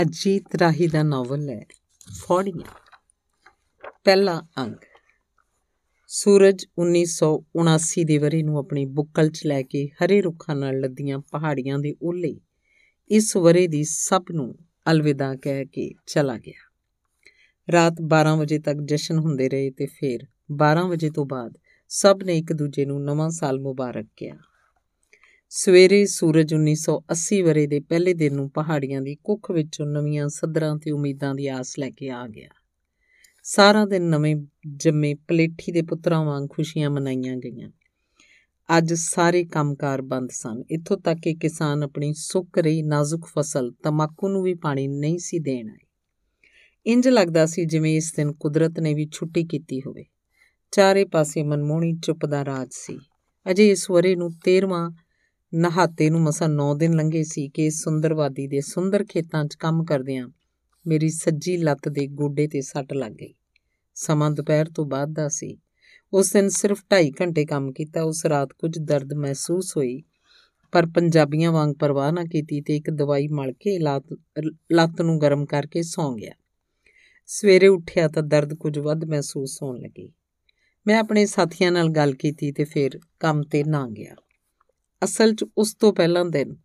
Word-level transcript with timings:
ਅਜੀਤ 0.00 0.54
ਰਾਹੀ 0.54 0.86
ਦਾ 0.86 1.02
ਨਾਵਲ 1.02 1.48
ਹੈ, 1.48 1.66
ਫੌੜੀਆਂ। 2.20 2.72
ਪਹਿਲਾ 4.04 4.42
ਅੰਗ 4.58 4.74
ਸੂਰਜ 6.06 6.66
1979 6.78 8.04
ਦੇ 8.04 8.18
ਵਰੇ 8.18 8.42
ਨੂੰ 8.42 8.58
ਆਪਣੀ 8.58 8.84
ਬੁੱਕਲ 8.84 9.30
'ਚ 9.30 9.46
ਲੈ 9.46 9.62
ਕੇ 9.62 9.88
ਹਰੇ 9.88 10.20
ਰੁੱਖਾਂ 10.20 10.56
ਨਾਲ 10.56 10.80
ਲੱਦੀਆਂ 10.80 11.18
ਪਹਾੜੀਆਂ 11.18 11.78
ਦੇ 11.78 11.94
ਓਲੇ 12.02 12.40
ਇਸ 13.10 13.36
ਵਰੇ 13.36 13.66
ਦੀ 13.66 13.84
ਸਭ 13.84 14.24
ਨੂੰ 14.30 14.58
ਅਲਵਿਦਾ 14.90 15.34
ਕਹਿ 15.34 15.64
ਕੇ 15.64 15.90
ਚਲਾ 16.06 16.38
ਗਿਆ। 16.38 16.72
ਰਾਤ 17.72 17.92
12 18.02 18.36
ਵਜੇ 18.36 18.58
ਤੱਕ 18.58 18.78
ਜਸ਼ਨ 18.84 19.18
ਹੁੰਦੇ 19.18 19.48
ਰਹੇ 19.48 19.70
ਤੇ 19.70 19.86
ਫਿਰ 19.86 20.26
12 20.52 20.86
ਵਜੇ 20.88 21.10
ਤੋਂ 21.10 21.26
ਬਾਅਦ 21.26 21.58
ਸਭ 21.88 22.18
ਨੇ 22.24 22.38
ਇੱਕ 22.38 22.52
ਦੂਜੇ 22.52 22.84
ਨੂੰ 22.84 23.04
ਨਵਾਂ 23.04 23.30
ਸਾਲ 23.30 23.60
ਮੁਬਾਰਕ 23.60 24.06
ਕਿਹਾ। 24.16 24.36
ਸਵੇਰੇ 25.48 26.06
ਸੂਰਜ 26.06 26.54
1980 26.54 27.42
ਵਰੇ 27.42 27.66
ਦੇ 27.66 27.80
ਪਹਿਲੇ 27.80 28.14
ਦਿਨ 28.14 28.34
ਨੂੰ 28.34 28.50
ਪਹਾੜੀਆਂ 28.50 29.02
ਦੀ 29.02 29.16
ਕੁੱਖ 29.24 29.50
ਵਿੱਚੋਂ 29.50 29.86
ਨਵੀਆਂ 29.86 30.28
ਸੱਦਰਾਂ 30.28 30.76
ਤੇ 30.76 30.90
ਉਮੀਦਾਂ 30.90 31.34
ਦੀ 31.34 31.46
ਆਸ 31.46 31.78
ਲੈ 31.78 31.90
ਕੇ 31.90 32.10
ਆ 32.10 32.26
ਗਿਆ। 32.26 32.48
ਸਾਰਾ 33.42 33.86
ਦਿਨ 33.86 34.02
ਨਵੇਂ 34.02 34.36
ਜੰਮੇ 34.76 35.14
ਪਲੇਠੀ 35.14 35.72
ਦੇ 35.72 35.82
ਪੁੱਤਰਾਂ 35.82 36.24
ਵਾਂਗ 36.24 36.48
ਖੁਸ਼ੀਆਂ 36.50 36.90
ਮਨਾਈਆਂ 36.90 37.36
ਗਈਆਂ। 37.36 37.70
ਅੱਜ 38.78 38.94
ਸਾਰੇ 38.94 39.44
ਕੰਮਕਾਰ 39.44 40.02
ਬੰਦ 40.02 40.30
ਸਨ। 40.30 40.62
ਇੱਥੋਂ 40.70 40.98
ਤੱਕ 40.98 41.20
ਕਿ 41.20 41.34
ਕਿਸਾਨ 41.34 41.82
ਆਪਣੀ 41.82 42.14
ਸੁੱਕ 42.14 42.58
ਰਹੀ 42.58 42.82
ਨਾਜ਼ੁਕ 42.82 43.26
ਫਸਲ 43.26 43.72
ਤਮਾਕੂ 43.82 44.28
ਨੂੰ 44.28 44.42
ਵੀ 44.42 44.54
ਪਾਣੀ 44.54 44.88
ਨਹੀਂ 44.88 45.18
ਸੀ 45.18 45.38
ਦੇਣ 45.38 45.68
ਆਏ। 45.68 45.86
ਇੰਜ 46.86 47.08
ਲੱਗਦਾ 47.08 47.46
ਸੀ 47.46 47.64
ਜਿਵੇਂ 47.64 47.96
ਇਸ 47.96 48.12
ਦਿਨ 48.16 48.32
ਕੁਦਰਤ 48.32 48.80
ਨੇ 48.80 48.94
ਵੀ 48.94 49.08
ਛੁੱਟੀ 49.12 49.44
ਕੀਤੀ 49.44 49.80
ਹੋਵੇ। 49.80 50.04
ਚਾਰੇ 50.70 51.04
ਪਾਸੇ 51.04 51.42
ਮਨਮੋਹਣੀ 51.42 51.94
ਚੁੱਪ 51.94 52.26
ਦਾ 52.26 52.44
ਰਾਜ 52.44 52.68
ਸੀ। 52.70 52.98
ਅਜੇ 53.50 53.70
ਇਸ 53.70 53.90
ਵਰੇ 53.90 54.16
ਨੂੰ 54.16 54.30
13ਵਾਂ 54.44 54.90
ਨਹਾਤੇ 55.54 56.10
ਨੂੰ 56.10 56.20
ਮਸਾ 56.20 56.46
9 56.48 56.74
ਦਿਨ 56.74 56.94
ਲੰਘੇ 56.94 57.24
ਸੀ 57.24 57.48
ਕਿ 57.48 57.70
ਸੁੰਦਰਵਾਦੀ 57.70 58.46
ਦੇ 58.46 58.60
ਸੁੰਦਰ 58.60 59.04
ਖੇਤਾਂ 59.04 59.44
'ਚ 59.44 59.54
ਕੰਮ 59.54 59.84
ਕਰਦਿਆਂ 59.84 60.28
ਮੇਰੀ 60.86 61.08
ਸੱਜੀ 61.08 61.56
ਲੱਤ 61.56 61.88
ਦੇ 61.88 62.06
ਗੋਡੇ 62.06 62.48
ਤੇ 62.48 62.60
ਸੱਟ 62.60 62.92
ਲੱਗ 62.92 63.12
ਗਈ। 63.12 63.34
ਸਮਾਂ 63.94 64.30
ਦੁਪਹਿਰ 64.30 64.66
ਤੋਂ 64.66 64.86
ਬਾਅਦ 64.86 65.12
ਦਾ 65.12 65.28
ਸੀ। 65.28 65.58
ਉਸ 66.12 66.32
ਦਿਨ 66.32 66.48
ਸਿਰਫ 66.48 66.82
2.5 66.90 67.10
ਘੰਟੇ 67.20 67.44
ਕੰਮ 67.44 67.72
ਕੀਤਾ, 67.72 68.02
ਉਸ 68.02 68.26
ਰਾਤ 68.26 68.52
ਕੁਝ 68.52 68.78
ਦਰਦ 68.78 69.14
ਮਹਿਸੂਸ 69.14 69.76
ਹੋਈ, 69.76 70.02
ਪਰ 70.72 70.86
ਪੰਜਾਬੀਆਂ 70.86 71.52
ਵਾਂਗ 71.52 71.74
ਪਰਵਾਹ 71.74 72.12
ਨਾ 72.12 72.24
ਕੀਤੀ 72.24 72.60
ਤੇ 72.60 72.76
ਇੱਕ 72.76 72.90
ਦਵਾਈ 72.90 73.28
ਮਲ 73.28 73.52
ਕੇ 73.52 73.78
ਲੱਤ 74.72 75.02
ਨੂੰ 75.02 75.20
ਗਰਮ 75.20 75.46
ਕਰਕੇ 75.46 75.82
ਸੌਂ 75.82 76.16
ਗਿਆ। 76.16 76.32
ਸਵੇਰੇ 77.26 77.66
ਉੱਠਿਆ 77.66 78.08
ਤਾਂ 78.08 78.22
ਦਰਦ 78.22 78.54
ਕੁਝ 78.54 78.78
ਵੱਧ 78.78 79.04
ਮਹਿਸੂਸ 79.04 79.62
ਹੋਣ 79.62 79.78
ਲੱਗੀ। 79.78 80.12
ਮੈਂ 80.86 80.98
ਆਪਣੇ 80.98 81.26
ਸਾਥੀਆਂ 81.26 81.72
ਨਾਲ 81.72 81.88
ਗੱਲ 81.88 82.14
ਕੀਤੀ 82.14 82.52
ਤੇ 82.52 82.64
ਫਿਰ 82.64 83.00
ਕੰਮ 83.20 83.42
ਤੇ 83.42 83.64
ਨਾ 83.64 83.88
ਗਿਆ। 83.88 84.14
ਅਸਲ 85.04 85.34
'ਚ 85.34 85.44
ਉਸ 85.58 85.74
ਤੋਂ 85.74 85.92
ਪਹਿਲਾਂ 85.92 86.24
ਦਿਨ। 86.24 86.56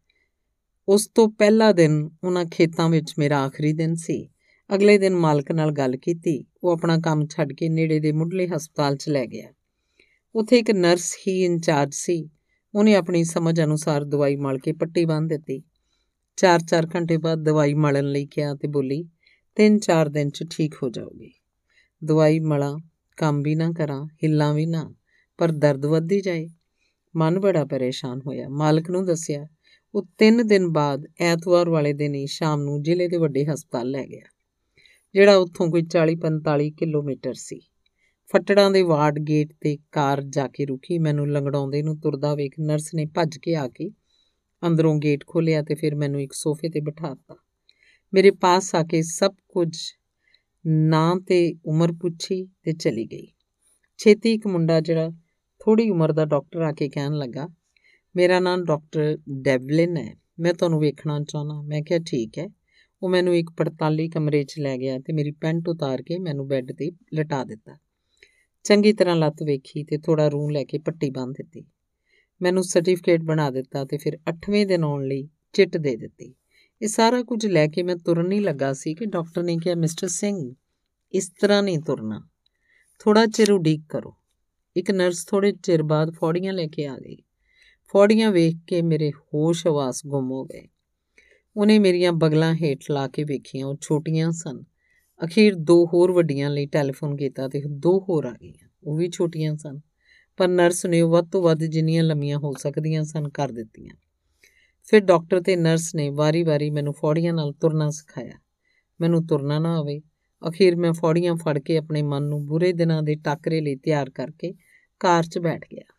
ਉਸ 0.90 1.08
ਤੋਂ 1.08 1.30
ਪਹਿਲਾ 1.30 1.72
ਦਿਨ 1.72 2.10
ਉਹਨਾਂ 2.24 2.46
ਖੇਤਾਂ 2.46 2.90
ਵਿੱਚ 2.90 3.14
ਮੇਰਾ 3.20 3.44
ਆਖਰੀ 3.44 3.74
ਦਿਨ 3.74 3.96
ਸੀ। 3.96 4.30
ਅਗਲੇ 4.76 4.98
ਦਿਨ 4.98 5.16
ਮਾਲਕ 5.16 5.52
ਨਾਲ 5.52 5.72
ਗੱਲ 5.72 5.98
ਕੀਤੀ। 5.98 6.46
ਉਹ 6.64 6.72
ਆਪਣਾ 6.72 6.98
ਕੰਮ 7.00 7.28
ਛੱਡ 7.28 7.54
ਕੇ 7.54 7.70
ਨੇੜੇ 7.70 8.00
ਦੇ 8.00 8.12
ਮੁੱਢਲੇ 8.12 8.48
ਹਸਪਤਾਲ 8.48 8.96
'ਚ 8.96 9.10
ਲੈ 9.10 9.26
ਗਿਆ। 9.26 9.54
ਉੱਥੇ 10.36 10.60
ਇੱਕ 10.60 10.72
ਨਰਸ 10.72 11.16
ਹੀ 11.28 11.44
ਇੰਚਾਰਜ 11.46 11.94
ਸੀ। 11.94 12.30
ਉਹਨੇ 12.76 12.96
ਆਪਣੀ 12.96 13.24
ਸਮਝ 13.24 13.62
ਅਨੁਸਾਰ 13.62 14.04
ਦਵਾਈ 14.04 14.36
ਮਲ 14.36 14.58
ਕੇ 14.58 14.72
ਪੱਟੀ 14.72 15.06
ਬੰਨ 15.06 15.28
ਦਿੱਤੀ। 15.28 15.64
4-4 16.38 16.88
ਘੰਟੇ 16.96 17.18
ਬਾਅਦ 17.18 17.44
ਦਵਾਈ 17.44 17.74
ਮਲਣ 17.74 18.06
ਲਈ 18.06 18.26
ਕਿਹਾ 18.26 18.56
ਤੇ 18.56 18.68
ਬੋਲੀ 18.68 19.04
3-4 19.56 20.10
ਦਿਨ 20.10 20.30
'ਚ 20.30 20.44
ਠੀਕ 20.52 20.76
ਹੋ 20.84 20.90
ਜਾਓਗੇ। 20.90 21.32
ਦਵਾਈ 22.04 22.40
ਮਲਾ, 22.40 22.78
ਕੰਮ 23.18 23.42
ਵੀ 23.42 23.56
ਨਾ 23.56 23.72
ਕਰਾਂ, 23.72 24.06
ਹਿੱਲਾਂ 24.24 24.54
ਵੀ 24.54 24.66
ਨਾ, 24.66 24.94
ਪਰ 25.38 25.52
ਦਰਦ 25.52 25.86
ਵੱਧਦੀ 25.86 26.22
ਜਾਏ। 26.22 26.50
ਮਨ 27.16 27.40
ਬੜਾ 27.40 27.64
ਪਰੇਸ਼ਾਨ 27.66 28.20
ਹੋਇਆ। 28.28 28.48
ਮਾਲਕ 28.50 28.90
ਨੂੰ 28.90 29.06
ਦੱਸਿਆ, 29.06 29.48
ਉਹ 29.94 30.06
3 30.18 30.44
ਦਿਨ 30.44 30.68
ਬਾਅਦ 30.70 31.06
ਐਤਵਾਰ 31.22 31.70
ਵਾਲੇ 31.70 31.94
ਦਿਨ 31.94 32.16
ਹੀ 32.16 32.26
ਸ਼ਾਮ 32.28 32.62
ਨੂੰ 32.62 32.82
ਜ਼ਿਲ੍ਹੇ 32.84 33.08
ਦੇ 33.08 33.18
ਵੱਡੇ 33.18 33.46
ਹਸਪਤਾਲ 33.46 33.90
ਲੈ 33.90 34.06
ਗਿਆ, 34.06 34.26
ਜਿਹੜਾ 35.16 35.36
ਉੱਥੋਂ 35.36 35.70
ਕੋਈ 35.72 35.82
40-45 35.88 36.70
ਕਿਲੋਮੀਟਰ 36.72 37.34
ਸੀ। 37.34 37.60
ਫੱਟੜਾਂ 38.30 38.70
ਦੇ 38.72 38.82
ਵਾਰਡ 38.82 39.20
ਗੇਟ 39.20 39.52
ਤੇ 39.62 39.78
ਕਾਰ 39.92 40.22
ਜਾ 40.22 40.48
ਕੇ 40.48 40.66
ਰੁਕੀ। 40.66 40.98
ਮੈਨੂੰ 41.00 41.28
ਲੰਗੜਾਉਂਦੇ 41.32 41.82
ਨੂੰ 41.84 41.98
ਤੁਰਦਾ 42.00 42.34
ਵੇਖ 42.36 42.54
ਨਰਸ 42.60 42.94
ਨੇ 42.96 43.06
ਭੱਜ 43.06 43.38
ਕੇ 43.38 43.56
ਆ 43.56 43.68
ਕੇ 43.68 43.90
ਅੰਦਰੋਂ 44.64 44.96
ਗੇਟ 45.00 45.26
ਖੋਲਿਆ 45.28 45.62
ਤੇ 45.64 45.76
ਫਿਰ 45.76 45.96
ਮੈਨੂੰ 45.96 46.22
ਇੱਕ 46.22 46.34
ਸੋਫੇ 46.34 46.70
ਤੇ 46.70 46.80
ਬਿਠਾਤਾ 46.80 47.36
ਮੇਰੇ 48.14 48.32
ਪਾਸ 48.32 48.74
ਆ 48.76 48.84
ਕੇ 48.84 49.02
ਸਭ 49.02 49.34
ਕੁਝ 49.48 49.72
ਨਾਂ 50.66 51.16
ਤੇ 51.28 51.38
ਉਮਰ 51.66 51.92
ਪੁੱਛੀ 51.92 52.44
ਤੇ 52.64 52.74
ਚਲੀ 52.74 53.06
ਗਈ। 53.06 53.28
ਛੇਤੀ 54.00 54.34
ਇੱਕ 54.34 54.48
ਮੁੰਡਾ 54.48 54.80
ਜਿਹੜਾ 54.80 55.10
ਥੋੜੀ 55.64 55.90
ਉਮਰ 55.90 56.12
ਦਾ 56.12 56.26
ਡਾਕਟਰ 56.26 56.62
ਆ 56.62 56.72
ਕੇ 56.72 56.90
ਕਹਿਣ 56.90 57.14
ਲੱਗਾ, 57.14 57.50
ਮੇਰਾ 58.16 58.40
ਨਾਮ 58.40 58.66
ਡਾਕਟਰ 58.66 59.18
ਡੈਵਲਿਨ 59.30 59.98
ਹੈ, 59.98 60.16
ਮੈਂ 60.40 60.54
ਤੁਹਾਨੂੰ 60.54 60.80
ਵੇਖਣਾ 60.80 61.20
ਚਾਹਨਾ 61.20 61.62
ਮੈਂ 61.62 61.82
ਕਿਹਾ, 61.82 62.00
ਠੀਕ 62.00 62.38
ਹੈ। 62.38 62.48
ਉਹ 63.04 63.10
ਮੈਨੂੰ 63.10 63.36
ਇੱਕ 63.36 63.52
45 63.52 64.10
ਕਮਰੇ 64.10 64.44
'ਚ 64.44 64.60
ਲੈ 64.60 64.78
ਗਿਆ 64.78 65.00
ਤੇ 65.00 65.14
ਮੇਰੀ 65.14 65.32
ਪੈਂਟ 65.32 65.70
ਉਤਾਰ 65.70 66.02
ਕੇ 66.02 66.20
ਮੈਨੂੰ 66.20 66.48
ਬੈੱਡ 66.48 66.72
ਤੇ 66.72 66.92
ਲਟਾ 67.14 67.44
ਦਿੱਤਾ। 67.44 67.78
ਚੰਗੀ 68.64 68.94
ਤਰ੍ਹਾਂ 68.94 69.16
ਲੱਤ 69.16 69.44
ਵੇਖੀ 69.44 69.84
ਤੇ 69.84 69.98
ਥੋੜਾ 69.98 70.28
ਰੂੰ 70.28 70.52
ਲੈ 70.52 70.64
ਕੇ 70.64 70.78
ਪੱਟੀ 70.78 71.10
ਬੰਨ 71.10 71.32
ਦਿੱਤੀ। 71.32 71.66
ਮੈਨੂੰ 72.42 72.64
ਸਰਟੀਫਿਕੇਟ 72.64 73.22
ਬਣਾ 73.22 73.50
ਦਿੱਤਾ 73.50 73.86
ਤੇ 73.86 73.98
ਫਿਰ 73.98 74.20
8ਵੇਂ 74.30 74.66
ਦਿਨ 74.66 74.84
ਆਉਣ 74.84 75.08
ਲਈ 75.08 75.30
ਚਿੱਟ 75.54 75.78
ਦੇ 75.78 75.96
ਦਿੱਤੀ। 75.96 76.34
ਇਹ 76.82 76.88
ਸਾਰਾ 76.88 77.24
ਕੁਝ 77.24 77.48
ਲੈ 77.48 77.68
ਕੇ 77.68 77.84
ਮੈਂ 77.84 77.96
ਤੁਰਨ 77.96 78.32
ਹੀ 78.32 78.40
ਲੱਗਾ 78.40 78.74
ਸੀ 78.74 78.96
ਕਿ 78.96 79.06
ਡਾਕਟਰ 79.06 79.44
ਨੇ 79.44 79.58
ਕਿਹਾ, 79.58 79.76
ਮਿਸਟਰ 79.76 80.08
ਸਿੰਘ, 80.08 80.54
ਇਸ 81.12 81.32
ਤਰ੍ਹਾਂ 81.42 81.64
ਨਹੀਂ 81.64 81.80
ਤੁਰਨਾ। 81.80 82.28
ਥੋੜਾ 83.00 83.26
ਚਿਰ 83.26 83.52
ਉਡੀਕ 83.52 83.82
ਕਰੋ। 83.90 84.16
ਇੱਕ 84.76 84.92
ਨਰਸ 84.92 85.26
ਥੋੜੇ 85.26 85.52
ਚਿਰ 85.52 85.84
ਬਾਅਦ 85.84 86.14
ਫੌੜੀਆਂ 86.14 86.54
ਲੈ 86.54 86.68
ਕੇ 86.68 86.86
ਆ 86.86 86.98
ਗਈ। 86.98 87.18
ਫੌੜੀਆਂ 87.94 88.32
ਵੇਖ 88.32 88.56
ਕੇ 88.68 88.82
ਮੇਰੇ 88.82 89.12
ਹੋਸ਼ 89.12 89.68
ਹਵਾਸ 89.68 90.02
ਗੁੰਮ 90.08 90.32
ਹੋ 90.32 90.46
ਗਏ। 90.46 90.68
ਉਹਨੇ 91.56 91.80
ਮੇਰੀਆਂ 91.80 92.12
ਬਗਲਾਂ 92.12 92.56
ਹੇਠ 92.56 92.80
ਲਾ 92.92 93.08
ਕੇ 93.08 93.24
ਵੇਖੀਆਂ, 93.24 93.66
ਉਹ 93.66 93.76
ਛੋਟੀਆਂ 93.82 94.32
ਸਨ। 94.32 94.64
ਅਖੀਰ 95.26 95.56
ਦੋ 95.56 95.86
ਹੋਰ 95.86 96.12
ਵੱਡੀਆਂ 96.12 96.50
ਲਈ 96.50 96.66
ਟੈਲੀਫੋਨ 96.66 97.16
ਕੀਤਾ 97.16 97.48
ਤੇ 97.48 97.62
ਦੋ 97.68 98.06
ਹੋਰ 98.10 98.26
ਆ 98.26 98.34
ਗਈਆਂ, 98.42 98.70
ਉਹ 98.84 98.98
ਵੀ 98.98 99.10
ਛੋਟੀਆਂ 99.10 99.56
ਸਨ। 99.56 99.80
ਪਰ 100.38 100.48
ਨਰਸ 100.48 100.86
ਨੇ 100.86 101.02
ਵੱਧ 101.02 101.30
ਤੋਂ 101.32 101.42
ਵੱਧ 101.42 101.64
ਜਿੰਨੀਆਂ 101.64 102.04
ਲੰਮੀਆਂ 102.04 102.38
ਹੋ 102.38 102.54
ਸਕਦੀਆਂ 102.60 103.04
ਸਨ 103.04 103.30
ਕਰ 103.30 103.50
ਦਿੱਤੀਆਂ। 103.50 103.96
ਫਿਰ 104.84 105.00
ਡਾਕਟਰ 105.00 105.42
ਤੇ 105.42 105.56
ਨਰਸ 105.56 105.96
ਨੇ 105.96 106.10
ਵਾਰੀ-ਵਾਰੀ 106.10 106.70
ਮੈਨੂੰ 106.70 106.94
ਫੌੜੀਆਂ 106.94 107.34
ਨਾਲ 107.34 107.54
ਤੁਰਨਾ 107.54 107.90
ਸਿਖਾਇਆ। 107.90 108.32
ਮੈਨੂੰ 109.02 109.28
ਤੁਰਨਾ 109.28 109.60
ਨਾ 109.60 109.80
ਆਵੇ 109.80 110.02
ਅਖੀਰ 110.50 110.76
ਮੈਂ 110.76 110.94
ਫੌੜੀਆਂ 110.94 111.36
ਫੜ 111.36 111.60
ਕੇ 111.60 111.78
ਆਪਣੇ 111.78 112.02
ਮਨ 112.02 112.24
ਨੂੰ 112.24 112.46
ਬੁਰੇ 112.46 112.74
ਦਿਨਾਂ 112.74 113.04
ਦੇ 113.04 113.16
ਟਾਕਰੇ 113.16 113.62
ਲਈ 113.62 113.76
ਤਿਆਰ 113.76 114.10
ਕਰਕੇ 114.10 114.54
ਕਾਰ 115.00 115.24
'ਚ 115.24 115.40
ਬੈਠ 115.40 115.66
ਗਿਆ। 115.66 115.94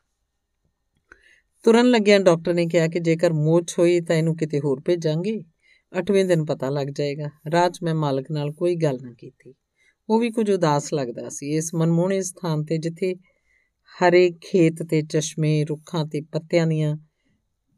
ਤੁਰਨ 1.62 1.90
ਲੱਗਿਆ 1.90 2.18
ਡਾਕਟਰ 2.18 2.54
ਨੇ 2.54 2.66
ਕਿਹਾ 2.66 2.88
ਕਿ 2.88 3.00
ਜੇਕਰ 3.00 3.32
ਮੋਚ 3.32 3.74
ਹੋਈ 3.78 4.00
ਤਾਂ 4.00 4.16
ਇਹਨੂੰ 4.16 4.36
ਕਿਤੇ 4.36 4.60
ਹੋਰ 4.60 4.82
ਭੇਜਾਂਗੇ। 4.86 5.44
8ਵੇਂ 6.00 6.24
ਦਿਨ 6.24 6.44
ਪਤਾ 6.44 6.70
ਲੱਗ 6.70 6.86
ਜਾਏਗਾ। 6.86 7.28
ਰਾਤ 7.52 7.72
ਮੈਂ 7.82 7.94
ਮਾਲਕ 7.94 8.30
ਨਾਲ 8.30 8.52
ਕੋਈ 8.52 8.76
ਗੱਲ 8.76 8.98
ਨਾ 9.02 9.12
ਕੀਤੀ। 9.18 9.54
ਉਹ 10.08 10.20
ਵੀ 10.20 10.30
ਕੁਝ 10.30 10.50
ਉਦਾਸ 10.50 10.94
ਲੱਗਦਾ 10.94 11.28
ਸੀ। 11.28 11.50
ਇਸ 11.50 11.74
ਮਨਮੋਹਣੇ 11.74 12.22
ਸਥਾਨ 12.22 12.64
ਤੇ 12.64 12.78
ਜਿੱਥੇ 12.78 13.14
ਹਰੇ 13.92 14.30
ਖੇਤ 14.30 14.82
ਤੇ 14.82 15.02
ਚਸ਼ਮੇ, 15.02 15.64
ਰੁੱਖਾਂ 15.64 16.06
ਤੇ 16.06 16.20
ਪੱਤਿਆਂ 16.20 16.66
ਦੀਆਂ 16.66 16.96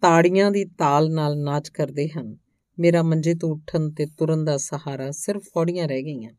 ਤਾੜੀਆਂ 0.01 0.51
ਦੀ 0.51 0.65
ਤਾਲ 0.65 1.11
ਨਾਲ 1.11 1.39
ਨਾਚ 1.39 1.69
ਕਰਦੇ 1.69 2.09
ਹਨ, 2.09 2.37
ਮੇਰਾ 2.79 3.03
ਮੰਜੇ 3.03 3.35
ਤੋਂ 3.35 3.51
ਉੱਠਣ 3.51 3.91
ਤੇ 3.91 4.07
ਤੁਰਨ 4.07 4.45
ਦਾ 4.45 4.57
ਸਹਾਰਾ 4.57 5.11
ਸਿਰਫ 5.11 5.43
ਫੌੜੀਆਂ 5.43 5.89
ਰਹਿ 5.89 6.03
ਗਈਆਂ। 6.03 6.31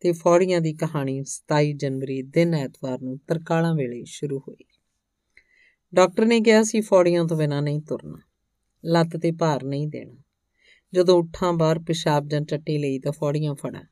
ਤੇ 0.00 0.12
ਫੌੜੀਆਂ 0.12 0.60
ਦੀ 0.60 0.74
ਕਹਾਣੀ 0.74 1.24
27 1.24 1.72
ਜਨਵਰੀ 1.72 2.22
ਦਿਨ 2.22 2.54
ਐਤਵਾਰ 2.54 3.02
ਨੂੰ 3.02 3.18
ਤਰਕਾਲਾਂ 3.18 3.74
ਵੇਲੇ 3.74 4.04
ਸ਼ੁਰੂ 4.04 4.38
ਹੋਈ। 4.38 4.64
ਡਾਕਟਰ 5.94 6.24
ਨੇ 6.24 6.40
ਕਿਹਾ 6.40 6.62
ਸੀ 6.62 6.80
ਫੌੜੀਆਂ 6.80 7.24
ਤੋਂ 7.24 7.36
ਬਿਨਾਂ 7.36 7.62
ਨਹੀਂ 7.62 7.80
ਤੁਰਨਾ, 7.80 8.18
ਲੱਤ 8.84 9.16
ਤੇ 9.16 9.32
ਭਾਰ 9.32 9.64
ਨਹੀਂ 9.64 9.88
ਦੇਣਾ। 9.88 10.22
ਜਦੋਂ 10.94 11.18
ਉੱਠਾਂ 11.18 11.52
ਬਾਹਰ 11.52 11.78
ਪਿਸ਼ਾਬ 11.78 12.28
ਜਾਂ 12.28 12.40
ਟੱਟੀ 12.40 12.78
ਲਈ 12.78 12.98
ਤਾਂ 12.98 13.12
ਫੌੜੀਆਂ 13.12 13.54
ਫੜਾ। 13.54 13.82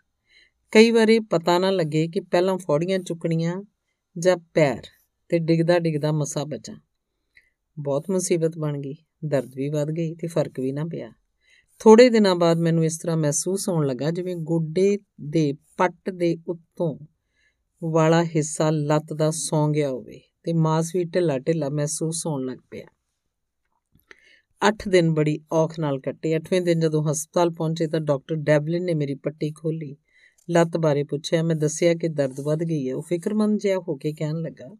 ਕਈ 0.71 0.91
ਵਾਰੀ 0.91 1.19
ਪਤਾ 1.19 1.59
ਨਾ 1.59 1.71
ਲੱਗੇ 1.71 2.09
ਕਿ 2.09 2.21
ਪਹਿਲਾਂ 2.21 2.59
ਫੌੜੀਆਂ 2.59 2.99
ਚੁੱਕਣੀਆਂ 2.99 3.63
ਜਾਂ 4.19 4.37
ਪੈਰ 4.37 4.83
ਤੇ 5.29 5.39
ਡਿੱਗਦਾ 5.39 5.79
ਡਿੱਗਦਾ 5.79 6.13
ਮਸਾ 6.13 6.45
ਬਚਾ। 6.45 6.77
ਬਹੁਤ 7.79 8.11
ਮੁਸੀਬਤ 8.11 8.59
ਬਣ 8.59 8.81
ਗਈ, 8.81 8.97
ਦਰਦ 9.25 9.55
ਵੀ 9.55 9.69
ਵੱਧ 9.69 9.89
ਗਈ 9.89 10.15
ਤੇ 10.15 10.27
ਫ਼ਰਕ 10.27 10.61
ਵੀ 10.61 10.73
ਨਾ 10.73 10.85
ਪਿਆ। 10.85 11.13
ਥੋੜੇ 11.79 12.09
ਦਿਨਾਂ 12.11 12.37
ਬਾਅਦ 12.37 12.59
ਮੈਨੂੰ 12.59 12.85
ਇਸ 12.85 12.99
ਤਰ੍ਹਾਂ 12.99 13.17
ਮਹਿਸੂਸ 13.17 13.69
ਹੋਣ 13.69 13.87
ਲੱਗਾ 13.87 14.11
ਜਿਵੇਂ 14.11 14.37
ਗੋਡੇ 14.37 14.99
ਦੇ 15.21 15.53
ਪੱਟ 15.77 16.11
ਦੇ 16.11 16.37
ਉੱਤੋਂ 16.49 16.99
ਵਾਲਾ 17.85 18.25
ਹਿੱਸਾ 18.25 18.71
ਲੱਤ 18.71 19.13
ਦਾ 19.13 19.31
ਸੌਂ 19.31 19.69
ਗਿਆ 19.69 19.91
ਹੋਵੇ 19.91 20.21
ਤੇ 20.43 20.53
ਮਾਸ 20.53 20.95
ਵੀ 20.97 21.05
ਢਿੱਲਾ 21.05 21.39
ਢਿੱਲਾ 21.39 21.69
ਮਹਿਸੂਸ 21.69 22.27
ਹੋਣ 22.27 22.45
ਲੱਗ 22.45 22.59
ਪਿਆ। 22.71 22.87
8 24.69 24.89
ਦਿਨ 24.89 25.15
ਬੜੀ 25.15 25.39
ਔਖ 25.53 25.81
ਨਾਲ 25.81 26.01
ਕੱਟੇ। 26.01 26.37
8ਵੇਂ 26.37 26.61
ਦਿਨ 26.63 26.81
ਜਦੋਂ 26.81 27.05
ਹਸਪਤਾਲ 27.11 27.51
ਪਹੁੰਚੇ 27.51 27.87
ਤਾਂ 27.87 28.01
ਡਾਕਟਰ 28.01 28.35
ਡੈਬਲਿਨ 28.35 28.85
ਨੇ 28.85 28.95
ਮੇਰੀ 28.95 29.15
ਪੱਟੀ 29.15 29.53
ਖੋਲੀ 29.53 29.97
ਲੱਤ 30.51 30.77
ਬਾਰੇ 30.77 31.05
ਪੁੱਛਿਆ, 31.05 31.43
ਮੈਂ 31.43 31.57
ਦੱਸਿਆ 31.57 31.95
ਕਿ 31.95 32.09
ਦਰਦ 32.09 32.41
ਵੱਧ 32.41 32.59
ਗਈ 32.59 32.89
ਹੈ। 32.89 32.95
ਉਹ 32.95 33.03
ਫਿਕਰਮੰਦ 33.03 33.61
ਜਿਹਾ 33.61 33.79
ਹੋ 33.79 33.97
ਕੇ 33.97 34.13
ਕਹਿਣ 34.13 34.35
ਲੱਗਾ, 34.35 34.77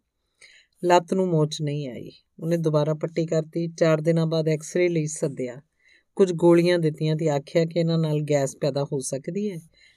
ਲੱਤ 0.85 1.15
ਨੂੰ 1.15 1.29
ਮੋਚ 1.29 1.63
ਨਹੀਂ 1.63 1.89
ਆਈ। 1.89 2.11
ਉਹਨੇ 2.39 2.57
ਦੁਬਾਰਾ 2.57 2.95
ਪੱਟੀ 2.95 3.27
ਕਰਤੀ। 3.27 3.69
4 3.69 4.01
ਦਿਨਾਂ 4.01 4.27
ਬਾਅਦ 4.27 4.49
ਐਕਸ-ਰੇ 4.49 4.89
ਲਈ 4.89 5.07
ਸੱਦਿਆ। 5.07 5.61
ਕੁਝ 6.17 6.33
ਗੋਲੀਆਂ 6.33 6.79
ਦਿੱਤੀਆਂ 6.79 7.17
ਤੇ 7.17 7.29
ਆਖਿਆ 7.29 7.65
ਕਿ 7.65 7.81
ਇਹਨਾਂ 7.81 7.99
ਨਾਲ 7.99 8.21
ਗੈਸ 8.21 8.57
ਪੈਦਾ 8.57 8.85
ਹੋ 8.85 8.99
ਸਕਦੀ 8.99 9.51
ਹੈ। 9.51 9.57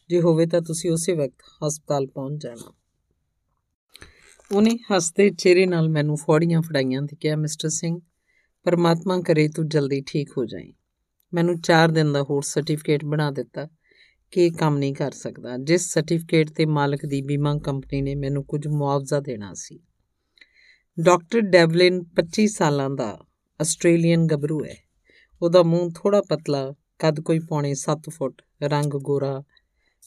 ਜੇ 0.09 0.21
ਹੋਵੇ 0.21 0.45
ਤਾਂ 0.45 0.61
ਤੁਸੀਂ 0.61 0.91
ਉਸੇ 0.91 1.13
ਵਕਤ 1.13 1.35
ਹਸਪਤਾਲ 1.67 2.07
ਪਹੁੰਚ 2.07 2.43
ਜਾਣਾ। 2.43 2.73
ਉਹਨੇ 4.51 4.71
ਹੱਸਦੇ 4.75 5.29
ਚਿਹਰੇ 5.29 5.65
ਨਾਲ 5.65 5.89
ਮੈਨੂੰ 5.89 6.17
ਫੋੜੀਆਂ 6.17 6.61
ਫੜਾਈਆਂ 6.61 7.01
ਤੇ 7.01 7.15
ਕਿਹਾ, 7.15 7.35
ਮਿਸਟਰ 7.35 7.69
ਸਿੰਘ, 7.69 7.99
ਪਰਮਾਤਮਾ 8.63 9.21
ਕਰੇ 9.21 9.47
ਤੂੰ 9.47 9.69
ਜਲਦੀ 9.69 10.03
ਠੀਕ 10.07 10.29
ਹੋ 10.37 10.45
ਜਾਏ 10.45 10.73
ਮੈਨੂੰ 11.33 11.61
4 11.61 11.91
ਦਿਨ 11.91 12.13
ਦਾ 12.13 12.21
ਹੋਰ 12.21 12.41
ਸਰਟੀਫਿਕੇਟ 12.41 13.05
ਬਣਾ 13.05 13.31
ਦਿੱਤਾ 13.31 13.67
ਕਿ 14.31 14.45
ਇਹ 14.45 14.51
ਕੰਮ 14.51 14.77
ਨਹੀਂ 14.77 14.93
ਕਰ 14.93 15.11
ਸਕਦਾ। 15.11 15.57
ਜਿਸ 15.57 15.93
ਸਰਟੀਫਿਕੇਟ 15.93 16.51
ਤੇ 16.51 16.65
ਮਾਲਕ 16.65 17.05
ਦੀ 17.05 17.21
ਬੀਮਾ 17.21 17.57
ਕੰਪਨੀ 17.57 18.01
ਨੇ 18.01 18.15
ਮੈਨੂੰ 18.15 18.45
ਕੁਝ 18.45 18.67
ਮੁਆਵਜ਼ਾ 18.67 19.19
ਦੇਣਾ 19.19 19.53
ਸੀ। 19.53 19.79
ਡਾਕਟਰ 20.99 21.41
ਡੈਵਲਿਨ 21.41 22.03
25 22.15 22.47
ਸਾਲਾਂ 22.47 22.89
ਦਾ 22.89 23.25
ਆਸਟ੍ਰੇਲੀਅਨ 23.61 24.25
ਗੱਭਰੂ 24.25 24.65
ਹੈ। 24.65 24.86
ਉਹਦਾ 25.41 25.63
ਮੂੰਹ 25.63 25.91
ਥੋੜਾ 25.95 26.21
ਪਤਲਾ, 26.21 26.73
ਕੱਦ 26.99 27.19
ਕੋਈ 27.19 27.39
ਪੌਣੇ 27.39 27.73
7 27.73 28.09
ਫੁੱਟ, 28.09 28.41
ਰੰਗ 28.63 28.91
ਗੋਰਾ, 28.91 29.43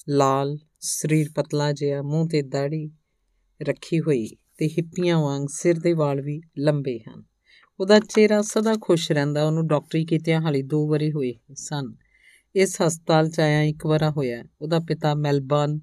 ਲਾਲ, 0.08 0.58
ਸਰੀਰ 0.80 1.30
ਪਤਲਾ 1.34 1.72
ਜਿਹਾ, 1.72 2.02
ਮੂੰਹ 2.02 2.28
ਤੇ 2.28 2.42
ਦਾੜੀ 2.42 2.90
ਰੱਖੀ 3.62 4.00
ਹੋਈ 4.00 4.28
ਤੇ 4.58 4.68
ਹਿੱਪੀਆਂ 4.68 5.18
ਵਾਂਗ 5.18 5.46
ਸਿਰ 5.50 5.78
ਦੇ 5.78 5.92
ਵਾਲ 5.92 6.20
ਵੀ 6.20 6.40
ਲੰਬੇ 6.58 6.98
ਹਨ। 6.98 7.22
ਉਹਦਾ 7.80 7.98
ਚਿਹਰਾ 7.98 8.42
ਸਦਾ 8.42 8.74
ਖੁਸ਼ 8.80 9.12
ਰਹਿੰਦਾ, 9.12 9.44
ਉਹਨੂੰ 9.44 9.66
ਡਾਕਟਰੀ 9.66 10.04
ਕੀਤਿਆਂ 10.04 10.40
ਹਾਲੇ 10.40 10.62
2 10.62 10.88
ਵਾਰੀ 10.88 11.12
ਹੋਏ 11.12 11.34
ਸਨ। 11.54 11.94
ਇਸ 12.56 12.82
ਹਸਪਤਾਲ 12.82 13.30
'ਚ 13.30 13.40
ਆਇਆ 13.40 13.62
ਇੱਕ 13.62 13.86
ਵਾਰਾ 13.86 14.10
ਹੋਇਆ। 14.10 14.44
ਉਹਦਾ 14.62 14.78
ਪਿਤਾ 14.78 15.14
ਮੈਲਬਰਨ, 15.14 15.80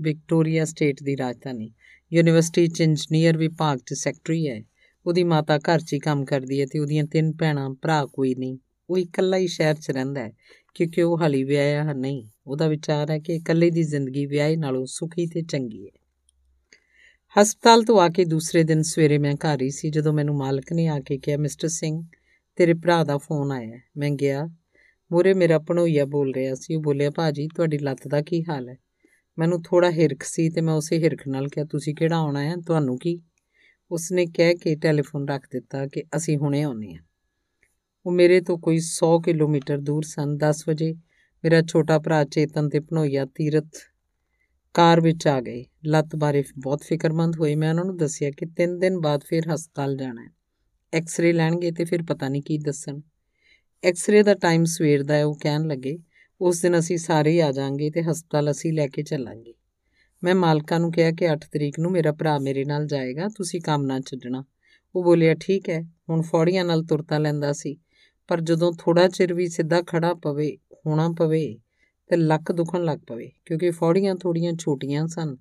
ਵਿਕਟੋਰੀਆ 0.00 0.64
ਸਟੇਟ 0.64 1.02
ਦੀ 1.02 1.16
ਰਾਜਧਾਨੀ, 1.16 1.72
ਯੂਨੀਵਰਸਿਟੀ 2.12 2.66
'ਚ 2.66 2.80
ਇੰਜੀਨੀਅਰ 2.80 3.36
ਵਿਭਾਗ 3.36 3.78
'ਚ 3.78 3.94
ਸੈਕਟਰੀ 3.94 4.48
ਹੈ। 4.48 4.62
ਉਹਦੀ 5.06 5.24
ਮਾਤਾ 5.24 5.58
ਘਰ 5.58 5.80
'ਚ 5.80 5.92
ਹੀ 5.92 5.98
ਕੰਮ 5.98 6.24
ਕਰਦੀ 6.24 6.60
ਹੈ 6.60 6.66
ਤੇ 6.66 6.78
ਉਹਦੀਆਂ 6.78 7.04
ਤਿੰਨ 7.04 7.32
ਭੈਣਾਂ 7.32 7.70
ਭਰਾ 7.70 8.06
ਕੋਈ 8.06 8.34
ਨਹੀਂ। 8.34 8.58
ਉਹ 8.90 8.98
ਇਕੱਲਾ 8.98 9.36
ਹੀ 9.36 9.46
ਸ਼ਹਿਰ 9.46 9.74
'ਚ 9.74 9.90
ਰਹਿੰਦਾ 9.90 10.20
ਹੈ, 10.20 10.32
ਕਿਉਂਕਿ 10.74 11.02
ਉਹ 11.02 11.20
ਹਾਲੀ 11.20 11.44
ਵਿਆਹਿਆ 11.44 11.92
ਨਹੀਂ, 11.92 12.28
ਉਹਦਾ 12.46 12.68
ਵਿਚਾਰ 12.68 13.10
ਹੈ 13.10 13.18
ਕਿ 13.18 13.34
ਇਕੱਲੇ 13.34 13.70
ਦੀ 13.70 13.82
ਜ਼ਿੰਦਗੀ 13.82 14.26
ਵਿਆਹੇ 14.26 14.56
ਨਾਲੋਂ 14.56 14.86
ਸੁਖੀ 14.86 15.26
ਤੇ 15.26 15.42
ਚੰਗੀ 15.42 15.86
ਹੈ। 15.86 16.00
ਹਸਪਤਾਲ 17.40 17.82
ਤੋਂ 17.82 18.00
ਆ 18.00 18.08
ਕੇ 18.08 18.24
ਦੂਸਰੇ 18.24 18.64
ਦਿਨ 18.64 18.82
ਸਵੇਰੇ 18.82 19.18
ਮੈਂ 19.18 19.34
ਘਰ 19.34 19.62
ਹੀ 19.62 19.70
ਸੀ, 19.70 19.90
ਜਦੋਂ 19.90 20.12
ਮੈਨੂੰ 20.12 20.36
ਮਾਲਕ 20.36 20.72
ਨੇ 20.72 20.86
ਆ 20.86 21.00
ਕੇ 21.00 21.18
ਕਿਹਾ, 21.18 21.36
ਮਿਸਟਰ 21.36 21.68
ਸਿੰਘ, 21.68 22.04
ਤੇਰੇ 22.56 22.74
ਭਰਾ 22.74 23.04
ਦਾ 23.04 23.18
ਫੋਨ 23.18 23.52
ਆਇਆ 23.52 23.78
ਮੈਂ 23.96 24.10
ਗਿਆ, 24.10 24.48
ਮੂਰੇ 25.12 25.34
ਮੇਰਾ 25.34 25.58
ਭਣੋਈਆ 25.58 26.04
ਬੋਲ 26.04 26.34
ਰਿਹਾ 26.34 26.54
ਸੀ। 26.54 26.74
ਉਹ 26.74 26.82
ਬੋਲਿਆ, 26.82 27.10
ਭਾਜੀ, 27.10 27.48
ਤੁਹਾਡੀ 27.48 27.78
ਲੱਤ 27.78 28.08
ਦਾ 28.08 28.20
ਕੀ 28.20 28.42
ਹਾਲ 28.42 28.68
ਹੈ? 28.68 28.76
ਮੈਨੂੰ 29.38 29.62
ਥੋੜਾ 29.62 29.90
ਹਿਰਖ 29.90 30.22
ਸੀ 30.22 30.50
ਤੇ 30.50 30.60
ਮੈਂ 30.60 30.74
ਉਸੇ 30.74 30.98
ਹਿਰਖ 30.98 31.28
ਨਾਲ 31.28 31.48
ਕਿਹਾ, 31.48 31.64
ਤੁਸੀਂ 31.64 31.94
ਕਿਹੜਾ 31.94 32.16
ਆਉਣਾ 32.16 32.44
ਹੈ? 32.44 32.56
ਤੁਹਾਨੂੰ 32.56 32.98
ਕੀ? 32.98 33.20
ਉਸਨੇ 33.90 34.26
ਕਹਿ 34.26 34.54
ਕੇ 34.54 34.76
ਟੈਲੀਫੋਨ 34.76 35.28
ਰੱਖ 35.28 35.46
ਦਿੱਤਾ 35.52 35.86
ਕਿ 35.86 36.02
ਅਸੀਂ 36.16 36.36
ਹੁਣੇ 36.38 36.62
ਆਉਨੇ 36.62 36.94
ਆ 36.94 36.98
ਉਹ 38.06 38.12
ਮੇਰੇ 38.12 38.40
ਤੋਂ 38.40 38.58
ਕੋਈ 38.58 38.78
100 38.78 39.20
ਕਿਲੋਮੀਟਰ 39.20 39.78
ਦੂਰ 39.78 40.02
ਸਨ। 40.02 40.36
10 40.36 40.68
ਵਜੇ 40.68 40.94
ਮੇਰਾ 41.44 41.62
ਛੋਟਾ 41.62 41.98
ਭਰਾ 41.98 42.24
ਚੇਤਨ 42.24 42.68
ਤੇ 42.68 42.80
ਭਣੋਈਆ 42.80 43.24
ਤੀਰਤ 43.24 43.66
ਕਾਰ 44.74 45.00
ਵਿੱਚ 45.00 45.26
ਆ 45.26 45.40
ਗਏ। 45.40 45.64
ਲੱਤ 45.86 46.16
ਬਾਰੇ 46.16 46.44
ਬਹੁਤ 46.58 46.82
ਫਿਕਰਮੰਦ 46.82 47.36
ਹੋਏ। 47.40 47.54
ਮੈਂ 47.54 47.70
ਉਹਨਾਂ 47.70 47.84
ਨੂੰ 47.84 47.96
ਦੱਸਿਆ 47.96 48.30
ਕਿ 48.30 48.46
3 48.46 48.78
ਦਿਨ 48.78 49.00
ਬਾਅਦ 49.00 49.20
ਫਿਰ 49.28 49.42
ਹਸਪਤਾਲ 49.54 49.96
ਜਾਣਾ 49.96 50.24
ਹੈ। 50.24 50.30
ਐਕਸ-ਰੇ 50.92 51.32
ਲੈਣਗੇ 51.32 51.70
ਤੇ 51.70 51.84
ਫਿਰ 51.84 52.02
ਪਤਾ 52.02 52.28
ਨਹੀਂ 52.28 52.42
ਕੀ 52.42 52.58
ਦੱਸਣ। 52.58 53.00
ਐਕਸ-ਰੇ 53.84 54.22
ਦਾ 54.22 54.34
ਟਾਈਮ 54.34 54.64
ਸਵੇਰ 54.64 55.02
ਦਾ 55.02 55.14
ਹੈ, 55.14 55.24
ਉਹ 55.24 55.38
ਕਹਿਣ 55.42 55.66
ਲੱਗੇ, 55.66 55.98
ਉਸ 56.40 56.62
ਦਿਨ 56.62 56.78
ਅਸੀਂ 56.78 56.98
ਸਾਰੇ 56.98 57.30
ਹੀ 57.30 57.40
ਆ 57.40 57.52
ਜਾਾਂਗੇ 57.52 57.90
ਤੇ 57.90 58.02
ਹਸਪਤਾਲ 58.02 58.50
ਅਸੀਂ 58.50 58.72
ਲੈ 58.72 58.86
ਕੇ 58.86 59.02
ਚੱਲਾਂਗੇ। 59.02 59.54
ਮੈਂ 60.24 60.34
ਮਾਲਕਾਂ 60.34 60.80
ਨੂੰ 60.80 60.92
ਕਿਹਾ 60.92 61.10
ਕਿ 61.10 61.30
8 61.30 61.44
ਤਰੀਕ 61.52 61.78
ਨੂੰ 61.78 61.90
ਮੇਰਾ 61.90 62.12
ਭਰਾ 62.12 62.38
ਮੇਰੇ 62.38 62.64
ਨਾਲ 62.64 62.86
ਜਾਏਗਾ, 62.86 63.28
ਤੁਸੀਂ 63.28 63.60
ਕੰਮ 63.60 63.82
ਨਾ 63.82 64.00
ਛੱਡਣਾ। 64.00 64.44
ਉਹ 64.94 65.04
ਬੋਲਿਆ, 65.04 65.34
ਠੀਕ 65.34 65.70
ਹੈ। 65.70 65.82
ਹੁਣ 66.10 66.22
ਫੌੜੀਆਂ 66.22 66.64
ਨਾਲ 66.64 66.84
ਤੁਰਤਾ 66.84 67.18
ਲੈਂਦਾ 67.18 67.52
ਸੀ। 67.52 67.76
ਪਰ 68.28 68.40
ਜਦੋਂ 68.40 68.72
ਥੋੜਾ 68.78 69.08
ਚਿਰ 69.08 69.34
ਵੀ 69.34 69.48
ਸਿੱਧਾ 69.48 69.82
ਖੜਾ 69.82 70.14
ਪਵੇ, 70.14 70.58
ਹੋਣਾ 70.86 71.14
ਪਵੇ 71.18 71.58
ਤੇ 72.08 72.16
ਲੱਕ 72.16 72.52
ਦੁਖਣ 72.52 72.84
ਲੱਗ 72.84 72.98
ਪਵੇ, 73.06 73.32
ਕਿਉਂਕਿ 73.44 73.70
ਫੌੜੀਆਂ 73.70 74.14
ਥੋੜੀਆਂ 74.14 74.52
ਛੋਟੀਆਂ 74.52 75.06
ਸਨ, 75.06 75.36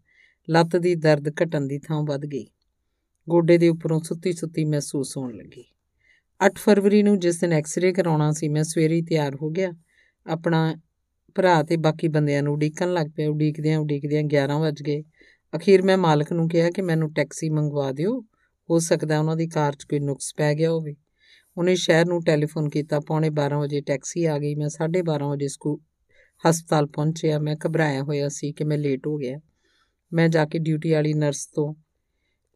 ਲੱਤ 0.50 0.78
ਦੀ 0.78 0.96
ਦਰਦ 0.96 1.30
ਘਟਣ 1.30 1.68
ਦੀ 1.68 1.80
ਥਾਂ 1.80 2.04
ਵੱਧ 2.04 2.26
ਗਈ। 2.26 2.48
ਗੋਡੇ 3.30 3.58
ਦੇ 3.58 3.70
ਉੱਪਰੋਂ 3.70 4.00
ਸੁੱਤੀ 4.00 4.34
ਸੁੱਤੀ 4.34 4.66
ਮਹਿਸੂਸ 4.66 5.18
ਹੋਣ 5.18 5.34
ਲੱਗੀ। 5.34 5.64
8 6.46 6.58
ਫਰਵਰੀ 6.58 7.04
ਨੂੰ 7.04 7.20
ਜਿਸ 7.20 7.40
ਦਿਨ 7.40 7.54
ਐਕਸ-ਰੇ 7.54 7.94
ਕਰਾਉਣਾ 7.94 8.32
ਸੀ, 8.32 8.50
ਮੈਂ 8.50 8.64
ਸਵੇਰੇ 8.64 8.96
ਹੀ 8.96 9.02
ਤਿਆਰ 9.02 9.36
ਹੋ 9.36 9.50
ਗਿਆ। 9.50 9.74
ਆਪਣਾ 10.28 10.76
ਭਰਾ 11.36 11.64
ਤੇ 11.64 11.78
ਬਾਕੀ 11.78 12.08
ਬੰਦਿਆਂ 12.08 12.44
ਨੂੰ 12.44 12.54
ਉਡੀਕਣ 12.54 12.94
ਲੱਗ 12.94 13.08
ਪਿਆ। 13.16 13.30
ਉਡੀਕਦਿਆਂ 13.30 13.80
ਉਡੀਕਦਿਆਂ 13.80 14.24
11 14.24 14.60
ਵਜ 14.60 14.84
ਗਏ। 14.84 15.04
ਅਖੀਰ 15.56 15.82
ਮੈਂ 15.82 15.98
ਮਾਲਕ 15.98 16.34
ਨੂੰ 16.34 16.50
ਕਿਹਾ 16.50 16.70
ਕਿ 16.70 16.82
ਮੈਨੂੰ 16.82 17.14
ਟੈਕਸੀ 17.14 17.50
ਮੰਗਵਾ 17.50 17.92
ਦਿਓ, 17.92 18.22
ਹੋ 18.70 18.80
ਸਕਦਾ 18.80 19.20
ਉਹਨਾਂ 19.20 19.36
ਦੀ 19.36 19.48
ਕਾਰ 19.48 19.74
'ਚ 19.74 19.84
ਕੋਈ 19.84 20.00
ਨੁਕਸ 20.00 20.34
ਪੈ 20.38 20.54
ਗਿਆ 20.54 20.72
ਹੋਵੇ। 20.72 20.96
ਉਹਨੇ 21.58 21.76
ਸ਼ਹਿਰ 21.76 22.06
ਨੂੰ 22.06 22.24
ਟੈਲੀਫੋਨ 22.24 22.70
ਕੀਤਾ, 22.70 23.00
ਪੌਣੇ 23.00 23.30
12 23.30 23.60
ਵਜੇ 23.60 23.82
ਟੈਕਸੀ 23.82 24.26
ਆ 24.26 24.40
ਗਈ। 24.40 24.56
ਮੈਂ 24.56 24.70
12:30 24.70 25.30
ਵਜੇ 25.30 25.48
ਸਕੂ, 25.48 25.80
ਹਸਪਤਾਲ 26.50 26.88
ਪਹੁੰਚਿਆ। 26.88 27.40
ਮੈਂ 27.40 27.56
ਘਬਰਾਇਆ 27.68 28.04
ਹੋਇਆ 28.04 28.30
ਸੀ 28.30 28.54
ਕਿ 28.54 28.64
ਮੈਂ 28.64 28.78
ਲੇਟ 28.78 29.08
ਹੋ 29.08 29.18
ਗਿਆ। 29.18 29.40
ਮੈਂ 30.14 30.30
ਜਾ 30.30 30.46
ਕੇ 30.46 30.60
ਡਿਊਟੀ 30.60 30.92
ਵਾਲੀ 30.92 31.14
ਨਰਸ 31.14 31.50
ਤੋਂ 31.56 31.74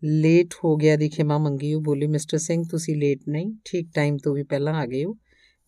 ਲੇਟ 0.04 0.48
ਹੋ 0.64 0.76
ਗਿਆ 0.76 0.96
ਦੀ 0.96 1.10
ਖਿਮਾ 1.10 1.38
ਮੰਗੀ। 1.38 1.74
ਉਹ 1.74 1.82
ਬੋਲੀ 1.82 2.08
ਮਿਸਟਰ 2.08 2.38
ਸਿੰਘ 2.38 2.64
ਤੁਸੀਂ 2.72 2.96
ਲੇਟ 2.96 3.20
ਨਹੀਂ, 3.28 3.54
ਠੀਕ 3.66 3.90
ਟਾਈਮ 3.96 4.18
ਤੋਂ 4.18 4.36
ਵੀ 4.36 4.44
ਪਹਿਲਾਂ 4.44 4.74
ਆ 4.74 4.86
ਗਏ 4.86 5.06
ਹੋ। 5.06 5.18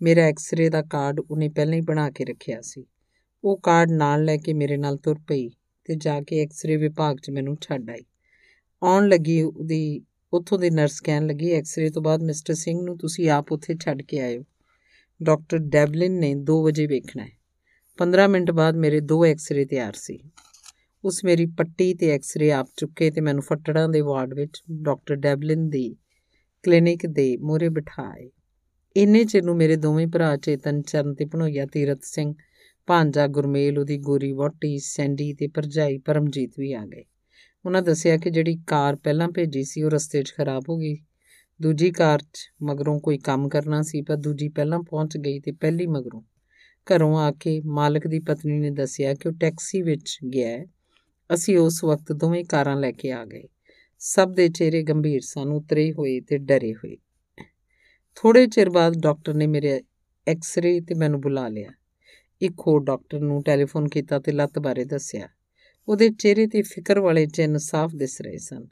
ਮੇਰਾ 0.01 0.21
ਐਕਸ-ਰੇ 0.21 0.69
ਦਾ 0.69 0.81
ਕਾਰਡ 0.81 1.19
ਉਹਨੇ 1.19 1.49
ਪਹਿਲਾਂ 1.49 1.73
ਹੀ 1.73 1.81
ਬਣਾ 1.81 2.11
ਕੇ 2.11 2.25
ਰੱਖਿਆ 2.25 2.61
ਸੀ। 2.61 2.85
ਉਹ 3.43 3.59
ਕਾਰਡ 3.59 3.91
ਨਾਲ 3.91 4.23
ਲੈ 4.23 4.37
ਕੇ 4.37 4.53
ਮੇਰੇ 4.53 4.77
ਨਾਲ 4.77 4.97
ਤੁਰ 4.97 5.19
ਪਈ 5.27 5.49
ਤੇ 5.85 5.95
ਜਾ 5.95 6.21
ਕੇ 6.21 6.43
ਐਕਸ-ਰੇ 6.43 6.77
ਵਿਭਾਗ 6.77 7.17
'ਚ 7.17 7.29
ਮੈਨੂੰ 7.29 7.57
ਛੱਡ 7.61 7.89
ਆਈ। 7.89 8.03
ਆਉਣ 8.83 9.09
ਲੱਗੀ 9.09 9.41
ਉਹਦੀ 9.41 10.01
ਉੱਥੋਂ 10.33 10.59
ਦੇ 10.59 10.69
ਨਰਸ 10.69 11.01
ਕਹਿਣ 11.01 11.27
ਲੱਗੀ 11.27 11.51
ਐਕਸ-ਰੇ 11.51 11.89
ਤੋਂ 11.89 12.01
ਬਾਅਦ 12.01 12.23
ਮਿਸਟਰ 12.23 12.53
ਸਿੰਘ 12.53 12.81
ਨੂੰ 12.81 12.97
ਤੁਸੀਂ 12.97 13.29
ਆਪ 13.29 13.51
ਉੱਥੇ 13.51 13.75
ਛੱਡ 13.81 14.01
ਕੇ 14.01 14.19
ਆਇਓ। 14.19 14.43
ਡਾਕਟਰ 15.23 15.57
ਡੈਵਲਿਨ 15.57 16.11
ਨੇ 16.11 16.35
2 16.35 16.63
ਵਜੇ 16.63 16.87
ਵੇਖਣਾ 16.87 17.23
ਹੈ। 17.23 17.31
15 17.97 18.27
ਮਿੰਟ 18.27 18.51
ਬਾਅਦ 18.51 18.75
ਮੇਰੇ 18.75 18.99
ਦੋ 18.99 19.25
ਐਕਸ-ਰੇ 19.25 19.65
ਤਿਆਰ 19.65 19.93
ਸੀ। 19.93 20.19
ਉਸ 21.03 21.25
ਮੇਰੀ 21.25 21.45
ਪੱਟੀ 21.45 21.93
ਤੇ 21.93 22.09
ਐਕਸ-ਰੇ 22.09 22.51
ਆਪ 22.51 22.67
ਚੁੱਕੇ 22.77 23.11
ਤੇ 23.11 23.21
ਮੈਨੂੰ 23.21 23.43
ਫੱਟੜਾਂ 23.43 23.89
ਦੇ 23.89 24.01
ਵਾਰਡ 24.01 24.33
ਵਿੱਚ 24.33 24.63
ਡਾਕਟਰ 24.71 25.15
ਡੈਵਲਿਨ 25.15 25.69
ਦੀ 25.69 25.95
ਕਲੀਨਿਕ 26.63 27.05
ਦੇ 27.05 27.37
ਮੂਹਰੇ 27.37 27.69
ਬਿਠਾਏ 27.69 28.29
ਇੰਨੇ 28.95 29.23
ਚਿਰ 29.23 29.43
ਨੂੰ 29.43 29.57
ਮੇਰੇ 29.57 29.75
ਦੋਵੇਂ 29.75 30.07
ਭਰਾ 30.07 30.37
ਚੇਤਨ 30.37 30.81
ਚਰਨ 30.81 31.13
ਤੇ 31.15 31.25
ਭਣੋਈਆ 31.25 31.65
ਤੀਰਤ 31.65 31.99
ਸਿੰਘ, 32.03 32.33
ਭਾਂਜਾ 32.87 33.27
ਗੁਰਮੇਲ, 33.27 33.79
ਉਹਦੀ 33.79 33.97
ਗੋਰੀ 33.97 34.31
ਵੋਟੀ 34.31 34.79
ਸੈਂਡੀ 34.79 35.33
ਤੇ 35.33 35.47
ਪਰਜਾਈ 35.47 35.97
ਪਰਮਜੀਤ 35.97 36.51
ਵੀ 36.59 36.73
ਆ 36.73 36.85
ਗਏ। 36.85 37.03
ਉਹਨਾਂ 37.65 37.81
ਦੱਸਿਆ 37.81 38.17
ਕਿ 38.17 38.29
ਜਿਹੜੀ 38.29 38.59
ਕਾਰ 38.67 38.95
ਪਹਿਲਾਂ 38.95 39.29
ਭੇਜੀ 39.29 39.63
ਸੀ, 39.63 39.83
ਉਹ 39.83 39.91
ਰਸਤੇ 39.91 40.23
'ਚ 40.23 40.33
ਖਰਾਬ 40.37 40.63
ਹੋ 40.69 40.77
ਗਈ। 40.77 40.97
ਦੂਜੀ 41.61 41.91
ਕਾਰ 41.91 42.19
'ਚ 42.33 42.39
ਮਗਰੋਂ 42.61 42.99
ਕੋਈ 42.99 43.17
ਕੰਮ 43.17 43.49
ਕਰਨਾ 43.49 43.81
ਸੀ, 43.81 44.01
ਪਰ 44.01 44.15
ਦੂਜੀ 44.15 44.49
ਪਹਿਲਾਂ 44.49 44.79
ਪਹੁੰਚ 44.79 45.17
ਗਈ 45.17 45.39
ਤੇ 45.39 45.51
ਪਹਿਲੀ 45.51 45.87
ਮਗਰੋਂ 45.87 46.21
ਘਰੋਂ 46.93 47.19
ਆ 47.19 47.31
ਕੇ 47.31 47.61
ਮਾਲਕ 47.65 48.07
ਦੀ 48.07 48.19
ਪਤਨੀ 48.19 48.59
ਨੇ 48.59 48.69
ਦੱਸਿਆ 48.69 49.13
ਕਿ 49.13 49.29
ਉਹ 49.29 49.33
ਟੈਕਸੀ 49.33 49.81
ਵਿੱਚ 49.81 50.19
ਗਿਆ 50.33 50.65
ਅਸੀਂ 51.33 51.57
ਉਸ 51.57 51.83
ਵਕਤ 51.83 52.11
ਦੋਵੇਂ 52.11 52.45
ਕਾਰਾਂ 52.45 52.75
ਲੈ 52.75 52.91
ਕੇ 52.91 53.11
ਆ 53.11 53.25
ਗਏ। 53.25 53.43
ਸਭ 53.99 54.33
ਦੇ 54.33 54.49
ਚਿਹਰੇ 54.49 54.83
ਗੰਭੀਰ 54.83 55.21
ਸਨ, 55.21 55.47
ਉਤਰੇ 55.47 55.93
ਹੋਏ 55.93 56.21
ਤੇ 56.21 56.37
ਡਰੇ 56.37 56.73
ਹੋਏ। 56.73 56.97
ਥੋੜੇ 58.15 58.47
ਚਿਰ 58.47 58.69
ਬਾਅਦ 58.69 58.93
ਡਾਕਟਰ 58.99 59.33
ਨੇ 59.33 59.47
ਮੇਰੇ 59.47 59.81
ਐਕਸ-ਰੇ 60.27 60.81
ਤੇ 60.81 60.95
ਮੈਨੂੰ 60.95 61.21
ਬੁਲਾ 61.21 61.47
ਲਿਆ। 61.47 61.69
ਇੱਕ 62.41 62.53
ਹੋਰ 62.67 62.83
ਡਾਕਟਰ 62.83 63.19
ਨੂੰ 63.19 63.43
ਟੈਲੀਫੋਨ 63.43 63.87
ਕੀਤਾ 63.87 64.19
ਤੇ 64.19 64.31
ਲੱਤ 64.31 64.59
ਬਾਰੇ 64.59 64.85
ਦੱਸਿਆ। 64.85 65.27
ਉਹਦੇ 65.87 66.09
ਚਿਹਰੇ 66.09 66.47
ਤੇ 66.47 66.61
ਫਿਕਰ 66.61 66.99
ਵਾਲੇ 66.99 67.25
ਚਿੰਨ 67.25 67.57
ਸਾਫ਼ 67.57 67.95
ਦਿਸ 67.95 68.21
ਰਹੇ 68.21 68.37
ਸਨ। 68.37 68.67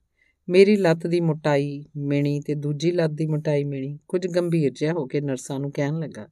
ਮੇਰੀ 0.48 0.76
ਲੱਤ 0.76 1.08
ਦੀ 1.08 1.20
ਮੋਟਾਈ 1.20 1.84
ਮੇਣੀ 1.98 2.40
ਤੇ 2.40 2.56
ਦੂਜੀ 2.56 2.92
ਲੱਤ 2.92 3.12
ਦੀ 3.12 3.26
ਮੋਟਾਈ 3.26 3.64
ਮੇਣੀ 3.64 3.98
ਕੁਝ 4.08 4.28
ਗੰਭੀਰ 4.28 4.72
ਜਿਹਾ 4.72 4.94
ਹੋ 4.94 5.06
ਕੇ 5.06 5.22
ਨਰਸਾਂ 5.22 5.60
ਨੂੰ 5.60 5.72
ਕਹਿਣ 5.72 6.00
ਲੱਗਾ, 6.00 6.28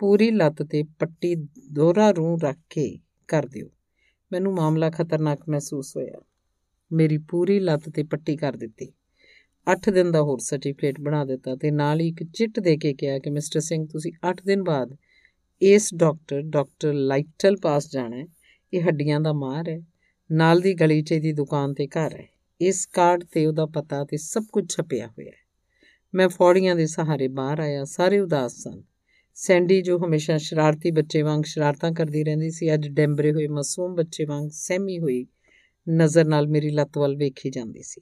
ਪੂਰੀ 0.00 0.30
ਲੱਤ 0.30 0.62
ਤੇ 0.62 0.82
ਪੱਟੀ 0.98 1.34
ਦੋਹਰਾ 1.72 2.10
ਰੂੰ 2.10 2.38
ਰੱਖ 2.40 2.58
ਕੇ 2.70 2.98
ਕਰ 3.28 3.46
ਦਿਓ। 3.46 3.68
ਮੈਨੂੰ 4.32 4.54
ਮਾਮਲਾ 4.54 4.90
ਖਤਰਨਾਕ 4.90 5.48
ਮਹਿਸੂਸ 5.48 5.96
ਹੋਇਆ। 5.96 6.20
ਮੇਰੀ 6.90 7.18
ਪੂਰੀ 7.18 7.58
ਲੱਤ 7.60 7.88
ਤੇ 7.88 8.02
ਪੱਟੀ 8.02 8.36
ਕਰ 8.36 8.56
ਦਿੱਤੀ। 8.56 8.92
8 9.66 9.90
ਦਿਨ 9.90 10.10
ਦਾ 10.12 10.22
ਹੋਰ 10.22 10.38
ਸਰਟੀਫਿਕੇਟ 10.38 11.00
ਬਣਾ 11.00 11.24
ਦਿੱਤਾ 11.24 11.56
ਤੇ 11.56 11.70
ਨਾਲ 11.70 12.00
ਹੀ 12.00 12.08
ਇੱਕ 12.08 12.22
ਚਿੱਟ 12.24 12.60
ਦੇ 12.60 12.76
ਕੇ 12.76 12.94
ਕਿਹਾ 12.94 13.18
ਕਿ, 13.18 13.30
ਮਿਸਟਰ 13.30 13.60
ਸਿੰਘ, 13.60 13.86
ਤੁਸੀਂ 13.86 14.12
8 14.28 14.34
ਦਿਨ 14.46 14.62
ਬਾਅਦ 14.62 14.96
ਇਸ 15.62 15.94
ਡਾਕਟਰ 15.94 16.42
ਡਾਕਟਰ 16.42 16.92
ਲਾਈਟਲ 16.92 17.56
ਪਾਸ 17.56 17.90
ਜਾਣਾ 17.90 18.16
ਹੈ। 18.16 18.24
ਇਹ 18.72 18.82
ਹੱਡੀਆਂ 18.82 19.20
ਦਾ 19.20 19.32
ਮਾਰ 19.32 19.68
ਹੈ। 19.68 19.80
ਨਾਲ 20.32 20.60
ਦੀ 20.60 20.74
ਗਲੀ 20.74 21.02
'ਚ 21.02 21.14
ਦੀ 21.14 21.32
ਦੁਕਾਨ 21.32 21.74
ਤੇ 21.74 21.86
ਘਰ 21.86 22.14
ਹੈ। 22.14 22.28
ਇਸ 22.60 22.86
ਕਾਰਡ 22.86 23.24
ਤੇ 23.24 23.46
ਉਹਦਾ 23.46 23.66
ਪਤਾ 23.66 24.04
ਤੇ 24.04 24.16
ਸਭ 24.16 24.44
ਕੁਝ 24.52 24.72
ਛਪਿਆ 24.72 25.06
ਹੋਇਆ 25.06 25.30
ਹੈ। 25.30 25.48
ਮੈਂ 26.14 26.28
ਫੌੜੀਆਂ 26.28 26.76
ਦੇ 26.76 26.86
ਸਹਾਰੇ 26.86 27.28
ਬਾਹਰ 27.28 27.60
ਆਇਆ, 27.60 27.84
ਸਾਰੇ 27.84 28.18
ਉਦਾਸ 28.18 28.52
ਸਨ। 28.52 28.82
ਸੈਂਡੀ, 29.34 29.82
ਜੋ 29.82 29.98
ਹਮੇਸ਼ਾ 29.98 30.38
ਸ਼ਰਾਰਤੀ 30.38 30.90
ਬੱਚੇ 30.90 31.22
ਵਾਂਗ 31.22 31.42
ਸ਼ਰਾਰਤਾਂ 31.42 31.92
ਕਰਦੀ 31.92 32.24
ਰਹਿੰਦੀ 32.24 32.50
ਸੀ, 32.50 32.74
ਅੱਜ 32.74 32.88
ਡੈਂਬਰੇ 32.88 33.32
ਹੋਏ 33.32 33.46
ਮਾਸੂਮ 33.46 33.94
ਬੱਚੇ 33.94 34.24
ਵਾਂਗ 34.24 34.48
ਸਹਿਮੀ 34.52 34.98
ਹੋਈ 34.98 35.26
ਨਜ਼ਰ 35.90 36.24
ਨਾਲ 36.24 36.48
ਮੇਰੀ 36.48 36.70
ਲੱਤ 36.70 36.98
ਵੱਲ 36.98 37.16
ਵੇਖੀ 37.16 37.50
ਜਾਂਦੀ 37.50 37.82
ਸੀ। 37.82 38.00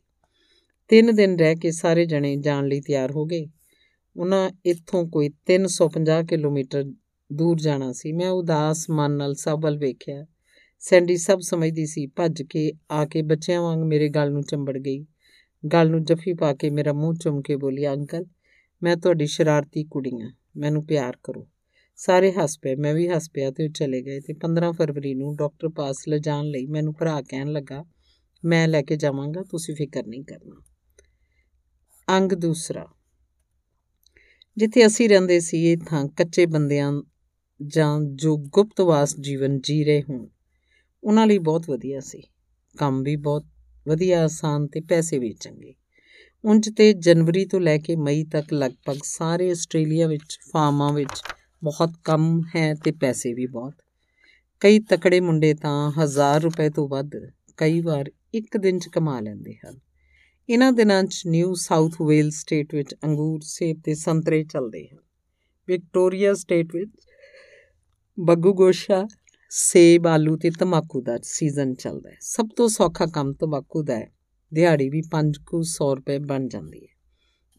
ਤਿੰਨ 0.88 1.14
ਦਿਨ 1.14 1.38
ਰਹਿ 1.38 1.54
ਕੇ 1.54 1.71
ਸਾਰੇ 1.71 2.06
ਜਣੇ 2.06 2.37
ਜਾਣ 2.37 2.66
ਲਈ 2.66 2.80
ਤਿਆਰ 2.80 3.11
ਹੋ 3.11 3.25
ਗਏ। 3.25 3.47
ਉਹਨਾਂ 4.16 4.50
ਇੱਥੋਂ 4.64 5.09
ਕੋਈ 5.09 5.28
350 5.28 6.23
ਕਿਲੋਮੀਟਰ 6.23 6.85
ਦੂਰ 7.33 7.61
ਜਾਣਾ 7.61 7.92
ਸੀ। 7.92 8.12
ਮੈਂ 8.12 8.30
ਉਦਾਸ 8.30 8.90
ਮਨ 8.90 9.11
ਨਾਲ 9.11 9.35
ਸਭ 9.35 9.59
ਵੱਲ 9.61 9.78
ਵੇਖਿਆ। 9.78 10.26
ਸੈਂਡੀ 10.78 11.16
ਸਭ 11.16 11.38
ਸਮਝਦੀ 11.40 11.87
ਸੀ, 11.87 12.06
ਭੱਜ 12.06 12.42
ਕੇ 12.42 12.73
ਆ 12.90 13.04
ਕੇ 13.04 13.23
ਬੱਚਿਆਂ 13.23 13.62
ਵਾਂਗ 13.62 13.80
ਮੇਰੇ 13.80 14.09
ਗਲ 14.09 14.33
ਨੂੰ 14.33 14.42
ਚੰਬੜ 14.42 14.78
ਗਈ। 14.78 15.06
ਗਲ 15.73 15.90
ਨੂੰ 15.90 16.04
ਜੱਫੀ 16.04 16.35
ਪਾ 16.35 16.54
ਕੇ 16.54 16.71
ਮੇਰਾ 16.71 16.92
ਮੂੰਹ 16.92 17.14
ਚੁੰਮ 17.14 17.42
ਕੇ 17.42 17.56
ਬੋਲੀ, 17.56 17.87
ਅੰਕਲ, 17.87 18.25
ਮੈਂ 18.83 18.97
ਤੁਹਾਡੀ 18.97 19.26
ਸ਼ਰਾਰਤੀ 19.26 19.85
ਕੁੜੀ 19.85 20.21
ਹਾਂ 20.21 20.33
ਮੈਨੂੰ 20.56 20.87
ਪਿਆਰ 20.87 21.16
ਕਰੋ। 21.25 21.49
ਸਾਰੇ 21.97 22.33
ਹੱਸ 22.33 22.59
ਪਏ, 22.59 22.75
ਮੈਂ 22.75 22.95
ਵੀ 22.95 23.09
ਹੱਸ 23.09 23.30
ਪਿਆ 23.30 23.50
ਤੇ 23.50 23.64
ਉਹ 23.64 23.68
ਚਲੇ 23.68 24.02
ਗਏ 24.02 24.21
ਤੇ 24.21 24.33
15 24.33 24.73
ਫਰਵਰੀ 24.73 25.14
ਨੂੰ 25.14 25.37
ਡਾਕਟਰ 25.37 25.68
ਪਾਸ 25.68 26.09
ਲਿਜਾਣ 26.09 26.45
ਲਈ 26.45 26.66
ਮੈਨੂੰ 26.66 26.95
ਭਰਾ 26.95 27.23
ਕਹਿਣ 27.23 27.52
ਲੱਗਾ, 27.52 27.85
ਮੈਂ 28.45 28.68
ਲੈ 28.68 28.83
ਕੇ 28.83 28.97
ਜਾਵਾਂਗਾ, 28.97 29.42
ਤੁਸੀਂ 29.42 29.75
ਫਿਕਰ 29.75 30.06
ਨਹੀਂ 30.06 30.25
ਕਰਨਾ। 30.25 30.62
ਅੰਗ 32.09 32.33
ਦੂਸਰਾ। 32.33 32.87
ਜਿੱਥੇ 34.56 34.87
ਅਸੀਂ 34.87 35.09
ਰਹਿੰਦੇ 35.09 35.40
ਸੀ, 35.40 35.64
ਇਹ 35.64 35.76
ਥਾਂ 35.87 36.09
ਕੱਚੇ 36.09 36.47
ਬੰਦਿਆਂ 36.47 37.02
ਜਾਂ 37.66 38.00
ਜੋ 38.00 38.37
ਗੁਪਤਵਾਸ 38.37 39.16
ਜੀਵਨ 39.21 39.61
ਜੀ 39.61 39.85
ਰਹੇ 39.85 40.02
ਹੋਣ। 40.02 40.26
ਉਹਨਾਂ 41.06 41.26
ਲਈ 41.26 41.38
ਬਹੁਤ 41.38 41.70
ਵਧੀਆ 41.70 42.00
ਸੀ। 42.00 42.22
ਕੰਮ 42.78 43.02
ਵੀ 43.02 43.16
ਬਹੁਤ 43.16 43.44
ਵਧੀਆ, 43.88 44.25
ਆਸਾਨ 44.25 44.66
ਤੇ 44.66 44.80
ਪੈਸੇ 44.80 45.18
ਵੀ 45.18 45.32
ਚੰਗੇ। 45.32 45.75
ਉਂਝ 46.44 46.70
ਤੇ 46.76 46.92
ਜਨਵਰੀ 46.92 47.46
ਤੋਂ 47.46 47.60
ਲੈ 47.60 47.78
ਕੇ 47.78 47.96
ਮਈ 47.96 48.25
ਤੱਕ 48.25 48.52
ਲਗਭਗ 48.52 48.96
ਸਾਰੇ 49.04 49.50
ਆਸਟ੍ਰੇਲੀਆ 49.50 50.06
ਵਿੱਚ, 50.06 50.38
ਫਾਰਮਾਂ 50.52 50.92
ਵਿੱਚ 50.92 51.22
ਬਹੁਤ 51.64 51.90
ਕੰਮ 52.04 52.42
ਹੈ 52.56 52.75
ਤੇ 52.75 52.92
ਪੈਸੇ 52.92 53.34
ਵੀ 53.34 53.46
ਬਹੁਤ। 53.46 53.75
ਕਈ 54.60 54.78
ਤਕੜੇ 54.78 55.20
ਮੁੰਡੇ 55.20 55.54
ਤਾਂ 55.54 55.92
1000 55.98 56.40
ਰੁਪਏ 56.40 56.70
ਤੋਂ 56.70 56.88
ਵੱਧ 56.88 57.10
ਕਈ 57.56 57.80
ਵਾਰ 57.80 58.10
ਇੱਕ 58.34 58.56
ਦਿਨ 58.56 58.78
'ਚ 58.78 58.88
ਕਮਾ 58.88 59.20
ਲੈਂਦੇ 59.20 59.54
ਹਨ। 59.54 59.78
ਇਹਨਾਂ 60.48 60.72
ਦਿਨਾਂ 60.72 61.04
'ਚ 61.04 61.22
ਨਿਊ 61.26 61.54
ਸਾਊਥ 61.54 61.94
ਵੇਲ 62.06 62.30
ਸਟੇਟ 62.30 62.75
ਵਿੱਚ 62.75 62.94
ਅੰਗੂਰ 63.04 63.40
ਸੇਬ 63.42 63.80
ਤੇ 63.84 63.94
ਸੰਤਰੇ 63.94 64.44
ਚੱਲਦੇ 64.44 64.88
ਹਨ। 64.88 64.98
ਵਿਕਟੋਰੀਆ 65.68 66.34
ਸਟੇਟ 66.34 66.75
ਵਿੱਚ 66.75 66.90
ਬੱਗੂ 68.20 68.54
ਗੋਸ਼ਾ 68.54 69.06
ਸੇਬ, 69.58 70.06
ਆਲੂ 70.06 70.36
ਤੇ 70.36 70.50
ਤਮਾਕੂ 70.50 71.00
ਦਾ 71.00 71.18
ਸੀਜ਼ਨ 71.22 71.75
ਚੱਲਦਾ 71.75 72.10
ਹੈ। 72.10 72.16
ਸਭ 72.20 72.48
ਤੋਂ 72.56 72.68
ਸੌਖਾ 72.68 73.06
ਕੰਮ 73.06 73.32
ਤਮਾਕੂ 73.32 73.82
ਦਾ 73.82 73.98
ਹੈ। 73.98 74.12
ਦਿਹਾੜੀ 74.54 74.88
ਵੀ 74.88 75.02
500 75.10 75.94
ਰੁਪਏ 75.94 76.18
ਬਣ 76.18 76.48
ਜਾਂਦੀ 76.48 76.80
ਹੈ। 76.82 77.00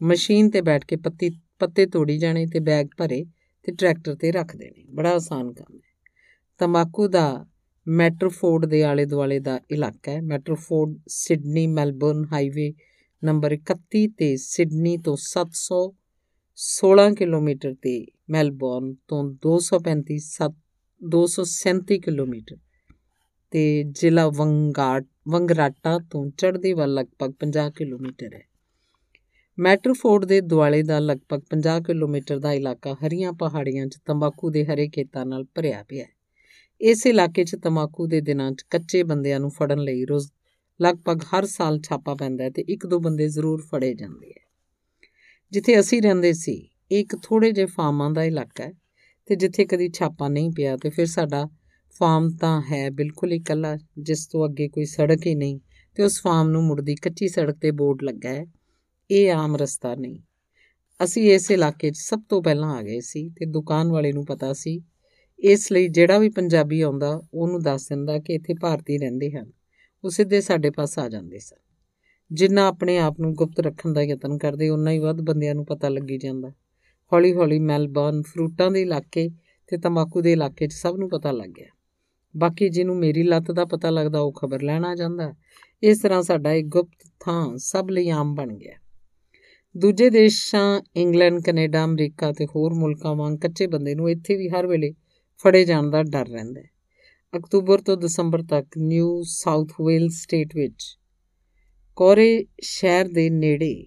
ਮਸ਼ੀਨ 0.02 0.50
ਤੇ 0.50 0.60
ਬੈਠ 0.60 0.84
ਕੇ 0.84 0.96
ਪੱਤੀ, 0.96 1.30
ਪੱਤੇ 1.58 1.86
ਤੋੜੀ 1.86 2.18
ਜਾਣੇ 2.18 2.46
ਤੇ 2.46 2.60
ਬੈਗ 2.60 2.86
ਭਰੇ 2.98 3.26
ਤੇ 3.62 3.72
ਟਰੈਕਟਰ 3.72 4.14
ਤੇ 4.14 4.32
ਰੱਖ 4.32 4.56
ਦੇਣੇ। 4.56 4.84
ਬੜਾ 4.90 5.10
ਆਸਾਨ 5.14 5.52
ਕੰਮ 5.52 5.76
ਹੈ। 5.76 6.12
ਤਮਾਕੂ 6.58 7.08
ਦਾ 7.08 7.46
ਮੈਟਰੋਫੋਰਡ 7.88 8.66
ਦੇ 8.66 8.82
ਆਲੇ 8.82 9.04
ਦੁਆਲੇ 9.04 9.40
ਦਾ 9.40 9.60
ਇਲਾਕਾ 9.70 10.12
ਹੈ। 10.12 10.22
ਮੈਟਰੋਫੋਰਡ, 10.22 10.94
ਸਿਡਨੀ, 11.08 11.66
ਮੈਲਬੌਰਨ 11.66 12.24
ਹਾਈਵੇ 12.32 12.74
ਨੰਬਰ 13.24 13.52
31 13.52 14.06
ਤੇ 14.06 14.36
ਸਿਡਨੀ 14.36 14.96
ਤੋਂ 14.96 15.16
716 15.20 17.14
ਕਿਲੋਮੀਟਰ 17.14 17.74
ਤੇ 17.74 18.06
ਮੈਲਬੌਰਨ 18.30 18.94
ਤੋਂ 19.08 19.24
235 19.24 20.18
237 21.04 21.98
ਕਿਲੋਮੀਟਰ। 21.98 22.56
ਤੇ 23.50 23.84
ਜ਼ਿਲ੍ਹਾ 23.84 24.28
ਵੰਗਾਟ, 24.28 25.06
ਵੰਗਰਾਟਾ 25.28 25.98
ਤੋਂ 25.98 26.30
ਚੜ੍ਹਦੀ 26.30 26.72
ਵੱਲ 26.72 26.94
ਲਗਭਗ 26.94 27.32
50 27.32 27.70
ਕਿਲੋਮੀਟਰ 27.70 28.34
ਹੈ। 28.34 28.42
ਮੈਟਰੋਫੋਰਡ 29.58 30.24
ਦੇ 30.24 30.40
ਦੁਆਲੇ 30.40 30.82
ਦਾ 30.82 30.98
ਲਗਭਗ 30.98 31.40
50 31.50 31.80
ਕਿਲੋਮੀਟਰ 31.80 32.38
ਦਾ 32.38 32.52
ਇਲਾਕਾ 32.52 32.94
ਹਰੀਆਂ 32.94 33.32
ਪਹਾੜੀਆਂ 33.32 33.86
'ਚ 33.86 33.98
ਤੰਬਾਕੂ 34.06 34.50
ਦੇ 34.50 34.64
ਹਰੇ 34.64 34.88
ਖੇਤਾਂ 34.88 35.26
ਨਾਲ 35.26 35.44
ਭਰਿਆ 35.44 35.82
ਪਿਆ 35.82 36.04
ਹੈ। 36.04 36.08
ਇਸ 36.80 37.06
ਇਲਾਕੇ 37.06 37.44
'ਚ 37.44 37.56
ਤੰਬਾਕੂ 37.62 38.06
ਦੇ 38.06 38.20
ਦਿਨਾਂ 38.20 38.52
'ਚ 38.52 38.62
ਕੱਚੇ 38.62 39.02
ਬੰਦਿਆਂ 39.02 39.40
ਨੂੰ 39.40 39.50
ਫੜਨ 39.50 39.78
ਲਈ 39.78 40.04
ਰੋਜ਼ 40.04 40.32
ਲਗਭਗ 40.82 41.22
ਹਰ 41.22 41.46
ਸਾਲ 41.46 41.80
ਛਾਪਾ 41.80 42.14
ਪੈਂਦਾ 42.14 42.44
ਹੈ 42.44 42.50
ਤੇ 42.50 42.62
ਇੱਕ 42.62 42.86
ਦੋ 42.86 42.98
ਬੰਦੇ 42.98 43.28
ਜ਼ਰੂਰ 43.28 43.62
ਫੜੇ 43.62 43.94
ਜਾਂਦੇ 43.94 44.30
ਹੈ। 44.30 44.50
ਜਿੱਥੇ 45.50 45.80
ਅਸੀਂ 45.80 46.02
ਰਹਿੰਦੇ 46.02 46.32
ਸੀ, 46.32 46.68
ਇਹ 46.92 47.00
ਇੱਕ 47.00 47.16
ਥੋੜੇ 47.22 47.52
ਜਿਹੇ 47.52 47.66
ਫਾਰਮਾਂ 47.66 48.10
ਦਾ 48.10 48.24
ਇਲਾਕਾ 48.24 48.64
ਹੈ। 48.64 48.72
ਤੇ 49.28 49.36
ਜਿੱਥੇ 49.36 49.64
ਕਦੀ 49.64 49.90
ਛਾਪਾ 49.94 50.28
ਨਹੀਂ 50.28 50.50
ਪਿਆ 50.50 50.76
ਤੇ 50.76 50.90
ਫਿਰ 50.90 51.06
ਸਾਡਾ 51.06 51.48
ਫਾਰਮ 51.98 52.30
ਤਾਂ 52.30 52.62
ਹੈ 52.72 52.90
ਬਿਲਕੁਲ 52.90 53.32
ਇਕੱਲਾ, 53.32 53.76
ਜਿਸ 53.98 54.26
ਤੋਂ 54.26 54.48
ਅੱਗੇ 54.48 54.68
ਕੋਈ 54.68 54.84
ਸੜਕ 54.84 55.26
ਹੀ 55.26 55.34
ਨਹੀਂ 55.34 55.60
ਤੇ 55.94 56.02
ਉਸ 56.02 56.20
ਫਾਰਮ 56.22 56.48
ਨੂੰ 56.48 56.64
ਮੁੜਦੀ 56.64 56.94
ਕੱਚੀ 56.94 57.28
ਸੜਕ 57.28 57.54
ਤੇ 57.54 57.70
ਬੋਰਡ 57.70 58.02
ਲੱਗਾ 58.02 58.28
ਹੈ। 58.28 58.46
ਇਹ 59.10 59.32
ਆਮ 59.32 59.56
ਰਸਤਾ 59.56 59.94
ਨਹੀਂ। 59.94 60.20
ਅਸੀਂ 61.04 61.32
ਇਸ 61.32 61.50
ਇਲਾਕੇ 61.50 61.90
'ਚ 61.90 61.96
ਸਭ 61.96 62.20
ਤੋਂ 62.28 62.42
ਪਹਿਲਾਂ 62.42 62.76
ਆ 62.76 62.82
ਗਏ 62.82 63.00
ਸੀ 63.00 63.28
ਤੇ 63.28 63.46
ਦੁਕਾਨ 63.46 63.92
ਵਾਲੇ 63.92 64.12
ਨੂੰ 64.12 64.24
ਪਤਾ 64.24 64.52
ਸੀ। 64.52 64.82
ਇਸ 65.38 65.72
ਲਈ 65.72 65.88
ਜਿਹੜਾ 65.88 66.18
ਵੀ 66.18 66.28
ਪੰਜਾਬੀ 66.28 66.80
ਆਉਂਦਾ, 66.80 67.22
ਉਹਨੂੰ 67.34 67.62
ਦੱਸ 67.62 67.88
ਦਿੰਦਾ 67.88 68.18
ਕਿ 68.18 68.34
ਇੱਥੇ 68.34 68.54
ਭਾਰਤੀ 68.54 68.98
ਰਹਿੰਦੇ 68.98 69.30
ਹਨ। 69.30 69.52
ਉਹ 70.04 70.10
ਸਿੱਧੇ 70.10 70.40
ਸਾਡੇ 70.40 70.70
ਪਾਸ 70.70 70.98
ਆ 70.98 71.08
ਜਾਂਦੇ 71.08 71.38
ਸਨ। 71.38 71.56
ਜਿੰਨਾ 72.32 72.66
ਆਪਣੇ 72.66 72.98
ਆਪ 72.98 73.20
ਨੂੰ 73.20 73.34
ਗੁਪਤ 73.34 73.60
ਰੱਖਣ 73.60 73.92
ਦਾ 73.92 74.02
ਯਤਨ 74.02 74.38
ਕਰਦੇ 74.38 74.68
ਉਨਾ 74.68 74.90
ਹੀ 74.90 74.98
ਵੱਧ 74.98 75.20
ਬੰਦਿਆਂ 75.20 75.54
ਨੂੰ 75.54 75.66
ਪਤਾ 75.66 75.88
ਲੱਗੀ 75.88 76.18
ਜਾਂਦਾ। 76.18 76.52
ਹੌਲੀ-ਹੌਲੀ 77.12 77.58
ਮੈਲਬੌਰਨ 77.58 78.22
ਫਰੂਟਾਂ 78.22 78.70
ਦੇ 78.70 78.82
ਇਲਾਕੇ 78.82 79.30
ਤੇ 79.66 79.78
ਤੰਬਾਕੂ 79.78 80.20
ਦੇ 80.20 80.32
ਇਲਾਕੇ 80.32 80.66
'ਚ 80.66 80.72
ਸਭ 80.72 80.96
ਨੂੰ 80.98 81.10
ਪਤਾ 81.10 81.32
ਲੱਗ 81.32 81.50
ਗਿਆ। 81.50 81.66
ਬਾਕੀ 82.36 82.68
ਜਿਹਨੂੰ 82.68 82.96
ਮੇਰੀ 82.96 83.22
ਲੱਤ 83.22 83.50
ਦਾ 83.50 83.64
ਪਤਾ 83.64 83.90
ਲੱਗਦਾ 83.90 84.20
ਉਹ 84.20 84.32
ਖਬਰ 84.32 84.62
ਲੈਣ 84.62 84.84
ਆ 84.84 84.94
ਜਾਂਦਾ। 84.94 85.34
ਇਸ 85.82 86.00
ਤਰ੍ਹਾਂ 86.00 86.22
ਸਾਡਾ 86.22 86.52
ਇੱਕ 86.52 86.66
ਗੁਪਤ 86.66 87.10
ਥਾਂ 87.20 87.56
ਸਭ 87.56 87.86
ਲਈ 87.90 88.08
ਆਮ 88.08 88.34
ਬਣ 88.34 88.56
ਗਿਆ। 88.56 88.74
ਦੂਜੇ 89.76 90.10
ਦੇਸ਼ਾਂ, 90.10 90.80
ਇੰਗਲੈਂਡ, 90.96 91.42
ਕੈਨੇਡਾ, 91.42 91.84
ਅਮਰੀਕਾ 91.84 92.32
ਤੇ 92.32 92.46
ਹੋਰ 92.46 92.74
ਮੁਲਕਾਂ 92.74 93.14
ਵਾਂਗ 93.14 93.38
ਕੱਚੇ 93.38 93.66
ਬੰਦੇ 93.66 93.94
ਨੂੰ 93.94 94.10
ਇੱਥੇ 94.10 94.36
ਵੀ 94.36 94.48
ਹਰ 94.48 94.66
ਵੇਲੇ 94.66 94.94
ਫੜੇ 95.42 95.64
ਜਾਣ 95.64 95.90
ਦਾ 95.90 96.02
ਡਰ 96.02 96.26
ਰਹਿੰਦਾ 96.28 96.60
ਹੈ। 96.60 96.70
ਅਕਤੂਬਰ 97.36 97.78
ਤੋਂ 97.78 97.96
ਦਸੰਬਰ 97.96 98.42
ਤੱਕ 98.42 98.66
ਨਿਊ 98.78 99.22
ਸਾਊਥ 99.24 99.72
ਵੇਲਸ 99.86 100.12
ਸਟੇਟ 100.12 100.56
ਵਿੱਚ 100.56 100.98
ਕੋਰੇ 101.96 102.46
ਸ਼ਹਿਰ 102.60 103.08
ਦੇ 103.08 103.30
ਨੇੜੇ 103.30 103.86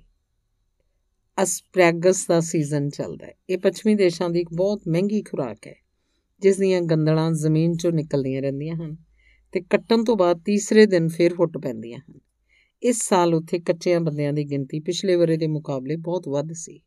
ਅਸਪ੍ਰੈਗਸ 1.43 2.25
ਦਾ 2.27 2.39
ਸੀਜ਼ਨ 2.39 2.89
ਚੱਲਦਾ 2.89 3.25
ਹੈ। 3.25 3.33
ਇਹ 3.49 3.57
ਪੱਛਮੀ 3.57 3.95
ਦੇਸ਼ਾਂ 3.95 4.29
ਦੀ 4.29 4.39
ਇੱਕ 4.39 4.49
ਬਹੁਤ 4.53 4.81
ਮਹਿੰਗੀ 4.87 5.21
ਖੁਰਾਕ 5.21 5.67
ਹੈ, 5.67 5.75
ਜਿਸ 6.41 6.57
ਦੀਆਂ 6.57 6.81
ਗੰਦਲਾਂ 6.81 7.31
ਜ਼ਮੀਨ 7.33 7.73
'ਚੋਂ 7.73 7.91
ਨਿਕਲਦੀਆਂ 7.91 8.41
ਰਹਿੰਦੀਆਂ 8.41 8.75
ਹਨ 8.75 8.95
ਤੇ 9.53 9.61
ਕੱਟਣ 9.61 10.03
ਤੋਂ 10.03 10.15
ਬਾਅਦ 10.15 10.41
ਤੀਸਰੇ 10.45 10.85
ਦਿਨ 10.85 11.07
ਫਿਰ 11.07 11.33
ਫੁੱਟ 11.33 11.57
ਪੈਂਦੀਆਂ 11.57 11.99
ਹਨ। 11.99 12.19
ਇਸ 12.83 13.01
ਸਾਲ 13.03 13.33
ਉੱਥੇ 13.35 13.59
ਕੱਚਿਆਂ 13.59 13.99
ਬੰਦਿਆਂ 13.99 14.33
ਦੀ 14.33 14.43
ਗਿਣਤੀ 14.43 14.79
ਪਿਛਲੇ 14.79 15.15
ਵਰੇ 15.15 15.37
ਦੇ 15.37 15.47
ਮੁਕਾਬਲੇ 15.47 15.95
ਬਹੁਤ 15.95 16.27
ਵੱਧ 16.27 16.51
ਸੀ। 16.53 16.79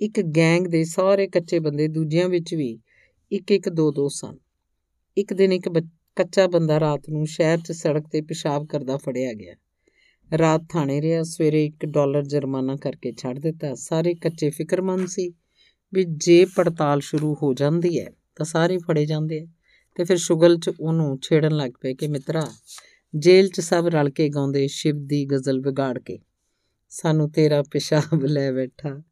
ਇੱਕ 0.00 0.20
ਗੈਂਗ 0.36 0.66
ਦੇ 0.66 0.84
ਸਾਰੇ 0.84 1.26
ਕੱਚੇ 1.26 1.58
ਬੰਦੇ 1.58 1.88
ਦੂਜਿਆਂ 1.88 2.28
ਵਿੱਚ 2.28 2.54
ਵੀ 2.54 2.78
ਇੱਕ 3.32 3.52
ਇੱਕ 3.52 3.68
ਦੋ 3.68 3.90
ਦੋ 3.92 4.08
ਸਨ। 4.08 4.38
ਇੱਕ 5.16 5.32
ਦਿਨ 5.32 5.52
ਇੱਕ 5.52 5.68
ਕੱਚਾ 6.16 6.46
ਬੰਦਾ 6.46 6.80
ਰਾਤ 6.80 7.08
ਨੂੰ 7.08 7.26
ਸ਼ਹਿਰ 7.26 7.58
'ਚ 7.58 7.72
ਸੜਕ 7.72 8.08
ਤੇ 8.12 8.20
ਪਿਸ਼ਾਬ 8.20 8.66
ਕਰਦਾ 8.66 8.96
ਫੜਿਆ 8.96 9.32
ਗਿਆ। 9.32 9.54
ਰਾਤ 10.38 10.62
ਥਾਣੇ 10.68 11.02
ਰਿਹਾ, 11.02 11.22
ਸਵੇਰੇ 11.22 11.64
1 11.64 11.86
ਡਾਲਰ 11.86 12.24
ਜੁਰਮਾਨਾ 12.24 12.76
ਕਰਕੇ 12.76 13.12
ਛੱਡ 13.12 13.38
ਦਿੱਤਾ। 13.38 13.74
ਸਾਰੇ 13.74 14.14
ਕੱਚੇ 14.14 14.50
ਫਿਕਰਮੰਦ 14.50 15.08
ਸੀ 15.08 15.32
ਵੀ 15.94 16.04
ਜੇ 16.04 16.44
ਪੜਤਾਲ 16.44 17.00
ਸ਼ੁਰੂ 17.00 17.34
ਹੋ 17.42 17.54
ਜਾਂਦੀ 17.54 18.00
ਹੈ 18.00 18.10
ਤਾਂ 18.36 18.46
ਸਾਰੇ 18.46 18.78
ਫੜੇ 18.78 19.06
ਜਾਂਦੇ 19.06 19.40
ਆ। 19.40 19.46
ਤੇ 19.94 20.04
ਫਿਰ 20.04 20.16
ਸ਼ੁਗਲ 20.16 20.58
'ਚ 20.58 20.70
ਉਹਨੂੰ 20.80 21.18
ਛੇੜਨ 21.22 21.56
ਲੱਗ 21.56 21.70
ਪਏ 21.80 21.94
ਕਿ 21.94 22.08
ਮਿੱਤਰਾ, 22.08 22.52
ਜੇਲ੍ਹ 23.16 23.48
'ਚ 23.48 23.60
ਸਭ 23.60 23.84
ਰਲ 23.88 24.10
ਕੇ 24.10 24.28
ਗਾਉਂਦੇ 24.28 24.68
ਸ਼ਿਵ 24.68 24.94
ਦੀ 25.06 25.26
ਗਜ਼ਲ 25.26 25.60
ਵਿਗਾੜ 25.60 25.98
ਕੇ। 25.98 26.18
ਸਾਨੂੰ 26.88 27.30
ਤੇਰਾ 27.30 27.62
ਪਿਸ਼ਾਬ 27.62 28.24
ਲੈ 28.24 28.52
ਬੈਠਾ। 28.52 29.02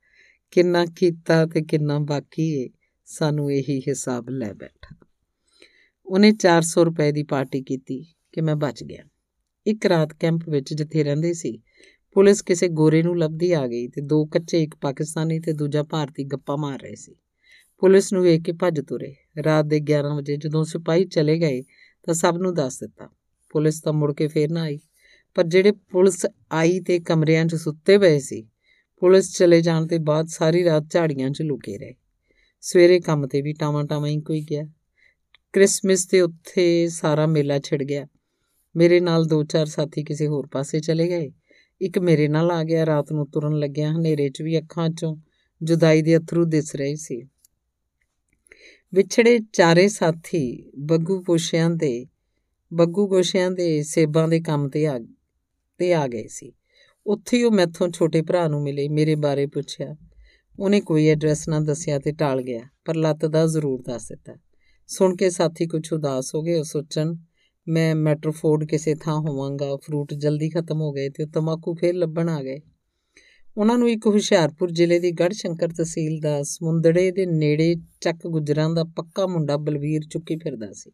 ਕਿੰਨਾ 0.50 0.84
ਕੀਤਾ 0.84 1.46
ਤੇ 1.46 1.62
ਕਿੰਨਾ 1.62 1.98
ਬਾਕੀ 1.98 2.62
ਏ। 2.62 2.68
ਸਾਨੂੰ 3.04 3.52
ਇਹੀ 3.52 3.80
ਹਿਸਾਬ 3.80 4.30
ਲੈ 4.30 4.52
ਬੈਠਾ। 4.52 4.96
ਉਹਨੇ 6.06 6.32
400 6.32 6.84
ਰੁਪਏ 6.84 7.12
ਦੀ 7.12 7.22
ਪਾਰਟੀ 7.22 7.62
ਕੀਤੀ 7.62 8.06
ਕਿ 8.32 8.40
ਮੈਂ 8.40 8.56
ਬਚ 8.56 8.84
ਗਿਆ। 8.84 9.04
ਇੱਕ 9.66 9.86
ਰਾਤ 9.86 10.12
ਕੈਂਪ 10.12 10.48
ਵਿੱਚ 10.48 10.74
ਜਿੱਥੇ 10.74 11.04
ਰਹਿੰਦੇ 11.04 11.32
ਸੀ, 11.32 11.58
ਪੁਲਿਸ 12.12 12.42
ਕਿਸੇ 12.42 12.68
ਗੋਰੇ 12.68 13.02
ਨੂੰ 13.02 13.18
ਲੱਭਦੀ 13.18 13.52
ਆ 13.52 13.66
ਗਈ 13.66 13.88
ਤੇ 13.88 14.00
ਦੋ 14.00 14.24
ਕੱਚੇ 14.26 14.62
ਇੱਕ 14.62 14.74
ਪਾਕਿਸਤਾਨੀ 14.80 15.40
ਤੇ 15.40 15.52
ਦੂਜਾ 15.52 15.82
ਭਾਰਤੀ 15.82 16.24
ਗੱਪਾਂ 16.24 16.56
ਮਾਰ 16.56 16.80
ਰਹੇ 16.80 16.94
ਸੀ। 16.94 17.14
ਪੁਲਿਸ 17.78 18.12
ਨੂੰ 18.12 18.22
ਵੇਖ 18.22 18.42
ਕੇ 18.42 18.52
ਭੱਜ 18.52 18.80
ਤੁਰੇ। 18.80 19.14
ਰਾਤ 19.44 19.64
ਦੇ 19.64 19.80
11 19.80 20.16
ਵਜੇ 20.16 20.36
ਜਦੋਂ 20.36 20.64
ਸਿਪਾਹੀ 20.64 21.04
ਚਲੇ 21.04 21.38
ਗਏ 21.38 21.62
ਤਾਂ 22.02 22.14
ਸਭ 22.14 22.34
ਨੂੰ 22.40 22.54
ਦੱਸ 22.54 22.80
ਦਿੱਤਾ। 22.80 23.08
ਪੁਲਿਸ 23.50 23.80
ਤਾਂ 23.80 23.92
ਮੁੜ 23.92 24.14
ਕੇ 24.14 24.26
ਫੇਰ 24.28 24.50
ਨਾ 24.50 24.62
ਆਈ, 24.62 24.80
ਪਰ 25.34 25.44
ਜਿਹੜੇ 25.44 25.72
ਪੁਲਿਸ 25.72 26.26
ਆਈ 26.52 26.80
ਤੇ 26.80 26.98
ਕਮਰਿਆਂ 26.98 27.46
'ਚ 27.46 27.54
ਸੁੱਤੇ 27.54 27.98
ਪਏ 27.98 28.18
ਸੀ, 28.18 28.48
ਪੁਲਿਸ 29.00 29.38
ਚਲੇ 29.38 29.60
ਜਾਣ 29.60 29.86
ਤੇ 29.86 29.98
ਬਾਅਦ 29.98 30.26
ਸਾਰੀ 30.26 30.64
ਰਾਤ 30.64 30.84
ਝਾੜੀਆਂ 30.90 31.30
'ਚ 31.30 31.42
ਲੁਕੇ 31.42 31.78
ਰਹੇ। 31.78 31.94
ਸਵੇਰੇ 32.60 33.00
ਕੰਮ 33.00 33.26
ਤੇ 33.26 33.42
ਵੀ 33.42 33.52
ਟਾਵਾਂ 33.52 33.84
ਟਾਵਾਂ 33.84 34.08
ਹੀ 34.08 34.20
ਕੋਈ 34.20 34.40
ਗਿਆ। 34.50 34.64
ਕ੍ਰਿਸਮਸ 35.52 36.06
ਤੇ 36.06 36.20
ਉੱਥੇ 36.20 36.88
ਸਾਰਾ 36.88 37.26
ਮੇਲਾ 37.26 37.58
ਛਿੜ 37.58 37.82
ਗਿਆ। 37.82 38.06
ਮੇਰੇ 38.76 39.00
ਨਾਲ 39.00 39.24
ਦੋ 39.24 39.44
ਚਾਰ 39.44 39.66
ਸਾਥੀ 39.66 40.04
ਕਿਸੇ 40.04 40.26
ਹੋਰ 40.26 40.46
ਪਾਸੇ 40.46 40.80
ਚਲੇ 40.80 41.08
ਗਏ। 41.08 41.32
ਇੱਕ 41.80 41.98
ਮੇਰੇ 41.98 42.28
ਨਾਲ 42.28 42.50
ਆ 42.50 42.64
ਗਿਆ, 42.64 42.86
ਰਾਤ 42.86 43.12
ਨੂੰ 43.12 43.30
ਤੁਰਨ 43.30 43.58
ਲੱਗਿਆ, 43.58 43.92
ਹਨੇਰੇ 43.92 44.28
'ਚ 44.28 44.42
ਵੀ 44.42 44.58
ਅੱਖਾਂ 44.58 44.88
'ਚੋਂ 44.88 45.16
ਜੁਦਾਈ 45.62 46.02
ਦੇ 46.02 46.16
ਅਥਰੂ 46.16 46.44
ਦਿਸ 46.44 46.74
ਰਹੇ 46.76 46.94
ਸੀ। 46.94 47.28
ਵਿਛੜੇ 48.94 49.40
ਚਾਰੇ 49.52 49.88
ਸਾਥੀ 49.88 50.70
ਬੱਗੂ 50.78 51.22
ਪੋਸ਼ਿਆਂ 51.22 51.70
ਦੇ, 51.70 52.06
ਬੱਗੂ 52.72 53.08
ਗੋਸ਼ਿਆਂ 53.08 53.50
ਦੇ 53.50 53.82
ਸੇਬਾਂ 53.82 54.28
ਦੇ 54.28 54.40
ਕੰਮ 54.40 54.68
ਤੇ 54.68 54.86
ਆ 54.86 55.00
ਤੇ 55.78 55.94
ਆ 55.94 56.06
ਗਏ 56.06 56.26
ਸੀ। 56.26 56.52
ਉੱਥੇ 57.06 57.42
ਉਹ 57.44 57.50
ਮੈਥੋਂ 57.50 57.88
ਛੋਟੇ 57.88 58.22
ਭਰਾ 58.22 58.48
ਨੂੰ 58.48 58.62
ਮਿਲੇ, 58.62 58.88
ਮੇਰੇ 58.88 59.14
ਬਾਰੇ 59.14 59.46
ਪੁੱਛਿਆ। 59.46 59.96
ਉਹਨੇ 60.58 60.80
ਕੋਈ 60.80 61.08
ਐਡਰੈਸ 61.08 61.48
ਨਾ 61.48 61.60
ਦੱਸਿਆ 61.60 61.98
ਤੇ 61.98 62.12
ਟਾਲ 62.12 62.42
ਗਿਆ, 62.42 62.60
ਪਰ 62.84 62.96
ਲੱਤ 62.96 63.26
ਦਾ 63.26 63.46
ਜ਼ਰੂਰ 63.46 63.82
ਦੱਸ 63.82 64.08
ਦਿੱਤਾ। 64.08 64.34
ਸੁਣ 64.86 65.16
ਕੇ 65.16 65.30
ਸਾਥੀ 65.30 65.66
ਕੁਝ 65.66 65.92
ਉਦਾਸ 65.92 66.34
ਹੋ 66.34 66.42
ਗਏ, 66.42 66.58
ਉਹ 66.58 66.64
ਸੋਚਣ 66.64 67.14
ਮੈਂ 67.68 67.94
ਮੈਟਰੋਫੋਰਡ 67.94 68.64
ਕਿਸੇ 68.64 68.94
ਥਾਂ 68.94 69.14
ਹੋਵਾਂਗਾ 69.14 69.76
ਫਰੂਟ 69.76 70.14
ਜਲਦੀ 70.14 70.50
ਖਤਮ 70.50 70.80
ਹੋ 70.80 70.92
ਗਏ 70.92 71.08
ਤੇ 71.08 71.26
ਤਮਾਕੂ 71.26 71.74
ਫੇਰ 71.74 71.94
ਲੱਭਣ 71.94 72.28
ਆ 72.28 72.42
ਗਏ। 72.42 72.60
ਉਹਨਾਂ 73.56 73.78
ਨੂੰ 73.78 73.90
ਇੱਕ 73.90 74.06
ਹੁਸ਼ਿਆਰਪੁਰ 74.06 74.70
ਜ਼ਿਲ੍ਹੇ 74.70 74.98
ਦੀ 74.98 75.10
ਗੜ੍ਹ 75.12 75.34
ਸ਼ੰਕਰ 75.34 75.68
ਤਹਿਸੀਲ 75.68 76.20
ਦਾ 76.20 76.42
ਸਮੁੰਦੜੇ 76.42 77.10
ਦੇ 77.10 77.26
ਨੇੜੇ 77.26 77.76
ਚੱਕ 78.00 78.26
ਗੁਜਰਾਂ 78.26 78.70
ਦਾ 78.70 78.84
ਪੱਕਾ 78.84 79.26
ਮੁੰਡਾ 79.26 79.56
ਬਲਵੀਰ 79.56 80.02
ਚੁੱਕੀ 80.10 80.36
ਫਿਰਦਾ 80.36 80.72
ਸੀ 80.72 80.90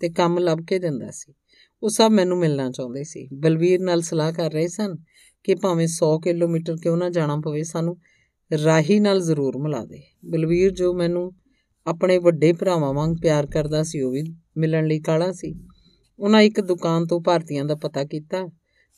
ਤੇ 0.00 0.08
ਕੰਮ 0.08 0.38
ਲੱਭ 0.38 0.58
ਕੇ 0.68 0.78
ਦਿੰਦਾ 0.78 1.10
ਸੀ। 1.10 1.34
ਉਹ 1.82 1.88
ਸਭ 1.88 2.08
ਮੈਨੂੰ 2.12 2.38
ਮਿਲਣਾ 2.38 2.70
ਚਾਹੁੰਦੇ 2.70 3.04
ਸੀ। 3.04 3.28
ਬਲਵੀਰ 3.32 3.80
ਨਾਲ 3.80 4.00
ਸਲਾਹ 4.00 4.32
ਕਰ 4.32 4.52
ਰਹੇ 4.52 4.68
ਸਨ 4.68 4.96
ਕਿ 5.44 5.54
ਭਾਵੇਂ 5.54 5.86
100 5.86 6.18
ਕਿਲੋਮੀਟਰ 6.18 6.76
ਕਿਉਂ 6.76 6.96
ਨਾ 6.96 7.10
ਜਾਣਾ 7.10 7.36
ਪਵੇ, 7.36 7.62
ਸਾਨੂੰ 7.62 7.96
ਰਾਹੀ 8.64 9.00
ਨਾਲ 9.00 9.20
ਜ਼ਰੂਰ 9.20 9.58
ਮਿਲਾ 9.58 9.84
ਦੇ। 9.84 10.02
ਬਲਵੀਰ 10.24 10.70
ਜੋ 10.70 10.94
ਮੈਨੂੰ 10.94 11.32
ਆਪਣੇ 11.86 12.18
ਵੱਡੇ 12.18 12.52
ਭਰਾਵਾਂ 12.52 12.94
ਵਾਂਗ 12.94 13.16
ਪਿਆਰ 13.22 13.46
ਕਰਦਾ 13.46 13.82
ਸੀ, 13.82 14.00
ਉਹ 14.00 14.12
ਵੀ 14.12 14.22
ਮਿਲਣ 14.56 14.86
ਲਈ 14.86 15.00
ਕਾਲਾ 15.00 15.32
ਸੀ। 15.32 15.54
ਉਹਨਾਂ 16.20 16.40
ਇੱਕ 16.40 16.60
ਦੁਕਾਨ 16.60 17.06
ਤੋਂ 17.06 17.20
ਭਾਰਤੀਆਂ 17.20 17.64
ਦਾ 17.64 17.74
ਪਤਾ 17.74 18.04
ਕੀਤਾ। 18.04 18.48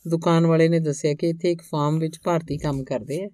ਦੁਕਾਨ 0.08 0.46
ਵਾਲੇ 0.46 0.68
ਨੇ 0.68 0.80
ਦੱਸਿਆ 0.80 1.14
ਕਿ 1.14 1.28
ਇੱਥੇ 1.28 1.50
ਇੱਕ 1.50 1.62
ਫਾਰਮ 1.62 1.98
ਵਿੱਚ 1.98 2.18
ਭਾਰਤੀ 2.24 2.58
ਕੰਮ 2.58 2.84
ਕਰਦੇ 2.84 3.24
ਆ 3.24 3.28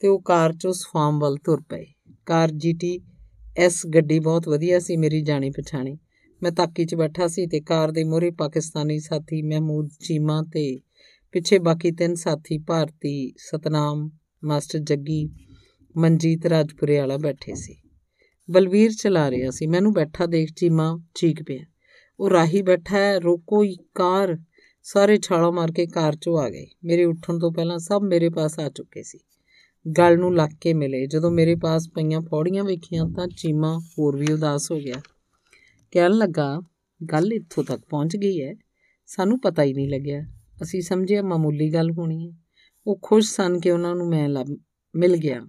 ਤੇ 0.00 0.08
ਉਹ 0.08 0.22
ਕਾਰ 0.22 0.52
'ਚ 0.52 0.66
ਉਸ 0.66 0.86
ਫਾਰਮ 0.94 1.18
ਵੱਲ 1.18 1.36
ਤੁਰ 1.36 1.60
ਪਏ। 1.60 1.86
ਕਾਰ 2.26 2.50
ਜੀਟੀ 2.50 3.00
ਐਸ 3.58 3.86
ਗੱਡੀ 3.86 4.18
ਬਹੁਤ 4.18 4.48
ਵਧੀਆ 4.48 4.78
ਸੀ, 4.78 4.96
ਮੇਰੀ 4.96 5.22
ਜਾਣੀ 5.22 5.50
ਪਛਾਣੀ। 5.50 5.98
ਮੈਂ 6.42 6.52
ਤਾਕੀ 6.52 6.84
'ਚ 6.84 6.94
ਬੈਠਾ 6.94 7.26
ਸੀ 7.26 7.46
ਤੇ 7.46 7.60
ਕਾਰ 7.60 7.90
ਦੇ 7.90 8.04
ਮੂਹਰੇ 8.04 8.30
ਪਾਕਿਸਤਾਨੀ 8.30 8.98
ਸਾਥੀ 8.98 9.42
ਮਹਿਮੂਦ 9.42 9.88
ਚੀਮਾ 10.00 10.42
ਤੇ 10.42 10.80
ਪਿੱਛੇ 11.32 11.58
ਬਾਕੀ 11.58 11.92
ਤਿੰਨ 11.92 12.14
ਸਾਥੀ 12.14 12.58
ਭਾਰਤੀ 12.58 13.32
ਸਤਨਾਮ, 13.38 14.10
ਮਾਸਟਰ 14.44 14.78
ਜੱਗੀ, 14.78 15.30
ਮਨਜੀਤ 15.96 16.46
ਰਾਜਪੁਰੇ 16.46 16.98
ਵਾਲਾ 16.98 17.16
ਬੈਠੇ 17.16 17.54
ਸੀ। 17.54 17.76
ਬਲਵੀਰ 18.50 18.92
ਚਲਾ 18.92 19.30
ਰਿਹਾ 19.30 19.50
ਸੀ। 19.50 19.66
ਮੈਨੂੰ 19.66 19.92
ਬੈਠਾ 19.92 20.26
ਦੇਖ 20.26 20.52
ਚੀਮਾ 20.56 20.98
ਚੀਕ 21.14 21.42
ਪਿਆ। 21.42 21.64
ਉਹ 22.20 22.30
ਰਾਹੀ 22.30 22.62
ਬੈਠਾ 22.62 22.98
ਹੈ, 22.98 23.18
ਰੋਕੋ 23.18 23.62
ਹੀ 23.62 23.76
ਕਾਰ। 23.94 24.38
ਸਾਰੇ 24.82 25.16
ਛਾਲਾ 25.16 25.50
ਮਾਰ 25.50 25.72
ਕੇ 25.72 25.86
ਕਾਰ 25.86 26.12
'ਚੋਂ 26.12 26.38
ਆ 26.38 26.50
ਗਏ। 26.50 26.66
ਮੇਰੇ 26.84 27.04
ਉੱਠਣ 27.04 27.38
ਤੋਂ 27.38 27.52
ਪਹਿਲਾਂ 27.52 27.78
ਸਭ 27.78 28.00
ਮੇਰੇ 28.04 28.28
ਪਾਸ 28.28 28.60
ਆ 28.60 28.68
ਚੁੱਕੇ 28.68 29.02
ਸੀ। 29.02 29.18
ਗੱਲ 29.98 30.18
ਨੂੰ 30.18 30.36
ਲੱਗ 30.36 30.50
ਕੇ 30.60 30.74
ਮਿਲੇ। 30.74 31.06
ਜਦੋਂ 31.06 31.30
ਮੇਰੇ 31.30 31.54
ਪਾਸ 31.54 31.88
ਪਈਆਂ 31.88 32.20
ਫੌੜੀਆਂ 32.20 32.64
ਵੇਖੀਆਂ 32.64 33.06
ਤਾਂ 33.06 33.26
ਚੀਮਾ 33.26 33.78
ਹੋਰ 33.78 34.16
ਵੀ 34.16 34.32
ਉਦਾਸ 34.32 34.70
ਹੋ 34.70 34.78
ਗਿਆ। 34.78 34.94
ਕਹਿਣ 35.90 36.10
ਲੱਗਾ, 36.10 36.60
ਗੱਲ 37.12 37.32
ਇੱਥੋਂ 37.32 37.64
ਤੱਕ 37.64 37.82
ਪਹੁੰਚ 37.90 38.16
ਗਈ 38.16 38.42
ਹੈ। 38.42 38.54
ਸਾਨੂੰ 39.06 39.40
ਪਤਾ 39.40 39.62
ਹੀ 39.62 39.74
ਨਹੀਂ 39.74 39.88
ਲੱਗਿਆ। 39.88 40.22
ਅਸੀਂ 40.62 40.82
ਸਮਝਿਆ 40.82 41.22
ਮਾਮੂਲੀ 41.22 41.74
ਗੱਲ 41.74 41.90
ਹੋਣੀ 41.90 42.30
ਹੈ। 42.30 42.36
ਉਹ 42.86 42.98
ਖੁਸ਼ 43.02 43.32
ਸਨ 43.32 43.60
ਕਿ 43.60 43.70
ਉਹਨਾਂ 43.70 43.94
ਨੂੰ 43.94 44.08
ਮੈਂ 44.08 44.28
ਲੱਭ, 44.28 44.46
ਮਿਲ 44.96 45.16
ਗਿਆ। 45.16 45.46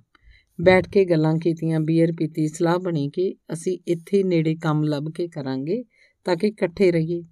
ਬੈਠ 0.61 0.89
ਕੇ 0.89 1.05
ਗੱਲਾਂ 1.05 1.35
ਕੀਤੀਆਂ, 1.37 1.79
ਬੀਅਰ 1.79 2.11
ਪੀਤੀ, 2.11 2.47
ਸਲਾਹ 2.47 2.79
ਬਣੀ 2.79 3.09
ਕਿ 3.09 3.35
ਅਸੀਂ 3.53 3.79
ਇੱਥੇ 3.87 4.23
ਨੇੜੇ 4.23 4.55
ਕੰਮ 4.55 4.83
ਲੱਭ 4.83 5.05
ਕੇ 5.15 5.27
ਕਰਾਂਗੇ। 5.27 5.83
ਤਾਂ 6.25 6.35
ਕਿ 6.35 6.47
ਇਕੱਠੇ 6.47 6.91
ਰਹੀਏ। 6.91 7.23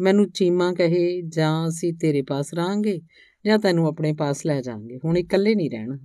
ਮੈਨੂੰ 0.00 0.30
ਚੀਮਾ 0.30 0.72
ਕਹੇ, 0.72 1.22
ਜਾਂ 1.22 1.68
ਅਸੀਂ 1.68 1.94
ਤੇਰੇ 1.94 2.22
ਪਾਸ 2.22 2.54
ਰਹਾਂਗੇ, 2.54 3.00
ਜਾਂ 3.46 3.58
ਤੈਨੂੰ 3.58 3.86
ਆਪਣੇ 3.86 4.12
ਪਾਸ 4.12 4.46
ਲੈ 4.46 4.60
ਜਾਾਂਗੇ 4.60 4.98
ਹੁਣ 5.04 5.18
ਇਕੱਲੇ 5.18 5.54
ਨਹੀਂ 5.54 5.70
ਰਹਿਣਾ। 5.70 5.98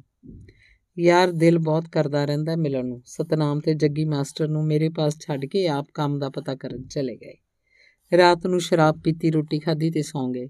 ਯਾਰ, 1.00 1.32
ਦਿਲ 1.32 1.60
ਬਹੁਤ 1.60 1.88
ਕਰਦਾ 1.88 2.26
ਰਹਿੰਦਾ 2.26 2.56
ਮਿਲਣ 2.56 2.86
ਨੂੰ। 2.86 3.02
ਸਤਨਾਮ 3.06 3.60
ਤੇ 3.60 3.74
ਜੱਗੀ 3.74 4.06
ਮਾਸਟਰ 4.06 4.48
ਨੂੰ 4.48 4.66
ਮੇਰੇ 4.66 4.90
ਪਾਸ 4.90 5.20
ਛੱਡ 5.20 5.46
ਕੇ 5.46 5.68
ਆਪ 5.68 5.88
ਕੰਮ 5.94 6.20
ਦਾ 6.20 6.30
ਪਤਾ 6.30 6.56
ਕਰਨ 6.56 6.84
ਚਲੇ 6.84 7.16
ਗਏ। 7.16 7.34
ਰਾਤ 8.18 8.48
ਨੂੰ 8.48 8.60
ਸ਼ਰਾਬ 8.60 9.00
ਪੀਤੀ, 9.04 9.32
ਰੋਟੀ 9.32 9.60
ਖਾਧੀ 9.60 9.92
ਤੇ 9.92 10.02
ਸੌਂ 10.02 10.34
ਗਏ। 10.34 10.48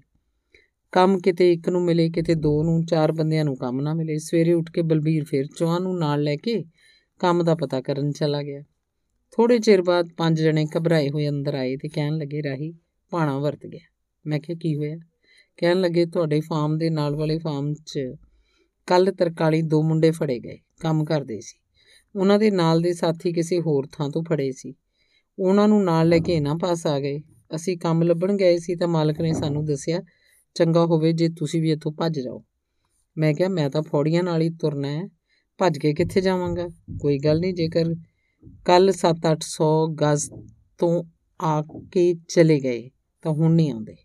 ਕੰਮ 0.92 1.18
ਕਿਤੇ 1.18 1.52
ਇੱਕ 1.52 1.68
ਨੂੰ 1.68 1.84
ਮਿਲੇ, 1.84 2.10
ਕਿਤੇ 2.10 2.34
ਦੋ 2.34 2.62
ਨੂੰ, 2.62 2.84
ਚਾਰ 2.84 3.12
ਬੰਦਿਆਂ 3.12 3.44
ਨੂੰ 3.44 3.56
ਕੰਮ 3.56 3.80
ਨਾ 3.80 3.94
ਮਿਲੇ। 3.94 4.18
ਸਵੇਰੇ 4.18 4.52
ਉੱਠ 4.52 4.70
ਕੇ 4.70 4.82
ਬਲਬੀਰ 4.82 5.24
ਫਿਰ 5.24 5.44
ਚੌਹਾਂ 5.56 5.80
ਨੂੰ 5.80 5.98
ਨਾਲ 5.98 6.22
ਲੈ 6.22 6.36
ਕੇ 6.36 6.64
ਕੰਮ 7.18 7.44
ਦਾ 7.44 7.54
ਪਤਾ 7.54 7.80
ਕਰਨ 7.80 8.12
ਚਲਾ 8.12 8.42
ਗਿਆ। 8.42 8.62
ਥੋੜੇ 9.36 9.58
ਚਿਰ 9.58 9.82
ਬਾਅਦ 9.82 10.08
ਪੰਜ 10.16 10.42
ਜਣੇ 10.42 10.66
ਘਬਰਾਏ 10.78 11.10
ਹੋਏ 11.10 11.28
ਅੰਦਰ 11.28 11.54
ਆਏ 11.54 11.76
ਤੇ 11.76 11.88
ਕਹਿਣ 11.88 12.16
ਲੱਗੇ, 12.16 12.42
ਰਾਹੀ 12.42 12.74
ਪਾਣਾ 13.10 13.38
ਵਰਤ 13.38 13.66
ਗਿਆ। 13.66 13.80
ਮੈਂ 14.26 14.40
ਕਿਹਾ, 14.40 14.58
ਕੀ 14.60 14.76
ਹੋਇਆ? 14.76 14.96
ਕਹਿਣ 15.56 15.80
ਲੱਗੇ, 15.80 16.06
ਤੁਹਾਡੇ 16.06 16.40
ਫਾਰਮ 16.40 16.78
ਦੇ 16.78 16.90
ਨਾਲ 16.90 17.16
ਵਾਲੇ 17.16 17.38
ਫਾਰਮ 17.38 17.74
'ਚ 17.74 18.00
ਕੱਲ 18.86 19.12
ਤਰਕਾਲੀ 19.12 19.62
ਦੋ 19.62 19.82
ਮੁੰਡੇ 19.82 20.10
ਫੜੇ 20.10 20.38
ਗਏ, 20.38 20.58
ਕੰਮ 20.80 21.04
ਕਰਦੇ 21.04 21.40
ਸੀ। 21.40 21.58
ਉਹਨਾਂ 22.20 22.38
ਦੇ 22.38 22.50
ਨਾਲ 22.50 22.80
ਦੇ 22.80 22.92
ਸਾਥੀ 22.92 23.32
ਕਿਸੇ 23.32 23.60
ਹੋਰ 23.60 23.88
ਥਾਂ 23.92 24.10
ਤੋਂ 24.10 24.24
ਫੜੇ 24.28 24.52
ਸੀ। 24.52 24.74
ਉਹਨਾਂ 25.38 25.68
ਨੂੰ 25.68 25.84
ਨਾਲ 25.84 26.08
ਲੈ 26.08 26.18
ਕੇ 26.18 26.34
ਇਹਨਾਂ 26.34 26.56
ਪਾਸ 26.56 26.86
ਆ 26.86 27.00
ਗਏ। 27.00 27.20
ਅਸੀਂ 27.54 27.78
ਕੰਮ 27.78 28.02
ਲੱਭਣ 28.02 28.36
ਗਏ 28.36 28.58
ਸੀ 28.58 28.76
ਤਾਂ 28.76 28.88
ਮਾਲਕ 28.88 29.20
ਨੇ 29.20 29.32
ਸਾਨੂੰ 29.32 29.64
ਦੱਸਿਆ, 29.64 30.00
ਚੰਗਾ 30.54 30.84
ਹੋਵੇ 30.84 31.12
ਜੇ 31.12 31.28
ਤੁਸੀਂ 31.28 31.62
ਵੀ 31.62 31.70
ਇੱਥੋਂ 31.70 31.92
ਭੱਜ 31.92 32.20
ਜਾਓ। 32.20 32.44
ਮੈਂ 33.18 33.34
ਕਿਹਾ, 33.34 33.48
ਮੈਂ 33.48 33.70
ਤਾਂ 33.70 33.82
ਫੌੜੀਆਂ 33.82 34.22
ਨਾਲ 34.22 34.42
ਹੀ 34.42 34.50
ਤੁਰਨਾ 34.50 34.88
ਹੈ। 34.88 35.08
ਭੱਜ 35.58 35.78
ਕੇ 35.78 35.94
ਕਿੱਥੇ 35.94 36.20
ਜਾਵਾਂਗਾ? 36.20 36.68
ਕੋਈ 37.00 37.18
ਗੱਲ 37.18 37.40
ਨਹੀਂ, 37.40 37.54
ਜੇਕਰ 37.54 37.94
ਕੱਲ 38.64 38.92
7-800 38.92 39.68
ਗਜ਼ 40.02 40.28
ਤੋਂ 40.80 41.02
ਆ 41.40 41.60
ਕੇ 41.92 42.14
ਚਲੇ 42.28 42.60
ਗਏ, 42.60 42.90
ਤਾਂ 43.24 43.32
ਹੁਣ 43.32 43.54
ਨਹੀਂ 43.54 43.72
ਆਉਂਦੇ। 43.72 43.96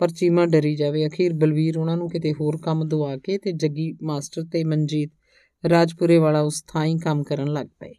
ਪਰ 0.00 0.08
ਚੀਮਾ 0.08 0.44
ਡਰੀ 0.46 0.74
ਜਾਵੇ। 0.76 1.06
ਅਖੀਰ 1.06 1.32
ਬਲਵੀਰ 1.32 1.78
ਉਹਨਾਂ 1.78 1.96
ਨੂੰ 1.96 2.08
ਕਿਤੇ 2.10 2.32
ਹੋਰ 2.32 2.56
ਕੰਮ 2.56 2.86
ਦਵਾ 2.88 3.16
ਕੇ 3.16 3.38
ਤੇ 3.38 3.52
ਜੱਗੀ 3.52 3.92
ਮਾਸਟਰ 4.02 4.44
ਤੇ 4.52 4.64
ਮਨਜੀਤ 4.64 5.10
ਰਾਜਪੁਰੇ 5.64 6.18
ਵਾਲਾ 6.18 6.40
ਉਸ 6.40 6.62
ਥਾਂ 6.68 6.84
ਹੀ 6.84 6.98
ਕੰਮ 6.98 7.22
ਕਰਨ 7.22 7.52
ਲੱਗ 7.52 7.66
ਪਏ, 7.80 7.94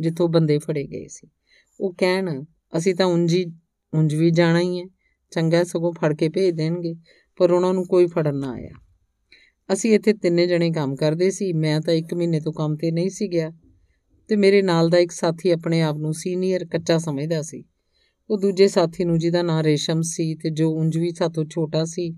ਜਿੱਥੋਂ 0.00 0.28
ਬੰਦੇ 0.28 0.58
ਫੜੇ 0.58 0.84
ਗਏ 0.84 1.06
ਸੀ। 1.08 1.28
ਉਹ 1.80 1.94
ਕਹਿਣ, 1.98 2.44
ਅਸੀਂ 2.76 2.94
ਤਾਂ 2.94 3.06
ਉਂਜੀ 3.06 3.44
ਉਂਝ 3.92 4.14
ਵੀ 4.14 4.30
ਜਾਣਾ 4.30 4.60
ਹੀ 4.60 4.80
ਹੈ। 4.80 4.84
ਚੰਗਾ 5.32 5.62
ਸਗੋਂ 5.64 5.92
ਫੜ 5.92 6.14
ਕੇ 6.14 6.28
ਭੇਜ 6.28 6.54
ਦੇਣਗੇ, 6.54 6.94
ਪਰ 7.38 7.50
ਉਹਨਾਂ 7.50 7.72
ਨੂੰ 7.74 7.86
ਕੋਈ 7.86 8.06
ਫੜਨ 8.06 8.36
ਨਾ 8.36 8.52
ਆਇਆ। 8.52 8.70
ਅਸੀਂ 9.68 9.94
ਇੱਥੇ 9.94 10.12
ਤਿੰਨੇ 10.12 10.46
ਜਣੇ 10.46 10.70
ਕੰਮ 10.70 10.94
ਕਰਦੇ 10.96 11.30
ਸੀ। 11.30 11.52
ਮੈਂ 11.52 11.80
ਤਾਂ 11.80 11.94
1 11.94 12.14
ਮਹੀਨੇ 12.14 12.40
ਤੋਂ 12.40 12.52
ਕੰਮ 12.52 12.76
ਤੇ 12.76 12.90
ਨਹੀਂ 12.90 13.10
ਸੀ 13.10 13.28
ਗਿਆ। 13.28 13.50
ਤੇ 14.30 14.36
ਮੇਰੇ 14.36 14.62
ਨਾਲ 14.62 14.88
ਦਾ 14.88 14.98
ਇੱਕ 14.98 15.10
ਸਾਥੀ 15.10 15.50
ਆਪਣੇ 15.50 15.82
ਆਪ 15.82 15.96
ਨੂੰ 15.96 16.14
ਸੀਨੀਅਰ 16.14 16.64
ਕੱਚਾ 16.64 16.98
ਸਮਝਦਾ 16.98 17.42
ਸੀ। 17.42 17.64
ਉਹ 18.30 18.38
ਦੂਜੇ 18.38 18.68
ਸਾਥੀ 18.68 19.04
ਨੂੰ, 19.04 19.18
ਜਿਹਦਾ 19.18 19.42
ਨਾਂ 19.42 19.62
ਰੇਸ਼ਮ 19.62 20.02
ਸੀ 20.02 20.34
ਤੇ 20.34 20.50
ਜੋ 20.50 20.70
ਉਂਝ 20.70 20.98
ਵੀ 20.98 21.10
ਸਾਤੋਂ 21.10 21.44
ਛੋਟਾ 21.44 21.84
ਸੀ, 21.84 22.16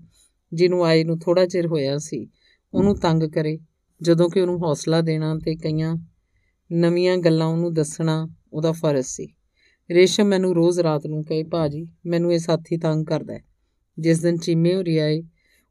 ਜਿਹਨੂੰ 0.53 0.85
ਆਏ 0.85 1.03
ਨੂੰ 1.03 1.19
ਥੋੜਾ 1.19 1.45
ਚਿਰ 1.45 1.67
ਹੋਇਆ 1.67 1.97
ਸੀ, 1.97 2.27
ਉਹਨੂੰ 2.73 2.95
ਤੰਗ 2.95 3.23
ਕਰੇ। 3.23 3.59
ਜਦੋਂ 4.01 4.29
ਕਿ 4.29 4.41
ਉਹਨੂੰ 4.41 4.59
ਹੌਸਲਾ 4.59 5.01
ਦੇਣਾ 5.01 5.39
ਤੇ 5.45 5.55
ਕਈਆਂ 5.55 5.95
ਨਵੀਆਂ 6.71 7.17
ਗੱਲਾਂ 7.17 7.47
ਉਹਨੂੰ 7.47 7.73
ਦੱਸਣਾ 7.73 8.29
ਉਹਦਾ 8.53 8.71
ਫਰਜ਼ 8.71 9.05
ਸੀ। 9.05 9.33
ਰੇਸ਼ਮ 9.91 10.25
ਮੈਨੂੰ 10.25 10.55
ਰੋਜ਼ 10.55 10.79
ਰਾਤ 10.79 11.07
ਨੂੰ 11.07 11.23
ਕਹੇ, 11.23 11.43
ਭਾਜੀ, 11.43 11.87
ਮੈਨੂੰ 12.05 12.33
ਇਹ 12.33 12.39
ਸਾਥੀ 12.39 12.77
ਤੰਗ 12.77 13.05
ਕਰਦਾ 13.05 13.39
ਜਿਸ 13.99 14.19
ਦਿਨ 14.19 14.37
ਚੀਮੇ 14.37 14.75
ਹੋ 14.75 14.83
ਰਿਹਾ 14.83 15.07
ਏ 15.07 15.23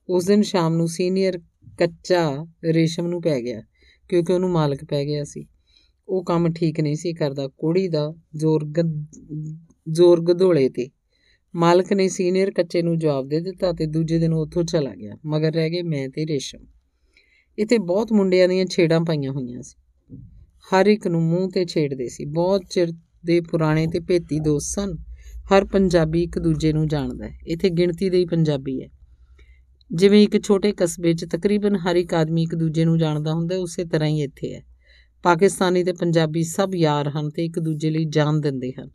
ਉਸ 0.08 0.24
ਦਿਨ 0.24 0.42
ਸ਼ਾਮ 0.42 0.74
ਨੂੰ 0.74 0.88
ਸੀਨੀਅਰ 0.88 1.38
ਕੱਚਾ 1.78 2.46
ਰੇਸ਼ਮ 2.64 3.06
ਨੂੰ 3.06 3.22
ਪੈ 3.22 3.40
ਗਿਆ, 3.40 3.62
ਕਿਉਂਕਿ 4.08 4.32
ਉਹਨੂੰ 4.32 4.50
ਮਾਲਕ 4.50 4.84
ਪੈ 4.84 5.04
ਗਿਆ 5.04 5.24
ਸੀ। 5.24 5.46
ਉਹ 6.08 6.24
ਕੰਮ 6.24 6.52
ਠੀਕ 6.52 6.80
ਨਹੀਂ 6.80 6.94
ਸੀ 6.94 7.12
ਕਰਦਾ। 7.12 7.48
ਕੋੜੀ 7.48 7.88
ਦਾ 7.88 8.14
ਜ਼ੋਰ 8.36 8.72
ਜ਼ੋਰ 9.92 10.20
ਗਧੋਲੇ 10.20 10.68
ਤੇ। 10.68 10.88
ਮਾਲਕ 11.54 11.92
ਨੇ 11.92 12.08
ਸੀਨੀਅਰ 12.08 12.50
ਕੱਚੇ 12.50 12.82
ਨੂੰ 12.82 12.98
ਜਵਾਬ 12.98 13.28
ਦੇ 13.28 13.40
ਦਿੱਤਾ 13.40 13.72
ਤੇ 13.72 13.86
ਦੂਜੇ 13.86 14.18
ਦਿਨ 14.18 14.32
ਉੱਥੋਂ 14.32 14.64
ਚਲਾ 14.64 14.94
ਗਿਆ, 14.94 15.16
ਮਗਰ 15.26 15.52
ਰਹਿ 15.52 15.70
ਗਏ 15.70 15.82
ਮੈਂ 15.82 16.08
ਤੇ 16.08 16.26
ਰੇਸ਼ਮ। 16.26 16.58
ਇੱਥੇ 17.58 17.78
ਬਹੁਤ 17.78 18.12
ਮੁੰਡਿਆਂ 18.12 18.48
ਦੀਆਂ 18.48 18.66
ਛੇੜਾਂ 18.66 19.00
ਪਾਈਆਂ 19.00 19.32
ਹੋਈਆਂ 19.32 19.62
ਸੀ। 19.62 19.76
ਹਰ 20.74 20.86
ਇੱਕ 20.86 21.06
ਨੂੰ 21.08 21.22
ਮੂੰਹ 21.22 21.50
ਤੇ 21.50 21.64
ਛੇੜਦੇ 21.64 22.08
ਸੀ। 22.08 22.24
ਬਹੁਤ 22.24 22.62
ਚਿਰ 22.70 22.92
ਦੇ 23.26 23.40
ਪੁਰਾਣੇ 23.40 23.86
ਤੇ 23.86 24.00
ਭੇਤੀ 24.00 24.40
ਦੋਸਤ 24.40 24.80
ਸਨ। 24.80 24.96
ਹਰ 25.52 25.64
ਪੰਜਾਬੀ 25.64 26.22
ਇੱਕ 26.22 26.38
ਦੂਜੇ 26.38 26.72
ਨੂੰ 26.72 26.88
ਜਾਣਦਾ 26.88 27.28
ਹੈ। 27.28 27.38
ਇੱਥੇ 27.46 27.70
ਗਿਣਤੀ 27.70 28.10
ਦੇ 28.10 28.18
ਹੀ 28.18 28.24
ਪੰਜਾਬੀ 28.24 28.82
ਹੈ। 28.82 28.88
ਜਿਵੇਂ 29.92 30.22
ਇੱਕ 30.22 30.42
ਛੋਟੇ 30.42 30.72
ਕਸਬੇ 30.76 31.14
'ਚ 31.14 31.24
ਤਕਰੀਬਨ 31.24 31.76
ਹਰ 31.76 31.96
ਇੱਕ 31.96 32.14
ਆਦਮੀ 32.14 32.42
ਇੱਕ 32.42 32.54
ਦੂਜੇ 32.54 32.84
ਨੂੰ 32.84 32.98
ਜਾਣਦਾ 32.98 33.32
ਹੁੰਦਾ, 33.32 33.56
ਉਸੇ 33.56 33.84
ਤਰ੍ਹਾਂ 33.84 34.08
ਹੀ 34.08 34.22
ਇੱਥੇ 34.22 34.54
ਹੈ। 34.54 34.71
ਪਾਕਿਸਤਾਨੀ 35.22 35.84
ਤੇ 35.84 35.92
ਪੰਜਾਬੀ 35.92 36.42
ਸਭ 36.42 36.70
ਯਾਰ 36.74 37.08
ਹਨ 37.08 37.30
ਤੇ 37.30 37.44
ਇੱਕ 37.44 37.58
ਦੂਜੇ 37.58 37.90
ਲਈ 37.90 38.04
ਜਾਨ 38.04 38.40
ਦਿੰਦੇ 38.40 38.72
ਹਨ। 38.80 38.90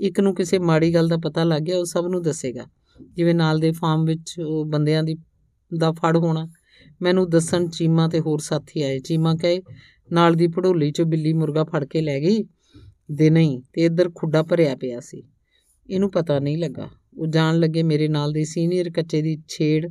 ਇੱਕ 0.00 0.20
ਨੂੰ 0.20 0.34
ਕਿਸੇ 0.34 0.58
ਮਾੜੀ 0.58 0.94
ਗੱਲ 0.94 1.08
ਦਾ 1.08 1.16
ਪਤਾ 1.16 1.44
ਲੱਗ 1.44 1.62
ਗਿਆ, 1.62 1.78
ਉਹ 1.78 1.84
ਸਭ 1.84 2.04
ਨੂੰ 2.08 2.22
ਦੱਸੇਗਾ। 2.22 2.66
ਜਿਵੇਂ 3.16 3.34
ਨਾਲ 3.34 3.58
ਦੇ 3.58 3.72
ਫਾਰਮ 3.72 4.04
ਵਿੱਚ 4.04 4.40
ਉਹ 4.40 4.64
ਬੰਦਿਆਂ 4.64 5.02
ਦੀ, 5.02 5.16
ਦਾ 5.78 5.92
ਫੜ 5.92 6.16
ਹੋਣਾ। 6.16 6.48
ਮੈਨੂੰ 7.02 7.30
ਦੱਸਣ 7.30 7.68
ਚੀਮਾ 7.68 8.08
ਤੇ 8.08 8.20
ਹੋਰ 8.20 8.38
ਸਾਥੀ 8.38 8.82
ਆਏ। 8.82 8.98
ਚੀਮਾ 8.98 9.34
ਕਹੇ, 9.34 9.60
ਨਾਲ 10.12 10.34
ਦੀ 10.34 10.46
ਪੜੋਲੀ 10.46 10.90
ਚੋਂ 10.90 11.06
ਬਿੱਲੀ 11.06 11.32
ਮੁਰਗਾ 11.32 11.64
ਫੜ 11.64 11.84
ਕੇ 11.84 12.00
ਲੈ 12.00 12.20
ਗਈ? 12.20 12.44
ਦੇ 13.12 13.30
ਨਹੀਂ, 13.30 13.62
ਤੇ 13.72 13.84
ਇੱਧਰ 13.84 14.10
ਖੁੱਡਾ 14.14 14.42
ਭਰਿਆ 14.42 14.76
ਪਿਆ 14.76 15.00
ਸੀ। 15.00 15.22
ਇਹਨੂੰ 15.90 16.10
ਪਤਾ 16.10 16.38
ਨਹੀਂ 16.38 16.58
ਲੱਗਾ। 16.58 16.88
ਉਹ 17.18 17.26
ਜਾਣ 17.26 17.58
ਲੱਗੇ 17.58 17.82
ਮੇਰੇ 17.82 18.08
ਨਾਲ 18.08 18.32
ਦੇ 18.32 18.44
ਸੀਨੀਅਰ 18.44 18.90
ਕੱਚੇ 18.90 19.22
ਦੀ 19.22 19.42
ਛੇੜ 19.48 19.90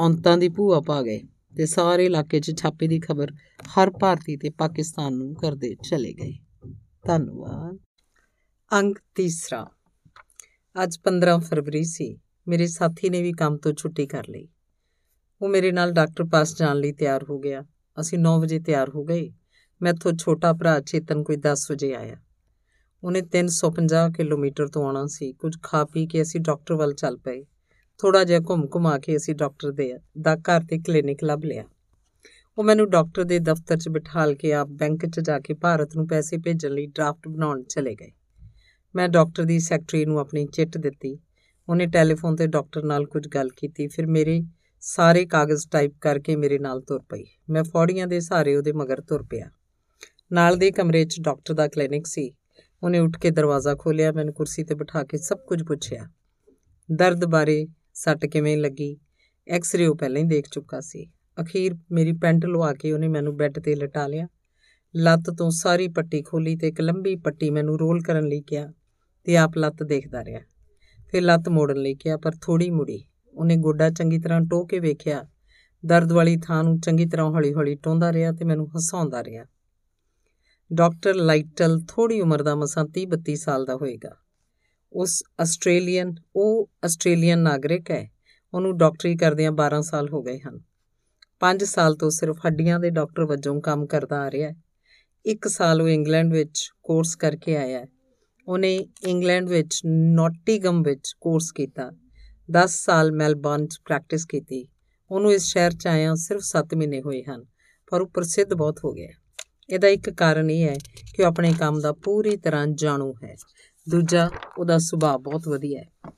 ਔਂਤਾਂ 0.00 0.38
ਦੀ 0.38 0.48
ਭੂਆ 0.48 0.80
ਪਾ 0.80 1.02
ਗਏ। 1.02 1.20
ਤੇ 1.58 1.66
ਸਾਰੇ 1.66 2.06
ਇਲਾਕੇ 2.06 2.40
'ਚ 2.40 2.60
ਛਾਪੇ 2.60 2.88
ਦੀ 2.88 3.00
ਖਬਰ 3.00 3.32
ਹਰ 3.62 3.90
ਭਾਰਤੀ 3.90 4.36
ਤੇ 4.36 4.50
ਪਾਕਿਸਤਾਨ 4.50 5.12
ਨੂੰ 5.12 5.34
ਕਰਦੇ 5.34 5.74
ਚਲੇ 5.74 6.12
ਗਏ। 6.12 6.38
ਧੰਨਵਾਦ। 7.06 7.78
ਅੰਕ 8.72 8.98
ਤੀਸਰਾ। 9.14 9.70
ਅੱਜ 10.82 10.98
15 11.04 11.38
ਫਰਵਰੀ 11.38 11.84
ਸੀ। 11.84 12.18
ਮੇਰੇ 12.48 12.66
ਸਾਥੀ 12.66 13.10
ਨੇ 13.10 13.22
ਵੀ 13.22 13.32
ਕੰਮ 13.32 13.56
ਤੋਂ 13.56 13.72
ਛੁੱਟੀ 13.72 14.06
ਕਰ 14.06 14.28
ਲਈ। 14.28 14.48
ਉਹ 15.42 15.48
ਮੇਰੇ 15.48 15.72
ਨਾਲ 15.72 15.92
ਡਾਕਟਰ 15.92 16.24
ਪਾਸ 16.24 16.58
ਜਾਣ 16.58 16.76
ਲਈ 16.76 16.92
ਤਿਆਰ 16.92 17.24
ਹੋ 17.30 17.38
ਗਿਆ। 17.38 17.64
ਅਸੀਂ 18.00 18.18
9 18.18 18.40
ਵਜੇ 18.40 18.60
ਤਿਆਰ 18.60 18.90
ਹੋ 18.90 19.04
ਗਏ। 19.04 19.32
ਮੈਥੋਂ 19.82 20.12
ਛੋਟਾ 20.12 20.52
ਭਰਾ 20.52 20.80
ਚੇਤਨ 20.80 21.22
ਕੋਈ 21.22 21.36
10 21.36 21.70
ਵਜੇ 21.70 21.94
ਆਇਆ। 21.94 22.16
ਉਹਨੇ 23.04 23.22
350 23.22 24.10
ਕਿਲੋਮੀਟਰ 24.10 24.68
ਤੋਂ 24.68 24.86
ਆਉਣਾ 24.86 25.06
ਸੀ। 25.06 25.32
ਕੁਝ 25.32 25.56
ਖਾ 25.62 25.84
ਪੀ 25.84 26.06
ਕੇ 26.06 26.22
ਅਸੀਂ 26.22 26.40
ਡਾਕਟਰ 26.40 26.74
ਵੱਲ 26.74 26.94
ਚੱਲ 26.94 27.16
ਪਏ। 27.16 27.44
ਥੋੜਾ 27.98 28.24
ਜਿਹਾ 28.24 28.40
ਘੁੰਮ 28.40 28.68
ਘੁਮਾ 28.74 28.98
ਕੇ 28.98 29.16
ਅਸੀਂ 29.16 29.34
ਡਾਕਟਰ 29.34 29.72
ਦੇ, 29.72 29.98
ਦਾ 30.20 30.36
ਘਰ 30.36 30.60
ਤੇ 30.60 30.78
ਕਲੀਨਿਕ 30.78 31.24
ਲੱਭ 31.24 31.44
ਲਿਆ। 31.44 31.64
ਉਹ 32.58 32.64
ਮੈਨੂੰ 32.64 32.90
ਡਾਕਟਰ 32.90 33.24
ਦੇ 33.24 33.38
ਦਫ਼ਤਰ 33.38 33.76
'ਚ 33.76 33.88
ਬਿਠਾਲ 33.88 34.34
ਕੇ 34.34 34.52
ਆਪ 34.52 34.68
ਬੈਂਕ 34.68 35.06
'ਚ 35.06 35.20
ਜਾ 35.20 35.40
ਕੇ 35.40 35.54
ਭਾਰਤ 35.54 35.96
ਨੂੰ 35.96 36.08
ਪੈਸੇ 36.08 36.38
ਭੇਜਣ 36.38 36.70
ਲਈ 36.70 36.86
ਡਰਾਫਟ 36.86 37.28
ਬਣਾਉਣ 37.28 37.62
ਚਲੇ 37.62 37.94
ਗਏ। 37.94 38.10
ਮੈਂ 38.96 39.08
ਡਾਕਟਰ 39.08 39.44
ਦੀ 39.44 39.58
ਸੈਕਟਰੀ 39.58 40.04
ਨੂੰ 40.04 40.18
ਆਪਣੀ 40.18 40.46
ਚਿੱਟ 40.46 40.78
ਦਿੱਤੀ। 40.78 41.18
ਉਹਨੇ 41.68 41.86
ਟੈਲੀਫੋਨ 41.86 42.36
ਤੇ 42.36 42.46
ਡਾਕਟਰ 42.46 42.82
ਨਾਲ 42.82 43.06
ਕੁਝ 43.06 43.28
ਗੱਲ 43.28 43.48
ਕੀਤੀ। 43.48 43.88
ਫਿਰ 43.88 44.06
ਮੇਰੇ 44.06 44.42
ਸਾਰੇ 44.80 45.26
ਕਾਗਜ਼ 45.26 45.68
ਟਾਈਪ 45.70 45.92
ਕਰਕੇ 46.00 46.36
ਮੇਰੇ 46.36 46.58
ਨਾਲ 46.58 46.80
ਤੁਰ 46.80 47.02
ਪਈ। 47.08 47.24
ਮੈਂ 47.50 47.64
ਫੌੜੀਆਂ 47.64 48.06
ਦੇ 48.06 48.20
ਸਹਾਰੇ 48.20 48.56
ਉਹਦੇ 48.56 48.72
ਮਗਰ 48.72 49.00
ਤੁਰ 49.00 49.22
ਪਿਆ। 49.22 49.50
ਨਾਲ 50.32 50.56
ਦੇ 50.56 50.70
ਕਮਰੇ 50.70 51.04
'ਚ 51.04 51.20
ਡਾਕਟਰ 51.20 51.54
ਦਾ 51.54 51.68
ਕਲੀਨਿਕ 51.68 52.06
ਸੀ। 52.06 52.32
ਉਹਨੇ 52.82 52.98
ਉੱਠ 52.98 53.18
ਕੇ 53.18 53.30
ਦਰਵਾਜ਼ਾ 53.30 53.74
ਖੋਲ੍ਹਿਆ। 53.74 54.12
ਮੈਨੂੰ 54.12 54.34
ਕੁਰਸੀ 54.34 54.64
ਤੇ 54.64 54.74
ਬਿਠਾ 54.74 55.04
ਕੇ 55.04 55.18
ਸਭ 55.18 55.38
ਕੁਝ 55.38 55.62
ਪੁੱਛਿਆ। 55.62 56.08
ਦਰਦ 56.92 57.24
ਬਾਰੇ 57.24 57.66
ਸੱਟ 57.98 58.26
ਕਿਵੇਂ 58.26 58.58
ਲੱਗੀ? 58.58 58.96
ਐਕਸ-ਰੇ 59.48 59.86
ਉਹ 59.86 59.96
ਪਹਿਲਾਂ 59.96 60.22
ਹੀ 60.22 60.26
ਦੇਖ 60.26 60.48
ਚੁੱਕਾ 60.52 60.80
ਸੀ। 60.80 61.10
ਅਖੀਰ 61.40 61.76
ਮੇਰੀ 61.92 62.12
ਪੈਂਟ 62.12 62.46
ਲਵਾ 62.46 62.74
ਕੇ 62.74 62.92
ਉਹਨੇ 62.92 63.08
ਮੈਨੂੰ 63.08 63.36
ਬੈੱਡ 63.36 63.58
ਤੇ 63.58 63.74
ਲਟਾ 63.74 64.06
ਲਿਆ। 64.06 64.28
ਲੱਤ 64.96 65.30
ਤੋਂ 65.38 65.50
ਸਾਰੀ 65.50 65.88
ਪੱਟੀ 65.88 66.22
ਖੋਲੀ 66.22 66.56
ਤੇ 66.56 66.68
ਇੱਕ 66.68 66.80
ਲੰਬੀ 66.80 67.16
ਪੱਟੀ 67.16 67.50
ਮੈਨੂੰ 67.50 67.78
ਰੋਲ 67.78 68.02
ਕਰਨ 68.02 68.26
ਲਈ 68.26 68.40
ਕਿਹਾ 68.40 68.72
ਤੇ 69.24 69.36
ਆਪ 69.36 69.58
ਲੱਤ 69.58 69.82
ਦੇਖਦਾ 69.82 70.24
ਰਿਹਾ। 70.24 70.40
ਫਿਰ 71.10 71.22
ਲੱਤ 71.22 71.48
ਮੋੜਨ 71.48 71.76
ਲਈ 71.76 71.94
ਕਿਹਾ, 71.94 72.16
ਪਰ 72.16 72.32
ਥੋੜੀ 72.40 72.70
ਮੁੜੀ। 72.70 73.04
ਉਹਨੇ 73.34 73.56
ਗੋਡਾ 73.56 73.90
ਚੰਗੀ 73.90 74.18
ਤਰ੍ਹਾਂ 74.18 74.40
ਟੋ 74.40 74.66
ਕੇ 74.66 74.78
ਵੇਖਿਆ। 74.78 75.26
ਦਰਦ 75.86 76.12
ਵਾਲੀ 76.12 76.36
ਥਾਂ 76.36 76.64
ਨੂੰ 76.64 76.80
ਚੰਗੀ 76.80 77.06
ਤਰ੍ਹਾਂ 77.06 77.30
ਹੌਲੀ-ਹੌਲੀ 77.30 77.74
ਟੋਂਦਾ 77.74 78.12
ਰਿਹਾ 78.12 78.32
ਤੇ 78.32 78.44
ਮੈਨੂੰ 78.44 78.76
ਹਸਾਉਂਦਾ 78.76 79.24
ਰਿਹਾ। 79.24 79.44
ਡਾਕਟਰ 80.72 81.14
ਲਾਈਟਲ 81.14 81.80
ਥੋੜੀ 81.88 82.20
ਉਮਰ 82.20 82.42
ਦਾ, 82.42 82.54
ਮਸਾਂ 82.54 82.84
30-32 82.84 83.36
ਸਾਲ 83.36 83.64
ਦਾ 83.64 83.76
ਹੋਏਗਾ। 83.76 84.16
ਉਸ 84.92 85.22
ਆਸਟ੍ਰੇਲੀਅਨ, 85.40 86.14
ਉਹ 86.36 86.70
ਆਸਟ੍ਰੇਲੀਅਨ 86.84 87.38
ਨਾਗਰਿਕ 87.38 87.90
ਹੈ। 87.90 88.10
ਉਹਨੂੰ 88.54 88.78
ਡਾਕਟਰੀ 88.78 89.16
ਕਰਦਿਆਂ 89.16 89.52
12 89.52 89.82
ਸਾਲ 89.82 90.08
ਹੋ 90.08 90.22
ਗਏ 90.22 90.38
ਹਨ। 90.38 90.60
5 91.40 91.64
ਸਾਲ 91.64 91.94
ਤੋਂ 91.94 92.10
ਸਿਰਫ 92.10 92.36
ਹੱਡੀਆਂ 92.46 92.80
ਦੇ 92.80 92.90
ਡਾਕਟਰ 92.90 93.24
ਵਜੋਂ 93.24 93.60
ਕੰਮ 93.60 93.86
ਕਰਦਾ 93.86 94.20
ਆ 94.20 94.30
ਰਿਹਾ 94.30 94.48
ਹੈ। 94.48 94.54
ਇੱਕ 95.26 95.48
ਸਾਲ 95.48 95.82
ਉਹ 95.82 95.88
ਇੰਗਲੈਂਡ 95.88 96.32
ਵਿੱਚ 96.32 96.70
ਕੋਰਸ 96.82 97.16
ਕਰਕੇ 97.16 97.56
ਆਇਆ 97.56 97.78
ਹੈ। 97.78 97.86
ਉਹਨੇ 98.48 98.86
ਇੰਗਲੈਂਡ 99.06 99.48
ਵਿੱਚ 99.48 99.80
ਨੋਟਿੰਗਮ 99.86 100.82
ਵਿੱਚ 100.82 101.14
ਕੋਰਸ 101.20 101.52
ਕੀਤਾ। 101.52 101.90
10 102.50 102.84
ਸਾਲ 102.84 103.12
ਮੈਲਬੌਰਨ 103.12 103.66
'ਚ 103.66 103.78
ਪ੍ਰੈਕਟਿਸ 103.84 104.24
ਕੀਤੀ। 104.24 104.68
ਉਹਨੂੰ 105.10 105.32
ਇਸ 105.32 105.42
ਸ਼ਹਿਰ 105.42 105.70
'ਚ 105.70 105.86
ਆਇਆ 105.86 106.14
ਸਿਰਫ 106.14 106.40
7 106.40 106.74
ਮਹੀਨੇ 106.74 107.02
ਹੋਏ 107.02 107.22
ਹਨ, 107.22 107.44
ਪਰ 107.90 108.00
ਉਹ 108.00 108.06
ਪ੍ਰਸਿੱਧ 108.06 108.54
ਬਹੁਤ 108.54 108.80
ਹੋ 108.84 108.92
ਗਿਆ। 108.92 109.08
ਇਹਦਾ 109.70 109.88
ਇੱਕ 109.88 110.10
ਕਾਰਨ 110.10 110.50
ਇਹ 110.50 110.68
ਹੈ 110.68 110.74
ਕਿ 111.16 111.22
ਉਹ 111.22 111.28
ਆਪਣੇ 111.28 111.52
ਕੰਮ 111.58 111.80
ਦਾ 111.80 111.92
ਪੂਰੀ 111.92 112.36
ਤਰ੍ਹਾਂ 112.36 112.66
ਜਾਣੂ 112.66 113.14
ਹੈ। 113.24 113.36
ਦੂਜਾ 113.88 114.30
ਉਹਦਾ 114.58 114.78
ਸੁਭਾਅ 114.78 115.18
ਬਹੁਤ 115.18 115.48
ਵਧੀਆ 115.48 115.80
ਹੈ। 115.80 116.12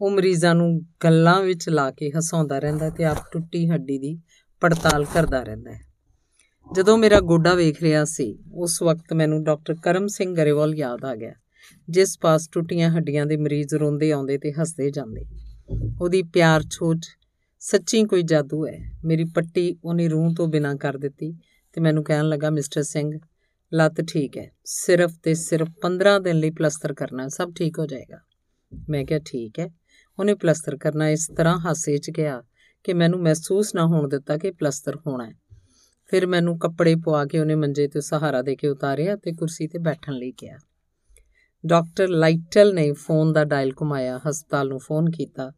ਉਹ 0.00 0.10
ਮਰੀਜ਼ਾਂ 0.10 0.54
ਨੂੰ 0.54 0.80
ਗੱਲਾਂ 1.04 1.42
ਵਿੱਚ 1.42 1.68
ਲਾ 1.68 1.90
ਕੇ 1.90 2.10
ਹਸਾਉਂਦਾ 2.10 2.58
ਰਹਿੰਦਾ 2.58 2.90
ਤੇ 2.90 3.04
ਆਪ 3.04 3.18
ਟੁੱਟੀ 3.32 3.68
ਹੱਡੀ 3.70 3.98
ਦੀ 3.98 4.18
ਪੜਤਾਲ 4.60 5.04
ਕਰਦਾ 5.04 5.42
ਰਹਿੰਦਾ 5.42 5.72
ਹੈ। 5.72 5.80
ਜਦੋਂ 6.74 6.98
ਮੇਰਾ 6.98 7.20
ਗੋਡਾ 7.20 7.54
ਵੇਖ 7.54 7.82
ਰਿਹਾ 7.82 8.04
ਸੀ, 8.04 8.38
ਉਸ 8.52 8.82
ਵਕਤ 8.82 9.12
ਮੈਨੂੰ 9.12 9.44
ਡਾਕਟਰ 9.44 9.74
ਕਰਮ 9.74 10.06
ਸਿੰਘ 10.06 10.34
ਗਰੇਵਾਲ 10.36 10.74
ਯਾਦ 10.74 11.04
ਆ 11.04 11.14
ਗਿਆ, 11.16 11.32
ਜਿਸ 11.88 12.18
ਪਾਸ 12.18 12.48
ਟੁੱਟੀਆਂ 12.48 12.90
ਹੱਡੀਆਂ 12.90 13.26
ਦੇ 13.26 13.36
ਮਰੀਜ਼ 13.36 13.74
ਰੋਂਦੇ 13.74 14.10
ਆਉਂਦੇ 14.12 14.38
ਤੇ 14.38 14.52
ਹੱਸਦੇ 14.52 14.90
ਜਾਂਦੇ। 14.90 15.24
ਉਹਦੀ 16.00 16.22
ਪਿਆਰ 16.22 16.62
ਛੋਟ 16.70 16.98
ਸੱਚੀ 17.60 18.04
ਕੋਈ 18.04 18.22
ਜਾਦੂ 18.22 18.66
ਹੈ। 18.66 18.78
ਮੇਰੀ 19.04 19.24
ਪੱਟੀ 19.24 19.76
ਉਹਨੇ 19.84 20.08
ਰੂਹ 20.08 20.34
ਤੋਂ 20.34 20.48
ਬਿਨਾਂ 20.48 20.76
ਕਰ 20.76 20.96
ਦਿੱਤੀ 20.96 21.32
ਤੇ 21.72 21.80
ਮੈਨੂੰ 21.80 22.04
ਕਹਿਣ 22.04 22.28
ਲੱਗਾ, 22.28 22.50
ਮਿਸਟਰ 22.50 22.82
ਸਿੰਘ 22.82 23.18
ਲੱਤ 23.74 24.00
ਠੀਕ 24.00 24.38
ਹੈ। 24.38 24.50
ਸਿਰਫ 24.64 25.12
ਤੇ 25.22 25.34
ਸਿਰਫ 25.34 25.68
15 25.82 26.18
ਦਿਨ 26.18 26.36
ਲਈ 26.36 26.50
ਪਲਸਤਰ 26.50 26.92
ਕਰਨਾ, 26.92 27.28
ਸਭ 27.28 27.52
ਠੀਕ 27.56 27.78
ਹੋ 27.78 27.86
ਜਾਏਗਾ। 27.86 28.18
ਮੈਂ 28.88 29.04
ਕਿਹਾ, 29.04 29.18
ਠੀਕ 29.18 29.58
ਹੈ। 29.58 29.68
ਉਹਨੇ 30.18 30.34
ਪਲਸਤਰ 30.34 30.76
ਕਰਨਾ 30.76 31.08
ਇਸ 31.08 31.30
ਤਰ੍ਹਾਂ 31.36 31.58
ਹਾਸੇ 31.58 31.98
'ਚ 31.98 32.10
ਗਿਆ 32.10 32.42
ਕਿ 32.84 32.92
ਮੈਨੂੰ 32.92 33.22
ਮਹਿਸੂਸ 33.22 33.74
ਨਾ 33.74 33.86
ਹੋਣ 33.86 34.08
ਦਿੱਤਾ 34.08 34.36
ਕਿ 34.36 34.50
ਪਲਸਤਰ 34.50 34.96
ਹੋਣਾ 34.96 35.28
ਹੈ। 35.28 35.34
ਫਿਰ 36.06 36.26
ਮੈਨੂੰ 36.26 36.58
ਕੱਪੜੇ 36.58 36.94
ਪਵਾ 36.94 37.24
ਕੇ 37.24 37.38
ਉਹਨੇ 37.38 37.54
ਮੰਜੇ 37.54 37.88
ਤੇ 37.88 38.00
ਸਹਾਰਾ 38.00 38.42
ਦੇ 38.42 38.56
ਕੇ 38.56 38.68
ਉਤਾਰਿਆ 38.68 39.16
ਤੇ 39.16 39.32
ਕੁਰਸੀ 39.32 39.68
ਤੇ 39.68 39.78
ਬੈਠਣ 39.78 40.12
ਲਈ 40.12 40.32
ਕਿਹਾ। 40.32 40.58
ਡਾਕਟਰ 41.66 42.08
ਲਾਈਟਲ 42.08 42.74
ਨੇ 42.74 42.92
ਫੋਨ 42.92 43.32
ਦਾ 43.32 43.44
ਡਾਇਲ 43.44 43.72
ਘੁਮਾਇਆ, 43.80 44.20
ਹਸਪਤਾਲ 44.30 44.68
ਨੂੰ 44.68 44.78
ਫੋਨ 44.78 45.10
ਕੀਤਾ। 45.10 45.52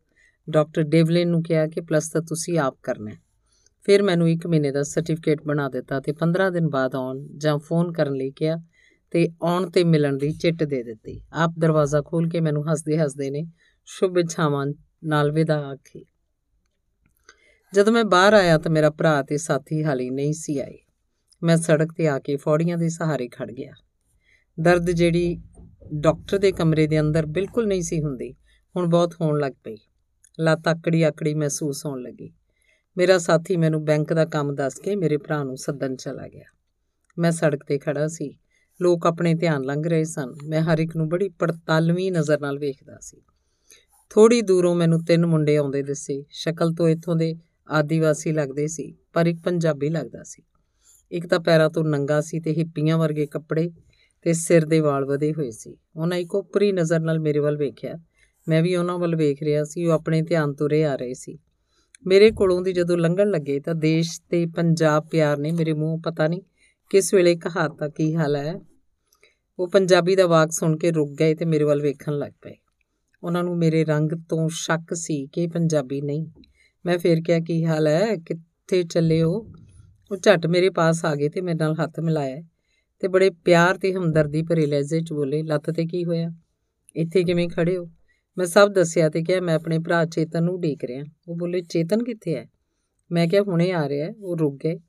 ਡਾਕਟਰ 0.50 0.82
ਡੇਵਲਿਨ 0.82 1.28
ਨੂੰ 1.28 1.42
ਕਿਹਾ 1.42 1.66
ਕਿ 1.66 1.80
ਪਲਸਤਰ 1.80 2.20
ਤੁਸੀਂ 2.20 2.58
ਆਪ 2.58 2.78
ਕਰਨਾ 2.82 3.10
ਹੈ। 3.10 3.31
ਫਿਰ 3.82 4.02
ਮੈਨੂੰ 4.02 4.30
1 4.30 4.46
ਮਹੀਨੇ 4.46 4.70
ਦਾ 4.70 4.82
ਸਰਟੀਫਿਕੇਟ 4.82 5.42
ਬਣਾ 5.46 5.68
ਦਿੱਤਾ 5.68 6.00
ਤੇ 6.00 6.12
15 6.12 6.50
ਦਿਨ 6.50 6.68
ਬਾਅਦ 6.68 6.94
ਆਉਣ 6.94 7.28
ਜਾਂ 7.36 7.58
ਫੋਨ 7.58 7.92
ਕਰਨ 7.92 8.14
ਲਈ 8.14 8.30
ਕਿਹਾ 8.30 8.56
ਤੇ 9.10 9.28
ਆਉਣ 9.42 9.70
ਤੇ 9.70 9.84
ਮਿਲਣ 9.84 10.16
ਦੀ 10.16 10.32
ਚਿੱਟ 10.32 10.64
ਦੇ 10.64 10.82
ਦਿੱਤੀ। 10.82 11.22
ਆਪ 11.32 11.50
ਦਰਵਾਜ਼ਾ 11.58 12.02
ਖੋਲ 12.02 12.28
ਕੇ 12.28 12.40
ਮੈਨੂੰ 12.40 12.72
ਹੱਸਦੇ 12.72 12.98
ਹੱਸਦੇ 12.98 13.30
ਨੇ, 13.30 13.46
ਸ਼ੁਭ 13.84 14.18
ਇੱਛਾਵਾਂ 14.18 14.66
ਨਾਲ 15.04 15.32
ਵਿਦਾ 15.32 15.58
ਆਖੀ। 15.58 16.06
ਜਦੋਂ 17.74 17.92
ਮੈਂ 17.92 18.04
ਬਾਹਰ 18.04 18.32
ਆਇਆ 18.32 18.58
ਤਾਂ 18.58 18.70
ਮੇਰਾ 18.70 18.90
ਭਰਾ 18.90 19.22
ਤੇ 19.22 19.36
ਸਾਥੀ 19.36 19.84
ਹਾਲੀ 19.84 20.10
ਨਹੀਂ 20.10 20.32
ਸੀ 20.32 20.58
ਆਏ। 20.58 20.78
ਮੈਂ 21.42 21.56
ਸੜਕ 21.56 21.92
ਤੇ 21.92 22.08
ਆ 22.08 22.18
ਕੇ 22.18 22.36
ਫੌੜੀਆਂ 22.36 22.78
ਦੇ 22.78 22.88
ਸਹਾਰੇ 22.88 23.28
ਖੜ 23.28 23.50
ਗਿਆ। 23.50 23.72
ਦਰਦ 24.60 24.90
ਜਿਹੜੀ 24.90 25.40
ਡਾਕਟਰ 25.94 26.38
ਦੇ 26.38 26.52
ਕਮਰੇ 26.52 26.86
ਦੇ 26.86 27.00
ਅੰਦਰ 27.00 27.26
ਬਿਲਕੁਲ 27.26 27.66
ਨਹੀਂ 27.66 27.82
ਸੀ 27.82 28.02
ਹੁੰਦੀ, 28.02 28.32
ਹੁਣ 28.76 28.86
ਬਹੁਤ 28.86 29.14
ਹੋਣ 29.20 29.38
ਲੱਗ 29.38 29.52
ਪਈ। 29.64 29.76
ਲੱਤ 30.40 30.68
ਆਕੜੀ 30.68 31.02
ਆਕੜੀ 31.02 31.34
ਮਹਿਸੂਸ 31.34 31.86
ਹੋਣ 31.86 32.02
ਲੱਗੀ। 32.02 32.32
ਮੇਰਾ 32.96 33.18
ਸਾਥੀ 33.18 33.56
ਮੈਨੂੰ 33.56 33.84
ਬੈਂਕ 33.84 34.12
ਦਾ 34.12 34.24
ਕੰਮ 34.24 34.54
ਦੱਸ 34.54 34.74
ਕੇ 34.74 34.96
ਮੇਰੇ 34.96 35.16
ਭਰਾ 35.16 35.44
ਨੂੰ 35.44 35.56
ਸੱਦਣ 35.56 35.96
ਚਲਾ 35.96 36.28
ਗਿਆ। 36.28 36.44
ਮੈਂ 37.18 37.30
ਸੜਕ 37.30 37.64
ਤੇ 37.66 37.78
ਖੜਾ 37.78 38.08
ਸੀ। 38.08 38.36
ਲੋਕ 38.82 39.06
ਆਪਣੇ 39.06 39.34
ਧਿਆਨ 39.34 39.62
ਲੰਘ 39.62 39.82
ਰਹੇ 39.86 40.04
ਸਨ। 40.04 40.34
ਮੈਂ 40.48 40.62
ਹਰ 40.62 40.78
ਇੱਕ 40.78 40.96
ਨੂੰ 40.96 41.08
ਬੜੀ 41.08 41.28
ਪੜਤਾਲਵੀਂ 41.28 42.12
ਨਜ਼ਰ 42.12 42.40
ਨਾਲ 42.40 42.58
ਵੇਖਦਾ 42.58 42.98
ਸੀ। 43.00 43.22
ਥੋੜੀ 44.10 44.42
ਦੂਰੋਂ 44.42 44.74
ਮੈਨੂੰ 44.74 45.04
ਤਿੰਨ 45.04 45.26
ਮੁੰਡੇ 45.26 45.56
ਆਉਂਦੇ 45.56 45.82
ਦਿਸੇ। 45.82 46.24
ਸ਼ਕਲ 46.30 46.72
ਤੋਂ 46.72 46.88
ਇੱਥੋਂ 46.88 47.16
ਦੇ 47.16 47.34
ਆਦੀਵਾਸੀ 47.70 48.32
ਲੱਗਦੇ 48.32 48.66
ਸੀ, 48.66 48.94
ਪਰ 49.12 49.26
ਇੱਕ 49.26 49.38
ਪੰਜਾਬੀ 49.44 49.88
ਲੱਗਦਾ 49.88 50.22
ਸੀ। 50.22 50.42
ਇੱਕ 51.12 51.26
ਤਾਂ 51.26 51.40
ਪੈਰਾਂ 51.40 51.70
ਤੋਂ 51.70 51.84
ਨੰਗਾ 51.84 52.20
ਸੀ 52.20 52.40
ਤੇ 52.40 52.52
ਹਿੱਪੀਆਂ 52.52 52.98
ਵਰਗੇ 52.98 53.26
ਕੱਪੜੇ 53.26 53.70
ਤੇ 54.22 54.32
ਸਿਰ 54.32 54.64
ਦੇ 54.64 54.80
ਵਾਲ 54.80 55.04
ਵਧੇ 55.04 55.32
ਹੋਏ 55.32 55.50
ਸੀ। 55.50 55.76
ਉਹਨਾਂ 55.96 56.18
ਇੱਕ 56.18 56.34
ਉਪਰੀ 56.34 56.72
ਨਜ਼ਰ 56.72 57.00
ਨਾਲ 57.00 57.20
ਮੇਰੇ 57.20 57.38
ਵੱਲ 57.38 57.56
ਵੇਖਿਆ। 57.56 57.94
ਮੈਂ 58.48 58.62
ਵੀ 58.62 58.76
ਉਹਨਾਂ 58.76 58.98
ਵੱਲ 58.98 59.16
ਵੇਖ 59.16 59.42
ਰਿਹਾ 59.42 59.64
ਸੀ। 59.64 59.86
ਉਹ 59.86 59.92
ਆਪਣੇ 59.92 60.22
ਧਿਆਨ 60.22 60.54
ਤੁਰੇ 60.54 60.84
ਆ 60.84 60.96
ਰਹੇ 60.96 61.14
ਸੀ। 61.14 61.38
ਮੇਰੇ 62.06 62.30
ਕੋਲੋਂ 62.30 62.62
ਦੀ 62.62 62.72
ਜਦੋਂ 62.72 62.96
ਲੰਘਣ 62.96 63.30
ਲੱਗੇ 63.30 63.60
ਤਾਂ 63.60 63.74
ਦੇਸ਼ 63.74 64.20
ਤੇ 64.30 64.46
ਪੰਜਾਬ 64.46 65.06
ਪਿਆਰ 65.10 65.36
ਨੇ 65.36 65.52
ਮੇਰੇ 65.52 65.72
ਮੂੰਹ 65.72 66.00
ਪਤਾ 66.00 66.28
ਨਹੀਂ 66.28 66.42
ਕਿਸ 66.90 67.14
ਵੇਲੇ 67.14 67.36
ਕਹਾਤਾ 67.36 67.88
ਕੀ 67.88 68.14
ਹਾਲ 68.14 68.36
ਹੈ। 68.36 68.54
ਉਹ 69.58 69.68
ਪੰਜਾਬੀ 69.68 70.16
ਦਾ 70.16 70.26
ਵਾਕ 70.26 70.52
ਸੁਣ 70.52 70.76
ਕੇ 70.76 70.90
ਰੁਕ 70.90 71.10
ਗਏ 71.20 71.34
ਤੇ 71.34 71.44
ਮੇਰੇ 71.44 71.64
ਵੱਲ 71.64 71.82
ਵੇਖਣ 71.82 72.18
ਲੱਗ 72.18 72.32
ਪਏ। 72.42 72.54
ਉਹਨਾਂ 73.22 73.44
ਨੂੰ 73.44 73.58
ਮੇਰੇ 73.58 73.84
ਰੰਗ 73.84 74.10
ਤੋਂ 74.28 74.48
ਸ਼ੱਕ 74.52 74.94
ਸੀ 74.94 75.26
ਕਿ 75.26 75.46
ਪੰਜਾਬੀ 75.46 76.00
ਨਹੀਂ। 76.00 76.26
ਮੈਂ 76.86 76.98
ਫੇਰ 76.98 77.20
ਕਿਹਾ, 77.26 77.40
ਕੀ 77.40 77.64
ਹਾਲ 77.64 77.86
ਹੈ? 77.86 78.16
ਕਿੱਥੇ 78.16 78.82
ਚੱਲੇ 78.82 79.22
ਹੋ? 79.22 79.52
ਉਹ 80.10 80.16
ਝਟ 80.16 80.46
ਮੇਰੇ 80.46 80.70
ਪਾਸ 80.70 81.04
ਆ 81.04 81.14
ਗਏ 81.14 81.28
ਤੇ 81.28 81.40
ਮੇਰੇ 81.40 81.58
ਨਾਲ 81.58 81.74
ਹੱਥ 81.82 82.00
ਮਿਲਾਇਆ 82.00 82.42
ਤੇ 83.00 83.08
ਬੜੇ 83.08 83.30
ਪਿਆਰ 83.30 83.78
ਤੇ 83.78 83.94
ਹਮਦਰਦੀ 83.94 84.42
ਭਰੇ 84.42 84.66
ਲਹਿਜੇ 84.66 85.00
'ਚ 85.00 85.12
ਬੋਲੇ, 85.12 85.42
ਲੱਤ 85.42 85.70
ਤੇ 85.70 85.86
ਕੀ 85.86 86.04
ਹੋਇਆ? 86.04 86.30
ਇੱਥੇ 86.96 87.24
ਕਿਵੇਂ 87.24 87.48
ਖੜੇ 87.48 87.76
ਹੋ? 87.76 87.90
ਮੈਂ 88.38 88.46
ਸਭ 88.46 88.68
ਦੱਸਿਆ 88.68 89.08
ਤੇ 89.08 89.22
ਕਿਹਾ, 89.22 89.40
ਮੈਂ 89.40 89.54
ਆਪਣੇ 89.54 89.78
ਭਰਾ 89.78 90.04
ਚੇਤਨ 90.04 90.44
ਨੂੰ 90.44 90.60
ਢੀਕ 90.60 90.84
ਰਿਹਾ। 90.84 91.04
ਉਹ 91.28 91.36
ਬੋਲੇ, 91.36 91.60
ਚੇਤਨ 91.60 92.04
ਕਿੱਥੇ 92.04 92.36
ਹੈ? 92.36 92.46
ਮੈਂ 93.12 93.28
ਕਿਹਾ, 93.28 93.42
ਹੁਣੇ 93.42 93.72
ਆ 93.72 93.88
ਰਿਹਾ 93.88 94.06
ਹੈ। 94.06 94.14
ਉਹ 94.18 94.36
ਰੁਕ 94.36 94.56
ਗਏ। 94.64 94.80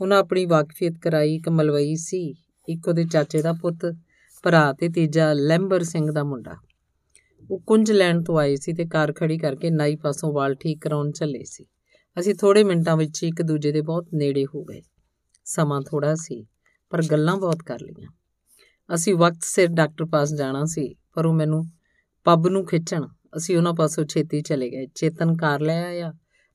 ਉਹਨਾਂ 0.00 0.18
ਆਪਣੀ 0.18 0.46
ਵਾਕਫੀਅਤ 0.46 0.94
ਕਰਾਈ, 1.02 1.34
ਇੱਕ 1.34 1.48
ਮਲਵਈ 1.48 1.96
ਸੀ, 1.96 2.34
ਇੱਕ 2.68 2.88
ਉਹਦੇ 2.88 3.04
ਚਾਚੇ 3.04 3.42
ਦਾ 3.42 3.52
ਪੁੱਤ, 3.52 3.96
ਭਰਾ 4.42 4.72
ਤੇ 4.72 4.88
ਤੀਜਾ 4.88 5.32
ਲੈਂਬਰ 5.32 5.82
ਸਿੰਘ 5.82 6.12
ਦਾ 6.12 6.24
ਮੁੰਡਾ। 6.24 6.56
ਉਹ 7.50 7.60
ਕੁੰਜ 7.60 7.92
ਲੈਣ 7.92 8.22
ਤੋਂ 8.22 8.38
ਆਏ 8.38 8.56
ਸੀ 8.56 8.72
ਤੇ 8.72 8.84
ਕਾਰ 8.84 9.12
ਖੜੀ 9.12 9.38
ਕਰਕੇ 9.38 9.70
ਨਾਈ 9.70 9.96
ਪਾਸੋਂ 9.96 10.32
ਵਾਲ 10.32 10.54
ਠੀਕ 10.54 10.78
ਕਰਾਉਣ 10.80 11.10
ਚੱਲੇ 11.10 11.44
ਸੀ। 11.44 11.64
ਅਸੀਂ 12.20 12.34
ਥੋੜੇ 12.34 12.64
ਮਿੰਟਾਂ 12.64 12.96
ਵਿੱਚ 12.96 13.22
ਇੱਕ 13.22 13.42
ਦੂਜੇ 13.42 13.72
ਦੇ 13.72 13.80
ਬਹੁਤ 13.80 14.06
ਨੇੜੇ 14.14 14.44
ਹੋ 14.54 14.64
ਗਏ। 14.64 14.82
ਸਮਾਂ 15.44 15.80
ਥੋੜਾ 15.80 16.14
ਸੀ, 16.14 16.46
ਪਰ 16.90 17.02
ਗੱਲਾਂ 17.10 17.36
ਬਹੁਤ 17.36 17.62
ਕਰ 17.66 17.80
ਲਈਆਂ। 17.80 18.08
ਅਸੀਂ 18.94 19.14
ਵਕਤ 19.14 19.38
ਸਿਰ 19.42 19.68
ਡਾਕਟਰ 19.68 20.04
ਪਾਸ 20.04 20.34
ਜਾਣਾ 20.34 20.64
ਸੀ, 20.64 20.94
ਪਰ 21.14 21.26
ਉਹ 21.26 21.34
ਮੈਨੂੰ 21.34 21.64
ਪੱਬ 22.24 22.48
ਨੂੰ 22.48 22.66
ਖਿੱਚਣ। 22.66 23.06
ਅਸੀਂ 23.36 23.56
ਉਹਨਾਂ 23.56 23.74
ਪਾਸੋਂ 23.74 24.04
ਛੇਤੀ 24.04 24.42
ਚਲੇ 24.42 24.70
ਗਏ। 24.70 24.86
ਚੇਤਨ 24.94 25.36
ਕਾਰ 25.36 25.60
ਲੈ 25.60 25.84
ਆਇਆ। 25.84 26.12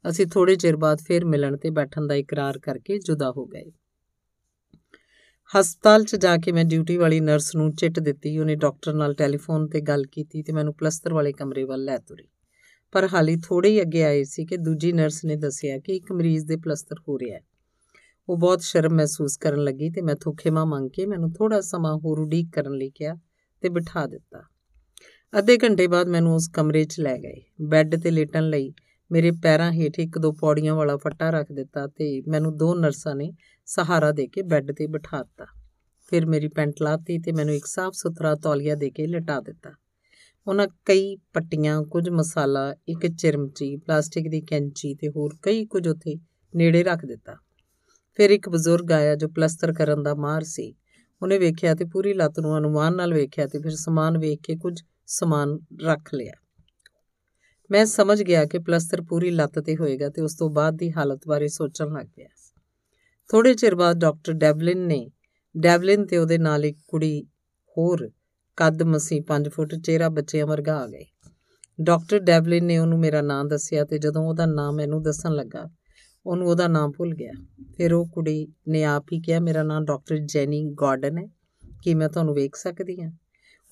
ਅਸੀਂ 0.10 0.28
ਥੋੜੇ 0.28 0.56
ਚਿਰ 0.56 0.76
ਬਾਅਦ 0.76 1.02
ਫਿਰ 1.02 1.26
ਮਿਲਣ 1.26 1.58
ਤੇ 1.58 1.70
ਬੈਠਣ 1.70 2.08
ਦਾ 2.08 2.16
ਇਕਰਾਰ 2.16 2.60
ਕਰਕੇ 2.60 3.00
ਜੁਦਾ 3.00 3.32
ਹੋ 3.32 3.46
ਗਏ। 3.46 3.72
ਹਸਪਤਾਲ 5.60 6.04
'ਚ 6.04 6.16
ਜਾ 6.16 6.38
ਕੇ 6.38 6.52
ਮੈਂ 6.52 6.66
ਡਿਊਟੀ 6.66 6.98
ਵਾਲੀ 6.98 7.20
ਨਰਸ 7.20 7.56
ਨੂੰ 7.56 7.72
ਚਿੱਟ 7.72 8.00
ਦਿੱਤੀ। 8.00 8.38
ਉਹਨੇ 8.38 8.56
ਡਾਕਟਰ 8.56 8.94
ਨਾਲ 8.94 9.14
ਟੈਲੀਫੋਨ 9.14 9.68
ਤੇ 9.68 9.82
ਗੱਲ 9.82 10.04
ਕੀਤੀ 10.04 10.44
ਤੇ 10.44 10.54
ਮੈਨੂੰ 10.54 10.74
ਪਲਸਤਰ 10.74 11.14
ਵਾਲੇ 11.14 11.32
ਕਮਰੇ 11.32 11.64
ਵੱਲ 11.64 11.84
ਲੈ 11.84 11.98
ਤੁਰੀ। 11.98 12.28
ਪਰ 12.92 13.08
ਹਾਲੀ 13.14 13.38
ਥੋੜੇ 13.38 13.70
ਹੀ 13.70 13.82
ਅੱਗੇ 13.82 14.04
ਆਏ 14.04 14.24
ਸੀ 14.24 14.46
ਕਿ 14.46 14.58
ਦੂਜੀ 14.58 14.94
ਨਰਸ 14.94 15.26
ਨੇ 15.26 15.36
ਦੱਸਿਆ 15.36 15.78
ਕਿ 15.78 15.96
ਇੱਕ 15.96 16.12
ਮਰੀਜ਼ 16.12 16.46
ਦੇ 16.46 16.58
ਪਲਸਤਰ 16.58 16.96
ਹੋ 17.08 17.20
ਰਿਹਾ 17.20 17.38
ਹੈ। 17.38 17.42
ਉਹ 18.30 18.38
ਬਹੁਤ 18.38 18.62
ਸ਼ਰਮ 18.62 18.94
ਮਹਿਸੂਸ 18.94 19.38
ਕਰਨ 19.38 19.64
ਲੱਗੀ 19.64 19.90
ਤੇ 19.90 20.02
ਮੈਂ 20.02 20.16
ਖੇਮਾ 20.38 20.66
ਮੰਗ 20.66 20.90
ਕੇ 20.90 21.06
ਮੈਨੂੰ 21.06 21.34
ਥੋੜਾ 21.34 21.62
ਸਮਾਂ 21.62 21.98
ਹੋਰ 21.98 22.20
ਉਡੀਕ 22.20 22.50
ਕਰਨ 22.56 22.74
ਲਈ 22.74 22.90
ਕਿਹਾ 22.90 23.16
ਤੇ 23.62 23.70
ਬਿਠਾ 23.70 24.08
ਦਿੱਤਾ। 24.08 24.44
ਅੱਧੇ 25.40 25.58
ਘੰਟੇ 25.58 25.88
ਬਾਅਦ 25.88 26.08
ਮੈਨੂੰ 26.08 26.36
ਉਸ 26.36 26.50
ਕਮਰੇ 26.54 26.84
'ਚ 26.84 27.00
ਲੈ 27.00 27.18
ਗਏ। 27.18 27.42
ਬੈੱਡ 27.62 27.96
ਤੇ 27.96 28.12
ਲੇਟਣ 28.12 28.44
ਲਈ 28.44 28.74
ਮੇਰੇ 29.12 29.32
ਪੈਰਾਂ 29.32 29.72
ਹੇਠ 29.72 30.00
ਇੱਕ 30.00 30.18
ਦੋ 30.18 30.32
ਪੌੜੀਆਂ 30.32 30.76
ਵਾਲਾ 30.76 30.98
ਫੱਟਾ 30.98 31.30
ਰੱਖ 31.30 31.52
ਦਿੱਤਾ 31.52 31.88
ਤੇ 31.88 32.22
ਮੈਨੂੰ 32.28 32.58
ਦੋ 32.58 32.76
ਨਰਸਾਂ 32.76 33.16
ਨੇ 33.16 33.34
ਸਹਾਰਾ 33.66 34.12
ਦੇ 34.12 34.28
ਕੇ 34.28 34.42
ਬੈੱਡ 34.42 34.72
ਤੇ 34.72 34.88
ਬਿਠਾ 34.88 35.24
ਦਿੱਤਾ। 35.24 35.46
ਫਿਰ 36.10 36.26
ਮੇਰੀ 36.26 36.48
ਪੈਂਟ 36.48 36.74
ਲਾਤੀ 36.82 37.20
ਤੇ 37.20 37.32
ਮੈਨੂੰ 37.32 37.56
ਇੱਕ 37.56 37.66
ਸਾਫ਼ 37.66 37.96
ਸੁਥਰਾ 37.96 38.36
ਤੌਲੀਆ 38.36 38.76
ਦੇ 38.76 38.90
ਕੇ 38.90 39.08
ਲਟਾ 39.08 39.40
ਦਿੱਤਾ। 39.40 39.72
ਉਹਨਾਂ 40.48 40.68
ਕਈ 40.86 41.16
ਪੱਟੀਆਂ, 41.16 41.84
ਕੁਝ 41.84 42.10
ਮਸਾਲਾ, 42.10 42.76
ਇੱਕ 42.88 43.08
ਚਿਰਮਚੀ, 43.08 43.78
ਪਲਾਸਟਿਕ 43.78 44.28
ਦੀ 44.28 44.42
ਕੈਂਚੀ 44.42 44.96
ਤੇ 44.96 45.10
ਹੋਰ 45.10 45.38
ਕਈ 45.42 45.66
ਕੁਝ 45.66 45.88
ਉੱਥੇ 45.88 46.16
ਨੇੜੇ 46.56 46.84
ਰੱਖ 46.84 47.06
ਦਿੱਤਾ। 47.06 47.36
ਫਿਰ 48.16 48.30
ਇੱਕ 48.30 48.50
ਬਜ਼ੁਰਗ 48.50 48.92
ਆਇਆ 48.92 49.16
ਜੋ 49.16 49.28
ਪਲਸਤਰ 49.28 49.74
ਕਰਨ 49.74 50.04
ਦਾ 50.04 50.16
ਮਾਹਰ 50.16 50.44
ਸੀ। 50.44 50.76
ਉਹਨੇ 51.22 51.38
ਵੇਖਿਆ 51.38 51.76
ਤੇ 51.76 51.86
ਪੂਰੀ 51.86 52.14
ਲੱਤ 52.14 52.40
ਨੂੰ 52.40 52.58
ਅਨੁਮਾਨ 52.58 52.96
ਨਾਲ 52.96 53.14
ਵੇਖਿਆ 53.14 53.48
ਤੇ 53.48 53.60
ਫਿਰ 53.60 53.72
ਸਮਾਨ 53.72 54.18
ਵੇਖ 54.18 54.40
ਕੇ 54.44 54.56
ਕੁਝ 54.56 54.84
ਸਮਾਨ 55.06 55.60
ਰੱਖ 55.84 56.14
ਲਿਆ। 56.14 56.34
ਮੈਂ 57.72 57.86
ਸਮਝ 57.86 58.24
ਗਿਆ 58.24 58.46
ਕਿ 58.46 58.60
ਪਲਸਤਰ 58.60 59.02
ਪੂਰੀ 59.02 59.30
ਲੱਤ 59.30 59.60
ਤੇ 59.60 59.76
ਹੋਏਗਾ 59.76 60.10
ਤੇ 60.10 60.22
ਉਸ 60.22 60.36
ਤੋਂ 60.36 60.50
ਬਾਅਦ 60.50 60.76
ਦੀ 60.78 60.92
ਹਾਲਤ 60.92 61.22
ਬਾਰੇ 61.28 61.48
ਸੋਚਣ 61.48 61.88
ਲੱਗ 61.88 62.06
ਪਿਆ। 62.16 62.28
ਥੋੜੇ 63.30 63.54
ਚਿਰ 63.54 63.76
ਬਾਅਦ 63.76 63.98
ਡਾਕਟਰ 63.98 64.34
ਡੈਵਲਿਨ 64.34 64.78
ਨੇ, 64.78 65.12
ਡੈਵਲਿਨ 65.58 66.06
ਤੇ 66.06 66.18
ਉਹਦੇ 66.18 66.38
ਨਾਲ 66.38 66.66
ਇੱਕ 66.66 66.78
ਕੁੜੀ 66.88 67.24
ਹੋਰ 67.78 68.12
ਕੱਦ 68.58 68.84
ਮਸੀ 68.84 69.20
5 69.20 69.50
ਫੁੱਟ 69.50 69.76
ਚਿਹਰਾ 69.76 70.10
ਬੱਚਿਆਂ 70.10 70.46
ਵਰਗਾ 70.46 70.78
ਆ 70.78 70.88
ਗਏ। 70.88 71.06
ਡਾਕਟਰ 71.82 72.20
ਡੈਵਲਿਨ 72.20 72.66
ਨੇ 72.66 72.78
ਉਹਨੂੰ 72.78 73.00
ਮੇਰਾ 73.00 73.22
ਨਾਮ 73.22 73.48
ਦੱਸਿਆ 73.48 73.86
ਤੇ 73.86 73.98
ਜਦੋਂ 73.98 74.24
ਉਹਦਾ 74.24 74.46
ਨਾਮ 74.46 74.76
ਮੈਨੂੰ 74.76 75.04
ਦੱਸਣ 75.04 75.32
ਲੱਗਾ, 75.32 75.70
ਉਹਨੂੰ 76.26 76.48
ਉਹਦਾ 76.48 76.68
ਨਾਮ 76.68 76.92
ਭੁੱਲ 76.92 77.14
ਗਿਆ। 77.14 77.32
ਫਿਰ 77.78 77.94
ਉਹ 77.94 78.08
ਕੁੜੀ 78.08 78.48
ਨੇ 78.68 78.84
ਆਪ 78.84 79.06
ਹੀ 79.14 79.22
ਕਿਹਾ, 79.22 79.40
ਮੇਰਾ 79.40 79.64
ਨਾਮ 79.64 79.86
ਡਾਕਟਰ 79.86 80.18
ਜੈਨੀ 80.18 80.74
ਗਾਰਡਨ 80.82 81.18
ਹੈ। 81.18 81.28
ਕੀ 81.84 81.94
ਮੈਂ 81.94 82.10
ਤੁਹਾਨੂੰ 82.10 82.34
ਵੇਖ 82.34 82.56
ਸਕਦੀ 82.56 83.02
ਹਾਂ? 83.02 83.12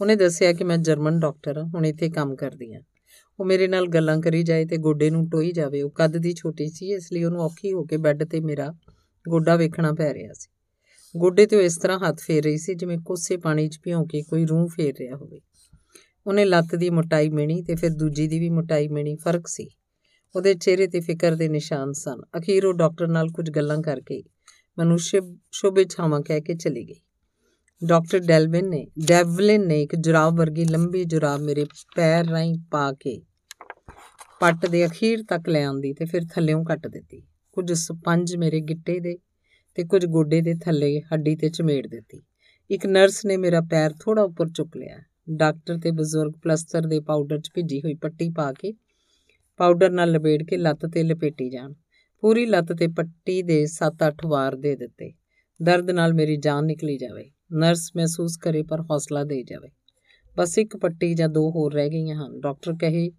ਉਹਨੇ 0.01 0.15
ਦੱਸਿਆ 0.15 0.53
ਕਿ 0.53 0.63
ਮੈਂ 0.63 0.77
ਜਰਮਨ 0.77 1.19
ਡਾਕਟਰ 1.19 1.57
ਹਾਂ, 1.57 1.65
ਹੁਣ 1.65 1.85
ਇੱਥੇ 1.85 2.09
ਕੰਮ 2.09 2.35
ਕਰਦੀ 2.35 2.73
ਹਾਂ। 2.73 2.81
ਉਹ 3.39 3.45
ਮੇਰੇ 3.45 3.67
ਨਾਲ 3.67 3.87
ਗੱਲਾਂ 3.87 4.21
ਕਰੀ 4.21 4.43
ਜਾਏ 4.43 4.65
ਤੇ 4.65 4.77
ਗੋਡੇ 4.77 5.09
ਨੂੰ 5.09 5.29
ਟੋਈ 5.29 5.51
ਜਾਵੇ। 5.51 5.81
ਉਹ 5.81 5.89
ਕੱਦ 5.89 6.17
ਦੀ 6.17 6.33
ਛੋਟੀ 6.33 6.69
ਸੀ, 6.69 6.93
ਇਸ 6.93 7.13
ਲਈ 7.13 7.23
ਉਹਨੂੰ 7.23 7.41
ਔਖੀ 7.41 7.73
ਹੋ 7.73 7.83
ਕੇ 7.83 7.97
ਬੈੱਡ 7.97 8.23
ਤੇ 8.23 8.39
ਮੇਰਾ 8.39 8.73
ਗੋਡਾ 9.29 9.55
ਵੇਖਣਾ 9.55 9.91
ਪੈ 9.91 10.13
ਰਿਹਾ 10.13 10.33
ਸੀ। 10.33 10.49
ਗੋਡੇ 11.17 11.45
ਤੇ 11.45 11.55
ਉਹ 11.55 11.61
ਇਸ 11.61 11.77
ਤਰ੍ਹਾਂ 11.77 11.99
ਹੱਥ 11.99 12.19
ਫੇਰ 12.19 12.43
ਰਹੀ 12.43 12.57
ਸੀ 12.57 12.75
ਜਿਵੇਂ 12.75 12.97
ਕੋਸੇ 12.97 13.37
ਪਾਣੀ 13.37 13.69
'ਚ 13.69 13.79
ਭਿਉਂ 13.83 14.05
ਕੇ 14.07 14.21
ਕੋਈ 14.21 14.45
ਰੂਹ 14.45 14.67
ਫੇਰ 14.67 14.93
ਰਿਹਾ 14.99 15.15
ਹੋਵੇ। 15.15 15.41
ਉਹਨੇ 16.27 16.45
ਲੱਤ 16.45 16.75
ਦੀ 16.75 16.89
ਮੋਟਾਈ 16.89 17.29
ਮਿਣੀ 17.29 17.61
ਤੇ 17.61 17.75
ਫਿਰ 17.75 17.89
ਦੂਜੀ 17.89 18.27
ਦੀ 18.27 18.39
ਵੀ 18.39 18.49
ਮੋਟਾਈ 18.49 18.87
ਮਿਣੀ, 18.87 19.15
ਫ਼ਰਕ 19.15 19.47
ਸੀ। 19.47 19.67
ਉਹਦੇ 20.35 20.53
ਚਿਹਰੇ 20.53 20.87
ਤੇ 20.87 20.99
ਫਿਕਰ 20.99 21.35
ਦੇ 21.35 21.47
ਨਿਸ਼ਾਨ 21.47 21.91
ਸਨ। 21.93 22.21
ਅਖੀਰ 22.37 22.65
ਉਹ 22.65 22.73
ਡਾਕਟਰ 22.73 23.07
ਨਾਲ 23.07 23.29
ਕੁਝ 23.29 23.49
ਗੱਲਾਂ 23.49 23.81
ਕਰਕੇ 23.81 24.23
ਮੈਨੂੰ 24.77 24.97
ਸ਼ੋਭੇ 25.51 25.85
ਛਾਵਾਂ 25.85 26.21
ਕਹਿ 26.21 26.41
ਕੇ 26.41 26.55
ਚਲੀ 26.55 26.83
ਗਈ। 26.83 27.01
ਡਾਕਟਰ 27.81 28.19
ਡੈਲਵਿਨ 28.19 28.69
ਨੇ, 28.69 28.87
ਡੈਵਲਿਨ 29.07 29.67
ਨੇ 29.67 29.81
ਇੱਕ 29.83 29.95
ਜੁਰਾਬ 29.95 30.37
ਵਰਗੀ 30.37 30.65
ਲੰਬੀ 30.65 31.03
ਜੁਰਾਬ 31.03 31.41
ਮੇਰੇ 31.41 31.65
ਪੈਰ 31.95 32.25
ਰਾਹੀਂ 32.25 32.55
ਪਾ 32.71 32.91
ਕੇ 32.93 33.21
ਪੱਟ 34.39 34.65
ਦੇ 34.65 34.85
ਅਖੀਰ 34.85 35.23
ਤੱਕ 35.23 35.49
ਲੈ 35.49 35.63
ਆਂਦੀ 35.65 35.93
ਤੇ 35.93 36.05
ਫਿਰ 36.05 36.21
ਥੱਲੇੋਂ 36.35 36.65
ਕੱਟ 36.65 36.87
ਦਿੱਤੀ। 36.87 37.21
ਕੁਝ 37.51 37.73
ਸਪੰਜ 37.73 38.35
ਮੇਰੇ 38.35 38.59
ਗਿੱਟੇ 38.59 38.99
ਦੇ 38.99 39.17
ਤੇ 39.75 39.83
ਕੁਝ 39.83 40.05
ਗੋਡੇ 40.05 40.41
ਦੇ 40.41 40.53
ਥੱਲੇ 40.53 41.01
ਹੱਡੀ 41.01 41.35
ਤੇ 41.35 41.49
ਚਮੇੜ 41.49 41.87
ਦਿੱਤੀ। 41.87 42.21
ਇੱਕ 42.69 42.85
ਨਰਸ 42.85 43.25
ਨੇ 43.25 43.37
ਮੇਰਾ 43.37 43.61
ਪੈਰ 43.61 43.93
ਥੋੜਾ 43.99 44.21
ਉੱਪਰ 44.21 44.49
ਚੁੱਕ 44.49 44.77
ਲਿਆ। 44.77 44.99
ਡਾਕਟਰ 45.29 45.77
ਤੇ 45.77 45.91
ਬਜ਼ੁਰਗ 45.91 46.33
ਪਲਸਟਰ 46.43 46.87
ਦੇ 46.87 46.99
ਪਾਊਡਰ 46.99 47.39
'ਚ 47.39 47.51
ਭਿੱਜੀ 47.55 47.79
ਹੋਈ 47.79 47.93
ਪੱਟੀ 47.93 48.29
ਪਾ 48.29 48.53
ਕੇ 48.53 48.73
ਪਾਊਡਰ 49.57 49.89
ਨਾਲ 49.89 50.11
ਲਪੇਟ 50.11 50.43
ਕੇ 50.43 50.57
ਲੱਤ 50.57 50.85
ਤੇ 50.85 51.03
ਲਪੇਟੀ 51.03 51.49
ਜਾਣ। 51.49 51.73
ਪੂਰੀ 52.21 52.45
ਲੱਤ 52.45 52.73
ਤੇ 52.73 52.87
ਪੱਟੀ 52.87 53.41
ਦੇ 53.41 53.65
7-8 53.65 54.25
ਵਾਰ 54.25 54.55
ਦੇ 54.55 54.75
ਦਿੱਤੇ। 54.75 55.13
ਦਰਦ 55.61 55.91
ਨਾਲ 55.91 56.13
ਮੇਰੀ 56.13 56.37
ਜਾਨ 56.37 56.65
ਨਿਕਲੀ 56.65 56.97
ਜਾਵੇ। 56.97 57.31
ਨਰਸ 57.53 57.91
ਮਹਿਸੂਸ 57.95 58.37
ਕਰੇ 58.37 58.63
ਪਰ 58.63 58.81
ਹੌਸਲਾ 58.81 59.23
ਦੇ 59.23 59.43
ਜਾਵੇ। 59.43 59.69
ਬਸ 60.37 60.57
ਇੱਕ 60.57 60.77
ਪੱਟੀ 60.77 61.13
ਜਾਂ 61.13 61.29
ਦੋ 61.29 61.51
ਹੋਰ 61.51 61.73
ਰਹਿ 61.73 61.89
ਗਈਆਂ 61.89 62.15
ਹਨ। 62.15 62.39
ਡਾਕਟਰ 62.39 62.73
ਕਹੇ, 62.81 63.09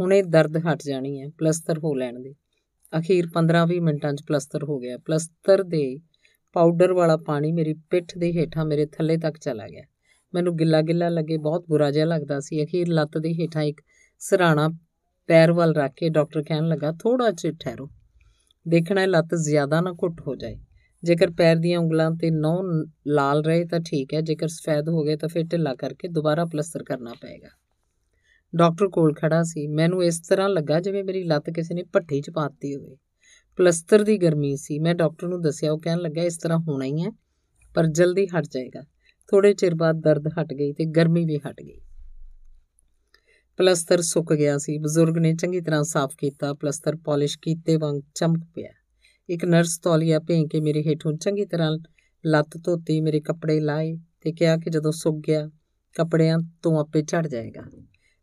ਹੁਣੇ 0.00 0.22
ਦਰਦ 0.22 0.56
ਹਟ 0.56 0.82
ਜਾਣੀ 0.86 1.20
ਹੈ, 1.20 1.28
ਪਲਸਤਰ 1.28 1.78
ਹੋ 1.78 1.94
ਲੈਣ 1.94 2.20
ਦੇ। 2.20 2.34
ਅਖੀਰ 2.98 3.26
15-20 3.34 3.80
ਮਿੰਟਾਂ 3.80 4.12
'ਚ 4.12 4.22
ਪਲਸਤਰ 4.26 4.64
ਹੋ 4.64 4.78
ਗਿਆ। 4.78 4.98
ਪਲਸਤਰ 4.98 5.62
ਦੇ 5.62 5.98
ਪਾਊਡਰ 6.52 6.92
ਵਾਲਾ 6.92 7.16
ਪਾਣੀ 7.16 7.52
ਮੇਰੀ 7.52 7.74
ਪਿੱਠ 7.74 8.18
ਦੇ 8.18 8.32
ਹੇਠਾਂ 8.32 8.64
ਮੇਰੇ 8.64 8.86
ਥੱਲੇ 8.86 9.16
ਤੱਕ 9.16 9.38
ਚਲਾ 9.38 9.68
ਗਿਆ। 9.68 9.84
ਮੈਨੂੰ 10.34 10.56
ਗਿੱਲਾ 10.56 10.82
ਗਿੱਲਾ 10.82 11.08
ਲੱਗੇ, 11.08 11.36
ਬਹੁਤ 11.36 11.64
ਬੁਰਾ 11.68 11.90
ਜਿਹਾ 11.90 12.04
ਲੱਗਦਾ 12.04 12.40
ਸੀ। 12.40 12.64
ਅਖੀਰ 12.64 12.88
ਲੱਤ 12.88 13.18
ਦੇ 13.18 13.32
ਹੇਠਾਂ 13.32 13.62
ਇੱਕ 13.62 13.80
ਸਰਾਣਾ 14.18 14.68
ਪੈਰ 15.26 15.52
ਵੱਲ 15.52 15.74
ਰੱਖ 15.74 15.92
ਕੇ 15.96 16.08
ਡਾਕਟਰ 16.08 16.42
ਕਹਿਣ 16.42 16.68
ਲੱਗਾ 16.68 16.92
ਥੋੜਾ 16.92 17.30
ਜਿਹਾ 17.30 17.52
ਠਹਿਰੋ। 17.60 17.90
ਦੇਖਣਾ 18.68 19.06
ਲੱਤ 19.06 19.34
ਜ਼ਿਆਦਾ 19.34 19.80
ਨਾ 19.80 19.92
ਘੁੱਟ 19.92 20.20
ਹੋ 20.20 20.36
ਜਾਏ। 20.36 20.56
ਜੇਕਰ 21.04 21.30
ਪੈਰ 21.30 21.56
ਦੀਆਂ 21.56 21.78
ਉਂਗਲਾਂ 21.78 22.10
ਤੇ 22.10 22.30
ਨੌ 22.30 22.62
ਲਾਲ 23.06 23.44
ਰਹੇ 23.44 23.64
ਤਾਂ 23.64 23.80
ਠੀਕ 23.80 24.14
ਹੈ, 24.14 24.20
ਜੇਕਰ 24.20 24.48
ਸਫੈਦ 24.48 24.88
ਹੋ 24.88 25.02
ਗਏ 25.02 25.16
ਤਾਂ 25.16 25.28
ਫਿਰ 25.28 25.44
ਢਿੱਲਾ 25.44 25.74
ਕਰਕੇ 25.74 26.08
ਦੁਬਾਰਾ 26.08 26.44
ਪਲਸਤਰ 26.44 26.82
ਕਰਨਾ 26.82 27.12
ਪਏਗਾ। 27.12 27.48
ਡਾਕਟਰ 28.56 28.88
ਕੋਲ 28.88 29.14
ਖੜਾ 29.14 29.42
ਸੀ। 29.42 29.66
ਮੈਨੂੰ 29.66 30.04
ਇਸ 30.04 30.20
ਤਰ੍ਹਾਂ 30.20 30.48
ਲੱਗਾ 30.48 30.80
ਜਿਵੇਂ 30.80 31.04
ਮੇਰੀ 31.04 31.22
ਲੱਤ 31.22 31.50
ਕਿਸੇ 31.50 31.74
ਨੇ 31.74 31.82
ਭੱਠੀ 31.82 32.20
'ਚ 32.20 32.30
ਪਾਤੀ 32.30 32.76
ਹੋਵੇ। 32.76 32.96
ਪਲਸਤਰ 33.56 34.04
ਦੀ 34.04 34.18
ਗਰਮੀ 34.18 34.56
ਸੀ। 34.56 34.78
ਮੈਂ 34.78 34.94
ਡਾਕਟਰ 34.94 35.28
ਨੂੰ 35.28 35.42
ਦੱਸਿਆ, 35.42 35.72
ਉਹ 35.72 35.80
ਕਹਿਣ 35.80 35.98
ਲੱਗਾ 35.98 36.22
ਇਸ 36.22 36.38
ਤਰ੍ਹਾਂ 36.38 36.58
ਹੋਣਾ 36.58 36.84
ਹੀ 36.84 37.04
ਹੈ, 37.04 37.10
ਪਰ 37.74 37.86
ਜਲਦੀ 37.86 38.26
ਹਟ 38.26 38.44
ਜਾਏਗਾ। 38.44 38.82
ਥੋੜੇ 39.30 39.54
ਚਿਰ 39.54 39.74
ਬਾਅਦ 39.74 39.96
ਦਰਦ 39.96 40.28
ਹਟ 40.28 40.54
ਗਈ 40.54 40.72
ਤੇ 40.72 40.84
ਗਰਮੀ 40.84 41.24
ਵੀ 41.24 41.36
ਹਟ 41.36 41.62
ਗਈ। 41.62 41.80
ਪਲਸਤਰ 43.56 44.00
ਸੁੱਕ 44.00 44.32
ਗਿਆ 44.32 44.58
ਸੀ। 44.58 44.78
ਬਜ਼ੁਰਗ 44.78 45.18
ਨੇ 45.18 45.34
ਚੰਗੀ 45.34 45.60
ਤਰ੍ਹਾਂ 45.60 45.82
ਸਾਫ਼ 45.82 46.16
ਕੀਤਾ। 46.18 46.54
ਪਲਸਤਰ 46.54 46.96
ਪਾਲਿਸ਼ 46.96 47.38
ਕੀਤੇ 47.42 47.76
ਵਾਂਗ 47.76 48.02
ਚਮਕ 48.14 48.44
ਪਿਆ। 48.54 48.70
ਇੱਕ 49.28 49.44
ਨਰਸ 49.44 49.78
ਤੌਲੀਆ 49.78 50.18
ਭੇਂ 50.18 50.46
ਕੇ 50.46 50.60
ਮੇਰੇ 50.60 50.82
ਹੇਠੋਂ 50.82 51.12
ਚੰਗੀ 51.12 51.44
ਤਰ੍ਹਾਂ 51.44 51.78
ਲੱਤ 52.26 52.58
ਧੋਤੀ, 52.64 53.00
ਮੇਰੇ 53.00 53.20
ਕੱਪੜੇ 53.20 53.60
ਲਾਏ 53.60 53.96
ਤੇ 54.20 54.32
ਕਿਹਾ 54.32 54.56
ਕਿ 54.56 54.70
ਜਦੋਂ 54.70 54.92
ਸੁੱਕ 54.92 55.26
ਗਿਆ, 55.26 55.50
ਕੱਪੜਿਆਂ 55.94 56.38
ਤੋਂ 56.62 56.80
ਆਪੇ 56.80 57.02
ਝੜ 57.02 57.26
ਜਾਏਗਾ। 57.26 57.62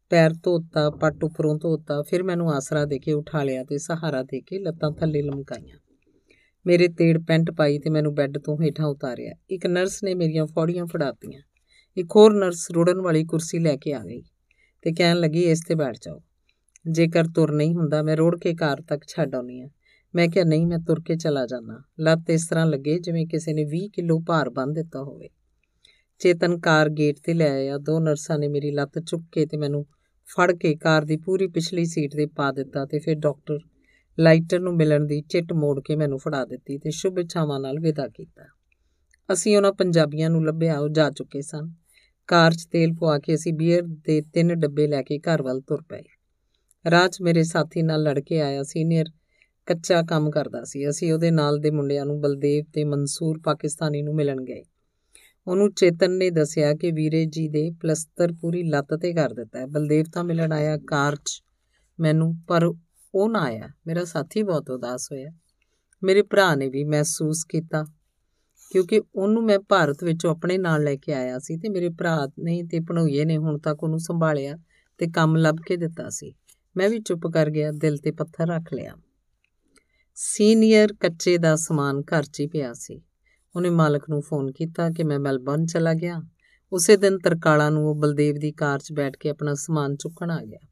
ਪੈਰ 0.10 0.34
ਧੋਤਾ, 0.34 0.90
ਪੱਟ 0.90 1.24
ਉੱਪਰੋਂ 1.24 1.60
ਧੋਤਾ, 1.60 2.02
ਫਿਰ 2.02 2.24
ਮੈਨੂੰ 2.24 2.52
ਆਸਰਾ 2.52 2.86
ਦੇ 2.86 3.00
ਕੇ 3.00 3.12
ਉਠਾ 3.12 3.44
ਲਿਆ 3.44 3.64
ਤੇ 3.64 3.78
ਸਹਾਰਾ 3.78 4.24
ਦੇ 4.24 4.42
ਕੇ 4.42 4.60
ਲੱਤਾਂ 4.60 4.92
ਥੱਲੇ 4.92 5.22
ਲਮਕਾਈਆਂ। 5.22 5.78
ਮੇਰੇ 6.66 6.88
ਤੇੜ 6.88 7.18
ਪੈਂਟ 7.18 7.52
ਪਾਈ 7.52 7.80
ਤੇ 7.80 7.90
ਮੈਨੂੰ 7.90 8.16
ਬੈੱਡ 8.16 8.38
ਤੋਂ 8.38 8.58
ਹੇਠਾਂ 8.62 8.86
ਉਤਾਰਿਆ। 8.86 9.34
ਇੱਕ 9.50 9.68
ਨਰਸ 9.68 10.04
ਨੇ 10.04 10.14
ਮੇਰੀਆਂ 10.14 10.46
ਫੌੜੀਆਂ 10.46 10.86
ਫੜਾਤੀਆਂ। 10.86 11.42
ਇੱਕ 11.98 12.08
ਹੋਰ 12.16 12.34
ਨਰਸ 12.34 12.72
ਰੋੜਨ 12.72 13.02
ਵਾਲੀ 13.02 13.26
ਕੁਰਸੀ 13.26 13.60
ਲੈ 13.60 13.76
ਕੇ 13.76 13.94
ਆ 13.94 14.00
ਗਈ 14.00 14.22
ਤੇ 14.82 14.92
ਕਹਿਣ 14.92 15.20
ਲੱਗੀ, 15.20 15.42
ਇਸ 15.42 15.62
ਤੇ 15.68 15.76
ਬੈਠ 15.76 15.96
ਜਾਓ। 16.02 16.24
ਜੇਕਰ 16.92 17.24
ਤੁਰ 17.36 17.52
ਨਹੀਂ 17.52 17.76
ਹੁੰਦਾ, 17.76 18.02
ਮੈਂ 18.02 18.18
ਰੋੜ 18.18 18.40
ਕੇ 18.40 18.54
ਕਾਰ 18.54 18.82
ਤੱਕ 18.82 19.06
ਛੱਡ 19.08 19.36
ਆਉਣੀ 19.36 19.62
ਆ 19.62 19.68
ਮੈਂ 20.16 20.28
ਕਿਹਾ, 20.28 20.46
ਨਹੀਂ, 20.46 20.68
ਮੈਂ 20.68 20.80
ਤੁਰ 20.80 21.02
ਕੇ 21.06 21.16
ਚਲਾ 21.16 21.46
ਜਾਣਾ 21.46 21.84
ਲੱਤ 22.00 22.30
ਇਸ 22.30 22.48
ਤਰ੍ਹਾਂ 22.50 22.66
ਲੱਗੇ 22.66 23.00
ਜਿਵੇਂ 23.00 23.28
ਕਿਸੇ 23.28 23.54
ਨੇ 23.54 23.64
20 23.64 23.90
ਕਿਲੋ 23.94 24.20
ਭਾਰ 24.20 24.50
ਬੰਨ 24.50 24.74
ਦਿੱਤਾ 24.74 25.04
ਹੋਵੇ। 25.04 25.30
ਚੇਤਨ 26.20 26.60
ਕਾਰ 26.60 26.90
ਗੇਟ 26.90 27.16
ਤੇ 27.24 27.34
ਲੈ 27.34 27.52
ਆਇਆ। 27.52 27.78
ਦੋ 27.78 28.00
ਨਰਸਾਂ 28.00 28.40
ਨੇ 28.40 28.48
ਮੇਰੀ 28.48 28.72
ਲੱਤ 28.72 29.00
ਚੁੱਕ 29.00 29.24
ਕੇ 29.32 29.46
ਤੇ 29.46 29.58
ਮੈਨੂੰ 29.58 29.86
ਫੜ 30.28 30.52
ਕੇ 30.52 30.76
ਕਾਰ 30.76 31.06
ਦੀ 31.06 31.18
ਪੂਰੀ 31.18 31.48
ਪਿਛਲੀ 31.48 31.86
ਸੀਟ 31.86 32.16
ਤੇ 32.16 32.26
ਪਾ 32.26 32.52
ਦਿੱਤਾ 32.52 32.86
ਤੇ 32.86 33.00
ਫਿਰ 33.00 33.16
ਡਾਕਟਰ 33.16 33.60
ਲਾਈਟਰ 34.20 34.60
ਨੂੰ 34.60 34.76
ਮਿਲਣ 34.76 35.06
ਦੀ 35.06 35.22
ਚਿੱਟ 35.22 35.54
ਮੋੜ 35.54 35.82
ਕੇ 35.86 35.96
ਮੈਨੂੰ 35.96 36.20
ਫੜਾ 36.20 36.46
ਦਿੱਤੀ 36.46 36.78
ਤੇ 36.78 36.92
ਸ਼ੁਭ 36.92 37.20
ਇੱਛਾਵਾਂ 37.20 37.60
ਨਾਲ 37.60 37.80
ਵਿਦਾ 37.80 38.08
ਕੀਤਾ। 38.08 38.44
ਅਸੀਂ 39.34 39.58
ਉਹਨਾਂ 39.58 39.74
ਪੰਜਾਬੀਆਂ 39.74 40.30
ਨੂੰ 40.30 40.46
ਲੱਭਿਆ, 40.46 40.80
ਉਹ 40.80 40.90
ਜਾ 40.90 41.10
ਚੁੱਕੇ 41.10 41.42
ਸਨ। 41.42 41.74
ਕਾਰ 42.28 42.52
'ਚ 42.52 42.66
ਤੇਲ 42.72 42.94
ਪਵਾ 42.94 43.20
ਕੇ 43.20 43.36
ਅਸੀਂ 43.36 43.54
ਬੀਅਰ 43.54 43.82
ਦੇ 43.82 44.22
ਤਿੰਨ 44.22 44.56
ਡੱਬੇ 44.56 44.88
ਲੈ 44.88 45.02
ਕੇ 45.02 45.20
ਘਰ 45.20 45.42
ਵੱਲ 45.42 45.62
ਤੁਰ 45.62 45.82
ਪਏ। 45.82 46.04
ਰਾਹ 46.92 47.08
'ਚ 47.08 47.22
ਮੇਰੇ 47.22 47.44
ਸਾਥੀ 47.44 47.82
ਨਾਲ 47.82 48.04
ਲੜ 48.04 48.20
ਕੇ 48.20 48.42
ਆਇਆ 48.42 48.64
ਸੀਨੀਅਰ 48.64 49.06
ਕੱਚਾ 49.66 50.02
ਕੰਮ 50.02 50.30
ਕਰਦਾ 50.32 50.64
ਸੀ। 50.64 50.90
ਅਸੀਂ 50.90 51.14
ਉਹਦੇ 51.14 51.32
ਨਾਲ 51.32 51.58
ਦੇ 51.58 51.72
ਮੁੰਡਿਆਂ 51.72 52.06
ਨੂੰ 52.06 52.22
ਬਲਦੇਵ 52.22 52.66
ਤੇ 52.74 52.84
ਮਨਸੂਰ 52.84 53.40
ਪਾਕਿਸਤਾਨੀ 53.44 54.02
ਨੂੰ 54.02 54.16
ਮਿਲਣ 54.16 54.42
ਗਏ। 54.42 54.64
ਉਹਨੂੰ 55.48 55.72
ਚੇਤਨ 55.74 56.12
ਨੇ 56.12 56.30
ਦੱਸਿਆ 56.30 56.74
ਕਿ 56.74 56.92
ਵੀਰੇ 56.92 57.26
ਜੀ 57.26 57.48
ਦੇ 57.48 57.72
ਪਲਸਤਰ 57.82 58.34
ਪੂਰੀ 58.34 58.64
ਲੱਤ 58.64 58.94
ਤੇ 58.94 59.14
ਕਰ 59.14 59.34
ਦਿੱਤਾ 59.34 59.60
ਹੈ। 59.60 59.66
ਬਲਦੇਵ 59.66 60.06
ਤਾਂ 60.14 60.24
ਮਿਲਣ 60.24 60.52
ਆਇਆ 60.52 60.78
ਕਾਰ 60.78 61.16
'ਚ 61.16 61.42
ਮੈਨੂੰ, 62.00 62.36
ਪਰ 62.48 62.74
ਉਹ 63.16 63.30
ਨਾ 63.30 63.40
ਆਇਆ। 63.40 63.70
ਮੇਰਾ 63.88 64.04
ਸਾਥੀ 64.04 64.44
ਬਹੁਤ 64.44 64.70
ਉਦਾਸ 64.70 65.12
ਹੋਇਆ। 65.12 65.32
ਮੇਰੇ 66.04 66.22
ਭਰਾ 66.22 66.56
ਨੇ 66.56 66.70
ਵੀ 66.70 66.84
ਮਹਿਸੂਸ 66.84 67.44
ਕੀਤਾ, 67.44 67.86
ਕਿਉਂਕਿ 68.72 69.02
ਉਹਨੂੰ 69.16 69.44
ਮੈਂ 69.44 69.60
ਭਾਰਤ 69.60 70.04
ਵਿੱਚੋਂ 70.04 70.32
ਆਪਣੇ 70.32 70.58
ਨਾਲ 70.58 70.84
ਲੈ 70.84 70.96
ਕੇ 70.96 71.14
ਆਇਆ 71.14 71.40
ਸੀ 71.40 71.58
ਤੇ 71.58 71.70
ਮੇਰੇ 71.70 71.90
ਭਰਾ 71.90 72.30
ਨੇ 72.40 72.64
ਤੇ 72.64 72.80
ਭਣੋਈਏ 72.80 73.26
ਨੇ 73.26 73.38
ਹੁਣ 73.38 73.58
ਤੱਕ 73.58 73.84
ਉਹਨੂੰ 73.84 74.00
ਸੰਭਾਲਿਆ 74.00 74.58
ਤੇ 74.98 75.08
ਕੰਮ 75.08 75.36
ਲੱਭ 75.36 75.58
ਕੇ 75.68 75.78
ਦਿੱਤਾ 75.78 76.10
ਸੀ। 76.10 76.34
ਮੈਂ 76.78 76.90
ਵੀ 76.90 77.00
ਚੁੱਪ 77.00 77.28
ਕਰ 77.28 77.50
ਗਿਆ, 77.50 77.72
ਦਿਲ 77.72 77.98
ਤੇ 77.98 78.12
ਪੱਥਰ 78.12 78.48
ਰੱਖ 78.48 78.74
ਲਿਆ। 78.74 78.96
ਸੀਨੀਅਰ 80.16 80.94
ਕੱਚੇ 80.94 81.38
ਦਾ 81.38 81.56
ਸਮਾਨ 81.56 82.02
ਘਰ 82.02 82.24
'ਚ 82.24 82.40
ਹੀ 82.40 82.48
ਪਿਆ 82.48 82.74
ਸੀ। 82.74 83.02
ਉਹਨੇ 83.56 83.70
ਮਾਲਕ 83.70 84.10
ਨੂੰ 84.10 84.22
ਫੋਨ 84.22 84.52
ਕੀਤਾ 84.52 84.90
ਕਿ 84.90 85.04
ਮੈਂ 85.04 85.20
ਮੈਲਬੌਰਨ 85.20 85.66
ਚਲਾ 85.66 85.94
ਗਿਆ। 85.94 86.22
ਉਸੇ 86.72 86.98
ਦਿਨ 86.98 87.20
ਤਰਕਾਲਾ 87.20 87.70
ਨੂੰ 87.70 87.90
ਉਹ 87.90 87.96
ਬਲਦੇਵ 87.96 88.36
ਦੀ 88.36 88.52
ਕਾਰ 88.52 88.80
'ਚ 88.80 88.94
ਬੈਠ 88.94 89.18
ਕੇ 89.18 89.30
ਆਪਣਾ 89.30 89.54
ਸਮਾਨ 89.54 89.96
ਚੁੱਕਣ 89.96 90.32
ਆ 90.32 90.44
ਗਿਆ। 90.44 90.68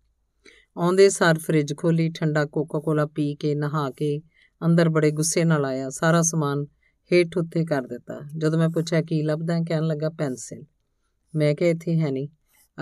ਆਉਂਦੇ 0.77 1.09
ਸਾਰ 1.09 1.39
ਫ੍ਰਿਜ 1.39 1.73
ਖੋਲੀ 1.77 2.09
ਠੰਡਾ 2.09 2.45
ਕੋਕਾ 2.45 2.79
ਕੋਲਾ 2.79 3.05
ਪੀ 3.05 3.35
ਕੇ, 3.35 3.55
ਨਹਾ 3.55 3.89
ਕੇ, 3.89 4.21
ਅੰਦਰ 4.65 4.89
ਬੜੇ 4.89 5.11
ਗੁੱਸੇ 5.11 5.43
ਨਾਲ 5.43 5.65
ਆਇਆ। 5.65 5.89
ਸਾਰਾ 5.89 6.21
ਸਮਾਨ 6.21 6.65
ਹੇਠ 7.13 7.37
ਉੱਤੇ 7.37 7.65
ਕਰ 7.65 7.81
ਦਿੱਤਾ। 7.81 8.19
ਜਦੋਂ 8.37 8.59
ਮੈਂ 8.59 8.69
ਪੁੱਛਿਆ, 8.69 9.01
ਕੀ 9.01 9.21
ਲੱਭਦਾ 9.21 9.53
ਹੈ? 9.53 9.61
ਕਹਿਣ 9.67 9.83
ਲੱਗਾ, 9.83 10.09
ਪੈਨਸਿਲ। 10.09 10.65
ਮੈਂ 11.35 11.55
ਕਿਹਾ, 11.55 11.69
ਇੱਥੇ 11.69 11.99
ਹੈ 11.99 12.11
ਨਹੀਂ। 12.11 12.27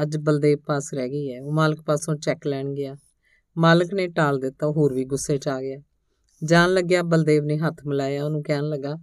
ਅੱਜ 0.02 0.18
ਬਲਦੇਵ 0.18 0.58
ਪਾਸ 0.66 0.94
ਰਹਿ 0.94 1.10
ਗਈ 1.10 1.34
ਹੈ। 1.34 1.42
ਉਹ 1.42 1.52
ਮਾਲਕ 1.52 1.82
ਪਾਸੋਂ 1.82 2.16
ਚੈੱਕ 2.16 2.48
ਲੈਣ 2.48 2.74
ਗਿਆ। 2.74 2.98
ਮਾਲਕ 3.58 3.94
ਨੇ 3.94 4.08
ਟਾਲ 4.08 4.40
ਦਿੱਤਾ। 4.40 4.68
ਹੋਰ 4.68 4.94
ਵੀ 4.94 5.06
ਗੁੱਸੇ 5.06 5.38
'ਚ 5.38 5.48
ਆ 5.48 5.62
ਗਿਆ। 5.62 5.80
ਜਾਣ 6.44 6.74
ਲੱਗਿਆ 6.74 7.04
ਬਲਦੇਵ 7.04 7.44
ਨੇ 7.44 7.58
ਹੱਥ 7.58 7.88
ਮਿਲਾਇਆ, 7.88 8.26
ਉਹਨੂੰ 8.26 8.44
ਕਹਿਣ 8.44 8.64
ਲੱਗਾ, 8.64 8.98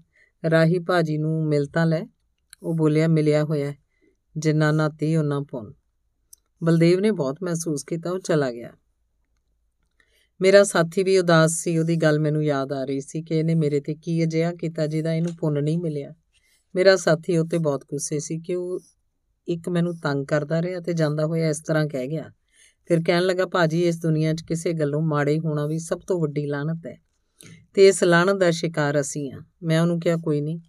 ਰਾਹੀ 0.51 0.79
ਭਾਜੀ 0.79 1.18
ਨੂੰ 1.18 1.46
ਮਿਲ 1.46 1.66
ਤਾਂ 1.66 1.87
ਲੈ। 1.87 2.03
ਉਹ 2.62 2.75
ਬੋਲਿਆ, 2.75 3.09
ਮਿਲਿਆ 3.09 3.44
ਹੋਇਆ 3.44 3.75
ਜਿੰਨਾ 4.37 4.72
ਨਾਤੀ 4.72 5.16
ਉਹਨਾਂ 5.16 5.40
ਪੁੰਨ। 5.40 5.72
ਬਲਦੇਵ 6.64 7.01
ਨੇ 7.01 7.11
ਬਹੁਤ 7.11 7.37
ਮਹਿਸੂਸ 7.42 7.85
ਕੀਤਾ, 7.85 8.11
ਉਹ 8.11 8.18
ਚਲਾ 8.18 8.53
ਗਿਆ। 8.53 8.70
ਮੇਰਾ 10.40 10.64
ਸਾਥੀ 10.64 11.03
ਵੀ 11.03 11.18
ਉਦਾਸ 11.18 11.53
ਸੀ, 11.53 11.79
ਉਹਦੀ 11.79 11.96
ਗੱਲ 11.96 12.20
ਮੈਨੂੰ 12.20 12.44
ਯਾਦ 12.44 12.72
ਆ 12.72 12.85
ਰਹੀ 12.85 13.01
ਸੀ 13.01 13.22
ਕਿ 13.22 13.38
ਇਹਨੇ 13.38 13.55
ਮੇਰੇ 13.55 13.81
ਤੇ 13.81 13.94
ਕੀ 13.94 14.25
ਅਜਿਹਾ 14.25 14.53
ਕੀਤਾ 14.53 14.87
ਜਿਹਦਾ 14.87 15.14
ਇਹਨੂੰ 15.14 15.37
ਪੁੰਨ 15.37 15.64
ਨਹੀਂ 15.64 15.79
ਮਿਲਿਆ। 15.79 16.14
ਮੇਰਾ 16.75 16.96
ਸਾਥੀ 16.96 17.37
ਉਹ 17.37 17.46
ਤੇ 17.46 17.59
ਬਹੁਤ 17.59 17.85
ਗੁੱਸੇ 17.85 18.18
ਸੀ 18.18 18.38
ਕਿ 18.38 18.55
ਉਹ 18.55 18.81
ਇੱਕ 19.49 19.68
ਮੈਨੂੰ 19.68 19.96
ਤੰਗ 19.96 20.27
ਕਰਦਾ 20.27 20.62
ਰਿਹਾ 20.62 20.81
ਤੇ 20.81 20.92
ਜਾਂਦਾ 20.92 21.27
ਹੋਇਆ 21.27 21.49
ਇਸ 21.49 21.61
ਤਰ੍ਹਾਂ 21.61 21.87
ਕਹਿ 21.87 22.07
ਗਿਆ। 22.07 22.31
ਫਿਰ 22.87 23.03
ਕਹਿਣ 23.07 23.22
ਲੱਗਾ, 23.22 23.46
ਭਾਜੀ, 23.46 23.85
ਇਸ 23.85 24.01
ਦੁਨੀਆ 24.01 24.35
'ਚ 24.35 24.42
ਕਿਸੇ 24.42 24.72
ਗੱਲੋਂ 24.72 25.03
ਮਾੜੇ 25.03 25.38
ਹੋਣਾ 25.38 25.66
ਵੀ 25.66 25.79
ਸਭ 25.79 26.01
ਤੋਂ 26.07 26.20
ਵੱਡੀ 26.20 26.46
ਲਾਨਤ 26.46 26.87
ਹੈ। 26.87 27.06
ਤੇ 27.75 27.88
ਇਸ 27.88 28.05
ਲਾਣਤ 28.05 28.40
ਦਾ 28.40 28.51
ਸ਼ਿਕਾਰ 28.51 29.01
ਅਸੀਂ 29.01 29.33
ਆ। 29.33 29.40
ਮੈਂ 29.62 29.81
ਉਹਨੂੰ 29.81 30.01
ਕਿਹਾ, 30.01 30.16
ਕੋਈ 30.16 30.40
ਨਹੀਂ, 30.40 30.61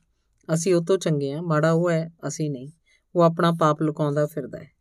ਅਸੀਂ 0.53 0.75
ਉਹ 0.75 0.85
ਤੋਂ 0.85 0.97
ਚੰਗੇ 0.97 1.31
ਆ। 1.31 1.41
ਮਾੜਾ 1.41 1.71
ਉਹ 1.71 1.91
ਹੈ, 1.91 2.11
ਅਸੀਂ 2.27 2.51
ਨਹੀਂ। 2.51 2.71
ਉਹ 3.15 3.21
ਆਪਣਾ 3.21 3.51
ਪਾਪ 3.59 3.81
ਲੁਕਾਉਂਦਾ 3.81 4.25
ਫਿਰਦਾ 4.25 4.57
ਹੈ। 4.57 4.71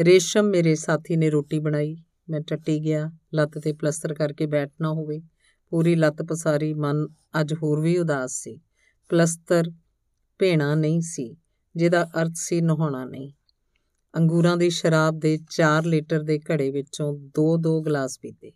ਰੇਸ਼ਮ 0.00 0.44
ਮੇਰੇ 0.44 0.74
ਸਾਥੀ 0.74 1.16
ਨੇ 1.16 1.30
ਰੋਟੀ 1.30 1.58
ਬਣਾਈ। 1.58 1.96
ਮੈਂ 2.30 2.40
ਟੱਟੀ 2.40 2.84
ਗਿਆ। 2.84 3.10
ਲੱਤ 3.34 3.58
ਤੇ 3.58 3.72
ਪਲਸਤਰ 3.72 4.14
ਕਰਕੇ 4.14 4.46
ਬੈਠਣਾ 4.46 4.88
ਹੋਵੇ। 4.88 5.22
ਪੂਰੀ 5.70 5.94
ਲੱਤ 5.94 6.22
ਪਸਾਰੀ, 6.22 6.74
ਮਨ 6.74 7.08
ਅੱਜ 7.40 7.54
ਹੋਰ 7.54 7.80
ਵੀ 7.80 7.98
ਉਦਾਸ 7.98 8.32
ਸੀ। 8.32 8.60
ਪਲਸਤਰ 9.08 9.70
ਭੇਣਾ 10.38 10.74
ਨਹੀਂ 10.74 11.00
ਸੀ, 11.00 11.36
ਜਿਹਦਾ 11.76 12.04
ਅਰਥ 12.04 12.32
ਸੀ 12.34 12.60
ਨਹਾਉਣਾ 12.60 13.04
ਨਹੀਂ। 13.04 13.32
ਅੰਗੂਰਾਂ 14.16 14.56
ਦੀ 14.56 14.70
ਸ਼ਰਾਬ 14.70 15.18
ਦੇ 15.18 15.38
4 15.50 15.84
ਲੀਟਰ 15.84 16.22
ਦੇ 16.22 16.38
ਘੜੇ 16.38 16.70
ਵਿੱਚੋਂ 16.70 17.18
2-2 17.18 17.80
ਗਲਾਸ 17.80 18.18
ਪੀਤੇ। 18.18 18.52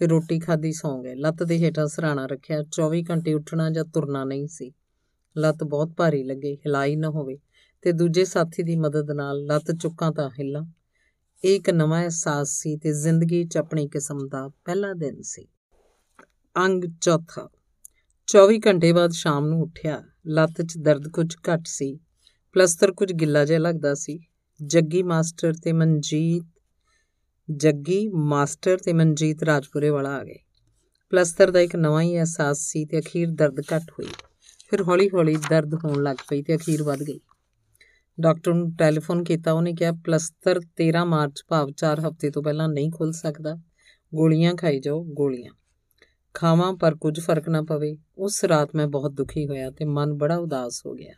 ਫਿਰ 0.00 0.08
ਰੋਟੀ 0.08 0.38
ਖਾਦੀ 0.38 0.72
ਸੌਂ 0.72 1.02
ਗਏ। 1.02 1.14
ਲੱਤ 1.14 1.42
ਦੇ 1.42 1.58
ਹੇਠਾਂ 1.58 1.86
ਸਰਾਣਾ 1.86 2.26
ਰੱਖਿਆ 2.26 2.62
24 2.62 3.02
ਘੰਟੇ 3.10 3.34
ਉੱਠਣਾ 3.34 3.70
ਜਾਂ 3.70 3.84
ਤੁਰਨਾ 3.84 4.24
ਨਹੀਂ 4.24 4.46
ਸੀ। 4.46 4.72
ਲੱਤ 5.36 5.64
ਬਹੁਤ 5.64 5.88
ਭਾਰੀ 5.88 6.24
ਲੱਗੇ, 6.24 6.54
ਹਿਲਾਈ 6.54 6.96
ਨਾ 6.96 7.08
ਹੋਵੇ 7.08 7.38
ਤੇ 7.82 7.92
ਦੂਜੇ 7.92 8.24
ਸਾਥੀ 8.24 8.62
ਦੀ 8.62 8.76
ਮਦਦ 8.76 9.10
ਨਾਲ 9.10 9.44
ਲੱਤ 9.44 9.72
ਚੁੱਕਾਂ 9.72 10.12
ਤਾਂ 10.12 10.30
ਹਿੱਲਾ। 10.30 10.66
ਇਹ 11.44 11.56
ਇੱਕ 11.56 11.70
ਨਵਾਂ 11.70 12.02
ਅਹਿਸਾਸ 12.02 12.48
ਸੀ 12.48 12.76
ਤੇ 12.76 12.92
ਜ਼ਿੰਦਗੀ 12.92 13.44
'ਚ 13.44 13.56
ਆਪਣੀ 13.56 13.88
ਕਿਸਮ 13.88 14.28
ਦਾ 14.28 14.48
ਪਹਿਲਾ 14.48 14.92
ਦਿਨ 14.92 15.22
ਸੀ। 15.22 15.48
ਅੰਗ 16.56 16.84
ਚੌਥਾ। 17.00 17.50
24 18.26 18.58
ਘੰਟੇ 18.66 18.92
ਬਾਅਦ 18.92 19.10
ਸ਼ਾਮ 19.10 19.46
ਨੂੰ 19.46 19.62
ਉੱਠਿਆ। 19.62 20.02
ਲੱਤ 20.26 20.62
'ਚ 20.62 20.78
ਦਰਦ 20.78 21.08
ਕੁਝ 21.08 21.36
ਘੱਟ 21.36 21.62
ਸੀ। 21.66 21.98
ਪਲਸਤਰ 22.52 22.92
ਕੁਝ 22.92 23.12
ਗਿੱਲਾ 23.12 23.44
ਜਿਹਾ 23.44 23.58
ਲੱਗਦਾ 23.58 23.94
ਸੀ। 23.94 24.18
ਜੱਗੀ 24.62 25.02
ਮਾਸਟਰ 25.02 25.52
ਤੇ 25.62 25.72
ਮਨਜੀਤ 25.72 26.44
ਜੱਗੀ, 27.56 28.08
ਮਾਸਟਰ 28.08 28.76
ਤੇ 28.76 28.92
ਮਨਜੀਤ 28.92 29.42
ਰਾਜਪੁਰੇ 29.42 29.90
ਵਾਲਾ 29.90 30.16
ਆ 30.16 30.24
ਗਏ। 30.24 30.38
ਪਲਸਤਰ 31.10 31.50
ਦਾ 31.50 31.60
ਇੱਕ 31.60 31.76
ਨਵਾਂ 31.76 32.02
ਹੀ 32.02 32.16
ਅਹਿਸਾਸ 32.16 32.58
ਸੀ 32.58 32.84
ਤੇ 32.84 32.98
ਅਖੀਰ 32.98 33.30
ਦਰਦ 33.30 33.60
ਘੱਟ 33.60 33.90
ਹੋਈ। 33.90 34.06
ਫਿਰ 34.70 34.82
ਹੌਲੀ-ਹੌਲੀ 34.82 35.36
ਦਰਦ 35.50 35.74
ਹੋਣ 35.74 36.02
ਲੱਗ 36.02 36.16
ਪਈ 36.28 36.42
ਤੇ 36.42 36.56
ਅਖੀਰ 36.56 36.82
ਵੱਧ 36.82 37.02
ਗਈ। 37.02 37.20
ਡਾਕਟਰ 38.20 38.54
ਨੂੰ 38.54 38.74
ਟੈਲੀਫੋਨ 38.74 39.24
ਕੀਤਾ, 39.24 39.52
ਉਹਨੇ 39.52 39.74
ਕਿਹਾ, 39.74 39.92
ਪਲਸਤਰ 39.92 40.60
13 40.76 41.04
ਮਾਰਚ, 41.04 41.42
ਭਾਵ 41.48 41.70
4 41.70 42.00
ਹਫ਼ਤੇ 42.00 42.30
ਤੋਂ 42.30 42.42
ਪਹਿਲਾਂ 42.42 42.68
ਨਹੀਂ 42.68 42.90
ਖੁੱਲ 42.90 43.12
ਸਕਦਾ। 43.12 43.54
ਗੋਲੀਆਂ 44.14 44.54
ਖਾਈ 44.54 44.80
ਜਾਓ, 44.80 45.04
ਗੋਲੀਆਂ। 45.04 45.52
ਖਾਵਾਂ, 46.34 46.72
ਪਰ 46.72 46.94
ਕੁਝ 46.94 47.20
ਫ਼ਰਕ 47.20 47.48
ਨਾ 47.48 47.62
ਪਵੇ। 47.62 47.96
ਉਸ 48.18 48.44
ਰਾਤ 48.44 48.70
ਮੈਂ 48.74 48.86
ਬਹੁਤ 48.86 49.10
ਦੁਖੀ 49.10 49.46
ਹੋਇਆ 49.46 49.70
ਤੇ 49.70 49.84
ਮਨ 49.84 50.14
ਬੜਾ 50.14 50.36
ਉਦਾਸ 50.36 50.82
ਹੋ 50.86 50.94
ਗਿਆ। 50.94 51.12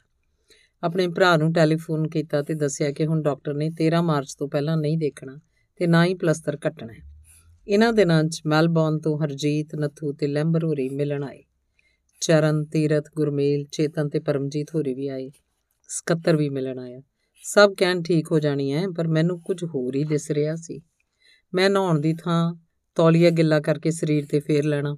ਆਪਣੇ 0.83 1.09
ਭਰਾ 1.09 1.37
ਨੂੰ 1.37 1.53
ਟੈਲੀਫੋਨ 1.53 2.09
ਕੀਤਾ 2.09 2.43
ਤੇ 2.43 2.55
ਦੱਸਿਆ 2.55 2.91
ਕਿ 2.91 3.07
ਹੁਣ 3.07 3.23
ਡਾਕਟਰ 3.23 3.55
ਨੇ 3.55 3.71
13 3.71 4.03
ਮਾਰਚ 4.03 4.35
ਤੋਂ 4.35 4.49
ਪਹਿਲਾਂ 4.49 4.77
ਨਹੀਂ 4.77 4.99
ਦੇਖਣਾ। 4.99 5.41
ਤੇ 5.77 5.87
ਨਾ 5.87 6.05
ਹੀ 6.05 6.15
ਪਲਸਤਰ 6.15 6.57
ਕੱਟਣਾ 6.57 6.93
ਹੈ। 6.93 7.13
ਇਹਨਾਂ 7.69 7.93
ਦਿਨਾਂ 7.93 8.25
'ਚ 8.25 8.43
ਮੈਲਬੌਰਨ 8.47 9.01
ਤੋਂ 9.01 9.19
ਹਰਜੀਤ, 9.19 9.75
ਨੱਥੂ 9.75 10.13
ਤੇ 10.13 10.27
ਲੈਂਬਰ 10.27 10.65
ਹੋਰੀ 10.65 10.89
ਮਿਲਣ 10.89 11.25
ਆਏ। 11.25 11.43
ਚਰਨ, 12.21 12.65
ਤੀਰਥ, 12.65 13.05
ਗੁਰਮੇਲ, 13.17 13.65
ਚੇਤਨ 13.73 14.09
ਤੇ 14.09 14.21
ਪਰਮਜੀਤ 14.21 14.75
ਹੋਰੀ 14.75 14.95
ਵੀ 14.95 15.09
ਆਏ। 15.09 15.31
ਸਕੱਤਰ 15.89 16.37
ਵੀ 16.37 16.49
ਮਿਲਣ 16.49 16.79
ਆਇਆ। 16.79 17.01
ਸਭ 17.43 17.75
ਕਹਿਣ 17.79 18.03
ਠੀਕ 18.03 18.33
ਹੋ 18.33 18.41
ਜਾਣੀ 18.41 18.73
ਹੈ 18.73 18.89
ਪਰ 18.97 19.09
ਮੈਨੂੰ 19.09 19.41
ਕੁਝ 19.41 19.65
ਹੋਰ 19.65 19.97
ਹੀ 19.97 20.05
ਦਿਸ 20.05 20.31
ਰਿਹਾ 20.31 20.57
ਸੀ। 20.57 20.81
ਮੈਂ 21.55 21.71
ਨਹਾਉਣ 21.71 22.01
ਦੀ 22.01 22.15
ਥਾਂ 22.15 22.55
ਤੌਲੀਆ 22.95 23.31
ਗਿੱਲਾ 23.31 23.61
ਕਰਕੇ 23.61 23.91
ਸਰੀਰ 23.91 24.27
ਤੇ 24.31 24.41
ਫੇਰ 24.41 24.65
ਲੈਣਾ। 24.65 24.97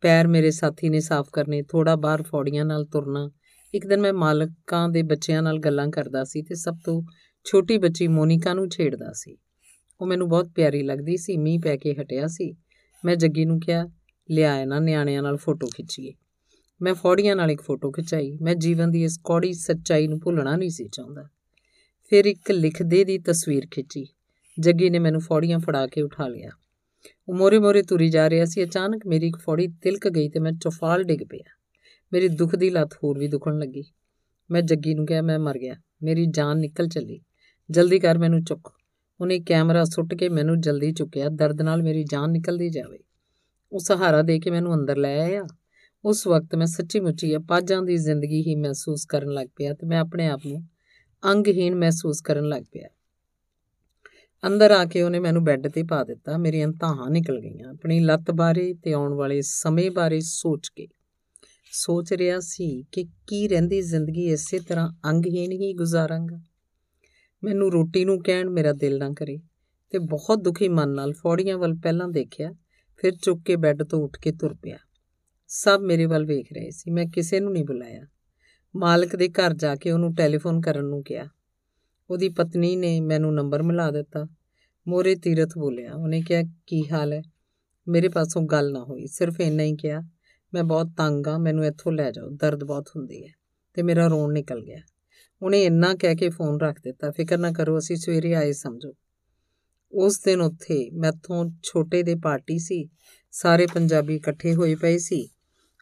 ਪੈਰ 0.00 0.26
ਮੇਰੇ 0.26 0.50
ਸਾਥੀ 0.50 0.88
ਨੇ 0.88 1.00
ਸਾਫ਼ 1.00 1.30
ਕਰਨੇ 1.32 1.62
ਥੋੜਾ 1.62 1.96
ਬਾਹਰ 1.96 2.22
ਫੌੜੀਆਂ 2.22 2.64
ਨਾਲ 2.64 2.84
ਤੁਰਨਾ। 2.84 3.30
ਇੱਕ 3.74 3.86
ਦਿਨ 3.86 4.00
ਮੈਂ 4.00 4.12
ਮਾਲਕਾਂ 4.12 4.88
ਦੇ 4.88 5.02
ਬੱਚਿਆਂ 5.02 5.42
ਨਾਲ 5.42 5.58
ਗੱਲਾਂ 5.58 5.88
ਕਰਦਾ 5.88 6.24
ਸੀ 6.24 6.42
ਤੇ 6.42 6.54
ਸਭ 6.54 6.74
ਤੋਂ 6.84 7.02
ਛੋਟੀ 7.44 7.78
ਬੱਚੀ 7.78 8.08
ਮੋਨਿਕਾ 8.08 8.54
ਨੂੰ 8.54 8.68
ਛੇੜਦਾ 8.68 9.12
ਸੀ। 9.12 9.36
ਉਹ 10.00 10.06
ਮੈਨੂੰ 10.06 10.28
ਬਹੁਤ 10.28 10.48
ਪਿਆਰੀ 10.48 10.82
ਲੱਗਦੀ 10.82 11.16
ਸੀ, 11.16 11.36
ਮੀਂਹ 11.36 11.60
ਪੈ 11.60 11.76
ਕੇ 11.76 11.94
ਹਟਿਆ 11.94 12.26
ਸੀ। 12.26 12.54
ਮੈਂ 13.04 13.16
ਜੱਗੀ 13.16 13.44
ਨੂੰ 13.44 13.60
ਕਿਹਾ, 13.60 13.86
ਲਿਆ 14.30 14.60
ਇਹਨਾਂ 14.60 14.80
ਨਿਆਣਿਆਂ 14.80 15.22
ਨਾਲ 15.22 15.36
ਫੋਟੋ 15.36 15.66
ਖਿੱਚੀਏ। 15.66 16.12
ਮੈਂ 16.82 16.94
ਫੌੜੀਆਂ 16.94 17.36
ਨਾਲ 17.36 17.50
ਇੱਕ 17.50 17.60
ਫੋਟੋ 17.60 17.90
ਖਿਚਾਈ। 17.90 18.38
ਮੈਂ 18.42 18.54
ਜੀਵਨ 18.54 18.90
ਦੀ 18.90 19.04
ਇਸ 19.04 19.18
ਕੌੜੀ 19.24 19.52
ਸੱਚਾਈ 19.52 20.08
ਨੂੰ 20.08 20.20
ਭੁੱਲਣਾ 20.20 20.56
ਨਹੀਂ 20.56 20.70
ਸੀ 20.70 20.88
ਚਾਹੁੰਦਾ। 20.88 21.28
ਫਿਰ 22.10 22.24
ਇੱਕ 22.24 22.50
ਲਿਖਦੇ 22.50 23.04
ਦੀ 23.04 23.18
ਤਸਵੀਰ 23.18 23.66
ਖਿੱਚੀ। 23.70 24.06
ਜੱਗੀ 24.60 24.90
ਨੇ 24.90 24.98
ਮੈਨੂੰ 24.98 25.20
ਫੌੜੀਆਂ 25.20 25.58
ਫੜਾ 25.58 25.86
ਕੇ 25.86 26.02
ਉਠਾ 26.02 26.28
ਲਿਆ। 26.28 26.50
ਉਹ 27.28 27.34
ਮੋਰੇ 27.34 27.58
ਮੋਰੇ 27.58 27.82
ਤੁਰੀ 27.82 28.08
ਜਾ 28.08 28.30
ਰਿਹਾ 28.30 28.44
ਸੀ। 28.44 28.64
ਅਚਾਨਕ 28.64 29.02
ਮੇਰੀ 29.06 29.26
ਇੱਕ 29.26 29.36
ਫੌੜੀ 29.36 29.68
ਤਿਲਕ 29.68 30.08
ਗਈ 30.08 30.28
ਤੇ 30.28 30.40
ਮੈਂ 30.40 30.52
ਚੌਫਾਲ 30.52 31.02
ਡਿੱਗ 31.02 31.20
ਪਿਆ। 31.30 31.50
ਮੇਰੀ 32.12 32.28
ਦੁੱਖ 32.28 32.56
ਦੀ 32.56 32.70
ਲੱਤ 32.70 32.90
ਹੋਰ 33.04 33.18
ਵੀ 33.18 33.28
ਦੁਖਣ 33.28 33.58
ਲੱਗੀ। 33.58 33.84
ਮੈਂ 34.50 34.62
ਜੱਗੀ 34.62 34.94
ਨੂੰ 34.94 35.06
ਕਿਹਾ, 35.06 35.22
ਮੈਂ 35.22 35.38
ਮਰ 35.38 35.58
ਗਿਆ। 35.58 35.74
ਮੇਰੀ 36.02 36.26
ਜਾਨ 36.26 36.58
ਨਿਕਲ 36.58 36.88
ਚੱਲੀ। 36.88 37.20
ਜਲਦੀ 37.70 37.98
ਕਰ, 37.98 38.18
ਮੈਨੂੰ 38.18 38.44
ਚੁੱਕ। 38.44 38.75
ਉਹਨੇ 39.20 39.40
ਕੈਮਰਾ 39.40 39.84
ਸੁੱਟ 39.84 40.14
ਕੇ 40.14 40.28
ਮੈਨੂੰ 40.28 40.60
ਜਲਦੀ 40.60 40.92
ਚੁੱਕਿਆ। 40.92 41.28
ਦਰਦ 41.28 41.62
ਨਾਲ 41.62 41.82
ਮੇਰੀ 41.82 42.04
ਜਾਨ 42.04 42.30
ਨਿਕਲਦੀ 42.30 42.70
ਜਾਵੇ। 42.70 42.98
ਉਹ 43.72 43.78
ਸਹਾਰਾ 43.78 44.22
ਦੇ 44.22 44.40
ਕੇ 44.40 44.50
ਮੈਨੂੰ 44.50 44.74
ਅੰਦਰ 44.74 44.96
ਲੈ 44.96 45.20
ਆਇਆ। 45.20 45.42
ਉਸ 46.04 46.26
ਵਕਤ 46.26 46.54
ਮੈਂ 46.54 46.66
ਸੱਚੀ 46.66 47.00
ਮੁੱਚੀ 47.00 47.36
ਅਪਾਜਾਂ 47.36 47.82
ਦੀ 47.82 47.96
ਜ਼ਿੰਦਗੀ 47.96 48.40
ਹੀ 48.42 48.54
ਮਹਿਸੂਸ 48.54 49.04
ਕਰਨ 49.04 49.32
ਲੱਗ 49.32 49.46
ਪਿਆ 49.56 49.74
ਤੇ 49.74 49.86
ਮੈਂ 49.86 50.00
ਆਪਣੇ 50.00 50.26
ਆਪ 50.26 50.40
ਨੂੰ 50.46 50.64
ਅੰਗਹੀਣ 51.24 51.74
ਮਹਿਸੂਸ 51.74 52.20
ਕਰਨ 52.20 52.48
ਲੱਗ 52.48 52.62
ਪਿਆ। 52.62 52.88
ਅੰਦਰ 54.46 54.70
ਆ 54.70 54.84
ਕੇ 54.84 55.02
ਉਹਨੇ 55.02 55.18
ਮੈਨੂੰ 55.18 55.44
ਬੈੱਡ 55.44 55.68
ਤੇ 55.68 55.82
ਪਾ 55.82 56.04
ਦਿੱਤਾ। 56.04 56.36
ਮੇਰੀਆਂ 56.36 56.68
ਤਾਹਾਂ 56.68 57.10
ਨਿਕਲ 57.10 57.40
ਗਈਆਂ। 57.40 57.68
ਆਪਣੀ 57.68 58.00
ਲੱਤ 58.00 58.30
ਬਾਰੇ 58.30 58.74
ਤੇ 58.74 58.92
ਆਉਣ 58.92 59.14
ਵਾਲੇ 59.14 59.40
ਸਮੇਂ 59.42 59.90
ਬਾਰੇ 59.90 60.20
ਸੋਚ 60.20 60.68
ਕੇ। 60.68 60.88
ਸੋਚ 61.72 62.12
ਰਿਹਾ 62.12 62.40
ਸੀ 62.40 62.84
ਕਿ 62.92 63.04
ਕੀ 63.26 63.48
ਰਹਿੰਦੀ 63.48 63.82
ਜ਼ਿੰਦਗੀ 63.82 64.32
ਇਸੇ 64.32 64.58
ਤਰ੍ਹਾਂ 64.58 64.92
ਅੰਗਹੀਣ 65.04 65.52
ਹੀ 65.52 65.72
ਗੁਜ਼ਾਰਾਂਗਾ। 65.74 66.40
ਮੈਨੂੰ 67.44 67.72
ਰੋਟੀ 67.72 68.04
ਨੂੰ 68.04 68.22
ਕਹਿਣ 68.22 68.50
ਮੇਰਾ 68.50 68.72
ਦਿਲ 68.72 68.98
ਨਾ 68.98 69.10
ਕਰੇ 69.10 69.38
ਤੇ 69.90 69.98
ਬਹੁਤ 69.98 70.38
ਦੁਖੀ 70.38 70.68
ਮਨ 70.68 70.88
ਨਾਲ 70.88 71.12
ਫੌੜੀਆਂ 71.12 71.58
ਵੱਲ 71.58 71.74
ਪਹਿਲਾਂ 71.74 72.08
ਦੇਖਿਆ, 72.08 72.52
ਫਿਰ 72.96 73.12
ਚੁੱਕ 73.22 73.42
ਕੇ 73.44 73.56
ਬੈੱਡ 73.56 73.82
ਤੋਂ 73.82 74.04
ਉੱਠ 74.04 74.18
ਕੇ 74.18 74.32
ਤੁਰ 74.32 74.54
ਪਿਆ। 74.54 74.78
ਸਭ 75.48 75.80
ਮੇਰੇ 75.82 76.06
ਵੱਲ 76.06 76.26
ਵੇਖ 76.26 76.52
ਰਹੇ 76.52 76.70
ਸੀ, 76.70 76.90
ਮੈਂ 76.90 77.06
ਕਿਸੇ 77.06 77.40
ਨੂੰ 77.40 77.52
ਨਹੀਂ 77.52 77.64
ਬੁਲਾਇਆ। 77.64 78.02
ਮਾਲਕ 78.76 79.16
ਦੇ 79.16 79.28
ਘਰ 79.28 79.54
ਜਾ 79.54 79.76
ਕੇ 79.76 79.90
ਉਹਨੂੰ 79.90 80.14
ਟੈਲੀਫੋਨ 80.14 80.60
ਕਰਨ 80.60 80.84
ਨੂੰ 80.84 81.02
ਕਿਹਾ। 81.02 81.26
ਉਹਦੀ 82.10 82.28
ਪਤਨੀ 82.28 82.76
ਨੇ 82.76 83.00
ਮੈਨੂੰ 83.00 83.34
ਨੰਬਰ 83.34 83.62
ਮਿਲਾ 83.62 83.90
ਦਿੱਤਾ। 83.90 84.26
ਮੋਰੇ 84.88 85.14
ਤੀਰਥ 85.14 85.58
ਬੋਲਿਆ, 85.58 85.94
ਉਹਨੇ 85.94 86.22
ਕਿਹਾ, 86.22 86.42
ਕੀ 86.66 86.88
ਹਾਲ 86.92 87.12
ਹੈ? 87.12 87.22
ਮੇਰੇ 87.88 88.08
ਪਾਸੋਂ 88.08 88.42
ਗੱਲ 88.42 88.72
ਨਾ 88.72 88.84
ਹੋਈ, 88.84 89.06
ਸਿਰਫ 89.06 89.40
ਇੰਨਾ 89.40 89.62
ਹੀ 89.62 89.76
ਕਿਹਾ, 89.76 90.02
ਮੈਂ 90.54 90.64
ਬਹੁਤ 90.64 90.86
ਤੰਗ 90.96 91.26
ਆ 91.26 91.38
ਮੈਨੂੰ 91.38 91.66
ਇੱਥੋਂ 91.66 91.92
ਲੈ 91.92 92.10
ਜਾਓ, 92.10 92.28
ਦਰਦ 92.30 92.64
ਬਹੁਤ 92.64 92.88
ਹੁੰਦੀ 92.96 93.26
ਹੈ 93.26 93.32
ਤੇ 93.74 93.82
ਮੇਰਾ 93.82 94.06
ਰੋਣ 94.06 94.32
ਨਿਕਲ 94.32 94.60
ਗਿਆ। 94.60 94.78
ਉਹਨੇ 95.42 95.64
ਇੰਨਾ 95.64 95.94
ਕਹਿ 95.94 96.14
ਕੇ 96.14 96.28
ਫੋਨ 96.28 96.60
ਰੱਖ 96.60 96.80
ਦਿੱਤਾ, 96.84 97.10
ਫਿਕਰ 97.10 97.38
ਨਾ 97.38 97.52
ਕਰੋ, 97.52 97.78
ਅਸੀਂ 97.78 97.96
ਸਵੇਰੇ 97.96 98.34
ਆਏ 98.34 98.52
ਸਮਝੋ। 98.52 98.94
ਉਸ 99.92 100.20
ਦਿਨ 100.24 100.40
ਉੱਥੇ 100.40 100.90
ਮੈਥੋਂ 100.90 101.50
ਛੋਟੇ 101.62 102.02
ਦੇ 102.02 102.14
ਪਾਰਟੀ 102.14 102.58
ਸੀ, 102.58 102.88
ਸਾਰੇ 103.30 103.66
ਪੰਜਾਬੀ 103.74 104.16
ਇਕੱਠੇ 104.16 104.54
ਹੋਏ 104.54 104.74
ਪਏ 104.74 104.98
ਸੀ। 104.98 105.28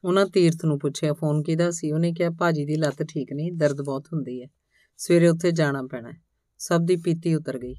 ਉਹਨਾਂ 0.05 0.27
ਤੀਰਥ 0.27 0.65
ਨੂੰ 0.65 0.79
ਪੁੱਛਿਆ, 0.79 1.13
ਫੋਨ 1.13 1.43
ਕਿਹਦਾ 1.43 1.71
ਸੀ? 1.71 1.93
ਉਹਨੇ 1.93 2.13
ਕਿਹਾ, 2.13 2.31
ਭਾਜੀ 2.31 2.65
ਦੀ 2.65 2.77
ਲੱਤ 2.77 3.03
ਠੀਕ 3.03 3.33
ਨਹੀਂ, 3.33 3.53
ਦਰਦ 3.53 3.83
ਬਹੁਤ 3.83 4.07
ਹੁੰਦੀ 4.07 4.43
ਹੈ। 4.43 4.47
ਸਵੇਰੇ 4.97 5.29
ਉੱਥੇ 5.29 5.51
ਜਾਣਾ 5.51 5.83
ਪੈਣਾ 5.83 6.13
ਸਭ 6.59 6.81
ਦੀ 6.85 6.97
ਪੀਤੀ 6.97 7.35
ਉਤਰ 7.35 7.59
ਗਈ। 7.59 7.75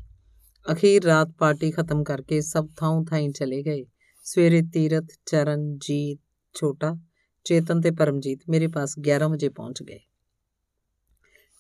ਅਖੀਰ 0.71 1.03
ਰਾਤ 1.03 1.27
ਪਾਰਟੀ 1.37 1.71
ਖਤਮ 1.71 2.03
ਕਰਕੇ 2.03 2.41
ਸਭ 2.41 2.67
ਥਾਂ 2.77 3.05
ਥਾਈਂ 3.05 3.29
ਚਲੇ 3.29 3.63
ਗਏ। 3.63 3.85
ਸਵੇਰੇ 4.23 4.61
ਤੀਰਥ, 4.73 5.05
ਚਰਨ, 5.25 5.77
ਜੀਤ, 5.77 6.19
ਛੋਟਾ, 6.53 6.95
ਚੇਤਨ 7.43 7.81
ਤੇ 7.81 7.91
ਪਰਮਜੀਤ 7.91 8.39
ਮੇਰੇ 8.49 8.67
ਪਾਸ 8.67 8.95
11 8.99 9.29
ਵਜੇ 9.29 9.49
ਪਹੁੰਚ 9.49 9.83
ਗਏ। 9.83 9.99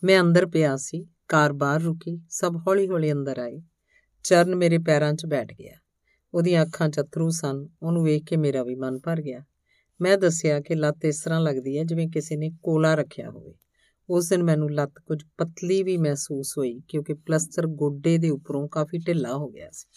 ਮੈਂ 0.05 0.21
ਅੰਦਰ 0.21 0.45
ਪਿਆ 0.45 0.77
ਸੀ, 0.77 1.07
ਕਾਰ 1.27 1.53
ਬਾਹਰ 1.53 1.81
ਰੁਕੀ, 1.81 2.21
ਸਭ 2.29 2.55
ਹੌਲੀ-ਹੌਲੀ 2.67 3.11
ਅੰਦਰ 3.11 3.39
ਆਏ 3.39 3.61
ਚਰਨ 4.23 4.55
ਮੇਰੇ 4.55 4.77
ਪੈਰਾਂ 4.77 5.13
'ਚ 5.13 5.25
ਬੈਠ 5.25 5.53
ਗਿਆ। 5.53 5.73
ਉਹਦੀਆਂ 6.33 6.65
ਅੱਖਾਂ 6.65 6.89
'ਚ 6.89 6.99
ਅਥਰੂ 6.99 7.29
ਸਨ, 7.29 7.69
ਉਹਨੂੰ 7.83 8.03
ਵੇਖ 8.03 8.23
ਕੇ 8.23 8.37
ਮੇਰਾ 8.37 8.63
ਵੀ 8.63 8.75
ਮਨ 8.75 8.99
ਭਰ 8.99 9.21
ਗਿਆ। 9.21 9.43
ਮੈਂ 10.01 10.17
ਦੱਸਿਆ 10.17 10.59
ਕਿ 10.59 10.75
ਲੱਤ 10.75 11.05
ਇਸ 11.05 11.21
ਤਰ੍ਹਾਂ 11.23 11.41
ਲੱਗਦੀ 11.41 11.77
ਹੈ 11.77 11.83
ਜਿਵੇਂ 11.83 12.07
ਕਿਸੇ 12.07 12.35
ਨੇ 12.35 12.51
ਕੋਲਾ 12.63 12.95
ਰੱਖਿਆ 12.95 13.29
ਹੋਵੇ। 13.29 13.55
ਉਸ 14.09 14.29
ਦਿਨ 14.29 14.43
ਮੈਨੂੰ 14.43 14.73
ਲੱਤ 14.73 14.93
ਕੁਝ 15.05 15.23
ਪਤਲੀ 15.37 15.83
ਵੀ 15.83 15.97
ਮਹਿਸੂਸ 15.97 16.57
ਹੋਈ 16.57 16.81
ਕਿਉਂਕਿ 16.87 17.13
ਪਲਸਟਰ 17.13 17.67
ਗੋਡੇ 17.67 18.17
ਦੇ 18.17 18.29
ਉੱਪਰੋਂ 18.29 18.69
ਕਾਫੀ 18.69 18.97
ਢਿੱਲਾ 18.97 19.33
ਹੋ 19.33 19.49
ਗਿਆ 19.49 19.69
ਸੀ। 19.71 19.87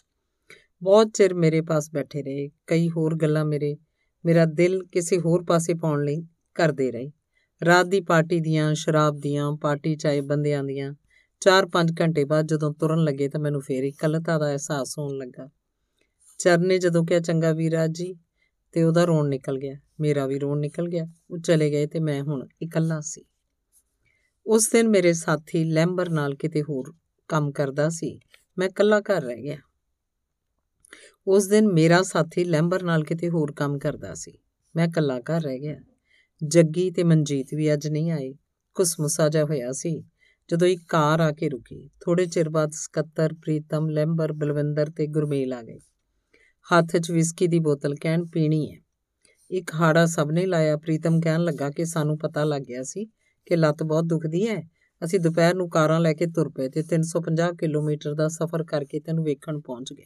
ਬਹੁਤ 0.82 1.10
ਚਿਰ 1.10 1.34
ਮੇਰੇ 1.34 1.60
ਪਾਸ 1.60 1.90
ਬੈਠੇ 1.92 2.22
ਰਹੇ, 2.22 2.50
ਕਈ 2.66 2.90
ਹੋਰ 2.90 3.16
ਗੱਲਾਂ 3.16 3.44
ਮੇਰੇ, 3.44 3.76
ਮੇਰਾ 4.24 4.44
ਦਿਲ 4.44 4.84
ਕਿਸੇ 4.84 5.18
ਹੋਰ 5.18 5.44
ਪਾਸੇ 5.44 5.74
ਪਾਉਣ 5.74 6.04
ਲਈ 6.04 6.26
ਕਰਦੇ 6.54 6.92
ਰਹੇ। 6.92 7.12
ਰਾਤ 7.66 7.86
ਦੀ 7.86 8.00
ਪਾਰਟੀ 8.00 8.40
ਦੀਆਂ, 8.40 8.74
ਸ਼ਰਾਬ 8.74 9.20
ਦੀਆਂ, 9.20 9.52
ਪਾਰਟੀ 9.52 9.96
ਚਾਏ 9.96 10.20
ਬੰਦਿਆਂ 10.20 10.64
ਦੀਆਂ 10.64 10.94
4-5 11.40 11.92
ਘੰਟੇ 12.00 12.24
ਬਾਅਦ 12.24 12.46
ਜਦੋਂ 12.46 12.74
ਤੁਰਨ 12.74 13.04
ਲੱਗੇ 13.04 13.28
ਤਾਂ 13.28 13.40
ਮੈਨੂੰ 13.40 13.60
ਫੇਰ 13.60 13.84
ਇਕੱਲਤਾ 13.84 14.38
ਦਾ 14.38 14.50
ਅਹਿਸਾਸ 14.50 14.98
ਹੋਣ 14.98 15.16
ਲੱਗਾ। 15.16 15.48
ਚਰਨ 16.38 16.66
ਨੇ 16.66 16.78
ਜਦੋਂ 16.78 17.06
ਕਿਹਾ, 17.06 17.20
ਚੰਗਾ 17.20 17.52
ਵੀਰਾ 17.52 17.86
ਜੀ, 17.86 18.16
ਤੇ 18.72 18.82
ਉਹਦਾ 18.82 19.04
ਰੋਣ 19.04 19.28
ਨਿਕਲ 19.28 19.58
ਗਿਆ। 19.58 19.74
ਮੇਰਾ 20.00 20.26
ਵੀ 20.26 20.38
ਰੋਣ 20.38 20.58
ਨਿਕਲ 20.58 20.88
ਗਿਆ। 20.88 21.06
ਉਹ 21.30 21.38
ਚਲੇ 21.38 21.70
ਗਏ 21.70 21.86
ਤੇ 21.86 22.00
ਮੈਂ 22.00 22.22
ਹੁਣ 22.22 22.46
ਇਕੱਲਾ 22.62 23.00
ਸੀ। 23.00 23.24
ਉਸ 24.46 24.68
ਦਿਨ 24.68 24.88
ਮੇਰੇ 24.88 25.12
ਸਾਥੀ 25.12 25.64
ਲੈਂਬਰ 25.64 26.10
ਨਾਲ 26.10 26.34
ਕਿਤੇ 26.34 26.62
ਹੋਰ 26.62 26.94
ਕੰਮ 27.28 27.52
ਕਰਦਾ 27.52 27.88
ਸੀ। 27.88 28.20
ਮੈਂ 28.58 28.68
ਇਕੱਲਾ 28.68 29.00
ਘਰ 29.00 29.22
ਰਹਿ 29.22 29.42
ਗਿਆ। 29.42 29.56
ਉਸ 31.26 31.46
ਦਿਨ 31.48 31.68
ਮੇਰਾ 31.68 32.02
ਸਾਥੀ 32.02 32.44
ਲੈਂਬਰ 32.44 32.82
ਨਾਲ 32.82 33.04
ਕਿਤੇ 33.04 33.28
ਹੋਰ 33.28 33.52
ਕੰਮ 33.52 33.78
ਕਰਦਾ 33.78 34.14
ਸੀ। 34.14 34.38
ਮੈਂ 34.76 34.88
ਇਕੱਲਾ 34.88 35.20
ਘਰ 35.20 35.42
ਰਹਿ 35.42 35.58
ਗਿਆ। 35.58 35.80
ਜੱਗੀ 36.46 36.90
ਤੇ 36.90 37.04
ਮਨਜੀਤ 37.04 37.46
ਵੀ 37.54 37.72
ਅੱਜ 37.72 37.88
ਨਹੀਂ 37.88 38.10
ਆਏ। 38.10 38.34
ਕੁਸਮੁਸਾ 38.74 39.28
ਜਾ 39.28 39.44
ਹੋਇਆ 39.44 39.72
ਸੀ। 39.72 40.04
ਜਦੋਂ 40.50 40.68
ਇੱਕ 40.68 40.80
ਕਾਰ 40.88 41.20
ਆ 41.20 41.32
ਕੇ 41.32 41.48
ਰੁਕੀ 41.48 41.90
ਥੋੜੇ 42.00 42.26
ਚਿਰ 42.26 42.48
ਬਾਅਦ 42.48 42.70
ਸਕੱਤਰ, 42.72 43.32
ਪ੍ਰੀਤਮ, 43.32 43.88
ਲੈਂਬਰ, 43.88 44.32
ਬਲਵਿੰਦਰ 44.32 44.90
ਤੇ 44.90 45.06
ਗੁਰਮੇਲ 45.06 45.52
ਆ 45.52 45.62
ਗਏ। 45.62 45.78
ਹੱਥ 46.74 46.96
'ਚ 46.96 47.10
ਵਿਸਕੀ 47.10 47.46
ਦੀ 47.46 47.58
ਬੋਤਲ 47.58 47.94
ਕਹਿਣ, 47.94 48.24
ਪੀਣੀ 48.24 48.72
ਹੈ। 48.72 48.80
ਇੱਕ 49.50 49.74
ਹਾੜਾ 49.74 50.06
ਸਭ 50.06 50.28
ਨੇ 50.32 50.46
ਲਾਇਆ। 50.46 50.76
ਪ੍ਰੀਤਮ 50.76 51.20
ਕਹਿਣ 51.20 51.44
ਲੱਗਾ 51.44 51.70
ਕਿ 51.70 51.84
ਸਾਨੂੰ 51.84 52.18
ਪਤਾ 52.18 52.44
ਲੱਗ 52.44 52.62
ਗਿਆ 52.62 52.82
ਸੀ 52.82 53.04
ਕਿ 53.46 53.56
ਲੱਤ 53.56 53.82
ਬਹੁਤ 53.82 54.04
ਦੁਖਦੀ 54.04 54.48
ਹੈ। 54.48 54.68
ਅਸੀਂ 55.04 55.20
ਦੁਪਹਿਰ 55.20 55.54
ਨੂੰ 55.54 55.70
ਕਾਰਾਂ 55.70 56.00
ਲੈ 56.00 56.12
ਕੇ 56.12 56.26
ਤੁਰ 56.26 56.48
ਪਏ 56.48 56.68
ਤੇ 56.68 56.82
350 56.82 57.52
ਕਿਲੋਮੀਟਰ 57.52 58.14
ਦਾ 58.14 58.28
ਸਫ਼ਰ 58.28 58.64
ਕਰਕੇ 58.64 59.00
ਤੈਨੂੰ 59.00 59.24
ਵੇਖਣ 59.24 59.60
ਪਹੁੰਚ 59.60 59.92
ਗਏ। 59.92 60.04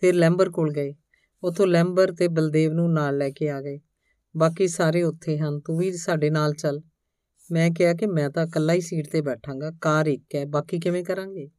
ਫਿਰ 0.00 0.14
ਲੈਂਬਰ 0.14 0.50
ਕੋਲ 0.50 0.72
ਗਏ। 0.72 0.94
ਉਥੋਂ 1.42 1.66
ਲੈਂਬਰ 1.66 2.12
ਤੇ 2.12 2.28
ਬਲਦੇਵ 2.28 2.72
ਨੂੰ 2.72 2.92
ਨਾਲ 2.92 3.16
ਲੈ 3.16 3.30
ਕੇ 3.30 3.50
ਆ 3.50 3.60
ਗਏ। 3.60 3.80
ਬਾਕੀ 4.36 4.68
ਸਾਰੇ 4.68 5.02
ਉੱਥੇ 5.02 5.38
ਹਨ, 5.38 5.60
ਤੂੰ 5.60 5.78
ਵੀ 5.78 5.92
ਸਾਡੇ 5.92 6.30
ਨਾਲ 6.30 6.52
ਚੱਲ। 6.52 6.82
ਮੈਂ 7.52 7.70
ਕਿਹਾ 7.70 7.94
ਕਿ 7.94 8.06
ਮੈਂ 8.06 8.30
ਤਾਂ 8.30 8.46
ਇਕੱਲਾ 8.46 8.72
ਹੀ 8.72 8.80
ਸੀਟ 8.80 9.10
ਤੇ 9.10 9.20
ਬੈਠਾਂਗਾ, 9.20 9.72
ਕਾਰ 9.80 10.06
ਇੱਕ 10.06 10.34
ਹੈ, 10.34 10.44
ਬਾਕੀ 10.44 10.78
ਕਿਵੇਂ 10.78 11.04
ਕਰਾਂਗੇ? 11.04 11.50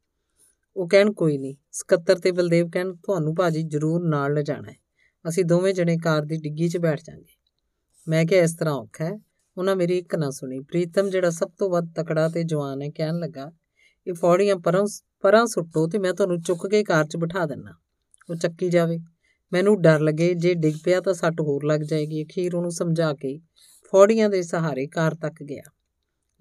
ਉਹ 0.76 0.88
ਕਹਿਣ, 0.88 1.12
ਕੋਈ 1.12 1.38
ਨਹੀਂ, 1.38 1.56
ਸਕੱਤਰ 1.72 2.18
ਤੇ 2.18 2.32
ਬਲਦੇਵ 2.32 2.68
ਕਹਿਣ, 2.68 2.94
ਤੁਹਾਨੂੰ 2.94 3.34
ਭਾਜੀ 3.34 3.62
ਜ਼ਰੂਰ 3.62 4.08
ਨਾਲ 4.08 4.34
ਲਿਜਾਣਾ 4.34 4.70
ਹੈ, 4.70 4.76
ਅਸੀਂ 5.28 5.44
ਦੋਵੇਂ 5.44 5.74
ਜਣੇ 5.74 5.96
ਕਾਰ 5.96 6.24
ਦੀ 6.24 6.36
ਡਿੱਗੀ 6.36 6.68
'ਚ 6.68 6.78
ਬੈਠ 6.78 7.00
ਜਾਾਂਗੇ। 7.00 7.36
ਮੈਂ 8.08 8.26
ਕਿਹਾ, 8.26 8.44
ਇਸ 8.44 8.56
ਤਰ੍ਹਾਂ 8.56 8.74
ਔਖਾ 8.74 9.04
ਹੈ? 9.04 9.20
ਉਹਨਾਂ 9.56 9.76
ਮੇਰੀ 9.76 9.98
ਇੱਕ 9.98 10.14
ਨਾ 10.14 10.30
ਸੁਣੀ। 10.30 10.60
ਪ੍ਰੀਤਮ, 10.60 11.10
ਜਿਹੜਾ 11.10 11.30
ਸਭ 11.30 11.50
ਤੋਂ 11.58 11.70
ਵੱਧ 11.70 11.92
ਤਕੜਾ 11.96 12.28
ਤੇ 12.28 12.44
ਜਵਾਨ 12.44 12.82
ਹੈ, 12.82 12.88
ਕਹਿਣ 12.90 13.18
ਲੱਗਾ, 13.18 13.52
ਇਹ 14.06 14.14
ਫੌੜੀਆਂ 14.14 14.56
ਪਰਾਂ 14.56 14.84
ਪਰਾਂ 15.20 15.46
ਸੁੱਟੋ 15.46 15.86
ਤੇ 15.86 15.98
ਮੈਂ 15.98 16.12
ਤੁਹਾਨੂੰ 16.12 16.40
ਚੁੱਕ 16.42 16.66
ਕੇ 16.66 16.84
ਕਾਰ 16.84 17.06
'ਚ 17.06 17.16
ਬਿਠਾ 17.16 17.46
ਦਿੰਨਾ। 17.46 17.74
ਉਹ 18.30 18.34
ਚੱਕੀ 18.34 18.68
ਜਾਵੇ। 18.68 18.98
ਮੈਨੂੰ 19.52 19.80
ਡਰ 19.82 20.00
ਲੱਗੇ, 20.00 20.34
ਜੇ 20.34 20.54
ਡਿੱਗ 20.54 20.74
ਪਿਆ 20.84 21.00
ਤਾਂ 21.00 21.14
ਸੱਟ 21.14 21.40
ਹੋਰ 21.40 21.64
ਲੱਗ 21.64 21.80
ਜਾਏਗੀ। 21.80 22.24
ਅਖੀਰ 22.24 22.54
ਉਹਨੂੰ 22.54 22.70
ਸਮਝਾ 22.70 23.12
ਕੇ 23.12 23.38
ਫੌੜੀਆਂ 23.92 24.28
ਦੇ 24.30 24.42
ਸਹਾਰੇ 24.42 24.86
ਕਾਰ 24.86 25.14
ਤੱਕ 25.14 25.42
ਗਿਆ। 25.42 25.62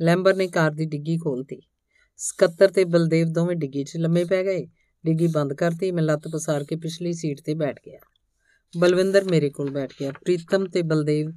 ਲੈਂਬਰ 0.02 0.36
ਨੇ 0.36 0.48
ਕਾਰ 0.48 0.72
ਦੀ 0.72 0.86
ਡਿੱਗੀ 0.86 1.18
ਖੋਲਤੀ 1.18 1.62
ਸਕੱਤਰ 2.20 2.68
ਤੇ 2.68 2.84
ਬਲਦੇਵ 2.86 3.28
ਦੋਵੇਂ 3.28 3.56
ਡਿੱਗੀ 3.56 3.84
'ਚ 3.84 3.98
ਲੰਮੇ 3.98 4.24
ਪੈ 4.24 4.44
ਗਏ। 4.44 4.66
ਡਿੱਗੀ 5.06 5.28
ਬੰਦ 5.28 5.54
ਕਰਤੀ, 5.54 5.92
ਮੈਂ 5.92 6.04
ਲੱਤ 6.04 6.28
ਪਸਾਰ 6.28 6.64
ਕੇ 6.64 6.76
ਪਿਛਲੀ 6.76 7.14
ਸੀਟ 7.14 7.42
ਤੇ 7.42 7.54
ਬੈਠ 7.54 7.80
ਗਿਆ। 7.86 8.00
ਬਲਵਿੰਦਰ 8.78 9.24
ਮੇਰੇ 9.24 9.50
ਕੋਲ 9.50 9.70
ਬੈਠ 9.70 9.94
ਗਿਆ। 10.00 10.12
ਪ੍ਰੀਤਮ 10.12 10.66
ਤੇ 10.66 10.82
ਬਲਦੇਵ 10.82 11.32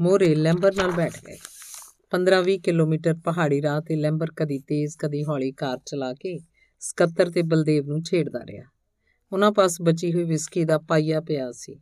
ਮੋਰੇ 0.00 0.34
ਲੈਂਬਰ 0.34 0.74
ਨਾਲ 0.74 0.90
ਬੈਠ 0.90 1.16
ਗਏ। 1.26 1.36
15-20 2.10 2.58
ਕਿਲੋਮੀਟਰ 2.58 3.14
ਪਹਾੜੀ 3.24 3.62
ਰਾਹ 3.62 3.80
ਤੇ 3.80 3.96
ਲੈਂਬਰ 3.96 4.30
ਕਦੀ 4.36 4.58
ਤੇਜ਼, 4.58 4.96
ਕਦੀ 4.98 5.24
ਹੌਲੀ 5.24 5.52
ਕਾਰ 5.52 5.78
ਚਲਾ 5.86 6.12
ਕੇ 6.12 6.38
ਸਕੱਤਰ 6.80 7.30
ਤੇ 7.30 7.42
ਬਲਦੇਵ 7.42 7.86
ਨੂੰ 7.86 8.02
ਛੇੜਦਾ 8.02 8.38
ਰਿਹਾ। 8.38 8.73
ਉਹਨਾਂ 9.34 9.52
ਪਾਸ 9.52 9.82
ਬਚੀ 9.82 10.12
ਹੋਈ 10.12 10.24
ਵਿਸਕੀ 10.24 10.64
ਦਾ 10.64 10.78
ਪਾਈਆ 10.78 11.20
ਪਿਆ 11.20 11.52
ਸੀ। 11.52 11.80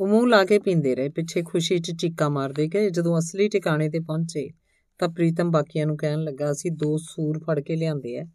ਉਹ 0.00 0.06
ਮੂੰਹ 0.06 0.28
ਲਾ 0.28 0.44
ਕੇ 0.44 0.58
ਪੀਂਦੇ 0.58 0.94
ਰਹੇ, 0.94 1.08
ਪਿੱਛੇ 1.08 1.42
ਖੁਸ਼ੀ 1.42 1.78
'ਚ 1.78 1.90
ਚੀਕਾਂ 1.90 2.30
ਮਾਰਦੇ 2.30 2.68
ਗਏ। 2.68 2.90
ਜਦੋਂ 2.90 3.18
ਅਸਲੀ 3.18 3.48
ਟਿਕਾਣੇ 3.48 3.88
ਤੇ 3.88 4.00
ਪਹੁੰਚੇ, 4.00 4.50
ਤਾਂ 4.98 5.08
ਪ੍ਰੀਤਮ 5.08 5.50
ਬਾਕੀਆਂ 5.50 5.86
ਨੂੰ 5.86 5.96
ਕਹਿਣ 5.96 6.20
ਲੱਗਾ, 6.22 6.50
ਅਸੀਂ 6.50 6.72
ਦੋ 6.72 6.96
ਸੂਰ 6.96 7.38
ਫੜ 7.38 7.60
ਕੇ 7.60 7.76
ਲਿਆਂਦੇ 7.76 8.18
ਆ 8.18 8.26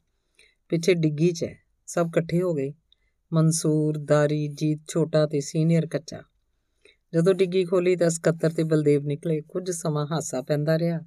ਪਿੱਛੇ 0.69 0.93
ਡਿੱਗੀ 0.93 1.31
'ਚ 1.31 1.43
ਹੈ 1.43 1.57
ਸਭ 1.85 2.05
ਇਕੱਠੇ 2.09 2.41
ਹੋ 2.41 2.53
ਗਏ। 2.53 2.73
ਮਨਸੂਰ, 3.33 3.97
ਦਾਰੀ, 3.97 4.47
ਜੀਤ, 4.47 4.79
ਛੋਟਾ 4.87 5.25
ਤੇ 5.25 5.39
ਸੀਨੀਅਰ 5.39 5.85
ਕੱਚਾ। 5.85 6.21
ਜਦੋਂ 7.13 7.33
ਡਿੱਗੀ 7.33 7.65
ਖੋਲੀ, 7.65 7.95
ਤਾਂ 7.95 8.09
ਸਕੱਤਰ 8.09 8.49
ਤੇ 8.49 8.63
ਬਲਦੇਵ 8.63 9.03
ਨਿਕਲੇ। 9.03 9.41
ਕੁਝ 9.41 9.71
ਸਮਾਂ 9.71 10.07
ਹਾਸਾ 10.11 10.41
ਪੈਂਦਾ 10.41 10.79
ਰਿਹਾ। 10.79 10.99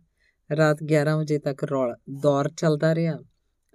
ਰਾਤ 0.57 0.83
11 0.83 1.17
ਵਜੇ 1.17 1.39
ਤੱਕ 1.39 1.65
ਰੌਲ, 1.65 1.97
ਦੌਰ 2.21 2.49
ਚੱਲਦਾ 2.57 2.95
ਰਿਹਾ। 2.95 3.19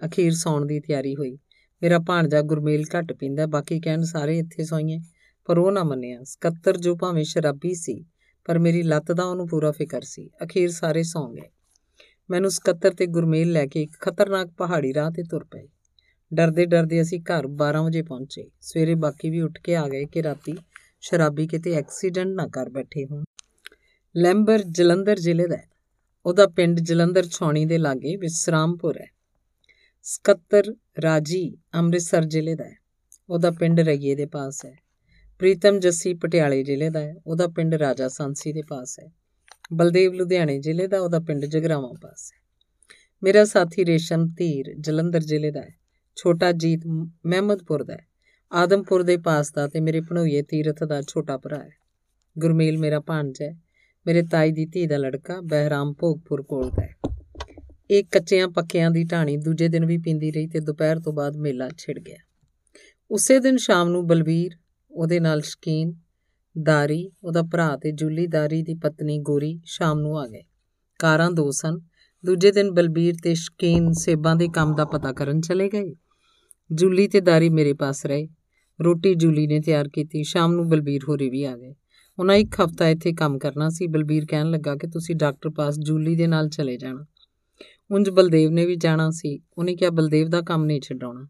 ਅਖੀਰ 0.06 0.34
ਸੌਣ 0.34 0.66
ਦੀ 0.66 0.80
ਤਿਆਰੀ 0.80 1.16
ਹੋਈ। 1.16 1.38
ਮੇਰਾ 1.82 1.98
ਭਾਣਜਾ 1.98 2.40
ਗੁਰਮੇਲ 2.42 2.84
ਘੱਟ 2.98 3.12
ਪੀਂਦਾ 3.12 3.46
ਬਾਕੀ 3.46 3.80
ਕਹਿਣ 3.80 4.02
ਸਾਰੇ 4.02 4.38
ਇੱਥੇ 4.38 4.64
ਸੋਈਏ 4.64 5.00
ਪਰ 5.44 5.58
ਉਹ 5.58 5.72
ਨਾ 5.72 5.84
ਮੰਨਿਆ। 5.84 6.22
ਸਕੱਤਰ 6.22 6.76
ਜੋ 6.76 6.96
ਭਾਵੇਂ 6.96 7.24
ਸ਼ਰਾਬੀ 7.24 7.74
ਸੀ, 7.74 8.04
ਪਰ 8.44 8.58
ਮੇਰੀ 8.58 8.82
ਲੱਤ 8.82 9.12
ਦਾ 9.12 9.24
ਉਹਨੂੰ 9.24 9.48
ਪੂਰਾ 9.48 9.70
ਫਿਕਰ 9.70 10.00
ਸੀ। 10.02 10.30
ਅਖੀਰ 10.44 10.70
ਸਾਰੇ 10.70 11.02
ਸੌਂ 11.02 11.34
ਗਏ। 11.34 11.48
ਮੈਨੂੰ 12.30 12.50
ਸਕੱਤਰ 12.50 12.94
ਤੇ 12.94 13.06
ਗੁਰਮੇਲ 13.06 13.52
ਲੈ 13.52 13.66
ਕੇ 13.66 13.82
ਇੱਕ 13.82 13.92
ਖਤਰਨਾਕ 14.00 14.48
ਪਹਾੜੀ 14.48 14.94
ਰਾਹ 14.94 15.10
ਤੇ 15.10 15.22
ਤੁਰ 15.22 15.44
ਪਏ। 15.44 15.68
ਡਰਦੇ 16.34 16.66
ਡਰਦੇ 16.66 17.02
ਅਸੀਂ 17.02 17.20
ਘਰ 17.20 17.46
12 17.46 17.82
ਵਜੇ 17.82 18.02
ਪਹੁੰਚੇ। 18.02 18.50
ਸਵੇਰੇ 18.60 18.94
ਬਾਕੀ 18.94 19.30
ਵੀ 19.30 19.40
ਉੱਠ 19.40 19.58
ਕੇ 19.60 19.76
ਆ 19.76 19.88
ਗਏ 19.88 20.04
ਕਿ 20.04 20.22
ਰਾਤੀ 20.22 20.54
ਸ਼ਰਾਬੀ 21.00 21.46
ਕਿਤੇ 21.46 21.74
ਐਕਸੀਡੈਂਟ 21.74 22.28
ਨਾ 22.28 22.46
ਕਰ 22.46 22.68
ਬੈਠੇ 22.68 23.06
ਹੋਣ। 23.06 23.24
ਲੈਂਬਰ 24.16 24.62
ਜਲੰਧਰ 24.62 25.16
ਜ਼ਿਲ੍ਹੇ 25.16 25.46
ਦਾ 25.46 25.56
ਉਹਦਾ 26.26 26.46
ਪਿੰਡ 26.46 26.80
ਜਲੰਧਰ 26.80 27.26
ਛੌਣੀ 27.26 27.64
ਦੇ 27.64 27.78
ਲਾਗੇ 27.78 28.16
ਵਿਸਰਾਮਪੁਰ 28.16 28.96
ਹੈ। 28.96 29.13
ਸਕੱਤਰ 30.06 30.74
ਰਾਜੀ 31.02 31.56
ਅੰਮ੍ਰਿਤਸਰ 31.74 32.24
ਜ਼ਿਲ੍ਹੇ 32.24 32.54
ਦਾ 32.54 32.64
ਹੈ। 32.64 32.76
ਉਹਦਾ 33.30 33.50
ਪਿੰਡ 33.50 33.80
ਰਈਏ 33.80 34.14
ਦੇ 34.14 34.26
ਪਾਸ 34.26 34.64
ਹੈ। 34.64 34.78
ਪ੍ਰੀਤਮ 35.38 35.78
ਜੱਸੀ 35.78 36.14
ਪਟਿਆਲੇ 36.14 36.62
ਜ਼ਿਲ੍ਹੇ 36.62 36.90
ਦਾ 36.90 37.00
ਹੈ। 37.00 37.14
ਉਹਦਾ 37.26 37.46
ਪਿੰਡ 37.46 37.74
ਰਾਜਾ 37.74 38.08
ਸੰਸੀ 38.08 38.52
ਦੇ 38.52 38.62
ਪਾਸ 38.68 38.96
ਹੈ। 39.00 39.12
ਬਲਦੇਵ 39.72 40.12
ਲੁਧਿਆਣੇ 40.12 40.58
ਜ਼ਿਲ੍ਹੇ 40.58 40.86
ਦਾ, 40.86 41.00
ਉਹਦਾ 41.00 41.20
ਪਿੰਡ 41.20 41.44
ਜਗਰਾਵਾਂ 41.44 41.94
ਪਾਸ 42.02 42.32
ਹੈ। 42.32 42.38
ਮੇਰਾ 43.22 43.44
ਸਾਥੀ 43.44 43.84
ਰੇਸ਼ਮ 43.84 44.26
ਧੀਰ 44.26 44.74
ਜਲੰਧਰ 44.80 45.20
ਜ਼ਿਲ੍ਹੇ 45.20 45.50
ਦਾ 45.50 45.60
ਹੈ। 45.60 45.74
ਛੋਟਾ 46.16 46.52
ਜੀਤ 46.52 46.80
ਮਹਿਮਦਪੁਰ 47.26 47.84
ਦਾ 47.84 47.94
ਹੈ। 47.94 48.06
ਆਦਮਪੁਰ 48.52 49.02
ਦੇ 49.02 49.16
ਪਾਸ 49.16 49.52
ਦਾ 49.52 49.68
ਤੇ 49.68 49.80
ਮੇਰੇ 49.80 50.00
ਭਣੋਈਏ 50.00 50.42
ਤੀਰਥ 50.42 50.84
ਦਾ 50.84 51.02
ਛੋਟਾ 51.02 51.36
ਭਰਾ 51.38 51.58
ਹੈ। 51.58 51.70
ਗੁਰਮੇਲ 52.38 52.78
ਮੇਰਾ 52.78 53.00
ਭਾਣਜਾ 53.00 53.44
ਹੈ। 53.44 53.58
ਮੇਰੇ 54.06 54.22
ਤਾਈ 54.22 54.52
ਦੀ 54.52 54.66
ਧੀ 54.66 54.86
ਦਾ 54.86 54.96
ਲੜਕਾ 54.96 55.40
ਬਹਿਰਾਮ 55.40 55.92
ਭੋਗਪੁਰ 55.92 56.42
ਕੋਲ 56.42 56.70
ਦਾ 56.70 56.82
ਹੈ। 56.82 57.13
ਇਹ 57.90 58.04
ਕੱਚਿਆਂ 58.04 58.48
ਪੱਕਿਆਂ 58.48 58.90
ਦੀ 58.90 59.04
ਢਾਣੀ 59.04 59.36
ਦੂਜੇ 59.36 59.68
ਦਿਨ 59.68 59.86
ਵੀ 59.86 59.98
ਪੀਂਦੀ 59.98 60.30
ਰਹੀ 60.30 60.46
ਤੇ 60.46 60.60
ਦੁਪਹਿਰ 60.60 61.00
ਤੋਂ 61.00 61.12
ਬਾਅਦ 61.12 61.36
ਮੇਲਾ 61.36 61.68
ਛਿੜ 61.78 61.98
ਗਿਆ। 61.98 62.16
ਉਸੇ 63.10 63.38
ਦਿਨ 63.38 63.56
ਸ਼ਾਮ 63.56 63.88
ਨੂੰ 63.88 64.06
ਬਲਵੀਰ, 64.06 64.52
ਉਹਦੇ 64.90 65.20
ਨਾਲ 65.20 65.40
ਸ਼ਕੀਨ, 65.40 65.94
ਦਾਰੀ, 66.62 67.10
ਉਹਦਾ 67.24 67.42
ਭਰਾ 67.42 67.76
ਤੇ 67.76 67.92
ਜੁਲੀ 67.92 68.26
ਦਾਰੀ 68.26 68.62
ਦੀ 68.62 68.74
ਪਤਨੀ 68.74 69.18
ਗੋਰੀ 69.18 69.60
ਸ਼ਾਮ 69.64 70.00
ਨੂੰ 70.00 70.18
ਆ 70.18 70.26
ਗਏ। 70.26 70.42
ਕਾਰਾਂ 70.98 71.30
ਦੋ 71.30 71.50
ਸਨ। 71.50 71.80
ਦੂਜੇ 72.24 72.52
ਦਿਨ 72.52 72.70
ਬਲਬੀਰ 72.70 73.14
ਤੇ 73.22 73.34
ਸ਼ਕੀਨ 73.34 73.92
ਸੇਬਾਂ 73.92 74.36
ਦੇ 74.36 74.48
ਕੰਮ 74.48 74.74
ਦਾ 74.74 74.84
ਪਤਾ 74.84 75.12
ਕਰਨ 75.12 75.40
ਚਲੇ 75.40 75.68
ਗਏ। 75.68 75.94
ਜੁਲੀ 76.72 77.08
ਤੇ 77.08 77.20
ਦਾਰੀ 77.20 77.48
ਮੇਰੇ 77.48 77.72
ਪਾਸ 77.72 78.06
ਰਹੇ। 78.06 78.28
ਰੋਟੀ 78.84 79.14
ਜੁਲੀ 79.14 79.46
ਨੇ 79.46 79.60
ਤਿਆਰ 79.60 79.88
ਕੀਤੀ। 79.88 80.24
ਸ਼ਾਮ 80.24 80.52
ਨੂੰ 80.52 80.68
ਬਲਬੀਰ 80.68 81.00
ਹੋਰੀ 81.08 81.30
ਵੀ 81.30 81.44
ਆ 81.44 81.56
ਗਏ। 81.56 81.74
ਉਹਨਾਂ 82.18 82.34
ਇੱਕ 82.34 82.60
ਹਫਤਾ 82.60 82.88
ਇੱਥੇ 82.88 83.12
ਕੰਮ 83.12 83.38
ਕਰਨਾ 83.38 83.68
ਸੀ। 83.68 83.86
ਬਲਬੀਰ 83.86 84.26
ਕਹਿਣ 84.30 84.50
ਲੱਗਾ 84.50 84.76
ਕਿ 84.76 84.86
ਤੁਸੀਂ 84.86 85.16
ਡਾਕਟਰ 85.16 85.50
ਪਾਸ 85.50 85.78
ਜੁਲੀ 85.78 86.16
ਦੇ 86.16 86.26
ਨਾਲ 86.26 86.48
ਚਲੇ 86.48 86.76
ਜਾਣਾ। 86.76 87.04
ਉਂਝ 87.90 88.10
ਬਲਦੇਵ 88.10 88.50
ਨੇ 88.50 88.66
ਵੀ 88.66 88.76
ਜਾਣਾ 88.76 89.10
ਸੀ। 89.10 89.40
ਉਹਨੇ 89.58 89.76
ਕਿਹਾ, 89.76 89.90
ਬਲਦੇਵ 89.90 90.28
ਦਾ 90.28 90.40
ਕੰਮ 90.40 90.64
ਨਹੀਂ 90.64 90.80
ਛੱਡਾਉਣਾ। 90.80 91.28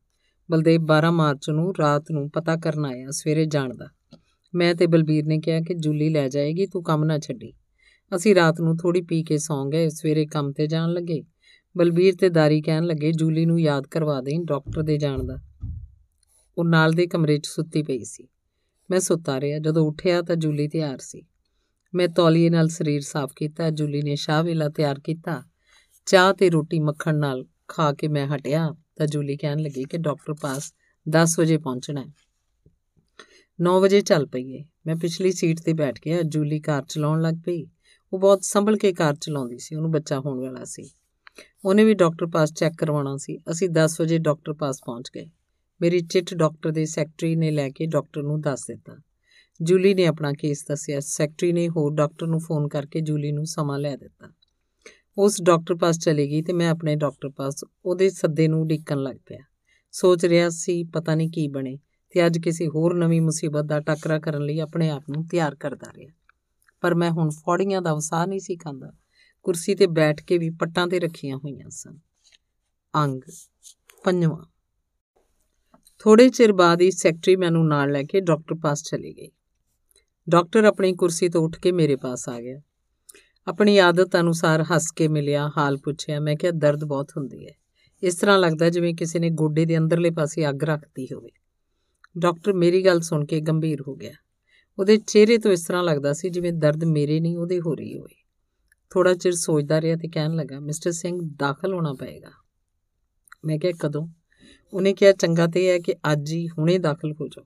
ਬਲਦੇਵ 0.50 0.80
12 0.80 1.10
ਮਾਰਚ 1.10 1.50
ਨੂੰ 1.50 1.74
ਰਾਤ 1.80 2.04
ਨੂੰ 2.10 2.30
ਪਤਾ 2.30 2.56
ਕਰਨ 2.56 2.84
ਆਇਆ 2.84 3.10
ਸਵੇਰੇ 3.10 3.46
ਜਾਣ 3.46 3.76
ਦਾ। 3.76 3.88
ਮੈਂ 4.54 4.74
ਤੇ 4.74 4.86
ਬਲਬੀਰ 4.86 5.26
ਨੇ 5.26 5.40
ਕਿਹਾ 5.40 5.60
ਕਿ 5.60 5.74
ਜੂਲੀ 5.74 6.08
ਲੈ 6.08 6.28
ਜਾਏਗੀ, 6.28 6.66
ਤੂੰ 6.66 6.82
ਕੰਮ 6.82 7.04
ਨਾ 7.04 7.18
ਛੱਡੀ। 7.18 7.52
ਅਸੀਂ 8.16 8.34
ਰਾਤ 8.34 8.60
ਨੂੰ 8.60 8.76
ਥੋੜੀ 8.76 9.02
ਪੀ 9.02 9.22
ਕੇ 9.22 9.38
ਸੌਂ 9.38 9.66
ਗਏ, 9.66 9.88
ਸਵੇਰੇ 9.88 10.26
ਕੰਮ 10.26 10.52
ਤੇ 10.52 10.66
ਜਾਣ 10.66 10.92
ਲੱਗੇ। 10.92 11.24
ਬਲਬੀਰ 11.76 12.14
ਤੇ 12.14 12.28
ਦਾਰੀ 12.28 12.62
ਕਹਿਣ 12.62 12.84
ਲੱਗੇ, 12.84 13.12
ਜੂਲੀ 13.12 13.46
ਨੂੰ 13.46 13.60
ਯਾਦ 13.60 13.86
ਕਰਵਾ 13.86 14.20
ਦੇਂ 14.20 14.40
ਡਾਕਟਰ 14.44 14.82
ਦੇ 14.82 14.98
ਜਾਣ 14.98 15.24
ਦਾ। 15.24 15.38
ਉਹ 16.58 16.64
ਨਾਲ 16.64 16.92
ਦੇ 16.92 17.06
ਕਮਰੇ 17.06 17.38
'ਚ 17.38 17.46
ਸੁੱਤੀ 17.46 17.82
ਪਈ 17.82 18.04
ਸੀ। 18.04 18.28
ਮੈਂ 18.90 19.00
ਸੁੱਤਾ 19.00 19.40
ਰਿਹਾ। 19.40 19.58
ਜਦੋਂ 19.58 19.86
ਉੱਠਿਆ 19.86 20.22
ਤਾਂ 20.22 20.36
ਜੂਲੀ 20.36 20.68
ਤਿਆਰ 20.68 20.98
ਸੀ। 20.98 21.22
ਮੈਂ 21.94 22.08
ਤੌਲੀਏ 22.08 22.50
ਨਾਲ 22.50 22.68
ਸਰੀਰ 22.68 23.00
ਸਾਫ਼ 23.00 23.32
ਕੀਤਾ। 23.36 23.70
ਜੂਲੀ 23.70 24.02
ਨੇ 24.02 24.16
ਸ਼ਾਹ 24.16 24.42
ਵੇਲਾ 24.42 24.68
ਤਿਆਰ 24.68 25.00
ਕੀਤਾ। 25.04 25.42
ਚਾਹ 26.06 26.32
ਤੇ 26.32 26.50
ਰੋਟੀ 26.50 26.80
ਮੱਖਣ 26.80 27.16
ਨਾਲ 27.16 27.46
ਖਾ 27.68 27.92
ਕੇ 27.92 28.08
ਮੈਂ 28.08 28.26
ਹਟਿਆ 28.26 28.74
ਤਾਂ 28.96 29.06
ਜੂਲੀ 29.06 29.36
ਕਹਿਣ 29.36 29.58
ਲੱਗੀ 29.58 29.84
ਕਿ 29.84 29.98
ਡਾਕਟਰ 29.98 30.34
ਪਾਸ 30.34 30.74
10 31.10 31.38
ਵਜੇ 31.38 31.58
ਪਹੁੰਚਣਾ 31.58 32.00
ਹੈ। 32.00 32.06
9 33.60 33.80
ਵਜੇ 33.80 34.00
ਚੱਲ 34.00 34.26
ਪਈਏ 34.26 34.64
ਮੈਂ 34.86 34.96
ਪਿਛਲੀ 34.96 35.32
ਸੀਟ 35.32 35.60
ਤੇ 35.60 35.72
ਬੈਠ 35.72 35.98
ਗਿਆ 36.06 36.22
ਜੂਲੀ 36.22 36.60
ਕਾਰ 36.60 36.82
ਚਲਾਉਣ 36.88 37.22
ਲੱਗ 37.22 37.34
ਪਈ। 37.34 37.66
ਉਹ 38.12 38.18
ਬਹੁਤ 38.18 38.44
ਸੰਭਲ 38.44 38.76
ਕੇ 38.76 38.92
ਕਾਰ 38.92 39.14
ਚਲਾਉਂਦੀ 39.14 39.58
ਸੀ। 39.58 39.74
ਉਹਨੂੰ 39.74 39.90
ਬੱਚਾ 39.90 40.20
ਹੋਣ 40.20 40.40
ਵਾਲਾ 40.40 40.64
ਸੀ। 40.64 40.90
ਉਹਨੇ 41.64 41.84
ਵੀ 41.84 41.94
ਡਾਕਟਰ 41.94 42.26
ਪਾਸ 42.26 42.52
ਚੈੱਕ 42.52 42.74
ਕਰਵਾਉਣਾ 42.78 43.16
ਸੀ। 43.16 43.38
ਅਸੀਂ 43.50 43.68
10 43.68 44.00
ਵਜੇ 44.00 44.18
ਡਾਕਟਰ 44.18 44.52
ਪਾਸ 44.52 44.80
ਪਹੁੰਚ 44.86 45.10
ਗਏ। 45.14 45.26
ਮੇਰੀ 45.80 46.00
ਚਿੱਠ 46.00 46.34
ਡਾਕਟਰ 46.34 46.70
ਦੇ 46.70 46.86
ਸੈਕਟਰੀ 46.86 47.36
ਨੇ 47.36 47.50
ਲੈ 47.50 47.70
ਕੇ 47.70 47.86
ਡਾਕਟਰ 47.86 48.22
ਨੂੰ 48.22 48.40
ਦੱਸ 48.40 48.66
ਦਿੱਤਾ। 48.66 48.96
ਜੂਲੀ 49.62 49.94
ਨੇ 49.94 50.06
ਆਪਣਾ 50.06 50.32
ਕੇਸ 50.32 50.64
ਦੱਸਿਆ। 50.68 51.00
ਸੈਕਟਰੀ 51.00 51.52
ਨੇ 51.52 51.68
ਹੋਰ 51.68 51.94
ਡਾਕਟਰ 51.94 52.26
ਨੂੰ 52.26 52.40
ਫੋਨ 52.40 52.68
ਕਰਕੇ 52.68 53.00
ਜੂਲੀ 53.00 53.32
ਨੂੰ 53.32 53.46
ਸਮਾਂ 53.46 53.78
ਲੈ 53.78 53.96
ਦਿੱਤਾ। 53.96 54.32
ਉਸ 55.18 55.42
ਡਾਕਟਰ 55.42 55.74
ਪਾਸ 55.74 55.98
ਚਲੀ 55.98 56.30
ਗਈ 56.30 56.42
ਤੇ 56.42 56.52
ਮੈਂ 56.52 56.70
ਆਪਣੇ 56.70 56.96
ਡਾਕਟਰ 56.96 57.28
ਪਾਸ 57.28 57.64
ਉਹਦੇ 57.84 58.10
ਸੱਦੇ 58.10 58.48
ਨੂੰ 58.48 58.66
ਡਿੱਕਣ 58.66 58.98
ਲੱਗ 58.98 59.16
ਪਿਆ। 59.26 59.38
ਸੋਚ 59.92 60.24
ਰਿਹਾ 60.24 60.48
ਸੀ 60.48 60.84
ਪਤਾ 60.84 61.14
ਨਹੀਂ 61.14 61.30
ਕੀ 61.30 61.48
ਬਣੇ 61.48 61.78
ਤੇ 62.10 62.26
ਅੱਜ 62.26 62.38
ਕਿਸੇ 62.38 62.68
ਹੋਰ 62.68 62.94
ਨਵੀਂ 62.94 63.20
ਮੁਸੀਬਤ 63.20 63.64
ਦਾ 63.64 63.80
ਟੱਕਰਾ 63.80 64.18
ਕਰਨ 64.18 64.42
ਲਈ 64.42 64.58
ਆਪਣੇ 64.58 64.90
ਆਪ 64.90 65.04
ਨੂੰ 65.10 65.26
ਤਿਆਰ 65.26 65.54
ਕਰਦਾ 65.54 65.92
ਰਿਹਾ। 65.96 66.12
ਪਰ 66.80 66.94
ਮੈਂ 66.94 67.10
ਹੁਣ 67.10 67.30
ਫੌੜੀਆਂ 67.30 67.82
ਦਾ 67.82 67.94
ਵਸਾ 67.94 68.26
ਨਹੀਂ 68.26 68.40
ਸੀ 68.40 68.56
ਖਾਂਦਾ। 68.56 68.92
ਕੁਰਸੀ 69.42 69.74
ਤੇ 69.74 69.86
ਬੈਠ 69.86 70.22
ਕੇ 70.22 70.38
ਵੀ 70.38 70.50
ਪੱਟਾਂ 70.50 70.88
ਤੇ 70.88 71.00
ਰੱਖੀਆਂ 71.00 71.36
ਹੋਈਆਂ 71.36 71.70
ਸਨ। 71.70 71.98
ਅੰਗ 72.94 73.20
ਪੰਜਵਾਂ। 74.04 74.44
ਥੋੜੇ 75.98 76.28
ਚਿਰ 76.28 76.52
ਬਾਅਦ 76.52 76.80
ਹੀ 76.80 76.90
ਸੈਕਟਰੀ 76.90 77.36
ਮੈਨੂੰ 77.36 77.68
ਨਾਲ 77.68 77.92
ਲੈ 77.92 78.02
ਕੇ 78.02 78.20
ਡਾਕਟਰ 78.20 78.54
ਪਾਸ 78.62 78.82
ਚਲੀ 78.82 79.16
ਗਈ। 79.16 79.30
ਡਾਕਟਰ 80.28 80.64
ਆਪਣੀ 80.64 80.94
ਕੁਰਸੀ 80.94 81.28
ਤੋਂ 81.28 81.42
ਉੱਠ 81.42 81.58
ਕੇ 81.58 81.72
ਮੇਰੇ 81.72 81.96
ਪਾਸ 81.96 82.28
ਆ 82.28 82.40
ਗਿਆ। 82.40 82.60
ਆਪਣੀ 83.48 83.78
ਆਦਤ 83.78 84.16
ਅਨੁਸਾਰ 84.20 84.62
ਹੱਸ 84.62 84.90
ਕੇ 84.96 85.08
ਮਿਲਿਆ, 85.08 85.50
ਹਾਲ 85.56 85.76
ਪੁੱਛਿਆ, 85.76 86.20
ਮੈਂ 86.20 86.36
ਕਿਹਾ, 86.36 86.52
ਦਰਦ 86.52 86.84
ਬਹੁਤ 86.84 87.10
ਹੁੰਦੀ 87.16 87.46
ਹੈ। 87.46 87.52
ਇਸ 88.02 88.14
ਤਰ੍ਹਾਂ 88.14 88.38
ਲੱਗਦਾ 88.38 88.70
ਜਿਵੇਂ 88.70 88.94
ਕਿਸੇ 88.94 89.18
ਨੇ 89.18 89.30
ਗੋਡੇ 89.30 89.64
ਦੇ 89.64 89.78
ਅੰਦਰਲੇ 89.78 90.10
ਪਾਸੇ 90.10 90.48
ਅੱਗ 90.48 90.64
ਰੱਖਤੀ 90.64 91.06
ਹੋਵੇ। 91.06 91.30
ਡਾਕਟਰ 92.18 92.52
ਮੇਰੀ 92.52 92.84
ਗੱਲ 92.84 93.00
ਸੁਣ 93.00 93.24
ਕੇ 93.26 93.40
ਗੰਭੀਰ 93.40 93.80
ਹੋ 93.88 93.94
ਗਿਆ। 93.94 94.12
ਉਹਦੇ 94.78 94.96
ਚਿਹਰੇ 94.96 95.38
ਤੋਂ 95.38 95.50
ਇਸ 95.50 95.66
ਤਰ੍ਹਾਂ 95.66 95.82
ਲੱਗਦਾ 95.82 96.12
ਸੀ 96.12 96.28
ਜਿਵੇਂ 96.28 96.52
ਦਰਦ 96.52 96.84
ਮੇਰੇ 96.84 97.20
ਨਹੀਂ, 97.20 97.36
ਉਹਦੇ 97.36 97.60
ਹੋ 97.60 97.74
ਰਹੀ 97.74 97.98
ਹੋਵੇ। 97.98 98.24
ਥੋੜਾ 98.90 99.14
ਚਿਰ 99.14 99.32
ਸੋਚਦਾ 99.32 99.80
ਰਿਹਾ 99.80 99.96
ਤੇ 99.96 100.08
ਕਹਿਣ 100.08 100.36
ਲੱਗਾ, 100.36 100.60
ਮਿਸਟਰ 100.60 100.92
ਸਿੰਘ, 100.92 101.20
ਦਾਖਲ 101.36 101.74
ਹੋਣਾ 101.74 101.92
ਪਏਗਾ। 101.92 102.30
ਮੈਂ 103.44 103.58
ਕਿਹਾ, 103.58 103.72
ਕਦੋਂ? 103.80 104.08
ਉਹਨੇ 104.72 104.94
ਕਿਹਾ, 104.94 105.12
ਚੰਗਾ 105.12 105.46
ਤੇ 105.46 105.70
ਹੈ 105.70 105.78
ਕਿ 105.78 105.94
ਅੱਜ 106.12 106.32
ਹੀ, 106.32 106.48
ਹੁਣੇ 106.48 106.78
ਦਾਖਲ 106.78 107.12
ਹੋ 107.12 107.28
ਜਾਓ। 107.28 107.44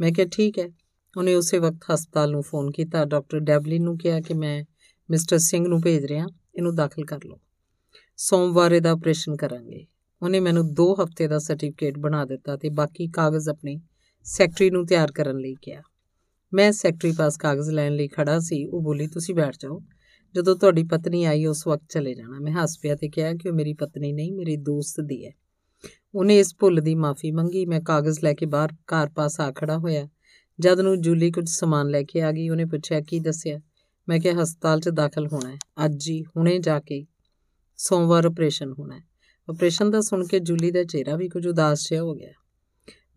ਮੈਂ 0.00 0.12
ਕਿਹਾ, 0.12 0.26
ਠੀਕ 0.32 0.58
ਹੈ। 0.58 0.68
ਉਹਨੇ 1.16 1.34
ਉਸੇ 1.34 1.58
ਵਕਤ 1.58 1.80
ਹਸਪਤਾਲ 1.94 2.30
ਨੂੰ 2.30 2.42
ਫੋਨ 2.42 2.70
ਕੀਤਾ। 2.70 3.04
ਡਾਕਟਰ 3.04 3.40
ਡੈਬਲਿਨ 3.40 3.82
ਨੂੰ 3.82 3.98
ਕਿਹਾ 3.98 4.20
ਕਿ 4.20 4.34
ਮੈਂ 4.34 4.64
ਮਿਸਟਰ 5.10 5.38
ਸਿੰਘ 5.38 5.68
ਨੂੰ 5.68 5.80
ਭੇਜ 5.80 6.04
ਰਿਹਾ, 6.04 6.26
ਇਹਨੂੰ 6.56 6.74
ਦਾਖਲ 6.74 7.04
ਕਰ 7.04 7.18
ਲਓ। 7.26 7.40
ਸੋਮਵਾਰ 8.16 8.72
ਇਹਦਾ 8.72 8.90
ਆਪਰੇਸ਼ਨ 8.90 9.36
ਕਰਾਂਗੇ। 9.36 9.86
ਉਹਨੇ 10.22 10.40
ਮੈਨੂੰ 10.40 10.74
2 10.74 10.94
ਹਫ਼ਤੇ 10.94 11.28
ਦਾ 11.28 11.38
ਸਰਟੀਫਿਕੇਟ 11.38 11.98
ਬਣਾ 11.98 12.24
ਦਿੱਤਾ 12.24 12.56
ਤੇ 12.56 12.68
ਬਾਕੀ 12.68 13.08
ਕਾਗਜ਼ 13.08 13.48
ਆਪਣੇ 13.48 13.80
ਸੈਕਟਰੀ 14.24 14.70
ਨੂੰ 14.70 14.86
ਤਿਆਰ 14.86 15.12
ਕਰਨ 15.12 15.38
ਲਈ 15.38 15.54
ਕਿਹਾ। 15.62 15.82
ਮੈਂ 16.54 16.72
ਸੈਕਟਰੀ 16.72 17.12
ਪਾਸ 17.12 17.36
ਕਾਗਜ਼ 17.36 17.70
ਲੈਣ 17.70 17.92
ਲਈ 17.92 18.08
ਖੜਾ 18.08 18.38
ਸੀ, 18.38 18.66
ਉਹ 18.66 18.82
ਬੋਲੀ, 18.82 19.06
ਤੁਸੀਂ 19.06 19.34
ਬੈਠ 19.34 19.56
ਜਾਓ। 19.60 19.82
ਜਦੋਂ 20.34 20.56
ਤੁਹਾਡੀ 20.56 20.84
ਪਤਨੀ 20.84 21.24
ਆਈ, 21.24 21.46
ਉਸ 21.46 21.66
ਵਕਤ 21.66 21.84
ਚਲੇ 21.90 22.14
ਜਾਣਾ। 22.14 22.38
ਮੈਂ 22.40 22.52
ਹੱਸ 22.52 22.78
ਪਿਆ 22.78 22.94
ਤੇ 22.94 23.08
ਕਿਹਾ 23.08 23.32
ਕਿ 23.32 23.48
ਉਹ 23.48 23.54
ਮੇਰੀ 23.54 23.72
ਪਤਨੀ 23.72 24.12
ਨਹੀਂ, 24.12 24.32
ਮੇਰੀ 24.32 24.56
ਦੋਸਤ 24.56 25.00
ਦੀ 25.00 25.26
ਹੈ। 25.26 25.32
ਉਹਨੇ 26.14 26.38
ਇਸ 26.38 26.56
ਭੁੱਲ 26.58 26.80
ਦੀ 26.80 26.94
ਮਾਫੀ 26.94 27.30
ਮੰਗੀ। 27.30 27.66
ਮੈਂ 27.66 27.80
ਕਾਗਜ਼ 27.80 28.20
ਲੈ 28.24 28.34
ਕੇ 28.34 28.46
ਬਾਹਰ 28.46 28.72
ਘਰ 28.72 29.08
ਪਾਸ 29.08 29.40
ਆ 29.40 29.52
ਖੜਾ 29.52 29.78
ਹੋਇਆ। 29.78 30.08
ਜਦ 30.60 30.80
ਨੂੰ 30.80 31.00
ਜੂਲੀ 31.00 31.30
ਕੁਝ 31.30 31.48
ਸਮਾਨ 31.48 31.88
ਲੈ 31.88 32.02
ਕੇ 32.02 32.22
ਆ 32.22 32.32
ਗਈ, 32.32 32.48
ਉਹਨੇ 32.48 32.64
ਪੁੱਛਿਆ, 32.64 33.00
ਕੀ 33.00 33.20
ਦੱਸਿਆ? 33.20 33.60
ਮੈਂ 34.08 34.20
ਕਿਹਾ, 34.20 34.42
ਹਸਪਤਾਲ 34.42 34.80
'ਚ 34.80 34.88
ਦਾਖਲ 34.88 35.26
ਹੋਣਾ 35.26 35.50
ਹੈ। 35.50 35.56
ਅੱਜ 35.84 36.10
ਹੀ, 36.10 36.22
ਹੁਣੇ 36.22 36.58
ਜਾ 36.58 36.80
ਕੇ 36.80 37.06
ਸੋਮਵਾਰ 37.76 38.26
ਆਪਰੇਸ਼ਨ 38.26 38.72
ਹੋਣਾ 38.72 38.96
ਹੈ। 38.96 39.02
ਆਪਰੇਸ਼ਨ 39.48 39.90
ਦਾ 39.90 40.00
ਸੁਣ 40.00 40.26
ਕੇ 40.26 40.38
ਜੂਲੀ 40.38 40.70
ਦਾ 40.70 40.84
ਚਿਹਰਾ 40.84 41.16
ਵੀ 41.16 41.28
ਕੁਝ 41.28 41.46
ਉਦਾਸ 41.46 41.90
ਜਿਹਾ 41.90 42.02
ਹੋ 42.02 42.14
ਗਿਆ। 42.14 42.32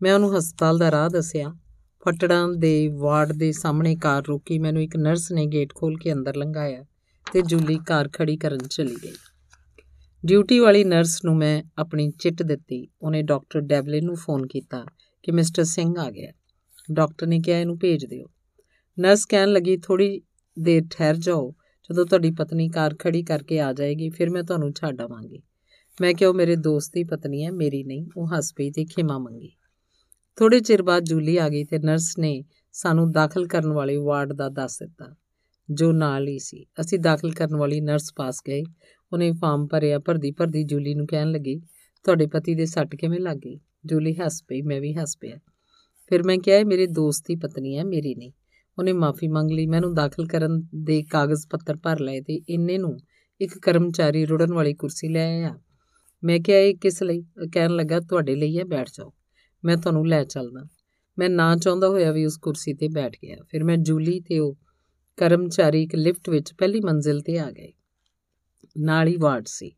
ਮੈਂ 0.02 0.14
ਉਹਨੂੰ 0.14 0.38
ਹਸਪਤਾਲ 0.38 0.78
ਦਾ 0.78 0.90
ਰਾਹ 0.90 1.08
ਦੱਸਿਆ। 1.08 1.54
ਫਟੜਾਂ 2.00 2.48
ਦੇ 2.48 2.88
ਵਾਰਡ 2.88 3.32
ਦੇ 3.32 3.52
ਸਾਹਮਣੇ 3.52 3.96
ਕਾਰ 3.96 4.22
ਰੋਕੀ। 4.28 4.58
ਮੈਨੂੰ 4.58 4.82
ਇੱਕ 4.82 4.96
ਨਰਸ 4.96 5.32
ਨੇ 5.32 5.46
ਗੇਟ 5.46 5.74
ਖੋਲ 5.74 5.98
ਕੇ 5.98 6.12
ਅੰਦਰ 6.12 6.36
ਲੰਘਾਇਆ 6.36 6.84
ਤੇ 7.32 7.42
ਜੂਲੀ 7.42 7.78
ਕਾਰ 7.86 8.10
ਖੜੀ 8.12 8.36
ਕਰਨ 8.36 8.58
ਚਲੀ 8.58 8.96
ਗਈ। 9.04 9.12
ਡਿਊਟੀ 10.26 10.58
ਵਾਲੀ 10.58 10.84
ਨਰਸ 10.84 11.24
ਨੂੰ 11.24 11.36
ਮੈਂ 11.36 11.62
ਆਪਣੀ 11.78 12.10
ਚਿੱਟ 12.10 12.42
ਦਿੱਤੀ। 12.42 12.88
ਉਹਨੇ 13.02 13.22
ਡਾਕਟਰ 13.22 13.60
ਡੈਬਲੇ 13.60 14.00
ਨੂੰ 14.00 14.16
ਫੋਨ 14.16 14.46
ਕੀਤਾ 14.46 14.84
ਕਿ 15.22 15.32
ਮਿਸਟਰ 15.32 15.64
ਸਿੰਘ 15.64 15.94
ਆ 15.98 16.10
ਗਿਆ। 16.10 16.32
ਡਾਕਟਰ 16.92 17.26
ਨੇ 17.26 17.40
ਕਿਹਾ, 17.40 17.58
ਇਹਨੂੰ 17.58 17.78
ਭੇਜ 17.78 18.06
ਦਿਓ। 18.06 18.26
ਨਰਸ 18.98 19.26
ਕਹਿਣ 19.26 19.48
ਲੱਗੀ 19.48 19.76
ਥੋੜੀ 19.76 20.20
ਦੇਰ 20.58 20.82
ਠਹਿਰ 20.90 21.16
ਜਾਓ। 21.16 21.54
ਜਦੋਂ 21.90 22.04
ਤੁਹਾਡੀ 22.06 22.30
ਪਤਨੀ 22.30 22.68
ਕਾਰ 22.68 22.96
ਖੜੀ 22.98 23.22
ਕਰਕੇ 23.22 23.60
ਆ 23.60 23.72
ਜਾਏਗੀ, 23.72 24.08
ਫਿਰ 24.10 24.30
ਮੈਂ 24.30 24.42
ਤੁਹਾਨੂੰ 24.42 24.72
ਛੱਡ 24.72 25.00
ਆਵਾਂਗੀ। 25.00 25.42
ਮੈਂ 26.00 26.14
ਕਿਹਾ, 26.14 26.30
ਉਹ 26.30 26.34
ਮੇਰੇ 26.34 26.56
ਦੋਸਤ 26.56 26.92
ਦੀ 26.94 27.04
ਪਤਨੀ 27.04 27.44
ਹੈ, 27.44 27.50
ਮੇਰੀ 27.50 27.82
ਨਹੀਂ, 27.84 28.06
ਉਹ 28.16 28.26
ਹੱਸ 28.26 28.52
ਪਈ 28.56 28.70
ਤੇ 28.70 28.84
ਖਿਮਾ 28.84 29.18
ਮੰਗੀ। 29.18 29.52
ਥੋੜੇ 30.38 30.60
ਚਿਰ 30.60 30.82
ਬਾਅਦ 30.82 31.04
ਜੂਲੀ 31.04 31.36
ਆ 31.36 31.48
ਗਈ 31.48 31.64
ਤੇ 31.64 31.78
ਨਰਸ 31.78 32.18
ਨੇ 32.18 32.44
ਸਾਨੂੰ 32.72 33.10
ਦਾਖਲ 33.12 33.46
ਕਰਨ 33.46 33.72
ਵਾਲੇ 33.72 33.96
ਵਾਰਡ 33.96 34.32
ਦਾ 34.32 34.48
ਦੱਸ 34.48 34.78
ਦਿੱਤਾ, 34.78 35.14
ਜੋ 35.68 35.92
ਨਾਲ 35.92 36.28
ਹੀ 36.28 36.38
ਸੀ। 36.38 36.66
ਅਸੀਂ 36.80 36.98
ਦਾਖਲ 36.98 37.32
ਕਰਨ 37.32 37.56
ਵਾਲੀ 37.56 37.80
ਨਰਸ 37.80 38.12
ਪਾਸ 38.16 38.40
ਗਏ। 38.48 38.62
ਉਹਨੇ 39.12 39.32
ਫਾਰਮ 39.32 39.66
ਭਰਿਆ, 39.66 39.98
ਭਰਦੀ 39.98 40.30
ਭਰਦੀ 40.30 40.62
ਜੂਲੀ 40.64 40.94
ਨੂੰ 40.94 41.06
ਕਹਿਣ 41.06 41.30
ਲੱਗੀ, 41.30 41.60
ਤੁਹਾਡੇ 42.04 42.26
ਪਤੀ 42.26 42.54
ਦੇ 42.54 42.66
ਸੱਟ 42.66 42.94
ਕਿਵੇਂ 42.96 43.20
ਲੱਗ 43.20 43.36
ਗਈ? 43.36 43.58
ਜੂਲੀ 43.86 44.14
ਹੱਸ 44.14 44.42
ਪਈ, 44.48 44.62
ਮੈਂ 44.62 44.80
ਵੀ 44.80 44.92
ਹੱਸ 44.94 45.16
ਪਿਆ। 45.18 45.36
ਫਿਰ 46.10 46.22
ਮੈਂ 46.22 46.38
ਕਿਹਾ, 46.38 46.56
ਇਹ 46.56 46.64
ਮੇਰੇ 46.64 46.86
ਦੋਸਤ 46.86 47.24
ਦੀ 47.28 47.36
ਪਤਨੀ 47.36 47.76
ਹੈ, 47.78 47.84
ਮੇਰੀ 47.84 48.14
ਨਹੀਂ। 48.14 48.32
ਉਹਨੇ 48.78 48.92
ਮਾਫੀ 48.92 49.28
ਮੰਗ 49.28 49.50
ਲਈ। 49.50 49.66
ਮੈਨੂੰ 49.66 49.94
ਦਾਖਲ 49.94 50.26
ਕਰਨ 50.26 50.62
ਦੇ 50.74 51.02
ਕਾਗਜ਼ 51.02 51.46
ਪੱਤਰ 51.50 51.76
ਭਰ 51.76 52.00
ਲਏ 52.00 52.20
ਤੇ 52.20 52.40
ਇੰਨੇ 52.48 52.78
ਨੂੰ 52.78 52.98
ਇੱਕ 53.40 53.58
ਕਰਮਚਾਰੀ 53.58 54.26
ਰੁੜਨ 54.26 54.54
ਵਾਲੀ 54.54 54.74
ਕੁਰਸੀ 54.74 55.08
ਲੈ 55.08 55.28
ਆਇਆ। 55.28 55.58
ਮੈਂ 56.24 56.40
ਕਿਹਾ, 56.40 56.58
ਇਹ 56.58 56.74
ਕਿਸ 56.74 57.02
ਲਈ? 57.02 57.22
ਕਹਿਣ 57.52 57.70
ਲੱਗਾ, 57.70 58.00
ਤੁਹਾਡੇ 58.00 58.34
ਲਈ 58.34 58.58
ਹੈ, 58.58 58.64
ਬੈਠ 58.64 58.88
ਜਾਓ। 58.88 59.12
ਮੈਂ 59.64 59.76
ਤੁਹਾਨੂੰ 59.76 60.08
ਲੈ 60.08 60.24
ਚੱਲਦਾ। 60.24 60.68
ਮੈਂ 61.18 61.30
ਨਾ 61.30 61.56
ਚਾਹੁੰਦਾ 61.56 61.88
ਹੋਇਆ 61.88 62.12
ਵੀ 62.12 62.24
ਉਸ 62.24 62.36
ਕੁਰਸੀ 62.36 62.74
ਤੇ 62.74 62.88
ਬੈਠ 62.88 63.16
ਗਿਆ। 63.22 63.36
ਫਿਰ 63.50 63.64
ਮੈਂ 63.64 63.76
ਜੂਲੀ 63.76 64.20
ਤੇ 64.20 64.38
ਉਹ 64.38 64.58
ਕਰਮਚਾਰੀ 65.16 65.82
ਇੱਕ 65.82 65.94
ਲਿਫਟ 65.94 66.30
ਵਿੱਚ 66.30 66.54
ਪਹਿਲੀ 66.54 66.80
ਮੰਜ਼ਿਲ 66.80 67.20
ਤੇ 67.20 67.38
ਆ 67.38 67.50
ਗਏ। 67.50 67.72
ਨਾਲ 68.78 69.08
ਹੀ 69.08 69.16
ਵਾਰਡ 69.16 69.44
ਸੀ, 69.46 69.70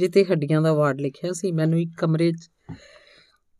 ਜਿੱਥੇ 0.00 0.24
ਹੱਡੀਆਂ 0.24 0.62
ਦਾ 0.62 0.72
ਵਾਰਡ 0.72 1.00
ਲਿਖਿਆ 1.00 1.32
ਸੀ। 1.32 1.52
ਮੈਨੂੰ 1.52 1.80
ਇੱਕ 1.80 1.90
ਕਮਰੇ 1.98 2.32
'ਚ 2.32 2.50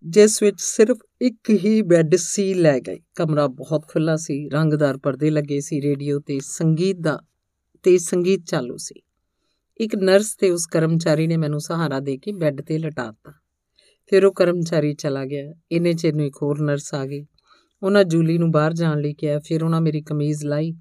ਜਿਸ 0.07 0.43
ਵਿੱਚ 0.43 0.57
ਸਿਰਫ 0.59 0.99
ਇੱਕ 1.23 1.51
ਹੀ 1.51 1.83
ਬੈੱਡ 1.83 2.15
ਸੀ 2.15 2.55
ਲੈ 2.55 2.81
ਗਏ। 2.81 2.99
ਕਮਰਾ 3.15 3.47
ਬਹੁਤ 3.47 3.89
ਖੁੱਲਾ 3.89 4.17
ਸੀ, 4.17 4.49
ਰੰਗਦਾਰ 4.49 4.99
ਪਰਦੇ 4.99 5.31
ਲੱਗੇ 5.31 5.61
ਸੀ, 5.61 5.81
ਰੇਡੀਓ 5.81 6.21
ਤੇ 6.21 6.39
ਸੰਗੀਤ 6.43 6.97
ਦਾ, 7.01 7.21
ਤੇ 7.83 7.99
ਸੰਗੀਤ 7.99 8.45
ਚਾਲੂ 8.45 8.77
ਸੀ। 8.77 9.03
ਇੱਕ 9.81 9.97
ਨਰਸ 9.97 10.37
ਤੇ 10.37 10.51
ਉਸ 10.51 10.67
ਕਰਮਚਾਰੀ 10.67 11.27
ਨੇ 11.27 11.37
ਮੈਨੂੰ 11.37 11.61
ਸਹਾਰਾ 11.61 12.01
ਦੇ 12.01 12.19
ਕੇ 12.19 12.33
ਬੈੱਡ 12.33 12.61
ਤੇ 12.61 12.79
ਲਟਾਤਾ 12.79 13.33
ਫਿਰ 14.07 14.25
ਉਹ 14.25 14.33
ਕਰਮਚਾਰੀ 14.33 14.95
ਚਲਾ 14.95 15.25
ਗਿਆ। 15.25 15.55
ਇੰਨੇ 15.73 15.93
ਚਿਰ 15.93 16.15
ਨੂੰ 16.15 16.27
ਇੱਕ 16.27 16.37
ਹੋਰ 16.43 16.61
ਨਰਸ 16.61 16.95
ਆ 16.95 17.07
ਗਈ। 17.07 17.27
ਉਹਨਾਂ 17.83 18.05
ਜੂਲੀ 18.05 18.39
ਨੂੰ 18.39 18.51
ਬਾਹਰ 18.51 18.73
ਜਾਣ 18.73 19.01
ਲਈ 19.01 19.15
ਕਿਹਾ। 19.15 19.39
ਫਿਰ 19.39 19.65
ਉਹਨਾਂ 19.65 19.81
ਮੇਰੀ 19.81 20.03
ਕਮੀਜ਼ 20.03 20.45
ਲਾਈ, 20.45 20.73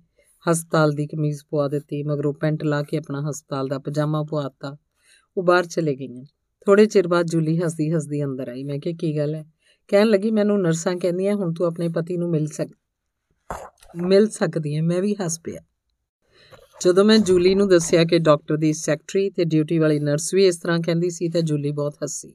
ਹਸਪਤਾਲ 0.51 0.91
ਦੀ 0.91 1.07
ਕਮੀਜ਼ 1.07 1.41
ਪਵਾ 1.49 1.67
ਦਿੱਤੀ, 1.67 2.03
ਮਗਰੋਂ 2.03 2.33
ਪੈਂਟ 2.33 2.63
ਲਾ 2.63 2.83
ਕੇ 2.83 2.97
ਆਪਣਾ 2.97 3.29
ਹਸਪਤਾਲ 3.29 3.67
ਦਾ 3.67 3.79
ਪਜਾਮਾ 3.79 4.23
ਪਵਾਤਾ 4.23 4.77
ਉਹ 5.37 5.43
ਬਾਹਰ 5.43 5.65
ਚਲੇ 5.65 5.95
ਗਈਆਂ। 5.95 6.25
ਥੋੜੇ 6.67 6.85
ਚਿਰ 6.85 7.07
ਬਾਅਦ 7.07 7.25
ਜੂਲੀ 7.25 7.61
ਹੱਸਦੀ 7.61 7.93
ਹੱਸਦੀ 7.93 8.23
ਅੰਦਰ 8.23 8.49
ਆਈ। 8.49 8.63
ਮੈਂ 8.63 8.79
ਕਿਹਾ, 8.79 8.95
ਕੀ 8.99 9.17
ਗੱਲ 9.17 9.35
ਹੈ? 9.35 9.45
ਕਹਿਣ 9.87 10.07
ਲੱਗੀ, 10.07 10.31
ਮੈਨੂੰ 10.31 10.61
ਨਰਸਾਂ 10.61 10.95
ਕਹਿੰਦੀਆਂ 10.95 11.35
ਹੁਣ 11.35 11.53
ਤੂੰ 11.53 11.67
ਆਪਣੇ 11.67 11.87
ਪਤੀ 11.87 12.17
ਨੂੰ 12.17 12.29
ਮਿਲ 12.29 12.47
ਸਕ 12.47 12.67
ਮਿਲ 13.95 14.29
ਸਕਦੀ 14.29 14.75
ਹੈ। 14.75 14.81
ਮੈਂ 14.81 15.01
ਵੀ 15.01 15.13
ਹੱਸ 15.13 15.39
ਪਿਆ। 15.39 15.61
ਜਦੋਂ 16.81 17.05
ਮੈਂ 17.05 17.17
ਜੂਲੀ 17.17 17.55
ਨੂੰ 17.55 17.67
ਦੱਸਿਆ 17.67 18.03
ਕਿ 18.03 18.19
ਡਾਕਟਰ 18.19 18.57
ਦੀ 18.57 18.73
ਸੈਕਟਰੀ 18.73 19.29
ਤੇ 19.29 19.43
ਡਿਊਟੀ 19.43 19.77
ਵਾਲੀ 19.77 19.99
ਨਰਸ 19.99 20.33
ਵੀ 20.33 20.47
ਇਸ 20.47 20.57
ਤਰ੍ਹਾਂ 20.57 20.79
ਕਹਿੰਦੀ 20.79 21.09
ਸੀ 21.09 21.29
ਤਾਂ 21.29 21.41
ਜੂਲੀ 21.41 21.71
ਬਹੁਤ 21.71 21.95
ਹੱਸੀ। 21.95 22.33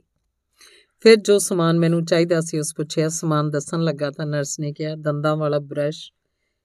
ਫਿਰ 1.01 1.16
ਜੋ 1.16 1.39
ਸਮਾਨ 1.39 1.78
ਮੈਨੂੰ 1.78 2.05
ਚਾਹੀਦਾ 2.05 2.41
ਸੀ 2.41 2.59
ਉਸ 2.59 2.74
ਪੁੱਛਿਆ, 2.76 3.09
ਸਮਾਨ 3.09 3.51
ਦੱਸਣ 3.51 3.80
ਲੱਗਾ 3.80 4.11
ਤਾਂ? 4.11 4.26
ਨਰਸ 4.26 4.61
ਨੇ 4.61 4.72
ਕਿਹਾ, 4.72 4.97
ਦੰਦਾਂ 4.97 5.37
ਵਾਲਾ 5.37 5.59
ਬ੍ਰਸ਼, 5.59 6.12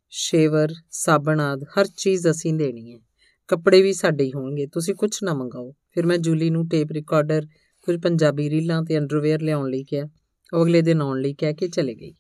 ਸ਼ੇਵਰ, 0.10 0.68
ਸਾਬਣ 0.92 1.40
ਆਦ, 1.40 1.64
ਹਰ 1.64 1.86
ਚੀਜ਼ 1.98 2.28
ਅਸੀਂ 2.30 2.54
ਦੇਣੀ 2.54 2.94
ਹੈ। 2.94 3.00
ਕੱਪੜੇ 3.48 3.82
ਵੀ 3.82 3.94
ਸਾਡੇ 3.94 4.24
ਹੀ 4.24 4.32
ਹੋਣਗੇ, 4.36 4.68
ਤੁਸੀਂ 4.68 4.96
ਕੁਝ 4.96 5.20
ਨਾ 5.24 5.34
ਮੰਗਾਓ। 5.34 5.72
ਫਿਰ 5.92 6.06
ਮੈਂ 6.06 6.18
ਜੂਲੀ 6.18 6.50
ਨੂੰ 6.50 6.68
ਟੇਪ 6.68 6.92
ਰਿਕਾਰਡਰ, 6.92 7.48
ਕੁਝ 7.86 8.02
ਪੰਜਾਬੀ 8.02 8.50
ਰੀਲਾਂ 8.50 8.84
ਤੇ 8.84 8.98
ਅੰਡਰਵੇਅਰ 8.98 9.42
ਲਿਆਉਣ 9.42 9.70
ਲਈ 9.70 9.84
ਕਿਹਾ। 9.84 10.06
ਉਹ 10.54 10.64
ਅਗਲੇ 10.64 10.82
ਦਿਨ 10.82 11.02
ਆਉਣ 11.02 11.22
ਲਈ 11.22 11.34
ਕਹਿ 11.34 11.54
ਕੇ 11.54 11.68
ਚਲੇ 11.68 11.96
ਗਈ। 11.96 12.14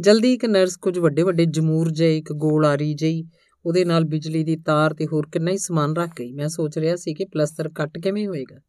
ਜਲਦੀ 0.00 0.34
ਇੱਕ 0.34 0.44
ਨਰਸ 0.44 0.76
ਕੁਝ 0.76 0.98
ਵੱਡੇ 0.98 1.22
ਵੱਡੇ 1.22 1.44
ਜਮੂਰ 1.44 1.90
ਜਿਹੇ, 1.90 2.18
ਇੱਕ 2.18 2.32
ਗੋਲ 2.32 2.64
ਆਰੀ 2.64 2.94
ਜਿਹੀ, 2.94 3.24
ਉਹਦੇ 3.66 3.84
ਨਾਲ 3.84 4.04
ਬਿਜਲੀ 4.04 4.44
ਦੀ 4.44 4.56
ਤਾਰ 4.56 4.94
ਤੇ 4.94 5.06
ਹੋਰ 5.06 5.28
ਕਿੰਨਾ 5.32 5.50
ਹੀ 5.50 5.58
ਸਮਾਨ 5.58 5.96
ਰੱਖ 5.96 6.10
ਗਈ। 6.18 6.32
ਮੈਂ 6.32 6.48
ਸੋਚ 6.48 6.78
ਰਿਹਾ 6.78 6.96
ਸੀ 6.96 7.14
ਕਿ 7.14 7.24
ਪਲਸਤਰ 7.24 7.68
ਕੱਟ 7.68 7.98
ਕਿਵੇਂ 7.98 8.26
ਹੋਏਗਾ। 8.26 8.60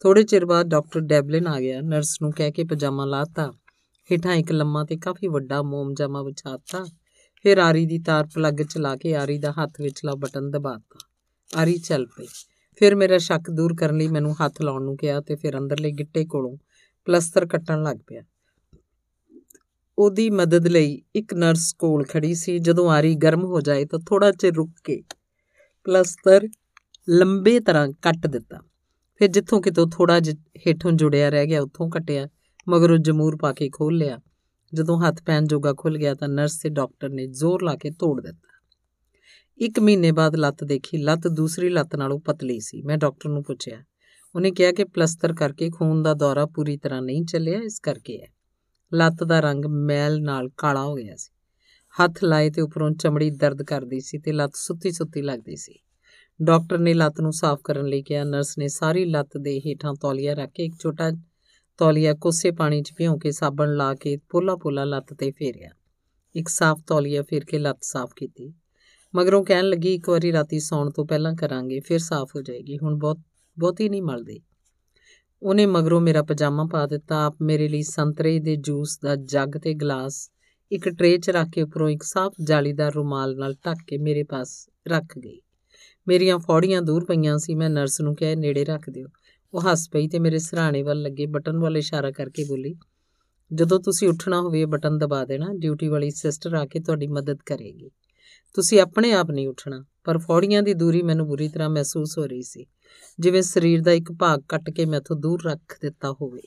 ਥੋੜੇ 0.00 0.22
ਚਿਰ 0.22 0.46
ਬਾਅਦ 0.46 0.66
ਡਾਕਟਰ 0.66 1.00
ਡੈਬਲਿਨ 1.00 1.46
ਆ 1.46 1.60
ਗਿਆ। 1.60 1.80
ਨਰਸ 1.80 2.18
ਨੂੰ 2.22 2.32
ਕਹਿ 2.32 2.52
ਕੇ 2.52 2.64
ਪਜਾਮਾ 2.64 3.04
ਲਾਤਾ। 3.04 3.52
ਹੇਠਾਂ 4.12 4.34
ਇੱਕ 4.34 4.52
ਲੰਮਾ 4.52 4.84
ਤੇ 4.84 4.96
ਕਾਫੀ 4.96 5.28
ਵੱਡਾ 5.28 5.62
ਮੋਮ 5.62 5.94
ਜਾਮਾ 5.94 6.22
ਵਿਛਾਤਾ। 6.22 6.84
ਫਿਰ 7.42 7.58
ਆਰੀ 7.58 7.86
ਦੀ 7.86 7.98
ਤਾਰ 7.98 8.26
ਪਲੱਗ 8.34 8.54
ਚਲਾ 8.54 8.96
ਕੇ 8.96 9.14
ਆਰੀ 9.14 9.38
ਦਾ 9.38 9.50
ਹੱਥ 9.50 9.80
ਵਿਚਲਾ 9.80 10.14
ਬਟਨ 10.14 10.50
ਦਬਾਤਾ। 10.50 11.09
ਆਰੀ 11.56 11.78
ਚੱਲ 11.78 12.06
ਪਈ। 12.06 12.26
ਫਿਰ 12.76 12.94
ਮੇਰਾ 12.94 13.18
ਸ਼ੱਕ 13.18 13.50
ਦੂਰ 13.50 13.74
ਕਰਨ 13.74 13.96
ਲਈ 13.96 14.08
ਮੈਨੂੰ 14.08 14.34
ਹੱਥ 14.44 14.62
ਲਾਉਣ 14.62 14.82
ਨੂੰ 14.82 14.96
ਕਿਹਾ 14.96 15.20
ਤੇ 15.20 15.34
ਫਿਰ 15.36 15.58
ਅੰਦਰਲੇ 15.58 15.90
ਗਿੱਟੇ 15.90 16.24
ਕੋਲੋਂ 16.24 16.56
ਪਲਸਤਰ 17.04 17.46
ਕੱਟਣ 17.46 17.82
ਲੱਗ 17.82 17.96
ਪਿਆ। 18.06 18.22
ਉਹਦੀ 19.98 20.30
ਮਦਦ 20.30 20.66
ਲਈ 20.66 21.02
ਇੱਕ 21.14 21.34
ਨਰਸ 21.34 21.72
ਕੋਲ 21.72 22.04
ਖੜੀ 22.04 22.34
ਸੀ। 22.34 22.58
ਜਦੋਂ 22.58 22.90
ਆਰੀ 22.90 23.14
ਗਰਮ 23.14 23.44
ਹੋ 23.44 23.60
ਜਾਏ 23.60 23.84
ਤਾਂ 23.84 23.98
ਥੋੜਾ 23.98 24.32
ਚਿਰ 24.32 24.54
ਰੁਕ 24.54 24.70
ਕੇ 24.84 25.02
ਪਲਸਤਰ 25.84 26.48
ਲੰਬੇ 27.08 27.60
ਤਰ੍ਹਾਂ 27.60 27.88
ਕੱਟ 28.02 28.26
ਦਿੱਤਾ। 28.26 28.60
ਫਿਰ 29.14 29.28
ਜਿੱਥੋਂ 29.28 29.62
ਕਿਤੋਂ 29.62 29.86
ਥੋੜਾ 29.86 30.20
ਜਿਹਾ 30.20 30.36
ਹੇਠੋਂ 30.66 30.92
ਜੁੜਿਆ 30.92 31.28
ਰਹਿ 31.28 31.46
ਗਿਆ, 31.46 31.62
ਉੱਥੋਂ 31.62 31.90
ਕੱਟਿਆ, 31.90 32.28
ਮਗਰ 32.68 32.90
ਉਹ 32.90 32.96
ਜਮੂਰ 32.96 33.36
ਪਾ 33.36 33.52
ਕੇ 33.52 33.70
ਖੋਲ 33.70 33.96
ਲਿਆ। 33.96 34.20
ਜਦੋਂ 34.74 35.00
ਹੱਥ 35.00 35.22
ਪੈਨ 35.22 35.46
ਜੋਗਾ 35.46 35.74
ਖੁੱਲ 35.78 35.98
ਗਿਆ 35.98 36.14
ਤਾਂ 36.14 36.28
ਨਰਸ 36.28 36.58
ਤੇ 36.58 36.68
ਡਾਕਟਰ 36.68 37.08
ਨੇ 37.08 37.26
ਜ਼ੋਰ 37.26 37.62
ਲਾ 37.62 37.74
ਕੇ 37.74 37.90
ਤੋੜ 37.90 38.20
ਦਿੱਤਾ। 38.20 38.49
ਇੱਕ 39.60 39.80
ਮਹੀਨੇ 39.80 40.12
ਬਾਅਦ 40.12 40.36
ਲੱਤ 40.36 40.64
ਦੇਖੀ। 40.64 40.98
ਲੱਤ 40.98 41.28
ਦੂਸਰੀ 41.28 41.68
ਲੱਤ 41.68 41.96
ਨਾਲੋਂ 41.96 42.20
ਪਤਲੀ 42.20 42.60
ਸੀ। 42.60 42.82
ਮੈਂ 42.82 42.98
ਡਾਕਟਰ 42.98 43.28
ਨੂੰ 43.28 43.44
ਪੁੱਛਿਆ। 43.44 43.84
ਉਹਨੇ 44.34 44.50
ਕਿਹਾ 44.50 44.72
ਕਿ 44.72 44.84
ਪਲਸਤਰ 44.84 45.32
ਕਰਕੇ 45.32 45.70
ਖੂਨ 45.70 46.02
ਦਾ 46.02 46.14
ਦੌਰਾ 46.14 46.46
ਪੂਰੀ 46.46 46.76
ਤਰ੍ਹਾਂ 46.76 47.02
ਨਹੀਂ 47.02 47.24
ਚੱਲਿਆ, 47.24 47.60
ਇਸ 47.60 47.80
ਕਰਕੇ 47.80 48.18
ਹੈ। 48.18 48.26
ਲੱਤ 48.94 49.24
ਦਾ 49.24 49.40
ਰੰਗ 49.40 49.64
ਮੈਲ 49.64 50.22
ਨਾਲ 50.22 50.48
ਕਾਲਾ 50.56 50.82
ਹੋ 50.82 50.94
ਗਿਆ 50.94 51.16
ਸੀ। 51.16 51.32
ਹੱਥ 52.02 52.24
ਲਾਏ 52.24 52.50
ਤੇ 52.50 52.60
ਉੱਪਰੋਂ 52.60 52.90
ਚਮੜੀ 52.90 53.30
ਦਰਦ 53.30 53.62
ਕਰਦੀ 53.62 54.00
ਸੀ 54.00 54.18
ਤੇ 54.18 54.32
ਲੱਤ 54.32 54.52
ਸੁੱਤੀ 54.54 54.90
ਸੁੱਤੀ 54.90 55.22
ਲੱਗਦੀ 55.22 55.56
ਸੀ। 55.56 55.78
ਡਾਕਟਰ 56.42 56.78
ਨੇ 56.78 56.94
ਲੱਤ 56.94 57.20
ਨੂੰ 57.20 57.32
ਸਾਫ਼ 57.32 57.60
ਕਰਨ 57.64 57.86
ਲਈ 57.86 58.02
ਕਿਹਾ। 58.02 58.24
ਨਰਸ 58.24 58.58
ਨੇ 58.58 58.68
ਸਾਰੀ 58.68 59.04
ਲੱਤ 59.04 59.30
ਦੇ 59.40 59.60
ਹੇਠਾਂ 59.60 59.94
ਤੌਲੀਆ 59.94 60.34
ਰੱਖ 60.34 60.50
ਕੇ 60.54 60.64
ਇੱਕ 60.64 60.74
ਛੋਟਾ 60.82 61.10
ਤੌਲੀਆ 61.78 62.14
ਕੋਸੇ 62.14 62.50
ਪਾਣੀ 62.50 62.82
'ਚ 62.82 62.92
ਭਿਉਂ 62.96 63.18
ਕੇ 63.18 63.30
ਸਾਬਣ 63.30 63.74
ਲਾ 63.74 63.94
ਕੇ 63.94 64.16
ਪੋਲਾ 64.16 64.56
ਪੋਲਾ 64.56 64.84
ਲੱਤ 64.84 65.14
ਤੇ 65.14 65.30
ਫੇਰਿਆ। 65.30 65.70
ਇੱਕ 66.36 66.48
ਸਾਫ਼ 66.48 66.82
ਤੌਲੀਆ 66.86 67.22
ਫੇਰ 67.22 67.44
ਕੇ 67.44 67.58
ਲੱਤ 67.58 67.78
ਸਾਫ਼ 67.82 68.12
ਕੀਤੀ। 68.16 68.54
ਮਗਰੋਂ 69.14 69.44
ਕਹਿਣ 69.44 69.64
ਲੱਗੀ, 69.64 69.94
ਇੱਕ 69.94 70.08
ਵਾਰੀ 70.08 70.32
ਰਾਤੀ 70.32 70.60
ਸੌਣ 70.60 70.90
ਤੋਂ 70.90 71.06
ਪਹਿਲਾਂ 71.06 71.34
ਕਰਾਂਗੇ, 71.34 71.80
ਫਿਰ 71.80 71.98
ਸਾਫ਼ 71.98 72.36
ਹੋ 72.36 72.42
ਜਾਏਗੀ। 72.42 72.78
ਹੁਣ 72.78 72.94
ਬਹੁਤ, 72.94 73.18
ਬਹੁਤੀ 73.58 73.88
ਨਹੀਂ 73.88 74.02
ਮਲਦੀ। 74.02 74.40
ਉਹਨੇ 75.42 75.66
ਮਗਰੋਂ 75.66 76.00
ਮੇਰਾ 76.00 76.22
ਪਜਾਮਾ 76.22 76.64
ਪਾ 76.72 76.86
ਦਿੱਤਾ। 76.86 77.26
ਆਪ 77.26 77.36
ਮੇਰੇ 77.42 77.68
ਲਈ 77.68 77.82
ਸੰਤਰੇ 77.82 78.38
ਦੇ 78.38 78.56
ਜੂਸ 78.56 78.98
ਦਾ 78.98 79.16
ਜੱਗ 79.16 79.58
ਤੇ 79.58 79.74
ਗਲਾਸ, 79.74 80.30
ਇੱਕ 80.72 80.88
ਟਰੇ 80.88 81.18
'ਚ 81.18 81.30
ਰੱਖ 81.30 81.48
ਕੇ 81.48 81.62
ਉੱਪਰੋਂ 81.62 81.88
ਇੱਕ 81.88 82.02
ਸਾਫ਼ 82.02 82.34
ਜਾਲੀਦਾਰ 82.44 82.92
ਰੁਮਾਲ 82.92 83.36
ਨਾਲ 83.36 83.54
ਢੱਕ 83.66 83.78
ਕੇ 83.86 83.98
ਮੇਰੇ 83.98 84.22
ਪਾਸ 84.22 84.68
ਰੱਖ 84.88 85.18
ਗਈ। 85.18 85.40
ਮੇਰੀਆਂ 86.08 86.38
ਫੌੜੀਆਂ 86.38 86.82
ਦੂਰ 86.82 87.04
ਪਈਆਂ 87.04 87.38
ਸੀ। 87.38 87.54
ਮੈਂ 87.54 87.70
ਨਰਸ 87.70 88.00
ਨੂੰ 88.00 88.14
ਕਿਹਾ 88.16 88.34
ਨੇੜੇ 88.34 88.64
ਰੱਖ 88.64 88.90
ਦਿਓ। 88.90 89.06
ਉਹ 89.54 89.60
ਹੱਸ 89.60 89.88
ਪਈ 89.92 90.08
ਤੇ 90.08 90.18
ਮੇਰੇ 90.18 90.38
ਸਰਾਣੇ 90.38 90.82
ਵੱਲ 90.82 91.02
ਲੱਗੇ। 91.02 91.26
ਬਟਨ 91.26 91.58
ਵੱਲ 91.58 91.76
ਇਸ਼ਾਰਾ 91.76 92.10
ਕਰਕੇ 92.10 92.44
ਬੋਲੀ, 92.44 92.74
ਜਦੋਂ 93.52 93.80
ਤੁਸੀਂ 93.80 94.08
ਉੱਠਣਾ 94.08 94.40
ਹੋਵੇ 94.40 94.64
ਬਟਨ 94.64 94.98
ਦਬਾ 94.98 95.24
ਦੇਣਾ। 95.24 95.46
ਡਿਊਟੀ 95.58 95.88
ਵਾਲੀ 95.88 96.10
ਸਿਸਟਰ 96.10 96.54
ਆ 96.54 96.66
ਕੇ 96.66 96.80
ਤੁਹਾਡੀ 96.80 97.06
ਮਦਦ 97.06 97.38
ਕਰੇਗੀ। 97.46 97.90
ਤੁਸੀਂ 98.54 98.80
ਆਪਣੇ 98.80 99.12
ਆਪ 99.12 99.30
ਨਹੀਂ 99.30 99.48
ਉੱਠਣਾ, 99.48 99.84
ਪਰ 100.04 100.18
ਫੌੜੀਆਂ 100.18 100.62
ਦੀ 100.62 100.74
ਦੂਰੀ 100.74 101.02
ਮੈਨੂੰ 101.02 101.26
ਬੁਰੀ 101.26 101.48
ਤਰ੍ਹਾਂ 101.48 101.70
ਮਹਿਸੂਸ 101.70 102.18
ਹੋ 102.18 102.26
ਰਹੀ 102.26 102.42
ਸੀ, 102.42 102.66
ਜਿਵੇਂ 103.20 103.42
ਸਰੀਰ 103.42 103.82
ਦਾ 103.82 103.92
ਇੱਕ 103.92 104.12
ਭਾਗ 104.12 104.40
ਕੱਟ 104.48 104.70
ਕੇ 104.70 104.84
ਮੈਥੋਂ 104.84 105.16
ਦੂਰ 105.16 105.42
ਰੱਖ 105.44 105.78
ਦਿੱਤਾ 105.82 106.12
ਹੋਵੇ। 106.12 106.40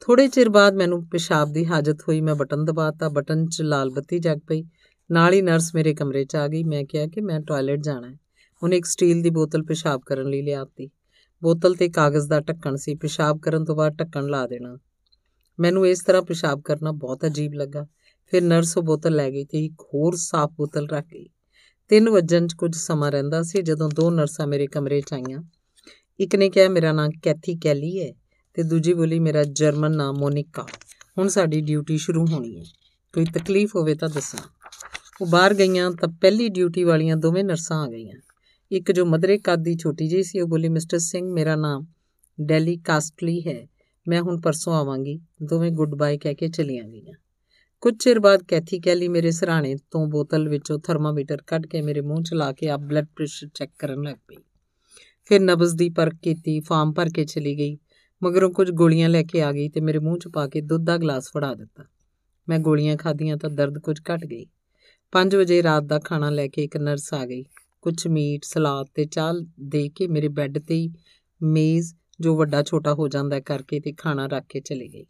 ਥੋੜੇ 0.00 0.28
ਚਿਰ 0.28 0.48
ਬਾਅਦ 0.48 0.74
ਮੈਨੂੰ 0.74 1.08
ਪਿਸ਼ਾਬ 1.08 1.52
ਦੀ 1.52 1.66
ਹਾਜਤ 1.66 2.02
ਹੋਈ, 2.08 2.20
ਮੈਂ 2.20 2.34
ਬਟਨ 2.34 2.64
ਦਬਾਤਾ, 2.64 3.08
ਬਟਨ 3.08 3.46
'ਚ 3.46 3.62
ਲਾਲ 3.62 3.90
ਬੱਤੀ 3.90 4.18
ਜਗ 4.18 4.38
ਪਈ। 4.38 4.64
ਨਾਲ 5.10 5.32
ਹੀ 5.32 5.42
ਨਰਸ 5.42 5.74
ਮੇਰੇ 5.74 5.94
ਕਮਰੇ 5.94 6.24
'ਚ 6.24 6.36
ਆ 6.36 6.48
ਗਈ, 6.48 6.64
ਮੈਂ 6.64 6.84
ਕਿਹਾ 6.84 7.06
ਕਿ 7.06 7.20
ਮੈਂ 7.20 7.40
ਟਾਇਲਟ 7.40 7.80
ਜਾਣਾ 7.80 8.08
ਹੈ। 8.08 8.18
ਉਹਨੇ 8.62 8.76
ਇੱਕ 8.76 8.84
ਸਟੀਲ 8.84 9.22
ਦੀ 9.22 9.30
ਬੋਤਲ 9.30 9.62
ਪਿਸ਼ਾਬ 9.62 10.00
ਕਰਨ 10.06 10.28
ਲਈ 10.28 10.42
ਲਿਆਤੀ। 10.42 10.90
ਬੋਤਲ 11.42 11.74
ਤੇ 11.74 11.88
ਕਾਗਜ਼ 11.88 12.28
ਦਾ 12.28 12.40
ਢੱਕਣ 12.40 12.76
ਸੀ, 12.76 12.94
ਪਿਸ਼ਾਬ 12.94 13.40
ਕਰਨ 13.40 13.64
ਤੋਂ 13.64 13.76
ਬਾਅਦ 13.76 13.96
ਢੱਕਣ 13.96 14.26
ਲਾ 14.26 14.46
ਦੇਣਾ। 14.46 14.78
ਮੈਨੂੰ 15.60 15.86
ਇਸ 15.86 16.02
ਤਰ੍ਹਾਂ 16.04 16.22
ਪਿਸ਼ਾਬ 16.22 16.62
ਕਰਨਾ 16.62 16.92
ਬਹੁਤ 16.92 17.24
ਅਜੀਬ 17.26 17.52
ਲੱਗਾ। 17.52 17.86
ਫਿਰ 18.26 18.42
ਨਰਸ 18.42 18.78
ਉਹ 18.78 18.82
ਬੋਤਲ 18.82 19.16
ਲੈ 19.16 19.30
ਗਈ 19.30 19.44
ਤੇ 19.44 19.64
ਇੱਕ 19.64 19.80
ਹੋਰ 19.80 20.14
ਸਾਫ਼ 20.16 20.52
ਬੋਤਲ 20.52 20.88
ਰੱਖ 20.88 21.06
ਗਈ। 21.06 21.26
3 21.88 22.08
ਵਜਣ 22.08 22.46
'ਚ 22.46 22.54
ਕੁਝ 22.54 22.76
ਸਮਾਂ 22.76 23.12
ਰਹਿੰਦਾ 23.12 23.42
ਸੀ 23.42 23.62
ਜਦੋਂ 23.62 23.90
ਦੋ 23.94 24.10
ਨਰਸਾਂ 24.10 24.46
ਮੇਰੇ 24.46 24.66
ਕਮਰੇ 24.66 25.00
'ਚ 25.00 25.12
ਆਈਆਂ। 25.12 25.42
ਇੱਕ 26.20 26.36
ਨੇ 26.36 26.50
ਕਿਹਾ, 26.50 26.68
ਮੇਰਾ 26.68 26.92
ਨਾਮ 26.92 27.10
ਕੈਥੀ 27.22 27.56
ਕੈਲੀ 27.56 28.00
ਹੈ। 28.00 28.12
ਤੇ 28.54 28.62
ਦੂਜੀ 28.62 28.94
ਬੋਲੀ, 28.94 29.18
ਮੇਰਾ 29.18 29.44
ਜਰਮਨ 29.44 29.96
ਨਾਮ 29.96 30.18
ਮੋਨਿਕਾ। 30.18 30.66
ਹੁਣ 31.18 31.28
ਸਾਡੀ 31.28 31.60
ਡਿਊਟੀ 31.60 31.98
ਸ਼ੁਰੂ 31.98 32.26
ਹੋਣੀ 32.26 32.58
ਹੈ। 32.58 32.64
ਕੋਈ 33.14 33.24
ਤਕਲੀਫ 33.24 33.76
ਹੋਵੇ 33.76 33.94
ਤਾਂ 33.94 34.08
ਦੱਸਣਾ 34.08 34.42
ਉਹ 35.20 35.26
ਬਾਹਰ 35.26 35.54
ਗਈਆਂ 35.54 35.90
ਤਾਂ 35.90 36.08
ਪਹਿਲੀ 36.08 36.48
ਡਿਊਟੀ 36.48 36.84
ਵਾਲੀਆਂ 36.84 37.16
ਦੋਵੇਂ 37.16 37.44
ਨਰਸਾਂ 37.44 37.82
ਆ 37.82 37.86
ਗਈਆਂ। 37.86 38.16
ਇੱਕ 38.72 38.92
ਜੋ 38.92 39.06
ਮਦਰੇ 39.06 39.38
ਕੱਦ 39.38 39.62
ਦੀ 39.62 39.76
ਛੋਟੀ 39.76 40.08
ਜਿਹੀ 40.08 40.22
ਸੀ, 40.22 40.40
ਉਹ 40.40 40.48
ਬੋਲੀ, 40.48 40.68
ਮਿਸਟਰ 40.68 40.98
ਸਿੰਘ, 40.98 41.32
ਮੇਰਾ 41.32 41.56
ਨਾਮ 41.56 41.86
ਡੈਲੀ 42.40 42.76
ਕਾਸਟਲੀ 42.76 43.40
ਹੈ। 43.40 43.68
ਮੈਂ 44.08 44.22
ਹੁਣ 44.22 44.40
ਪਰਸੋਂ 44.40 44.74
ਆਵਾਂਗੀ। 44.74 45.20
ਦੋਵੇਂ 45.42 45.70
ਗੁੱਡ 45.70 45.94
ਬਾਏ 45.94 46.18
ਕਹਿ 46.18 46.34
ਕੇ 46.34 46.48
ਚਲੀਆਂ 46.48 46.84
ਗਈਆਂ। 46.84 47.14
ਕੁਝ 47.80 47.94
ਚਿਰ 47.96 48.18
ਬਾਅਦ 48.18 48.42
ਕੈਥੀ 48.42 48.80
ਕੈਲੀ 48.80 49.08
ਮੇਰੇ 49.08 49.30
ਸਰਾਣੇ 49.30 49.76
ਤੋਂ 49.90 50.06
ਬੋਤਲ 50.06 50.48
ਵਿੱਚੋਂ 50.48 50.78
ਥਰਮਾਮੀਟਰ 50.78 51.42
ਕੱਢ 51.46 51.66
ਕੇ 51.66 51.82
ਮੇਰੇ 51.82 52.00
ਮੂੰਹ 52.00 52.22
'ਚ 52.22 52.34
ਲਾ 52.34 52.52
ਕੇ 52.52 52.68
ਆ 52.68 52.76
ਬਲੱਡ 52.76 53.06
ਪ੍ਰੈਸ਼ਰ 53.16 53.48
ਚੈੱਕ 53.54 53.72
ਕਰਨ 53.78 54.02
ਲੱਗ 54.02 54.16
ਪਈ। 54.28 54.36
ਫਿਰ 55.24 55.40
ਨਬਜ਼ 55.40 55.76
ਦੀ 55.76 55.90
ਪਰਖ 55.90 56.14
ਕੀਤੀ, 56.22 56.60
ਫਾਰਮ 56.60 56.92
ਭਰ 56.92 57.08
ਕੇ 57.14 57.24
ਚਲੀ 57.24 57.58
ਗਈ। 57.58 57.78
ਮਗਰੋਂ 58.22 58.50
ਕੁਝ 58.50 58.70
ਗੋਲੀਆਂ 58.70 59.08
ਲੈ 59.08 59.22
ਕੇ 59.22 59.42
ਆ 59.42 59.52
ਗਈ 59.52 59.68
ਤੇ 59.68 59.80
ਮੇਰੇ 59.80 59.98
ਮੂੰਹ 59.98 60.18
'ਚ 60.18 60.28
ਪਾ 60.28 60.48
ਕੇ 60.48 60.60
ਦੁੱਧ 60.60 60.84
ਦਾ 60.84 60.96
ਗਲਾਸ 60.96 61.30
ਫੜਾ 61.30 61.54
ਦਿੱਤਾ। 61.54 61.84
ਮੈਂ 62.48 62.58
ਗੋਲੀਆਂ 62.58 62.96
ਖਾਧੀਆਂ 62.96 63.36
ਤਾਂ 63.36 63.50
ਦਰਦ 63.50 63.78
ਕੁਝ 63.78 64.00
ਘਟ 64.00 64.24
ਗਈ। 64.24 64.46
5 65.12 65.34
ਵਜੇ 65.34 65.62
ਰਾਤ 65.62 65.82
ਦਾ 65.82 65.98
ਖਾਣਾ 65.98 66.30
ਲੈ 66.30 66.48
ਕੇ 66.48 66.64
ਇੱਕ 66.64 66.76
ਨਰਸ 66.76 67.14
ਆ 67.14 67.26
ਗਈ। 67.26 67.44
ਕੁਝ 67.82 68.06
ਮੀਟ, 68.06 68.44
ਸਲਾਦ 68.44 68.86
ਤੇ 68.94 69.04
ਚਾਹ 69.04 69.34
ਦੇ 69.60 69.88
ਕੇ 69.88 70.06
ਮੇਰੇ 70.06 70.28
ਬੈੱਡ 70.28 70.58
ਤੇ 70.58 70.74
ਹੀ 70.74 70.90
ਮੇਜ਼ 71.42 71.94
ਜੋ 72.20 72.36
ਵੱਡਾ 72.36 72.62
ਛੋਟਾ 72.62 72.94
ਹੋ 72.94 73.08
ਜਾਂਦਾ 73.08 73.40
ਕਰਕੇ 73.40 73.80
ਤੇ 73.80 73.92
ਖਾਣਾ 73.92 74.26
ਰੱਖ 74.26 74.44
ਕੇ 74.48 74.60
ਚਲੀ 74.60 74.88
ਗਈ। 74.88 75.06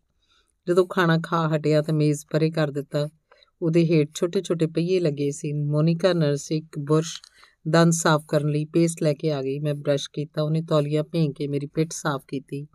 ਜਦੋਂ 0.68 0.86
ਖਾਣਾ 0.86 1.18
ਖਾ 1.22 1.50
ਹਟਿਆ 1.56 1.82
ਤਾਂ 1.82 1.94
ਮੇਜ਼ 1.94 2.24
ਪਰੇ 2.30 2.50
ਕਰ 2.50 2.70
ਦਿੱਤਾ। 2.70 3.08
ਉਹਦੇ 3.62 3.84
ਹੇਠ 3.84 4.08
ਛੋਟੇ-ਛੋਟੇ 4.14 4.66
ਪਹੀਏ 4.66 5.00
ਲੱਗੇ 5.00 5.30
ਸੀ। 5.30 5.52
ਮੋਨਿਕਾ 5.52 6.12
ਨਰਸ 6.12 6.52
ਇੱਕ 6.52 6.78
ਬੁਰਸ਼ 6.78 7.20
ਦੰਦ 7.68 7.92
ਸਾਫ਼ 7.92 8.24
ਕਰਨ 8.28 8.48
ਲਈ 8.48 8.64
ਪੇਸਟ 8.64 9.02
ਲੈ 9.02 9.12
ਕੇ 9.12 9.32
ਆ 9.32 9.42
ਗਈ। 9.42 9.58
ਮੈਂ 9.58 9.74
ਬ੍ਰਸ਼ 9.74 10.10
ਕੀਤਾ, 10.12 10.42
ਉਹਨੇ 10.42 10.62
ਤੌਲੀਆ 10.62 11.02
ਭੇਂ 11.02 11.30
ਕੇ 11.30 11.46
ਮੇਰੀ 11.46 11.66
ਪਿੱਠ 11.66 11.92
ਸਾਫ਼ 11.92 12.24
ਕੀਤੀ। 12.28 12.66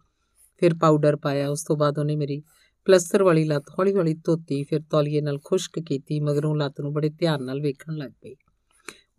ਫਿਰ 0.60 0.74
ਪਾਊਡਰ 0.82 1.16
ਪਾਇਆ, 1.16 1.50
ਉਸ 1.50 1.64
ਤੋਂ 1.64 1.78
ਬਾਅਦ 1.78 2.00
ਉਹਨੇ 2.00 2.16
ਮੇਰੀ 2.16 2.42
ਪਲਸਤਰ 2.86 3.24
ਵਾਲੀ 3.24 3.44
ਲੱਤ 3.44 3.64
ਹੌਲੀ-ਹੌਲੀ 3.80 4.14
ਧੋਤੀ, 4.14 4.64
ਫਿਰ 4.64 4.80
ਤੌਲੀਏ 4.89 5.22
ਨਾਲ 5.22 5.39
ਖੁਸ਼ਕ 5.44 5.80
ਕੀਤੀ, 5.80 6.20
ਮਗਰੋਂ 6.20 6.56
ਲੱਤ 6.56 6.82
ਨੂੰ 6.82 6.94
ਬੜੇ 6.94 7.10
ਧਿਆਨ 7.10 7.44
ਨਾਲ 7.44 7.62
ਵੇਖਣ 7.62 7.94
ਲੱਗ 7.96 8.12
ਪਈ। 8.12 8.36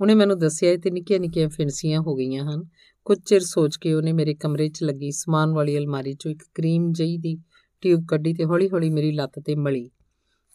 ਉਹਨੇ 0.00 0.14
ਮੈਨੂੰ 0.14 0.38
ਦੱਸਿਆ 0.38 0.76
ਤੇ 0.76 0.90
ਨਿੱਕੀਆਂ-ਨਿੱਕੀਆਂ 0.90 1.48
ਫਿੰਸੀਆਂ 1.48 2.00
ਹੋ 2.00 2.14
ਗਈਆਂ 2.14 2.44
ਹਨ। 2.44 2.64
ਕੁਝ 3.04 3.18
ਚਿਰ 3.20 3.40
ਸੋਚ 3.40 3.76
ਕੇ 3.76 3.94
ਉਹਨੇ 3.94 4.12
ਮੇਰੇ 4.12 4.34
ਕਮਰੇ 4.34 4.68
'ਚ 4.68 4.82
ਲੱਗੀ 4.82 5.10
ਸਮਾਨ 5.10 5.50
ਵਾਲੀ 5.50 5.78
ਅਲਮਾਰੀ 5.78 6.12
'ਚੋਂ 6.12 6.32
ਇੱਕ 6.32 6.42
ਕਰੀਮ 6.54 6.92
ਜਈ 6.92 7.16
ਦੀ 7.16 7.38
ਟਿਊਬ 7.82 8.04
ਕੱਢੀ 8.08 8.34
ਤੇ 8.34 8.44
ਹੌਲੀ-ਹੌਲੀ 8.44 8.90
ਮੇਰੀ 8.90 9.12
ਲੱਤ 9.12 9.32
ਤੇ 9.44 9.54
ਮਲੀ। 9.54 9.90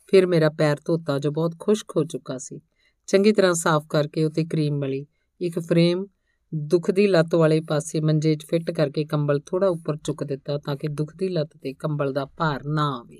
ਫਿਰ 0.07 0.27
ਮੇਰਾ 0.27 0.49
ਪੈਰ 0.49 0.77
ਧੋਤਾ 0.85 1.19
ਜੋ 1.19 1.31
ਬਹੁਤ 1.31 1.55
ਖੁਸ਼ਕ 1.59 1.97
ਹੋ 1.97 2.03
ਚੁੱਕਾ 2.03 2.37
ਸੀ। 2.37 2.59
ਚੰਗੀ 3.07 3.31
ਤਰ੍ਹਾਂ 3.31 3.53
ਸਾਫ਼ 3.53 3.87
ਕਰਕੇ 3.89 4.23
ਉਤੇ 4.23 4.45
ਕਰੀਮ 4.45 4.79
ਮਲੀ। 4.79 5.05
ਇੱਕ 5.41 5.59
ਫਰੇਮ 5.59 6.05
ਦੁਖਦੀ 6.55 7.07
ਲੱਤ 7.07 7.35
ਵਾਲੇ 7.35 7.61
ਪਾਸੇ 7.61 7.99
ਮੰਜੇ 7.99 8.35
'ਚ 8.35 8.45
ਫਿੱਟ 8.45 8.71
ਕਰਕੇ 8.71 9.05
ਕੰਬਲ 9.05 9.39
ਥੋੜਾ 9.45 9.67
ਉੱਪਰ 9.67 9.97
ਚੁੱਕ 9.97 10.23
ਦਿੱਤਾ 10.23 10.57
ਤਾਂ 10.57 10.75
ਕਿ 10.75 10.87
ਦੁਖਦੀ 10.87 11.29
ਲੱਤ 11.29 11.49
ਤੇ 11.61 11.73
ਕੰਬਲ 11.73 12.13
ਦਾ 12.13 12.25
ਭਾਰ 12.25 12.61
ਨਾ 12.65 12.97
ਆਵੇ। 12.97 13.19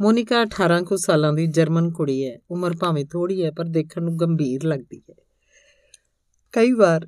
ਮੋਨਿਕਾ 0.00 0.42
18 0.42 0.82
ਕੁ 0.82 0.96
ਸਾਲਾਂ 0.96 1.32
ਦੀ 1.32 1.46
ਜਰਮਨ 1.46 1.92
ਕੁੜੀ 1.92 2.26
ਹੈ। 2.26 2.38
ਉਮਰ 2.50 2.76
ਭਾਵੇਂ 2.80 3.04
ਥੋੜੀ 3.04 3.44
ਹੈ, 3.44 3.50
ਪਰ 3.50 3.64
ਦੇਖਣ 3.64 4.02
ਨੂੰ 4.02 4.18
ਗੰਭੀਰ 4.18 4.64
ਲੱਗਦੀ 4.64 5.02
ਹੈ। 5.10 5.14
ਕਈ 6.52 6.72
ਵਾਰ 6.72 7.06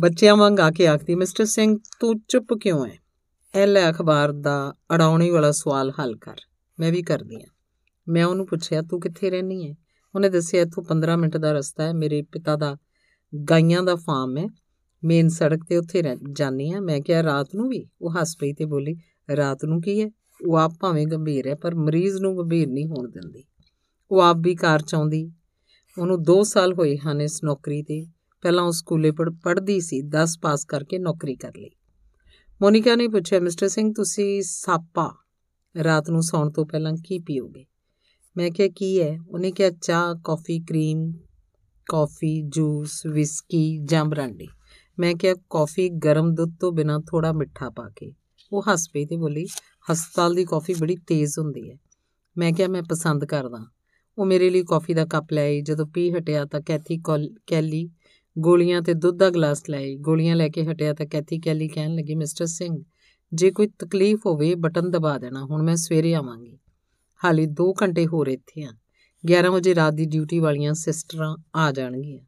ਬੱਚਿਆਂ 0.00 0.36
ਵਾਂਗ 0.36 0.60
ਆ 0.60 0.70
ਕੇ 0.70 0.86
ਆਖਦੀ, 0.86 1.14
ਮਿਸਟਰ 1.14 1.44
ਸਿੰਘ, 1.44 1.78
ਤੂੰ 2.00 2.20
ਚੁੱਪ 2.28 2.54
ਕਿਉਂ 2.54 2.86
ਹੈ? 2.86 3.01
ਇਹ 3.54 3.66
ਲੈ 3.66 3.90
ਅਖਬਾਰ 3.90 4.32
ਦਾ 4.32 4.74
ਅੜਾਉਣੀ 4.94 5.30
ਵਾਲਾ 5.30 5.50
ਸਵਾਲ 5.50 5.90
ਹੱਲ 5.90 6.16
ਕਰ। 6.16 6.36
ਮੈਂ 6.80 6.92
ਵੀ 6.92 7.02
ਕਰਦੀ 7.02 7.36
ਹਾਂ। 7.36 7.48
ਮੈਂ 8.08 8.24
ਉਹਨੂੰ 8.24 8.46
ਪੁੱਛਿਆ, 8.46 8.82
ਤੂੰ 8.82 9.00
ਕਿੱਥੇ 9.00 9.30
ਰਹਿਣੀ 9.30 9.68
ਹੈ 9.68 9.74
ਉਹਨੇ 10.14 10.28
ਦੱਸਿਆ, 10.28 10.62
ਇੱਥੋਂ 10.62 10.82
15 10.82 11.16
ਮਿੰਟ 11.16 11.36
ਦਾ 11.36 11.52
ਰਸਤਾ 11.52 11.84
ਹੈ। 11.84 11.92
ਮੇਰੇ 11.92 12.22
ਪਿਤਾ 12.22 12.56
ਦਾ 12.56 12.76
ਗਾਈਆਂ 13.50 13.82
ਦਾ 13.82 13.94
ਫਾਰਮ 13.94 14.38
ਹੈ। 14.38 14.46
ਮੇਨ 15.04 15.28
ਸੜਕ 15.28 15.64
ਤੇ 15.68 15.76
ਉੱਥੇ 15.76 16.02
ਜਾਨੀ 16.32 16.72
ਆ। 16.72 16.80
ਮੈਂ 16.80 17.00
ਕਿਹਾ, 17.00 17.22
ਰਾਤ 17.22 17.48
ਨੂੰ 17.54 17.68
ਵੀ? 17.68 17.88
ਉਹ 18.02 18.10
ਹੱਸ 18.10 18.36
ਪਈ 18.36 18.52
ਤੇ 18.52 18.64
ਬੋਲੀ, 18.64 18.96
ਰਾਤ 19.36 19.64
ਨੂੰ 19.64 19.82
ਕੀ 19.82 20.02
ਹੈ? 20.02 20.10
ਉਹ 20.46 20.56
ਆਪ 20.56 20.72
ਭਾਵੇਂ 20.80 21.06
ਗੰਭੀਰ 21.06 21.46
ਹੈ, 21.46 21.54
ਪਰ 21.54 21.74
ਮਰੀਜ਼ 21.74 22.16
ਨੂੰ 22.16 22.38
ਗੰਭੀਰ 22.38 22.68
ਨਹੀਂ 22.68 22.86
ਹੋਣ 22.86 23.10
ਦਿੰਦੀ। 23.10 23.44
ਉਹ 24.10 24.20
ਆਪ 24.20 24.36
ਵੀ 24.40 24.54
ਕਾਰ 24.54 24.82
ਚਾਉਂਦੀ 24.82 25.32
ਉਹਨੂੰ 25.98 26.22
2 26.22 26.44
ਸਾਲ 26.44 26.72
ਹੋਏ 26.72 26.96
ਹਨ 26.96 27.20
ਇਸ 27.20 27.44
ਨੌਕਰੀ 27.44 27.82
ਤੇ। 27.82 28.06
ਪਹਿਲਾਂ 28.42 28.64
ਉਹ 28.64 28.72
ਸਕੂਲੇ 28.72 29.10
ਪੜ੍ਹਦੀ 29.42 29.80
ਸੀ। 29.80 30.02
10 30.02 30.38
ਪਾਸ 30.38 30.64
ਕਰਕੇ 30.64 30.98
ਨੌਕਰੀ 30.98 31.36
ਕਰ 31.36 31.52
ਲਈ। 31.58 31.70
ਮੋਨਿਕਾ 32.62 32.96
ਨੇ 32.96 33.08
ਪੁੱਛਿਆ, 33.08 33.40
ਮਿਸਟਰ 33.40 33.68
ਸਿੰਘ, 33.68 33.92
ਤੁਸੀਂ 33.96 34.42
ਸਾਪਾ 34.42 35.16
ਰਾਤ 35.84 36.10
ਨੂੰ 36.10 36.22
ਸੌਣ 36.22 36.50
ਤੋਂ 36.50 36.66
ਪਹਿਲਾਂ 36.66 36.92
ਕੀ 37.04 37.18
ਪੀਓਗੇ? 37.18 37.66
ਮੈਂ 38.36 38.50
ਕਿਹਾ, 38.50 38.68
ਕੀ 38.76 39.02
ਹੈ? 39.02 39.18
ਉਹਨੇ 39.28 39.50
ਕਿਹਾ, 39.50 39.70
ਚਾਹ, 39.70 40.14
coffee, 40.24 40.60
cream, 40.60 41.12
coffee, 41.86 42.42
juice, 42.42 43.06
whisky 43.06 43.78
ਜਾਂ 43.78 44.04
ਬਰਾਂਡੀ। 44.04 44.48
ਮੈਂ 44.98 45.14
ਕਿਹਾ, 45.14 45.34
ਕਾਫੀ 45.50 45.88
ਗਰਮ 45.88 46.34
ਦੁੱਧ 46.34 46.52
ਤੋਂ 46.60 46.72
ਬਿਨਾ 46.72 47.00
ਥੋੜਾ 47.10 47.32
ਮਿੱਠਾ 47.32 47.70
ਪਾ 47.70 47.90
ਕੇ। 47.96 48.14
ਉਹ 48.52 48.62
ਹੱਸ 48.72 48.88
ਪਈ 48.92 49.06
ਤੇ 49.06 49.16
ਬੋਲੀ, 49.16 49.46
ਹਸਪਤਾਲ 49.92 50.34
ਦੀ 50.34 50.44
ਕਾਫੀ 50.44 50.74
ਬੜੀ 50.74 50.96
ਤੇਜ਼ 50.96 51.38
ਹੁੰਦੀ 51.38 51.70
ਹੈ। 51.70 51.76
ਮੈਂ 52.38 52.52
ਕਿਹਾ, 52.52 52.68
ਮੈਂ 52.68 52.82
ਪਸੰਦ 52.82 53.24
ਕਰਦਾ। 53.24 53.66
ਉਹ 54.18 54.26
ਮੇਰੇ 54.26 54.50
ਲਈ 54.50 54.64
ਕਾਫੀ 54.64 54.94
ਦਾ 54.94 55.04
ਕੱਪ 55.04 55.26
ਲੈ 55.32 55.42
ਆਈ। 55.42 55.62
ਜਦੋਂ 55.62 55.86
ਪੀ 55.86 56.10
ਹਟਿਆ 56.10 56.44
ਤਾਂ 56.44 56.60
ਕੈਥੀ 56.60 57.02
ਕੈਲੀ 57.46 57.90
ਗੋਲੀਆਂ 58.38 58.82
ਤੇ 58.82 58.94
ਦੁੱਧ 58.94 59.18
ਦਾ 59.18 59.30
ਗਲਾਸ 59.30 59.62
ਲੈ 59.70 59.78
ਆਈ 59.78 59.96
ਗੋਲੀਆਂ 59.96 60.36
ਲੈ 60.36 60.48
ਕੇ 60.48 60.64
ਹਟਿਆ 60.64 60.94
ਤਾਂ 60.94 61.06
ਕੈਥੀ 61.06 61.38
ਕੈਲੀ 61.38 61.68
ਕਹਿਣ 61.68 61.94
ਲੱਗੀ, 61.94 62.14
ਮਿਸਟਰ 62.14 62.46
ਸਿੰਘ, 62.46 62.84
ਜੇ 63.32 63.50
ਕੋਈ 63.50 63.66
ਤਕਲੀਫ 63.66 64.26
ਹੋਵੇ, 64.26 64.54
ਬਟਨ 64.54 64.90
ਦਬਾ 64.90 65.18
ਦੇਣਾ, 65.18 65.44
ਹੁਣ 65.44 65.62
ਮੈਂ 65.62 65.76
ਸਵੇਰੇ 65.76 66.14
ਆਵਾਂਗੀ। 66.14 66.58
ਹਾਲੇ 67.24 67.46
2 67.46 67.74
ਘੰਟੇ 67.82 68.06
ਹੋਰ 68.06 68.26
ਇੱਥੇ 68.26 68.62
ਆ। 68.62 68.72
11 69.26 69.50
ਵਜੇ 69.50 69.74
ਰਾਤ 69.74 69.94
ਦੀ 69.94 70.06
ਡਿਊਟੀ 70.06 70.38
ਵਾਲੀਆਂ 70.38 70.74
ਸਿਸਟਰਾਂ 70.74 71.36
ਆ 71.54 71.72
ਜਾਣਗੀਆਂ। 71.72 72.24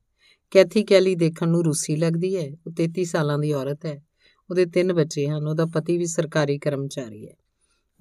ਕੈਥੀ 0.50 0.84
ਕੈਲੀ 0.84 1.14
ਦੇਖਣ 1.14 1.48
ਨੂੰ 1.48 1.64
ਰੂਸੀ 1.64 1.96
ਲੱਗਦੀ 1.96 2.36
ਹੈ, 2.36 2.50
ਉਹ 2.66 2.72
33 2.72 3.04
ਸਾਲਾਂ 3.04 3.38
ਦੀ 3.38 3.52
ਔਰਤ 3.52 3.86
ਹੈ। 3.86 4.02
ਉਹਦੇ 4.50 4.66
ਤਿੰਨ 4.66 4.92
ਬੱਚੇ 4.92 5.28
ਹਨ, 5.28 5.48
ਉਹਦਾ 5.48 5.66
ਪਤੀ 5.66 5.98
ਵੀ 5.98 6.06
ਸਰਕਾਰੀ 6.06 6.58
ਕਰਮਚਾਰੀ 6.58 7.26
ਹੈ। 7.26 7.34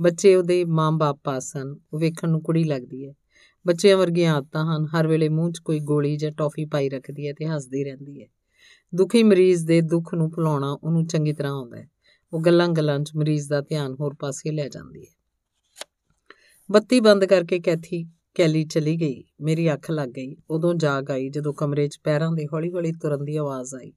ਬੱਚੇ 0.01 0.36
ਉਹਦੇ 0.36 0.66
ਮਾਂ-ਬਾਪ 0.66 1.20
ਪਾਸ 1.24 1.58
ਹਨ, 1.58 1.76
ਉਹ 1.93 1.99
ਵੇਖਣ 1.99 2.30
ਨੂੰ 2.30 2.41
ਕੁੜੀ 2.41 2.64
ਲੱਗਦੀ 2.64 3.08
ਹੈ। 3.08 3.14
ਬੱਚਿਆਂ 3.68 3.97
ਵਰਗੀਆਂ 3.97 4.36
ਆਦਤਾਂ 4.36 4.78
ਹਨ। 4.78 4.86
ਹਰ 4.86 5.07
ਵੇਲੇ 5.07 5.30
ਮੂੰਹ 5.30 5.51
'ਚ 5.51 5.59
ਕੋਈ 5.59 5.80
ਗੋਲੀ 5.80 6.18
ਜਾਂ 6.18 6.32
ਟੌਫੀ 6.32 6.66
ਪਾਈ 6.66 6.89
ਰੱਖਦੀ 6.89 7.28
ਹੈ 7.28 7.34
ਤੇ 7.34 7.45
ਹੱਸਦੀ 7.45 7.84
ਰਹਿੰਦੀ 7.84 8.22
ਹੈ। 8.22 8.28
ਦੁਖੀ 8.95 9.24
ਮਰੀਜ਼ 9.24 9.66
ਦੇ 9.66 9.82
ਦੁੱਖ 9.82 10.14
ਨੂੰ 10.14 10.32
ਭੁਲਾਉਣਾ 10.32 10.72
ਉਹਨੂੰ 10.84 11.07
ਚੰਗੀ 11.07 11.34
ਤਰ੍ਹਾਂ 11.34 11.53
ਆਉਂਦਾ 11.53 11.78
ਹੈ। 11.78 11.89
ਉਹ 12.34 12.41
ਗੱਲਾਂ-ਗੱਲਾਂ 12.41 12.99
'ਚ 12.99 13.11
ਮਰੀਜ਼ 13.16 13.49
ਦਾ 13.49 13.61
ਧਿਆਨ 13.61 13.95
ਹੋਰ 13.99 14.16
ਪਾਸੇ 14.20 14.51
ਲੈ 14.51 14.70
ਜਾਂਦੀ 14.70 15.05
ਹੈ। 15.05 15.24
ਬੱਤੀ 16.72 16.99
ਬੰਦ 16.99 17.26
ਕਰਕੇ 17.26 17.59
ਕੈਥੀ 17.59 18.05
ਕੈਲੀ 18.34 18.66
ਚਲੀ 18.66 18.95
ਗਈ। 18.95 19.24
ਮੇਰੀ 19.41 19.74
ਅੱਖ 19.74 19.91
ਲੱਗ 19.91 20.09
ਗਈ। 20.09 20.36
ਉਦੋਂ 20.49 20.74
ਜਾਗ 20.74 21.11
ਆਈ 21.11 21.30
ਜਦੋਂ 21.30 21.53
ਕਮਰੇ 21.53 21.88
'ਚ 21.88 21.99
ਪੈਰਾਂ 22.03 22.32
ਦੇ 22.32 22.45
ਹੌਲੀ-ਹੌਲੀ 22.53 22.91
ਤੁਰਨ 22.91 23.26
ਦੀ 23.26 23.36
ਆਵਾਜ਼ 23.36 23.76
ਆਈ। 23.76 23.93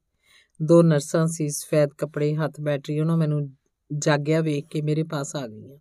ਦੋ 0.62 0.82
ਨਰਸਾਂ 0.82 1.26
ਸੀ, 1.26 1.48
ਸਫੈਦ 1.48 1.88
ਕੱਪੜੇ, 1.98 2.34
ਹੱਥ 2.34 2.60
ਬੈਟਰੀ, 2.60 3.00
ਉਹਨਾਂ 3.00 3.16
ਮੈਨੂੰ 3.16 3.56
ਜਾਗਿਆ 3.98 4.40
ਵੇਖ 4.40 4.66
ਕੇ 4.66 4.82
ਮੇਰੇ 4.82 5.02
ਪਾਸ 5.02 5.36
ਆ 5.36 5.46
ਗਈਆਂ। 5.46 5.78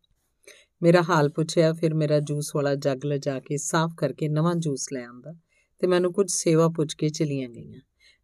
ਮੇਰਾ 0.84 1.02
ਹਾਲ 1.02 1.30
ਪੁੱਛਿਆ, 1.30 1.74
ਫਿਰ 1.74 1.94
ਮੇਰਾ 1.94 2.20
ਜੂਸ 2.20 2.52
ਵਾਲਾ 2.56 2.76
ਜੱਗ 2.76 3.06
ਲਿਜਾ 3.06 3.40
ਕੇ 3.40 3.58
ਸਾਫ਼ 3.58 3.96
ਕਰਕੇ 3.96 4.30
ਨਵਾਂ 4.30 4.56
ਜੂਸ 4.56 4.88
ਲੈ 4.94 5.06
ਆਂਦਾ 5.06 5.34
ਤੇ 5.80 5.88
ਮੈਨੂੰ 5.88 6.14
ਕੁਝ 6.14 6.32
ਸੇਵਾ 6.32 6.68
ਪੁੱਛ 6.68 6.94
ਕੇ 6.94 7.10
ਚਲੀਆਂ 7.10 7.50
ਗਈਆਂ। 7.50 7.82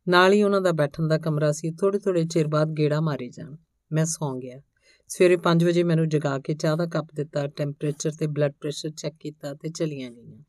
ਨਾਲ 0.07 0.33
ਹੀ 0.33 0.43
ਉਹਨਾਂ 0.43 0.61
ਦਾ 0.61 0.71
ਬੈਠਣ 0.71 1.07
ਦਾ 1.07 1.17
ਕਮਰਾ 1.17 1.51
ਸੀ 1.51 1.71
ਥੋੜੇ 1.71 1.99
ਥੋੜੇ 1.99 2.25
ਚਿਰ 2.25 2.47
ਬਾਅਦ 2.47 2.69
ਗੇੜਾ 2.69 3.01
ਮਾਰੇ 3.01 3.29
ਜਾਣ। 3.29 3.55
ਮੈਂ 3.91 4.05
ਸੌਂ 4.05 4.39
ਗਿਆ। 4.39 4.61
ਸਵੇਰੇ 5.07 5.37
5 5.37 5.63
ਵਜੇ 5.63 5.83
ਮੈਨੂੰ 5.83 6.09
ਜਗਾ 6.09 6.39
ਕੇ 6.39 6.53
ਚਾਹ 6.53 6.77
ਦਾ 6.77 6.85
ਕੱਪ 6.85 7.07
ਦਿੱਤਾ, 7.13 7.47
ਟੈਂਪਰੇਚਰ 7.47 8.11
ਤੇ 8.11 8.27
ਬਲੱਡ 8.27 8.51
ਪ੍ਰੈਸ਼ਰ 8.61 8.89
ਚੈੱਕ 8.89 9.15
ਕੀਤਾ 9.19 9.53
ਤੇ 9.53 9.69
ਚਲੀਆਂ 9.69 10.11
ਗਈਆਂ। 10.11 10.43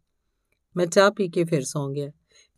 ਮੈਂ 0.77 0.87
ਚਾਹ 0.87 1.11
ਪੀ 1.11 1.29
ਕੇ 1.29 1.45
ਫਿਰ 1.45 1.63
ਸੌਂ 1.63 1.91
ਗਿਆ। 1.91 2.11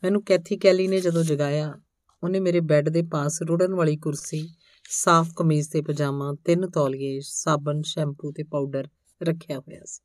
ਮੈਨੂੰ 0.03 0.25
ਕੈਥੀ 0.25 0.57
ਕੈਲੀ 0.57 0.89
ਨੇ 0.89 1.01
ਜਦੋਂ 1.01 1.25
ਜਗਾਇਆ, 1.25 1.81
ਉਹਨੇ 2.25 2.41
ਮੇਰੇ 2.41 2.61
ਬੈੱਡ 2.61 2.89
ਦੇ 2.89 3.03
ਪਾਸ 3.03 3.43
ਰੁੜਨ 3.43 3.75
ਵਾਲੀ 3.75 3.97
ਕੁਰਸੀ, 3.97 4.49
ਸਾਫ਼ 4.91 5.31
ਕਮੀਜ਼ 5.37 5.71
ਤੇ 5.71 5.83
ਪਜਾਮਾ, 5.83 6.35
ਤਿੰਨ 6.45 6.71
ਤੌਲੀਏ, 6.71 7.21
ਸਾਬਣ, 7.23 7.83
ਸ਼ੈਂਪੂ 7.83 8.33
ਤੇ 8.33 8.43
ਪਾਊਡਰ 8.43 8.89
ਰੱਖਿਆ 9.23 9.59
ਹੋਇਆ 9.59 9.81
ਸੀ। 9.85 10.03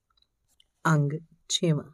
ਅੰਗ 0.86 1.14
6ਵਾਂ 1.50 1.92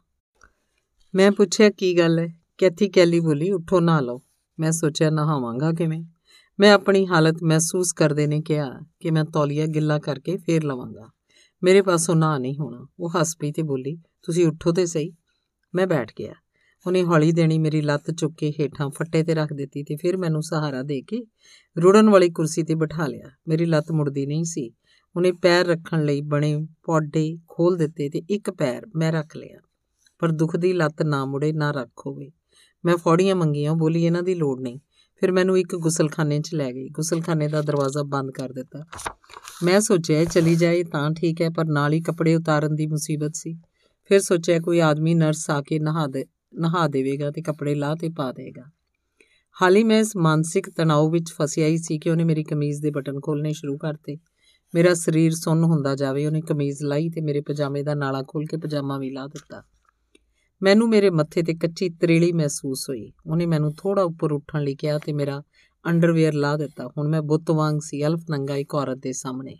ਮੈਂ 1.14 1.32
ਪੁੱਛਿਆ, 1.32 1.70
ਕੀ 1.70 1.98
ਗੱਲ 1.98 2.18
ਹੈ? 2.18 2.28
ਕੈਥੀ 2.58 2.88
ਕੈਲੀ 2.88 3.20
ਬੋਲੀ, 3.20 3.50
ਉੱਠੋ 3.50 3.80
ਨਾ 3.80 4.00
ਲਓ। 4.00 4.22
ਮੈਂ 4.58 4.72
ਸੋਚਿਆ, 4.72 5.10
ਨਹਾਵਾਂਗਾ 5.10 5.72
ਕਿਵੇਂ? 5.72 6.04
ਮੈਂ 6.60 6.72
ਆਪਣੀ 6.72 7.06
ਹਾਲਤ 7.06 7.42
ਮਹਿਸੂਸ 7.42 7.92
ਕਰਦੇ 7.92 8.26
ਨੇ 8.26 8.42
ਕਿਹਾ 8.42 8.80
ਕਿ 9.00 9.10
ਮੈਂ 9.10 9.24
ਤੌਲੀਆ 9.24 9.66
ਗਿੱਲਾ 9.66 9.98
ਕਰਕੇ 9.98 10.36
ਫੇਰ 10.36 10.64
ਲਵਾਂਗਾ। 10.64 11.10
ਮੇਰੇ 11.62 11.82
ਪਾਸੋਂ 11.82 12.14
ਨਾ 12.14 12.38
ਨਹੀਂ 12.38 12.56
ਹੋਣਾ। 12.56 12.86
ਉਹ 13.00 13.10
ਹੱਸ 13.10 13.36
ਪਈ 13.36 13.52
ਤੇ 13.52 13.62
ਬੋਲੀ, 13.62 13.96
ਤੁਸੀਂ 14.22 14.46
ਉੱਠੋ 14.46 14.72
ਤੇ 14.72 14.86
ਸਹੀ। 14.86 15.14
ਮੈਂ 15.74 15.86
ਬੈਠ 15.86 16.12
ਗਿਆ। 16.18 16.32
ਉਹਨੇ 16.86 17.04
ਹੌਲੀ 17.04 17.32
ਦੇਣੀ 17.32 17.58
ਮੇਰੀ 17.58 17.80
ਲੱਤ 17.80 18.10
ਚੁੱਕ 18.10 18.34
ਕੇ 18.34 18.50
ਹੇਠਾਂ 18.50 18.90
ਫੱਟੇ 18.90 19.22
ਤੇ 19.22 19.34
ਰੱਖ 19.34 19.52
ਦਿੱਤੀ 19.52 19.82
ਤੇ 19.82 19.96
ਫਿਰ 19.96 20.16
ਮੈਨੂੰ 20.16 20.42
ਸਹਾਰਾ 20.42 20.82
ਦੇ 20.82 21.02
ਕੇ 21.02 21.24
ਰੁੜਨ 21.82 22.10
ਵਾਲੀ 22.10 22.30
ਕੁਰਸੀ 22.30 22.62
ਤੇ 22.62 22.74
ਬਿਠਾ 22.74 23.06
ਲਿਆ। 23.06 23.30
ਮੇਰੀ 23.48 23.64
ਲੱਤ 23.64 23.92
ਮੁੜਦੀ 23.92 24.26
ਨਹੀਂ 24.26 24.44
ਸੀ। 24.44 24.72
ਉਹਨੇ 25.16 25.32
ਪੈਰ 25.32 25.66
ਰੱਖਣ 25.66 26.04
ਲਈ 26.04 26.20
ਬਣੇ 26.20 26.66
ਪੌਡੇ 26.84 27.38
ਖੋਲ 27.48 27.76
ਦਿੱਤੇ 27.76 28.08
ਤੇ 28.08 28.22
ਇੱਕ 28.30 28.50
ਪੈਰ 28.50 28.82
ਮੈਂ 28.96 29.12
ਰੱਖ 29.12 29.36
ਲਿਆ। 29.36 29.58
ਪਰ 30.18 30.32
ਦੁੱਖ 30.32 30.56
ਦੀ 30.56 30.72
ਲੱਤ 30.72 31.02
ਨਾ 31.02 31.24
ਮੁੜੇ, 31.24 31.52
ਨਾ 31.52 31.70
ਰੱਖ 31.70 32.06
ਹੋਵੇ। 32.06 32.30
ਮੈਂ 32.84 32.96
ਫੌੜੀਆਂ 32.96 33.36
ਮੰਗੀਆਂ 33.36 33.74
ਬੋਲੀ, 33.74 34.04
ਇਹਨਾਂ 34.04 34.22
ਦੀ 34.22 34.34
ਲੋੜ 34.34 34.60
ਨਹੀਂ। 34.60 34.78
ਫਿਰ 35.20 35.32
ਮੈਨੂੰ 35.32 35.58
ਇੱਕ 35.58 35.76
ਗੁਸਲਖਾਨੇ 35.76 36.40
'ਚ 36.40 36.54
ਲੈ 36.54 36.72
ਗਈ। 36.72 36.88
ਗੁਸਲਖਾਨੇ 36.88 37.48
ਦਾ 37.48 37.62
ਦਰਵਾਜ਼ਾ 37.62 38.02
ਬੰਦ 38.02 38.30
ਕਰ 38.30 38.52
ਦਿੱਤਾ। 38.52 38.84
ਮੈਂ 39.62 39.80
ਸੋਚਿਆ 39.80 40.24
ਚਲੀ 40.24 40.54
ਜਾਏ 40.54 40.84
ਤਾਂ 40.84 41.10
ਠੀਕ 41.10 41.42
ਹੈ, 41.42 41.50
ਪਰ 41.50 41.64
ਨਾਲ 41.64 41.92
ਹੀ 41.92 42.00
ਕੱਪੜੇ 42.00 42.34
ਉਤਾਰਨ 42.34 42.74
ਦੀ 42.74 42.86
ਮੁਸੀਬਤ 42.86 43.32
ਸੀ। 43.34 43.58
ਫਿਰ 44.04 44.20
ਸੋਚਿਆ, 44.20 44.58
ਕੋਈ 44.58 44.80
ਆਦਮੀ 44.80 45.14
ਨਰਸ 45.14 45.50
ਆ 45.50 45.62
ਕੇ 45.62 45.78
ਨਹਾ 45.78 46.06
ਦੇ, 46.06 46.26
ਨਹਾ 46.54 46.88
ਦੇਵੇਗਾ 46.88 47.30
ਤੇ 47.30 47.42
ਕੱਪੜੇ 47.42 47.74
ਲਾ 47.74 47.94
ਤੇ 47.94 48.08
ਪਾ 48.16 48.32
ਦੇਗਾ। 48.32 48.62
ਹਾਲੀ 49.62 49.84
ਮੈਂ 49.84 50.00
ਇਸ 50.00 50.16
ਮਾਨਸਿਕ 50.16 50.70
ਤਣਾਅ 50.70 51.08
ਵਿੱਚ 51.10 51.32
ਫਸਿਆ 51.32 51.66
ਹੀ 51.66 51.78
ਸੀ 51.78 51.98
ਕਿ 51.98 52.10
ਉਹਨੇ 52.10 52.24
ਮੇਰੀ 52.24 52.44
ਕਮੀਜ਼ 52.44 52.82
ਦੇ 52.82 52.90
ਬਟਨ 52.90 53.20
ਖੋਲਨੇ 53.20 53.52
ਸ਼ੁਰੂ 53.52 53.78
ਕਰਤੇ। 53.78 54.16
ਮੇਰਾ 54.74 54.94
ਸਰੀਰ 54.94 55.32
ਸੁੰਨ 55.32 55.64
ਹੁੰਦਾ 55.64 55.94
ਜਾਵੇ, 55.94 56.26
ਉਹਨੇ 56.26 56.40
ਕਮੀਜ਼ 56.40 56.82
ਲਾਈ 56.82 57.08
ਤੇ 57.08 57.20
ਮੇਰੇ 57.20 57.40
ਪਜਾਮੇ 57.40 57.82
ਦਾ 57.82 57.94
ਨਾਲਾ 57.94 58.22
ਖੋਲ 58.28 58.46
ਕੇ 58.46 58.56
ਪਜਾਮਾ 58.56 58.98
ਵੀ 58.98 59.10
ਲਾ 59.10 59.26
ਦਿੱਤਾ। 59.26 59.62
ਮੈਨੂੰ 60.62 60.88
ਮੇਰੇ 60.88 61.10
ਮੱਥੇ 61.10 61.42
ਤੇ 61.42 61.54
ਕੱਚੀ 61.54 61.88
ਤਰੇਲੀ 61.88 62.32
ਮਹਿਸੂਸ 62.32 62.90
ਹੋਈ। 62.90 63.12
ਉਹਨੇ 63.26 63.46
ਮੈਨੂੰ 63.46 63.74
ਥੋੜਾ 63.74 64.02
ਉੱਪਰ 64.02 64.32
ਉੱਠਣ 64.32 64.62
ਲਈ 64.62 64.74
ਕਿਹਾ 64.74 64.98
ਤੇ 64.98 65.12
ਮੇਰਾ 65.12 65.42
ਅੰਡਰਵੇਅਰ 65.86 66.34
ਲਾ 66.34 66.56
ਦਿੱਤਾ। 66.56 66.86
ਹੁਣ 66.98 67.08
ਮੈਂ 67.08 67.22
ਬੁੱਤ 67.22 67.50
ਵਾਂਗ 67.50 67.80
ਸੀ, 67.80 68.06
ਅਲਫ 68.06 68.20
ਨੰਗਾ 68.30 68.56
ਇੱਕ 68.56 68.74
ਔਰਤ 68.74 68.98
ਦੇ 68.98 69.12
ਸਾਹਮਣੇ। 69.12 69.58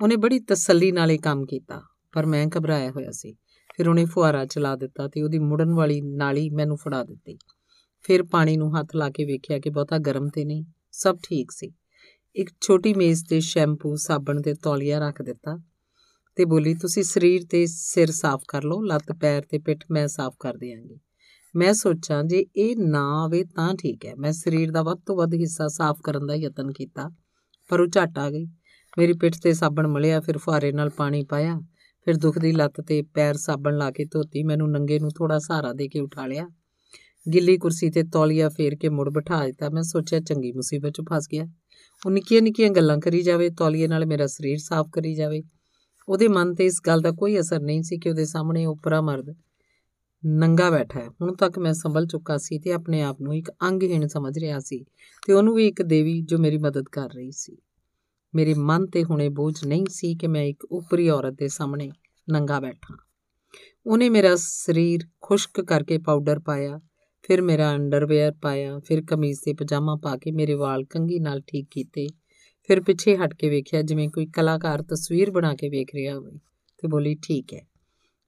ਉਹਨੇ 0.00 0.16
ਬੜੀ 0.16 0.38
ਤਸੱਲੀ 0.38 0.92
ਨਾਲ 0.92 1.10
ਇਹ 1.10 1.18
ਕੰਮ 1.18 1.46
ਕੀਤਾ, 1.46 1.82
ਪਰ 2.12 2.26
ਮੈਂ 2.26 2.46
ਘਬਰਾਇਆ 2.58 2.90
ਹੋਇਆ 2.90 3.10
ਸੀ। 3.10 3.36
ਫਿਰ 3.76 3.88
ਉਹਨੇ 3.88 4.04
ਫੁਹਾਰਾ 4.04 4.44
ਚਲਾ 4.46 4.76
ਦਿੱਤਾ 4.76 5.08
ਤੇ 5.08 5.22
ਉਹਦੀ 5.22 5.38
ਮੁੜਨ 5.38 5.74
ਵਾਲੀ 5.74 6.00
ਨਾਲੀ 6.00 6.50
ਮੈਨੂੰ 6.50 6.76
ਫੜਾ 6.76 7.04
ਦਿੱਤੀ। 7.04 7.38
ਫਿਰ 8.02 8.22
ਪਾਣੀ 8.22 8.56
ਨੂੰ 8.56 8.80
ਹੱਥ 8.80 8.96
ਲਾ 8.96 9.10
ਕੇ 9.10 9.24
ਵੇਖਿਆ 9.24 9.58
ਕਿ 9.58 9.70
ਬਹੁਤਾ 9.70 9.98
ਗਰਮ 9.98 10.28
ਤੇ 10.28 10.44
ਨਹੀਂ, 10.44 10.64
ਸਭ 10.92 11.16
ਠੀਕ 11.22 11.50
ਸੀ। 11.50 11.72
ਇੱਕ 12.36 12.50
ਛੋਟੀ 12.60 12.94
ਮੇਜ਼ 12.94 13.24
ਤੇ 13.28 13.40
ਸ਼ੈਂਪੂ, 13.40 13.96
ਸਾਬਣ 13.96 14.42
ਤੇ 14.42 14.54
ਤੌਲੀਆ 14.54 14.98
ਰੱਖ 14.98 15.22
ਦਿੱਤਾ 15.22 15.58
ਤੇ 16.36 16.44
ਬੋਲੀ, 16.44 16.74
ਤੁਸੀਂ 16.74 17.02
ਸਰੀਰ 17.02 17.44
ਤੇ 17.50 17.66
ਸਿਰ 17.66 18.10
ਸਾਫ਼ 18.10 18.42
ਕਰ 18.48 18.64
ਲਓ, 18.64 18.82
ਲੱਤ, 18.82 19.12
ਪੈਰ 19.12 19.42
ਤੇ 19.42 19.58
ਪਿੱਠ 19.58 19.84
ਮੈਂ 19.90 20.08
ਸਾਫ਼ 20.08 20.36
ਕਰ 20.40 20.54
ਦਿਆਂਗੀ। 20.54 21.00
ਮੈਂ 21.56 21.72
ਸੋਚਾਂ 21.72 22.24
ਜੇ 22.24 22.46
ਇਹ 22.56 22.76
ਨਾ 22.76 23.24
ਆਵੇ 23.24 23.44
ਤਾਂ 23.44 23.74
ਠੀਕ 23.74 24.06
ਹੈ। 24.06 24.14
ਮੈਂ 24.14 24.32
ਸਰੀਰ 24.32 24.70
ਦਾ 24.70 24.82
ਵੱਧ 24.82 24.98
ਤੋਂ 25.06 25.16
ਵੱਧ 25.16 25.34
ਹਿੱਸਾ 25.34 25.68
ਸਾਫ਼ 25.68 26.02
ਕਰਨ 26.04 26.26
ਦਾ 26.26 26.34
ਯਤਨ 26.34 26.72
ਕੀਤਾ, 26.72 27.10
ਪਰ 27.68 27.80
ਉਹ 27.80 27.86
ਝਟ 27.86 28.18
ਆ 28.18 28.30
ਗਈ। 28.30 28.46
ਮੇਰੀ 28.98 29.12
ਪਿੱਠ 29.12 29.34
ਤੇ 29.42 29.52
ਸਾਬਣ 29.52 29.86
ਮਲਿਆ, 29.86 30.20
ਫਿਰ 30.20 30.38
ਫੁਹਾਰੇ 30.38 30.72
ਨਾਲ 30.72 30.90
ਪਾਣੀ 30.90 31.24
ਪਾਇਆ, 31.24 31.60
ਫਿਰ 32.04 32.16
ਦੁਖਦੀ 32.16 32.52
ਲੱਤ 32.52 32.80
ਤੇ 32.80 33.02
ਪੈਰ 33.02 33.34
ਸਾਬਣ 33.34 33.76
ਲਾ 33.76 33.90
ਕੇ 33.90 34.04
ਧੋਤੀ, 34.04 34.42
ਮੈਨੂੰ 34.42 34.70
ਨੰਗੇ 34.70 34.98
ਨੂੰ 34.98 35.10
ਥੋੜਾ 35.10 35.38
ਸਹਾਰਾ 35.38 35.72
ਦੇ 35.72 35.88
ਕੇ 35.88 36.00
ਉਠਾ 36.00 36.26
ਲਿਆ। 36.26 36.48
ਗਿੱਲੀ 37.34 37.58
ਕੁਰਸੀ 37.58 37.90
ਤੇ 37.90 38.02
ਤੌਲੀਆ 38.02 38.48
ਫੇਰ 38.48 38.74
ਕੇ 38.74 38.88
ਮੁੜ 38.88 39.10
ਬਿਠਾ 39.10 39.46
ਦਿੱਤਾ। 39.46 39.70
ਮੈਂ 39.70 39.82
ਸੋਚਿਆ 39.82 40.20
ਚੰਗੀ 40.20 40.52
ਮੁਸੀਬਤ 40.52 40.92
'ਚ 40.92 41.00
ਫਸ 41.00 41.28
ਗਿਆ। 41.32 41.46
ਉਹ 42.06 42.10
ਨਿੱਕੀਆਂ 42.10 42.42
ਨਿੱਕੀਆਂ 42.42 42.70
ਗੱਲਾਂ 42.70 42.98
ਕਰੀ 42.98 43.22
ਜਾਵੇ, 43.22 43.50
ਤੌਲੀਏ 43.50 43.88
ਨਾਲ 43.88 44.06
ਮੇਰਾ 44.06 44.26
ਸਰੀਰ 44.26 44.58
ਸਾਫ਼ 44.58 44.88
ਕਰੀ 44.92 45.14
ਜਾਵੇ। 45.14 45.42
ਉਹਦੇ 46.08 46.28
ਮਨ 46.28 46.54
ਤੇ 46.54 46.66
ਇਸ 46.66 46.80
ਗੱਲ 46.86 47.00
ਦਾ 47.00 47.10
ਕੋਈ 47.10 47.40
ਅਸਰ 47.40 47.60
ਨਹੀਂ 47.60 47.82
ਸੀ 47.82 47.98
ਕਿ 47.98 48.10
ਉਹਦੇ 48.10 48.24
ਸਾਹਮਣੇ 48.24 48.66
ਉਪਰਾ 48.66 49.00
ਮਰਦ 49.00 49.34
ਨੰਗਾ 50.26 50.70
ਬੈਠਾ 50.70 51.00
ਹੈ। 51.00 51.08
ਹੁਣ 51.08 51.34
ਤੱਕ 51.34 51.58
ਮੈਂ 51.58 51.72
ਸੰਭਲ 51.72 52.06
ਚੁੱਕਾ 52.06 52.38
ਸੀ 52.38 52.58
ਤੇ 52.58 52.72
ਆਪਣੇ 52.72 53.02
ਆਪ 53.02 53.20
ਨੂੰ 53.20 53.36
ਇੱਕ 53.36 53.50
ਅੰਗਹੀਣ 53.62 54.06
ਸਮਝ 54.06 54.38
ਰਿਹਾ 54.38 54.58
ਸੀ 54.58 54.84
ਤੇ 55.26 55.32
ਉਹਨੂੰ 55.32 55.54
ਵੀ 55.54 55.68
ਇੱਕ 55.68 55.82
ਦੇਵੀ 55.82 56.20
ਜੋ 56.20 56.38
ਮੇਰੀ 56.38 56.58
ਮਦਦ 56.58 56.84
ਕਰ 56.92 57.08
ਰਹੀ 57.10 57.30
ਸੀ। 57.30 57.56
ਮੇਰੇ 58.34 58.54
ਮਨ 58.54 58.86
ਤੇ 58.86 59.04
ਹੁਣੇ 59.04 59.28
ਬੋਝ 59.28 59.64
ਨਹੀਂ 59.66 59.86
ਸੀ 59.90 60.14
ਕਿ 60.14 60.26
ਮੈਂ 60.26 60.42
ਇੱਕ 60.42 60.64
ਉਪਰੀ 60.64 61.08
ਔਰਤ 61.08 61.34
ਦੇ 61.34 61.48
ਸਾਹਮਣੇ 61.48 61.90
ਨੰਗਾ 62.30 62.60
ਬੈਠਾ। 62.60 62.96
ਉਹਨੇ 63.86 64.08
ਮੇਰਾ 64.08 64.36
ਸਰੀਰ 64.36 65.00
ਖੁਸ਼ਕ 65.20 65.60
ਕਰਕੇ 65.60 65.98
ਪਾਊਡਰ 65.98 66.38
ਪਾਇਆ 66.38 66.80
ਫਿਰ 67.28 67.42
ਮੇਰਾ 67.42 67.74
ਅੰਡਰਵੇਅਰ 67.74 68.32
ਪਾਇਆ, 68.42 68.78
ਫਿਰ 68.78 69.02
ਕਮੀਜ਼ 69.02 69.40
ਤੇ 69.44 69.52
ਪਜਾਮਾ 69.52 69.96
ਪਾ 70.02 70.16
ਕੇ 70.16 70.30
ਮੇਰੇ 70.30 70.54
ਵਾਲ 70.54 70.84
ਕੰਗੀ 70.84 71.18
ਨਾਲ 71.18 71.40
ਠੀਕ 71.40 71.66
ਕੀਤੇ। 71.70 72.08
ਫਿਰ 72.68 72.80
ਪਿੱਛੇ 72.80 73.16
ਹਟ 73.16 73.34
ਕੇ 73.34 73.48
ਵੇਖਿਆ 73.48 73.82
ਜਿਵੇਂ 73.82 74.08
ਕੋਈ 74.08 74.26
ਕਲਾਕਾਰ 74.26 74.82
ਤਸਵੀਰ 74.82 75.30
ਬਣਾ 75.30 75.54
ਕੇ 75.54 75.68
ਵੇਖ 75.68 75.94
ਰਿਹਾ 75.94 76.14
ਹੋਵੇ 76.14 76.32
ਤੇ 76.78 76.88
ਬੋਲੀ, 76.88 77.16
ਠੀਕ 77.22 77.54
ਹੈ। 77.54 77.66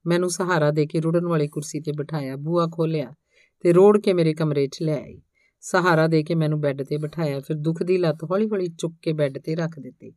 ਮੈਨੂੰ 0.07 0.31
ਸਹਾਰਾ 0.31 0.71
ਦੇ 0.71 0.87
ਕੇ 0.87 1.01
ਰੁੜਨ 1.01 1.27
ਵਾਲੀ 1.27 1.49
ਕੁਰਸੀ 1.49 1.81
ਤੇ 1.81 1.93
ਬਿਠਾਇਆ 1.93 2.37
ਬੂਆ 2.37 2.67
ਖੋਲਿਆ 2.73 3.15
ਤੇ 3.61 3.73
ਰੋੜ 3.73 4.01
ਕੇ 4.01 4.13
ਮੇਰੇ 4.13 4.35
ਕਮਰੇ 4.35 4.67
'ਚ 4.67 4.83
ਲੈ 4.83 5.03
ਆਈ। 5.03 5.23
ਸਹਾਰਾ 5.61 6.07
ਦੇ 6.07 6.23
ਕੇ 6.23 6.35
ਮੈਨੂੰ 6.35 6.61
ਬੈੱਡ 6.61 6.83
ਤੇ 6.83 6.97
ਬਿਠਾਇਆ, 6.97 7.41
ਫਿਰ 7.41 7.57
ਦੁੱਖ 7.57 7.83
ਦੀ 7.83 7.99
ਲੱਤ 7.99 8.19
ਹੌਲੀ-ਹੌਲੀ 8.25 8.69
ਚੁੱਕ 8.69 8.95
ਕੇ 9.03 9.13
ਬੈੱਡ 9.13 9.39
ਤੇ 9.39 9.55
ਰੱਖ 9.55 9.79
ਦਿੱਤੀ। 9.79 10.13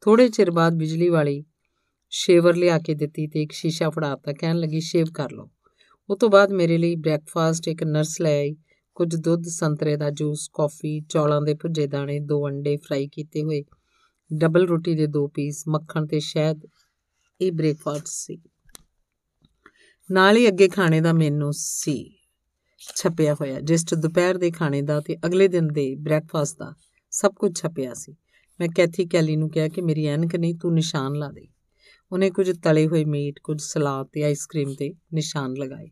ਥੋੜੇ 0.00 0.28
ਚਿਰ 0.28 0.50
ਬਾਅਦ 0.50 0.74
ਬਿਜਲੀ 0.74 1.08
ਵਾਲੀ 1.08 1.44
ਸ਼ੇਵਰ 2.10 2.56
ਲਿਆ 2.56 2.78
ਕੇ 2.78 2.94
ਦਿੱਤੀ 2.94 3.26
ਤੇ 3.26 3.42
ਇੱਕ 3.42 3.52
ਸ਼ੀਸ਼ਾ 3.52 3.90
ਫੜਾਤਾ, 3.90 4.32
ਕਹਿਣ 4.32 4.56
ਲੱਗੀ, 4.56 4.80
ਸ਼ੇਵ 4.80 5.06
ਕਰ 5.14 5.30
ਲਓ। 5.32 5.50
ਉਹ 6.10 6.16
ਤੋਂ 6.16 6.28
ਬਾਅਦ 6.28 6.52
ਮੇਰੇ 6.52 6.78
ਲਈ 6.78 6.96
ਬ੍ਰੈਕਫਾਸਟ 6.96 7.68
ਇੱਕ 7.68 7.84
ਨਰਸ 7.84 8.20
ਲੈ 8.20 8.38
ਆਈ। 8.38 8.56
ਕੁਝ 8.94 9.16
ਦੁੱਧ, 9.16 9.42
ਸੰਤਰੇ 9.46 9.96
ਦਾ 9.96 10.10
ਜੂਸ 10.10 10.48
ਕਾਫੀ 10.52 11.00
ਚੌਲਾਂ 11.00 11.42
ਦੇ 11.42 11.54
ਭੁੱਜੇ 11.54 11.86
ਦਾਣੇ, 11.86 12.18
ਦੋ 12.18 12.48
ਅੰਡੇ 12.48 12.76
ਫਰਾਈ 12.76 13.08
ਕੀਤੇ 13.08 13.42
ਹੋਏ। 13.42 13.64
ਡਬਲ 14.34 14.66
ਰੋਟੀ 14.66 14.94
ਦੇ 14.94 15.06
ਦੋ 15.06 15.28
ਪੀਸ 15.28 15.64
ਮੱਖਣ 15.68 16.06
ਤੇ 16.06 16.20
ਸ਼ਹਿਦ। 16.20 16.60
ਇਹ 17.40 17.52
ਬ੍ਰੇਕਫਾਸਟ 17.52 18.06
ਸੀ। 18.06 18.38
ਨਾਲ 20.10 20.36
ਹੀ 20.36 20.48
ਅੱਗੇ 20.48 20.68
ਖਾਣੇ 20.68 21.00
ਦਾ 21.00 21.12
ਮੈਨੂ 21.12 21.50
ਸੀ। 21.52 22.14
ਛਪਿਆ 22.78 23.34
ਹੋਇਆ। 23.34 23.60
ਜਿਸ 23.60 23.84
'ਚ 23.84 23.94
ਦੁਪਹਿਰ 23.94 24.38
ਦੇ 24.38 24.50
ਖਾਣੇ 24.50 24.82
ਦਾ 24.82 25.00
ਤੇ 25.00 25.16
ਅਗਲੇ 25.26 25.48
ਦਿਨ 25.48 25.68
ਦੇ 25.68 25.94
ਬ੍ਰੈਕਫਾਸਟ 25.94 26.58
ਦਾ 26.58 26.74
ਸਭ 27.10 27.32
ਕੁਝ 27.32 27.58
ਛਪਿਆ 27.58 27.94
ਸੀ। 27.94 28.16
ਮੈਂ 28.60 28.68
ਕੈਥੀ 28.76 29.06
ਕੈਲੀ 29.06 29.36
ਨੂੰ 29.36 29.50
ਕਿਹਾ 29.50 29.68
ਕਿ 29.68 29.80
ਮੇਰੀ 29.80 30.06
ਐਨਕ 30.06 30.36
ਨਹੀਂ, 30.36 30.54
ਤੂੰ 30.54 30.74
ਨਿਸ਼ਾਨ 30.74 31.14
ਲਾ 31.14 31.30
ਦੇ। 31.30 31.48
ਉਹਨੇ 32.12 32.30
ਕੁਝ 32.30 32.60
ਤਲੇ 32.60 32.86
ਹੋਏ 32.86 33.04
ਮੀਟ, 33.04 33.40
ਕੁਝ 33.42 33.62
ਸਲਾਦ 33.62 34.06
ਤੇ 34.12 34.22
ਆਈਸਕ੍ਰੀਮ 34.22 34.74
ਤੇ 34.74 34.94
ਨਿਸ਼ਾਨ 35.14 35.52
ਲਗਾਏ। 35.52 35.90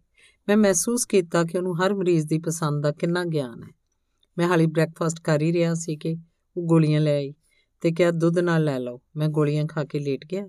ਮੈਂ 0.49 0.57
ਮਹਿਸੂਸ 0.57 1.07
ਕੀਤਾ 1.07 1.45
ਕਿ 1.45 1.59
ਉਹਨੂੰ 1.59 1.87
ਹਰ 1.87 1.95
ਮਰੀਜ਼ 1.95 2.27
ਦੀ 2.27 2.39
ਪਸੰਦ 2.39 2.83
ਦਾ 2.83 2.93
ਕਿੰਨਾ 2.93 3.25
ਗਿਆਨ 3.25 3.63
ਹੈ। 3.63 3.69
ਮੈਂ 4.39 4.49
ਹਾਲੀ 4.49 4.67
ਬ੍ਰੈਕਫਾਸਟ 4.67 5.21
ਕਰ 5.21 5.43
ਹੀ 5.43 5.53
ਰਿਹਾ 5.53 5.75
ਸੀ 5.75 5.97
ਕਿ 5.97 6.17
ਉਹ 6.57 6.67
ਗੋਲੀਆਂ 6.67 7.01
ਲੈ 7.01 7.15
ਆਈ 7.15 7.35
ਤੇ 7.81 7.93
ਕਿਹਾ, 7.93 8.11
ਦੁੱਧ 8.11 8.39
ਨਾਲ 8.39 8.65
ਲੈ 8.65 8.79
ਲਓ। 8.79 9.01
ਮੈਂ 9.17 9.29
ਗੋਲੀਆਂ 9.29 9.67
ਖਾ 9.67 9.85
ਕੇ 9.85 9.99
ਲੇਟ 9.99 10.27
ਗਿਆ। 10.27 10.49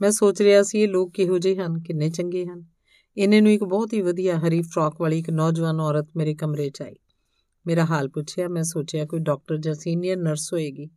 ਮੈਂ 0.00 0.10
ਸੋਚ 0.10 0.42
ਰਿਹਾ 0.42 0.62
ਸੀ, 0.62 0.80
ਇਹ 0.80 0.88
ਲੋਕ 0.88 1.12
ਕਿਹੋ 1.12 1.38
ਜਿਹੇ 1.38 1.56
ਹਨ, 1.56 1.80
ਕਿੰਨੇ 1.80 2.10
ਚੰਗੇ 2.10 2.46
ਹਨ? 2.46 2.64
ਇਹਨੇ 3.16 3.40
ਨੂੰ 3.40 3.52
ਇੱਕ 3.52 3.64
ਬਹੁਤ 3.64 3.92
ਹੀ 3.92 4.00
ਵਧੀਆ 4.00 4.38
ਹਰੀ 4.38 4.62
ਫਰਾਕ 4.62 5.00
ਵਾਲੀ 5.00 5.18
ਇੱਕ 5.18 5.30
ਨੌਜਵਾਨ 5.30 5.80
ਔਰਤ 5.80 6.08
ਮੇਰੇ 6.16 6.34
ਕਮਰੇ 6.34 6.70
'ਚ 6.70 6.82
ਆਈ। 6.82 6.94
ਮੇਰਾ 7.66 7.84
ਹਾਲ 7.84 8.08
ਪੁੱਛਿਆ, 8.08 8.48
ਮੈਂ 8.48 8.62
ਸੋਚਿਆ, 8.62 9.04
ਕੋਈ 9.04 9.20
ਡਾਕਟਰ 9.20 9.56
ਜਾਂ 9.56 9.74
ਸੀਨੀਅਰ 9.74 10.16
ਨਰਸ 10.16 10.52
ਹੋਏਗੀ? 10.52 10.90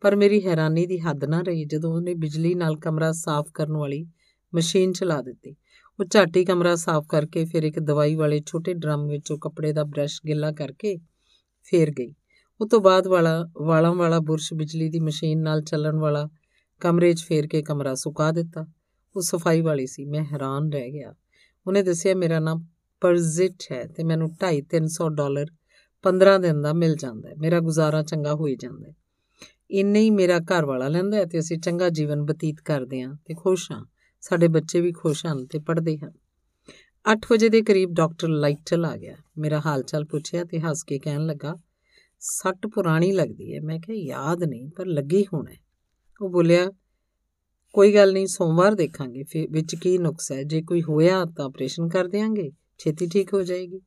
ਪਰ 0.00 0.16
ਮੇਰੀ 0.16 0.46
ਹੈਰਾਨੀ 0.46 0.86
ਦੀ 0.86 1.00
ਹੱਦ 1.00 1.24
ਨਾ 1.24 1.40
ਰਹੀ 1.40 1.64
ਜਦੋਂ 1.64 1.94
ਉਹਨੇ 1.94 2.14
ਬਿਜਲੀ 2.14 2.54
ਨਾਲ 2.54 2.76
ਕਮਰਾ 2.76 3.12
ਸਾਫ਼ 3.12 3.52
ਕਰਨ 3.54 3.76
ਵਾਲੀ 3.76 4.06
ਮਸ਼ੀਨ 4.54 4.92
ਚਲਾ 4.92 5.22
ਦਿੱਤੀ। 5.22 5.56
ਉਹ 6.00 6.04
ਝਾਟੀ 6.04 6.44
ਕਮਰਾ 6.44 6.76
ਸਾਫ਼ 6.76 7.06
ਕਰਕੇ 7.08 7.44
ਫਿਰ 7.44 7.62
ਇੱਕ 7.62 7.78
ਦਵਾਈ 7.78 8.14
ਵਾਲੇ 8.14 8.42
ਛੋਟੇ 8.46 8.74
ਡਰਮ 8.74 9.06
ਵਿੱਚੋਂ 9.06 9.38
ਕੱਪੜੇ 9.38 9.72
ਦਾ 9.72 9.84
ਬ੍ਰਸ਼ 9.84 10.20
ਗਿੱਲਾ 10.26 10.52
ਕਰਕੇ 10.52 10.96
ਫੇਰ 11.62 11.90
ਗਈ। 11.90 12.14
ਉਸ 12.60 12.68
ਤੋਂ 12.70 12.80
ਬਾਅਦ 12.80 13.06
ਵਾਲਾ, 13.06 13.50
ਵਾਲਾਂ 13.62 13.94
ਵਾਲਾ 13.94 14.18
ਬੁਰਸ਼ 14.18 14.54
ਬਿਜਲੀ 14.54 14.88
ਦੀ 14.88 15.00
ਮਸ਼ੀਨ 15.00 15.42
ਨਾਲ 15.42 15.62
ਚੱਲਣ 15.62 15.96
ਵਾਲਾ 15.96 16.28
ਕਮਰੇ 16.80 17.12
'ਚ 17.12 17.24
ਫੇਰ 17.24 17.46
ਕੇ 17.46 17.62
ਕਮਰਾ 17.62 17.94
ਸੁਕਾ 17.94 18.32
ਦਿੱਤਾ। 18.32 18.66
ਉਹ 19.16 19.22
ਸਫ਼ਾਈ 19.22 19.60
ਵਾਲੀ 19.60 19.86
ਸੀ, 19.86 20.04
ਮੈਂ 20.04 20.24
ਹੈਰਾਨ 20.24 20.72
ਰਹਿ 20.72 20.90
ਗਿਆ। 20.90 21.14
ਉਹਨੇ 21.66 21.82
ਦੱਸਿਆ, 21.82 22.14
ਮੇਰਾ 22.14 22.38
ਨਾਮ 22.38 22.66
ਪਰਜ਼ਿਟ 23.00 23.54
ਹੈ 23.72 23.86
ਤੇ 23.86 24.04
ਮੈਨੂੰ 24.04 24.30
2.5 24.30 24.60
300 24.60 25.08
ਡਾਲਰ 25.08 25.46
15 26.02 26.38
ਦਿਨ 26.38 26.62
ਦਾ 26.62 26.72
ਮਿਲ 26.72 26.96
ਜਾਂਦਾ 26.96 27.28
ਹੈ। 27.28 27.34
ਮੇਰਾ 27.38 27.60
ਗੁਜ਼ਾਰਾ 27.60 28.02
ਚੰਗਾ 28.02 28.34
ਹੋਈ 28.34 28.56
ਜਾਂਦਾ 28.56 28.88
ਹੈ। 28.88 28.94
ਇੰਨੇ 29.70 30.00
ਹੀ 30.00 30.10
ਮੇਰਾ 30.10 30.38
ਘਰ 30.38 30.64
ਵਾਲਾ 30.64 30.88
ਲੈਂਦਾ 30.88 31.16
ਹੈ 31.16 31.24
ਤੇ 31.24 31.38
ਅਸੀਂ 31.38 31.58
ਚੰਗਾ 31.58 31.88
ਜੀਵਨ 31.88 32.22
ਬਤੀਤ 32.22 32.56
ਕਰਦੇ 32.60 33.02
ਹਾਂ 33.02 33.14
ਤੇ 33.24 33.34
ਖੁਸ਼ 33.34 33.72
ਹਾਂ। 33.72 33.84
ਸਾਡੇ 34.24 34.48
ਬੱਚੇ 34.48 34.80
ਵੀ 34.80 34.92
ਖੁਸ਼ 34.92 35.26
ਹਨ 35.26 35.46
ਤੇ 35.46 35.58
ਪੜ੍ਹਦੇ 35.58 35.98
ਹਨ। 35.98 36.12
8 37.06 37.26
ਵਜੇ 37.30 37.48
ਦੇ 37.48 37.62
ਕਰੀਬ 37.62 37.90
ਡਾਕਟਰ 37.92 38.28
ਲਾਈਟਲ 38.28 38.84
ਆ 38.84 38.96
ਗਿਆ। 38.96 39.16
ਮੇਰਾ 39.38 39.62
ਹਾਲ 39.66 39.82
ਚਾਲ 39.82 40.04
ਪੁੱਛਿਆ 40.04 40.44
ਤੇ 40.44 40.60
ਹੱਸ 40.60 40.82
ਕੇ 40.82 40.98
ਕਹਿਣ 40.98 41.26
ਲੱਗਾ, 41.26 41.56
ਸੱਟ 42.20 42.66
ਪੁਰਾਣੀ 42.66 43.12
ਲੱਗਦੀ 43.12 43.54
ਹੈ 43.54 43.60
ਮੈਂ 43.60 43.80
ਕਿਹਾ, 43.80 43.96
ਯਾਦ 43.96 44.44
ਨਹੀਂ, 44.44 44.70
ਪਰ 44.70 44.86
ਲੱਗੀ 44.86 45.24
ਹੋਣਾ 45.32 45.56
ਉਹ 46.20 46.30
ਬੋਲਿਆ, 46.30 46.70
ਕੋਈ 47.72 47.94
ਗੱਲ 47.94 48.12
ਨਹੀਂ, 48.12 48.26
ਸੋਮਵਾਰ 48.26 48.74
ਦੇਖਾਂਗੇ। 48.74 49.24
ਫਿਰ 49.24 49.48
ਵਿੱਚ 49.50 49.74
ਕੀ 49.74 49.98
ਨੁਕਸ 49.98 50.32
ਹੈ 50.32 50.42
ਜੇ 50.42 50.62
ਕੋਈ 50.62 50.82
ਹੋਇਆ 50.82 51.24
ਤਾਂ 51.24 51.44
ਆਪਰੇਸ਼ਨ 51.44 51.88
ਕਰ 51.88 52.08
ਦੇਾਂਗੇ 52.08 52.50
ਛੇਤੀ 52.78 53.06
ਠੀਕ 53.06 53.34
ਹੋ 53.34 53.42
ਜਾਏਗੀ। 53.42 53.80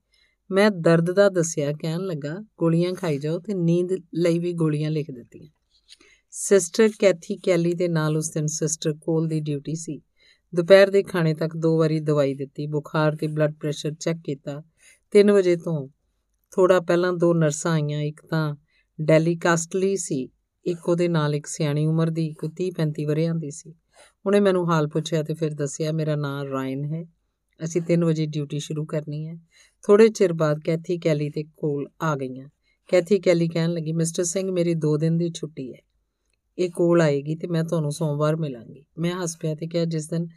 ਮੈਂ 0.52 0.72
ਦਰਦ 0.72 1.12
ਦਾ 1.12 1.30
ਦੱਸਿਆ, 1.30 1.72
ਕਹਿਣ 1.72 2.00
ਲੱਗਾ, 2.00 2.36
ਗੋਲੀਆਂ 2.60 2.94
ਖਾਈ 2.94 3.18
ਜਾਓ 3.18 3.40
ਤੇ 3.40 3.54
ਨੀਂਦ 3.54 3.94
ਲਈ 4.16 4.40
ਵੀ 4.40 4.54
ਗੋਲੀਆਂ 4.54 4.92
ਲਿਖ 4.92 5.12
ਦਿੱਤੀਆਂ। 5.12 5.50
ਸਿਸਟਰ 6.32 6.90
ਕੈਥੀ 7.00 7.38
ਕੈਲੀ 7.38 7.74
ਦੇ 7.74 7.88
ਨਾਲ 7.88 8.18
ਉਸ 8.18 8.30
ਦਿਨ 8.30 8.48
ਸਿਸਟਰ 8.48 8.94
ਕੋਲ 8.94 9.28
ਦੀ 9.28 9.40
ਡਿਊਟੀ 9.40 9.76
ਸੀ। 9.76 10.02
ਦੁਪਹਿਰ 10.54 10.90
ਦੇ 10.90 11.04
ਖਾਣੇ 11.04 11.34
ਤੱਕ 11.34 11.56
ਦੋ 11.58 11.78
ਵਾਰੀ 11.78 12.00
ਦਵਾਈ 12.00 12.34
ਦਿੱਤੀ, 12.34 12.68
ਬੁਖਾਰ 12.68 13.16
ਤੇ 13.16 13.28
ਬਲੱਡ 13.28 13.54
ਪ੍ਰੈਸ਼ਰ 13.54 13.94
ਚੈੱਕ 13.94 14.20
ਕੀਤਾ। 14.24 14.64
3 15.14 15.32
ਵਜੇ 15.32 15.56
ਤੋਂ 15.56 15.88
ਥੋੜਾ 16.54 16.80
ਪਹਿਲਾਂ 16.80 17.14
ਦੋ 17.14 17.34
ਨਰਸਾਂ 17.34 17.72
ਆਈਆਂ, 17.72 18.02
ਇੱਕ 18.02 18.22
ਤਾਂ 18.26 18.56
ਡੈਲੀ 19.00 19.36
ਕਾਸਟਲੀ 19.36 19.96
ਸੀ, 19.98 20.30
ਇੱਕ 20.66 20.90
ਉਹਦੇ 20.90 21.08
ਨਾਲ 21.08 21.36
ਇੱਕ 21.36 21.46
ਸਿਆਣੀ 21.46 21.86
ਉਮਰ 21.86 22.10
ਦੀ 22.10 22.34
ਕੋਈ 22.34 22.50
30 22.50 22.72
35 22.72 23.06
ਵਰਿਆਂ 23.06 23.36
ਦੀ 23.36 23.52
ਸੀ। 23.52 23.74
ਉਹਨੇ 24.26 24.40
ਮੈਨੂੰ 24.40 24.72
ਹਾਲ 24.72 24.88
ਪੁੱਛਿਆ 24.88 25.24
ਤੇ 25.24 25.34
ਫਿਰ 25.34 25.54
ਦੱਸਿਆ, 25.54 25.92
ਮੇਰਾ 25.92 26.16
ਨਾਮ 26.16 26.48
ਰਾਇਨ 26.48 26.86
ਹੈ, 26.86 27.04
ਅਸੀਂ 27.64 27.82
3 27.82 28.04
ਵਜੇ 28.04 28.26
ਡਿਊਟੀ 28.26 28.60
ਸ਼ੁਰੂ 28.60 28.86
ਕਰਨੀ 28.86 29.28
ਹੈ। 29.28 29.36
ਥੋੜੇ 29.84 30.08
ਚਿਰ 30.10 30.34
ਬਾਅਦ 30.34 30.60
ਕੈਥੀ 30.60 30.98
ਕੈਲੀ 30.98 31.30
ਤੇ 31.30 31.44
ਕੋਲ 31.58 31.88
ਆ 32.02 32.16
ਗਈਆਂ। 32.16 32.50
ਕੈਥੀ 32.90 33.20
ਕੈਲੀ 33.20 33.48
ਕਹਿਣ 33.48 33.74
ਲੱਗੀ, 33.74 33.94
ਮਿਸਟਰ 33.94 34.24
ਸਿੰਘ, 34.24 34.52
ਮੇਰੀ 34.52 34.74
2 34.74 34.98
ਦਿਨ 34.98 35.18
ਦੀ 35.18 35.32
ਛੁੱਟੀ 35.32 35.74
ਹੈ। 35.74 35.80
ਇਹ 36.58 36.70
ਕੋਲ 36.70 37.02
ਆਏਗੀ 37.02 37.36
ਤੇ 37.36 37.48
ਮੈਂ 37.48 37.64
ਤੁਹਾਨੂੰ 37.64 37.92
ਸੋਮਵਾਰ 37.92 38.36
ਮਿਲਾਂਗੀ। 38.36 38.86
ਮੈਂ 38.98 39.12
ਹੱਸ 39.12 39.38
ਪਿਆ 39.38 39.56
ਤੇ 39.56 39.68
ਕਿਹਾ, 39.68 39.86
ਜਿਸ 39.86 40.10
ਦਿਨ 40.10 40.28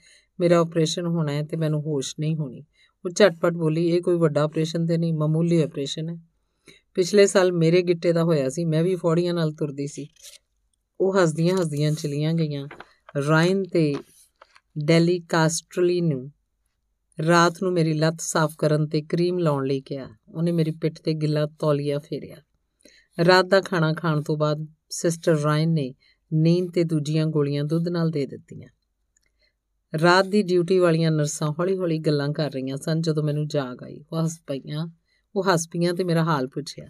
ਮੇਰਾ 0.41 0.59
ਆਪਰੇਸ਼ਨ 0.59 1.07
ਹੋਣਾ 1.07 1.33
ਹੈ 1.33 1.43
ਤੇ 1.43 1.57
ਮੈਨੂੰ 1.57 1.81
ਹੋਸ਼ 1.81 2.14
ਨਹੀਂ 2.21 2.37
ਹੋਣੀ। 2.37 2.64
ਉਹ 3.05 3.11
ਝਟਪਟ 3.11 3.53
ਬੋਲੀ, 3.53 3.89
ਇਹ 3.89 4.03
ਕੋਈ 4.03 4.16
ਵੱਡਾ 4.16 4.43
ਆਪਰੇਸ਼ਨ 4.43 4.87
ਤੇ 4.87 4.99
ਨਹੀਂ, 4.99 5.14
ਮਾਮੂਲੀ 5.14 5.62
ਆਪਰੇਸ਼ਨ 5.62 6.09
ਹੈ। 6.09 6.16
ਪਿਛਲੇ 6.95 7.27
ਸਾਲ 7.27 7.53
ਮੇਰੇ 7.53 7.83
ਗਿੱਟੇ 7.83 8.12
ਦਾ 8.12 8.25
ਹੋਇਆ 8.25 8.49
ਸੀ, 8.49 8.64
ਮੈਂ 8.64 8.83
ਵੀ 8.83 8.97
ਫੌੜੀਆਂ 8.97 9.35
ਨਾਲ 9.35 9.53
ਤੁਰਦੀ 9.53 9.87
ਸੀ। 9.87 10.09
ਉਹ 11.01 11.23
ਹੱਸਦੀਆਂ 11.23 11.57
ਹੱਸਦੀਆਂ 11.57 11.93
ਚਲੀਆਂ 11.93 12.35
ਗਈਆਂ। 12.35 12.68
ਰਾਇਨ 13.29 13.64
ਤੇ 13.64 13.95
ਡੈਲੀ 14.85 15.21
ਕਾਸਟਰਲੀ 15.21 16.01
ਨੂੰ 16.01 16.33
ਰਾਤ 17.29 17.62
ਨੂੰ 17.62 17.73
ਮੇਰੀ 17.73 17.93
ਲੱਤ 17.93 18.16
ਸਾਫ਼ 18.21 18.57
ਕਰਨ 18.59 18.87
ਤੇ 18.87 19.03
ਕਰੀਮ 19.03 19.39
ਲਾਉਣ 19.39 19.66
ਲਈ 19.66 19.81
ਕਿਹਾ। 19.81 20.09
ਉਹਨੇ 20.35 20.53
ਮੇਰੀ 20.53 20.71
ਪਿੱਠ 20.71 21.01
ਤੇ 21.01 21.14
ਗਿੱਲਾ 21.14 21.47
ਤੌਲੀਆ 21.47 21.99
ਫੇਰਿਆ। 21.99 22.37
ਰਾਤ 23.25 23.45
ਦਾ 23.45 23.61
ਖਾਣਾ 23.61 23.93
ਖਾਣ 23.93 24.23
ਤੋਂ 24.23 24.37
ਬਾਅਦ 24.37 24.66
ਸਿਸਟਰ 24.91 25.33
ਰਾਇਨ 25.33 25.71
ਨੇ 25.71 25.95
ਨੀਂਦ 26.35 26.72
ਤੇ 26.74 26.85
ਦੂਜੀਆਂ 26.85 27.26
ਗੋਲੀਆਂ 27.26 27.64
ਦੁੱਧ 27.64 27.89
ਨਾਲ 27.89 28.11
ਦੇ 28.11 28.26
ਦਿੱਤੀਆਂ। 28.26 28.68
ਰਾਤ 30.03 30.26
ਦੀ 30.26 30.43
ਡਿਊਟੀ 30.43 30.78
ਵਾਲੀਆਂ 30.78 31.11
ਨਰਸਾਂ 31.11 31.51
ਹੌਲੀ-ਹੌਲੀ 31.59 31.99
ਗੱਲਾਂ 31.99 32.28
ਕਰ 32.28 32.51
ਰਹੀਆਂ 32.51 32.76
ਸਨ 32.76 33.01
ਜਦੋਂ 33.01 33.22
ਮੈਨੂੰ 33.22 33.49
ਜਾਗ 33.49 33.83
ਆਈ। 33.83 34.05
ਉਹ 34.12 34.22
ਹੱਸ 34.22 34.41
ਪਈਆਂ, 34.47 34.89
ਉਹ 35.37 35.53
ਹੱਸ 35.53 35.68
ਪਈਆਂ 35.68 35.95
ਤੇ 35.95 36.05
ਮੇਰਾ 36.05 36.24
ਹਾਲ 36.24 36.49
ਪੁੱਛਿਆ। 36.49 36.87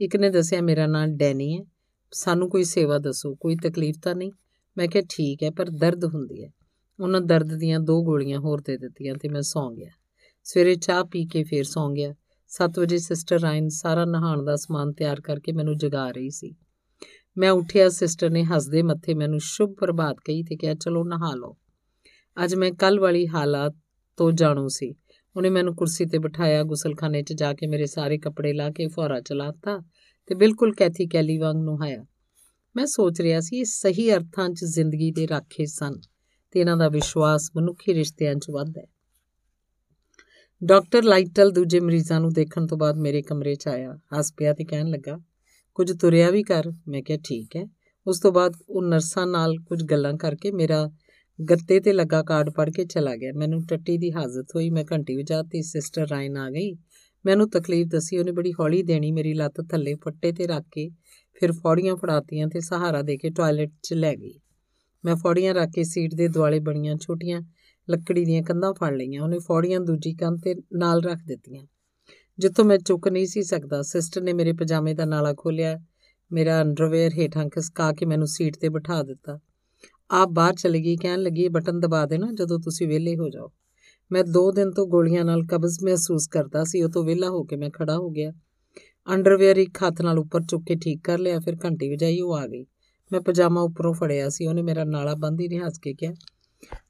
ਇੱਕ 0.00 0.16
ਨੇ 0.16 0.30
ਦੱਸਿਆ, 0.30 0.60
ਮੇਰਾ 0.60 0.86
ਨਾਮ 0.86 1.16
ਡੈਨੀ 1.16 1.58
ਹੈ, 1.58 1.64
ਸਾਨੂੰ 2.12 2.50
ਕੋਈ 2.50 2.64
ਸੇਵਾ 2.64 2.98
ਦੱਸੋ, 2.98 3.34
ਕੋਈ 3.34 3.56
ਤਕਲੀਫ 3.56 3.96
ਤਾਂ 4.02 4.14
ਨਹੀਂ? 4.14 4.32
ਮੈਂ 4.76 4.88
ਕਿਹਾ, 4.88 5.02
ਠੀਕ 5.08 5.42
ਹੈ, 5.42 5.50
ਪਰ 5.50 5.70
ਦਰਦ 5.70 6.04
ਹੁੰਦੀ 6.04 6.44
ਹੈ। 6.44 6.50
ਉਹਨਾਂ 7.00 7.20
ਦਰਦ 7.20 7.54
ਦੀਆਂ 7.54 7.80
ਦੋ 7.80 8.02
ਗੋਲੀਆਂ 8.02 8.38
ਹੋਰ 8.38 8.60
ਦੇ 8.60 8.76
ਦਿੱਤੀਆਂ 8.76 9.14
ਤੇ 9.14 9.28
ਮੈਂ 9.28 9.42
ਸੌਂ 9.42 9.72
ਗਿਆ। 9.72 9.90
ਸਵੇਰੇ 10.44 10.74
ਚਾਹ 10.74 11.04
ਪੀ 11.04 11.26
ਕੇ 11.26 11.42
ਫੇਰ 11.42 11.64
ਸੌਂ 11.64 11.90
ਗਿਆ। 11.90 12.14
7 12.48 12.78
ਵਜੇ 12.78 12.98
ਸਿਸਟਰ 12.98 13.40
ਰਾਇਨ 13.40 13.68
ਸਾਰਾ 13.68 14.04
ਨਹਾਉਣ 14.04 14.44
ਦਾ 14.44 14.56
ਸਮਾਨ 14.56 14.92
ਤਿਆਰ 14.92 15.20
ਕਰਕੇ 15.20 15.52
ਮੈਨੂੰ 15.52 15.78
ਜਗਾ 15.78 16.10
ਰਹੀ 16.10 16.30
ਸੀ। 16.30 16.54
ਮੈਂ 17.38 17.50
ਉੱਠਿਆ, 17.50 17.88
ਸਿਸਟਰ 17.88 18.30
ਨੇ 18.30 18.44
ਹੱਸਦੇ 18.44 18.82
ਮੱਥੇ 18.82 19.14
ਮੈਨੂੰ 19.14 19.40
ਸ਼ੁਭ 19.42 19.74
ਪ੍ਰਭਾਤ 19.74 20.16
ਕਹੀ 20.24 20.42
ਤੇ 20.42 20.56
ਕਿਹਾ, 20.56 20.74
ਚਲੋ 20.74 21.04
ਨਹਾ 21.04 21.34
ਲਓ। 21.34 21.56
ਅੱਜ 22.44 22.54
ਮੈਂ 22.54 22.72
ਕੱਲ 22.72 23.00
ਵਾਲੀ 23.00 23.28
ਹਾਲਾਤ 23.28 23.74
ਤੋਂ 24.16 24.32
ਜਾਣੂ 24.32 24.68
ਸੀ। 24.68 24.94
ਉਹਨੇ 25.36 25.50
ਮੈਨੂੰ 25.50 25.76
ਕੁਰਸੀ 25.76 26.06
ਤੇ 26.06 26.18
ਬਿਠਾਇਆ, 26.18 26.62
ਗੁਸਲਖਾਨੇ 26.62 27.22
'ਚ 27.22 27.32
ਜਾ 27.32 27.54
ਕੇ 27.54 27.66
ਮੇਰੇ 27.66 27.86
ਸਾਰੇ 27.86 28.18
ਕੱਪੜੇ 28.18 28.52
ਲਾ 28.52 28.70
ਕੇ 28.70 28.88
ਫੁਹਾਰਾ 28.88 29.20
ਚਲਾਤਾ 29.20 29.82
ਤੇ 30.26 30.34
ਬਿਲਕੁਲ 30.34 30.74
ਕੈਥੀ 30.74 31.06
ਕੈਲੀ 31.06 31.38
ਵਾਂਗ 31.38 31.56
ਨੁਹਾਇਆ। 31.56 32.04
ਮੈਂ 32.76 32.86
ਸੋਚ 32.86 33.20
ਰਿਹਾ 33.20 33.40
ਸੀ, 33.40 33.58
ਇਹ 33.58 33.64
ਸਹੀ 33.64 34.14
ਅਰਥਾਂ 34.14 34.50
'ਚ 34.50 34.64
ਜ਼ਿੰਦਗੀ 34.64 35.10
ਦੇ 35.10 35.28
ਰਾਖੇ 35.28 35.66
ਸਨ 35.66 36.00
ਤੇ 36.50 36.60
ਇਹਨਾਂ 36.60 36.76
ਦਾ 36.76 36.88
ਵਿਸ਼ਵਾਸ 36.88 37.50
ਮਨੁੱਖੀ 37.56 37.94
ਰਿਸ਼ਤਿਆਂ 37.94 38.34
'ਚ 38.34 38.50
ਵੱਧਦਾ 38.50 38.80
ਹੈ। 38.80 38.86
ਡਾਕਟਰ 40.64 41.02
ਲਾਈਟਲ 41.02 41.50
ਦੂਜੇ 41.50 41.80
ਮਰੀਜ਼ਾਂ 41.80 42.20
ਨੂੰ 42.20 42.32
ਦੇਖਣ 42.32 42.66
ਤੋਂ 42.66 42.78
ਬਾਅਦ 42.78 42.96
ਮੇਰੇ 42.96 43.22
ਕਮਰੇ 43.22 43.54
'ਚ 43.54 43.68
ਆਇਆ, 43.68 43.98
ਹੱਸ 44.18 44.34
ਪਿਆ 44.36 44.52
ਤੇ 44.52 44.64
ਕਹਿਣ 44.64 44.86
ਲੱਗਾ 44.86 45.18
ਕੁਝ 45.74 45.92
ਤੁਰਿਆ 46.00 46.30
ਵੀ 46.30 46.42
ਕਰ। 46.42 46.72
ਮੈਂ 46.88 47.02
ਕਿਹਾ, 47.02 47.18
ਠੀਕ 47.24 47.56
ਹੈ। 47.56 47.64
ਉਸ 48.06 48.20
ਤੋਂ 48.20 48.32
ਬਾਅਦ 48.32 48.52
ਉਹ 48.68 48.82
ਨਰਸਾਂ 48.82 49.26
ਨਾਲ 49.26 49.56
ਕੁਝ 49.58 49.84
ਗੱਲਾਂ 49.84 50.14
ਕਰਕੇ 50.14 50.50
ਮੇਰਾ 50.50 50.90
ਗੱਤੇ 51.50 51.80
ਤੇ 51.80 51.92
ਲੱਗਾ 51.92 52.22
ਕਾਰਡ 52.22 52.50
ਪੜ੍ਹ 52.50 52.70
ਕੇ 52.70 52.84
ਚਲਾ 52.84 53.16
ਗਿਆ। 53.16 53.32
ਮੈਨੂੰ 53.36 53.66
ਟੱਟੀ 53.66 53.98
ਦੀ 53.98 54.12
ਹਾਜ਼ਤ 54.12 54.56
ਹੋਈ। 54.56 54.70
ਮੈਂ 54.70 54.84
ਘੰਟੀ 54.92 55.16
ਵਜਾਤੀ 55.16 55.62
ਸਿਸਟਰ 55.62 56.08
ਰਾਇਨ 56.08 56.36
ਆ 56.36 56.50
ਗਈ। 56.50 56.76
ਮੈਨੂੰ 57.26 57.50
ਤਕਲੀਫ 57.50 57.86
ਦੱਸੀ। 57.86 58.18
ਉਹਨੇ 58.18 58.32
ਬੜੀ 58.32 58.52
ਹੌਲੀ 58.52 58.82
ਦੇਣੀ 58.82 59.12
ਮੇਰੀ 59.12 59.34
ਲੱਤ 59.34 59.54
ਥੱਲੇ 59.70 59.94
ਫੱਟੇ 59.94 60.32
ਤੇ 60.32 60.46
ਰੱਖ 60.46 60.64
ਕੇ 60.72 60.90
ਫਿਰ 61.34 61.52
ਫੌੜੀਆਂ 61.52 61.96
ਫੜਾਤੀਆਂ 61.96 62.48
ਤੇ 62.48 62.60
ਸਹਾਰਾ 62.60 63.02
ਦੇ 63.02 63.16
ਕੇ 63.16 63.30
ਟਾਇਲਟ 63.30 63.70
'ਚ 63.82 63.94
ਲੈ 63.94 64.14
ਗਈ। 64.14 64.40
ਮੈਂ 65.04 65.16
ਫੌੜੀਆਂ 65.16 65.54
ਰੱਖ 65.54 65.70
ਕੇ 65.74 65.84
ਸੀਟ 65.84 66.14
ਦੇ 66.14 66.28
ਦੁਆਲੇ 66.28 66.58
ਬਣੀਆਂ 66.58 66.96
ਛੋਟੀਆਂ 66.96 67.42
ਲੱਕੜੀ 67.90 68.24
ਦੀਆਂ 68.24 68.42
ਕੰਧਾਂ 68.42 68.74
ਫੜ 68.74 68.94
ਲਈਆਂ। 68.94 69.22
ਉਹਨੇ 69.22 69.38
ਫੌੜੀਆਂ 69.38 69.80
ਦੂਜੀ 69.80 70.14
ਕੰਧ 70.14 70.40
ਤੇ 70.44 70.54
ਨਾਲ 70.72 71.02
ਰੱਖ 71.02 71.18
ਦਿੱਤੀਆਂ। 71.26 71.64
ਜਿੱਥੋਂ 72.40 72.64
ਮੈਂ 72.64 72.78
ਚੁੱਕ 72.78 73.08
ਨਹੀਂ 73.08 73.26
ਸੀ 73.26 73.42
ਸਕਦਾ। 73.42 73.80
ਸਿਸਟਰ 73.82 74.20
ਨੇ 74.20 74.32
ਮੇਰੇ 74.32 74.52
ਪਜਾਮੇ 74.52 74.94
ਦਾ 74.94 75.04
ਨਾਲਾ 75.04 75.32
ਖੋਲਿਆ 75.34 75.78
ਮੇਰਾ 76.30 76.60
ਅੰਡਰਵੇਅਰ 76.62 77.12
ਹੇਠਾਂ 77.12 77.48
ਖਿਸਕਾ 77.48 77.92
ਕੇ 77.92 78.06
ਮੈਨੂੰ 78.06 78.26
ਸੀਟ 78.26 78.56
ਤੇ 78.56 78.68
ਬਿਠਾ 78.68 79.02
ਦਿੱਤਾ। 79.02 79.38
ਆਪ 80.10 80.28
ਬਾਹਰ 80.28 80.54
ਚਲੀ 80.54 80.82
ਗਈ, 80.84 80.96
ਕਹਿਣ 80.96 81.20
ਲੱਗੀ, 81.20 81.44
ਇਹ 81.44 81.50
ਬਟਨ 81.50 81.80
ਦਬਾ 81.80 82.04
ਦੇਣਾ 82.06 82.30
ਜਦੋਂ 82.32 82.58
ਤੁਸੀਂ 82.58 82.88
ਵਿਹਲੇ 82.88 83.16
ਹੋ 83.16 83.28
ਜਾਓ। 83.28 83.50
ਮੈਂ 84.10 84.22
2 84.26 84.50
ਦਿਨ 84.52 84.70
ਤੋਂ 84.70 84.86
ਗੋਲੀਆਂ 84.86 85.24
ਨਾਲ 85.24 85.44
ਕਬਜ਼ 85.46 85.78
ਮਹਿਸੂਸ 85.84 86.26
ਕਰਦਾ 86.28 86.64
ਸੀ। 86.64 86.82
ਉਹ 86.82 86.88
ਤੋਂ 86.88 87.04
ਵਿਹਲਾ 87.04 87.28
ਹੋ 87.28 87.42
ਕੇ 87.44 87.56
ਮੈਂ 87.56 87.70
ਖੜਾ 87.70 87.96
ਹੋ 87.96 88.10
ਗਿਆ। 88.10 88.32
ਅੰਡਰਵੇਅਰ 89.08 89.56
ਇੱਕ 89.56 89.82
ਹੱਥ 89.84 90.02
ਨਾਲ 90.02 90.18
ਉੱਪਰ 90.18 90.42
ਚੁੱਕ 90.42 90.64
ਕੇ 90.66 90.74
ਠੀਕ 90.74 91.02
ਕਰ 91.04 91.18
ਲਿਆ। 91.18 91.38
ਫਿਰ 91.40 91.56
ਘੰਟੀ 91.64 91.90
ਵਜਾਈ, 91.90 92.20
ਉਹ 92.20 92.34
ਆ 92.34 92.46
ਗਈ। 92.46 92.64
ਮੈਂ 93.10 93.20
ਪਜਾਮਾ 93.20 93.60
ਉੱਪਰੋਂ 93.60 93.92
ਫੜਿਆ 93.94 94.28
ਸੀ। 94.28 94.46
ਉਹਨੇ 94.46 94.62
ਮੇਰਾ 94.62 94.84
ਨਾਲਾ 94.84 95.14
ਬੰਦ 95.14 95.40
ਹੀ 95.40 95.48
ਨਹੀਂ 95.48 95.60
ਹੱਸ 95.60 95.78
ਕੇ 95.78 95.94
ਕਿਹਾ, 95.94 96.12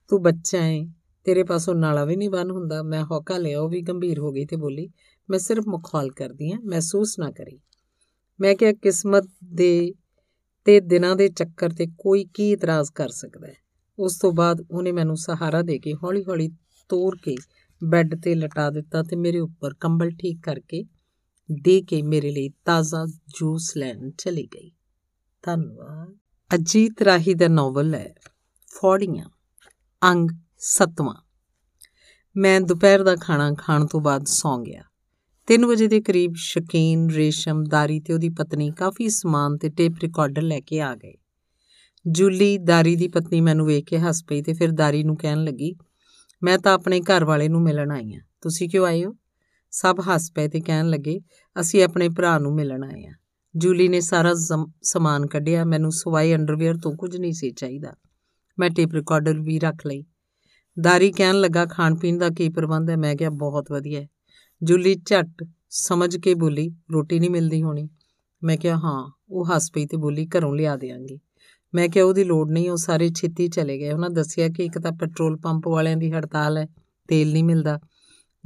ਤੂੰ 0.09 0.23
ਬੱਚਾ 0.23 0.63
ਹੈ 0.63 0.81
ਤੇਰੇ 1.27 1.43
ਪਾਸੋਂ 1.43 1.75
ਨਾਲਾ 1.75 2.05
ਵੀ 2.05 2.17
ਨਹੀਂ 2.17 2.31
ਬੰਨ 2.31 2.51
ਹੁੰਦਾ। 2.51 2.83
ਮੈਂ 2.83 3.03
ਹੌਕਾ 3.05 3.37
ਲਿਆ। 3.39 3.61
ਉਹ 3.61 3.69
ਵੀ 3.69 3.81
ਗੰਭੀਰ 3.83 4.19
ਹੋ 4.19 4.33
ਗਈ 4.33 4.45
ਤੇ 4.47 4.57
ਬੋਲੀ 4.57 4.89
ਮੈਂ 5.31 5.39
ਸਿਰਫ 5.39 5.65
ਮਖੌਲ 5.69 6.11
ਕਰਦੀ 6.11 6.53
ਹਾਂ, 6.53 6.61
ਮਹਿਸੂਸ 6.61 7.19
ਨਾ 7.19 7.31
ਕਰੀ। 7.31 7.61
ਮੈਂ 8.41 8.55
ਕਿਹਾ, 8.55 8.73
ਕਿਸਮਤ 8.73 9.31
ਦੇ 9.45 9.95
ਤੇ 10.65 10.81
ਦਿਨਾਂ 10.81 11.17
ਦੇ 11.17 11.29
ਚੱਕਰ 11.29 11.71
ਤੇ 11.71 11.87
ਕੋਈ 11.99 12.25
ਕੀ 12.35 12.53
ਇਤਰਾਜ਼ 12.53 12.91
ਕਰ 12.93 13.09
ਸਕਦਾ 13.09 13.49
ਹੈ? 13.49 13.55
ਉਸ 13.99 14.19
ਤੋਂ 14.19 14.33
ਬਾਅਦ 14.33 14.67
ਉਹਨੇ 14.71 14.93
ਮੈਨੂੰ 14.93 15.17
ਸਹਾਰਾ 15.17 15.63
ਦੇ 15.63 15.79
ਕੇ 15.79 15.95
ਹੌਲੀ-ਹੌਲੀ 15.95 16.49
ਤੋੜ 16.89 17.17
ਕੇ 17.17 17.37
ਬੈੱਡ 17.85 18.23
ਤੇ 18.23 18.35
ਲਟਾ 18.35 18.71
ਦਿੱਤਾ 18.71 19.03
ਤੇ 19.03 19.17
ਮੇਰੇ 19.17 19.39
ਉੱਪਰ 19.39 19.75
ਕੰਬਲ 19.75 20.11
ਠੀਕ 20.11 20.41
ਕਰਕੇ 20.43 20.85
ਦੇ 21.63 21.83
ਕੇ 21.83 22.03
ਮੇਰੇ 22.03 22.31
ਲਈ 22.31 22.49
ਤਾਜ਼ਾ 22.49 23.07
ਜੂਸ 23.07 23.77
ਲੈਣ 23.77 24.11
ਚਲੀ 24.11 24.47
ਗਈ। 24.47 24.73
ਧੰਨਵਾਦ। 25.43 26.15
ਅਜੀਤ 26.55 27.03
ਰਾਹੀ 27.03 27.35
ਦਾ 27.35 27.49
ਨੋਵਲ 27.49 27.95
ਹੈ, 27.95 28.15
ਫੌੜੀਆਂ, 28.69 29.29
ਅੰਗ 30.03 30.31
7ਵਾਂ 30.59 31.15
ਮੈਂ 32.37 32.61
ਦੁਪਹਿਰ 32.61 33.03
ਦਾ 33.03 33.17
ਖਾਣਾ 33.17 33.53
ਖਾਣ 33.59 33.87
ਤੋਂ 33.87 34.01
ਬਾਅਦ 34.01 34.25
ਸੌਂ 34.27 34.59
ਗਿਆ। 34.59 34.83
3 35.51 35.65
ਵਜੇ 35.65 35.87
ਦੇ 35.87 36.01
ਕਰੀਬ 36.01 36.35
ਸ਼ਕੀਨ, 36.37 37.11
ਰੇਸ਼ਮ, 37.11 37.65
ਦਾਰੀ 37.65 38.01
ਤੇ 38.01 38.13
ਉਹਦੀ 38.13 38.29
ਪਤਨੀ 38.29 38.71
ਕਾਫੀ 38.71 39.09
ਸਮਾਨ 39.09 39.57
ਤੇ 39.59 39.69
ਟੇਪ 39.69 39.93
ਰਿਕਾਰਡਰ 40.03 40.43
ਲੈ 40.43 40.61
ਕੇ 40.61 40.81
ਆ 40.81 40.95
ਗਏ। 40.95 41.15
ਜੂਲੀ, 42.07 42.59
ਦਾਰੀ 42.59 42.97
ਦੀ 42.97 43.09
ਪਤਨੀ 43.09 43.41
ਮੈਨੂੰ 43.41 43.67
ਵੇਖ 43.67 43.85
ਕੇ 43.85 43.99
ਹੱਸ 43.99 44.25
ਪਈ 44.25 44.43
ਤੇ 44.43 44.53
ਫਿਰ 44.53 44.71
ਦਾਰੀ 44.71 45.03
ਨੂੰ 45.05 45.17
ਕਹਿਣ 45.17 45.45
ਲੱਗੀ, 45.45 45.75
ਮੈਂ 46.43 46.59
ਤਾਂ 46.59 46.75
ਆਪਣੇ 46.75 47.01
ਘਰ 47.01 47.25
ਵਾਲੇ 47.25 47.49
ਨੂੰ 47.49 47.63
ਮਿਲਣ 47.63 47.91
ਆਈ 47.91 48.15
ਆ। 48.15 48.21
ਤੁਸੀਂ 48.41 48.69
ਕਿਉਂ 48.69 48.87
ਆਏ 48.87 49.05
ਹੋ? 49.05 49.15
ਸਭ 49.71 49.97
ਹੱਸ 50.09 50.31
ਪਏ 50.33 50.49
ਤੇ 50.49 50.61
ਕਹਿਣ 50.61 50.89
ਲੱਗੇ, 50.89 51.21
ਅਸੀਂ 51.61 51.85
ਆਪਣੇ 51.85 52.09
ਭਰਾ 52.09 52.39
ਨੂੰ 52.39 52.55
ਮਿਲਣ 52.55 52.85
ਆਏ 52.85 53.07
ਆ। 53.07 53.13
ਜੂਲੀ 53.57 53.89
ਨੇ 53.89 54.01
ਸਾਰਾ 54.01 54.35
ਸਮਾਨ 54.83 55.27
ਕੱਢਿਆ। 55.27 55.65
ਮੈਨੂੰ 55.65 55.93
ਸਵਾਈ 55.93 56.35
ਅੰਡਰਵੇਅਰ 56.35 56.75
ਤੋਂ 56.75 56.93
ਕੁਝ 56.93 57.17
ਨਹੀਂ 57.17 57.33
ਸੀ 57.33 57.51
ਚਾਹੀਦਾ। 57.51 57.93
ਮੈਂ 58.59 58.71
ਟੇਪ 58.71 58.95
ਰਿਕਾਰਡਰ 58.95 59.41
ਵੀ 59.41 59.59
ਰੱਖ 59.59 59.87
ਲਈ। 59.87 60.05
ਦਾਰੀ 60.81 61.13
ਕਹਿਣ 61.13 61.35
ਲੱਗਾ 61.35 61.67
ਖਾਣ 61.67 61.95
ਪੀਣ 61.95 62.19
ਦਾ 62.19 62.29
ਕੀ 62.29 62.49
ਪ੍ਰਬੰਧ 62.49 62.91
ਹੈ? 62.91 62.97
ਮੈਂ 62.97 63.17
ਕਿਹਾ, 63.17 63.31
ਬਹੁਤ 63.31 63.73
ਵਧੀਆ 63.73 64.01
ਹੈ। 64.01 64.09
ਜੁਲੀ 64.63 64.95
ਝੱਟ 65.07 65.47
ਸਮਝ 65.71 66.17
ਕੇ 66.17 66.35
ਬੋਲੀ, 66.35 66.75
ਰੋਟੀ 66.93 67.21
ਨਹੀਂ 67.21 67.31
ਮਿਲਦੀ 67.31 67.63
ਹੋਣੀ। 67.63 67.89
ਮੈਂ 68.43 68.57
ਕਿਹਾ, 68.57 68.77
ਹਾਂ, 68.77 69.13
ਉਹ 69.31 69.47
ਹੱਸ 69.47 69.71
ਪਈ 69.73 69.87
ਤੇ 69.87 69.97
ਬੋਲੀ, 69.97 70.27
ਘਰੋਂ 70.27 70.57
ਲਿਆ 70.57 70.77
ਦੇਾਂਗੇ 70.77 71.19
ਮੈਂ 71.75 71.89
ਕਿਹਾ, 71.89 72.05
ਉਹਦੀ 72.05 72.25
ਲੋੜ 72.25 72.51
ਨਹੀਂ, 72.51 72.71
ਉਹ 72.71 72.77
ਸਾਰੇ 72.77 73.11
ਛੇਤੀ 73.17 73.49
ਚਲੇ 73.49 73.79
ਗਏ। 73.79 73.93
ਉਹਨਾਂ 73.93 74.11
ਦੱਸਿਆ 74.11 74.49
ਕਿ 74.49 74.65
ਇੱਕ 74.65 74.79
ਤਾਂ 74.79 74.93
ਪੈਟਰੋਲ 74.93 75.37
ਪੰਪ 75.37 75.69
ਵਾਲਿਆਂ 75.69 75.97
ਦੀ 75.97 76.13
ਹੜਤਾਲ 76.13 76.57
ਹੈ, 76.57 76.69
ਤੇਲ 77.09 77.33
ਨਹੀਂ 77.33 77.45
ਮਿਲਦਾ। 77.45 77.81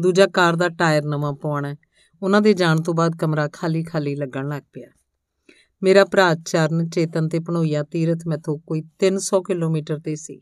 ਦੂਜਾ, 0.01 0.27
ਕਾਰ 0.27 0.57
ਦਾ 0.57 0.69
ਟਾਇਰ 0.69 1.05
ਨਵਾਂ 1.05 1.33
ਪਾਉਣਾ 1.33 1.69
ਹੈ। 1.69 1.77
ਉਹਨਾਂ 2.23 2.41
ਦੇ 2.41 2.55
ਜਾਣ 2.55 2.83
ਤੋਂ 2.83 2.95
ਬਾਅਦ 2.95 3.17
ਕਮਰਾ 3.17 3.49
ਖਾਲੀ-ਖਾਲੀ 3.53 4.17
ਲੱਗਣ 4.17 4.49
ਲੱਗ 4.49 4.63
ਪਿਆ। 4.73 4.89
ਮੇਰਾ 5.83 6.05
ਭਰਾ 6.05 6.35
ਚਰਨ, 6.35 6.89
ਚੇਤਨ 6.89 7.29
ਤੇ 7.29 7.39
ਭਣੋਈਆ 7.39 7.83
ਤੀਰਥ 7.83 8.27
ਮੈਥੋਂ 8.27 8.59
ਕੋਈ 8.59 8.83
300 8.99 9.43
ਕਿਲੋਮੀਟਰ 9.43 9.99
ਤੇ 9.99 10.17
ਸੀ। 10.17 10.41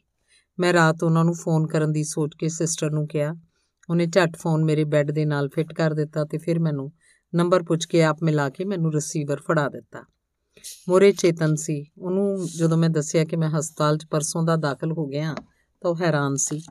ਮੈਂ 0.59 0.73
ਰਾਤ 0.73 1.03
ਉਹਨਾਂ 1.03 1.25
ਨੂੰ 1.25 1.35
ਫੋਨ 1.35 1.67
ਕਰਨ 1.67 1.93
ਦੀ 1.93 2.05
ਸੋਚ 2.05 2.31
ਕੇ 2.39 2.49
ਸਿਸਟਰ 2.49 2.91
ਨੂੰ 2.91 3.09
ਕਿਹਾ 3.09 3.35
ਉਹਨੇ 3.93 4.07
ਝੱਟ 4.07 4.37
ਫੋਨ 4.37 4.65
ਮੇਰੇ 4.65 4.85
ਬੈੱਡ 4.85 5.11
ਦੇ 5.11 5.25
ਨਾਲ 5.25 5.49
ਫਿੱਟ 5.49 5.75
ਕਰ 5.75 5.95
ਦਿੱਤਾ 5.95 6.25
ਤੇ 6.25 6.39
ਫਿਰ 6.39 6.59
ਮੈਨੂੰ 6.59 6.93
ਨੰਬਰ 7.35 7.63
ਪੁੱਛ 7.63 7.87
ਕੇ 7.87 8.03
ਆਪ 8.03 8.19
ਮਿਲਾ 8.23 8.49
ਕੇ 8.49 8.65
ਮੈਨੂੰ 8.65 8.93
ਰਿਸੀਵਰ 8.93 9.37
ਫੜਾ 9.37 9.69
ਦਿੱਤਾ। 9.69 10.05
ਮੋਰੇ 10.89 11.13
ਚੇਤਨ 11.13 11.55
ਸੀ। 11.55 11.87
ਉਹਨੂੰ 11.99 12.49
ਜਦੋਂ 12.57 12.79
ਮੈਂ 12.79 12.91
ਦੱਸਿਆ 12.91 13.25
ਕਿ 13.25 13.37
ਮੈਂ 13.37 13.49
ਹਸਪਤਾਲ 13.49 13.99
'ਚ 13.99 14.07
ਪਰਸੋਂ 14.11 14.43
ਦਾ 14.43 14.57
ਦਾਖਲ 14.57 14.93
ਹੋ 14.93 15.07
ਗਿਆ 15.07 15.35
ਤਾਂ 15.81 15.91
ਉਹ 15.91 15.97
ਹੈਰਾਨ 15.97 16.35
ਸੀ। 16.37 16.63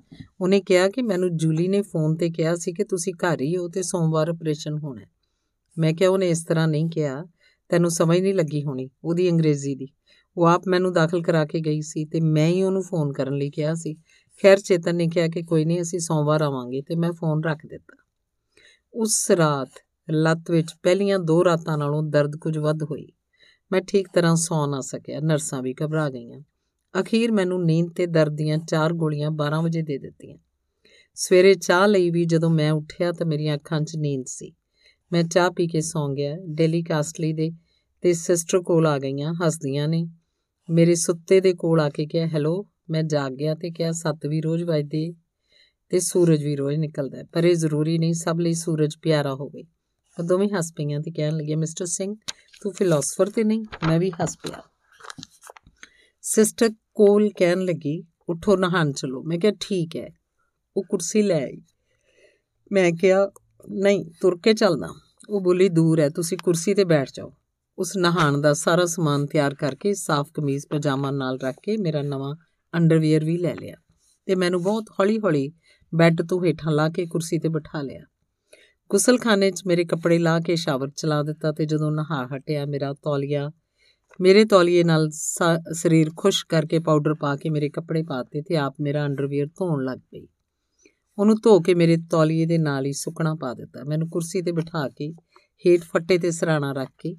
ਉਹਨੇ 0.42 0.62
ਕਿਹਾ 0.62 0.90
ਕਿ 0.90 1.02
ਮੈਨੂੰ 1.02 1.38
ਜੂਲੀ 1.38 1.68
ਨੇ 1.68 1.82
ਫੋਨ 1.82 2.16
ਤੇ 2.16 2.30
ਕਿਹਾ 2.30 2.56
ਸੀ 2.56 2.74
ਕਿ 2.74 2.84
ਤੁਸੀਂ 2.84 3.14
ਘਰ 3.14 3.42
ਹੀ 3.42 3.58
ਹੋ 3.58 3.68
ਤੇ 3.68 3.84
ਸੋਮਵਾਰ 3.84 4.30
ਆਪਰੇਸ਼ਨ 4.30 4.78
ਹੋਣਾ। 4.78 5.02
ਮੈਂ 5.78 5.94
ਕਿਹਾ 5.94 6.10
ਉਹਨੇ 6.10 6.30
ਇਸ 6.30 6.46
ਤਰ੍ਹਾਂ 6.46 6.68
ਨਹੀਂ 6.68 6.90
ਕਿਹਾ। 6.90 7.26
ਤੈਨੂੰ 7.70 7.92
ਸਮਝ 7.92 8.20
ਨਹੀਂ 8.20 8.34
ਲੱਗੀ 8.34 8.64
ਹੋਣੀ। 8.64 8.90
ਉਹਦੀ 9.04 9.30
ਅੰਗਰੇਜ਼ੀ 9.30 9.76
ਦੀ। 9.76 9.88
ਉਹ 10.38 10.46
ਆਪ 10.46 10.62
ਮੈਨੂੰ 10.68 10.94
ਦਾਖਲ 10.94 11.22
ਕਰਾ 11.22 11.46
ਕੇ 11.46 11.60
ਗਈ 11.60 11.82
ਸੀ 11.82 12.06
ਤੇ 12.06 12.22
ਮੈਂ 12.22 12.48
ਹੀ 12.48 12.64
ਉਹਨੂੰ 12.64 12.84
ਫੋਨ 12.84 13.14
ਕਰਨ 13.14 13.34
ਲਈ 13.34 13.50
ਕਿਹਾ 13.50 13.74
ਸੀ। 13.74 13.96
ਖੈਰ 14.42 14.58
ਚੇਤਨ 14.58 14.96
ਨੇ 14.96 15.08
ਕਿਹਾ 15.08 15.28
ਕਿ 15.28 15.44
ਕੋਈ 15.44 15.66
ਨਹੀਂ 15.66 15.82
ਅਸੀਂ 15.82 16.00
ਸੋਮਵਾਰ 16.00 16.42
ਆਵਾਂਗੇ 16.42 16.82
ਤੇ 16.82 16.96
ਮੈਂ 16.96 17.12
ਫੋਨ 17.12 17.44
ਰੱਖ 17.44 17.60
ਦਿੱਤਾ। 17.66 17.98
ਉਸ 18.94 19.32
ਰਾਤ 19.32 19.70
ਲੱਤ 20.12 20.52
ਵਿੱਚ 20.52 20.68
ਪਹਿਲੀਆਂ 20.84 21.20
ਦੋ 21.20 21.46
ਰਾਤਾਂ 21.46 21.78
ਨਾਲੋਂ 21.78 22.04
ਦਰਦ 22.04 22.38
ਕੁਝ 22.38 22.58
ਵੱਧ 22.58 22.84
ਹੋਈ। 22.84 23.08
ਮੈਂ 23.72 23.82
ਠੀਕ 23.82 24.08
ਤਰ੍ਹਾਂ 24.14 24.36
ਸੌ 24.36 24.66
ਨਾ 24.66 24.82
ਸਕਿਆ, 24.82 25.20
ਨਰਸਾਂ 25.20 25.62
ਵੀ 25.62 25.76
ਘਬਰਾ 25.84 26.10
ਗਈਆਂ। 26.10 26.40
ਅਖੀਰ 27.00 27.32
ਮੈਨੂੰ 27.32 27.66
ਨੀਂਦ 27.66 27.90
ਤੇ 27.96 28.06
ਦਰਦ 28.06 28.36
ਦੀਆਂ 28.36 28.58
ਚਾਰ 28.58 28.94
ਗੋਲੀਆਂ 28.94 29.32
12 29.32 29.62
ਵਜੇ 29.62 29.82
ਦੇ 29.82 29.98
ਦਿੱਤੀਆਂ। 29.98 30.38
ਸਵੇਰੇ 31.16 31.54
ਚਾਹ 31.54 31.88
ਲਈ 31.88 32.10
ਵੀ 32.10 32.26
ਜਦੋਂ 32.26 32.50
ਮੈਂ 32.50 32.72
ਉੱਠਿਆ 32.72 33.12
ਤਾਂ 33.12 33.26
ਮੇਰੀਆਂ 33.26 33.56
ਅੱਖਾਂ 33.56 33.82
'ਚ 33.82 33.96
ਨੀਂਦ 33.98 34.24
ਸੀ। 34.28 34.54
ਮੈਂ 35.12 35.24
ਚਾਹ 35.24 35.50
ਪੀ 35.52 35.68
ਕੇ 35.68 35.82
ਸੌਂ 35.82 36.10
ਗਿਆ, 36.10 36.38
ਡੇਲੀ 36.46 36.84
ਕਾਸਟਲੀ 36.84 37.34
ਦੇ 37.34 37.52
ਤੇ 38.02 38.14
ਸਿਸਟਰ 38.14 38.60
ਕੋਲ 38.60 38.88
ਆ 38.88 39.00
ਗਈਆਂ, 39.00 39.34
ਹੱਸਦੀਆਂ 39.34 39.88
ਨੇ। 39.88 40.08
ਮੇਰੇ 40.70 40.96
ਸੁੱਤੇ 40.96 41.42
ਦੇ 41.42 41.54
ਕੋਲ 41.54 41.80
ਆ 41.80 41.90
ਕੇ 41.90 42.06
ਕਿਹਾ, 42.06 42.28
ਹੈਲੋ 42.28 42.68
ਮੈਂ 42.92 43.04
ਜਾਗ 43.04 43.32
ਗਿਆ 43.32 43.56
ਤੇ 43.56 43.72
ਕਿਹਾ, 43.72 43.92
ਸੱਤ 43.92 44.26
ਵੀ 44.26 44.42
ਰੋਜ਼ 44.42 44.64
ਵੱਜਦੇ 44.64 45.14
ਤੇ 45.90 46.00
ਸੂਰਜ 46.00 46.44
ਵੀ 46.44 46.56
ਰੋਜ਼ 46.56 46.78
ਨਿਕਲਦਾ 46.78 47.24
ਪਰ 47.24 47.46
ਇਹ 47.46 47.56
ਜ਼ਰੂਰੀ 47.56 47.98
ਨਹੀਂ, 47.98 48.14
ਸਭ 48.14 48.38
ਲਈ 48.40 48.54
ਸੂਰਜ 48.54 48.96
ਪਿਆਰਾ 49.02 49.34
ਹੋਵੇ। 49.34 49.64
ਉਹ 50.20 50.24
ਦੋਵੇਂ 50.24 50.50
ਹੱਸ 50.50 50.74
ਪਈਆਂ 50.76 51.00
ਤੇ 51.00 51.12
ਕਹਿਣ 51.12 51.38
ਲੱਗੇ 51.38 51.56
ਮਿਸਟਰ 51.56 51.86
ਸਿੰਘ, 51.86 52.16
ਤੂੰ 52.62 52.74
ਫਿਲਾਸਫਰ 52.74 53.30
ਤੇ 53.30 53.44
ਨਹੀਂ, 53.44 53.66
ਮੈਂ 53.88 54.00
ਵੀ 54.00 54.12
ਹੱਸ 54.12 54.38
ਪਿਆ। 54.38 54.62
ਸਿਸਟਰ 56.22 56.70
ਕੋਲ 56.70 57.30
ਕਹਿਣ 57.38 57.60
ਲੱਗੀ, 57.60 58.04
ਉਠੋ, 58.30 58.56
ਨਹਾਣ 58.56 58.92
ਚਲੋ। 58.92 59.24
ਮੈਂ 59.24 59.40
ਕਿਹਾ, 59.40 59.54
ਠੀਕ 59.60 59.96
ਹੈ। 59.96 60.10
ਉਹ 60.78 60.84
ਕੁਰਸੀ 60.90 61.22
ਲੈ 61.22 61.44
ਆਈ। 61.44 61.62
ਮੈਂ 62.72 62.92
ਕਿਹਾ, 62.92 63.32
ਨਹੀਂ, 63.70 64.06
ਤੁਰ 64.22 64.40
ਕੇ 64.44 64.54
ਚੱਲਦਾ। 64.54 64.88
ਉਹ 65.30 65.42
ਬੋਲੀ, 65.42 65.70
ਦੂਰ 65.70 66.00
ਹੈ, 66.00 66.10
ਤੁਸੀਂ 66.10 66.38
ਕੁਰਸੀ 66.38 66.74
ਤੇ 66.74 66.84
ਬੈਠ 66.84 67.10
ਜਾਓ। 67.14 67.34
ਉਸ 67.78 67.98
ਨਹਾਣ 67.98 68.42
ਦਾ 68.42 68.54
ਸਾਰਾ 68.54 68.86
ਸਮਾਨ 68.86 69.26
ਤਿਆਰ 69.26 69.56
ਕਰਕੇ 69.56 69.94
ਸਾਫ਼ 69.94 70.30
ਕਮੀਜ਼, 70.34 70.68
ਪਜਾਮਾ 70.68 71.12
ਨਾਲ 71.12 71.40
ਰੱਖ 71.40 71.56
ਕੇ 71.64 71.78
ਮੇਰਾ 71.78 72.02
ਨਵਾਂ 72.02 72.36
ਅੰਡਰਵੇਅਰ 72.74 73.26
ਵੀ 73.26 73.38
ਲੈ 73.38 73.54
ਲਿਆ 73.56 73.76
ਤੇ 74.28 74.36
ਮੈਨੂੰ 74.36 74.62
ਬਹੁਤ 74.64 74.90
ਹੌਲੀ-ਹੌਲੀ 75.00 75.52
ਬੈੱਡ 75.94 76.22
ਤੋਂ 76.22 76.44
ਹੇਠਾਂ 76.46 76.72
ਲਾ 76.72 76.90
ਕੇ 76.90 77.06
ਕੁਰਸੀ 77.06 77.40
ਤੇ 77.40 77.50
ਬਿਠਾ 77.50 77.82
ਲਿਆ। 77.82 78.04
ਗੁਸਲਖਾਨੇ 78.90 79.50
'ਚ 79.52 79.62
ਮੇਰੇ 79.68 79.84
ਕੱਪੜੇ 79.86 80.18
ਲਾ 80.20 80.40
ਕੇ 80.40 80.56
ਸ਼ਾਵਰ 80.56 80.90
ਚਲਾ 80.90 81.22
ਦਿੱਤਾ 81.24 81.52
ਤੇ 81.52 81.66
ਜਦੋਂ 81.66 81.92
ਨਹਾ 81.92 82.28
ਹਟਿਆ 82.36 82.66
ਮੇਰਾ 82.66 82.94
ਤੌਲੀਆ, 82.94 83.52
ਮੇਰੇ 84.22 84.44
ਤੌਲੀਏ 84.46 84.84
ਨਾਲ 84.84 85.10
ਸਰੀਰ 85.74 86.12
ਖੁਸ਼ 86.18 86.46
ਕਰਕੇ 86.46 86.80
ਪਾਊਡਰ 86.80 87.14
ਪਾ 87.14 87.36
ਕੇ 87.36 87.50
ਮੇਰੇ 87.50 87.70
ਕੱਪੜੇ 87.70 88.04
ਪਾਤੇ 88.04 88.42
ਤੇ 88.42 88.58
ਆਪ 88.58 88.76
ਮੇਰਾ 88.82 89.06
ਅੰਡਰਵੇਅਰ 89.06 89.48
ਧੋਣ 89.48 89.84
ਲੱਗ 89.84 90.00
ਪਈ। 90.12 90.28
ਉਹਨੂੰ 91.18 91.36
ਧੋ 91.44 91.60
ਕੇ 91.60 91.74
ਮੇਰੇ 91.74 91.98
ਤੌਲੀਏ 92.12 92.46
ਦੇ 92.46 92.58
ਨਾਲ 92.58 92.86
ਹੀ 92.86 92.94
ਸੁੱਕਣਾ 92.94 93.34
ਪਾ 93.36 93.54
ਦਿੱਤਾ। 93.54 93.84
ਮੈਨੂੰ 93.84 94.10
ਕੁਰਸੀ 94.10 94.42
ਤੇ 94.42 94.52
ਬਿਠਾ 94.52 94.88
ਕੇ 94.90 95.12
ਹੇਠ 95.66 95.82
ਫੱਟੇ 95.84 96.18
ਤੇ 96.18 96.32
ਸਰਾਣਾ 96.32 96.72
ਰੱਖ 96.72 96.90
ਕੇ 97.00 97.16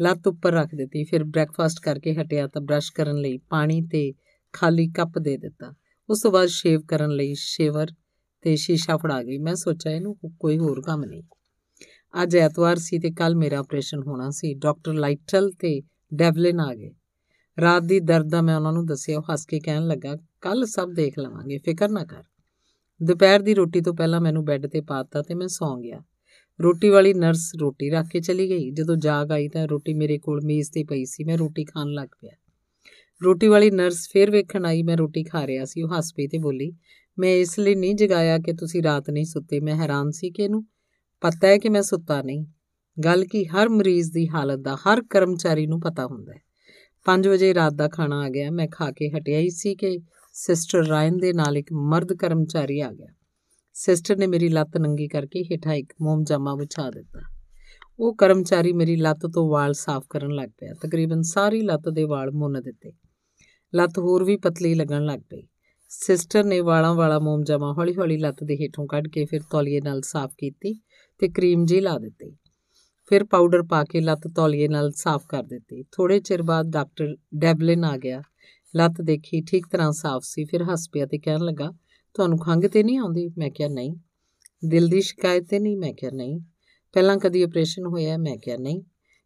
ਲੱਤ 0.00 0.26
ਉੱਪਰ 0.26 0.52
ਰੱਖ 0.52 0.74
ਦਿੱਤੀ। 0.74 1.04
ਫਿਰ 1.04 1.24
ਬ੍ਰੈਕਫਾਸਟ 1.24 1.80
ਕਰਕੇ 1.84 2.14
ਹਟਿਆ 2.14 2.46
ਤਾਂ 2.46 2.62
ਬ੍ਰਸ਼ 2.62 2.92
ਕਰਨ 2.92 3.16
ਲਈ 3.16 3.38
ਪਾਣੀ 3.50 3.80
ਤੇ 3.82 4.12
ਖਾਲੀ 4.52 4.88
ਕੱਪ 4.88 5.18
ਦੇ 5.18 5.36
ਦਿੱਤਾ। 5.36 5.74
ਉਸ 6.10 6.22
ਤੋਂ 6.22 6.32
ਬਾਅਦ 6.32 6.48
ਸ਼ੇਵ 6.48 6.80
ਕਰਨ 6.80 7.10
ਲਈ 7.10 7.34
ਸ਼ੇਵਰ 7.34 7.86
ਤੇ 8.42 8.56
ਸ਼ੀਸ਼ਾ 8.56 8.96
ਫੜਾ 8.96 9.22
ਗਈ। 9.22 9.38
ਮੈਂ 9.38 9.54
ਸੋਚਿਆ, 9.54 9.92
ਇਹਨੂੰ 9.92 10.16
ਕੋਈ 10.40 10.58
ਹੋਰ 10.58 10.82
ਕੰਮ 10.82 11.04
ਨਹੀਂ। 11.04 11.22
ਅੱਜ 12.22 12.36
ਐਤਵਾਰ 12.36 12.76
ਸੀ 12.76 12.98
ਤੇ 12.98 13.10
ਕੱਲ 13.10 13.36
ਮੇਰਾ 13.36 13.58
ਆਪਰੇਸ਼ਨ 13.58 14.02
ਹੋਣਾ 14.02 14.30
ਸੀ। 14.30 14.54
ਡਾਕਟਰ 14.54 14.92
ਲਾਈਟਲ 14.92 15.50
ਤੇ 15.50 15.82
ਡੈਵਲਿਨ 16.14 16.60
ਆ 16.60 16.74
ਗਏ। 16.74 16.90
ਰਾਤ 17.60 17.82
ਦੀ 17.82 18.00
ਦਰਦ 18.00 18.28
ਦਾ 18.28 18.42
ਮੈਂ 18.42 18.56
ਉਹਨਾਂ 18.56 18.72
ਨੂੰ 18.72 18.86
ਦੱਸਿਆ। 18.86 19.18
ਉਹ 19.18 19.22
ਹੱਸ 19.32 19.46
ਕੇ 19.46 19.60
ਕਹਿਣ 19.60 19.86
ਲੱਗਾ 19.86 20.16
ਕੱਲ 20.40 20.66
ਸਭ 20.66 20.90
ਦੇਖ 20.90 21.18
ਲਵਾਂਗੇ, 21.18 21.58
ਫਿਕਰ 21.58 21.88
ਨਾ 21.88 22.04
ਕਰ। 22.04 22.24
ਦੁਪਹਿਰ 23.02 23.40
ਦੀ 23.40 23.54
ਰੋਟੀ 23.54 23.80
ਤੋਂ 23.80 23.94
ਪਹਿਲਾਂ 23.94 24.20
ਮੈਨੂੰ 24.20 24.44
ਬੈੱਡ 24.44 24.66
ਤੇ 24.66 24.80
ਪਾਤਾ 24.80 25.22
ਤੇ 25.22 25.34
ਮੈਂ 25.34 25.48
ਸੌਂ 25.48 25.78
ਗਿਆ। 25.78 26.02
ਰੋਟੀ 26.62 26.88
ਵਾਲੀ 26.88 27.14
ਨਰਸ 27.14 27.52
ਰੋਟੀ 27.60 27.90
ਰੱਖ 27.90 28.06
ਕੇ 28.06 28.20
ਚਲੀ 28.20 28.48
ਗਈ। 28.48 28.70
ਜਦੋਂ 28.70 28.96
ਜਾਗ 28.96 29.32
ਆਈ 29.32 29.48
ਤਾਂ 29.48 29.68
ਰੋਟੀ 29.68 29.94
ਮੇਰੇ 29.94 30.18
ਕੋਲ 30.18 30.40
ਮੇਜ਼ 30.44 30.70
ਤੇ 30.72 30.84
ਪਈ 30.84 31.04
ਸੀ। 31.04 31.24
ਮੈਂ 31.24 31.38
ਰੋਟੀ 31.38 31.64
ਖਾਣ 31.64 31.86
ਲੱਗ 31.88 32.08
ਪਿਆ। 32.20 32.36
ਰੋਟੀ 33.24 33.48
ਵਾਲੀ 33.48 33.70
ਨਰਸ 33.70 34.08
ਫੇਰ 34.12 34.30
ਵੇਖਣ 34.30 34.66
ਆਈ, 34.66 34.82
ਮੈਂ 34.82 34.96
ਰੋਟੀ 34.96 35.24
ਖਾ 35.24 35.46
ਰਿਹਾ 35.46 35.64
ਸੀ, 35.64 35.82
ਉਹ 35.82 35.88
ਹੱਸ 35.88 36.12
ਪਈ 36.16 36.26
ਤੇ 36.26 36.38
ਬੋਲੀ, 36.38 36.72
ਮੈਂ 37.18 37.34
ਇਸ 37.34 37.58
ਲਈ 37.58 37.74
ਨਹੀਂ 37.74 37.94
ਜਗਾਇਆ 37.94 38.38
ਕਿ 38.38 38.52
ਤੁਸੀਂ 38.52 38.82
ਰਾਤ 38.82 39.10
ਨਹੀਂ 39.10 39.24
ਸੁੱਤੇ, 39.24 39.60
ਮੈਂ 39.60 39.76
ਹੈਰਾਨ 39.76 40.10
ਸੀ 40.10 40.30
ਕਿ 40.30 40.42
ਇਹਨੂੰ 40.42 40.64
ਪਤਾ 41.20 41.48
ਹੈ 41.48 41.58
ਕਿ 41.58 41.68
ਮੈਂ 41.68 41.82
ਸੁੱਤਾ 41.82 42.22
ਨਹੀਂ। 42.22 42.46
ਗੱਲ 43.04 43.24
ਕੀ, 43.24 43.44
ਹਰ 43.44 43.68
ਮਰੀਜ਼ 43.68 44.12
ਦੀ 44.12 44.28
ਹਾਲਤ 44.28 44.58
ਦਾ, 44.58 44.76
ਹਰ 44.76 45.02
ਕਰਮਚਾਰੀ 45.10 45.66
ਨੂੰ 45.66 45.80
ਪਤਾ 45.80 46.06
ਹੁੰਦਾ 46.06 46.32
ਹੈ। 46.32 46.40
5 47.04 47.26
ਵਜੇ 47.26 47.54
ਰਾਤ 47.54 47.72
ਦਾ 47.72 47.88
ਖਾਣਾ 47.88 48.20
ਆ 48.20 48.28
ਗਿਆ, 48.28 48.50
ਮੈਂ 48.50 48.68
ਖਾ 48.72 48.90
ਕੇ 48.90 49.10
ਹਟਿਆ 49.10 49.38
ਹੀ 49.38 49.50
ਸੀ 49.50 49.74
ਕਿ 49.74 49.98
ਸਿਸਟਰ 50.32 50.86
ਰਾਇਨ 50.86 51.16
ਦੇ 51.16 51.32
ਨਾਲ 51.32 51.58
ਇੱਕ 51.58 51.72
ਮਰਦ 51.72 52.12
ਕਰਮਚਾਰੀ 52.12 52.80
ਆ 52.80 52.92
ਗਿਆ। 52.92 53.06
ਸਿਸਟਰ 53.72 54.16
ਨੇ 54.16 54.26
ਮੇਰੀ 54.26 54.48
ਲੱਤ 54.48 54.76
ਨੰਗੀ 54.76 55.08
ਕਰਕੇ 55.08 55.42
ਹੇਠਾਂ 55.42 55.74
ਇੱਕ 55.74 55.92
ਮੋਮ 56.02 56.24
ਜਾਮਾ 56.24 56.54
ਵਿਛਾ 56.54 56.90
ਦਿੱਤਾ। 56.90 57.20
ਉਹ 57.98 58.14
ਕਰਮਚਾਰੀ 58.14 58.72
ਮੇਰੀ 58.72 58.96
ਲੱਤ 58.96 59.26
ਤੋਂ 59.32 59.50
ਵਾਲ 59.50 59.72
ਸਾਫ਼ 59.72 60.06
ਕਰਨ 60.10 60.30
ਲੱਗ 60.30 60.48
ਪਿਆ, 60.48 60.74
ਤਕਰੀਬਨ 60.82 61.22
ਸਾਰੀ 61.22 61.60
ਲੱਤ 61.60 61.88
ਦੇ 61.88 62.04
ਵਾਲ 62.04 62.30
ਮੁੰਨ 62.30 62.62
ਦਿੱਤੇ। 62.62 62.92
ਲੱਤ 63.76 63.98
ਹੋਰ 63.98 64.24
ਵੀ 64.24 64.36
ਪਤਲੀ 64.36 64.74
ਲੱਗਣ 64.74 65.04
ਲੱਗ 65.04 65.20
ਪਈ। 65.20 65.42
ਸਿਸਟਰ 65.88 66.44
ਨੇ 66.44 66.60
ਵਾਲਾਂ 66.60 66.94
ਵਾਲਾ 66.94 67.18
ਮੋਮ 67.18 67.44
ਜਾਮਾ 67.44 67.72
ਹੌਲੀ-ਹੌਲੀ 67.72 68.16
ਲੱਤ 68.16 68.44
ਦੇ 68.44 68.56
ਹੇਠੋਂ 68.56 68.86
ਕੱਢ 68.86 69.08
ਕੇ 69.08 69.24
ਫਿਰ 69.24 69.40
ਤੌਲੀਏ 69.50 69.80
ਨਾਲ 69.80 70.00
ਸਾਫ਼ 70.00 70.32
ਕੀਤੀ 70.38 70.74
ਤੇ 71.18 71.28
ਕਰੀਮ 71.28 71.64
ਜੀ 71.64 71.80
ਲਾ 71.80 71.98
ਦਿੱਤੀ। 71.98 72.36
ਫਿਰ 73.08 73.24
ਪਾਊਡਰ 73.24 73.62
ਪਾ 73.62 73.84
ਕੇ 73.84 74.00
ਲੱਤ 74.00 74.28
ਤੌਲੀਏ 74.36 74.68
ਨਾਲ 74.68 74.92
ਸਾਫ਼ 74.92 75.26
ਕਰ 75.28 75.42
ਦਿੱਤੀ। 75.42 75.84
ਥੋੜੇ 75.92 76.20
ਚਿਰ 76.20 76.42
ਬਾਅਦ 76.42 76.66
ਡਾਕਟਰ 76.66 77.16
ਡੈਬਲਿਨ 77.34 77.84
ਆ 77.84 77.96
ਗਿਆ। 77.96 78.22
ਲੱਤ 78.76 78.94
ਦੇਖੀ, 79.00 79.42
ਠੀਕ 79.42 79.66
ਤਰ੍ਹਾਂ 79.66 79.92
ਸਾਫ਼ 79.92 80.24
ਸੀ। 80.28 80.44
ਫਿਰ 80.44 80.62
ਹੱਸ 80.62 80.88
ਪਿਆ 80.92 81.06
ਤੇ 81.06 81.18
ਕਹਿਣ 81.18 81.40
ਲੱਗਾ, 81.40 81.72
ਤੁਹਾਨੂੰ 82.14 82.38
ਖੰਘ 82.38 82.68
ਤੇ 82.68 82.82
ਨਹੀਂ 82.82 82.98
ਆਉਂਦੀ? 82.98 83.30
ਮੈਂ 83.38 83.50
ਕਿਹਾ, 83.50 83.68
ਨਹੀਂ। 83.68 83.96
ਦਿਲ 84.68 84.88
ਦੀ 84.88 85.00
ਸ਼ਿਕਾਇਤ 85.00 85.48
ਤੇ 85.48 85.58
ਨਹੀਂ? 85.58 85.76
ਮੈਂ 85.76 85.94
ਕਿਹਾ, 85.94 86.10
ਨਹੀਂ। 86.10 86.40
ਪਹਿਲਾਂ 86.92 87.18
ਕਦੀ 87.18 87.42
ਆਪਰੇਸ਼ਨ 87.42 87.86
ਹੋਇਆ? 87.86 88.16
ਮੈਂ 88.16 88.36
ਕਿਹਾ, 88.36 88.56
ਨਹੀਂ। 88.56 88.82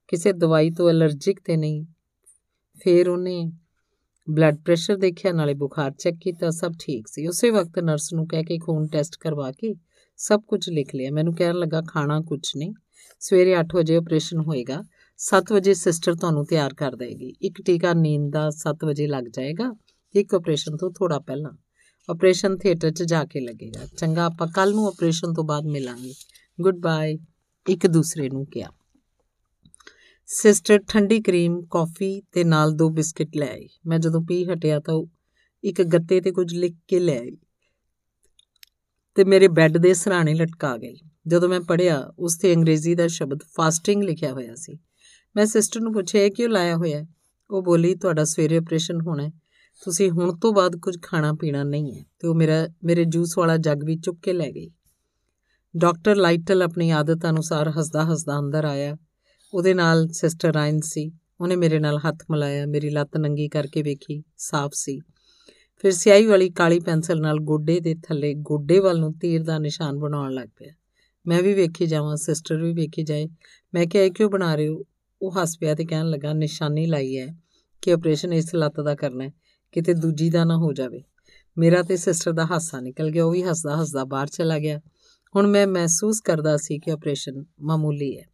ਕਿਸੇ 0.08 0.32
ਦਵਾਈ 0.32 0.70
ਤੋਂ 0.70 0.90
ਅਲਰਜਿਕ 0.90 1.40
ਤੇ 1.44 1.56
ਨਹੀਂ। 1.56 1.84
ਫਿਰ 2.82 3.08
ਉਹਨੇ 3.08 3.52
ਬਲੱਡ 4.28 4.56
ਪ੍ਰੈਸ਼ਰ 4.56 4.96
ਦੇਖਿਆ, 4.96 5.32
ਨਾਲੇ 5.32 5.54
ਬੁਖਾਰ 5.54 5.90
ਚੈੱਕ 5.90 6.16
ਕੀਤਾ, 6.20 6.50
ਸਭ 6.50 6.72
ਠੀਕ 6.78 7.08
ਸੀ। 7.08 7.26
ਉਸੇ 7.26 7.50
ਵਕਤ 7.50 7.78
ਨਰਸ 7.78 8.12
ਨੂੰ 8.12 8.26
ਕਹਿ 8.28 8.44
ਕੇ 8.44 8.58
ਖੂਨ 8.58 8.86
ਟੈਸਟ 8.86 9.16
ਕਰਵਾ 9.20 9.52
ਕੇ 9.52 9.74
ਸਭ 10.16 10.40
ਕੁਝ 10.40 10.70
ਲਿਖ 10.70 10.94
ਲਿਆ। 10.94 11.10
ਮੈਨੂੰ 11.10 11.34
ਕਹਿਣ 11.34 11.54
ਲੱਗਾ, 11.54 11.82
ਖਾਣਾ 11.88 12.20
ਕੁਝ 12.20 12.40
ਨਹੀਂ। 12.56 12.74
ਸਵੇਰੇ 13.20 13.54
8 13.54 13.74
ਵਜੇ 13.74 13.96
ਆਪਰੇਸ਼ਨ 13.96 14.40
ਹੋਏਗਾ। 14.40 14.82
7 15.16 15.52
ਵਜੇ 15.52 15.74
ਸਿਸਟਰ 15.74 16.14
ਤੁਹਾਨੂੰ 16.14 16.46
ਤਿਆਰ 16.46 16.74
ਕਰ 16.74 16.96
ਦੇਗੀ। 16.96 17.34
ਇੱਕ 17.42 17.62
ਟੀਕਾ 17.62 17.92
ਨੀਂਦ 17.92 18.32
ਦਾ 18.32 18.50
7 18.50 18.84
ਵਜੇ 18.84 19.06
ਲੱਗ 19.06 19.24
ਜਾਏਗਾ। 19.24 19.72
ਇੱਕ 20.14 20.34
ਆਪਰੇਸ਼ਨ 20.34 20.76
ਤੋਂ 20.76 20.90
ਥੋੜਾ 20.90 21.18
ਪਹਿਲਾਂ। 21.18 21.50
ਆਪਰੇਸ਼ਨ 22.08 22.58
ਥੀਏਟਰ 22.58 22.90
'ਚ 22.90 23.02
ਜਾ 23.02 23.24
ਕੇ 23.24 23.40
ਲੱਗੇਗਾ। 23.40 23.86
ਚੰਗਾ, 23.98 24.24
ਆਪਾਂ 24.24 24.48
ਕੱਲ 24.48 24.70
ਨੂੰ 24.70 24.86
ਆਪਰੇਸ਼ਨ 24.86 25.34
ਤੋਂ 25.34 25.44
ਬਾਅਦ 25.44 25.64
ਮਿਲਾਂਗੇ। 25.64 26.12
ਗੁੱਡ 26.60 26.78
ਬਾਏ 26.78 27.18
ਇੱਕ 27.68 27.86
ਦੂਸਰੇ 27.86 28.28
ਨੂੰ 28.28 28.46
ਕਿਹਾ। 28.46 28.70
ਸਿਸਟਰ 30.32 30.78
ਠੰਡੀ 30.88 31.20
ਕਰੀਮ, 31.20 31.62
ਕਾਫੀ 31.70 32.22
ਤੇ 32.32 32.44
ਨਾਲ 32.44 32.72
ਦੋ 32.72 32.90
ਬਿਸਕਟ 32.90 33.28
ਲੈ 33.36 33.52
ਆਈ। 33.52 33.68
ਮੈਂ 33.86 33.98
ਜਦੋਂ 33.98 34.22
ਪੀ 34.22 34.44
ਹਟਿਆ 34.44 34.80
ਤਾਂ 34.80 35.04
ਇੱਕ 35.64 35.82
ਗੱਤੇ 35.82 36.20
ਤੇ 36.20 36.32
ਕੁਝ 36.32 36.54
ਲਿਖ 36.54 36.76
ਕੇ 36.88 36.98
ਲੈ 36.98 37.18
ਆਈ 37.18 37.36
ਤੇ 39.14 39.24
ਮੇਰੇ 39.24 39.48
ਬੈੱਡ 39.48 39.78
ਦੇ 39.78 39.94
ਸਰਾਣੇ 39.94 40.34
ਲਟਕਾ 40.34 40.76
ਗਈ 40.76 40.96
ਜਦੋਂ 41.26 41.48
ਮੈਂ 41.48 41.60
ਪੜਿਆ 41.60 42.12
ਉਸ 42.18 42.38
ਤੇ 42.38 42.54
ਅੰਗਰੇਜ਼ੀ 42.54 42.94
ਦਾ 42.94 43.06
ਸ਼ਬਦ 43.06 43.38
ਫਾਸਟਿੰਗ 43.56 44.02
ਲਿਖਿਆ 44.02 44.32
ਹੋਇਆ 44.32 44.54
ਸੀ। 44.54 44.78
ਮੈਂ 45.36 45.46
ਸਿਸਟਰ 45.46 45.80
ਨੂੰ 45.80 45.92
ਪੁੱਛਿਆ 45.92 46.28
ਕਿਉਂ 46.28 46.50
ਲਾਇਆ 46.50 46.76
ਹੋਇਆ 46.76 47.06
ਉਹ 47.50 47.62
ਬੋਲੀ, 47.62 47.94
ਤੁਹਾਡਾ 47.94 48.24
ਸਵੇਰੇ 48.24 48.56
ਆਪਰੇਸ਼ਨ 48.56 49.00
ਹੋਣਾ 49.00 49.22
ਹੈ। 49.22 49.30
ਤੁਸੀਂ 49.84 50.10
ਹੁਣ 50.10 50.38
ਤੋਂ 50.38 50.52
ਬਾਅਦ 50.52 50.76
ਕੁਝ 50.76 50.96
ਖਾਣਾ 51.02 51.32
ਪੀਣਾ 51.32 51.62
ਨਹੀਂ 51.62 51.98
ਹੈ। 51.98 52.04
ਤੇ 52.18 52.28
ਉਹ 52.28 52.34
ਮੇਰਾ, 52.34 52.68
ਮੇਰੇ 52.84 53.04
ਜੂਸ 53.04 53.38
ਵਾਲਾ 53.38 53.56
ਜੱਗ 53.56 53.84
ਵੀ 53.84 53.96
ਚੁੱਕ 53.96 54.20
ਕੇ 54.22 54.32
ਲੈ 54.32 54.50
ਗਈ। 54.50 54.70
ਡਾਕਟਰ 55.76 56.16
ਲਾਈਟਲ 56.16 56.62
ਆਪਣੀ 56.62 56.90
ਆਦਤ 56.90 57.26
ਅਨੁਸਾਰ 57.30 57.70
ਹੱਸਦਾ 57.70 58.04
ਹੱਸਦਾ 58.04 58.38
ਅੰਦਰ 58.38 58.64
ਆਇਆ। 58.64 58.96
ਉਹਦੇ 59.54 59.74
ਨਾਲ 59.74 60.08
ਸਿਸਟਰ 60.08 60.52
ਰਾਇਨ 60.52 60.80
ਸੀ। 60.80 61.12
ਉਹਨੇ 61.40 61.56
ਮੇਰੇ 61.56 61.78
ਨਾਲ 61.78 61.98
ਹੱਥ 61.98 62.24
ਮਿਲਾਇਆ, 62.30 62.66
ਮੇਰੀ 62.66 62.90
ਲੱਤ 62.90 63.16
ਨੰਗੀ 63.16 63.48
ਕਰਕੇ 63.48 63.82
ਵੇਖੀ, 63.82 64.22
ਸਾਫ਼ 64.36 64.74
ਸੀ। 64.74 65.00
ਫਿਰ 65.78 65.92
ਸਿਆਹੀ 65.92 66.26
ਵਾਲੀ 66.26 66.50
ਕਾਲੀ 66.50 66.80
ਪੈਨਸਲ 66.80 67.20
ਨਾਲ 67.20 67.38
ਗੋਡੇ 67.38 67.80
ਦੇ 67.80 67.94
ਥੱਲੇ 67.94 68.34
ਗੋਡੇ 68.34 68.78
ਵੱਲ 68.78 69.00
ਨੂੰ 69.00 69.14
ਤੀਰ 69.14 69.42
ਦਾ 69.42 69.58
ਨਿਸ਼ਾਨ 69.58 69.98
ਬਣਾਉਣ 69.98 70.32
ਲੱਗ 70.32 70.48
ਪਿਆ। 70.56 70.72
ਮੈਂ 71.26 71.42
ਵੀ 71.42 71.54
ਵੇਖੀ 71.54 71.86
ਜਾਵਾਂ, 71.86 72.16
ਸਿਸਟਰ 72.16 72.62
ਵੀ 72.62 72.72
ਵੇਖੀ 72.72 73.02
ਜਾਏ। 73.02 73.28
ਮੈਂ 73.74 73.86
ਕਿਹਾ, 73.86 74.02
ਇਹ 74.02 74.10
ਕਿਉਂ 74.10 74.30
ਬਣਾ 74.30 74.54
ਰਹੇ 74.54 74.68
ਹੋ? 74.68 74.82
ਉਹ 75.22 75.42
ਹੱਸ 75.42 75.58
ਪਿਆ 75.58 75.74
ਤੇ 75.74 75.84
ਕਹਿਣ 75.84 76.10
ਲੱਗਾ, 76.10 76.32
ਨਿਸ਼ਾਨੀ 76.32 76.86
ਲਾਈ 76.86 77.18
ਹੈ 77.18 77.36
ਕਿ 77.82 77.92
ਆਪਰੇਸ਼ਨ 77.92 78.32
ਇਸ 78.32 78.54
ਲੱਤ 78.54 78.80
ਦਾ 78.80 78.94
ਕਰਨਾ 78.94 79.24
ਹੈ, 79.24 79.32
ਕਿਤੇ 79.72 79.94
ਦੂਜੀ 79.94 80.30
ਦਾ 80.30 80.44
ਨਾ 80.44 80.56
ਹੋ 80.56 80.72
ਜਾਵੇ। 80.72 81.02
ਮੇਰਾ 81.58 81.82
ਤੇ 81.82 81.96
ਸਿਸਟਰ 81.96 82.32
ਦਾ 82.32 82.46
ਹਾਸਾ 82.46 82.80
ਨਿਕਲ 82.80 83.10
ਗਿਆ, 83.10 83.24
ਉਹ 83.24 83.32
ਵੀ 83.32 83.42
ਹੱਸਦਾ 83.42 83.80
ਹੱਸਦਾ 83.80 84.04
ਬਾਹਰ 84.04 84.26
ਚਲਾ 84.26 84.58
ਗਿਆ। 84.58 84.80
ਹੁਣ 85.36 85.46
ਮੈਂ 85.46 85.66
ਮਹਿਸੂਸ 85.66 86.20
ਕਰਦਾ 86.20 86.56
ਸੀ 86.56 86.78
ਕਿ 86.78 86.90
ਆਪਰੇਸ਼ਨ 86.90 87.44
ਮਾਮੂਲੀ 87.60 88.18
ਹੈ। 88.18 88.29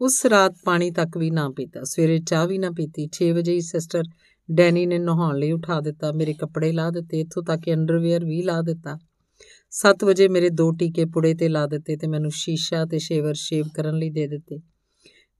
ਉਸ 0.00 0.26
ਰਾਤ 0.26 0.54
ਪਾਣੀ 0.64 0.90
ਤੱਕ 0.90 1.18
ਵੀ 1.18 1.30
ਨਾ 1.30 1.50
ਪੀਤਾ। 1.50 1.80
ਸਵੇਰੇ 1.84 2.18
ਚਾਹ 2.18 2.46
ਵੀ 2.46 2.58
ਨਾ 2.58 2.70
ਪੀਤੀ। 2.70 3.08
6 3.12 3.32
ਵਜੇ 3.32 3.52
ਹੀ 3.52 3.60
ਸਿਸਟਰ 3.60 4.02
ਡੈਨੀ 4.50 4.86
ਨੇ 4.86 4.98
ਨਹਾਉਣ 4.98 5.38
ਲਈ 5.38 5.52
ਉਠਾ 5.52 5.80
ਦਿੱਤਾ। 5.80 6.12
ਮੇਰੇ 6.12 6.34
ਕੱਪੜੇ 6.34 6.72
ਲਾ 6.72 6.90
ਦਿੱਤੇ। 6.90 7.20
ਇੱਥੋਂ 7.20 7.42
ਤੱਕ 7.42 7.62
ਕਿ 7.62 7.74
ਅੰਡਰਵੇਅਰ 7.74 8.24
ਵੀ 8.24 8.42
ਲਾ 8.42 8.62
ਦਿੱਤਾ। 8.62 8.98
7 9.70 10.04
ਵਜੇ 10.04 10.28
ਮੇਰੇ 10.28 10.48
ਦੋ 10.48 10.72
ਟੀਕੇ 10.72 11.04
ਪੁੜੇ 11.04 11.34
ਤੇ 11.34 11.48
ਲਾ 11.48 11.66
ਦਿੱਤੇ 11.66 11.96
ਤੇ 11.96 12.06
ਮੈਨੂੰ 12.06 12.30
ਸ਼ੀਸ਼ਾ 12.30 12.84
ਤੇ 12.84 12.98
ਸ਼ੇਵਰ 12.98 13.34
ਸ਼ੇਵ 13.34 13.64
ਕਰਨ 13.74 13.96
ਲਈ 13.96 14.10
ਦੇ 14.10 14.26
ਦਿੱਤੇ। 14.26 14.60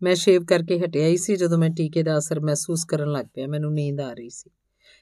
ਮੈਂ 0.03 0.15
ਸ਼ੇਵ 0.15 0.45
ਕਰਕੇ 0.45 0.79
ਹਟਿਆ 0.81 1.07
ਹੀ 1.07 1.17
ਸੀ 1.17 1.37
ਜਦੋਂ 1.37 1.59
ਮੈਂ 1.59 1.71
ਟੀਕੇ 1.71 2.03
ਦਾ 2.03 2.19
ਅਸਰ 2.19 2.41
ਮਹਿਸੂਸ 2.41 2.85
ਕਰਨ 2.85 3.13
ਲੱਗ 3.13 3.27
ਪਿਆ। 3.35 3.47
ਮੈਨੂੰ 3.47 3.73
ਨੀਂਦ 3.73 4.01
ਆ 4.01 4.13
ਰਹੀ 4.13 4.31
ਸੀ। 4.31 4.51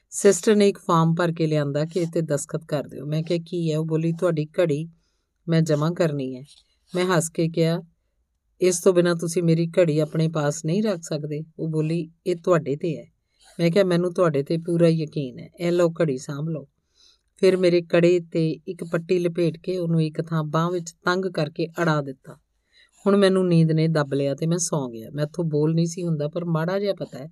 ਸਿਸਟਰ 0.09 0.55
ਨੇ 0.55 0.69
ਇੱਕ 0.69 0.77
ਫਾਰਮ 0.77 1.15
ਭਰ 1.15 1.31
ਕੇ 1.31 1.47
ਲਿਆਂਦਾ 1.47 1.85
ਕਿ 1.85 1.99
ਇਹ 1.99 2.07
ਤੇ 2.13 2.21
ਦਸਖਤ 2.21 2.65
ਕਰ 2.65 2.83
ਦਿਓ। 2.83 3.05
ਮੈਂ 3.05 3.23
ਕਿਹਾ, 3.23 3.43
ਕੀ 3.47 3.71
ਹੈ? 3.71 3.77
ਉਹ 3.77 3.85
ਬੋਲੀ, 3.85 4.13
ਤੁਹਾਡੀ 4.13 4.45
ਘੜੀ 4.45 4.89
ਮੈਂ 5.47 5.61
ਜਮ੍ਹਾਂ 5.61 5.91
ਕਰਨੀ 5.91 6.35
ਹੈ। 6.35 6.43
ਮੈਂ 6.95 7.05
ਹੱਸ 7.05 7.29
ਕੇ 7.29 7.49
ਕਿਹਾ 7.49 7.81
ਇਸ 8.61 8.79
ਤੋਂ 8.79 8.93
ਬਿਨਾ 8.93 9.13
ਤੁਸੀਂ 9.13 9.43
ਮੇਰੀ 9.43 9.67
ਘੜੀ 9.67 9.99
ਆਪਣੇ 9.99 10.27
ਪਾਸ 10.27 10.65
ਨਹੀਂ 10.65 10.83
ਰੱਖ 10.83 10.99
ਸਕਦੇ। 11.01 11.43
ਉਹ 11.59 11.67
ਬੋਲੀ, 11.67 12.09
ਇਹ 12.27 12.35
ਤੁਹਾਡੇ 12.35 12.75
ਤੇ 12.75 12.97
ਹੈ। 12.97 13.05
ਮੈਂ 13.59 13.71
ਕਿਹਾ, 13.71 13.83
ਮੈਨੂੰ 13.83 14.13
ਤੁਹਾਡੇ 14.13 14.43
ਤੇ 14.43 14.57
ਪੂਰਾ 14.57 14.87
ਯਕੀਨ 14.87 15.39
ਹੈ। 15.39 15.49
ਇਹ 15.59 15.71
ਲਓ, 15.71 15.89
ਘੜੀ 15.89 16.17
ਸਾਂਭ 16.17 16.49
ਲਓ। 16.49 16.67
ਫਿਰ 17.39 17.57
ਮੇਰੇ 17.57 17.81
ਕੜੇ 17.81 18.19
ਤੇ 18.19 18.51
ਇੱਕ 18.67 18.83
ਪੱਟੀ 18.83 19.19
ਲਪੇਟ 19.19 19.57
ਕੇ 19.57 19.77
ਉਹਨੂੰ 19.77 20.03
ਇੱਕ 20.03 20.21
ਥਾਂ 20.21 20.43
ਬਾਹ 20.43 20.71
ਵਿੱਚ 20.71 20.91
ਤੰਗ 20.91 21.25
ਕਰਕੇ 21.25 21.67
ਅੜਾ 21.67 22.01
ਦਿੱਤਾ। 22.01 22.37
ਹੁਣ 23.07 23.17
ਮੈਨੂੰ 23.17 23.47
ਨੀਂਦ 23.47 23.71
ਨੇ 23.71 23.87
ਦੱਬ 23.87 24.13
ਲਿਆ 24.13 24.35
ਤੇ 24.35 24.47
ਮੈਂ 24.47 24.57
ਸੌਂ 24.57 24.89
ਗਿਆ। 24.89 25.09
ਮੈਥੋਂ 25.13 25.45
ਬੋਲ 25.45 25.73
ਨਹੀਂ 25.73 25.85
ਸੀ 25.85 26.03
ਹੁੰਦਾ, 26.03 26.27
ਪਰ 26.27 26.45
ਮਾੜਾ 26.45 26.79
ਜਿਹਾ 26.79 26.93
ਪਤਾ 26.93 27.17
ਹੈ, 27.17 27.27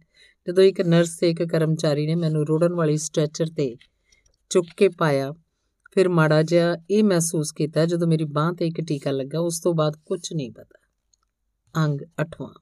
ਜਦੋਂ 0.48 0.64
ਇੱਕ 0.64 0.82
ਨਰਸ 0.82 1.18
ਤੇ 1.18 1.30
ਇੱਕ 1.30 1.44
ਕਰਮਚਾਰੀ 1.44 2.06
ਨੇ 2.06 2.16
ਮੈਨੂੰ 2.16 2.48
ਰੋੜਨ 2.48 2.74
ਵਾਲੀ 2.74 2.98
ਸਟ੍ਰੈਚਰ 2.98 3.46
ਤੇ 3.46 3.76
ਚੁੱਕ 4.50 4.68
ਕੇ 4.78 4.90
ਪਾਇਆ, 4.90 5.34
ਫਿਰ 5.94 6.10
ਮਾੜਾ 6.10 6.44
ਜਿਹਾ 6.44 6.78
ਇਹ 6.92 7.04
ਮਹਿਸੂਸ 7.04 7.52
ਕੀਤਾ, 7.52 7.86
ਜਦੋਂ 7.86 8.08
ਮੇਰੀ 8.08 8.24
ਬਾਹ 8.24 8.54
ਤੇ 8.54 8.68
ਇੱਕ 8.68 8.82
ਟੀਕਾ 8.82 9.12
ਲੱਗਾ, 9.12 9.40
ਉਸ 9.40 9.60
ਤੋਂ 9.60 9.74
ਬਾਅਦ 9.74 9.98
ਕੁਝ 10.06 10.34
ਨਹੀਂ 10.34 10.52
ਪਤਾ। 10.52 10.85
ਅੰਗ 11.78 12.02
8ਵਾਂ 12.22 12.60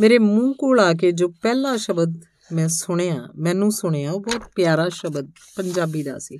ਮੇਰੇ 0.00 0.18
ਮੂੰਹ 0.18 0.54
ਕੋਲ 0.54 0.80
ਆ 0.80 0.92
ਕੇ 0.92 1.12
ਜੋ 1.12 1.28
ਪਹਿਲਾ 1.28 1.76
ਸ਼ਬਦ 1.76 2.22
ਮੈਂ 2.52 2.68
ਸੁਣਿਆ, 2.68 3.28
ਮੈਨੂੰ 3.36 3.72
ਸੁਣਿਆ, 3.72 4.12
ਉਹ 4.12 4.20
ਬਹੁਤ 4.20 4.42
ਪਿਆਰਾ 4.56 4.88
ਸ਼ਬਦ 4.88 5.30
ਪੰਜਾਬੀ 5.56 6.02
ਦਾ 6.02 6.18
ਸੀ। 6.18 6.38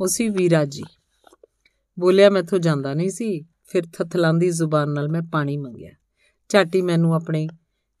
ਉਹ 0.00 0.06
ਸੀ 0.06 0.28
ਵੀਰਾ 0.28 0.64
ਜੀ। 0.64 0.82
ਬੋਲਿਆ 2.00 2.30
ਮੈਥੋਂ 2.30 2.58
ਜਾਂਦਾ 2.58 2.94
ਨਹੀਂ 2.94 3.10
ਸੀ। 3.10 3.44
ਫਿਰ 3.64 3.82
ਥਥਲਾਂਦੀ 3.92 4.50
ਜ਼ੁਬਾਨ 4.50 4.90
ਨਾਲ 4.90 5.08
ਮੈਂ 5.08 5.22
ਪਾਣੀ 5.32 5.56
ਮੰਗਿਆ। 5.56 5.90
ਝਾਟੀ 6.48 6.82
ਮੈਨੂੰ 6.82 7.14
ਆਪਣੇ 7.14 7.48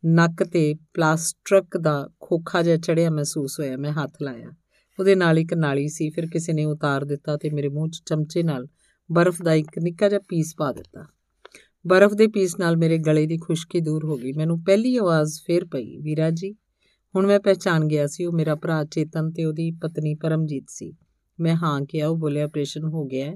ਨੱਕ 0.06 0.44
ਤੇ 0.44 0.74
ਪਲਾਸਟਿਕ 0.74 1.76
ਦਾ 1.76 2.08
ਖੋਖਾ 2.20 2.62
ਜਿਹਾ 2.62 2.76
ਚੜਿਆ 2.76 3.10
ਮਹਿਸੂਸ 3.10 3.60
ਹੋਇਆ। 3.60 3.76
ਮੈਂ 3.76 3.92
ਹੱਥ 3.92 4.12
ਲਾਇਆ। 4.22 4.52
ਉਹਦੇ 4.98 5.14
ਨਾਲ 5.14 5.38
ਇੱਕ 5.38 5.54
ਨਾਲੀ 5.54 5.88
ਸੀ। 5.88 6.10
ਫਿਰ 6.10 6.26
ਕਿਸੇ 6.26 6.52
ਨੇ 6.52 6.64
ਉਤਾਰ 6.64 7.04
ਦਿੱਤਾ 7.04 7.36
ਤੇ 7.36 7.50
ਮੇਰੇ 7.50 7.68
ਮੂੰਹ 7.68 7.90
'ਚ 7.90 8.02
ਚਮਚੇ 8.06 8.42
ਨਾਲ 8.42 8.66
ਬਰਫ਼ 9.12 9.42
ਦਾ 9.42 9.54
ਇੱਕ 9.54 9.78
ਨਿੱਕਾ 9.78 10.08
ਜਿਹਾ 10.08 10.20
ਪੀਸ 10.28 10.54
ਪਾ 10.56 10.72
ਦਿੱਤਾ। 10.72 11.06
ਬਰਫ਼ 11.86 12.14
ਦੇ 12.14 12.26
ਪੀਸ 12.26 12.58
ਨਾਲ 12.58 12.76
ਮੇਰੇ 12.76 12.98
ਗਲੇ 12.98 13.26
ਦੀ 13.26 13.38
ਖੁਸ਼ਕੀ 13.38 13.80
ਦੂਰ 13.80 14.04
ਹੋ 14.04 14.16
ਗਈ। 14.16 14.32
ਮੈਨੂੰ 14.32 14.62
ਪਹਿਲੀ 14.62 14.96
ਆਵਾਜ਼ 14.96 15.40
ਫੇਰ 15.46 15.64
ਪਈ, 15.64 15.98
ਵੀਰਾ 15.98 16.30
ਜੀ, 16.30 16.52
ਹੁਣ 17.16 17.26
ਮੈਂ 17.26 17.40
ਪਹਿਚਾਨ 17.40 17.88
ਗਿਆ 17.88 18.06
ਸੀ, 18.06 18.24
ਉਹ 18.24 18.32
ਮੇਰਾ 18.32 18.54
ਭਰਾ 18.54 18.84
ਚੇਤਨ 18.84 19.32
ਤੇ 19.32 19.44
ਉਹਦੀ 19.44 19.70
ਪਤਨੀ 19.70 20.14
ਪਰਮਜੀਤ 20.14 20.64
ਸੀ। 20.68 20.94
ਮੈਂ 21.40 21.56
ਹਾਂ 21.56 21.82
ਕਿਹਾ, 21.82 22.08
ਉਹ 22.08 22.16
ਬੋਲਿਆ 22.16 22.44
ਆਪਰੇਸ਼ਨ 22.44 22.84
ਹੋ 22.84 23.04
ਗਿਆ 23.04 23.32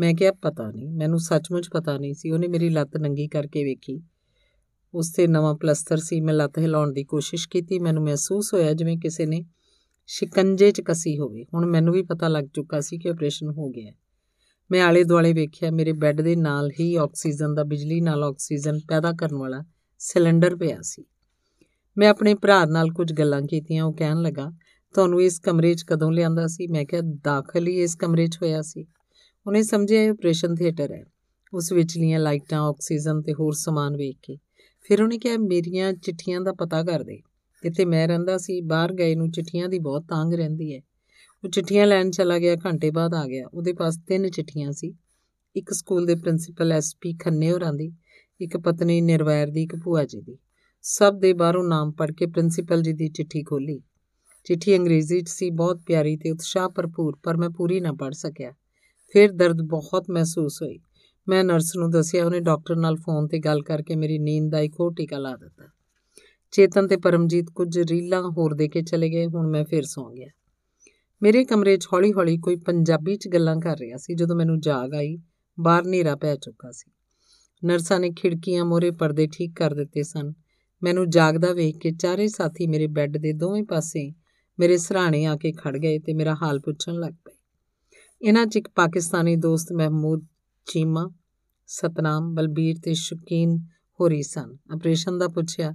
ਮੈਂ 0.00 0.14
ਕਿਹਾ, 0.14 0.32
ਪਤਾ 0.32 0.70
ਨਹੀਂ। 0.70 0.92
ਮੈਨੂੰ 0.92 1.18
ਸੱਚਮੁੱਚ 1.18 1.68
ਪਤਾ 1.68 1.98
ਨਹੀਂ 1.98 2.14
ਸੀ। 2.14 2.30
ਉਹਨੇ 2.30 2.48
ਮੇਰੀ 2.48 2.68
ਲੱਤ 2.68 2.96
ਨੰਗੀ 2.96 3.28
ਕਰਕੇ 3.28 3.64
ਵੇਖੀ। 3.64 4.02
ਉਸ 4.94 5.12
ਤੇ 5.12 5.26
ਨਵਾਂ 5.26 5.54
ਪਲਸਤਰ 5.54 5.96
ਸੀ। 5.96 6.20
ਮੈਂ 6.20 6.34
ਲੱਤ 6.34 6.58
ਹਿਲਾਉਣ 6.58 6.92
ਦੀ 6.92 7.04
ਕੋਸ਼ਿਸ਼ 7.04 7.48
ਕੀਤੀ। 7.48 7.78
ਮੈਨੂੰ 7.78 8.04
ਮਹਿਸੂਸ 8.04 8.54
ਹੋਇਆ 8.54 8.72
ਜਿਵੇਂ 8.72 8.98
ਕਿਸੇ 8.98 9.26
ਨੇ 9.26 9.44
ਸ਼ਿਕੰਜੇ 10.06 10.70
'ਚ 10.70 10.80
ਕਸੀ 10.80 11.18
ਹੋਵੇ। 11.18 11.44
ਹੁਣ 11.54 11.66
ਮੈਨੂੰ 11.66 11.94
ਵੀ 11.94 12.02
ਪਤਾ 12.02 12.28
ਲੱਗ 12.28 12.44
ਚੁੱਕਾ 12.54 12.80
ਸੀ 12.80 12.98
ਕਿ 12.98 13.08
ਆਪਰੇਸ਼ਨ 13.08 13.50
ਹੋ 13.50 13.68
ਗਿਆ 13.68 13.92
ਮੈਂ 14.72 14.84
ਆਲੇ 14.84 15.04
ਦੁਆਲੇ 15.04 15.32
ਵੇਖਿਆ, 15.32 15.70
ਮੇਰੇ 15.70 15.92
ਬੈੱਡ 15.92 16.20
ਦੇ 16.20 16.36
ਨਾਲ 16.36 16.70
ਹੀ 16.80 16.94
ਆਕਸੀਜਨ 16.94 17.54
ਦਾ, 17.54 17.64
ਬਿਜਲੀ 17.64 18.00
ਨਾਲ 18.00 18.24
ਆਕਸੀਜਨ 18.24 18.78
ਪੈਦਾ 18.88 19.12
ਕਰਨ 19.12 19.36
ਵਾਲਾ 19.36 19.64
ਸਿਲੰਡਰ 19.98 20.56
ਪਿਆ 20.56 20.78
ਸੀ। 20.82 21.04
ਮੈਂ 21.98 22.08
ਆਪਣੇ 22.08 22.34
ਭਰਾ 22.34 22.64
ਨਾਲ 22.64 22.90
ਕੁਝ 22.90 23.12
ਗੱਲਾਂ 23.12 23.42
ਕੀਤੀਆਂ, 23.42 23.84
ਉਹ 23.84 23.92
ਕਹਿਣ 23.92 24.22
ਲੱਗਾ, 24.22 24.52
ਤੁਹਾਨੂੰ 24.94 25.22
ਇਸ 25.22 25.38
ਕਮਰੇ 25.38 25.74
'ਚ 25.74 25.82
ਕਦੋਂ 25.82 26.12
ਲਿਆਂਦਾ 26.12 26.46
ਸੀ? 26.46 26.66
ਮੈਂ 26.66 26.84
ਕਿਹਾ, 26.84 27.00
ਦਾਖਲ 27.24 27.66
ਹੀ 27.66 27.82
ਇਸ 27.82 27.96
ਕਮਰੇ 27.96 28.26
'ਚ 28.26 28.36
ਹੋਇਆ 28.36 28.62
ਸੀ। 28.62 28.86
ਉਹਨੇ 29.46 29.62
ਸਮਝਿਆ, 29.62 30.02
ਇਹ 30.02 30.10
ਆਪਰੇਸ਼ਨ 30.10 30.54
ਥੀਏਟਰ 30.54 30.92
ਹੈ। 30.92 31.04
ਉਸ 31.54 31.72
ਵਿਚਲੀਆਂ 31.72 32.18
ਲਾਈਟਾਂ, 32.18 32.60
ਆਕਸੀਜਨ 32.60 33.22
ਤੇ 33.22 33.32
ਹੋਰ 33.32 33.52
ਸਮਾਨ 33.52 33.96
ਵੇਖ 33.96 34.16
ਕੇ। 34.22 34.36
ਫਿਰ 34.80 35.02
ਉਹਨੇ 35.02 35.18
ਕਿਹਾ, 35.18 35.36
ਮੇਰੀਆਂ 35.38 35.92
ਚਿੱਠੀਆਂ 35.92 36.40
ਦਾ 36.40 36.52
ਪਤਾ 36.52 36.82
ਕਰ 36.82 37.02
ਦੇ। 37.02 37.16
ਜਿੱਥੇ 37.62 37.84
ਮੈਂ 37.84 38.08
ਰਹਿੰਦਾ 38.08 38.38
ਸੀ, 38.38 38.60
ਬਾਹਰ 38.60 38.92
ਗਏ 38.92 39.14
ਨੂੰ 39.14 39.30
ਚਿੱਠੀਆਂ 39.30 39.68
ਦੀ 39.68 39.78
ਬਹੁਤ 39.78 40.02
ਤਾਂਗ 40.02 40.34
ਰਹਿੰਦੀ 40.34 40.76
ਹੈ। 40.76 40.80
ਉਹ 41.44 41.50
ਚਿੱਠੀਆਂ 41.50 41.86
ਲੈਣ 41.86 42.10
ਚਲਾ 42.10 42.38
ਗਿਆ, 42.38 42.56
ਘੰਟੇ 42.56 42.90
ਬਾਅਦ 42.90 43.14
ਆ 43.14 43.26
ਗਿਆ। 43.26 43.46
ਉਹਦੇ 43.54 43.72
ਪਾਸ 43.72 43.98
ਤਿੰਨ 44.08 44.30
ਚਿੱਠੀਆਂ 44.30 44.72
ਸੀ। 44.72 44.94
ਇੱਕ 45.56 45.72
ਸਕੂਲ 45.72 46.06
ਦੇ 46.06 46.14
ਪ੍ਰਿੰਸੀਪਲ 46.14 46.72
ਐਸਪੀ 46.72 47.14
ਖੰਨੇ 47.14 47.52
ਹੋਰਾਂ 47.52 47.72
ਦੀ, 47.72 47.92
ਇੱਕ 48.40 48.56
ਪਤਨੀ 48.56 49.00
ਨਿਰਵੈਰ 49.00 49.46
ਦੀ, 49.46 49.62
ਇੱਕ 49.62 49.76
ਭੂਆ 49.76 50.04
ਜੀ 50.04 50.20
ਦੀ। 50.20 50.38
ਸਭ 50.82 51.14
ਦੇ 51.14 51.32
ਬਾਹਰੋਂ 51.32 51.64
ਨਾਮ 51.64 51.92
ਪੜ੍ਹ 51.92 52.12
ਕੇ 52.12 52.26
ਪ੍ਰਿੰਸੀਪਲ 52.26 52.82
ਜੀ 52.82 52.92
ਦੀ 52.92 53.08
ਚਿੱਠੀ 53.08 53.42
ਖੋਲੀ 53.42 53.80
ਚਿੱਠੀ 54.44 54.76
ਅੰਗਰੇਜ਼ੀ 54.76 55.20
'ਚ 55.20 55.28
ਸੀ, 55.28 55.50
ਬਹੁਤ 55.50 55.80
ਪਿਆਰੀ 55.86 56.16
ਤੇ 56.16 56.30
ਉਤਸ਼ਾਹ 56.30 56.68
ਭਰਪੂਰ, 56.68 57.18
ਪਰ 57.22 57.36
ਮੈਂ 57.36 57.50
ਪੂਰੀ 57.50 57.80
ਨਾ 57.80 57.92
ਪੜ੍ਹ 57.92 58.14
ਸਕਿਆ। 58.14 58.52
ਫਿਰ 59.12 59.32
ਦਰਦ 59.32 59.62
ਬਹੁਤ 59.62 60.04
ਮਹਿਸੂਸ 60.10 60.62
ਹੋਈ। 60.62 60.78
ਮੈਂ 61.28 61.44
ਨਰਸ 61.44 61.76
ਨੂੰ 61.76 61.90
ਦੱਸਿਆ, 61.90 62.24
ਉਹਨੇ 62.24 62.40
ਡਾਕਟਰ 62.40 62.76
ਨਾਲ 62.76 62.96
ਫੋਨ 62.96 63.28
ਤੇ 63.28 63.38
ਗੱਲ 63.38 63.62
ਕਰਕੇ 63.62 63.96
ਮੇਰੀ 63.96 64.18
ਨੀਂਦ 64.18 64.50
ਦਾ 64.50 64.60
ਇੱਕ 64.60 64.74
ਹੋਰ 64.80 64.94
ਟੀਕਾ 64.94 65.18
ਲਾ 65.18 65.36
ਦਿੱਤਾ। 65.36 65.64
ਚੇਤਨ 66.50 66.88
ਤੇ 66.88 66.96
ਪਰਮਜੀਤ 66.96 67.46
ਕੁਝ 67.54 67.78
ਰੀਲਾਂ 67.78 68.22
ਹੋਰ 68.22 68.54
ਦੇ 68.54 68.68
ਕੇ 68.68 68.82
ਚਲੇ 68.82 69.10
ਗਏ, 69.10 69.26
ਹੁਣ 69.26 69.46
ਮੈਂ 69.46 69.64
ਫਿਰ 69.64 69.82
ਸੌਂ 69.82 70.10
ਗਿਆ। 70.10 70.28
ਮੇਰੇ 71.22 71.44
ਕਮਰੇ 71.44 71.76
'ਚ 71.76 71.86
ਹੌਲੀ-ਹੌਲੀ 71.92 72.38
ਕੋਈ 72.38 72.56
ਪੰਜਾਬੀ 72.56 73.16
'ਚ 73.16 73.28
ਗੱਲਾਂ 73.28 73.56
ਕਰ 73.56 73.78
ਰਿਹਾ 73.78 73.96
ਸੀ, 73.96 74.14
ਜਦੋਂ 74.14 74.36
ਮੈਨੂੰ 74.36 74.60
ਜਾਗ 74.60 74.94
ਆਈ, 74.94 75.18
ਬਾਹਰ 75.60 75.84
ਹਨੇਰਾ 75.86 76.16
ਪੈ 76.16 76.36
ਚੁੱਕਾ 76.36 76.70
ਸੀ। 76.70 76.90
ਨਰਸਾਂ 77.64 78.00
ਨੇ 78.00 78.10
ਖਿੜਕੀਆਂ 78.10 78.64
ਮੋਰੇ 78.64 78.90
ਪਰਦੇ 78.90 79.28
ਠੀਕ 79.32 79.52
ਕਰ 79.56 79.74
ਦਿੱਤੇ 79.74 80.02
ਸਨ। 80.02 80.32
ਮੈਨੂੰ 80.82 81.10
ਜਾਗਦਾ 81.10 81.52
ਵੇਖ 81.52 81.78
ਕੇ 81.78 81.90
ਚਾਰੇ 81.90 82.28
ਸਾਥੀ 82.28 82.66
ਮੇਰੇ 82.66 82.86
ਬੈੱਡ 82.86 83.16
ਦੇ 83.16 83.32
ਦੋਵੇਂ 83.32 83.62
ਪਾਸੇ 83.62 84.12
ਮੇਰੇ 84.58 84.76
ਸਰਾਣੇ 84.76 85.24
ਆ 85.24 85.36
ਕੇ 85.36 85.52
ਖੜ 85.52 85.76
ਗਏ 85.76 85.98
ਤੇ 85.98 86.14
ਮੇਰਾ 86.14 86.34
ਹਾਲ 86.34 86.60
ਪੁੱਛਣ 86.60 86.94
ਲੱਗ 86.94 87.12
ਪਏ। 87.12 87.32
ਇਹਨਾਂ 88.22 88.46
'ਚ 88.46 88.56
ਇੱਕ 88.56 88.68
ਪਾਕਿਸਤਾਨੀ 88.68 89.36
ਦੋਸਤ 89.36 89.72
ਮਹਿਮੂਦ 89.72 90.26
ਚੀਮਾ, 90.66 91.10
ਸਤਨਾਮ, 91.66 92.34
ਬਲਬੀਰ 92.34 92.76
ਤੇ 92.84 92.94
ਸ਼ਕੀਨ 92.94 93.58
ਹੋਰੀ 94.00 94.22
ਸਨ। 94.22 94.56
ਆਪਰੇਸ਼ਨ 94.70 95.18
ਦਾ 95.18 95.28
ਪੁੱਛਿਆ, 95.28 95.74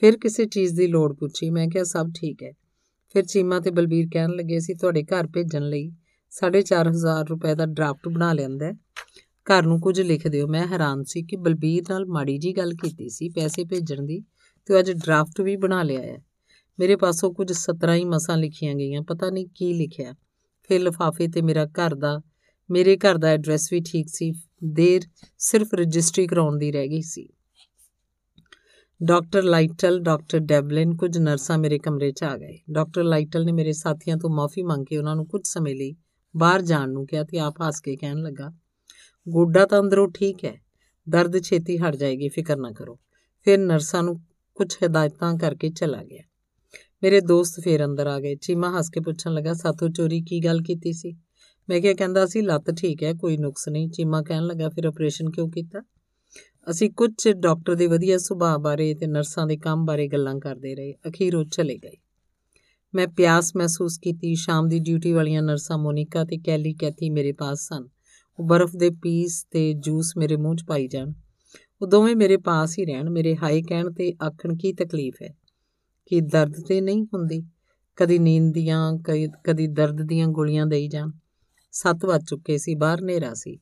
ਫਿਰ 0.00 0.16
ਕਿਸੇ 0.16 0.44
ਚੀਜ਼ 0.46 0.76
ਦੀ 0.76 0.86
ਲੋੜ 0.86 1.16
ਪੁੱਛੀ। 1.16 1.50
ਮੈਂ 1.50 1.68
ਕਿਹਾ, 1.68 1.84
ਸਭ 1.84 2.06
ਠੀਕ 2.14 2.42
ਹੈ। 2.42 2.52
ਫਿਰ 3.16 3.24
ਚੀਮਾ 3.24 3.60
ਤੇ 3.60 3.70
ਬਲਬੀਰ 3.70 4.08
ਕਹਿਣ 4.12 4.30
ਲੱਗੇ 4.30 4.60
ਸੀ 4.60 4.74
ਤੁਹਾਡੇ 4.74 5.02
ਘਰ 5.02 5.26
ਭੇਜਣ 5.26 5.62
ਲਈ 5.62 5.92
4500 6.32 7.12
ਰੁਪਏ 7.30 7.54
ਦਾ 7.54 7.66
ਡਰਾਫਟ 7.66 8.08
ਬਣਾ 8.08 8.32
ਲਿਆਂਦਾ 8.32 8.72
ਘਰ 9.46 9.62
ਨੂੰ 9.62 9.80
ਕੁਝ 9.80 10.00
ਲਿਖ 10.00 10.28
ਦਿਓ। 10.28 10.46
ਮੈਂ 10.46 10.66
ਹੈਰਾਨ 10.66 11.04
ਸੀ 11.04 11.22
ਕਿ 11.22 11.36
ਬਲਬੀਰ 11.36 11.82
ਨਾਲ 11.90 12.06
ਮਾੜੀ 12.06 12.38
ਜੀ 12.38 12.56
ਗੱਲ 12.56 12.74
ਕੀਤੀ 12.74 13.08
ਸੀ 13.08 13.28
ਪੈਸੇ 13.28 13.64
ਭੇਜਣ 13.64 14.02
ਦੀ 14.02 14.20
ਤੇ 14.66 14.78
ਅੱਜ 14.78 14.90
ਡਰਾਫਟ 14.90 15.40
ਵੀ 15.40 15.56
ਬਣਾ 15.56 15.82
ਲਿਆ 15.82 16.00
ਹੈ। 16.00 16.18
ਮੇਰੇ 16.78 16.96
ਪਾਸੋਂ 16.96 17.34
ਕੁਝ 17.34 17.52
17 17.52 17.94
ਹੀ 17.94 18.04
ਮਸਾਂ 18.04 18.36
ਲਿਖੀਆਂ 18.36 18.74
ਗਈਆਂ, 18.74 19.02
ਪਤਾ 19.02 19.30
ਨਹੀਂ 19.30 19.46
ਕੀ 19.54 19.72
ਲਿਖਿਆ। 19.72 20.14
ਫਿਰ 20.68 20.80
ਲਫਾਫੇ 20.80 21.28
ਤੇ 21.28 21.42
ਮੇਰਾ 21.42 21.66
ਘਰ 21.66 21.94
ਦਾ, 21.94 22.22
ਮੇਰੇ 22.70 22.96
ਘਰ 22.96 23.18
ਦਾ 23.18 23.28
ਐਡਰੈਸ 23.28 23.72
ਵੀ 23.72 23.80
ਠੀਕ 23.80 24.06
ਸੀ। 24.08 24.32
ਦੇਰ 24.64 25.02
ਸਿਰਫ 25.38 25.68
ਰਜਿਸਟਰੀ 25.74 26.26
ਕਰਾਉਣ 26.26 26.58
ਦੀ 26.58 26.72
ਰਹਿ 26.72 26.88
ਗਈ 26.88 27.02
ਸੀ। 27.02 27.28
ਡਾਕਟਰ 29.00 29.42
ਲਾਈਟਲ, 29.42 29.98
ਡਾਕਟਰ 30.00 30.38
ਡੈਵਲਿਨ, 30.38 30.94
ਕੁਝ 30.96 31.18
ਨਰਸਾਂ 31.18 31.58
ਮੇਰੇ 31.58 31.78
ਕਮਰੇ 31.78 32.10
'ਚ 32.12 32.22
ਆ 32.24 32.36
ਗਏ। 32.36 32.58
ਡਾਕਟਰ 32.70 33.04
ਲਾਈਟਲ 33.04 33.44
ਨੇ 33.44 33.52
ਮੇਰੇ 33.52 33.72
ਸਾਥੀਆਂ 33.72 34.16
ਤੋਂ 34.16 34.30
ਮਾਫੀ 34.30 34.62
ਮੰਗ 34.62 34.86
ਕੇ 34.86 34.96
ਉਹਨਾਂ 34.96 35.16
ਨੂੰ 35.16 35.26
ਕੁਝ 35.26 35.40
ਸਮੇਂ 35.44 35.74
ਲਈ 35.76 35.94
ਬਾਹਰ 36.34 36.62
ਜਾਣ 36.62 36.90
ਨੂੰ 36.90 37.06
ਕਿਹਾ 37.06 37.24
ਤੇ 37.24 37.38
ਆਪ 37.38 37.60
ਹੱਸ 37.62 37.80
ਕੇ 37.80 37.96
ਕਹਿਣ 37.96 38.22
ਲੱਗਾ, 38.22 38.50
ਗੋਡਾ 39.28 39.66
ਤਾਂ 39.66 39.80
ਅੰਦਰੋਂ 39.80 40.08
ਠੀਕ 40.14 40.44
ਹੈ, 40.44 40.54
ਦਰਦ 41.08 41.42
ਛੇਤੀ 41.42 41.78
ਹਟ 41.78 41.96
ਜਾਏਗੀ, 41.96 42.28
ਫਿਕਰ 42.28 42.56
ਨਾ 42.56 42.70
ਕਰੋ। 42.72 42.98
ਫਿਰ 43.46 43.58
ਨਰਸਾਂ 43.58 44.02
ਨੂੰ 44.02 44.20
ਕੁਝ 44.54 44.76
ਹਦਾਇਤਾਂ 44.86 45.34
ਕਰਕੇ 45.38 45.70
ਚਲਾ 45.70 46.02
ਗਿਆ। 46.04 46.22
ਮੇਰੇ 47.02 47.20
ਦੋਸਤ 47.20 47.60
ਫੇਰ 47.60 47.84
ਅੰਦਰ 47.84 48.06
ਆ 48.06 48.20
ਗਏ। 48.20 48.34
ਚੀਮਾ 48.34 48.78
ਹੱਸ 48.78 48.90
ਕੇ 48.90 49.00
ਪੁੱਛਣ 49.00 49.34
ਲੱਗਾ, 49.34 49.52
ਸਾਥੋਂ 49.52 49.88
ਚੋਰੀ 49.88 50.20
ਕੀ 50.20 50.44
ਗੱਲ 50.44 50.60
ਕੀਤੀ 50.60 50.92
ਸੀ? 50.92 51.16
ਮੈਂ 51.68 51.80
ਕਿਹਾ, 51.80 51.94
ਕਹਿੰਦਾ 51.94 52.26
ਸੀ, 52.26 52.40
ਲੱਤ 52.40 52.70
ਠੀਕ 52.70 53.02
ਹੈ, 53.02 53.12
ਕੋਈ 53.12 53.36
ਨੁਕਸ 53.36 53.68
ਨਹੀਂ। 53.68 53.88
ਚੀਮਾ 53.88 54.22
ਕਹਿਣ 54.22 54.42
ਲੱਗਾ, 54.42 54.68
ਫਿਰ 54.68 54.84
ਆਪਰੇਸ਼ਨ 54.84 55.30
ਕਿਉਂ 55.30 55.50
ਕੀਤਾ? 55.50 55.82
ਅਸੀਂ 56.70 56.90
ਕੁਝ 56.90 57.28
ਡਾਕਟਰ 57.28 57.74
ਦੇ 57.74 57.86
ਵਧੀਆ 57.86 58.18
ਸੁਭਾਅ 58.18 58.58
ਬਾਰੇ 58.58 58.94
ਤੇ 58.94 59.06
ਨਰਸਾਂ 59.06 59.46
ਦੇ 59.46 59.56
ਕੰਮ 59.56 59.84
ਬਾਰੇ 59.84 60.08
ਗੱਲਾਂ 60.08 60.38
ਕਰਦੇ 60.40 60.74
ਰਹੇ। 60.74 60.94
ਅਖੀਰ 61.08 61.36
ਉਹ 61.36 61.44
ਚਲੇ 61.44 61.76
ਗਏ। 61.76 61.96
ਮੈਂ 62.94 63.08
ਪਿਆਸ 63.08 63.56
ਮਹਿਸੂਸ 63.56 63.98
ਕੀਤੀ। 63.98 64.34
ਸ਼ਾਮ 64.34 64.68
ਦੀ 64.68 64.78
ਡਿਊਟੀ 64.78 65.12
ਵਾਲੀਆਂ 65.12 65.42
ਨਰਸਾਂ 65.42 65.78
ਮੋਨਿਕਾ 65.78 66.24
ਤੇ 66.24 66.38
ਕੈਲੀ 66.38 66.74
ਕੈਥੀ 66.74 67.10
ਮੇਰੇ 67.10 67.32
ਪਾਸ 67.32 67.60
ਸਨ। 67.60 67.88
ਉਹ 68.38 68.44
ਬਰਫ਼ 68.44 68.76
ਦੇ 68.76 68.90
ਪੀਸ 68.90 69.46
ਤੇ 69.50 69.74
ਜੂਸ 69.74 70.12
ਮੇਰੇ 70.16 70.36
ਮੂੰਹ 70.36 70.56
'ਚ 70.56 70.64
ਪਾਈ 70.64 70.88
ਜਾਣ। 70.88 71.12
ਉਹ 71.82 71.86
ਦੋਵੇਂ 71.86 72.16
ਮੇਰੇ 72.16 72.36
ਪਾਸ 72.36 72.78
ਹੀ 72.78 72.84
ਰਹਿਣ। 72.84 73.10
ਮੇਰੇ 73.10 73.36
ਹਾਈ 73.36 73.62
ਕਹਿਣ 73.62 73.92
ਤੇ 73.92 74.14
ਆਖਣ, 74.26 74.56
ਕੀ 74.56 74.72
ਤਕਲੀਫ 74.72 75.14
ਹੈ? 75.22 75.34
ਕਿ 76.06 76.20
ਦਰਦ 76.20 76.60
ਤੇ 76.68 76.80
ਨਹੀਂ 76.80 77.04
ਹੁੰਦੀ? 77.04 77.42
ਕਦੀ 77.96 78.18
ਨੀਂਦ 78.18 78.54
ਦੀਆਂ 78.54 78.98
ਕਦੀ 79.44 79.66
ਦਰਦ 79.66 80.02
ਦੀਆਂ 80.02 80.28
ਗੋਲੀਆਂ 80.28 80.66
ਦੇਈ 80.66 80.88
ਜਾਣ? 80.88 81.10
7 81.72 82.04
ਵੱਜ 82.04 82.24
ਚੁੱਕੇ 82.24 82.58
ਸੀ। 82.58 82.74
ਬਾਹਰ 82.74 83.00
ਹਨੇਰਾ 83.00 83.34
ਸੀ। 83.34 83.58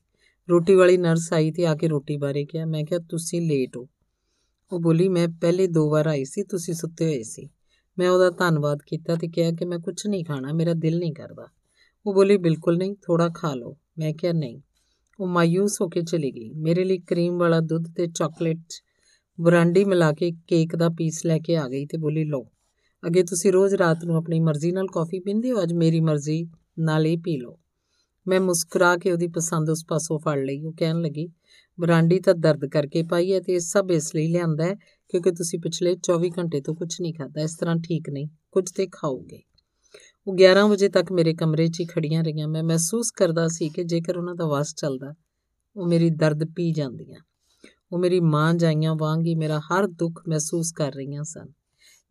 ਰੋਟੀ 0.49 0.75
ਵਾਲੀ 0.75 0.97
ਨਰਸ 0.97 1.33
ਆਈ 1.33 1.51
ਤੇ 1.51 1.65
ਆ 1.65 1.75
ਕੇ 1.75 1.87
ਰੋਟੀ 1.87 2.17
ਬਾਰੇ 2.17 2.45
ਕਿਹਾ। 2.45 2.65
ਮੈਂ 2.65 2.83
ਕਿਹਾ, 2.83 2.99
ਤੁਸੀਂ 2.99 3.41
ਲੇਟ 3.41 3.77
ਹੋ। 3.77 3.87
ਉਹ 4.71 4.79
ਬੋਲੀ, 4.79 5.09
ਮੈਂ 5.09 5.27
ਪਹਿਲੇ 5.27 5.67
ਦੋ 5.67 5.89
ਵਾਰ 5.89 6.07
ਆਈ 6.07 6.25
ਸੀ, 6.25 6.43
ਤੁਸੀਂ 6.43 6.73
ਸੁੱਤੇ 6.73 7.05
ਹੋਏ 7.05 7.23
ਸੀ। 7.23 7.49
ਮੈਂ 7.99 8.09
ਉਹਦਾ 8.09 8.29
ਧੰਨਵਾਦ 8.29 8.79
ਕੀਤਾ 8.87 9.15
ਤੇ 9.15 9.27
ਕਿਹਾ 9.27 9.51
ਕਿ 9.51 9.65
ਮੈਂ 9.65 9.79
ਕੁਝ 9.79 10.07
ਨਹੀਂ 10.07 10.25
ਖਾਣਾ, 10.25 10.53
ਮੇਰਾ 10.53 10.73
ਦਿਲ 10.73 10.99
ਨਹੀਂ 10.99 11.13
ਕਰਦਾ। 11.13 11.47
ਉਹ 12.05 12.13
ਬੋਲੀ, 12.13 12.37
ਬਿਲਕੁਲ 12.37 12.77
ਨਹੀਂ 12.77 12.95
ਥੋੜਾ 13.01 13.29
ਖਾ 13.29 13.53
ਲਓ। 13.53 13.77
ਮੈਂ 13.97 14.13
ਕਿਹਾ, 14.13 14.33
ਨਹੀਂ। 14.33 14.61
ਉਹ 15.19 15.27
ਮਾਇੂਸ 15.27 15.81
ਹੋ 15.81 15.87
ਕੇ 15.87 16.01
ਚਲੀ 16.01 16.31
ਗਈ। 16.31 16.53
ਮੇਰੇ 16.53 16.83
ਲਈ 16.83 16.97
ਕਰੀਮ 16.97 17.37
ਵਾਲਾ 17.37 17.59
ਦੁੱਧ 17.59 17.83
ਤੇ 17.95 18.07
ਚਾਕਲੇਟ 18.07 18.59
ਬਰਾਂਡੀ 19.41 19.85
ਮਿਲਾ 19.85 20.13
ਕੇ 20.13 20.31
ਕੇਕ 20.31 20.75
ਦਾ 20.75 20.89
ਪੀਸ 20.89 21.25
ਲੈ 21.25 21.39
ਕੇ 21.39 21.55
ਆ 21.55 21.67
ਗਈ 21.67 21.85
ਤੇ 21.85 21.97
ਬੋਲੀ, 21.97 22.23
ਲਓ, 22.23 22.45
ਅੱਗੇ 23.05 23.23
ਤੁਸੀਂ 23.23 23.51
ਰੋਜ਼ 23.51 23.75
ਰਾਤ 23.75 24.05
ਨੂੰ 24.05 24.15
ਆਪਣੀ 24.15 24.39
ਮਰਜ਼ੀ 24.39 24.71
ਨਾਲ 24.71 24.87
ਕਾਫੀ 24.87 25.19
ਪੀਂਦੇ 25.19 25.51
ਹੋ? 25.51 25.63
ਅੱਜ 25.63 25.73
ਮੇਰੀ 25.73 25.99
ਮਰਜ਼ੀ 25.99 26.47
ਨਾਲ 26.79 27.05
ਹੀ 27.05 27.17
ਪੀ 27.17 27.37
ਲਓ। 27.37 27.59
ਮੈਂ 28.27 28.41
ਮੁਸਕਰਾ 28.41 28.97
ਕੇ 28.97 29.11
ਉਹਦੀ 29.11 29.27
ਪਸੰਦ 29.27 29.69
ਉਸ 29.69 29.85
ਪਾਸੋਂ 29.87 30.19
ਫੜ 30.19 30.37
ਲਈ। 30.39 30.63
ਉਹ 30.63 30.73
ਕਹਿਣ 30.73 31.01
ਲੱਗੀ, 31.01 31.27
ਬਰਾਂਡੀ 31.79 32.19
ਤਾਂ 32.19 32.33
ਦਰਦ 32.33 32.65
ਕਰਕੇ 32.65 33.03
ਪਾਈ 33.03 33.33
ਹੈ 33.33 33.39
ਤੇ 33.39 33.53
ਇਹ 33.53 33.59
ਸਭ 33.59 33.91
ਇਸ 33.91 34.15
ਲਈ 34.15 34.27
ਲਿਆਂਦਾ 34.27 34.65
ਹੈ 34.65 34.75
ਕਿਉਂਕਿ 35.09 35.31
ਤੁਸੀਂ 35.31 35.59
ਪਿਛਲੇ 35.59 35.95
24 36.03 36.29
ਘੰਟੇ 36.39 36.61
ਤੋਂ 36.61 36.75
ਕੁਝ 36.75 36.95
ਨਹੀਂ 37.01 37.13
ਖਾਦਾ 37.13 37.41
ਇਸ 37.41 37.55
ਤਰ੍ਹਾਂ 37.55 37.75
ਠੀਕ 37.75 38.09
ਨਹੀਂ। 38.09 38.27
ਕੁਝ 38.51 38.71
ਤੇ 38.71 38.87
ਖਾਓਗੇ। 38.87 39.41
ਉਹ 40.27 40.35
11 40.35 40.67
ਵਜੇ 40.67 40.89
ਤੱਕ 40.89 41.11
ਮੇਰੇ 41.11 41.33
ਕਮਰੇ 41.33 41.67
'ਚ 41.67 41.79
ਹੀ 41.79 41.85
ਖੜੀਆਂ 41.85 42.23
ਰਹੀਆਂ। 42.23 42.47
ਮੈਂ 42.47 42.63
ਮਹਿਸੂਸ 42.63 43.11
ਕਰਦਾ 43.11 43.47
ਸੀ 43.47 43.69
ਕਿ 43.69 43.83
ਜੇਕਰ 43.83 44.17
ਉਹਨਾਂ 44.17 44.35
ਦਾ 44.35 44.45
ਵਾਸ 44.45 44.73
ਚੱਲਦਾ, 44.77 45.13
ਉਹ 45.75 45.87
ਮੇਰੀ 45.87 46.09
ਦਰਦ 46.09 46.43
ਪੀ 46.55 46.71
ਜਾਂਦੀਆਂ। 46.71 47.19
ਉਹ 47.91 47.99
ਮੇਰੀ 47.99 48.19
ਮਾਂ 48.19 48.53
ਜਾਈਆਂ 48.53 48.95
ਵਾਂਗ 48.95 49.25
ਹੀ 49.25 49.35
ਮੇਰਾ 49.35 49.59
ਹਰ 49.59 49.87
ਦੁੱਖ 49.87 50.21
ਮਹਿਸੂਸ 50.27 50.71
ਕਰ 50.71 50.91
ਰਹੀਆਂ 50.93 51.23
ਸਨ। 51.23 51.51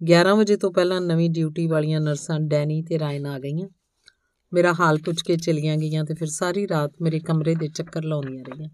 11 0.05 0.35
ਵਜੇ 0.35 0.57
ਤੋਂ 0.57 0.73
ਪਹਿਲਾਂ 0.73 1.01
ਨਵੀਂ 1.01 1.31
ਡਿਊਟੀ 1.31 1.67
ਵਾਲੀਆਂ 1.67 2.01
ਨਰਸਾਂ 2.01 2.41
ਡੈਨੀ 2.41 2.83
ਤੇ 2.83 2.99
ਰਾਇਨ 2.99 3.27
ਆ 3.27 3.39
ਗਈਆਂ। 3.39 3.69
ਮੇਰਾ 4.55 4.73
ਹਾਲ 4.73 4.99
ਪੁੱਛ 4.99 5.23
ਕੇ 5.23 5.37
ਚਲੀਆਂ 5.37 5.77
ਗਈਆਂ 5.77 6.05
ਤੇ 6.05 6.15
ਫਿਰ 6.15 6.29
ਸਾਰੀ 6.29 6.69
ਰਾਤ 6.69 6.93
ਮੇਰੇ 7.03 7.21
ਕਮਰੇ 7.21 7.55
ਦੇ 7.55 7.69
ਚੱਕਰ 7.69 8.05
ਲਾਉਂਦੀਆਂ 8.05 8.45
ਰਹੀਆਂ। 8.45 8.69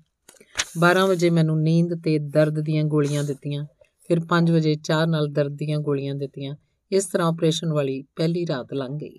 12 0.78 1.07
ਵਜੇ 1.07 1.31
ਮੈਨੂੰ 1.31 1.62
ਨੀਂਦ 1.62 1.95
ਤੇ 2.05 2.18
ਦਰਦ 2.18 2.61
ਦੀਆਂ 2.61 2.85
ਗੋਲੀਆਂ 2.85 3.24
ਦਿੱਤੀਆਂ, 3.24 3.64
ਫਿਰ 4.09 4.20
5 4.28 4.51
ਵਜੇ 4.51 4.74
ਚਾਹ 4.74 5.07
ਨਾਲ 5.07 5.28
ਦਰਦ 5.28 5.53
ਦੀਆਂ 5.53 5.78
ਗੋਲੀਆਂ 5.78 6.14
ਦਿੱਤੀਆਂ। 6.14 6.57
ਇਸ 6.93 7.07
ਤਰ੍ਹਾਂ 7.07 7.28
ਆਪਰੇਸ਼ਨ 7.28 7.72
ਵਾਲੀ 7.72 8.03
ਪਹਿਲੀ 8.03 8.47
ਰਾਤ 8.47 8.74
ਲੰਘ 8.74 8.99
ਗਈ। 8.99 9.18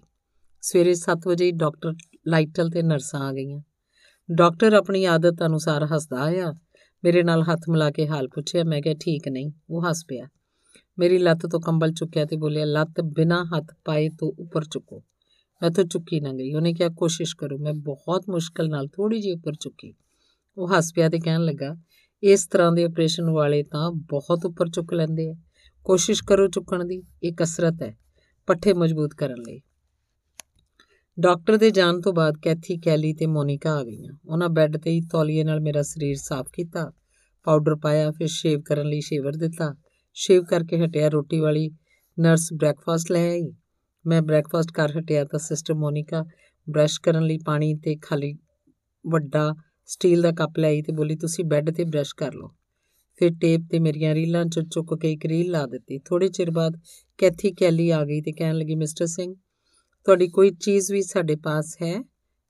ਸਵੇਰੇ 0.61 0.93
7 0.93 1.27
ਵਜੇ 1.27 1.51
ਡਾਕਟਰ 1.51 1.93
ਲਾਈਟਲ 2.27 2.69
ਤੇ 2.69 2.81
ਨਰਸਾਂ 2.81 3.19
ਆ 3.19 3.33
ਗਈਆਂ। 3.33 3.61
ਡਾਕਟਰ 4.31 4.73
ਆਪਣੀ 4.73 5.05
ਆਦਤ 5.05 5.43
ਅਨੁਸਾਰ 5.45 5.85
ਹੱਸਦਾ 5.85 6.17
ਆਇਆ। 6.17 6.53
ਮੇਰੇ 7.03 7.23
ਨਾਲ 7.23 7.41
ਹੱਥ 7.41 7.59
ਮਿਲਾ 7.69 7.91
ਕੇ 7.91 8.07
ਹਾਲ 8.07 8.27
ਪੁੱਛਿਆ, 8.27 8.63
ਮੈਂ 8.63 8.81
ਕਿਹਾ, 8.81 8.93
ਠੀਕ 8.93 9.27
ਨਹੀਂ। 9.27 9.51
ਉਹ 9.69 9.89
ਹੱਸ 9.89 10.05
ਪਿਆ। 10.07 10.27
ਮੇਰੀ 10.99 11.17
ਲੱਤ 11.17 11.45
ਤੋਂ 11.45 11.59
ਕੰਬਲ 11.59 11.93
ਚੁੱਕਿਆ 11.93 12.25
ਤੇ 12.25 12.35
ਬੋਲਿਆ, 12.35 12.65
ਲੱਤ 12.65 13.01
ਬਿਨਾ 13.01 13.43
ਹੱਥ 13.43 13.65
ਪਾਏ 13.85 14.09
ਤੋਂ 14.09 14.31
ਉੱਪਰ 14.39 14.63
ਚੁੱਕੋ। 14.63 15.03
ਮੈਂ 15.61 15.71
ਤਾਂ 15.71 15.83
ਚੁੱਕੀ 15.83 16.19
ਨਾ 16.19 16.33
ਗਈ। 16.33 16.53
ਉਹਨੇ 16.53 16.73
ਕਿਹਾ, 16.73 16.89
ਕੋਸ਼ਿਸ਼ 16.89 17.35
ਕਰੋ, 17.35 17.57
ਮੈਂ 17.57 17.73
ਬਹੁਤ 17.73 18.23
ਮੁਸ਼ਕਲ 18.29 18.69
ਨਾਲ 18.69 18.87
ਥੋੜੀ 18.87 19.21
ਜਿਹੀ 19.21 19.33
ਉੱਪਰ 19.33 19.53
ਚੁੱਕੀ। 19.53 19.93
ਉਹ 20.57 20.77
ਹੱਸ 20.77 20.93
ਪਿਆ 20.93 21.09
ਤੇ 21.09 21.19
ਕਹਿਣ 21.19 21.41
ਲੱਗਾ, 21.41 21.75
ਇਸ 22.23 22.47
ਤਰ੍ਹਾਂ 22.47 22.71
ਦੇ 22.71 22.83
ਆਪਰੇਸ਼ਨ 22.83 23.29
ਵਾਲੇ 23.29 23.63
ਤਾਂ 23.63 23.91
ਬਹੁਤ 23.91 24.45
ਉੱਪਰ 24.45 24.69
ਚੁੱਕ 24.69 24.93
ਲੈਂਦੇ 24.93 25.29
ਆ। 25.29 25.35
ਕੋਸ਼ਿਸ਼ 25.83 26.23
ਕਰੋ 26.23 26.47
ਚੁੱਕਣ 26.47 26.85
ਦੀ, 26.85 27.03
ਇਹ 27.23 27.33
ਕਸਰਤ 27.33 27.81
ਹੈ, 27.81 27.97
ਪੱਠੇ 28.47 28.73
ਮਜ਼ਬੂਤ 28.73 29.13
ਕਰਨ 29.13 29.37
ਲਈ। 29.47 29.61
ਡਾਕਟਰ 31.19 31.57
ਦੇ 31.57 31.69
ਜਾਣ 31.71 32.01
ਤੋਂ 32.01 32.13
ਬਾਅਦ 32.13 32.33
ਕੈਥੀ, 32.41 32.77
ਕੈਲੀ 32.77 33.13
ਤੇ 33.13 33.25
ਮੋਨਿਕਾ 33.25 33.73
ਆ 33.73 33.83
ਗਈਆਂ। 33.83 34.13
ਉਹਨਾਂ 34.27 34.49
ਬੈੱਡ 34.49 34.77
ਤੇ 34.77 34.91
ਹੀ 34.91 35.01
ਤੌਲੀਏ 35.01 35.43
ਨਾਲ 35.43 35.59
ਮੇਰਾ 35.59 35.81
ਸਰੀਰ 35.81 36.15
ਸਾਫ਼ 36.15 36.49
ਕੀਤਾ, 36.53 36.93
ਪਾਊਡਰ 37.43 37.75
ਪਾਇਆ, 37.75 38.11
ਫਿਰ 38.11 38.27
ਸ਼ੇਵ 38.27 38.61
ਕਰਨ 38.61 38.87
ਲਈ 38.87 39.01
ਸ਼ੇਵਰ 39.01 39.31
ਦਿੱਤਾ। 39.31 39.75
ਸ਼ੇਵ 40.13 40.43
ਕਰਕੇ 40.43 40.85
ਹਟਿਆ, 40.85 41.09
ਰੋਟੀ 41.09 41.39
ਵਾਲੀ 41.39 41.71
ਨਰਸ 42.19 42.49
ਬ੍ਰੈਕਫਾਸਟ 42.53 43.11
ਲੈ 43.11 43.29
ਆਈ। 43.29 43.53
ਮੈਂ 44.07 44.21
ਬ੍ਰੈਕਫਾਸਟ 44.21 44.71
ਕਰ 44.71 44.91
ਹਟਿਆ 44.99 45.23
ਤਾਂ 45.23 45.39
ਸਿਸਟਰ 45.39 45.73
ਮੋਨਿਕਾ 45.73 46.25
ਬ੍ਰਸ਼ 46.69 47.01
ਕਰਨ 47.01 47.23
ਲਈ 47.23 47.37
ਪਾਣੀ 47.37 47.73
ਤੇ 47.73 47.95
ਖਾਲੀ 47.95 48.37
ਵੱਡਾ 49.07 49.55
ਸਟੀਲ 49.85 50.21
ਦਾ 50.21 50.31
ਕੱਪ 50.31 50.59
ਲਈ 50.59 50.81
ਤੇ 50.81 50.93
ਬੋਲੀ, 50.93 51.15
ਤੁਸੀਂ 51.15 51.45
ਬੈੱਡ 51.45 51.71
ਤੇ 51.71 51.83
ਬ੍ਰਸ਼ 51.83 52.15
ਕਰ 52.15 52.33
ਲਓ। 52.33 52.47
ਫਿਰ 53.15 53.31
ਟੇਪ 53.41 53.61
ਤੇ 53.71 53.79
ਮੇਰੀਆਂ 53.79 54.15
ਰੀਲਾਂ 54.15 54.45
ਚ 54.45 54.59
ਚੁੱਕ 54.59 54.93
ਕੇ 55.01 55.11
ਇੱਕ 55.11 55.25
ਰੀਲ 55.25 55.51
ਲਾ 55.51 55.65
ਦਿੱਤੀ। 55.65 55.99
ਥੋੜੇ 55.99 56.29
ਚਿਰ 56.29 56.51
ਬਾਅਦ 56.51 56.79
ਕੈਥੀ 57.17 57.51
ਕੈਲੀ 57.51 57.89
ਆ 57.89 58.05
ਗਈ 58.05 58.21
ਤੇ 58.21 58.31
ਕਹਿਣ 58.31 58.55
ਲੱਗੀ 58.55 58.75
ਮਿਸਟਰ 58.75 59.05
ਸਿੰਘ 59.05 59.35
ਤੁਹਾਡੀ 60.03 60.27
ਕੋਈ 60.27 60.51
ਚੀਜ਼ 60.51 60.91
ਵੀ 60.91 61.01
ਸਾਡੇ 61.01 61.35
ਪਾਸ 61.35 61.77
ਹੈ? 61.81 62.01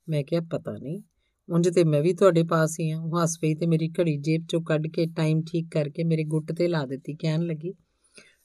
ਮੈਂ 0.09 0.23
ਕਿਹਾ, 0.23 0.41
ਪਤਾ 0.41 0.71
ਨਹੀਂ। 0.71 1.01
ਉਂਝ 1.49 1.69
ਤੇ 1.69 1.83
ਮੈਂ 1.83 2.01
ਵੀ 2.01 2.13
ਤੁਹਾਡੇ 2.13 2.43
ਪਾਸ 2.43 2.79
ਹੀ 2.79 2.91
ਆ। 2.91 2.99
ਉਹ 2.99 3.23
ਹੱਸ 3.23 3.37
ਪਈ 3.41 3.55
ਤੇ 3.55 3.65
ਮੇਰੀ 3.65 3.89
ਘੜੀ 3.99 4.17
ਜੇਬ 4.17 4.45
ਚੋਂ 4.49 4.61
ਕੱਢ 4.61 4.87
ਕੇ 4.87 5.05
ਟਾਈਮ 5.05 5.41
ਠੀਕ 5.41 5.67
ਕਰਕੇ 5.71 6.03
ਮੇਰੇ 6.03 6.23
ਗੁੱਟ 6.23 6.51
ਤੇ 6.51 6.67
ਲਾ 6.67 6.85
ਦਿੱਤੀ। 6.85 7.15
ਕਹਿਣ 7.15 7.41
ਲੱਗੀ 7.41 7.73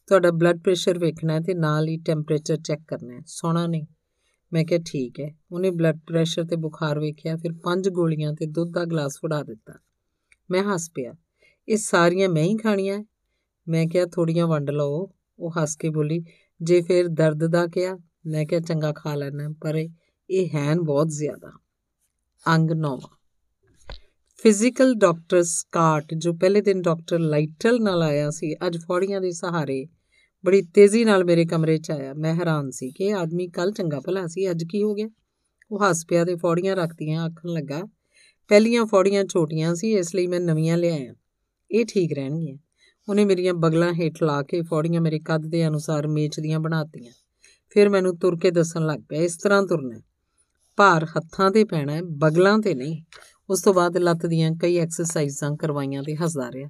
ਤੁਹਾਡਾ 0.07 0.31
ਬਲੱਡ 0.31 0.61
ਪ੍ਰੈਸ਼ਰ 0.63 0.99
ਵੇਖਣਾ 0.99 1.33
ਹੈ 1.33 1.41
ਤੇ 1.41 1.55
ਨਾਲ 1.55 1.89
ਹੀ 1.89 1.97
ਟੈਂਪਰੇਚਰ 1.97 2.57
ਚੈੱਕ 2.57 2.83
ਕਰਨਾ 2.89 3.15
ਹੈ। 3.15 3.21
ਸੌਣਾ 3.27 3.67
ਨਹੀਂ। 3.67 3.87
ਮੈਂ 4.53 4.65
ਕਿਹਾ 4.65 4.81
ਠੀਕ 4.87 5.21
ਹੈ। 5.21 5.35
ਉਹਨੇ 5.53 5.71
ਬਲੱਡ 5.71 5.99
ਪ੍ਰੈਸ਼ਰ 6.07 6.45
ਤੇ 6.45 6.57
ਬੁਖਾਰ 6.57 6.99
ਵੇਖਿਆ, 6.99 7.37
ਫਿਰ 7.37 7.53
ਪੰਜ 7.53 7.89
ਗੋਲੀਆਂ 7.89 8.33
ਤੇ 8.33 8.47
ਦੁੱਧ 8.47 8.73
ਦਾ 8.73 8.85
ਗਲਾਸ 8.85 9.17
ਫੜਾ 9.17 9.43
ਦਿੱਤਾ। 9.43 9.73
ਮੈਂ 10.51 10.63
ਹੱਸ 10.63 10.91
ਪਿਆ। 10.95 11.15
ਇਹ 11.69 11.77
ਸਾਰੀਆਂ 11.77 12.29
ਮੈਂ 12.29 12.45
ਹੀ 12.45 12.57
ਖਾਣੀਆਂ 12.57 13.05
ਮੈਂ 13.69 13.87
ਕਿਹਾ 13.87 14.07
ਥੋੜੀਆਂ 14.07 14.47
ਵੰਡ 14.47 14.71
ਲਓ। 14.71 15.11
ਉਹ 15.39 15.51
ਹੱਸ 15.63 15.77
ਕੇ 15.77 15.91
ਬੋਲੀ, 15.91 16.25
ਜੇ 16.63 16.81
ਫਿਰ 16.81 17.09
ਦਰਦ 17.09 17.47
ਦਾ 17.47 17.67
ਕਿਹਾ, 17.67 17.99
ਮੈਂ 18.27 18.47
ਕਿਹਾ 18.47 18.61
ਚੰਗਾ 18.61 18.93
ਖਾ 18.93 19.15
ਲੈਣਾ 19.15 19.55
ਪਰ 19.61 19.89
ਇਹ 20.31 20.49
ਹੈਨ 20.55 20.81
ਬਹੁਤ 20.81 21.09
ਜ਼ਿਆਦਾ। 21.09 21.59
ਅੰਗ 22.55 22.71
ਨੌਵਾਂ। 22.71 23.17
ਫਿਜ਼ੀਕਲ 24.43 24.95
ਡਾਕਟਰ 24.95 25.43
ਸਕਾਟ 25.43 26.15
ਜੋ 26.15 26.33
ਪਹਿਲੇ 26.33 26.61
ਦਿਨ 26.61 26.83
ਡਾਕਟਰ 26.83 27.19
ਲਾਈਟਲ 27.19 27.83
ਨਾਲ 27.83 28.03
ਆਇਆ 28.03 28.31
ਸੀ, 28.31 28.55
ਅੱਜ 28.55 28.79
ਫੌੜੀਆਂ 28.79 29.21
ਦੇ 29.21 29.33
ਸਹਾਰੇ 29.33 29.87
ਬੜੀ 30.47 30.63
ਤੇਜ਼ੀ 30.63 31.05
ਨਾਲ 31.05 31.25
ਮੇਰੇ 31.25 31.45
ਕਮਰੇ 31.45 31.79
'ਚ 31.79 31.91
ਆਇਆ। 31.91 32.15
ਮੈਂ 32.15 32.35
ਹੈਰਾਨ 32.35 32.71
ਸੀ 32.71 32.91
ਕਿ 32.91 33.05
ਇਹ 33.05 33.15
ਆਦਮੀ 33.15 33.49
ਕੱਲ 33.49 33.73
ਚੰਗਾ 33.73 34.01
ਭਲਾ 34.01 34.27
ਸੀ, 34.27 34.51
ਅੱਜ 34.51 34.65
ਕੀ 34.65 34.83
ਹੋ 34.83 34.95
ਗਿਆ? 34.95 35.09
ਉਹ 35.71 35.89
ਹੱਸ 35.89 36.07
ਪਿਆ 36.07 36.25
ਤੇ 36.25 36.37
ਫੌੜੀਆਂ 36.37 36.77
ਰੱਖਦੀਆਂ 36.77 37.23
ਆਖਣ 37.23 37.49
ਲੱਗਾ, 37.49 37.83
ਪਹਿਲੀਆਂ 38.49 38.87
ਫੌੜੀਆਂ 38.87 39.25
ਛੋਟੀਆਂ 39.25 39.75
ਸੀ, 39.75 39.93
ਇਸ 39.93 40.15
ਲਈ 40.15 40.27
ਮੈਂ 40.27 40.41
ਨਵੀਆਂ 40.41 40.77
ਲਿਆਇਆ। 40.77 41.15
ਇਹ 41.71 41.85
ਠੀਕ 41.89 42.13
ਰਹਿਣਗੀਆਂ। 42.13 42.57
ਉਹਨੇ 43.09 43.25
ਮੇਰੀਆਂ 43.25 43.55
ਬਗਲਾਂ 43.55 43.93
ਹੇਠ 43.93 44.23
ਲਾ 44.23 44.43
ਕੇ 44.43 44.63
ਫੌੜੀਆਂ 44.63 45.01
ਮੇਰੇ 45.01 45.19
ਕੱਦ 45.19 45.47
ਦੇ 45.47 45.67
ਅਨੁਸਾਰ 45.67 46.07
ਮੇਚ 46.07 46.41
ਦੀਆਂ 46.41 46.61
ਬਣਾਤੀਆਂ। 46.61 47.13
ਫਿਰ 47.71 47.89
ਮੈਨੂੰ 47.89 48.19
ਤੁਰ 48.19 48.37
ਕੇ 48.37 48.51
ਦੱਸਣ 48.51 48.87
ਲੱਗ 48.87 49.01
ਪਿਆ, 49.09 49.21
ਇਸ 49.21 49.37
ਤਰ੍ਹਾਂ 49.37 49.63
ਤੁਰਨਾ 49.63 50.01
ਭਾਰ 50.77 51.05
ਹੱਥਾਂ 51.05 51.51
ਤੇ 51.51 51.65
ਪੈਣਾ 51.65 51.93
ਬਗਲਾਂ 52.05 52.59
ਤੇ 52.59 52.75
ਨਹੀਂ। 52.75 53.03
ਉਸ 53.51 53.63
ਤੋਂ 53.63 53.75
ਬਾਅਦ 53.75 53.97
ਲੱਤ 53.97 54.27
ਦੀਆਂ 54.27 54.53
ਕਈ 54.53 54.77
ਐਕਸਰਸਾਈਜ਼ਾਂ 54.77 55.57
ਕਰਵਾਈਆਂ 55.57 56.03
ਤੇ 56.03 56.17
ਹੱਸਦਾ 56.17 56.53
ਰਿਹਾ। 56.53 56.69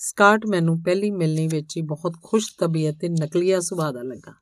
ਸਕਾਟ 0.00 0.46
ਮੈਨੂੰ 0.46 0.82
ਪਹਿਲੀ 0.82 1.10
ਮਿਲਣੀ 1.10 1.46
ਵਿੱਚ 1.46 1.76
ਹੀ 1.76 1.82
ਬਹੁਤ 1.82 2.14
ਖੁਸ਼ 2.22 2.54
ਤਬੀਅਤ 2.58 2.96
ਤੇ 3.00 3.08
ਨਕਲੀਆ 3.08 3.60
ਸੁਭਾਅ 3.60 3.92
ਦਾ 3.92 4.02
ਲੱਗਾ। 4.02 4.32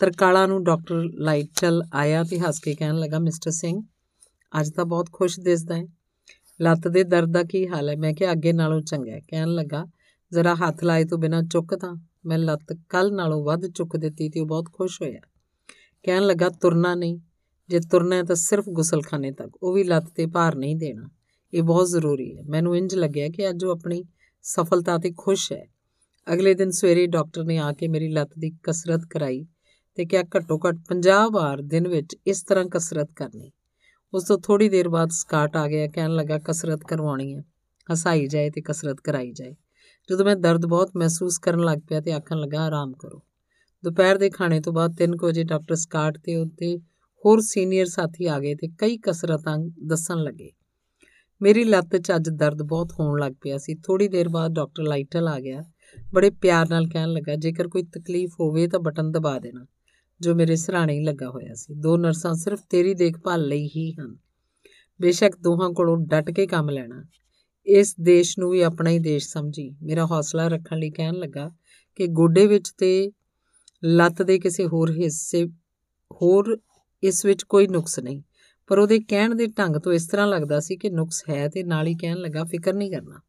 ਤਰਕਾਲਾ 0.00 0.46
ਨੂੰ 0.46 0.64
ਡਾਕਟਰ 0.64 1.02
ਲਾਈਟਲ 1.04 1.82
ਆਇਆ 1.94 2.22
ਤੇ 2.22 2.38
ਹੱਸ 2.38 2.58
ਕੇ 2.58 2.74
ਕਹਿਣ 2.74 2.94
ਲੱਗਾ, 2.98 3.18
ਮਿਸਟਰ 3.18 3.50
ਸਿੰਘ, 3.50 3.82
ਅੱਜ 4.60 4.70
ਤਾਂ 4.70 4.84
ਬਹੁਤ 4.84 5.12
ਖੁਸ਼ 5.12 5.40
ਦਿਸਦਾ 5.40 5.76
ਹੈ 5.76 5.86
ਲੱਤ 6.60 6.88
ਦੇ 6.88 7.04
ਦਰਦ 7.04 7.32
ਦਾ 7.32 7.42
ਕੀ 7.42 7.68
ਹਾਲ 7.68 7.88
ਹੈ 7.88 7.96
ਮੈਂ 7.96 8.14
ਕਿਹਾ, 8.14 8.32
ਅੱਗੇ 8.32 8.52
ਨਾਲੋਂ 8.52 8.80
ਚੰਗਾ 8.80 9.12
ਹੈ 9.12 9.20
ਕਹਿਣ 9.20 9.48
ਲੱਗਾ, 9.48 9.86
ਜ਼ਰਾ 10.32 10.54
ਹੱਥ 10.54 10.84
ਲਾਏ 10.84 11.04
ਤੋਂ 11.04 11.18
ਬਿਨਾ 11.18 11.42
ਚੁੱਕ 11.42 11.74
ਤਾਂ। 11.74 11.96
ਮੈਂ 12.26 12.38
ਲੱਤ 12.38 12.76
ਕੱਲ 12.88 13.14
ਨਾਲੋਂ 13.14 13.44
ਵੱਧ 13.44 13.66
ਚੁੱਕ 13.66 13.96
ਦਿੱਤੀ 13.96 14.28
ਤੇ 14.28 14.40
ਉਹ 14.40 14.46
ਬਹੁਤ 14.46 14.72
ਖੁਸ਼ 14.72 15.02
ਹੋਇਆ। 15.02 15.20
ਕਹਿਣ 16.02 16.22
ਲੱਗਾ, 16.22 16.48
ਤੁਰਨਾ 16.48 16.94
ਨਹੀਂ। 16.94 17.20
ਜੇ 17.68 17.80
ਤੁਰਨਾ 17.80 18.16
ਹੈ 18.16 18.22
ਤਾਂ 18.22 18.36
ਸਿਰਫ 18.36 18.68
ਗੁਸਲਖਾਨੇ 18.68 19.32
ਤੱਕ। 19.32 19.50
ਉਹ 19.62 19.72
ਵੀ 19.72 19.84
ਲੱਤ 19.84 20.04
ਤੇ 20.16 20.26
ਭਾਰ 20.26 20.56
ਨਹੀਂ 20.56 20.76
ਦੇਣਾ। 20.76 21.08
ਇਹ 21.54 21.62
ਬਹੁਤ 21.62 21.88
ਜ਼ਰੂਰੀ 21.88 22.36
ਹੈ 22.36 22.42
ਮੈਨੂੰ 22.42 22.76
ਇੰਜ 22.76 22.94
ਲੱਗਿਆ 22.94 23.28
ਕਿ 23.28 23.50
ਅੱਜ 23.50 23.64
ਉਹ 23.64 23.70
ਆਪਣੀ 23.70 24.04
ਸਫਲਤਾ 24.48 24.98
ਤੇ 24.98 25.12
ਖੁਸ਼ 25.18 25.52
ਹੈ। 25.52 25.66
ਅਗਲੇ 26.32 26.54
ਦਿਨ 26.54 26.70
ਸਵੇਰੇ 26.70 27.06
ਡਾਕਟਰ 27.06 27.44
ਨੇ 27.44 27.58
ਆ 27.58 27.72
ਕੇ 27.72 27.88
ਮੇਰੀ 27.88 28.08
ਲੱਤ 28.08 28.30
ਦੀ 28.38 28.50
ਕਸਰਤ 28.62 29.00
ਕਰਾਈ 29.10 29.46
ਤੇ 29.94 30.04
ਕਿਹਾ, 30.04 30.22
ਘੱਟੋ 30.22 30.58
ਘੱਟ 30.58 30.76
50 30.88 31.30
ਵਾਰ 31.32 31.62
ਦਿਨ 31.62 31.88
ਵਿੱਚ 31.88 32.16
ਇਸ 32.26 32.42
ਤਰ੍ਹਾਂ 32.42 32.64
ਕਸਰਤ 32.66 33.12
ਕਰਨੀ। 33.16 33.52
ਉਸ 34.14 34.24
ਤੋਂ 34.24 34.38
ਥੋੜੀ 34.38 34.68
ਦੇਰ 34.68 34.88
ਬਾਅਦ 34.88 35.08
ਸਕਾਟ 35.10 35.56
ਆ 35.56 35.68
ਗਿਆ, 35.68 35.86
ਕਹਿਣ 35.86 36.10
ਲੱਗਾ, 36.10 36.38
ਕਸਰਤ 36.38 36.80
ਕਰਵਾਉਣੀ 36.88 37.34
ਹੈ। 37.34 37.42
ਹਸਾਈ 37.92 38.26
ਜਾਏ 38.26 38.50
ਤੇ 38.50 38.60
ਕਸਰਤ 38.60 38.96
ਕਰਾਈ 39.04 39.32
ਜਾਏ। 39.32 39.54
ਜਦੋਂ 40.10 40.26
ਮੈਂ 40.26 40.36
ਦਰਦ 40.36 40.66
ਬਹੁਤ 40.66 40.90
ਮਹਿਸੂਸ 40.96 41.38
ਕਰਨ 41.38 41.60
ਲੱਗ 41.60 41.78
ਪਿਆ 41.88 42.00
ਤੇ 42.00 42.12
ਆਖਣ 42.12 42.36
ਲੱਗਾ, 42.36 42.60
ਆਰਾਮ 42.60 42.92
ਕਰੋ। 42.92 43.22
ਦੁਪਹਿਰ 43.84 44.18
ਦੇ 44.18 44.30
ਖਾਣੇ 44.30 44.60
ਤੋਂ 44.60 44.72
ਬਾਅਦ 44.72 44.94
3 44.96 45.14
ਵਜੇ 45.22 45.44
ਡਾਕਟਰ 45.44 45.74
ਸਕਾਟ 45.74 46.18
ਤੇ 46.18 46.36
ਉੱਤੇ 46.36 46.78
ਹੋਰ 47.24 47.40
ਸੀਨੀਅਰ 47.40 47.86
ਸਾਥੀ 47.86 48.26
ਆ 48.26 48.38
ਗਏ 48.38 48.54
ਤੇ 48.54 48.68
ਕਈ 48.68 48.98
ਕਸਰਤਾਂ 48.98 49.58
ਦੱਸਣ 49.86 50.16
ਲੱਗੇ। 50.16 50.50
ਮੇਰੀ 51.42 51.64
ਲੱਤ 51.64 51.96
'ਚ 51.96 52.12
ਅੱਜ 52.16 52.28
ਦਰਦ 52.28 52.62
ਬਹੁਤ 52.62 52.92
ਹੋਣ 53.00 53.20
ਲੱਗ 53.20 53.32
ਪਿਆ 53.40 53.58
ਸੀ। 53.58 53.74
ਥੋੜੀ 53.74 54.08
ਦੇਰ 54.08 54.28
ਬਾਅਦ 54.28 54.52
ਡਾਕਟਰ 54.52 54.82
ਲਾਈਟਲ 54.82 55.28
ਆ 55.28 55.40
ਗਿਆ। 55.40 55.64
ਬੜੇ 56.14 56.30
ਪਿਆਰ 56.30 56.68
ਨਾਲ 56.70 56.86
ਕਹਿਣ 56.86 57.08
ਲੱਗਾ, 57.08 57.34
ਜੇਕਰ 57.34 57.68
ਕੋਈ 57.68 57.82
ਤਕਲੀਫ 57.82 58.34
ਹੋਵੇ 58.40 58.68
ਤਾਂ 58.68 58.80
ਬਟਨ 58.80 59.10
ਦਬਾ 59.10 59.38
ਦੇਣਾ। 59.38 59.66
ਜੋ 60.20 60.34
ਮੇਰੇ 60.34 60.56
ਸਰਾਣੇ 60.56 60.94
ਹੀ 60.94 61.04
ਲੱਗਾ 61.04 61.28
ਹੋਇਆ 61.30 61.54
ਸੀ। 61.54 61.74
ਦੋ 61.74 61.96
ਨਰਸਾਂ 61.96 62.34
ਸਿਰਫ 62.34 62.60
ਤੇਰੀ 62.70 62.94
ਦੇਖਭਾਲ 62.94 63.42
ਲਈ 63.42 63.66
ਹੀ 63.66 63.92
ਹਨ। 63.92 64.16
ਬੇਸ਼ੱਕ 65.00 65.36
ਦੋਹਾਂ 65.36 65.70
ਕੋਲੋਂ 65.70 65.98
ਡਟ 65.98 66.30
ਕੇ 66.30 66.46
ਕੰਮ 66.46 66.70
ਲੈਣਾ। 66.70 67.04
ਇਸ 67.66 67.94
ਦੇਸ਼ 68.00 68.38
ਨੂੰ 68.38 68.50
ਵੀ 68.50 68.60
ਆਪਣਾ 68.60 68.90
ਹੀ 68.90 68.98
ਦੇਸ਼ 68.98 69.28
ਸਮਝੀ। 69.28 69.76
ਮੇਰਾ 69.82 70.06
ਹੌਸਲਾ 70.06 70.48
ਰੱਖਣ 70.48 70.78
ਲਈ 70.78 70.90
ਕਹਿਣ 70.90 71.14
ਲੱਗਾ 71.14 71.50
ਕਿ 71.96 72.06
ਗੋਡੇ 72.06 72.46
ਵਿੱਚ 72.46 72.72
ਤੇ 72.78 73.12
ਲੱਤ 73.84 74.22
ਦੇ 74.22 74.38
ਕਿਸੇ 74.38 74.66
ਹੋਰ 74.66 74.90
ਹਿੱਸੇ, 74.90 75.46
ਹੋਰ 76.12 76.58
ਇਸ 77.02 77.24
ਵਿੱਚ 77.24 77.42
ਕੋਈ 77.42 77.66
ਨੁਕਸ 77.66 77.98
ਨਹੀਂ। 77.98 78.22
ਪਰ 78.66 78.78
ਉਹਦੇ 78.78 78.98
ਕਹਿਣ 78.98 79.34
ਦੇ 79.34 79.46
ਢੰਗ 79.46 79.76
ਤੋਂ 79.76 79.92
ਇਸ 79.92 80.08
ਤਰ੍ਹਾਂ 80.08 80.26
ਲੱਗਦਾ 80.26 80.60
ਸੀ 80.60 80.76
ਕਿ 80.76 80.90
ਨੁਕਸ 80.90 81.22
ਹੈ 81.30 81.48
ਤੇ 81.48 81.62
ਨਾਲ 81.62 81.86
ਹੀ 81.86 81.94
ਕਹਿਣ 81.94 82.16
ਲੱਗਾ, 82.16 82.44
ਫਿਕਰ 82.44 82.72
ਨਹੀਂ 82.72 82.92
ਕਰਨਾ। 82.92 83.20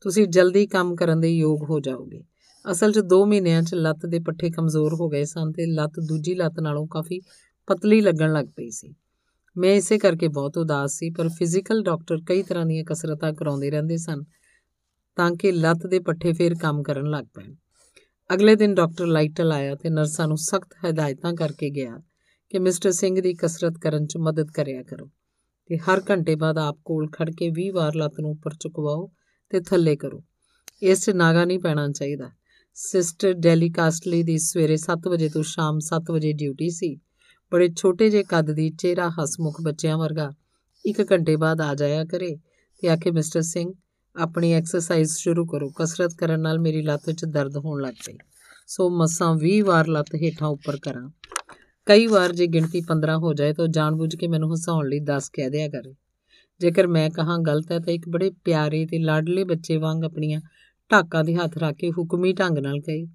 ਤੁਸੀਂ 0.00 0.26
ਜਲਦੀ 0.26 0.66
ਕੰਮ 0.66 0.96
ਕਰਨ 0.96 1.20
ਦੇ 1.20 1.28
ਯੋਗ 1.28 1.62
ਹੋ 1.62 1.80
ਜਾਓਗੇ। 1.80 2.24
ਅਸਲ 2.70 2.92
'ਚ 2.92 2.98
2 2.98 3.26
ਮਹੀਨਿਆਂ 3.26 3.62
'ਚ 3.62 3.74
ਲੱਤ 3.74 4.06
ਦੇ 4.06 4.18
ਪੱਠੇ 4.18 4.50
ਕਮਜ਼ੋਰ 4.50 4.94
ਹੋ 4.94 5.08
ਗਏ 5.08 5.24
ਸਨ 5.24 5.52
ਤੇ 5.52 5.66
ਲੱਤ 5.66 5.92
ਦੂਜੀ 6.00 6.34
ਲੱਤ 6.34 6.60
ਨਾਲੋਂ 6.60 6.86
ਕਾਫੀ 6.86 7.20
ਪਤਲੀ 7.66 8.00
ਲੱਗਣ 8.00 8.32
ਲੱਗ 8.32 8.46
ਪਈ 8.56 8.70
ਸੀ। 8.70 8.94
ਮੈਂ 9.56 9.74
ਇਸੇ 9.74 9.98
ਕਰਕੇ 9.98 10.28
ਬਹੁਤ 10.28 10.58
ਉਦਾਸ 10.58 10.92
ਸੀ, 10.92 11.10
ਪਰ 11.10 11.28
ਫਿਜ਼ੀਕਲ 11.28 11.82
ਡਾਕਟਰ 11.82 12.18
ਕਈ 12.26 12.42
ਤਰ੍ਹਾਂ 12.42 12.66
ਦੀਆਂ 12.66 12.84
ਕਸਰਤਾਂ 12.84 13.32
ਕਰਾਉਂਦੇ 13.32 13.70
ਰਹਿੰਦੇ 13.70 13.96
ਸਨ 13.96 14.22
ਤਾਂ 15.16 15.30
ਕਿ 15.30 15.52
ਲੱਤ 15.52 15.86
ਦੇ 15.86 15.98
ਪੱਠੇ 15.98 16.32
ਫੇਰ 16.32 16.54
ਕੰਮ 16.54 16.82
ਕਰਨ 16.82 17.10
ਲੱਗ 17.10 17.24
ਪੈਣ। 17.34 17.54
ਅਗਲੇ 18.34 18.54
ਦਿਨ 18.54 18.74
ਡਾਕਟਰ 18.74 19.06
ਲਾਈਟਲ 19.06 19.52
ਆਇਆ 19.52 19.74
ਤੇ 19.74 19.90
ਨਰਸਾਂ 19.90 20.28
ਨੂੰ 20.28 20.36
ਸਖਤ 20.36 20.68
ਹਦਾਇਤਾਂ 20.90 21.34
ਕਰਕੇ 21.34 21.70
ਗਿਆ 21.70 21.98
ਕਿ 22.50 22.58
ਮਿਸਟਰ 22.58 22.92
ਸਿੰਘ 22.92 23.20
ਦੀ 23.20 23.34
ਕਸਰਤ 23.34 23.78
ਕਰਨ 23.82 24.06
'ਚ 24.06 24.16
ਮਦਦ 24.16 24.50
ਕਰਿਆ 24.50 24.82
ਕਰੋ 24.82 25.06
ਤੇ 25.66 25.78
ਹਰ 25.78 26.02
ਘੰਟੇ 26.10 26.34
ਬਾਅਦ 26.34 26.58
ਆਪ 26.58 26.78
ਕੋਲ 26.84 27.08
ਖੜ 27.10 27.30
ਕੇ 27.30 27.50
20 27.50 27.70
ਵਾਰ 27.70 27.94
ਲੱਤ 27.94 28.20
ਨੂੰ 28.20 28.30
ਉੱਪਰ 28.30 28.50
ਚੁਕਵਾਓ 28.60 29.10
ਤੇ 29.50 29.60
ਥੱਲੇ 29.60 29.96
ਕਰੋ। 29.96 30.24
ਇਸ 30.82 31.04
'ਚ 31.04 31.10
ਨਾਗਾ 31.10 31.44
ਨਹੀਂ 31.44 31.58
ਪੈਣਾ 31.58 31.88
ਚਾਹੀਦਾ। 31.88 32.30
ਸਿਸਟਰ 32.74 33.32
ਡੈਲੀ 33.32 33.70
ਕਾਸਟਲੀ 33.70 34.22
ਦੀ 34.22 34.38
ਸਵੇਰੇ 34.38 34.76
7 34.76 35.08
ਵਜੇ 35.08 35.28
ਤੋਂ 35.28 35.42
ਸ਼ਾਮ 35.42 35.78
7 35.78 36.10
ਵਜੇ 36.10 36.32
ਡਿਊਟੀ 36.32 36.70
ਸੀ। 36.70 36.98
ਬੜੇ 37.52 37.68
ਛੋਟੇ 37.76 38.10
ਜਿਹੇ 38.10 38.22
ਕੱਦ 38.22 38.50
ਦੀ 38.50 38.70
ਚਿਹਰਾ 38.70 39.08
ਹਸਮੁਖ 39.08 39.60
ਬੱਚਿਆਂ 39.60 39.98
ਵਰਗਾ। 39.98 40.34
ਇੱਕ 40.86 41.12
ਘੰਟੇ 41.12 41.36
ਬਾਅਦ 41.36 41.60
ਆ 41.60 41.74
ਜਾਇਆ 41.74 42.04
ਕਰੇ 42.04 42.36
ਤੇ 42.80 42.88
ਆਖੇ, 42.88 43.10
ਮਿਸਟਰ 43.10 43.42
ਸਿੰਘ, 43.42 43.72
ਆਪਣੀ 44.16 44.52
ਐਕਸਰਸਾਈਜ਼ 44.52 45.16
ਸ਼ੁਰੂ 45.16 45.46
ਕਰੋ। 45.46 45.72
ਕਸਰਤ 45.76 46.14
ਕਰਨ 46.14 46.40
ਨਾਲ 46.40 46.58
ਮੇਰੀ 46.58 46.82
ਲੱਤ 46.82 47.02
ਵਿੱਚ 47.06 47.24
ਦਰਦ 47.24 47.56
ਹੋਣ 47.56 47.82
ਲੱਗ 47.82 47.94
ਪਈ। 48.06 48.14
ਸੋ 48.66 48.90
ਮਸਾਂ 48.90 49.34
20 49.34 49.60
ਵਾਰ 49.60 49.88
ਲੱਤ 49.88 50.14
ਹੇਠਾਂ 50.14 50.48
ਉੱਪਰ 50.48 50.76
ਕਰਾਂ। 50.76 51.10
ਕਈ 51.88 52.06
ਵਾਰ 52.06 52.32
ਜੇ 52.32 52.46
ਗਿਣਤੀ 52.46 52.80
15 52.80 53.18
ਹੋ 53.18 53.34
ਜਾਏ 53.34 53.52
ਤਾਂ 53.52 53.68
ਜਾਣਬੁੱਝ 53.68 54.16
ਕੇ 54.16 54.28
ਮੈਨੂੰ 54.28 54.54
ਹਸਾਉਣ 54.54 54.88
ਲਈ 54.88 55.00
10 55.00 55.30
ਕਹਿ 55.32 55.50
ਦਿਆ 55.50 55.68
ਕਰੇ। 55.68 55.94
ਜੇਕਰ 56.60 56.86
ਮੈਂ 56.86 57.10
ਕਹਾਂ 57.10 57.38
ਗਲਤ 57.38 57.72
ਹੈ 57.72 57.78
ਤਾਂ 57.78 57.92
ਇੱਕ 57.92 58.08
ਬੜੇ 58.08 58.30
ਪਿਆਰੇ 58.44 58.86
ਤੇ 58.86 58.98
ਲਾਡਲੇ 58.98 59.44
ਬੱਚੇ 59.44 59.76
ਵਾਂਗ 59.76 60.04
ਆਪਣੀਆਂ 60.04 60.40
ਢਾਕਾਂ 60.92 61.24
ਦੇ 61.24 61.34
ਹੱਥ 61.34 61.58
ਰੱਖ 61.58 61.76
ਕੇ 61.76 61.90
ਹੁਕਮੀ 61.90 62.32
ਢੰਗ 62.32 62.58
ਨਾਲ 62.58 62.80
ਕਹੇ, 62.80 63.06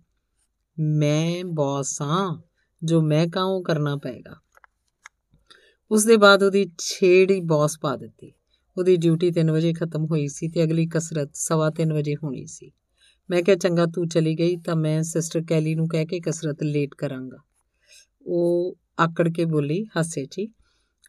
ਮੈਂ 0.79 1.45
ਬੌਸ 1.45 2.01
ਹਾਂ, 2.01 2.41
ਜੋ 2.83 3.01
ਮੈਂ 3.01 3.27
ਕਹਾਂ 3.27 3.45
ਉਹ 3.45 3.63
ਕਰਨਾ 3.63 3.95
ਪਏਗਾ। 3.95 4.35
ਉਸ 5.91 6.05
ਦੇ 6.05 6.17
ਬਾਅਦ 6.17 6.43
ਉਹਦੀ 6.43 6.71
ਛੇੜੀ 6.79 7.39
ਬੌਸ 7.39 7.79
ਪਾ 7.79 7.95
ਦਿੱਤੀ। 7.95 8.33
ਉਹਦੀ 8.77 8.95
ਡਿਊਟੀ 8.97 9.31
3 9.31 9.51
ਵਜੇ 9.51 9.73
ਖਤਮ 9.73 10.05
ਹੋਈ 10.05 10.27
ਸੀ 10.27 10.47
ਤੇ 10.47 10.63
ਅਗਲੀ 10.63 10.87
ਕਸਰਤ 10.87 11.29
ਸਵਾ 11.33 11.69
3 11.69 11.93
ਵਜੇ 11.93 12.15
ਹੋਣੀ 12.15 12.45
ਸੀ। 12.45 12.71
ਮੈਂ 13.29 13.43
ਕਿਹਾ, 13.43 13.55
ਚੰਗਾ, 13.55 13.85
ਤੂੰ 13.85 14.07
ਚਲੀ 14.07 14.39
ਗਈ 14.39 14.55
ਤਾਂ 14.55 14.75
ਮੈਂ 14.75 15.03
ਸਿਸਟਰ 15.03 15.43
ਕੈਲੀ 15.49 15.75
ਨੂੰ 15.75 15.87
ਕਹਿ 15.87 16.05
ਕੇ 16.05 16.19
ਕਸਰਤ 16.19 16.63
ਲੇਟ 16.63 16.95
ਕਰਾਂਗਾ। 16.95 17.37
ਉਹ 18.25 18.77
ਆਕੜ 18.99 19.29
ਕੇ 19.29 19.45
ਬੋਲੀ, 19.45 19.85
ਹਾਸੇ 19.97 20.25
'ਚ 20.25 20.41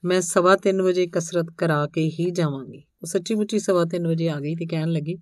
ਮੈਂ 0.04 0.20
ਸਵਾ 0.20 0.56
3 0.56 0.82
ਵਜੇ 0.82 1.06
ਕਸਰਤ 1.06 1.46
ਕਰਾ 1.58 1.86
ਕੇ 1.86 2.10
ਹੀ 2.20 2.30
ਜਾਵਾਂਗੀ। 2.30 2.78
ਉਹ 2.78 3.06
ਸੱਚੀ 3.06 3.34
ਮੁੱਚੀ 3.34 3.58
ਸਵਾ 3.58 3.84
3 3.84 4.06
ਵਜੇ 4.06 4.28
ਆ 4.28 4.40
ਗਈ 4.40 4.54
ਤੇ 4.54 4.66
ਕਹਿਣ 4.66 4.88
ਲੱਗੀ, 4.88 5.14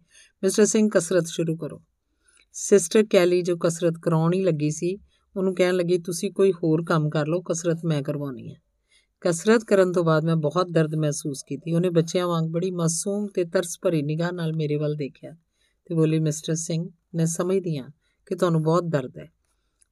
ਮਿਸਟਰ 0.42 0.64
ਸਿੰਘ, 0.64 0.90
ਕਸਰਤ 0.94 1.26
ਸ਼ੁਰੂ 1.26 1.56
ਕਰੋ। 1.56 1.82
ਸਿਸਟਰ 2.52 3.04
ਕੈਲੀ 3.10 3.42
ਜੋ 3.42 3.56
ਕਸਰਤ 3.56 3.94
ਕਰਾਉਣ 4.02 4.32
ਹੀ 4.32 4.42
ਲੱਗੀ 4.42 4.70
ਸੀ, 4.70 4.98
ਉਹਨੂੰ 5.36 5.54
ਕਹਿਣ 5.54 5.74
ਲੱਗੀ, 5.74 5.98
ਤੁਸੀਂ 5.98 6.32
ਕੋਈ 6.32 6.52
ਹੋਰ 6.52 6.84
ਕੰਮ 6.84 7.10
ਕਰ 7.10 7.26
ਲਓ, 7.26 7.40
ਕਸਰਤ 7.40 7.78
ਮੈਂ 7.84 8.02
ਕਰਵਾਉਣੀ 8.02 8.50
ਹੈ। 8.50 8.56
ਕਸਰਤ 9.20 9.64
ਕਰਨ 9.64 9.92
ਤੋਂ 9.92 10.04
ਬਾਅਦ 10.04 10.24
ਮੈਂ 10.24 10.36
ਬਹੁਤ 10.36 10.66
ਦਰਦ 10.70 10.94
ਮਹਿਸੂਸ 10.94 11.42
ਕੀਤੀ। 11.42 11.72
ਉਹਨੇ 11.72 11.90
ਬੱਚਿਆਂ 11.90 12.26
ਵਾਂਗ 12.26 12.50
ਬੜੀ 12.50 12.70
ਮਾਸੂਮ 12.70 13.26
ਤੇ 13.26 13.44
ਤਰਸ 13.44 13.78
ਭਰੀ 13.82 14.02
ਨਿਗਾਹ 14.02 14.32
ਨਾਲ 14.32 14.52
ਮੇਰੇ 14.56 14.76
ਵੱਲ 14.76 14.94
ਦੇਖਿਆ 14.94 15.32
ਤੇ 15.84 15.94
ਬੋਲੀ, 15.94 16.18
ਮਿਸਟਰ 16.18 16.54
ਸਿੰਘ, 16.54 16.90
ਮੈਂ 17.14 17.26
ਸਮਝਦੀ 17.26 17.78
ਹਾਂ 17.78 17.90
ਕਿ 18.26 18.34
ਤੁਹਾਨੂੰ 18.34 18.62
ਬਹੁਤ 18.62 18.84
ਦਰਦ 18.84 19.18
ਹੈ। 19.18 19.28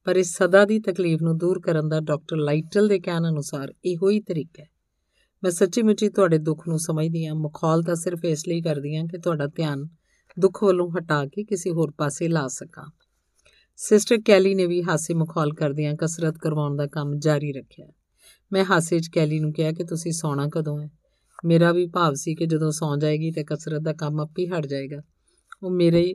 ਪਰ 0.04 0.16
ਇਸ 0.16 0.36
ਸਦਾ 0.36 0.64
ਦੀ 0.64 0.78
ਤਕਲੀਫ 0.78 1.22
ਨੂੰ 1.22 1.38
ਦੂਰ 1.38 1.60
ਕਰਨ 1.60 1.88
ਦਾ 1.88 2.00
ਡਾਕਟਰ 2.00 2.36
ਲਾਈਟਲ 2.36 2.88
ਦੇ 2.88 2.98
ਕਹਿਣ 3.00 3.28
ਅਨੁਸਾਰ 3.28 3.74
ਇਹੋ 3.84 4.10
ਹੀ 4.10 4.20
ਤਰੀਕਾ 4.20 4.62
ਹੈ। 4.62 4.68
ਮੈਂ 5.42 5.50
ਸੱਚੀ 5.50 5.82
ਮੁੱਚੀ 5.82 6.08
ਤੁਹਾਡੇ 6.08 6.38
ਦੁੱਖ 6.38 6.68
ਨੂੰ 6.68 6.78
ਸਮਝਦੀ 6.78 7.26
ਹਾਂ। 7.26 7.34
ਮਖੌਲ 7.34 7.82
ਤਾਂ 7.82 7.94
ਸਿਰਫ 7.94 8.24
ਇਸ 8.24 8.48
ਲਈ 8.48 8.62
ਕਰਦੀ 8.62 8.96
ਹਾਂ 8.96 9.04
ਕਿ 9.04 9.18
ਤੁਹਾਡਾ 9.18 9.46
ਧਿਆਨ 9.46 9.88
ਦੁੱਖ 10.38 10.64
ਵੱਲੋਂ 10.64 10.90
ਹਟਾ 10.90 11.26
ਕੇ 11.26 11.44
ਕਿਸੇ 11.44 11.70
ਹੋਰ 11.70 11.90
ਪਾਸੇ 11.90 12.28
ਲਾ 12.28 12.48
ਸਕਾਂ। 12.48 12.90
ਸਿਸਟਰ 13.76 14.18
ਕੈਲੀ 14.24 14.54
ਨੇ 14.54 14.66
ਵੀ 14.66 14.82
ਹਾਸੇ 14.82 15.14
ਮਖੌਲ 15.14 15.52
ਕਰਦਿਆਂ 15.52 15.94
ਕਸਰਤ 15.94 16.38
ਕਰਵਾਉਣ 16.38 16.76
ਦਾ 16.76 16.86
ਕੰਮ 16.86 17.18
ਜਾਰੀ 17.18 17.52
ਰੱਖਿਆ। 17.52 17.86
ਮੈਂ 18.52 18.64
ਹਾਸੇ 18.64 18.98
'ਚ 18.98 19.08
ਕੈਲੀ 19.08 19.40
ਨੂੰ 19.40 19.52
ਕਿਹਾ 19.52 19.72
ਕਿ 19.72 19.84
ਤੁਸੀਂ 19.84 20.12
ਸੌਣਾ 20.12 20.48
ਕਦੋਂ 20.48 20.80
ਹੈ? 20.80 20.90
ਮੇਰਾ 21.44 21.72
ਵੀ 21.72 21.86
ਭਾਵ 21.86 22.14
ਸੀ 22.14 22.34
ਕਿ 22.34 22.46
ਜਦੋਂ 22.46 22.70
ਸੌਂ 22.70 22.96
ਜਾਏਗੀ 22.96 23.30
ਤੇ 23.30 23.44
ਕਸਰਤ 23.44 23.82
ਦਾ 23.82 23.92
ਕੰਮ 23.92 24.20
ਆਪੇ 24.20 24.46
ਹਟ 24.46 24.66
ਜਾਏਗਾ। 24.66 25.02
ਉਹ 25.62 25.70
ਮੇਰੇ 25.70 26.14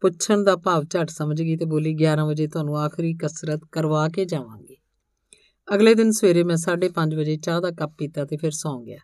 ਪੁੱਛਣ 0.00 0.44
ਦਾ 0.44 0.56
ਭਾਵ 0.56 0.84
ਝਟ 0.84 1.10
ਸਮਝ 1.10 1.42
ਗਈ 1.42 1.56
ਤੇ 1.56 1.64
ਬੋਲੀ 1.64 1.94
11 1.94 2.26
ਵਜੇ 2.26 2.46
ਤੁਹਾਨੂੰ 2.46 2.78
ਆਖਰੀ 2.78 3.14
ਕਸਰਤ 3.14 3.60
ਕਰਵਾ 3.72 4.08
ਕੇ 4.08 4.24
ਜਾਵਾਂਗੀ। 4.24 4.76
ਅਗਲੇ 5.74 5.94
ਦਿਨ 5.94 6.10
ਸਵੇਰੇ 6.10 6.42
ਮੈਂ 6.42 6.56
5:30 6.56 7.14
ਵਜੇ 7.14 7.36
ਚਾਹ 7.36 7.60
ਦਾ 7.60 7.70
ਕੱਪ 7.70 7.94
ਪੀਤਾ 7.98 8.24
ਤੇ 8.24 8.36
ਫਿਰ 8.36 8.50
ਸੌਂ 8.50 8.82
ਗਿਆ। 8.82 8.98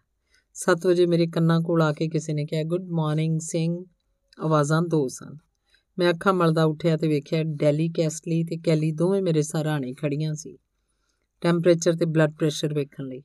7 0.55 0.86
ਵਜੇ 0.86 1.06
ਮੇਰੇ 1.06 1.27
ਕੰਨਾਂ 1.27 1.60
ਕੋਲ 1.60 1.82
ਆ 1.82 1.93
ਕੇ 1.93 2.09
ਕਿਸੇ 2.09 2.32
ਨੇ 2.32 2.47
ਕਿਹਾ, 2.47 2.62
ਗੁੱਡ 2.62 2.89
ਮਾਰਨਿੰਗ, 2.90 3.40
ਸਿੰਘ। 3.40 3.85
ਆਵਾਜ਼ਾਂ 4.40 4.82
ਦੋ 4.82 5.09
ਸਨ। 5.09 5.36
ਮੈਂ 5.98 6.10
ਅੱਖਾਂ 6.10 6.32
ਮਲਦਾ 6.32 6.64
ਉੱਠਿਆ 6.64 6.97
ਤੇ 6.97 7.09
ਵੇਖਿਆ 7.09 7.43
ਡੈਲੀ 7.43 7.89
ਕੈਸਟਲੀ 7.89 8.44
ਤੇ 8.44 8.56
ਕੈਲੀ 8.56 8.93
ਦੋਵੇਂ 8.93 9.23
ਮੇਰੇ 9.23 9.43
ਸਰਾਣੇ 9.43 9.94
ਖੜੀਆਂ 9.94 10.35
ਸੀ। 10.35 10.59
ਟੈਂਪਰੇਚਰ 11.40 11.93
ਤੇ 11.93 12.05
ਬਲੱਡ 12.05 12.32
ਪ੍ਰੈਸ਼ਰ 12.32 12.74
ਵੇਖਣ 12.74 13.05
ਲਈ। 13.05 13.23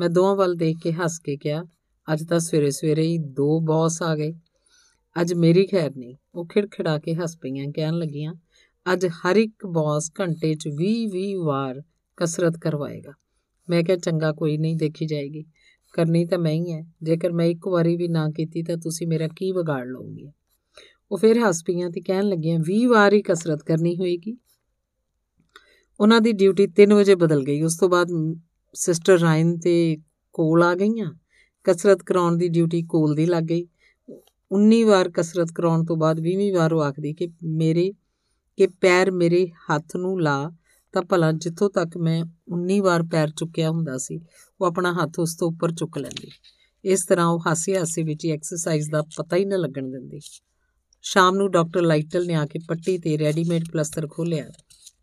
ਮੈਂ 0.00 0.08
ਦੋਵਾਂ 0.08 0.36
ਵੱਲ 0.36 0.54
ਦੇਖ 0.54 0.76
ਕੇ 0.82 0.92
ਹੱਸ 0.92 1.18
ਕੇ 1.18 1.36
ਕਿਹਾ, 1.36 1.64
ਅੱਜ 2.12 2.26
ਤਾਂ 2.26 2.40
ਸਵੇਰੇ 2.40 2.70
ਸਵੇਰੇ 2.70 3.02
ਹੀ 3.02 3.18
ਦੋ 3.18 3.60
ਬੌਸ 3.60 4.02
ਆ 4.02 4.16
ਗਏ। 4.16 4.32
ਅੱਜ 5.20 5.34
ਮੇਰੀ 5.34 5.66
ਖੈਰ 5.66 5.96
ਨਹੀਂ। 5.96 6.16
ਉਹ 6.34 6.46
ਖਿੜਖਿੜਾ 6.46 6.98
ਕੇ 6.98 7.14
ਹੱਸ 7.14 7.36
ਪਈਆਂ, 7.36 7.72
ਕਹਿਣ 7.72 7.94
ਲੱਗੀਆਂ, 7.94 8.34
ਅੱਜ 8.92 9.06
ਹਰ 9.06 9.36
ਇੱਕ 9.36 9.66
ਬੌਸ 9.66 10.12
ਘੰਟੇ 10.20 10.54
'ਚ 10.54 10.68
20-20 10.68 11.34
ਵਾਰ 11.34 11.82
ਕਸਰਤ 12.16 12.58
ਕਰਵਾਏਗਾ। 12.58 13.12
ਮੈਂ 13.70 13.84
ਕਿਹਾ, 13.84 13.96
ਚੰਗਾ, 13.96 14.32
ਕੋਈ 14.32 14.58
ਨਹੀਂ, 14.58 14.76
ਦੇਖੀ 14.76 15.06
ਜਾਏਗੀ। 15.06 15.44
ਕਰਨੀ 15.92 16.24
ਤਾਂ 16.24 16.38
ਮੈਂ 16.38 16.52
ਹੀ 16.52 16.72
ਹੈ 16.72 16.86
ਜੇਕਰ 17.02 17.32
ਮੈਂ 17.32 17.46
ਇੱਕ 17.46 17.68
ਵਾਰੀ 17.68 17.96
ਵੀ 17.96 18.08
ਨਾ 18.08 18.30
ਕੀਤੀ 18.30 18.62
ਤਾਂ 18.62 18.76
ਤੁਸੀਂ 18.76 19.06
ਮੇਰਾ 19.06 19.28
ਕੀ 19.36 19.52
ਵਿਗਾੜ 19.52 19.86
ਲਓਗੇ? 19.86 20.32
ਉਹ 21.12 21.18
ਫਿਰ 21.18 21.38
ਹੱਸ 21.38 21.64
ਪਈਆਂ 21.64 21.90
ਤੇ 21.90 22.00
ਕਹਿਣ 22.00 22.28
ਲੱਗੀਆਂ 22.28 22.58
20 22.58 22.86
ਵਾਰ 22.86 23.12
ਹੀ 23.12 23.22
ਕਸਰਤ 23.22 23.62
ਕਰਨੀ 23.62 23.96
ਹੋਏਗੀ? 23.96 24.36
ਉਹਨਾਂ 26.00 26.20
ਦੀ 26.20 26.32
ਡਿਊਟੀ 26.32 26.66
3 26.66 26.92
ਵਜੇ 26.92 27.14
ਬਦਲ 27.14 27.44
ਗਈ। 27.44 27.62
ਉਸ 27.62 27.78
ਤੋਂ 27.78 27.88
ਬਾਅਦ 27.88 28.08
ਸਿਸਟਰ 28.74 29.18
ਰਾਇਨ 29.18 29.58
ਤੇ 29.58 29.96
ਕੋਲ 30.32 30.62
ਆ 30.62 30.74
ਗਈਆਂ। 30.74 31.14
ਕਸਰਤ 31.64 32.02
ਕਰਾਉਣ 32.02 32.36
ਦੀ 32.36 32.48
ਡਿਊਟੀ 32.48 32.82
ਕੋਲ 32.82 33.14
ਦੀ 33.14 33.26
ਲੱਗ 33.26 33.44
ਗਈ। 33.44 33.66
19 34.52 34.82
ਵਾਰ 34.82 35.10
ਕਸਰਤ 35.10 35.52
ਕਰਾਉਣ 35.54 35.84
ਤੋਂ 35.84 35.96
ਬਾਅਦ 35.96 36.20
20ਵੀਂ 36.20 36.52
ਵਾਰ 36.52 36.72
ਉਹ 36.72 36.82
ਆਖਦੀ 36.82 37.14
ਕਿ 37.14 37.28
ਮੇਰੇ, 37.44 37.92
ਕਿ 38.56 38.66
ਪੈਰ 38.66 39.10
ਮੇਰੇ 39.10 39.46
ਹੱਥ 39.46 39.96
ਨੂੰ 39.96 40.22
ਲਾ, 40.22 40.52
ਤਾਂ 40.92 41.02
ਭਲਾ 41.02 41.32
ਜਿੱਥੋਂ 41.32 41.70
ਤੱਕ 41.70 41.96
ਮੈਂ 41.96 42.24
19 42.52 42.80
ਵਾਰ 42.80 43.02
ਪੈਰ 43.02 43.30
ਚੁੱਕਿਆ 43.30 43.70
ਹੁੰਦਾ 43.70 43.98
ਸੀ, 43.98 44.20
ਉਹ 44.60 44.66
ਆਪਣਾ 44.66 44.92
ਹੱਥ 44.92 45.18
ਉਸ 45.18 45.36
ਤੋਂ 45.36 45.48
ਉੱਪਰ 45.48 45.72
ਚੁੱਕ 45.72 45.98
ਲੈਂਦੀ। 45.98 46.30
ਇਸ 46.84 47.06
ਤਰ੍ਹਾਂ 47.06 47.26
ਉਹ 47.26 47.40
ਹਾਸੇ 47.46 47.78
ਹਾਸੇ 47.78 48.02
ਵਿੱਚ 48.02 48.24
ਹੀ 48.24 48.30
ਐਕਸਰਸਾਈਜ਼ 48.30 48.90
ਦਾ 48.90 49.02
ਪਤਾ 49.02 49.36
ਹੀ 49.36 49.44
ਨਾ 49.44 49.56
ਲੱਗਣ 49.56 49.90
ਦਿੰਦੀ। 49.90 50.20
ਸ਼ਾਮ 51.02 51.36
ਨੂੰ 51.36 51.50
ਡਾਕਟਰ 51.50 51.82
ਲਾਈਟਲ 51.82 52.26
ਨੇ 52.26 52.34
ਆ 52.34 52.46
ਕੇ 52.46 52.58
ਪੱਟੀ 52.68 52.98
ਤੇ 52.98 53.18
ਰੈਡੀਮੇਡ 53.18 53.64
ਪਲਸਤਰ 53.72 54.08
ਖੋਲਿਆ 54.08 54.44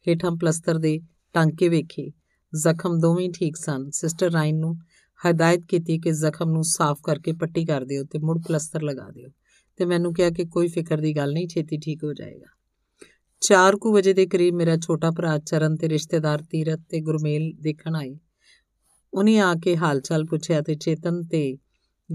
ਹੇਠਾਂ 0.08 0.32
ਪਲਸਤਰ 0.32 0.78
ਦੇ 0.78 1.00
ਟਾਂਕੇ 1.34 1.70
ਵੇਖੇ। 1.70 2.12
ਜ਼ਖਮ 2.56 3.00
ਦੋਵੇਂ 3.00 3.30
ਠੀਕ 3.30 3.56
ਸਨ। 3.56 3.90
ਸਿਸਟਰ 3.90 4.32
ਰਾਈਨ 4.32 4.60
ਨੂੰ 4.60 4.78
ਹਦਾਇਤ 5.30 5.66
ਕੀਤੀ 5.66 6.00
ਕਿ 6.00 6.12
ਜ਼ਖਮ 6.12 6.52
ਨੂੰ 6.52 6.64
ਸਾਫ਼ 6.64 7.00
ਕਰਕੇ 7.04 7.34
ਪੱਟੀ 7.34 7.66
ਕਰ 7.66 7.86
ਦਿਓ 7.86 8.04
ਤੇ 8.04 8.20
ਮੁੜ 8.20 8.40
ਪਲਸਤਰ 8.48 8.82
ਲਗਾ 8.82 9.10
ਦਿਓ। 9.10 9.30
ਤੇ 9.78 9.86
ਮੈਨੂੰ 9.86 10.14
ਕਿਹਾ 10.14 10.30
ਕਿ 10.30 10.46
ਕੋਈ 10.46 10.68
ਫਿਕਰ 10.68 10.98
ਦੀ 10.98 11.16
ਗੱਲ 11.16 11.34
ਨਹੀਂ, 11.34 11.48
ਛੇਤੀ 11.48 11.78
ਠੀਕ 11.78 12.04
ਹੋ 12.04 12.14
ਜਾਏਗਾ। 12.14 12.58
4 13.42 13.76
ਕੁ 13.76 13.94
ਵਜੇ 13.94 14.14
ਦੇ 14.14 14.26
ਕਰੀਬ 14.26 14.56
ਮੇਰਾ 14.56 14.78
ਛੋਟਾ 14.78 15.12
ਭਰਾ 15.12 15.38
ਚਰਨ 15.38 15.76
ਤੇ 15.76 15.90
ਰਿਸ਼ਤੇਦਾਰ 15.90 16.42
ਤੀਰਤ 16.42 16.80
ਤੇ 16.90 17.02
ਗੁਰਮੇਲ 17.02 17.52
ਦੇਖਣ 17.62 17.96
ਆਏ। 17.96 18.20
ਉਹਨੇ 19.14 19.40
ਆ 19.40 19.54
ਕੇ 19.64 19.78
ਹਾਲਚਾਲ 19.78 20.26
ਪੁੱਛਿਆ 20.26 20.62
ਤੇ 20.62 20.76
ਚੇਤਨ 20.76 21.24
ਤੇ 21.24 21.58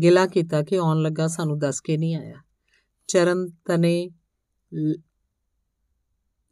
ਗਿਲਾ 0.02 0.26
ਕੀਤਾ 0.26 0.62
ਕਿ 0.62 0.76
ਆਉਣ 0.76 1.02
ਲੱਗਾ 1.02 1.26
ਸਾਨੂੰ 1.26 1.58
ਦੱਸ 1.58 1.80
ਕੇ 1.80 1.96
ਨਹੀਂ 1.96 2.16
ਆਇਆ। 2.16 2.34
ਚਰਨ 3.06 3.48
ਤਨੇ 3.64 4.10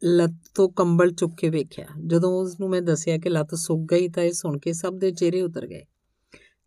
ਲੱਤ 0.03 0.33
ਤੋਂ 0.55 0.69
ਕੰਬਲ 0.69 1.11
ਚੁੱਕ 1.11 1.33
ਕੇ 1.35 1.49
ਵੇਖਿਆ। 1.49 1.85
ਜਦੋਂ 2.07 2.31
ਉਸ 2.31 2.59
ਨੂੰ 2.59 2.69
ਮੈਂ 2.69 2.81
ਦੱਸਿਆ 2.81 3.17
ਕਿ 3.17 3.29
ਲੱਤ 3.29 3.55
ਸੁੱਕ 3.55 3.91
ਗਈ 3.91 4.09
ਤਾਂ 4.09 4.23
ਇਹ 4.23 4.31
ਸੁਣ 4.31 4.59
ਕੇ 4.59 4.73
ਸਭ 4.73 4.97
ਦੇ 4.97 5.11
ਚਿਹਰੇ 5.11 5.41
ਉਤਰ 5.41 5.67
ਗਏ। 5.67 5.85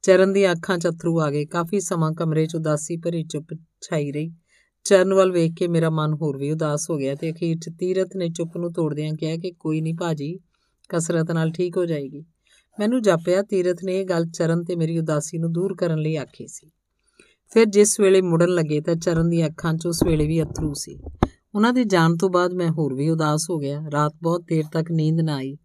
ਚਰਨ 0.03 0.33
ਦੀਆਂ 0.33 0.53
ਅੱਖਾਂ 0.53 0.79
'ਚ 0.79 0.89
ਅਥਰੂ 0.89 1.21
ਆ 1.21 1.31
ਗਏ। 1.31 1.45
ਕਾਫੀ 1.45 1.81
ਸਮਾਂ 1.81 2.13
ਕਮਰੇ 2.13 2.47
'ਚ 2.47 2.57
ਉਦਾਸੀ 2.57 2.97
ਭਰੀ 2.97 3.23
ਚੁੱਪ 3.23 3.55
ਛਾਈ 3.81 4.13
ਰਹੀ। 4.13 4.33
ਚਰਨ 4.85 5.15
ਵੱਲ 5.15 5.33
ਵੇਖ 5.33 5.53
ਕੇ 5.59 5.69
ਮੇਰਾ 5.69 5.91
ਮਨ 5.91 6.15
ਹੋਰ 6.15 6.37
ਵੀ 6.37 6.51
ਉਦਾਸ 6.51 6.91
ਹੋ 6.91 6.97
ਗਿਆ 6.97 7.15
ਤੇ 7.15 7.31
ਅਖੀਰ 7.31 7.57
'ਚ 7.59 7.71
ਤੀਰਤ 7.79 8.17
ਨੇ 8.17 8.29
ਚੁੱਪ 8.29 8.57
ਨੂੰ 8.57 8.73
ਤੋੜਦਿਆਂ 8.73 9.15
ਕਿਹਾ 9.15 9.37
ਕਿ 9.37 9.51
ਕੋਈ 9.51 9.81
ਨਹੀਂ 9.81 9.95
ਭਾਜੀ, 9.95 10.39
ਕਸਰਤ 10.89 11.31
ਨਾਲ 11.31 11.51
ਠੀਕ 11.51 11.77
ਹੋ 11.77 11.87
ਜਾਏਗੀ। 11.87 12.25
ਮੈਨੂੰ 12.81 13.03
ਜਾਪਿਆ 13.03 13.43
ਤੀਰਤ 13.43 13.85
ਨੇ 13.85 14.01
ਇਹ 14.01 14.05
ਗੱਲ 14.05 14.27
ਚਰਨ 14.27 14.65
ਤੇ 14.65 14.77
ਮੇਰੀ 14.77 14.99
ਉਦਾਸੀ 14.99 15.39
ਨੂੰ 15.39 15.53
ਦੂਰ 15.53 15.75
ਕਰਨ 15.75 15.99
ਲਈ 15.99 16.17
ਆਖੀ 16.17 16.47
ਸੀ। 16.47 16.71
ਫਿਰ 17.51 17.65
ਜਿਸ 17.65 18.01
ਵੇਲੇ 18.01 18.21
ਮੁੜਨ 18.21 18.49
ਲੱਗੇ 18.49 18.81
ਤਾਂ 18.81 18.95
ਚਰਨ 18.95 19.29
ਦੀਆਂ 19.29 19.49
ਅੱਖਾਂ 19.49 19.75
'ਚ 19.75 19.87
ਉਸ 19.87 20.03
ਵੇਲੇ 20.03 20.27
ਵੀ 20.27 20.43
ਅਥਰੂ 20.43 20.75
ਸੀ। 20.75 20.99
ਉਹਨਾਂ 21.55 21.73
ਦੇ 21.73 21.85
ਜਾਣ 21.85 22.17
ਤੋਂ 22.17 22.31
ਬਾਅਦ 22.31 22.53
ਮੈਂ 22.53 22.71
ਹੋਰ 22.71 22.95
ਵੀ 22.95 23.09
ਉਦਾਸ 23.09 23.51
ਹੋ 23.51 23.59
ਗਿਆ। 23.59 23.85
ਰਾਤ 23.93 24.15
ਬਹੁਤ 24.23 24.41
ਦੇਰ 24.41 24.65
ਤੱਕ 24.73 24.91
ਨੀਂਦ 24.91 25.21
ਨਾ 25.21 25.37
ਆਈ। 25.37 25.57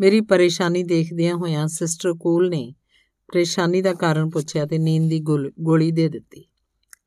ਮੇਰੀ 0.00 0.20
ਪਰੇਸ਼ਾਨੀ 0.20 0.82
ਦੇਖਦਿਆਂ 0.82 1.36
ਹੋਇਆਂ 1.36 1.68
ਸਿਸਟਰ 1.68 2.12
ਕੋਲ 2.12 2.48
ਨੇ 2.48 2.74
ਪਰੇਸ਼ਾਨੀ 3.32 3.82
ਦਾ 3.82 3.94
ਕਾਰਨ 3.94 4.30
ਪੁੱਛਿਆ 4.30 4.66
ਤੇ 4.66 4.78
ਨੀਂਦ 4.78 5.08
ਦੀ 5.10 5.20
ਗੋਲੀ 5.20 5.90
ਦੇ 5.90 6.08
ਦਿੱਤੀ। 6.08 6.44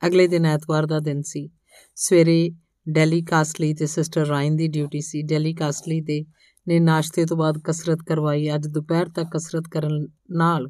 ਅਗਲੇ 0.07 0.27
ਦਿਨ 0.27 0.45
ਐਤਵਾਰ 0.45 0.85
ਦਾ 0.85 0.99
ਦਿਨ 0.99 1.21
ਸੀ। 1.21 1.49
ਸਵੇਰੇ 1.95 2.51
ਡੈਲੀ 2.89 3.21
ਕਾਸਟਲੀ 3.21 3.73
ਤੇ 3.73 3.85
ਸਿਸਟਰ 3.85 4.27
ਰਾਇਨ 4.27 4.55
ਦੀ 4.55 4.67
ਡਿਊਟੀ 4.67 5.01
ਸੀ। 5.01 5.21
ਡੈਲੀ 5.21 5.53
ਕਾਸਟਲੀ 5.53 6.01
ਤੇ 6.01 6.25
ਨੇ 6.67 6.79
ਨਾਸ਼ਤੇ 6.79 7.25
ਤੋਂ 7.25 7.37
ਬਾਅਦ 7.37 7.59
ਕਸਰਤ 7.63 7.99
ਕਰਵਾਈ। 8.07 8.55
ਅੱਜ 8.55 8.67
ਦੁਪਹਿਰ 8.67 9.09
ਤੱਕ 9.09 9.27
ਕਸਰਤ 9.35 9.63
ਕਰਨ 9.71 10.07
ਨਾਲ 10.31 10.67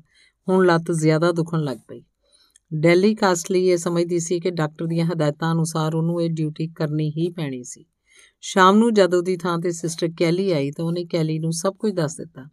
ਹੁਣ 0.49 0.65
ਲੱਤ 0.65 0.91
ਜ਼ਿਆਦਾ 0.91 1.31
ਦੁਖਣ 1.31 1.59
ਲੱਗ 1.59 1.77
ਪਈ। 1.77 2.03
ਡੈਲੀ 2.73 3.15
ਕਾਸਟਲੀ 3.15 3.67
ਇਹ 3.67 3.77
ਸਮਝਦੀ 3.77 4.19
ਸੀ 4.19 4.39
ਕਿ 4.39 4.51
ਡਾਕਟਰ 4.51 4.85
ਦੀਆਂ 4.85 5.05
ਹਦਾਇਤਾਂ 5.05 5.51
ਅਨੁਸਾਰ 5.51 5.95
ਉਹਨੂੰ 5.95 6.21
ਇਹ 6.21 6.29
ਡਿਊਟੀ 6.29 6.67
ਕਰਨੀ 6.67 7.09
ਹੀ 7.09 7.29
ਪੈਣੀ 7.29 7.63
ਸੀ। 7.63 7.85
ਸ਼ਾਮ 8.41 8.77
ਨੂੰ 8.77 8.93
ਜਦੋਂ 8.93 9.23
ਦੀ 9.23 9.37
ਥਾਂ 9.37 9.57
ਤੇ 9.59 9.71
ਸਿਸਟਰ 9.71 10.09
ਕੈਲੀ 10.17 10.51
ਆਈ 10.51 10.71
ਤਾਂ 10.71 10.85
ਉਹਨੇ 10.85 11.05
ਕੈਲੀ 11.05 11.39
ਨੂੰ 11.39 11.51
ਸਭ 11.51 11.73
ਕੁਝ 11.73 11.93
ਦੱਸ 11.93 12.17
ਦਿੱਤਾ। 12.17 12.49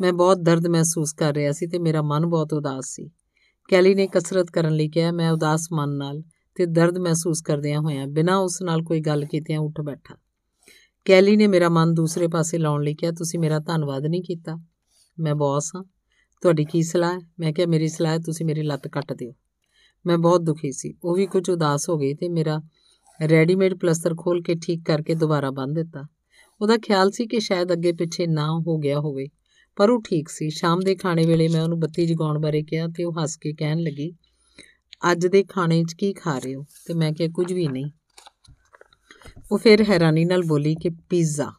ਮੈਂ 0.00 0.12
ਬਹੁਤ 0.12 0.36
ਦਰਦ 0.36 0.66
ਮਹਿਸੂਸ 0.66 1.12
ਕਰ 1.12 1.34
ਰਿਹਾ 1.34 1.52
ਸੀ 1.52 1.66
ਤੇ 1.66 1.78
ਮੇਰਾ 1.78 2.02
ਮਨ 2.02 2.26
ਬਹੁਤ 2.26 2.52
ਉਦਾਸ 2.52 2.86
ਸੀ। 2.86 3.10
ਕੈਲੀ 3.70 3.94
ਨੇ 3.94 4.06
ਕਸਰਤ 4.06 4.50
ਕਰਨ 4.50 4.72
ਲਈ 4.72 4.88
ਕਿਹਾ, 4.88 5.12
ਮੈਂ 5.12 5.30
ਉਦਾਸ 5.30 5.68
ਮਨ 5.72 5.88
ਨਾਲ 5.88 6.22
ਤੇ 6.54 6.66
ਦਰਦ 6.66 6.98
ਮਹਿਸੂਸ 6.98 7.42
ਕਰਦਿਆਂ 7.42 7.80
ਹੋਇਆਂ 7.80 8.06
ਬਿਨਾਂ 8.06 8.36
ਉਸ 8.36 8.62
ਨਾਲ 8.62 8.82
ਕੋਈ 8.82 9.00
ਗੱਲ 9.00 9.24
ਕੀਤਿਆਂ 9.24 9.60
ਉੱਠ 9.60 9.80
ਬੈਠਾ। 9.80 10.14
ਕੈਲੀ 11.04 11.36
ਨੇ 11.36 11.46
ਮੇਰਾ 11.46 11.68
ਮਨ 11.68 11.94
ਦੂਸਰੇ 11.94 12.28
ਪਾਸੇ 12.28 12.58
ਲਾਉਣ 12.58 12.82
ਲਈ 12.82 12.94
ਕਿਹਾ, 12.94 13.12
ਤੁਸੀਂ 13.12 13.40
ਮੇਰਾ 13.40 13.58
ਧੰਨਵਾਦ 13.58 14.06
ਨਹੀਂ 14.06 14.22
ਕੀਤਾ। 14.22 14.56
ਮੈਂ 15.18 15.34
ਬੌਸ 15.34 15.72
ਹਾਂ। 15.76 15.84
ਤੁਹਾਡੀ 16.42 16.64
ਕੀ 16.64 16.82
ਸਲਾਹ 16.82 17.14
ਹੈ? 17.14 17.18
ਮੈਂ 17.40 17.52
ਕਿਹਾ, 17.52 17.66
ਮੇਰੀ 17.66 17.88
ਸਲਾਹ 17.88 18.12
ਹੈ, 18.12 18.18
ਤੁਸੀਂ 18.18 18.46
ਮੇਰੀ 18.46 18.62
ਲੱਤ 18.62 18.88
ਕੱਟ 18.88 19.12
ਦਿਓ। 19.12 19.32
ਮੈਂ 20.06 20.18
ਬਹੁਤ 20.18 20.40
ਦੁਖੀ 20.40 20.72
ਸੀ। 20.72 20.94
ਉਹ 21.04 21.14
ਵੀ 21.14 21.26
ਕੁਝ 21.26 21.50
ਉਦਾਸ 21.50 21.88
ਹੋ 21.88 21.98
ਗਈ 21.98 22.14
ਤੇ 22.14 22.28
ਮੇਰਾ 22.28 22.62
ਰੈਡੀਮੇਡ 23.28 23.74
ਪਲਸਟਰ 23.74 24.14
ਖੋਲ 24.18 24.42
ਕੇ 24.42 24.54
ਠੀਕ 24.54 24.84
ਕਰਕੇ 24.86 25.14
ਦੁਬਾਰਾ 25.14 25.50
ਬੰਨ 25.50 25.72
ਦਿੱਤਾ। 25.72 26.06
ਉਹਦਾ 26.60 26.76
ਖਿਆਲ 26.76 27.10
ਸੀ 27.10 27.26
ਕਿ 27.26 27.40
ਸ਼ਾਇਦ 27.40 27.72
ਅੱਗੇ 27.72 27.92
ਪਿੱਛੇ 27.92 28.26
ਨਾ 28.26 28.58
ਹੋ 28.66 28.78
ਗਿਆ 28.78 29.00
ਹੋਵੇ। 29.00 29.26
ਪਰ 29.78 29.90
ਉਹ 29.90 30.02
ਠੀਕ 30.02 30.28
ਸੀ। 30.28 30.50
ਸ਼ਾਮ 30.50 30.80
ਦੇ 30.80 30.94
ਖਾਣੇ 30.94 31.26
ਵੇਲੇ 31.26 31.48
ਮੈਂ 31.48 31.62
ਉਹਨੂੰ 31.62 31.80
ਬੱਤੀ 31.80 32.06
ਜਗਾਉਣ 32.06 32.38
ਬਾਰੇ 32.38 32.62
ਕਿਹਾ 32.62 32.86
ਤੇ 32.88 33.04
ਉਹ 33.04 33.12
ਹੱਸ 33.22 33.36
ਕੇ 33.36 33.52
ਕਹਿਣ 33.52 33.78
ਲੱਗੀ, 33.78 34.12
ਅੱਜ 35.12 35.26
ਦੇ 35.26 35.42
ਖਾਣੇ 35.42 35.84
'ਚ 35.84 35.94
ਕੀ 35.94 36.12
ਖਾ 36.12 36.38
ਰਹੇ 36.38 36.54
ਹੋ? 36.54 36.64
ਤੇ 36.86 36.94
ਮੈਂ 36.94 37.12
ਕਿਹਾ, 37.12 37.28
ਕੁਝ 37.34 37.52
ਵੀ 37.52 37.68
ਨਹੀਂ। 37.68 37.90
ਉਹ 39.52 39.58
ਫਿਰ 39.58 39.84
ਹੈਰਾਨੀ 39.88 40.24
ਨਾਲ 40.24 40.42
ਬੋਲੀ 40.42 40.74
ਕਿ 40.74 40.90
ਪੀਜ਼ਾ। 41.10 41.52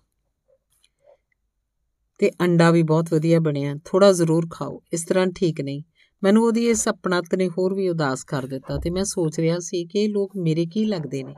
ਤੇ 2.17 2.31
ਅੰਡਾ 2.41 2.71
ਵੀ 2.71 2.83
ਬਹੁਤ 2.83 3.13
ਵਧੀਆ 3.13 3.39
ਬਣਿਆ। 3.39 3.75
ਥੋੜਾ 3.85 4.11
ਜ਼ਰੂਰ 4.11 4.47
ਖਾਓ। 4.51 4.81
ਇਸ 4.93 5.05
ਤਰ੍ਹਾਂ 5.05 5.27
ਠੀਕ 5.27 5.61
ਨਹੀਂ। 5.61 5.83
ਮੈਨੂੰ 6.23 6.43
ਉਹਦੀ 6.43 6.69
ਇਸ 6.69 6.87
ਆਪਣਤ 6.87 7.35
ਨੇ 7.35 7.47
ਹੋਰ 7.47 7.73
ਵੀ 7.73 7.89
ਉਦਾਸ 7.89 8.23
ਕਰ 8.23 8.45
ਦਿੱਤਾ 8.45 8.77
ਤੇ 8.77 8.89
ਮੈਂ 8.89 9.03
ਸੋਚ 9.03 9.39
ਰਿਹਾ 9.39 9.59
ਸੀ 9.59 9.85
ਕਿ 9.85 9.99
ਇਹ 9.99 10.09
ਲੋਕ 10.09 10.31
ਮੇਰੇ 10.37 10.65
ਕੀ 10.65 10.85
ਲੱਗਦੇ 10.85 11.23
ਨੇ, 11.23 11.35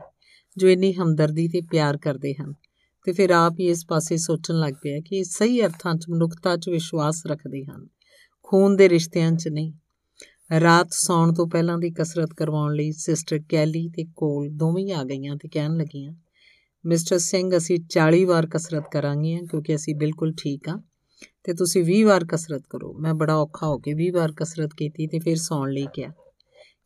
ਜੋ 0.56 0.68
ਇੰਨੀ 0.68 0.92
ਹਮਦਰਦੀ 0.92 1.48
ਤੇ 1.48 1.60
ਪਿਆਰ 1.60 1.96
ਕਰਦੇ 1.96 2.34
ਹਨ। 2.34 2.54
ਤੇ 3.04 3.12
ਫਿਰ 3.12 3.30
ਆਪ 3.30 3.52
ਹੀ 3.60 3.68
ਇਸ 3.68 3.86
ਪਾਸੇ 3.86 4.16
ਸੋਚਣ 4.16 4.54
ਲੱਗ 4.54 4.74
ਪਿਆ 4.82 5.00
ਕਿ 5.00 5.16
ਇਹ 5.16 5.24
ਸਹੀ 5.24 5.60
ਅਰਥਾਂ 5.60 5.94
'ਚ 5.94 6.08
ਮਨੁੱਖਤਾ 6.10 6.56
'ਚ 6.56 6.68
ਵਿਸ਼ਵਾਸ 6.68 7.22
ਰੱਖਦੇ 7.26 7.64
ਹਨ, 7.64 7.86
ਖੂਨ 8.42 8.76
ਦੇ 8.76 8.88
ਰਿਸ਼ਤਿਆਂ 8.88 9.32
'ਚ 9.32 9.48
ਨਹੀਂ। 9.48 9.72
ਰਾਤ 10.60 10.88
ਸੌਣ 10.90 11.32
ਤੋਂ 11.32 11.46
ਪਹਿਲਾਂ 11.46 11.78
ਦੀ 11.78 11.90
ਕਸਰਤ 11.90 12.34
ਕਰਵਾਉਣ 12.36 12.74
ਲਈ 12.74 12.92
ਸਿਸਟਰ 12.92 13.40
ਕੈਲੀ 13.48 13.88
ਤੇ 13.88 14.04
ਕੋਲ 14.16 14.48
ਦੋਵੇਂ 14.50 14.92
ਆ 14.92 15.04
ਗਈਆਂ 15.04 15.36
ਤੇ 15.36 15.48
ਕਹਿਣ 15.48 15.76
ਲੱਗੀਆਂ, 15.76 16.14
ਮਿਸਟਰ 16.86 17.18
ਸਿੰਘ, 17.18 17.56
ਅਸੀਂ 17.56 17.78
40 17.90 18.24
ਵਾਰ 18.24 18.46
ਕਸਰਤ 18.46 18.84
ਕਰਾਂਗੇ 18.92 19.38
ਕਿਉਂਕਿ 19.50 19.74
ਅਸੀਂ 19.74 19.94
ਬਿਲਕੁਲ 19.94 20.32
ਠੀਕ 20.42 20.68
ਆ 20.68 20.82
ਤੇ 21.44 21.54
ਤੁਸੀਂ 21.54 21.84
20 21.84 22.02
ਵਾਰ 22.02 22.24
ਕਸਰਤ 22.24 22.62
ਕਰੋ। 22.70 22.92
ਮੈਂ 22.92 23.14
ਬੜਾ 23.14 23.34
ਔਖਾ 23.36 23.66
ਹੋ 23.66 23.78
ਕੇ 23.78 23.94
20 23.94 24.10
ਵਾਰ 24.10 24.32
ਕਸਰਤ 24.32 24.70
ਕੀਤੀ 24.76 25.06
ਤੇ 25.06 25.18
ਫਿਰ 25.18 25.36
ਸੌਣ 25.36 25.70
ਲਈ 25.70 25.86
ਕਿਹਾ। 25.94 26.12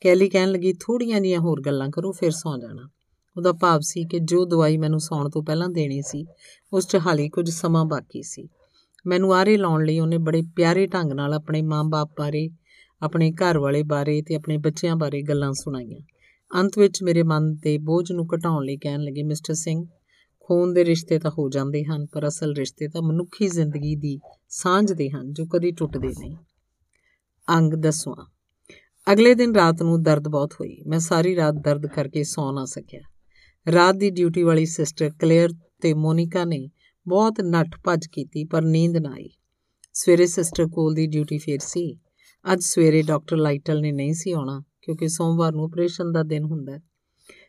ਕੈਲੀ 0.00 0.28
ਕਹਿਣ 0.28 0.52
ਲੱਗੀ 0.52 0.72
ਥੋੜੀਆਂ 0.72 1.20
ਜੀਆਂ 1.20 1.40
ਹੋਰ 1.40 1.60
ਗੱਲਾਂ 1.60 1.90
ਕਰੋ, 1.90 2.12
ਫਿਰ 2.12 2.30
ਸੌ 2.30 2.58
ਜਾਣਾ। 2.58 2.88
ਉਹਦਾ 3.36 3.52
ਭਾਵ 3.52 3.80
ਸੀ 3.80 4.04
ਕਿ 4.04 4.18
ਜੋ 4.18 4.44
ਦਵਾਈ 4.44 4.76
ਮੈਨੂੰ 4.76 5.00
ਸੌਣ 5.00 5.28
ਤੋਂ 5.28 5.42
ਪਹਿਲਾਂ 5.42 5.68
ਦੇਣੀ 5.68 6.02
ਸੀ, 6.02 6.26
ਉਸ 6.72 6.86
'ਚ 6.86 6.96
ਹਾਲੇ 6.96 7.28
ਕੁਝ 7.28 7.50
ਸਮਾਂ 7.50 7.84
ਬਾਕੀ 7.84 8.22
ਸੀ। 8.22 8.48
ਮੈਨੂੰ 9.06 9.34
ਆਰੇ 9.34 9.56
ਲਾਉਣ 9.56 9.84
ਲਈ 9.84 9.98
ਉਹਨੇ 9.98 10.18
ਬੜੇ 10.18 10.42
ਪਿਆਰੇ 10.56 10.86
ਢੰਗ 10.86 11.12
ਨਾਲ 11.12 11.34
ਆਪਣੇ 11.34 11.62
ਮਾਂ-ਬਾਪ 11.62 12.10
ਬਾਰੇ, 12.18 12.50
ਆਪਣੇ 13.02 13.32
ਘਰ 13.32 13.58
ਵਾਲੇ 13.58 13.82
ਬਾਰੇ 13.82 14.22
ਤੇ 14.22 14.34
ਆਪਣੇ 14.34 14.56
ਬੱਚਿਆਂ 14.56 14.96
ਬਾਰੇ 14.96 15.22
ਗੱਲਾਂ 15.22 15.52
ਸੁਣਾਈਆਂ। 15.52 16.00
ਅੰਤ 16.60 16.78
ਵਿੱਚ 16.78 17.02
ਮੇਰੇ 17.02 17.22
ਮਨ 17.22 17.56
ਤੇ 17.56 17.78
ਬੋਝ 17.78 18.12
ਨੂੰ 18.12 18.26
ਘਟਾਉਣ 18.36 18.64
ਲਈ 18.64 18.76
ਕਹਿਣ 18.76 19.00
ਲੱਗੇ, 19.00 19.22
ਮਿਸਟਰ 19.22 19.54
ਸਿੰਘ, 19.54 19.86
ਖੂਨ 20.40 20.74
ਦੇ 20.74 20.84
ਰਿਸ਼ਤੇ 20.84 21.18
ਤਾਂ 21.18 21.30
ਹੋ 21.30 21.48
ਜਾਂਦੇ 21.48 21.84
ਹਨ, 21.84 22.06
ਪਰ 22.06 22.28
ਅਸਲ 22.28 22.54
ਰਿਸ਼ਤੇ 22.54 22.88
ਤਾਂ 22.88 23.02
ਮਨੁੱਖੀ 23.02 23.48
ਜ਼ਿੰਦਗੀ 23.48 23.96
ਦੀ 23.96 24.18
ਸਾਂਝਦੇ 24.48 25.10
ਹਨ, 25.10 25.32
ਜੋ 25.32 25.46
ਕਦੀ 25.46 25.70
ਟੁੱਟਦੇ 25.70 26.08
ਨਹੀਂ। 26.08 26.36
ਅੰਗ 27.48 27.74
ਦਸਵਾਂ। 27.74 28.26
ਅਗਲੇ 29.12 29.34
ਦਿਨ 29.34 29.54
ਰਾਤ 29.54 29.82
ਨੂੰ 29.82 30.02
ਦਰਦ 30.02 30.28
ਬਹੁਤ 30.28 30.52
ਹੋਈ। 30.52 30.82
ਮੈਂ 30.86 30.98
ਸਾਰੀ 30.98 31.36
ਰਾਤ 31.36 31.54
ਦਰਦ 31.54 31.86
ਕਰਕੇ 31.86 32.24
ਸੌ 32.24 32.52
ਨਾ 32.52 32.64
ਸਕਿਆ। 32.64 33.00
ਰਾਤ 33.72 33.94
ਦੀ 33.94 34.10
ਡਿਊਟੀ 34.10 34.42
ਵਾਲੀ 34.42 34.66
ਸਿਸਟਰ 34.66 35.10
ਕਲੇਅਰ 35.20 35.48
ਤੇ 35.80 35.94
ਮੋਨਿਕਾ 35.94 36.44
ਨੇ 36.44 36.70
ਬਹੁਤ 37.06 37.40
ਨੱਠ 37.40 37.68
ਭੱਜ 37.84 38.06
ਕੀਤੀ, 38.06 38.44
ਪਰ 38.44 38.62
ਨੀਂਦ 38.62 38.96
ਨਾ 38.96 39.10
ਆਈ। 39.10 39.30
ਸਵੇਰੇ 39.94 40.26
ਸਿਸਟਰ 40.26 40.66
ਕੋਲ 40.66 40.94
ਦੀ 40.94 41.06
ਡਿਊਟੀ 41.06 41.38
ਫੇਰ 41.38 41.58
ਸੀ। 41.58 41.98
ਅੱਜ 42.52 42.60
ਸਵੇਰੇ 42.60 43.02
ਡਾਕਟਰ 43.02 43.36
ਲਾਈਟਲ 43.36 43.80
ਨੇ 43.80 43.92
ਨਹੀਂ 43.92 44.14
ਸੀ 44.14 44.32
ਆਉਣਾ, 44.32 44.62
ਕਿਉਂਕਿ 44.82 45.08
ਸੋਮਵਾਰ 45.08 45.52
ਨੂੰ 45.52 45.64
ਆਪਰੇਸ਼ਨ 45.64 46.12
ਦਾ 46.12 46.22
ਦਿਨ 46.22 46.44
ਹੁੰਦਾ 46.44 46.78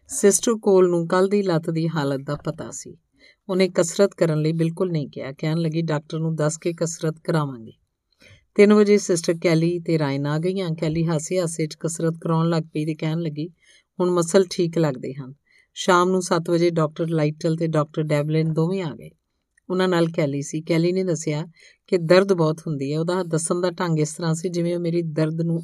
ਸਿਸਟਰ 0.07 0.53
ਕੋਲ 0.55 0.89
ਨੂੰ 0.89 1.07
ਕੱਲ 1.07 1.27
ਦੀ 1.27 1.41
ਲੱਤ 1.41 1.69
ਦੀ 1.69 1.87
ਹਾਲਤ 1.87 2.21
ਦਾ 2.21 2.35
ਪਤਾ 2.35 2.69
ਸੀ। 2.71 2.97
ਉਹਨੇ 3.49 3.67
ਕਸਰਤ 3.67 4.13
ਕਰਨ 4.13 4.41
ਲਈ 4.41 4.51
ਬਿਲਕੁਲ 4.51 4.91
ਨਹੀਂ 4.91 5.09
ਕਿਹਾ। 5.09 5.31
ਕਹਿਣ 5.31 5.57
ਲੱਗੀ, 5.57 5.81
ਡਾਕਟਰ 5.81 6.19
ਨੂੰ 6.19 6.35
ਦੱਸ 6.35 6.57
ਕੇ 6.57 6.73
ਕਸਰਤ 6.73 7.19
ਕਰਾਵਾਂਗੇ। 7.19 7.73
3 8.55 8.73
ਵਜੇ 8.73 8.97
ਸਿਸਟਰ 8.97 9.33
ਕੈਲੀ 9.41 9.79
ਤੇ 9.79 9.99
ਰਾਇਨ 9.99 10.25
ਆ 10.27 10.37
ਗਈਆਂ। 10.39 10.69
ਕੈਲੀ 10.71 11.07
ਹਾਸੇ 11.07 11.39
ਹਾਸੇ 11.39 11.67
'ਚ 11.67 11.77
ਕਸਰਤ 11.79 12.13
ਕਰਾਉਣ 12.21 12.49
ਲੱਗ 12.49 12.63
ਪਈ 12.63 12.85
ਤੇ 12.85 12.95
ਕਹਿਣ 12.95 13.19
ਲੱਗੀ, 13.19 13.47
ਹੁਣ 13.99 14.11
ਮਸਲ 14.11 14.45
ਠੀਕ 14.49 14.77
ਲੱਗਦੇ 14.77 15.13
ਹਨ। 15.13 15.33
ਸ਼ਾਮ 15.79 16.09
ਨੂੰ 16.09 16.21
7 16.21 16.49
ਵਜੇ 16.49 16.69
ਡਾਕਟਰ 16.69 17.09
ਲਾਈਟਲ 17.09 17.55
ਤੇ 17.55 17.67
ਡਾਕਟਰ 17.67 18.03
ਡੈਵਲਿਨ 18.03 18.53
ਦੋਵੇਂ 18.53 18.83
ਆ 18.83 18.95
ਗਏ। 18.95 19.09
ਉਹਨਾਂ 19.69 19.87
ਨਾਲ 19.87 20.07
ਕੈਲੀ 20.07 20.41
ਸੀ। 20.41 20.61
ਕੈਲੀ 20.61 20.91
ਨੇ 20.91 21.03
ਦੱਸਿਆ 21.03 21.47
ਕਿ 21.87 21.97
ਦਰਦ 21.97 22.33
ਬਹੁਤ 22.33 22.59
ਹੁੰਦੀ 22.59 22.93
ਹੈ। 22.93 22.99
ਉਹਦਾ 22.99 23.23
ਦੱਸਣ 23.23 23.61
ਦਾ 23.61 23.71
ਢੰਗ 23.71 23.99
ਇਸ 23.99 24.13
ਤਰ੍ਹਾਂ 24.13 24.33
ਸੀ 24.33 24.49
ਜਿਵੇਂ 24.49 24.75
ਉਹ 24.75 24.81
ਮੇਰੀ 24.81 25.01
ਦਰਦ 25.01 25.41
ਨੂੰ 25.41 25.61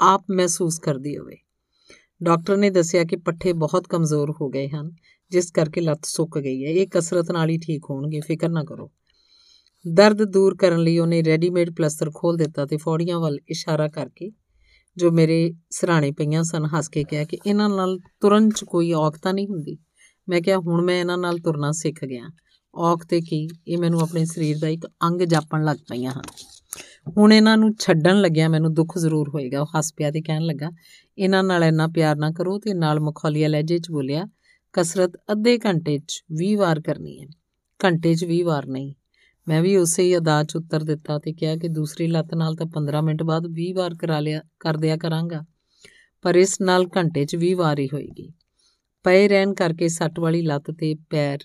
ਆਪ 0.00 0.24
ਮਹਿਸੂਸ 0.30 0.78
ਕਰਦੀ 0.78 1.18
ਹੋਵੇ। 1.18 1.36
ਡਾਕਟਰ 2.22 2.56
ਨੇ 2.56 2.70
ਦੱਸਿਆ 2.70 3.04
ਕਿ 3.04 3.16
ਪੱਠੇ 3.16 3.52
ਬਹੁਤ 3.52 3.86
ਕਮਜ਼ੋਰ 3.88 4.34
ਹੋ 4.40 4.48
ਗਏ 4.48 4.68
ਹਨ, 4.68 4.90
ਜਿਸ 5.30 5.50
ਕਰਕੇ 5.50 5.80
ਲੱਤ 5.80 6.00
ਸੁੱਕ 6.04 6.38
ਗਈ 6.38 6.64
ਹੈ। 6.64 6.70
ਇਹ 6.70 6.86
ਕਸਰਤ 6.86 7.30
ਨਾਲ 7.30 7.48
ਹੀ 7.48 7.58
ਠੀਕ 7.58 7.82
ਹੋਣਗੇ, 7.90 8.20
ਫਿਕਰ 8.20 8.48
ਨਾ 8.48 8.64
ਕਰੋ। 8.64 8.90
ਦਰਦ 9.94 10.24
ਦੂਰ 10.24 10.56
ਕਰਨ 10.56 10.80
ਲਈ 10.80 10.98
ਉਹਨੇ 10.98 11.24
ਰੈਡੀਮੇਡ 11.24 11.74
ਪਲਸਤਰ 11.74 12.10
ਖੋਲ 12.14 12.36
ਦਿੱਤਾ 12.36 12.66
ਤੇ 12.66 12.76
ਫੌੜੀਆਂ 12.76 13.20
ਵੱਲ 13.20 13.38
ਇਸ਼ਾਰਾ 13.48 13.88
ਕਰਕੇ 13.88 14.30
ਜੋ 14.96 15.10
ਮੇਰੇ 15.10 15.54
ਸਰਾਣੇ 15.70 16.12
ਪਈਆਂ 16.12 16.42
ਸਨ 16.42 16.64
ਹੱਸ 16.64 16.88
ਕੇ 16.88 17.04
ਕਿਹਾ 17.04 17.24
ਕਿ 17.24 17.38
ਇਹਨਾਂ 17.46 17.68
ਨਾਲ 17.68 17.98
ਤੁਰਨ 18.20 18.50
'ਚ 18.50 18.64
ਕੋਈ 18.64 18.92
ਔਖ 18.92 19.18
ਤਾਂ 19.18 19.34
ਨਹੀਂ 19.34 19.48
ਹੁੰਦੀ? 19.48 19.78
ਮੈਂ 20.28 20.40
ਕਿਹਾ, 20.40 20.58
ਹੁਣ 20.58 20.84
ਮੈਂ 20.84 21.00
ਇਹਨਾਂ 21.00 21.18
ਨਾਲ 21.18 21.38
ਤੁਰਨਾ 21.38 21.72
ਸਿੱਖ 21.72 22.04
ਗਿਆ। 22.04 22.30
ਔਖ 22.74 23.06
ਤੇ 23.06 23.20
ਕੀ? 23.20 23.48
ਇਹ 23.68 23.78
ਮੈਨੂੰ 23.78 24.00
ਆਪਣੇ 24.00 24.24
ਸਰੀਰ 24.24 24.58
ਦਾ 24.58 24.68
ਇੱਕ 24.68 24.86
ਅੰਗ 24.86 25.20
ਜਾਪਣ 25.20 25.64
ਲੱਗ 25.64 25.76
ਪਈਆਂ 25.76 26.12
ਹਨ। 26.12 26.22
ਹੁਣ 27.18 27.32
ਇਹਨਾਂ 27.32 27.56
ਨੂੰ 27.56 27.74
ਛੱਡਣ 27.80 28.20
ਲੱਗਿਆ 28.20 28.48
ਮੈਨੂੰ 28.48 28.74
ਦੁੱਖ 28.74 28.98
ਜ਼ਰੂਰ 28.98 29.28
ਹੋਏਗਾ। 29.28 29.60
ਉਹ 29.60 29.66
ਹੱਸ 29.78 29.94
ਪਿਆ 29.96 30.10
ਤੇ 30.10 30.22
ਕਹਿਣ 30.22 30.42
ਲੱਗਾ, 30.42 30.70
ਇਹਨਾਂ 31.18 31.44
ਨਾਲ 31.44 31.64
ਇੰਨਾ 31.64 31.86
ਪਿਆਰ 31.86 32.16
ਨਾ 32.16 32.30
ਕਰੋ 32.30 32.58
ਤੇ 32.58 32.74
ਨਾਲ 32.74 33.00
ਮਖੌਲੀਆ 33.00 33.48
ਲਹਿਜੇ 33.48 33.78
'ਚ 33.78 33.90
ਬੋਲਿਆ, 33.90 34.28
ਕਸਰਤ 34.72 35.12
ਅੱਧੇ 35.32 35.58
ਘੰਟੇ 35.58 35.98
'ਚ 35.98 36.22
20 36.32 36.54
ਵਾਰ 36.54 36.80
ਕਰਨੀ 36.80 37.20
ਹੈ। 37.20 37.26
ਘੰਟੇ 37.84 38.14
'ਚ 38.14 38.24
20 38.24 38.42
ਵਾਰ 38.42 38.66
ਨਹੀਂ। 38.66 38.94
ਮੈਂ 39.48 39.62
ਵੀ 39.62 39.76
ਉਸੇ 39.76 40.02
ਹੀ 40.02 40.16
ਅਦਾ 40.16 40.44
'ਚ 40.44 40.56
ਉੱਤਰ 40.56 40.84
ਦਿੱਤਾ 40.84 41.18
ਤੇ 41.18 41.32
ਕਿਹਾ 41.32 41.56
ਕਿ 41.56 41.68
ਦੂਸਰੀ 41.68 42.06
ਲੱਤ 42.06 42.34
ਨਾਲ 42.34 42.54
ਤਾਂ 42.54 42.66
15 42.66 43.02
ਮਿੰਟ 43.02 43.22
ਬਾਅਦ 43.22 43.46
20 43.46 43.72
ਵਾਰ 43.72 43.94
ਕਰਾ 43.94 44.20
ਲਿਆ 44.20 44.42
ਕਰ 44.60 44.76
ਦਿਆ 44.76 44.96
ਕਰਾਂਗਾ। 44.96 45.44
ਪਰ 46.22 46.34
ਇਸ 46.34 46.60
ਨਾਲ 46.60 46.86
ਘੰਟੇ 46.96 47.24
'ਚ 47.24 47.36
20 47.36 47.54
ਵਾਰ 47.54 47.78
ਹੀ 47.78 47.86
ਹੋਏਗੀ। 47.86 48.32
ਪਏ 49.04 49.28
ਰਹਿਣ 49.28 49.54
ਕਰਕੇ 49.54 49.88
ਸੱਟ 49.88 50.20
ਵਾਲੀ 50.20 50.42
ਲੱਤ 50.42 50.70
ਤੇ 50.70 50.94
ਪੈਰ 51.10 51.38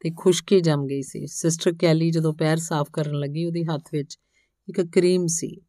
ਤੇ 0.00 0.10
ਖੁਸ਼ਕੀ 0.16 0.60
ਜੰਮ 0.60 0.86
ਗਈ 0.86 1.02
ਸੀ। 1.02 1.26
ਸਿਸਟਰ 1.26 1.72
ਕੈਲੀ 1.80 2.10
ਜਦੋਂ 2.10 2.34
ਪੈਰ 2.34 2.56
ਸਾਫ਼ 2.56 2.90
ਕਰਨ 2.92 3.18
ਲੱਗੀ, 3.18 3.44
ਉਹਦੇ 3.44 3.64
ਹੱਥ 3.64 3.82
ਵਿੱਚ 3.92 4.18
ਇੱਕ 4.68 4.80
ਕਰੀਮ 4.80 5.26
ਸੀ। 5.26 5.60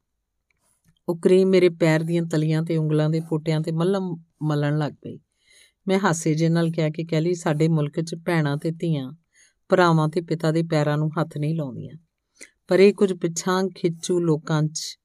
ਉਹ 1.09 1.19
ਕਰੀਮ 1.19 1.49
ਮੇਰੇ 1.49 1.69
ਪੈਰ 1.69 2.03
ਦੀਆਂ 2.03 2.23
ਤਲੀਆਂ 2.23 2.63
ਤੇ 2.63 2.77
ਉਂਗਲਾਂ 2.77 3.09
ਦੇ 3.09 3.19
ਪੋਟਿਆਂ 3.19 3.61
ਤੇ 3.61 3.71
ਮੱਲਮ 3.71 4.23
ਮਲਣ 4.41 4.77
ਲੱਗ 4.77 4.93
ਪਈ। 4.93 5.19
ਮੈਂ 5.87 5.99
ਹਾਸੇ 5.99 6.35
ਜੇ 6.35 6.49
ਨਾਲ 6.49 6.71
ਕਿਹਾ 6.71 6.89
ਕਿ 6.89 7.03
ਕੈਲੀ, 7.03 7.33
ਸਾਡੇ 7.33 7.67
ਮੁਲਕ 7.67 8.01
'ਚ 8.01 8.15
ਭੈਣਾਂ 8.25 8.57
ਤੇ 8.57 8.71
ਧੀਆਂ 8.71 9.13
ਭਰਾਵਾਂ 9.69 10.09
ਤੇ 10.09 10.21
ਪਿਤਾ 10.21 10.51
ਦੇ 10.51 10.63
ਪੈਰਾਂ 10.63 10.97
ਨੂੰ 10.97 11.09
ਹੱਥ 11.21 11.37
ਨਹੀਂ 11.37 11.55
ਲਾਉਂਦੀਆਂ। 11.55 11.97
ਪਰ 12.67 12.79
ਇਹ 12.79 12.93
ਕੁਝ 12.93 13.13
ਪਿਛਾਂ 13.13 13.63
ਖਿੱਚੂ 13.75 14.19
ਲੋਕਾਂ 14.19 14.63
'ਚ 14.63 14.99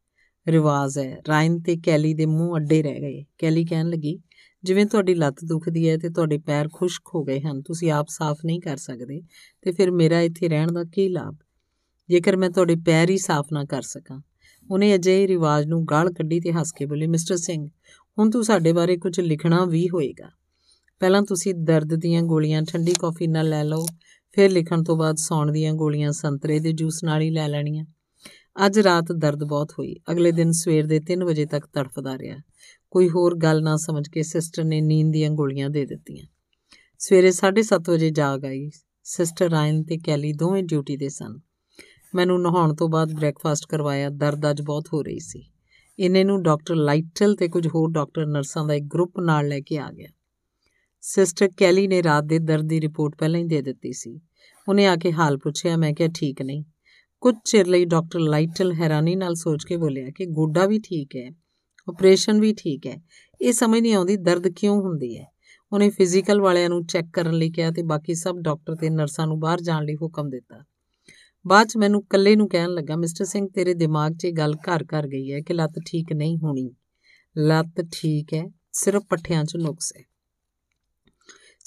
ਰਿਵਾਜ 0.48 0.98
ਹੈ। 0.98 1.20
ਰਾਇਨ 1.28 1.60
ਤੇ 1.60 1.76
ਕੈਲੀ 1.76 2.14
ਦੇ 2.14 2.26
ਮੂੰਹ 2.26 2.56
ਅੱਡੇ 2.56 2.82
ਰਹਿ 2.82 3.00
ਗਏ। 3.00 3.24
ਕੈਲੀ 3.38 3.64
ਕਹਿਣ 3.64 3.88
ਲੱਗੀ, 3.88 4.20
ਜਿਵੇਂ 4.64 4.86
ਤੁਹਾਡੀ 4.86 5.14
ਲੱਤ 5.14 5.36
ਦੁਖਦੀ 5.44 5.88
ਹੈ 5.88 5.96
ਤੇ 5.96 6.10
ਤੁਹਾਡੇ 6.10 6.38
ਪੈਰ 6.38 6.68
ਖੁਸ਼ਕ 6.72 7.02
ਹੋ 7.14 7.24
ਗਏ 7.24 7.40
ਹਨ, 7.40 7.62
ਤੁਸੀਂ 7.62 7.90
ਆਪ 7.90 8.06
ਸਾਫ਼ 8.08 8.46
ਨਹੀਂ 8.46 8.60
ਕਰ 8.60 8.76
ਸਕਦੇ, 8.76 9.22
ਤੇ 9.62 9.72
ਫਿਰ 9.72 9.90
ਮੇਰਾ 9.90 10.20
ਇੱਥੇ 10.20 10.48
ਰਹਿਣ 10.48 10.72
ਦਾ 10.72 10.84
ਕੀ 10.84 11.08
ਲਾਭ? 11.08 11.36
ਜੇਕਰ 12.08 12.36
ਮੈਂ 12.36 12.50
ਤੁਹਾਡੇ 12.50 12.76
ਪੈਰ 12.76 13.10
ਹੀ 13.10 13.18
ਸਾਫ਼ 13.18 13.48
ਨਾ 13.52 13.64
ਕਰ 13.64 13.82
ਸਕਾਂ। 13.82 14.20
ਉਹਨੇ 14.70 14.94
ਅਜੇ 14.94 15.26
ਰਿਵਾਜ 15.26 15.66
ਨੂੰ 15.66 15.84
ਗਾਲ 15.84 16.12
ਕੱਢੀ 16.12 16.40
ਤੇ 16.40 16.52
ਹੱਸ 16.52 16.72
ਕੇ 16.72 16.86
ਬੋਲੀ, 16.86 17.06
ਮਿਸਟਰ 17.06 17.36
ਸਿੰਘ, 17.36 17.68
ਹੁਣ 18.18 18.30
ਤੂੰ 18.30 18.44
ਸਾਡੇ 18.44 18.72
ਬਾਰੇ 18.72 18.96
ਕੁਝ 18.96 19.20
ਲਿਖਣਾ 19.20 19.64
ਵੀ 19.64 19.88
ਹੋਏਗਾ। 19.88 20.30
ਪਹਿਲਾਂ 21.00 21.22
ਤੁਸੀਂ 21.22 21.54
ਦਰਦ 21.54 21.94
ਦੀਆਂ 21.94 22.22
ਗੋਲੀਆਂ, 22.22 22.62
ਠੰਡੀ 22.62 22.92
ਕੌਫੀ 22.92 23.26
ਨਾਲ 23.26 23.48
ਲੈ 23.48 23.64
ਲਓ 23.64 23.86
ਫਿਰ 24.32 24.50
ਲਿਖਣ 24.50 24.82
ਤੋਂ 24.82 24.96
ਬਾਅਦ 24.96 25.16
ਸੌਣ 25.16 25.52
ਦੀਆਂ 25.52 25.74
ਗੋਲੀਆਂ 25.74 26.12
ਸੰਤਰੇ 26.12 26.58
ਦੇ 26.58 26.72
ਜੂਸ 26.72 27.04
ਨਾਲ 27.04 27.20
ਹੀ 27.20 27.30
ਲੈ 27.30 27.48
ਲੈਣੀਆਂ। 27.48 27.84
ਅੱਜ 28.66 28.78
ਰਾਤ 28.78 29.12
ਦਰਦ 29.12 29.44
ਬਹੁਤ 29.44 29.72
ਹੋਈ। 29.72 29.96
ਅਗਲੇ 30.10 30.32
ਦਿਨ 30.32 30.52
ਸਵੇਰ 30.52 30.86
ਦੇ 30.86 31.00
3 31.00 31.24
ਵਜੇ 31.24 31.46
ਤੱਕ 31.46 31.66
ਤੜਫਦਾ 31.66 32.18
ਰਿਹਾ। 32.18 32.36
ਕੋਈ 32.90 33.08
ਹੋਰ 33.08 33.36
ਗੱਲ 33.36 33.62
ਨਾ 33.62 33.76
ਸਮਝ 33.76 34.08
ਕੇ 34.08 34.22
ਸਿਸਟਰ 34.22 34.64
ਨੇ 34.64 34.80
ਨੀਂਦ 34.80 35.12
ਦੀਆਂ 35.12 35.30
ਗੋਲੀਆਂ 35.30 35.70
ਦੇ 35.70 35.86
ਦਿੱਤੀਆਂ। 35.86 36.26
ਸਵੇਰੇ 36.98 37.30
7:30 37.30 37.90
ਵਜੇ 37.90 38.10
ਜਾਗ 38.10 38.44
ਆਈ। 38.44 38.70
ਸਿਸਟਰ 39.04 39.50
ਰਾਇਨ 39.50 39.82
ਤੇ 39.84 39.98
ਕੈਲੀ 39.98 40.32
ਦੋਵੇਂ 40.32 40.62
ਡਿਊਟੀ 40.62 40.96
ਦੇ 40.96 41.08
ਸਨ। 41.08 41.40
ਮੈਨੂੰ 42.14 42.42
ਨਹਾਉਣ 42.42 42.74
ਤੋਂ 42.74 42.88
ਬਾਅਦ 42.88 43.12
ਬ੍ਰੈਕਫਾਸਟ 43.12 43.66
ਕਰਵਾਇਆ। 43.66 44.08
ਦਰਦ 44.08 44.50
ਅੱਜ 44.50 44.62
ਬਹੁਤ 44.62 44.88
ਹੋ 44.92 45.02
ਰਹੀ 45.02 45.18
ਸੀ। 45.18 45.50
ਇਹਨੇ 45.98 46.24
ਨੂੰ 46.24 46.42
ਡਾਕਟਰ 46.42 46.74
ਲਾਈਟਲ 46.74 47.34
ਤੇ 47.34 47.48
ਕੁਝ 47.48 47.66
ਹੋਰ 47.66 47.90
ਡਾਕਟਰ 47.90 48.26
ਨਰਸਾਂ 48.26 48.64
ਦਾ 48.64 48.74
ਇੱਕ 48.74 48.84
ਗਰੁੱਪ 48.84 49.20
ਨਾਲ 49.20 49.48
ਲੈ 49.48 49.60
ਕੇ 49.60 49.78
ਆ 49.78 49.90
ਗਿਆ। 49.90 50.08
ਸਿਸਟਰ 51.00 51.48
ਕੈਲੀ 51.56 51.86
ਨੇ 51.88 52.02
ਰਾਤ 52.02 52.24
ਦੇ 52.24 52.38
ਦਰਦ 52.38 52.64
ਦੀ 52.64 52.80
ਰਿਪੋਰਟ 52.80 53.16
ਪਹਿਲਾਂ 53.18 53.40
ਹੀ 53.40 53.44
ਦੇ 53.44 53.62
ਦਿੱਤੀ 53.62 53.92
ਸੀ। 53.92 54.20
ਉਹਨੇ 54.68 54.86
ਆ 54.86 54.96
ਕੇ 54.96 55.12
ਹਾਲ 55.12 55.38
ਪੁੱਛਿਆ, 55.38 55.76
ਮੈਂ 55.76 55.94
ਕਿਹਾ, 55.94 56.08
ਠੀਕ 56.14 56.42
ਨਹੀਂ। 56.42 56.64
ਕੁਝ 57.20 57.34
ਚਿਰ 57.44 57.66
ਲਈ 57.66 57.84
ਡਾਕਟਰ 57.84 58.20
ਲਾਈਟਲ 58.20 58.72
ਹੈਰਾਨੀ 58.72 59.16
ਨਾਲ 59.16 59.34
ਸੋਚ 59.34 59.64
ਕੇ 59.64 59.76
ਬੋਲਿਆ 59.76 60.10
ਕਿ 60.10 60.26
ਗੋਡਾ 60.26 60.66
ਵੀ 60.66 60.78
ਠੀਕ 60.78 61.16
ਹੈ 61.16 61.30
ਆਪਰੇਸ਼ਨ 61.88 62.40
ਵੀ 62.40 62.54
ਠੀਕ 62.58 62.86
ਹੈ। 62.86 63.02
ਇਹ 63.40 63.52
ਸਮਝ 63.52 63.80
ਨਹੀਂ 63.80 63.94
ਆਉਂਦੀ 63.94 64.16
ਦਰਦ 64.16 64.48
ਕਿਉਂ 64.48 64.82
ਹੁੰਦੀ 64.82 65.18
ਹੈ। 65.18 65.24
ਉਹਨੇ 65.72 65.90
ਫਿਜ਼ੀਕਲ 65.90 66.40
ਵਾਲਿਆਂ 66.40 66.68
ਨੂੰ 66.68 66.86
ਚੈੱਕ 66.86 67.06
ਕਰਨ 67.12 67.34
ਲਈ 67.34 67.50
ਕਿਹਾ 67.50 67.70
ਤੇ 67.70 67.82
ਬਾਕੀ 67.82 68.14
ਸਭ 68.14 68.36
ਡਾਕਟਰ 68.38 68.74
ਤੇ 68.74 68.90
ਨਰਸਾਂ 68.90 69.26
ਨੂੰ 69.26 69.40
ਬਾਹਰ 69.40 69.60
ਜਾਣ 69.60 69.84
ਲਈ 69.84 69.94
ਹੁਕਮ 69.94 70.30
ਦਿੱਤਾ। 70.30 70.64
ਬਾਅਦ 71.46 71.66
ਚ 71.66 71.76
ਮੈਨੂੰ 71.76 72.00
ਇਕੱਲੇ 72.00 72.36
ਨੂੰ 72.36 72.48
ਕਹਿਣ 72.48 72.70
ਲੱਗਾ, 72.70 72.96
ਮਿਸਟਰ 72.96 73.24
ਸਿੰਘ, 73.24 73.48
ਤੇਰੇ 73.54 73.74
ਦਿਮਾਗ 73.74 74.16
'ਚ 74.16 74.24
ਇਹ 74.24 74.32
ਗੱਲ 74.32 74.54
ਘਰ 74.54 74.84
ਘਰ 74.84 75.06
ਗਈ 75.06 75.32
ਹੈ 75.32 75.40
ਕਿ 75.40 75.54
ਲੱਤ 75.54 75.80
ਠੀਕ 75.86 76.12
ਨਹੀਂ 76.12 76.38
ਹੋਣੀ। 76.38 76.70
ਲੱਤ 77.38 77.86
ਠੀਕ 77.92 78.34
ਹੈ, 78.34 78.44
ਸਿਰਫ 78.72 79.02
ਪੱਠਿਆਂ 79.02 79.44
'ਚ 79.44 79.56
ਨੁਕਸ 79.56 79.92
ਹੈ। 79.96 80.09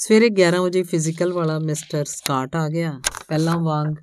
ਸਵੇਰੇ 0.08 0.30
11 0.30 0.62
ਵਜੇ 0.62 0.84
ਫਿਜ਼ੀਕਲ 0.84 1.34
ਵਾਲਾ 1.34 1.60
ਮਿਸਟਰ 1.60 2.06
ਸਕਾਟ 2.06 2.56
ਆ 2.56 2.70
ਗਿਆ। 2.70 3.00
ਪਹਿਲਾਂ 3.28 3.58
ਵਾਂਗ 3.58 3.96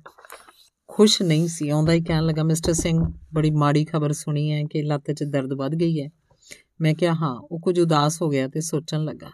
ਖੁਸ਼ 0.87 1.21
ਨਹੀਂ 1.21 1.47
ਸੀ। 1.47 1.69
ਆਉਂਦਾ 1.69 1.93
ਹੀ 1.93 2.03
ਕਹਿਣ 2.03 2.25
ਲੱਗਾ 2.25 2.43
ਮਿਸਟਰ 2.43 2.73
ਸਿੰਘ 2.73 3.13
ਬੜੀ 3.33 3.51
ਮਾੜੀ 3.51 3.85
ਖਬਰ 3.85 4.11
ਸੁਣੀ 4.11 4.51
ਹੈ 4.51 4.63
ਕਿ 4.63 4.81
ਲੱਤ 4.81 5.11
'ਚ 5.11 5.23
ਦਰਦ 5.23 5.53
ਵੱਧ 5.53 5.71
ਗਈ 5.71 6.01
ਹੈ। 6.01 6.09
ਮੈਂ 6.81 6.93
ਕਿਹਾ, 6.93 7.13
ਹਾਂ, 7.13 7.47
ਉਹ 7.51 7.59
ਕੁਝ 7.59 7.79
ਉਦਾਸ 7.79 8.21
ਹੋ 8.21 8.29
ਗਿਆ 8.29 8.47
ਤੇ 8.47 8.61
ਸੋਚਣ 8.61 9.03
ਲੱਗਾ। 9.03 9.29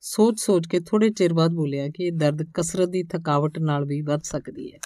ਸੋਚ-ਸੋਚ 0.00 0.66
ਕੇ 0.66 0.80
ਥੋੜੇ 0.80 1.10
ਚਿਰ 1.10 1.34
ਬਾਅਦ 1.34 1.50
ਬੋਲਿਆ 1.50 1.88
ਕਿ 1.88 2.02
ਇਹ 2.02 2.12
ਦਰਦ 2.12 2.42
ਕਸਰਤ 2.54 2.88
ਦੀ 2.88 3.02
ਥਕਾਵਟ 3.02 3.58
ਨਾਲ 3.58 3.84
ਵੀ 3.84 4.00
ਵੱਧ 4.02 4.20
ਸਕਦੀ 4.20 4.72
ਹੈ। 4.72 4.78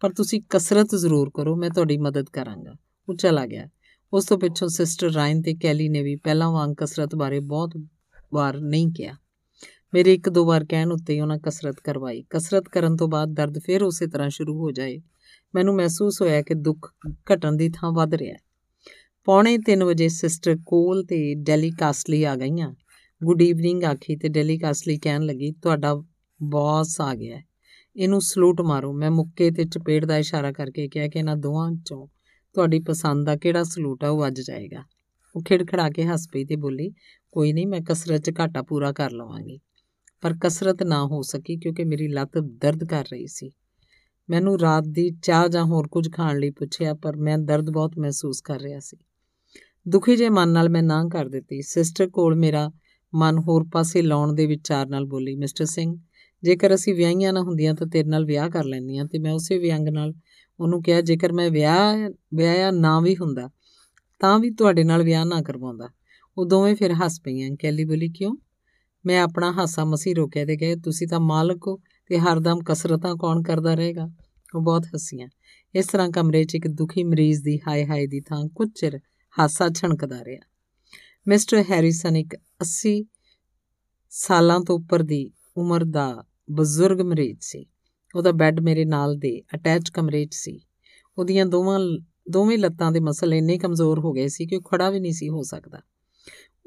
ਪਰ 0.00 0.12
ਤੁਸੀਂ 0.12 0.42
ਕਸਰਤ 0.50 0.94
ਜ਼ਰੂਰ 0.94 1.30
ਕਰੋ, 1.34 1.56
ਮੈਂ 1.56 1.70
ਤੁਹਾਡੀ 1.70 1.96
ਮਦਦ 1.96 2.26
ਕਰਾਂਗਾ। 2.32 2.74
ਉਹ 3.08 3.14
ਚਲਾ 3.14 3.46
ਗਿਆ। 3.46 3.68
ਉਸ 4.12 4.24
ਤੋਂ 4.24 4.38
ਪਿੱਛੋਂ 4.38 4.68
ਸਿਸਟਰ 4.68 5.06
ਰਾਇਨ 5.06 5.42
ਤੇ 5.42 5.54
ਕੈਲੀ 5.54 5.88
ਨੇ 5.88 6.02
ਵੀ 6.02 6.16
ਪਹਿਲਾਂ 6.16 6.50
ਵਾਂਗ 6.50 6.70
ਕਸਰਤ 6.78 7.14
ਬਾਰੇ 7.14 7.40
ਬਹੁਤ 7.40 7.70
ਵਾਰ 8.32 8.60
ਨਹੀਂ 8.60 8.88
ਕਿਹਾ। 8.88 9.14
ਮੇਰੇ 9.94 10.14
ਇੱਕ 10.14 10.28
ਦੋ 10.28 10.44
ਵਾਰ 10.44 10.64
ਕਹਿਣ 10.64 10.92
ਉੱਤੇ 10.92 11.20
ਉਹਨਾਂ 11.20 11.38
ਕਸਰਤ 11.38 11.76
ਕਰਵਾਈ। 11.84 12.24
ਕਸਰਤ 12.30 12.68
ਕਰਨ 12.68 12.96
ਤੋਂ 12.96 13.08
ਬਾਅਦ 13.08 13.28
ਦਰਦ 13.28 13.58
ਫਿਰ 13.58 13.82
ਉਸੇ 13.82 14.06
ਤਰ੍ਹਾਂ 14.06 14.30
ਸ਼ੁਰੂ 14.30 14.58
ਹੋ 14.58 14.70
ਜਾਏ। 14.70 15.00
ਮੈਨੂੰ 15.54 15.74
ਮਹਿਸੂਸ 15.74 16.22
ਹੋਇਆ 16.22 16.42
ਕਿ 16.42 16.54
ਦੁੱਖ 16.54 16.92
ਘਟਣ 17.32 17.52
ਦੀ 17.52 17.68
ਥਾਂ 17.68 17.92
ਵੱਧ 17.92 18.14
ਰਿਹਾ 18.14 18.32
ਹੈ। 18.32 18.38
ਪੌਣੇ 19.24 19.58
3 19.58 19.84
ਵਜੇ 19.84 20.08
ਸਿਸਟਰ 20.08 20.56
ਕੋਲ 20.66 21.04
ਤੇ 21.04 21.34
ਡੈਲੀ 21.34 21.70
ਕਾਸਲੀ 21.70 22.24
ਆ 22.24 22.36
ਗਈਆਂ। 22.36 22.74
ਗੁੱਡ 23.24 23.42
ਈਵਨਿੰਗ, 23.42 23.84
ਆਖੀ 23.84 24.16
ਤੇ 24.16 24.28
ਡੈਲੀ 24.28 24.58
ਕਾਸਲੀ 24.58 24.98
ਕਹਿਣ 24.98 25.22
ਲੱਗੀ, 25.22 25.52
ਤੁਹਾਡਾ 25.52 25.94
ਬੌਸ 26.42 27.00
ਆ 27.00 27.14
ਗਿਆ 27.14 27.42
ਇਹਨੂੰ 27.96 28.20
ਸਲੂਟ 28.20 28.60
ਮਾਰੋ। 28.60 28.92
ਮੈਂ 28.92 29.10
ਮੁੱਕੇ 29.10 29.50
ਤੇ 29.50 29.64
ਚਪੇੜ 29.64 30.04
ਦਾ 30.04 30.18
ਇਸ਼ਾਰਾ 30.18 30.52
ਕਰਕੇ 30.52 30.88
ਕਿਹਾ 30.88 31.08
ਕਿ 31.08 31.18
ਇਹਨਾਂ 31.18 31.36
ਦੋਵਾਂ 31.36 31.72
ਚੋਂ 31.72 32.06
ਤੁਹਾਡੀ 32.54 32.80
ਪਸੰਦ 32.80 33.26
ਦਾ 33.26 33.36
ਕਿਹੜਾ 33.36 33.62
ਸਲੂਟ 33.62 34.04
ਆ 34.04 34.08
ਉਹ 34.08 34.26
ਅੱਜ 34.26 34.40
ਜਾਏਗਾ। 34.40 34.84
ਉਹ 35.36 35.42
ਖਿੜਖੜਾ 35.42 35.90
ਕੇ 35.90 36.04
ਹੱਸ 36.04 36.28
ਪਈ 36.32 36.44
ਤੇ 36.44 36.56
ਬੋਲੀ, 36.56 36.92
ਕੋਈ 37.32 37.52
ਨਹੀਂ, 37.52 37.66
ਮੈਂ 37.66 37.80
ਕਸਰਤ 37.80 38.20
'ਚ 38.20 38.32
ਘਾਟਾ 38.40 38.62
ਪੂਰਾ 38.62 38.92
ਕਰ 38.92 39.10
ਲਵਾਂਗੀ। 39.10 39.60
ਪਰ 40.20 40.34
ਕਸਰਤ 40.44 40.82
ਨਾ 40.82 41.06
ਹੋ 41.06 41.22
ਸਕੀ 41.22 41.56
ਕਿਉਂਕਿ 41.56 41.84
ਮੇਰੀ 41.84 42.08
ਲੱਤ 42.08 42.38
ਦਰਦ 42.38 42.84
ਕਰ 42.84 43.04
ਰਹੀ 43.04 43.26
ਸੀ। 43.26 43.50
ਮੈਨੂੰ 44.30 44.60
ਰਾਤ 44.60 44.84
ਦੀ 44.88 45.10
ਚਾਹ 45.22 45.48
ਜਾਂ 45.48 45.64
ਹੋਰ 45.64 45.88
ਕੁਝ 45.88 46.12
ਖਾਣ 46.12 46.38
ਲਈ 46.38 46.50
ਪੁੱਛਿਆ, 46.50 46.94
ਪਰ 46.94 47.16
ਮੈਂ 47.16 47.38
ਦਰਦ 47.38 47.70
ਬਹੁਤ 47.70 47.98
ਮਹਿਸੂਸ 47.98 48.40
ਕਰ 48.40 48.60
ਰਿਹਾ 48.60 48.80
ਸੀ। 48.80 48.96
ਦੁਖੀ 49.88 50.16
ਜੇ 50.16 50.28
ਮਨ 50.28 50.48
ਨਾਲ 50.48 50.68
ਮੈਂ 50.68 50.82
ਨਾ 50.82 51.08
ਕਰ 51.12 51.28
ਦਿੱਤੀ। 51.28 51.62
ਸਿਸਟਰ 51.62 52.08
ਕੋਲ 52.08 52.34
ਮੇਰਾ 52.34 52.70
ਮਨ 53.14 53.38
ਹੋਰ 53.38 53.66
ਪਾਸੇ 53.72 54.02
ਲਾਉਣ 54.02 54.32
ਦੇ 54.32 54.46
ਵਿਚਾਰ 54.46 54.86
ਨਾਲ 54.86 55.04
ਬੋਲੀ, 55.04 55.36
ਮਿਸਟਰ 55.36 55.64
ਸਿੰਘ, 55.64 55.98
ਜੇਕਰ 56.42 56.74
ਅਸੀਂ 56.74 56.94
ਵਿਆਹੀਆਂ 56.94 57.32
ਨਾ 57.32 57.40
ਹੁੰਦੀਆਂ 57.40 57.74
ਤਾਂ 57.74 57.86
ਤੇਰੇ 57.86 58.08
ਨਾਲ 58.08 58.24
ਵਿਆਹ 58.24 58.50
ਕਰ 58.50 58.64
ਲੈਂਦੀਆਂ 58.64 59.04
ਤੇ 59.04 59.18
ਮੈਂ 59.18 59.32
ਉਸੇ 59.32 59.58
ਵਿਅੰਗ 59.58 59.88
ਨਾਲ 59.88 60.14
ਉਹਨੂੰ 60.60 60.82
ਕਿਹਾ, 60.82 61.00
ਜੇਕਰ 61.00 61.32
ਮੈਂ 61.32 61.50
ਵਿਆਹ, 61.50 62.10
ਵਿਆਹਿਆ 62.34 62.70
ਨਾ 62.70 63.00
ਵੀ 63.00 63.16
ਹੁੰਦਾ, 63.16 63.50
ਤਾਂ 64.18 64.38
ਵੀ 64.38 64.50
ਤੁਹਾਡੇ 64.50 64.84
ਨਾਲ 64.84 65.02
ਵਿਆਹ 65.02 65.24
ਨਾ 65.24 65.42
ਕਰਵਾਉਂਦਾ। 65.42 65.88
ਉਹ 66.38 66.46
ਦੋਵੇਂ 66.46 66.76
ਫਿਰ 66.76 66.92
ਹੱਸ 66.92 67.20
ਪਈਆਂ। 67.20 67.50
ਕੈਲੀ 67.56 67.84
ਬੋਲੀ, 67.84 68.08
ਕਿਉਂ? 68.08 68.36
ਮੈਂ 69.06 69.22
ਆਪਣਾ 69.22 69.52
ਹਾਸਾ 69.52 69.84
ਮਸੀ 69.84 70.14
ਰੋਕਿਆ 70.14 70.44
ਤੇ 70.44 70.56
ਕਹੇ 70.56 70.76
ਤੁਸੀਂ 70.76 71.08
ਤਾਂ 71.08 71.20
ਮਾਲਕ 71.20 71.66
ਹੋ 71.66 71.78
ਤੇ 72.06 72.18
ਹਰਦਮ 72.18 72.58
ਕਸਰਤਾਂ 72.66 73.16
ਕੌਣ 73.16 73.42
ਕਰਦਾ 73.42 73.74
ਰਹੇਗਾ? 73.74 74.10
ਉਹ 74.54 74.60
ਬਹੁਤ 74.60 74.86
ਹੱਸੀਆਂ। 74.86 75.28
ਇਸ 75.74 75.86
ਤਰ੍ਹਾਂ 75.86 76.10
ਕਮਰੇ 76.10 76.44
'ਚ 76.44 76.54
ਇੱਕ 76.54 76.68
ਦੁਖੀ 76.68 77.04
ਮਰੀਜ਼ 77.04 77.42
ਦੀ 77.42 77.60
ਹਾਏ 77.68 77.86
ਹਾਏ 77.86 78.06
ਦੀ 78.06 78.20
ਥਾਂ 78.20 78.48
ਕੁਝ 78.54 78.68
ਚਿਰ 78.80 79.00
ਹਾਸਾ 79.38 79.68
ਛਣਕਦਾ 79.68 80.24
ਰਿਹਾ। 80.24 80.40
ਮਿਸਟਰ 81.28 81.64
ਹੈਰਿਸਨ 81.70 82.16
ਇੱਕ 82.16 82.36
80 82.62 83.04
ਸਾਲਾਂ 84.10 84.60
ਤੋਂ 84.60 84.78
ਉੱਪਰ 84.78 85.02
ਦੀ 85.02 85.30
ਉਮਰ 85.56 85.84
ਦਾ 85.84 86.24
ਬਜ਼ੁਰਗ 86.50 87.00
ਮਰੀਜ਼ 87.00 87.38
ਸੀ। 87.40 87.66
ਉਹਦਾ 88.14 88.32
ਬੈੱਡ 88.32 88.60
ਮੇਰੇ 88.60 88.84
ਨਾਲ 88.84 89.16
ਦੇ 89.16 89.42
ਅਟੈਚ 89.54 89.90
ਕਮਰੇ 89.90 90.26
'ਚ 90.26 90.34
ਸੀ। 90.34 90.60
ਉਹਦੀਆਂ 91.18 91.46
ਦੋਵਾਂ, 91.46 91.80
ਦੋਵੇਂ 92.30 92.58
ਲੱਤਾਂ 92.58 92.92
ਦੇ 92.92 93.00
ਮਸਲ 93.00 93.34
ਇੰਨੇ 93.34 93.58
ਕਮਜ਼ੋਰ 93.58 93.98
ਹੋ 93.98 94.12
ਗਏ 94.12 94.28
ਸੀ 94.28 94.46
ਕਿ 94.46 94.56
ਉਹ 94.56 94.62
ਖੜਾ 94.62 94.90
ਵੀ 94.90 95.00
ਨਹੀਂ 95.00 95.12
ਸੀ 95.12 95.28
ਹੋ 95.28 95.42
ਸਕਦਾ। 95.42 95.80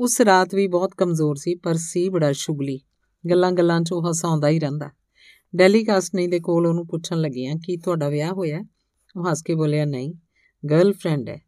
ਉਸ 0.01 0.21
ਰਾਤ 0.21 0.55
ਵੀ 0.55 0.67
ਬਹੁਤ 0.67 0.91
ਕਮਜ਼ੋਰ 0.97 1.35
ਸੀ, 1.35 1.55
ਪਰ 1.55 1.75
ਸੀ 1.75 2.09
ਬੜਾ 2.09 2.31
ਸ਼ੁਗਲੀ। 2.31 2.79
ਗੱਲਾਂ-ਗੱਲਾਂ 3.29 3.81
'ਚ 3.81 3.91
ਉਹ 3.91 4.11
ਹਸਾਉਂਦਾ 4.11 4.47
ਹੀ 4.47 4.59
ਰਹਿੰਦਾ। 4.59 4.89
ਡੈਲੀਕਾਸਟਨੀ 5.55 6.27
ਦੇ 6.27 6.39
ਕੋਲ 6.39 6.65
ਉਹਨੂੰ 6.67 6.87
ਪੁੱਛਣ 6.87 7.17
ਲੱਗੀਆਂ, 7.17 7.55
ਕਿ 7.55 7.77
ਤੁਹਾਡਾ 7.77 8.09
ਵਿਆਹ 8.09 8.31
ਹੋਇਆ? 8.31 8.59
ਉਹ 9.15 9.29
ਹੱਸ 9.29 9.41
ਕੇ 9.41 9.55
ਬੋਲਿਆ, 9.55 9.85
ਨਹੀਂ, 9.85 10.13
ਗਰਲਫ੍ਰੈਂਡ 10.69 11.29
ਹੈ। 11.29 11.41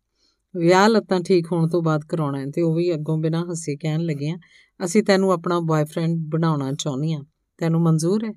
ਵਿਆਹ 0.55 0.89
ਲੱਤਾਂ 0.89 1.19
ਠੀਕ 1.19 1.47
ਹੋਣ 1.51 1.69
ਤੋਂ 1.69 1.81
ਬਾਅਦ 1.81 2.05
ਕਰਾਉਣਾ 2.05 2.39
ਹੈ। 2.39 2.45
ਤੇ 2.45 2.61
ਉਹ 2.61 2.75
ਵੀ 2.75 2.93
ਅੱਗੋਂ 2.93 3.17
ਬਿਨਾਂ 3.17 3.45
ਹੱਸੇ 3.45 3.75
ਕਹਿਣ 3.75 3.99
ਲੱਗੀਆਂ, 3.99 4.38
ਅਸੀਂ 4.85 5.03
ਤੈਨੂੰ 5.03 5.31
ਆਪਣਾ 5.31 5.59
ਬॉयਫ੍ਰੈਂਡ 5.59 6.17
ਬਣਾਉਣਾ 6.17 6.71
ਚਾਹੁੰਦੀ 6.71 7.13
ਆ 7.13 7.19
ਤੈਨੂੰ 7.57 7.81
ਮਨਜ਼ੂਰ 7.81 8.25
ਹੈ? 8.25 8.34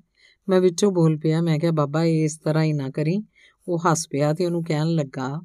ਮੈਂ 0.49 0.61
ਵਿੱਚੋਂ 0.61 0.91
ਬੋਲ 0.91 1.17
ਪਿਆ, 1.17 1.41
ਮੈਂ 1.41 1.59
ਕਿਹਾ, 1.59 1.71
ਬਾਬਾ 1.71 2.03
ਇਸ 2.03 2.37
ਤਰ੍ਹਾਂ 2.37 2.63
ਹੀ 2.63 2.73
ਨਾ 2.73 2.89
ਕਰੀ। 2.89 3.23
ਉਹ 3.67 3.79
ਹੱਸ 3.79 4.07
ਪਿਆ 4.09 4.33
ਤੇ 4.33 4.45
ਉਹਨੂੰ 4.45 4.63
ਕਹਿਣ 4.63 4.87
ਲੱਗਾ, 4.87 5.41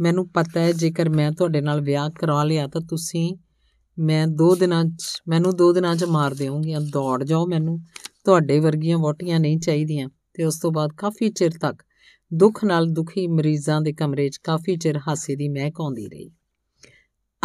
ਮੈਨੂੰ 0.00 0.28
ਪਤਾ 0.28 0.60
ਹੈ, 0.60 0.72
ਜੇਕਰ 0.72 1.08
ਮੈਂ 1.08 1.32
ਤੁਹਾਡੇ 1.32 1.60
ਨਾਲ 1.60 1.80
ਵਿਆਹ 1.80 2.10
ਕਰਾ 2.10 2.44
ਲਿਆ 2.44 2.66
ਤਾਂ 2.66 2.80
ਤੁਸੀਂ 2.80 3.36
ਮੈਂ 3.98 4.26
2 4.26 4.54
ਦਿਨਾਂ 4.54 4.84
'ਚ, 4.84 5.22
ਮੈਨੂੰ 5.28 5.56
2 5.56 5.72
ਦਿਨਾਂ 5.72 5.96
'ਚ 5.96 6.04
ਮਾਰ 6.04 6.34
ਦੇਵਾਂਗੀ 6.34 6.74
ਦੌੜ 6.92 7.24
ਜਾਓ 7.24 7.46
ਮੈਨੂੰ। 7.46 7.80
ਤੁਹਾਡੇ 8.24 8.58
ਵਰਗੀਆਂ 8.58 8.98
ਵੋਟੀਆਂ 8.98 9.40
ਨਹੀਂ 9.40 9.58
ਚਾਹੀਦੀਆਂ। 9.58 10.08
ਤੇ 10.34 10.44
ਉਸ 10.44 10.60
ਤੋਂ 10.60 10.72
ਬਾਅਦ 10.72 10.90
ਕਾਫੀ 10.92 11.28
ਚਿਰ 11.28 11.50
ਤੱਕ 11.50 11.82
ਦੁੱਖ 12.34 12.64
ਨਾਲ 12.64 12.86
ਦੁਖੀ 12.86 13.26
ਮਰੀਜ਼ਾਂ 13.26 13.80
ਦੇ 13.80 13.92
ਕਮਰੇ 13.92 14.28
'ਚ 14.28 14.36
ਕਾਫੀ 14.36 14.76
ਚਿਰ 14.76 14.98
ਹਾਸੇ 14.98 15.36
ਦੀ 15.36 15.48
ਮਹਿਕ 15.48 15.80
ਆਉਂਦੀ 15.80 16.08
ਰਹੀ। 16.08 16.30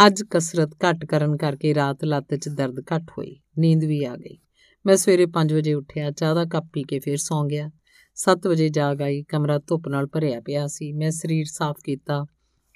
ਅੱਜ 0.08 0.24
ਕਸਰਤ 0.32 0.70
ਘੱਟ 0.90 1.06
ਕਰਨ 1.06 1.38
ਕਰਕੇ 1.38 1.76
ਰਾਤ 1.76 2.04
ਲੱਤ 2.04 2.36
'ਚ 2.36 2.50
ਦਰਦ 2.50 2.80
ਘੱਟ 2.80 3.12
ਹੋਈ। 3.18 3.40
ਨੀਂਦ 3.60 3.84
ਵੀ 3.84 4.04
ਆ 4.04 4.16
ਗਈ। 4.16 4.38
ਮੈਂ 4.86 4.96
ਸਵੇਰੇ 4.96 5.26
5 5.26 5.54
ਵਜੇ 5.54 5.74
ਉੱਠਿਆ, 5.74 6.12
ਚਾਹ 6.12 6.36
ਦਾ 6.36 6.46
ਕੱਪ 6.46 6.64
ਪੀ 6.74 6.84
ਕੇ 6.84 7.00
ਫਿਰ 7.00 7.18
ਸੌਂ 7.18 7.46
ਗਿਆ। 7.46 7.72
7 8.16 8.48
ਵਜੇ 8.48 8.70
ਜਾਗ 8.70 9.02
ਆਈ, 9.02 9.24
ਕਮਰਾ 9.24 9.58
ਧੁੱਪ 9.58 9.88
ਨਾਲ 9.88 10.08
ਭਰਿਆ 10.08 10.42
ਪਿਆ 10.42 10.68
ਸੀ। 10.68 10.94
ਮੈਂ 10.94 11.12
ਸਰੀਰ 11.12 11.46
ਸਾਫ਼ 11.46 11.78
ਕੀਤਾ। 11.84 12.26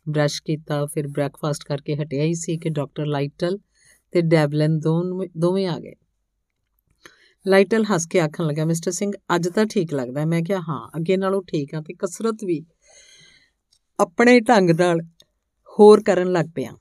ਬ੍ਰਸ਼ 0.10 0.44
ਕੀਤਾ, 0.44 0.86
ਫਿਰ 0.86 1.08
ਬ੍ਰੈਕਫਾਸਟ 1.08 1.64
ਕਰਕੇ 1.64 1.96
ਹਟਿਆ 1.96 2.24
ਹੀ 2.24 2.34
ਸੀ 2.34 2.58
ਕਿ 2.58 2.70
ਡਾਕਟਰ 2.70 3.06
ਲਾਈਟਲ 3.06 3.60
ਤੇ 4.12 4.22
ਡੈਵਲਨ 4.22 4.80
ਦੋਵੇਂ 5.38 5.68
ਆ 5.68 5.80
ਗਏ। 5.80 5.94
ਲਾਈਟਲ 7.48 7.84
ਹੱਸ 7.84 8.08
ਕੇ 8.08 8.20
ਆਖਣ 8.20 8.46
ਲੱਗਾ 8.46 8.66
ਮਿਸਟਰ 8.66 8.92
ਸਿੰਘ 8.92 9.12
ਅੱਜ 9.36 9.50
ਤਾਂ 9.50 9.66
ਠੀਕ 9.66 9.94
ਲੱਗਦਾ। 9.94 10.26
ਮੈਂ 10.26 10.42
ਕਿਹਾ, 10.42 10.60
ਹਾਂ, 10.60 10.98
ਅੱਗੇ 10.98 11.18
ਨਾਲੋਂ 11.18 11.42
ਠੀਕ 11.42 11.76
ਆ 11.76 11.82
ਤੇ 11.82 11.94
ਕਸਰਤ 11.94 12.38
ਵੀ 12.46 12.66
ਆਪਣੇ 14.00 14.40
ਢੰਗ 14.40 14.70
ਨਾਲ 14.70 15.02
ਹੋਰ 15.80 16.04
ਕਰਨ 16.04 16.32
ਲੱਗ 16.32 16.46
ਪਿਆ। 16.56 16.72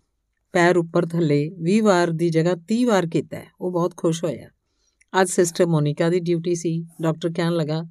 ਪੈਰ 0.52 0.76
ਉੱਪਰ 0.76 1.06
ਥੱਲੇ 1.06 1.50
20 1.50 1.80
ਵਾਰ 1.80 2.10
ਦੀ 2.10 2.30
ਜਗ੍ਹਾ 2.30 2.54
30 2.54 2.84
ਵਾਰ 2.84 3.06
ਕੀਤਾ 3.06 3.40
ਉਹ 3.60 3.72
ਬਹੁਤ 3.72 3.96
ਖੁਸ਼ 3.96 4.24
ਹੋਇਆ। 4.24 4.48
ਅੱਜ 5.20 5.28
ਸਿਸਟਰ 5.28 5.66
ਮੋਨਿਕਾ 5.66 6.08
ਦੀ 6.08 6.20
ਡਿਊਟੀ 6.20 6.54
ਸੀ। 6.54 6.86
ਡਾਕਟਰ 7.02 7.30
ਕਹਿਣ 7.36 7.52
ਲੱਗਾ 7.52 7.82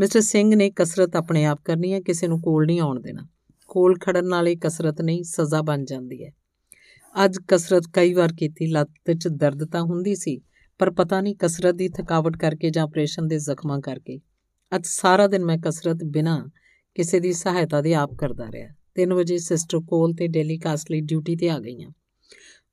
ਮਿਸਟਰ 0.00 0.20
ਸਿੰਘ 0.20 0.54
ਨੇ 0.54 0.70
ਕਸਰਤ 0.70 1.16
ਆਪਣੇ 1.16 1.44
ਆਪ 1.44 1.60
ਕਰਨੀ 1.64 1.92
ਹੈ, 1.92 2.00
ਕਿਸੇ 2.00 2.28
ਨੂੰ 2.28 2.40
ਕੋਲ 2.40 2.66
ਨਹੀਂ 2.66 2.80
ਆਉਣ 2.80 3.00
ਦੇਣਾ। 3.00 3.28
ਕੋਲ 3.68 3.98
ਖੜਨ 3.98 4.26
ਨਾਲ 4.26 4.48
ਇਹ 4.48 4.56
ਕਸਰਤ 4.56 5.02
ਨਹੀਂ, 5.02 5.22
ਸਜ਼ਾ 5.22 5.62
ਬਣ 5.62 5.84
ਜਾਂਦੀ 5.84 6.24
ਹੈ। 6.24 6.30
ਅੱਜ 7.24 7.38
ਕਸਰਤ 7.48 7.82
ਕਈ 7.92 8.14
ਵਾਰ 8.14 8.32
ਕੀਤੀ, 8.32 8.66
ਲੱਤ 8.66 9.12
'ਚ 9.12 9.28
ਦਰਦ 9.28 9.64
ਤਾਂ 9.64 9.82
ਹੁੰਦੀ 9.82 10.14
ਸੀ, 10.14 10.40
ਪਰ 10.78 10.90
ਪਤਾ 10.90 11.20
ਨਹੀਂ 11.20 11.36
ਕਸਰਤ 11.38 11.74
ਦੀ 11.74 11.88
ਥਕਾਵਟ 11.88 12.36
ਕਰਕੇ 12.36 12.70
ਜਾਂ 12.70 12.84
ਆਪਰੇਸ਼ਨ 12.84 13.28
ਦੇ 13.28 13.38
ਜ਼ਖਮਾਂ 13.38 13.80
ਕਰਕੇ। 13.80 14.20
ਅੱਜ 14.76 14.86
ਸਾਰਾ 14.86 15.26
ਦਿਨ 15.26 15.44
ਮੈਂ 15.44 15.58
ਕਸਰਤ 15.58 16.04
ਬਿਨਾ 16.04 16.48
ਕਿਸੇ 16.94 17.20
ਦੀ 17.20 17.32
ਸਹਾਇਤਾ 17.32 17.80
ਦੇ 17.80 17.94
ਆਪ 17.94 18.14
ਕਰਦਾ 18.14 18.50
ਰਿਹਾ। 18.50 18.68
3 18.94 19.12
ਵਜੇ 19.12 19.38
ਸਿਸਟਰ 19.38 19.80
ਕੋਲ 19.80 20.14
ਤੇ 20.14 20.28
ਡੇਲੀ 20.28 20.58
ਕਾਸਟਲੀ 20.58 21.00
ਡਿਊਟੀ 21.00 21.36
ਤੇ 21.36 21.50
ਆ 21.50 21.58
ਗਈਆਂ। 21.58 21.90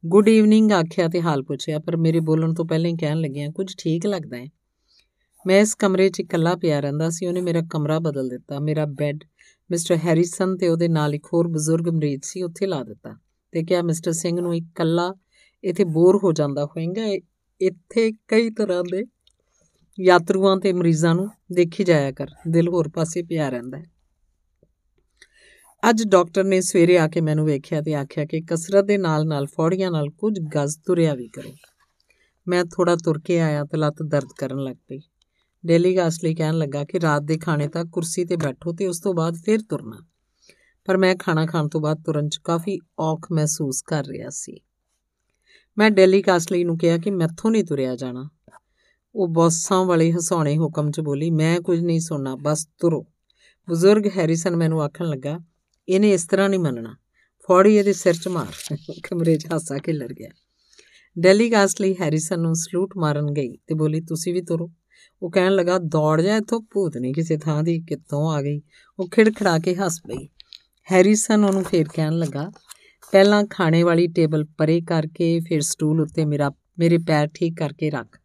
ਗੁੱਡ 0.05 0.29
ਈਵਨਿੰਗ, 0.29 0.71
ਆਖਿਆ 0.71 1.07
ਤੇ 1.07 1.21
ਹਾਲ 1.21 1.43
ਪੁੱਛਿਆ, 1.43 1.79
ਪਰ 1.79 1.97
ਮੇਰੇ 1.97 2.19
ਬੋਲਣ 2.19 2.53
ਤੋਂ 2.53 2.65
ਪਹਿਲਾਂ 2.65 2.91
ਹੀ 2.91 2.95
ਕਹਿਣ 2.95 3.17
ਲੱਗਿਆ, 3.17 3.49
ਕੁਝ 3.49 3.75
ਠੀਕ 3.77 4.05
ਲੱਗਦਾ 4.05 4.37
ਹੈ? 4.37 4.47
ਮੈਂ 5.47 5.59
ਇਸ 5.59 5.75
ਕਮਰੇ 5.75 6.09
'ਚ 6.09 6.19
ਇਕੱਲਾ 6.19 6.55
ਪਿਆ 6.55 6.79
ਰਹਿੰਦਾ 6.79 7.09
ਸੀ, 7.09 7.25
ਉਹਨੇ 7.25 7.41
ਮੇਰਾ 7.41 7.61
ਕਮਰਾ 7.69 7.99
ਬਦਲ 7.99 8.29
ਦਿੱਤਾ, 8.29 8.59
ਮੇਰਾ 8.59 8.85
ਬੈੱਡ 8.85 9.23
ਮਿਸਟਰ 9.71 9.95
ਹੈਰਿਸਨ 9.95 10.57
ਤੇ 10.57 10.67
ਉਹਦੇ 10.67 10.87
ਨਾਲ 10.87 11.15
ਇੱਕ 11.15 11.25
ਹੋਰ 11.33 11.47
ਬਜ਼ੁਰਗ 11.47 11.89
ਮਰੀਜ਼ 11.89 12.21
ਸੀ, 12.23 12.41
ਉੱਥੇ 12.41 12.65
ਲਾ 12.65 12.83
ਦਿੱਤਾ 12.83 13.15
ਤੇ 13.51 13.63
ਕਿਹਾ, 13.63 13.81
ਮਿਸਟਰ 13.81 14.11
ਸਿੰਘ 14.11 14.41
ਨੂੰ 14.41 14.55
ਇਕੱਲਾ 14.55 15.13
ਇੱਥੇ 15.63 15.83
ਬੋਰ 15.83 16.15
ਹੋ 16.23 16.31
ਜਾਂਦਾ 16.31 16.65
ਹੋਵੇਗਾ 16.65 17.05
ਇੱਥੇ 17.61 18.11
ਕਈ 18.27 18.49
ਤਰ੍ਹਾਂ 18.49 18.83
ਦੇ 18.83 19.03
ਯਾਤਰੂਆਂ 19.99 20.57
ਤੇ 20.57 20.73
ਮਰੀਜ਼ਾਂ 20.73 21.15
ਨੂੰ 21.15 21.29
ਦੇਖੀ 21.51 21.83
ਜਾਇਆ 21.83 22.11
ਕਰ। 22.11 22.27
ਦਿਲ 22.47 22.67
ਹੋਰ 22.67 22.89
ਪਾਸੇ 22.89 23.23
ਪਿਆ 23.23 23.49
ਰਹਿੰਦਾ 23.49 23.77
ਹੈ। 23.77 23.85
ਅੱਜ 25.89 26.03
ਡਾਕਟਰ 26.07 26.43
ਨੇ 26.43 26.61
ਸਵੇਰੇ 26.61 26.97
ਆ 26.97 27.07
ਕੇ 27.07 27.21
ਮੈਨੂੰ 27.21 27.45
ਵੇਖਿਆ 27.45 27.81
ਤੇ 27.81 27.95
ਆਖਿਆ 27.95 28.25
ਕਿ 28.25 28.41
ਕਸਰਤ 28.41 28.85
ਦੇ 28.85 28.97
ਨਾਲ-ਨਾਲ 28.97 29.45
ਫੌੜੀਆਂ 29.45 29.91
ਨਾਲ 29.91 30.09
ਕੁਝ 30.09 30.39
ਗਜ਼ 30.39 30.77
ਤੁਰਿਆ 30.85 31.13
ਵੀ 31.13 31.27
ਕਰੋ। 31.27 31.51
ਮੈਂ 32.47 32.65
ਥੋੜਾ 32.65 32.95
ਤੁਰ 32.95 33.21
ਕੇ 33.25 33.39
ਆਇਆ 33.39 33.63
ਤੇ 33.63 33.77
ਲੱਤ 33.77 33.95
ਦਰਦ 34.03 34.29
ਕਰਨ 34.37 34.63
ਲੱਗ 34.63 34.75
ਪਈ। 34.87 34.99
ਡੇਲੀ 35.65 35.97
ਗਾਸਲੀ 35.97 36.35
ਕਹਿਣ 36.35 36.57
ਲੱਗਾ 36.57 36.83
ਕਿ 36.83 36.99
ਰਾਤ 36.99 37.21
ਦੇ 37.21 37.37
ਖਾਣੇ 37.37 37.67
ਤੱਕ 37.67 37.87
ਕੁਰਸੀ 37.87 38.25
ਤੇ 38.25 38.35
ਬੈਠੋ 38.35 38.73
ਤੇ 38.73 38.87
ਉਸ 38.87 38.99
ਤੋਂ 38.99 39.13
ਬਾਅਦ 39.13 39.35
ਫਿਰ 39.45 39.59
ਤੁਰਨਾ। 39.61 40.07
ਪਰ 40.85 40.97
ਮੈਂ 40.97 41.15
ਖਾਣਾ 41.15 41.45
ਖਾਣ 41.45 41.67
ਤੋਂ 41.67 41.81
ਬਾਅਦ 41.81 42.03
ਤੁਰਨ 42.05 42.29
'ਚ 42.29 42.37
ਕਾਫੀ 42.37 42.79
ਔਖ 42.99 43.27
ਮਹਿਸੂਸ 43.31 43.81
ਕਰ 43.81 44.05
ਰਿਹਾ 44.05 44.29
ਸੀ। 44.29 44.59
ਮੈਂ 45.77 45.91
ਡੇਲੀ 45.91 46.21
ਕਾਸਲੀ 46.21 46.63
ਨੂੰ 46.63 46.77
ਕਿਹਾ 46.77 46.97
ਕਿ 46.97 47.11
ਮੈਥੋਂ 47.11 47.51
ਨਹੀਂ 47.51 47.63
ਤੁਰਿਆ 47.63 47.95
ਜਾਣਾ। 47.95 48.29
ਉਹ 49.15 49.27
ਬੌਸਾਂ 49.27 49.85
ਵਾਲੇ 49.85 50.11
ਹਸਾਉਣੇ 50.11 50.57
ਹੁਕਮ 50.57 50.91
'ਚ 50.91 50.99
ਬੋਲੀ, 50.99 51.29
ਮੈਂ 51.31 51.61
ਕੁਝ 51.61 51.79
ਨਹੀਂ 51.79 51.99
ਸੁਣਨਾ, 51.99 52.35
ਬਸ 52.35 52.69
ਤੁਰੋ। 52.79 53.05
ਬਜ਼ੁਰਗ 53.69 54.07
ਹੈਰਿਸਨ 54.17 54.55
ਮੈਨੂੰ 54.55 54.83
ਆਖਣ 54.83 55.05
ਲੱਗਾ, 55.05 55.39
ਇਹਨੇ 55.89 56.11
ਇਸ 56.11 56.27
ਤਰ੍ਹਾਂ 56.27 56.49
ਨਹੀਂ 56.49 56.59
ਮੰਨਣਾ। 56.59 56.95
ਫੌੜੀ 57.47 57.75
ਇਹਦੇ 57.75 57.93
ਸਿਰ 57.93 58.13
'ਚ 58.13 58.27
ਮਾਰ। 58.27 58.75
ਕਮਰੇ 59.03 59.37
'ਚ 59.37 59.45
ਹਾਸਾ 59.45 59.77
ਖਿਲਰ 59.77 60.13
ਗਿਆ। 60.13 60.29
ਡੈਲੀ 61.19 61.51
ਗਾਸਲੀ 61.51 61.95
ਹੈਰਿਸਨ 62.01 62.39
ਨੂੰ 62.39 62.55
ਸਲੂਟ 62.55 62.93
ਮਾਰਨ 62.97 63.33
ਗਈ 63.33 63.57
ਤੇ 63.67 63.75
ਬੋਲੀ, 63.75 64.01
ਤੁਸੀਂ 64.01 64.33
ਵੀ 64.33 64.41
ਤੁਰੋ। 64.41 64.71
ਉਹ 65.21 65.31
ਕਹਿਣ 65.31 65.55
ਲੱਗਾ, 65.55 65.77
ਦੌੜ 65.77 66.21
ਜਾ 66.21 66.35
ਇੱਥੋਂ, 66.35 66.61
ਭੂਤ 66.71 66.97
ਨਹੀਂ 66.97 67.13
ਕਿਸੇ 67.13 67.37
ਥਾਂ 67.37 67.63
ਦੀ 67.63 67.79
ਕਿੱਥੋਂ 67.79 68.31
ਆ 68.31 68.41
ਗਈ। 68.41 68.61
ਉਹ 68.99 69.07
ਖਿੜਖੜਾ 69.07 69.59
ਕੇ 69.59 69.75
ਹੱਸ 69.75 69.99
ਪਈ। 69.99 70.27
ਹੈਰਿਸਨ 70.91 71.45
ਉਹਨੂੰ 71.45 71.63
ਫੇਰ 71.63 71.85
ਕਹਿਣ 71.93 72.13
ਲੱਗਾ, 72.13 72.51
ਪਹਿਲਾਂ 73.11 73.43
ਖਾਣੇ 73.49 73.83
ਵਾਲੀ 73.83 74.07
ਟੇਬਲ 74.07 74.45
ਪਰੇ 74.45 74.81
ਕਰਕੇ 74.81 75.39
ਫਿਰ 75.39 75.61
ਸਟੂਲ 75.61 76.01
ਉੱਤੇ 76.01 76.25
ਮੇਰਾ, 76.25 76.51
ਮੇਰੇ 76.79 76.97
ਪੈਰ 76.97 77.27
ਠੀਕ 77.27 77.57
ਕਰਕੇ 77.57 77.89
ਰੱਖ। 77.89 78.19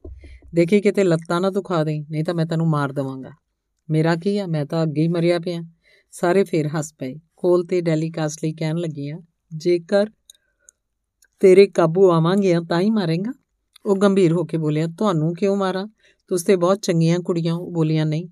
ਦੇਖੀ 0.55 0.81
ਕਿਤੇ 0.81 1.05
ਲੱਤਾਂ 1.05 1.41
ਨਾ 1.41 1.51
ਦੁਖਾ 1.51 1.85
ਦੇ 1.85 1.99
ਨਹੀਂ 2.11 2.25
ਤਾਂ 2.25 2.35
ਮੈਂ 2.35 2.47
ਤੈਨੂੰ 2.47 2.69
ਮਾਰ 2.69 2.93
ਦਵਾਂਗਾ। 2.93 3.31
ਮੇਰਾ 3.91 4.17
ਕੀ 4.17 4.39
ਆ? 4.39 4.47
ਮੈਂ 4.47 4.67
ਤਾਂ 4.67 4.83
ਅੱਗੇ 4.83 5.03
ਹੀ 5.03 5.09
ਮਰਿਆ 5.09 5.39
ਪਿਆ। 5.39 5.63
ਸਾਰੇ 6.11 6.45
ਫੇਰ 6.45 6.67
ਹੱਸ 6.67 6.95
ਪਏ। 6.95 7.15
ਕੋਲ 7.37 7.65
ਤੇ 7.65 7.81
ਡੈਲੀਕਾਸਟਲੀ 7.81 8.53
ਕਹਿਣ 8.53 8.77
ਲੱਗੀਆਂ, 8.77 9.19
ਜੇਕਰ 9.57 10.07
ਤੇਰੇ 11.41 11.67
ਕਾਬੂ 11.67 12.11
ਆਵਾਂਗੇ 12.11 12.55
ਤਾਂ 12.69 12.81
ਹੀ 12.81 12.91
ਮਾਰੇਗਾ? 12.91 13.33
ਉਹ 13.87 13.97
ਗੰਭੀਰ 13.97 14.33
ਹੋ 14.33 14.45
ਕੇ 14.45 14.57
ਬੋਲਿਆ, 14.57 14.87
ਤੁਹਾਨੂੰ 14.87 15.35
ਕਿਉਂ 15.35 15.57
ਮਾਰਾਂ? 15.57 15.87
ਤੁਸੀਂ 16.29 16.47
ਤੇ 16.47 16.57
ਬਹੁਤ 16.57 16.81
ਚੰਗੀਆਂ 16.83 17.19
ਕੁੜੀਆਂ 17.19 17.55
ਉਹ 17.55 17.71
ਬੋਲੀਆਂ 17.73 18.07
ਨਹੀਂ। 18.07 18.29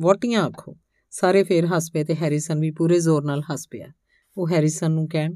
ਵੋਟੀਆਂ 0.00 0.42
ਆਖੋ, 0.42 0.76
ਸਾਰੇ 1.10 1.42
ਫੇਰ 1.42 1.66
ਹੱਸ 1.66 1.90
ਪਏ 1.92 2.04
ਤੇ 2.04 2.14
ਹੈਰਿਸਨ 2.14 2.60
ਵੀ 2.60 2.70
ਪੂਰੇ 2.70 2.98
ਜ਼ੋਰ 3.00 3.24
ਨਾਲ 3.24 3.42
ਹੱਸ 3.42 3.66
ਪਿਆ 3.70 3.86
ਉਹ 4.36 4.48
ਹੈਰਿਸਨ 4.48 4.92
ਨੂੰ 4.92 5.08
ਕਹਿਣ, 5.08 5.34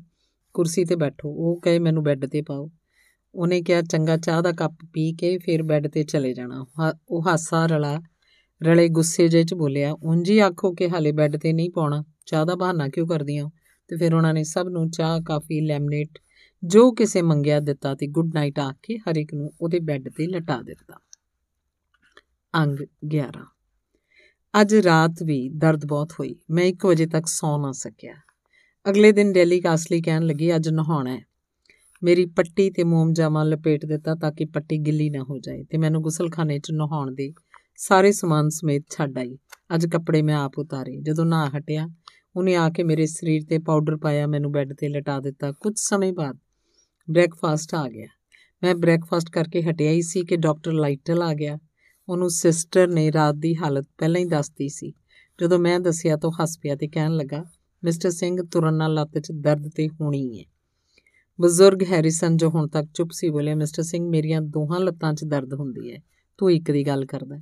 ਕੁਰਸੀ 0.54 0.84
ਤੇ 0.84 0.96
ਬੈਠੋ, 0.96 1.28
ਉਹ 1.28 1.60
ਕਹੇ 1.60 1.78
ਮੈਨੂੰ 1.78 2.02
ਬੈੱਡ 2.02 2.26
ਤੇ 2.26 2.42
ਪਾਓ। 2.42 2.70
ਉਹਨੇ 3.34 3.60
ਕਿਹਾ, 3.62 3.82
ਚੰਗਾ, 3.82 4.16
ਚਾਹ 4.16 4.42
ਦਾ 4.42 4.52
ਕੱਪ 4.52 4.72
ਪੀ 4.92 5.12
ਕੇ 5.12 5.38
ਫਿਰ 5.38 5.62
ਬੈੱਡ 5.62 5.88
ਤੇ 5.88 6.02
ਚਲੇ 6.02 6.32
ਜਾਣਾ। 6.34 6.64
ਉਹ 7.08 7.28
ਹਾਸਾ 7.28 7.66
ਰਲਾ, 7.66 8.00
ਰਲੇ 8.62 8.88
ਗੁੱਸੇ 8.88 9.28
ਜੇ 9.28 9.44
ਚ 9.44 9.54
ਬੋਲਿਆ, 9.54 9.92
ਉਂਝੀ 9.92 10.38
ਆਖੋ 10.38 10.72
ਕਿ 10.72 10.90
ਹਾਲੇ 10.90 11.12
ਬੈੱਡ 11.12 11.36
ਤੇ 11.36 11.52
ਨਹੀਂ 11.52 11.70
ਪਾਉਣਾ, 11.70 12.04
ਚਾਹ 12.26 12.46
ਦਾ 12.46 12.54
ਬਹਾਨਾ 12.54 12.88
ਕਿਉਂ 12.88 13.06
ਕਰਦੀਆਂ 13.08 13.48
ਤੇ 13.88 13.96
ਫਿਰ 13.96 14.14
ਉਹਨਾਂ 14.14 14.34
ਨੇ 14.34 14.44
ਸਭ 14.44 14.66
ਨੂੰ 14.68 14.90
ਚਾਹ, 14.90 15.20
ਕਾਫੀ, 15.20 15.60
ਲੈਮਨੇਟ 15.60 16.18
ਜੋ 16.64 16.92
ਕਿਸੇ 16.92 17.22
ਮੰਗਿਆ 17.22 17.60
ਦਿੱਤਾ 17.60 17.94
ਤੇ 17.94 18.06
ਗੁੱਡ 18.06 18.34
ਨਾਈਟ 18.34 18.58
ਆ 18.58 18.72
ਕੇ 18.82 18.98
ਹਰ 18.98 19.16
ਇੱਕ 19.16 19.34
ਨੂੰ 19.34 19.52
ਉਹਦੇ 19.60 19.80
ਬੈੱਡ 19.80 20.08
ਤੇ 20.08 20.26
ਲਟਾ 20.26 20.62
ਦਿੱਤਾ। 20.62 21.00
ਅੰਗ 22.54 22.78
11 23.08 23.44
ਅੱਜ 24.60 24.74
ਰਾਤ 24.74 25.22
ਵੀ 25.22 25.48
ਦਰਦ 25.48 25.84
ਬਹੁਤ 25.86 26.12
ਹੋਈ। 26.12 26.36
ਮੈਂ 26.50 26.64
1 26.64 26.86
ਵਜੇ 26.86 27.06
ਤੱਕ 27.06 27.26
ਸੌ 27.26 27.58
ਨਾ 27.58 27.72
ਸਕਿਆ। 27.72 28.14
ਅਗਲੇ 28.90 29.12
ਦਿਨ 29.12 29.32
ਡੈਲੀ 29.32 29.60
ਕਾਸਲੀ 29.60 30.02
ਕਹਿਣ 30.02 30.22
ਲੱਗੀ, 30.22 30.56
ਅੱਜ 30.56 30.68
ਨਹਾਉਣਾ 30.68 31.16
ਹੈ। 31.16 31.20
ਮੇਰੀ 32.02 32.26
ਪੱਟੀ 32.26 32.70
ਤੇ 32.70 32.84
ਮੋਮ 32.84 33.12
ਜਾਮਾ 33.12 33.44
ਲਪੇਟ 33.44 33.86
ਦਿੱਤਾ 33.86 34.14
ਤਾਂ 34.14 34.32
ਕਿ 34.32 34.44
ਪੱਟੀ 34.44 34.78
ਗਿੱਲੀ 34.78 35.10
ਨਾ 35.10 35.22
ਹੋ 35.22 35.38
ਜਾਏ 35.38 35.64
ਤੇ 35.64 35.78
ਮੈਨੂੰ 35.78 36.02
ਗੁਸਲਖਾਨੇ 36.02 36.58
'ਚ 36.58 36.70
ਨਹਾਉਣ 36.72 37.14
ਦੇ 37.14 37.32
ਸਾਰੇ 37.76 38.12
ਸਮਾਨ 38.12 38.48
ਸਮੇਤ 38.48 38.84
ਛੱਡ 38.90 39.18
ਆਈ। 39.18 39.38
ਅੱਜ 39.74 39.86
ਕੱਪੜੇ 39.86 40.22
ਮੈਂ 40.22 40.36
ਆਪ 40.36 40.58
ਉਤਾਰੇ। 40.58 41.00
ਜਦੋਂ 41.00 41.24
ਨਹਾ 41.24 41.50
ਹਟਿਆ, 41.58 41.88
ਉਹਨੇ 42.36 42.54
ਆ 42.54 42.70
ਕੇ 42.70 42.82
ਮੇਰੇ 42.82 43.06
ਸਰੀਰ 43.06 43.42
ਤੇ 43.48 43.58
ਪਾਊਡਰ 43.58 43.96
ਪਾਇਆ, 43.96 44.26
ਮੈਨੂੰ 44.26 44.52
ਬੈੱਡ 44.52 44.72
ਤੇ 44.72 44.88
ਲਟਾ 44.88 45.20
ਦਿੱਤਾ। 45.20 45.52
ਕੁਝ 45.52 45.74
ਸਮੇਂ 45.76 46.12
ਬਾਅਦ 46.12 46.38
ਬ੍ਰੇਕਫਾਸਟ 47.10 47.74
ਆ 47.74 47.88
ਗਿਆ। 47.88 48.06
ਮੈਂ 48.62 48.74
ਬ੍ਰੇਕਫਾਸਟ 48.74 49.30
ਕਰਕੇ 49.30 49.62
ਹਟਿਆ 49.62 49.90
ਹੀ 49.90 50.02
ਸੀ 50.02 50.24
ਕਿ 50.24 50.36
ਡਾਕਟਰ 50.36 50.72
ਲਾਈਟਲ 50.72 51.22
ਆ 51.22 51.34
ਗਿਆ। 51.34 51.58
ਉਹਨੂੰ 52.08 52.30
ਸਿਸਟਰ 52.30 52.88
ਨੇ 52.88 53.12
ਰਾਤ 53.12 53.34
ਦੀ 53.34 53.56
ਹਾਲਤ 53.56 53.86
ਪਹਿਲਾਂ 53.98 54.20
ਹੀ 54.20 54.24
ਦੱਸਤੀ 54.24 54.68
ਸੀ। 54.68 54.92
ਜਦੋਂ 55.40 55.58
ਮੈਂ 55.58 55.80
ਦੱਸਿਆ 55.80 56.16
ਤਾਂ 56.16 56.30
ਹੱਸ 56.30 56.58
ਪਿਆ 56.58 56.76
ਤੇ 56.76 56.88
ਕਹਿਣ 56.88 57.16
ਲੱਗਾ, 57.16 57.44
ਮਿਸਟਰ 57.84 58.10
ਸਿੰਘ 58.10 58.42
ਤੁਰਨ 58.42 58.74
ਨਾਲ 58.74 58.94
ਲੱਤ 58.94 59.18
'ਚ 59.18 59.32
ਦਰਦ 59.32 59.68
ਤੇ 59.68 59.88
ਹੋਣੀ 59.88 60.38
ਹੈ 60.38 60.44
ਬਜ਼ੁਰਗ 61.40 61.82
ਹੈਰਿਸਨ 61.82 62.36
ਜੋ 62.36 62.48
ਹੁਣ 62.50 62.68
ਤੱਕ 62.68 62.88
ਚੁੱਪ 62.94 63.10
ਸੀ 63.12 63.30
ਬੋਲੇ 63.30 63.54
ਮਿਸਟਰ 63.54 63.82
ਸਿੰਘ, 63.82 64.08
ਮੇਰੀਆਂ 64.08 64.40
ਦੋਹਾਂ 64.40 64.80
ਲੱਤਾਂ 64.80 65.12
'ਚ 65.12 65.24
ਦਰਦ 65.24 65.54
ਹੁੰਦੀ 65.54 65.92
ਹੈ 65.92 65.98
ਤੂੰ 66.38 66.52
ਇੱਕ 66.52 66.70
ਦੀ 66.70 66.86
ਗੱਲ 66.86 67.04
ਕਰਦਾ 67.06 67.38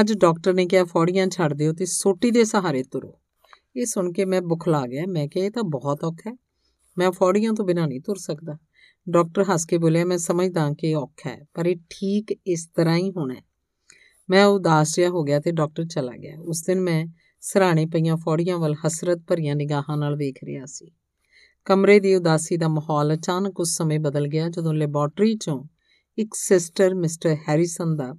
ਅੱਜ 0.00 0.12
ਡਾਕਟਰ 0.12 0.54
ਨੇ 0.54 0.66
ਕਿਹਾ, 0.66 0.84
ਫੌੜੀਆਂ 0.84 1.26
ਛੱਡ 1.26 1.54
ਦਿਓ 1.54 1.72
ਤੇ 1.72 1.86
ਸੋਟੀ 1.86 2.30
ਦੇ 2.30 2.44
ਸਹਾਰੇ 2.44 2.82
ਤੁਰੋ। 2.82 3.18
ਇਹ 3.76 3.86
ਸੁਣ 3.86 4.12
ਕੇ 4.12 4.24
ਮੈਂ 4.24 4.42
ਬੁਖਲਾ 4.42 4.86
ਗਿਆ। 4.86 5.04
ਮੈਂ 5.08 5.28
ਕਿਹਾ, 5.28 5.44
ਇਹ 5.44 5.50
ਤਾਂ 5.50 5.62
ਬਹੁਤ 5.62 6.04
ਔਖਾ 6.04 6.30
ਹੈ 6.30 6.36
ਮੈਂ 6.98 7.10
ਫੌੜੀਆਂ 7.10 7.52
ਤੋਂ 7.52 7.64
ਬਿਨਾਂ 7.64 7.88
ਨਹੀਂ 7.88 8.00
ਤੁਰ 8.00 8.16
ਸਕਦਾ। 8.16 8.58
ਡਾਕਟਰ 9.08 9.42
ਹੱਸ 9.42 9.64
ਕੇ 9.64 9.78
ਬੋਲਿਆ, 9.78 10.04
ਮੈਂ 10.04 10.18
ਸਮਝਦਾ 10.18 10.70
ਕਿ 10.78 10.94
ਔਖਾ 10.94 11.30
ਹੈ 11.30 11.44
ਪਰ 11.54 11.66
ਇਹ 11.66 11.76
ਠੀਕ 11.90 12.38
ਇਸ 12.46 12.68
ਤਰ੍ਹਾਂ 12.74 12.96
ਹੀ 12.96 13.10
ਹੋਣਾ 13.10 13.34
ਹੈ 13.34 13.51
ਮੈਂ 14.32 14.46
ਉਦਾਸ 14.46 14.96
ਜਿਹਾ 14.96 15.08
ਹੋ 15.08 15.22
ਗਿਆ 15.22 15.40
ਤੇ 15.40 15.50
ਡਾਕਟਰ 15.50 15.84
ਚਲਾ 15.84 16.12
ਗਿਆ। 16.12 16.36
ਉਸ 16.40 16.62
ਦਿਨ 16.62 16.80
ਮੈਂ 16.80 17.06
ਸਰਾਣੇ 17.40 17.86
ਪਈਆਂ 17.86 18.16
ਫੌੜੀਆਂ 18.16 18.58
ਵੱਲ 18.58 18.74
ਹਸਰਤ 18.86 19.18
ਭਰੀਆਂ 19.18 19.56
ਨਿਗਾਹਾਂ 19.56 19.96
ਨਾਲ 19.96 20.16
ਵੇਖ 20.16 20.38
ਰਿਹਾ 20.44 20.66
ਸੀ। 20.66 20.90
ਕਮਰੇ 21.64 22.00
ਦੀ 22.00 22.14
ਉਦਾਸੀ 22.14 22.56
ਦਾ 22.56 22.68
ਮਾਹੌਲ 22.68 23.14
ਅਚਾਨਕ 23.14 23.60
ਉਸ 23.60 23.76
ਸਮੇਂ 23.76 24.00
ਬਦਲ 24.00 24.28
ਗਿਆ 24.28 24.48
ਜਦੋਂ 24.48 24.74
ਲੈਬੋਰਟਰੀ 24.74 25.34
ਚੋਂ 25.34 25.64
ਇੱਕ 26.18 26.34
ਸਿਸਟਰ 26.34 26.94
ਮਿਸਟਰ 26.94 27.36
ਹੈਰਿਸਨ 27.48 27.96
ਦਾ 27.96 28.14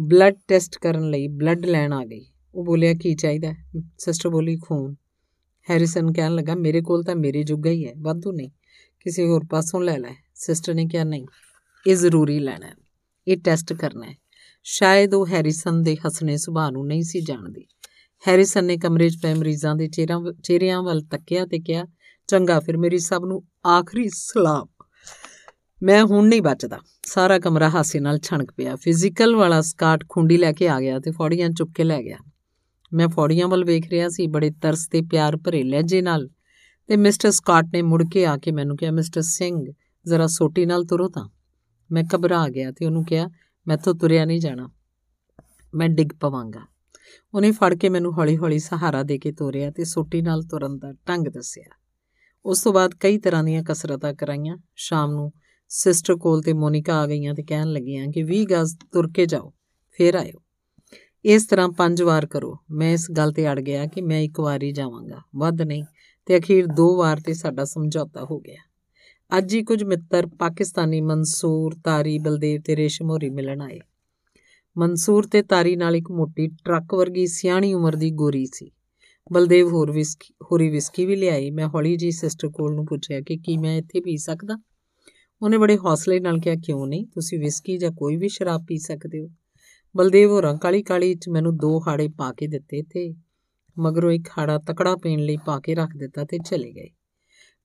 ਬਲੱਡ 0.00 0.34
ਟੈਸਟ 0.48 0.78
ਕਰਨ 0.78 1.10
ਲਈ 1.10 1.28
ਬਲੱਡ 1.28 1.66
ਲੈਣ 1.66 1.92
ਆ 1.92 2.04
ਗਈ। 2.04 2.26
ਉਹ 2.54 2.64
ਬੋਲਿਆ, 2.64 2.94
ਕੀ 2.94 3.14
ਚਾਹੀਦਾ? 3.14 3.54
ਸਿਸਟਰ 3.98 4.28
ਬੋਲੀ, 4.28 4.56
ਖੂਨ। 4.56 4.94
ਹੈਰਿਸਨ 5.70 6.12
ਕਹਿਣ 6.12 6.34
ਲੱਗਾ, 6.34 6.54
ਮੇਰੇ 6.54 6.82
ਕੋਲ 6.82 7.02
ਤਾਂ 7.02 7.16
ਮੇਰੇ 7.16 7.42
ਜੁਗਾ 7.42 7.70
ਹੀ 7.70 7.86
ਹੈ, 7.86 7.92
ਵਾਧੂ 7.98 8.32
ਨਹੀਂ। 8.32 8.50
ਕਿਸੇ 9.00 9.26
ਹੋਰ 9.26 9.46
ਪਾਸੋਂ 9.50 9.80
ਲੈ 9.80 9.98
ਲੈ। 9.98 10.14
ਸਿਸਟਰ 10.34 10.74
ਨੇ 10.74 10.86
ਕਿਹਾ, 10.86 11.04
ਨਹੀਂ, 11.04 11.26
ਇਹ 11.86 11.96
ਜ਼ਰੂਰੀ 11.96 12.38
ਲੈਣਾ 12.38 12.66
ਹੈ। 12.66 12.74
ਇਹ 13.28 13.36
ਟੈਸਟ 13.36 13.72
ਕਰਨਾ 13.72 14.06
ਹੈ। 14.06 14.29
ਸ਼ਾਇਦ 14.62 15.14
ਉਹ 15.14 15.26
ਹੈਰਿਸਨ 15.26 15.82
ਦੇ 15.82 15.96
ਹਸਨੇ 15.96 16.36
ਸੁਭਾਅ 16.36 16.70
ਨੂੰ 16.70 16.86
ਨਹੀਂ 16.86 17.02
ਸੀ 17.02 17.20
ਜਾਣਦੀ। 17.20 17.66
ਹੈਰਿਸਨ 18.28 18.64
ਨੇ 18.64 18.76
ਕਮਰੇ 18.76 19.10
'ਚ 19.10 19.16
ਪਏ 19.22 19.34
ਮਰੀਜ਼ਾਂ 19.34 19.74
ਦੇ 19.74 19.88
ਚਿਹਰਿਆਂ 20.42 20.82
ਵੱਲ 20.82 21.00
ਤੱਕਿਆ 21.00 21.46
ਤੇ 21.46 21.58
ਕਿਹਾ, 21.58 21.84
ਚੰਗਾ, 22.26 22.60
ਫਿਰ 22.60 22.76
ਮੇਰੀ 22.76 22.98
ਸਭ 22.98 23.22
ਨੂੰ 23.24 23.44
ਆਖਰੀ 23.66 24.08
ਸਲਾਮ। 24.08 24.66
ਮੈਂ 25.82 26.04
ਹੁਣ 26.04 26.28
ਨਹੀਂ 26.28 26.42
ਬਚਦਾ। 26.42 26.78
ਸਾਰਾ 27.06 27.38
ਕਮਰਾ 27.38 27.68
ਹਾਸੇ 27.68 28.00
ਨਾਲ 28.00 28.18
ਛਣਕ 28.18 28.52
ਪਿਆ। 28.52 28.76
ਫਿਜ਼ੀਕਲ 28.76 29.36
ਵਾਲਾ 29.36 29.60
ਸਕਾਟ 29.60 30.04
ਖੁੰਡੀ 30.08 30.36
ਲੈ 30.36 30.52
ਕੇ 30.52 30.68
ਆ 30.68 30.80
ਗਿਆ 30.80 30.98
ਤੇ 30.98 31.10
ਫੌੜੀਆਂ 31.10 31.50
ਚੁੱਕ 31.50 31.70
ਕੇ 31.76 31.84
ਲੈ 31.84 32.02
ਗਿਆ। 32.02 32.16
ਮੈਂ 32.92 33.08
ਫੌੜੀਆਂ 33.08 33.48
ਵੱਲ 33.48 33.64
ਵੇਖ 33.64 33.88
ਰਿਹਾ 33.88 34.08
ਸੀ, 34.08 34.26
ਬੜੇ 34.26 34.50
ਤਰਸ 34.50 34.88
ਤੇ 34.88 35.02
ਪਿਆਰ 35.02 35.36
ਭਰੇ 35.36 35.62
ਲਹਿਜੇ 35.62 36.02
ਨਾਲ। 36.02 36.30
ਤੇ 36.86 36.96
ਮਿਸਟਰ 36.96 37.30
ਸਕਾਟ 37.30 37.64
ਨੇ 37.74 37.82
ਮੁੜ 37.82 38.04
ਕੇ 38.12 38.26
ਆ 38.26 38.36
ਕੇ 38.36 38.52
ਮੈਨੂੰ 38.52 38.76
ਕਿਹਾ, 38.76 38.90
ਮਿਸਟਰ 38.90 39.22
ਸਿੰਘ, 39.22 39.72
ਜ਼ਰਾ 40.06 40.26
ਸੋਟੀ 40.26 40.66
ਨਾਲ 40.66 40.84
ਤੁਰੋ 40.84 41.08
ਤਾਂ। 41.08 41.28
ਮੈਂ 41.92 42.04
ਘਬਰਾ 42.14 42.48
ਗਿਆ 42.48 42.72
ਤੇ 42.72 42.86
ਉਹਨੂੰ 42.86 43.04
ਕਿਹਾ 43.04 43.28
ਮੈਥੋਂ 43.70 43.94
ਤੁਰਿਆ 43.94 44.24
ਨਹੀਂ 44.24 44.40
ਜਾਣਾ। 44.40 44.70
ਮੈਂ 45.74 45.88
ਡਿੱਗ 45.88 46.08
ਪਵਾਂਗਾ। 46.20 46.60
ਉਹਨੇ 47.34 47.50
ਫੜ 47.50 47.74
ਕੇ 47.74 47.88
ਮੈਨੂੰ 47.88 48.18
ਹੌਲੀ-ਹੌਲੀ 48.18 48.58
ਸਹਾਰਾ 48.58 49.02
ਦੇ 49.02 49.18
ਕੇ 49.18 49.32
ਤੋਰਿਆ 49.32 49.70
ਤੇ 49.70 49.84
ਸੋਟੀ 49.84 50.22
ਨਾਲ 50.22 50.42
ਤੁਰਨ 50.42 50.78
ਦਾ 50.78 50.92
ਢੰਗ 50.92 51.28
ਦੱਸਿਆ। 51.28 51.64
ਉਸ 52.44 52.62
ਤੋਂ 52.62 52.72
ਬਾਅਦ 52.72 52.94
ਕਈ 52.94 53.18
ਤਰ੍ਹਾਂ 53.18 53.44
ਦੀਆਂ 53.44 53.62
ਕਸਰਤਾਂ 53.62 54.14
ਕਰਾਈਆਂ। 54.14 54.56
ਸ਼ਾਮ 54.76 55.10
ਨੂੰ 55.10 55.32
ਸਿਸਟਰ 55.68 56.16
ਕੋਲ 56.16 56.42
ਤੇ 56.42 56.52
ਮੋਨਿਕਾ 56.52 56.94
ਆ 56.94 57.06
ਗਈਆਂ 57.06 57.34
ਤੇ 57.34 57.42
ਕਹਿਣ 57.42 57.66
ਲੱਗੀਆਂ 57.66 58.08
ਕਿ 58.08 58.22
20 58.22 58.44
ਗਜ਼ 58.44 58.76
ਤੁਰ 58.92 59.10
ਕੇ 59.14 59.26
ਜਾਓ, 59.26 59.52
ਫੇਰ 59.90 60.14
ਆਇਓ। 60.14 60.42
ਇਸ 61.24 61.46
ਤਰ੍ਹਾਂ 61.46 61.68
ਪੰਜ 61.68 62.02
ਵਾਰ 62.02 62.26
ਕਰੋ। 62.26 62.58
ਮੈਂ 62.70 62.92
ਇਸ 62.92 63.10
ਗੱਲ 63.10 63.32
ਤੇ 63.32 63.52
ਅੜ 63.52 63.60
ਗਿਆ 63.60 63.86
ਕਿ 63.86 64.00
ਮੈਂ 64.00 64.20
ਇੱਕ 64.20 64.40
ਵਾਰ 64.40 64.62
ਹੀ 64.62 64.72
ਜਾਵਾਂਗਾ। 64.72 65.22
ਵੱਧ 65.36 65.62
ਨਹੀਂ, 65.62 65.84
ਤੇ 66.26 66.38
ਅਖੀਰ 66.38 66.66
ਦੋ 66.66 66.96
ਵਾਰ 66.96 67.20
ਤੇ 67.20 67.34
ਸਾਡਾ 67.34 67.64
ਸਮਝੌਤਾ 67.64 68.24
ਹੋ 68.24 68.40
ਗਿਆ। 68.40 68.69
ਅੱਜ 69.38 69.54
ਹੀ 69.54 69.62
ਕੁਝ 69.64 69.84
ਮਿੱਤਰ 69.84 70.26
ਪਾਕਿਸਤਾਨੀ 70.26 71.00
ਮਨਸੂਰ 71.00 71.74
ਤਾਰੀ 71.84 72.18
ਬਲਦੇਵ 72.18 72.60
ਤੇ 72.60 72.76
ਰੇਸ਼ਮ 72.76 73.10
ਹੋਰੀ 73.10 73.30
ਮਿਲਣ 73.30 73.60
ਆਏ। 73.60 73.80
ਮਨਸੂਰ 74.78 75.26
ਤੇ 75.26 75.42
ਤਾਰੀ 75.42 75.76
ਨਾਲ 75.76 75.96
ਇੱਕ 75.96 76.10
ਮੋਟੀ 76.10 76.48
ਟਰੱਕ 76.48 76.94
ਵਰਗੀ 76.94 77.26
ਸਿਆਣੀ 77.26 77.74
ਉਮਰ 77.74 77.96
ਦੀ 77.96 78.10
ਗੋਰੀ 78.10 78.46
ਸੀ। 78.46 78.70
ਬਲਦੇਵ 79.32 79.68
ਹੋਰ 79.68 79.90
ਵਿਸਕੀ, 79.90 80.34
ਹੋਰੀ 80.42 80.68
ਵਿਸਕੀ 80.68 81.06
ਵੀ 81.06 81.16
ਲਿਆਈ 81.16 81.50
ਮੈਂ 81.50 81.68
ਹੌਲੀ 81.68 81.96
ਜੀ 81.96 82.10
ਸਿਸਟਰ 82.10 82.48
ਕੋਲ 82.48 82.74
ਨੂੰ 82.74 82.86
ਪੁੱਛਿਆ 82.86 83.20
ਕਿ 83.20 83.36
ਕੀ 83.36 83.56
ਮੈਂ 83.56 83.78
ਇੱਥੇ 83.78 84.00
ਪੀ 84.00 84.16
ਸਕਦਾ? 84.16 84.58
ਉਹਨੇ 85.42 85.58
ਬੜੇ 85.58 85.76
ਹੌਸਲੇ 85.76 86.20
ਨਾਲ 86.20 86.38
ਕਿਹਾ, 86.38 86.54
ਕਿਉਂ 86.54 86.86
ਨਹੀਂ? 86.86 87.06
ਤੁਸੀਂ 87.06 87.38
ਵਿਸਕੀ 87.38 87.78
ਜਾਂ 87.78 87.90
ਕੋਈ 87.90 88.16
ਵੀ 88.16 88.28
ਸ਼ਰਾਬ 88.28 88.64
ਪੀ 88.66 88.78
ਸਕਦੇ 88.78 89.20
ਹੋ। 89.20 89.28
ਬਲਦੇਵ 89.96 90.30
ਹੋਰਾਂ 90.30 90.58
ਕਾਲੀ 90.58 90.82
ਕਾਲੀ 90.82 91.14
ਚ 91.14 91.28
ਮੈਨੂੰ 91.28 91.56
ਦੋ 91.56 91.80
ਹਾੜੇ 91.88 92.08
ਪਾ 92.08 92.32
ਕੇ 92.32 92.46
ਦਿੱਤੇ 92.46 92.82
ਤੇ 92.82 93.14
ਮਗਰੋਂ 93.78 94.12
ਇੱਕ 94.12 94.28
ਹਾੜਾ 94.38 94.58
ਤਕੜਾ 94.58 94.96
ਪੀਣ 94.96 95.20
ਲਈ 95.20 95.36
ਪਾ 95.46 95.60
ਕੇ 95.60 95.74
ਰੱਖ 95.74 95.90
ਦਿੱਤਾ 95.96 96.24
ਤੇ 96.24 96.38
ਚਲੇ 96.38 96.72
ਗਏ। 96.72 96.88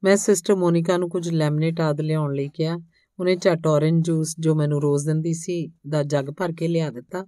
ਮੈਂ 0.06 0.18
ਸਿਸਟਰ 0.18 0.56
ਮੋਨਿਕਾ 0.56 0.98
ਨੂੰ 0.98 1.10
ਕੁਝ 1.10 1.30
ਲੈਮਨੇਟ 1.30 1.82
ਆਦ 1.82 2.02
ਲਿਆਉਣ 2.02 2.34
ਲਈ 2.34 2.50
ਕਿਹਾ। 2.50 2.78
ਉਹਨੇ 3.20 3.36
ਝਟ 3.36 3.68
ਔਰੇਂਜ 3.68 4.06
ਜੂਸ 4.06 4.36
ਜੋ 4.40 4.56
ਮੈਨੂੰ 4.56 4.82
ਰੋਜ਼ 4.82 5.06
ਦਿੰਦੀ 5.06 5.34
ਸੀ 5.34 5.72
ਦਾ 5.90 6.04
ਜੱਗ 6.04 6.26
ਭਰ 6.26 6.52
ਕੇ 6.52 6.68
ਲਿਆ 6.68 6.90
ਦਿੱਤਾ। 6.90 7.28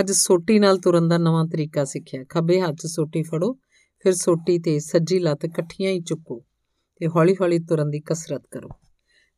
ਅੱਜ 0.00 0.12
ਸੋਟੀ 0.12 0.58
ਨਾਲ 0.58 0.78
ਤੁਰਨ 0.78 1.08
ਦਾ 1.08 1.18
ਨਵਾਂ 1.18 1.44
ਤਰੀਕਾ 1.44 1.84
ਸਿੱਖਿਆ। 1.84 2.24
ਖੱਬੇ 2.24 2.60
ਹੱਥ 2.60 2.74
'ਚ 2.74 2.86
ਸੋਟੀ 2.86 3.22
ਫੜੋ, 3.22 3.52
ਫਿਰ 4.02 4.12
ਸੋਟੀ 4.12 4.58
ਤੇ 4.58 4.78
ਸੱਜੀ 4.78 5.18
ਲੱਤ 5.18 5.44
ਇਕੱਠੀਆਂ 5.44 5.90
ਹੀ 5.90 6.00
ਚੁੱਕੋ 6.00 6.44
ਤੇ 6.96 7.06
ਹੌਲੀ-ਹੌਲੀ 7.06 7.58
ਤੁਰਨ 7.58 7.90
ਦੀ 7.90 8.00
ਕਸਰਤ 8.00 8.42
ਕਰੋ। 8.50 8.68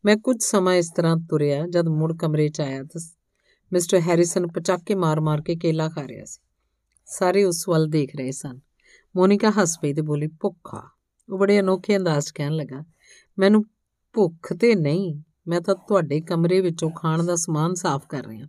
ਮੈਂ 0.05 0.16
ਕੁਝ 0.16 0.37
ਸਮਾਂ 0.41 0.74
ਇਸ 0.74 0.93
ਤਰ੍ਹਾਂ 0.97 1.16
ਤੁਰਿਆ 1.16 1.66
ਜਦ 1.66 1.89
ਮੁੜ 1.89 2.16
ਕਮਰੇ 2.16 2.49
'ਚ 2.49 2.61
ਆਇਆ 2.61 2.83
ਤਾਂ 2.83 3.01
ਮਿਸਟਰ 3.73 4.01
ਹੈਰਿਸਨ 4.01 4.47
ਪਚਾਕੇ 4.47 4.95
ਮਾਰ-ਮਾਰ 4.95 5.41
ਕੇ 5.41 5.57
ਕੇਲਾ 5.57 5.89
ਖਾ 5.89 6.09
ਰਿਹਾ 6.09 6.24
ਸੀ। 6.24 6.41
ਸਾਰੇ 7.07 7.45
ਉਸ 7.45 7.69
ਵੱਲ 7.69 7.87
ਦੇਖ 7.87 8.16
ਰਹੇ 8.16 8.31
ਸਨ। 8.31 8.61
ਮੋਨਿਕਾ 9.16 9.51
ਹੱਸ 9.51 9.79
ਪਈ 9.83 9.95
ਤੇ 9.95 10.03
ਬੋਲੀ, 10.03 10.27
ਭੁੱਖਾ 10.41 10.91
ਉਹ 11.28 11.39
ਬੜੇ 11.39 11.61
ਅਨੋਖੇ 11.61 11.97
ਅੰਦਾਜ਼ 11.97 12.27
'ਚ 12.27 12.31
ਕਹਿਣ 12.31 12.53
ਲੱਗਾ, 12.53 12.85
ਮੈਨੂੰ 13.39 13.65
ਭੁੱਖ 14.15 14.53
ਤੇ 14.53 14.74
ਨਹੀਂ, 14.74 15.23
ਮੈਂ 15.49 15.61
ਤਾਂ 15.61 15.74
ਤੁਹਾਡੇ 15.74 16.20
ਕਮਰੇ 16.20 16.61
ਵਿੱਚੋਂ 16.61 16.90
ਖਾਣ 16.90 17.23
ਦਾ 17.23 17.36
ਸਮਾਨ 17.36 17.74
ਸਾਫ਼ 17.74 18.07
ਕਰ 18.09 18.27
ਰਿਹਾ 18.27 18.47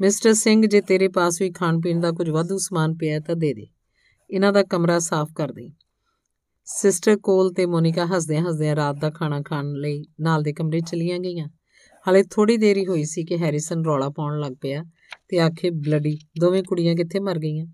ਮਿਸਟਰ 0.00 0.34
ਸਿੰਘ, 0.34 0.66
ਜੇ 0.66 0.80
ਤੇਰੇ 0.80 1.08
ਪਾਸ 1.08 1.40
ਵੀ 1.42 1.50
ਖਾਣ 1.50 1.80
ਪੀਣ 1.80 2.00
ਦਾ 2.00 2.10
ਕੁਝ 2.12 2.28
ਵਾਧੂ 2.30 2.58
ਸਮਾਨ 2.58 2.94
ਪਿਆ 2.94 3.20
ਤਾਂ 3.20 3.36
ਦੇ 3.36 3.54
ਦੇ। 3.54 3.66
ਇਹਨਾਂ 4.30 4.52
ਦਾ 4.52 4.62
ਕਮਰਾ 4.62 4.98
ਸਾਫ਼ 4.98 5.32
ਕਰ 5.32 5.52
ਦੇ 5.52 5.70
ਸਿਸਟਰ 6.64 7.16
ਕੋਲ 7.16 7.52
ਤੇ 7.52 7.66
ਮੋਨਿਕਾ 7.66 8.06
ਹੱਸਦਿਆਂ 8.06 8.42
ਹੱਸਦਿਆਂ 8.42 8.76
ਰਾਤ 8.76 8.96
ਦਾ 9.00 9.10
ਖਾਣਾ 9.10 9.40
ਖਾਣ 9.42 9.72
ਲਈ 9.72 10.04
ਨਾਲ 10.20 10.42
ਦੇ 10.42 10.52
ਕਮਰੇ 10.52 10.80
ਚਲੀਆਂ 10.80 11.18
ਗਈਆਂ। 11.18 11.48
ਹਲੇ 12.06 12.22
ਥੋੜੀ 12.22 12.56
ਦੇਰੀ 12.56 12.86
ਹੋਈ 12.86 13.04
ਸੀ 13.04 13.24
ਕਿ 13.24 13.38
ਹੈਰਿਸਨ 13.38 13.84
ਰੌਲਾ 13.84 14.08
ਪਾਉਣ 14.08 14.40
ਲੱਗ 14.40 14.52
ਪਿਆ 14.60 14.84
ਤੇ 15.28 15.38
ਆਖੇ, 15.38 15.70
ਬਲੱਡੀ, 15.70 16.18
ਦੋਵੇਂ 16.40 16.62
ਕੁੜੀਆਂ 16.62 16.94
ਕਿੱਥੇ 16.96 17.20
ਮਰ 17.20 17.38
ਗਈਆਂ? 17.38 17.66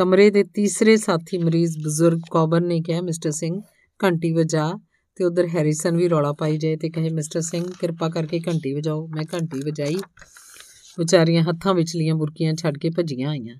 ਕਮਰੇ 0.00 0.30
ਦੇ 0.30 0.44
ਤੀਸਰੇ 0.44 0.96
ਸਾਥੀ 0.96 1.38
ਮਰੀਜ਼ 1.38 1.78
ਬਜ਼ੁਰਗ 1.78 2.20
ਕੌਬਰ 2.30 2.60
ਨੇ 2.60 2.80
ਕਿਹਾ, 2.80 3.00
ਮਿਸਟਰ 3.00 3.30
ਸਿੰਘ, 3.30 3.60
ਘੰਟੀ 4.04 4.32
ਵਜਾ। 4.32 4.72
ਤੇ 5.16 5.24
ਉਧਰ 5.24 5.48
ਹੈਰਿਸਨ 5.48 5.96
ਵੀ 5.96 6.08
ਰੌਲਾ 6.08 6.32
ਪਾਈ 6.32 6.56
ਜਾਏ 6.56 6.76
ਤੇ 6.76 6.90
ਕਹੇ, 6.90 7.10
ਮਿਸਟਰ 7.10 7.40
ਸਿੰਘ, 7.40 7.64
ਕਿਰਪਾ 7.80 8.08
ਕਰਕੇ 8.08 8.40
ਘੰਟੀ 8.48 8.74
ਵਜਾਓ। 8.74 9.06
ਮੈਂ 9.06 9.24
ਘੰਟੀ 9.34 9.58
ਵਜਾਈ। 9.58 9.94
ਵਿਚਾਰੀਆਂ 10.98 11.42
ਹੱਥਾਂ 11.42 11.74
ਵਿਚਲੀਆਂ 11.74 12.14
ਬੁਰਕੀਆਂ 12.14 12.54
ਛੱਡ 12.54 12.78
ਕੇ 12.78 12.90
ਭੱਜੀਆਂ 12.90 13.30
ਆਈਆਂ। 13.30 13.56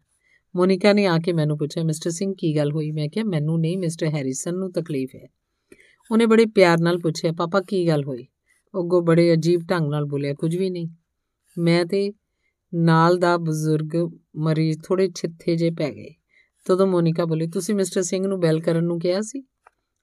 ਮੋਨਿਕਾ 0.57 0.93
ਨੇ 0.93 1.07
ਆ 1.07 1.19
ਕੇ 1.19 1.33
ਮੈਨੂੰ 1.33 1.59
ਪੁੱਛਿਆ, 1.59 1.83
ਮਿਸਟਰ 1.83 2.11
ਸਿੰਘ, 2.11 2.35
ਕੀ 2.39 2.57
ਗੱਲ 2.57 2.73
ਹੋਈ? 2.73 2.91
ਮੈਂ 2.91 3.09
ਕਿਹਾ, 3.09 3.25
ਮੈਨੂੰ 3.25 3.61
ਨਹੀਂ, 3.61 3.79
ਮਿਸਟਰ 3.79 4.07
ਹੈਰਿਸਨ 4.07 4.55
ਨੂੰ 4.55 4.73
ਤਕਲੀਫ 4.73 5.11
ਹੈ। 5.17 5.29
ਉਹਨੇ 6.11 6.27
ਬੜੇ 6.27 6.47
ਪਿਆਰ 6.47 6.81
ਨਾਲ 6.81 6.99
ਪੁੱਛਿਆ, 6.99 7.33
ਪਾਪਾ, 7.33 7.61
ਕੀ 7.61 7.89
ਗੱਲ 7.89 8.05
ਹੋਈ? 8.05 8.25
ਅੱਗੋਂ 8.79 9.03
ਬੜੇ 9.03 9.33
ਅਜੀਬ 9.33 9.61
ਢੰਗ 9.71 9.91
ਨਾਲ 9.91 10.05
ਬੋਲਿਆ, 10.05 10.35
ਕੁਝ 10.35 10.57
ਵੀ 10.57 10.71
ਨਹੀਂ। 10.71 10.89
ਮੈਂ 11.59 11.85
ਤੇ 11.85 12.13
ਨਾਲ 12.75 13.19
ਦਾ 13.19 13.37
ਬਜ਼ੁਰਗ 13.37 14.11
ਮਰੀਜ਼ 14.37 14.79
ਥੋੜੇ 14.85 15.11
ਛਿੱਥੇ 15.17 15.57
ਜੇ 15.57 15.71
ਪੈ 15.71 15.91
ਗਏ। 15.91 16.15
ਤਦੋਂ 16.65 16.87
ਮੋਨਿਕਾ 16.87 17.25
ਬੋਲੀ, 17.25 17.47
ਤੁਸੀਂ 17.47 17.75
ਮਿਸਟਰ 17.75 18.03
ਸਿੰਘ 18.03 18.27
ਨੂੰ 18.27 18.41
ਬੈਲ 18.41 18.61
ਕਰਨ 18.61 18.85
ਨੂੰ 18.85 19.01
ਕਿਹਾ 19.01 19.21
ਸੀ? 19.21 19.45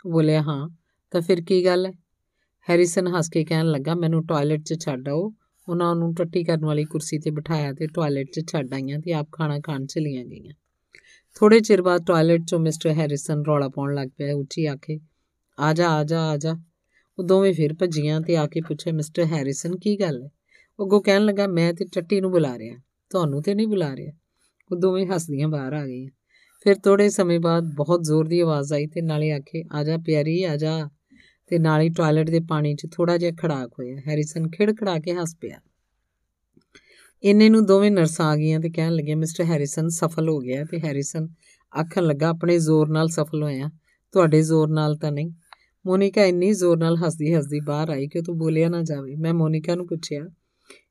ਉਹ 0.06 0.12
ਬੋਲਿਆ, 0.12 0.42
ਹਾਂ। 0.42 0.70
ਤਾਂ 1.12 1.22
ਫਿਰ 1.22 1.42
ਕੀ 1.42 1.66
ਗੱਲ 1.66 1.86
ਹੈ? 1.86 1.92
ਹੈਰਿਸਨ 2.70 3.08
ਹੱਸ 3.08 3.30
ਕੇ 3.30 3.46
ਕਹਿਣ 3.46 3.66
ਲੱਗਾ, 3.66 3.96
ਮੈਨੂੰ 3.96 4.26
ਟਾਇਲਟ 4.26 4.64
'ਚ 4.64 4.86
ਛੱਡ 4.86 5.10
ਆਓ। 5.10 5.34
ਉਹਨਾਂ 5.70 5.96
ਨੂੰ 5.96 6.14
ਟੱਟੀ 6.14 6.44
ਕਰਨ 6.44 6.66
ਵਾਲੀ 6.66 6.86
ਕੁਰਸੀ 6.86 7.20
ਤੇ 7.20 7.32
ਬਿਠਾਇਆ 7.32 7.74
ਤੇ 7.74 7.88
ਟਾਇਲਟ 7.88 8.28
'ਚ 8.28 8.52
ਛੱਡ 8.52 8.74
ਆਈਆਂ 8.74 9.00
ਤੇ 9.00 9.14
ਆਪ 9.14 9.28
ਖਾਣਾ 9.32 9.60
ਖਾਣ 9.60 9.86
ਚਲੀਆਂ 9.86 10.26
ਗਈਆਂ। 10.26 10.54
ਥੋੜੇ 11.36 11.60
ਚਿਰ 11.60 11.82
ਬਾਅਦ 11.82 12.06
ਟਾਇਲਟ 12.06 12.42
'ਚੋਂ 12.42 12.60
ਮਿਸਟਰ 12.60 12.90
ਹੈਰਿਸਨ 12.90 13.44
ਰੌਲਾ 13.46 13.70
ਪਾਉਣ 13.70 13.96
ਲੱਗ 13.96 14.08
ਪਿਆ, 14.18 14.36
ਉੱਚੀ 14.36 14.66
ਆਖੇ, 14.66 15.00
ਆ 15.60 15.74
ਜਾ 15.74 15.90
ਆ 15.90 16.04
ਜਾ 16.04 16.22
ਆ 16.22 16.38
ਜਾ। 16.38 16.56
ਉਹ 17.20 17.24
ਦੋਵੇਂ 17.24 17.54
ਫਿਰ 17.54 17.74
ਭੱਜੀਆਂ 17.74 18.22
ਤੇ 18.22 18.38
ਆ 18.38 18.48
ਕੇ 18.48 18.62
ਪੁੱਛਿਆ, 18.62 18.94
ਮਿਸਟਰ 18.94 19.26
ਹੈਰਿਸਨ, 19.26 19.78
ਕੀ 19.78 20.00
ਗੱਲ 20.00 20.24
ਹੈ? 20.24 20.30
ਉਹ 20.80 21.04
ਕਹਿਣ 21.04 21.26
ਲੱਗਾ, 21.26 21.48
ਮੈਂ 21.48 21.74
ਤੇ 21.74 21.86
ਟੱਟੀ 21.86 22.22
ਨੂੰ 22.22 22.32
ਬੁਲਾ 22.32 22.58
ਰਿਹਾ। 22.58 22.78
ਤੁਹਾਨੂੰ 23.10 23.42
ਤੇ 23.42 23.56
ਨਹੀਂ 23.56 23.68
ਬੁਲਾ 23.68 23.96
ਰਿਹਾ। 23.96 24.14
ਉਹ 24.72 24.78
ਦੋਵੇਂ 24.78 25.08
ਹੱਸਦੀਆਂ 25.08 25.48
ਬਾਹਰ 25.48 25.74
ਆ 25.74 25.86
ਗਈਆਂ। 25.86 26.10
ਫਿਰ 26.68 26.76
ਥੋੜੇ 26.76 27.10
ਸਮੇਂ 27.10 27.39
ਬਾਅਦ 27.39 27.64
ਬਹੁਤ 27.76 28.03
ਜ਼ੋਰ 28.03 28.27
ਦੀ 28.27 28.39
ਆਵਾਜ਼ 28.39 28.73
ਆਈ 28.73 28.88
ਤੇ 28.88 29.02
ਨਾਲੇ 29.02 29.31
ਆਖੇ, 29.31 29.64
ਆ 29.72 29.84
ਜਾ 29.84 29.98
ਪਿਆਰੀ, 29.98 30.44
ਆ 30.44 30.57
ਜਾ। 30.57 30.89
ਤੇ 31.48 31.60
ਨਾਲ 31.60 31.81
ਹੀ 31.81 31.89
ਟਾਇਲਟ 31.89 32.30
ਦੇ 32.30 32.39
ਪਾਣੀ 32.49 32.76
'ਚ 32.76 32.88
ਥੋੜਾ 32.91 33.18
ਜਿਹਾ 33.18 33.31
ਖੜਾਕ 33.41 33.69
ਹੋਇਆ। 33.80 33.98
ਹੈਰਿਸਨ 34.07 34.49
ਖਿੜਖੜਾ 34.49 34.99
ਕੇ 34.99 35.14
ਹੱਸ 35.14 35.35
ਪਿਆ। 35.41 35.60
ਇੰਨੇ 37.23 37.49
ਨੂੰ 37.49 37.65
ਦੋਵੇਂ 37.65 37.91
ਨਰਸਾਂ 37.91 38.26
ਆ 38.26 38.35
ਗਈਆਂ 38.35 38.60
ਤੇ 38.60 38.69
ਕਹਿਣ 38.69 38.91
ਲੱਗੀਆਂ, 38.91 39.18
ਮਿਸਟਰ 39.18 39.44
ਹੈਰਿਸਨ 39.44 39.88
ਸਫਲ 39.88 40.30
ਹੋ 40.30 40.39
ਗਿਆ। 40.39 40.64
ਤੇ 40.64 40.80
ਹੈਰਿਸਨ 40.80 41.27
ਆਖਣ 41.80 42.03
ਲੱਗਾ, 42.03 42.27
ਆਪਣੇ 42.27 42.60
ਜ਼ੋਰ 42.60 42.89
ਨਾਲ 42.89 43.07
ਸਫਲ 43.07 43.44
ਹੋਇਆ। 43.44 43.69
ਤੁਹਾਡੇ 44.11 44.41
ਜ਼ੋਰ 44.41 44.69
ਨਾਲ 44.69 44.95
ਤਾਂ 44.95 45.11
ਨਹੀਂ। 45.11 45.31
ਮੋਨਿਕਾ 45.85 46.26
ਇੰਨੀ 46.26 46.53
ਜ਼ੋਰ 46.53 46.77
ਨਾਲ 46.77 46.95
ਹੱਸਦੀ 46.95 47.35
ਹੱਸਦੀ 47.35 47.60
ਬਾਹਰ 47.60 47.89
ਆਈ 47.89 48.07
ਕਿ 48.07 48.22
ਤੂੰ 48.22 48.38
ਬੋਲਿਆ 48.38 48.69
ਨਾ 48.69 48.81
ਜਾਵੇ। 48.84 49.15
ਮੈਂ 49.15 49.34
ਮੋਨਿਕਾ 49.34 49.76
ਨੂੰ 49.76 49.88
ਪੁੱਛਿਆ, 49.88 50.26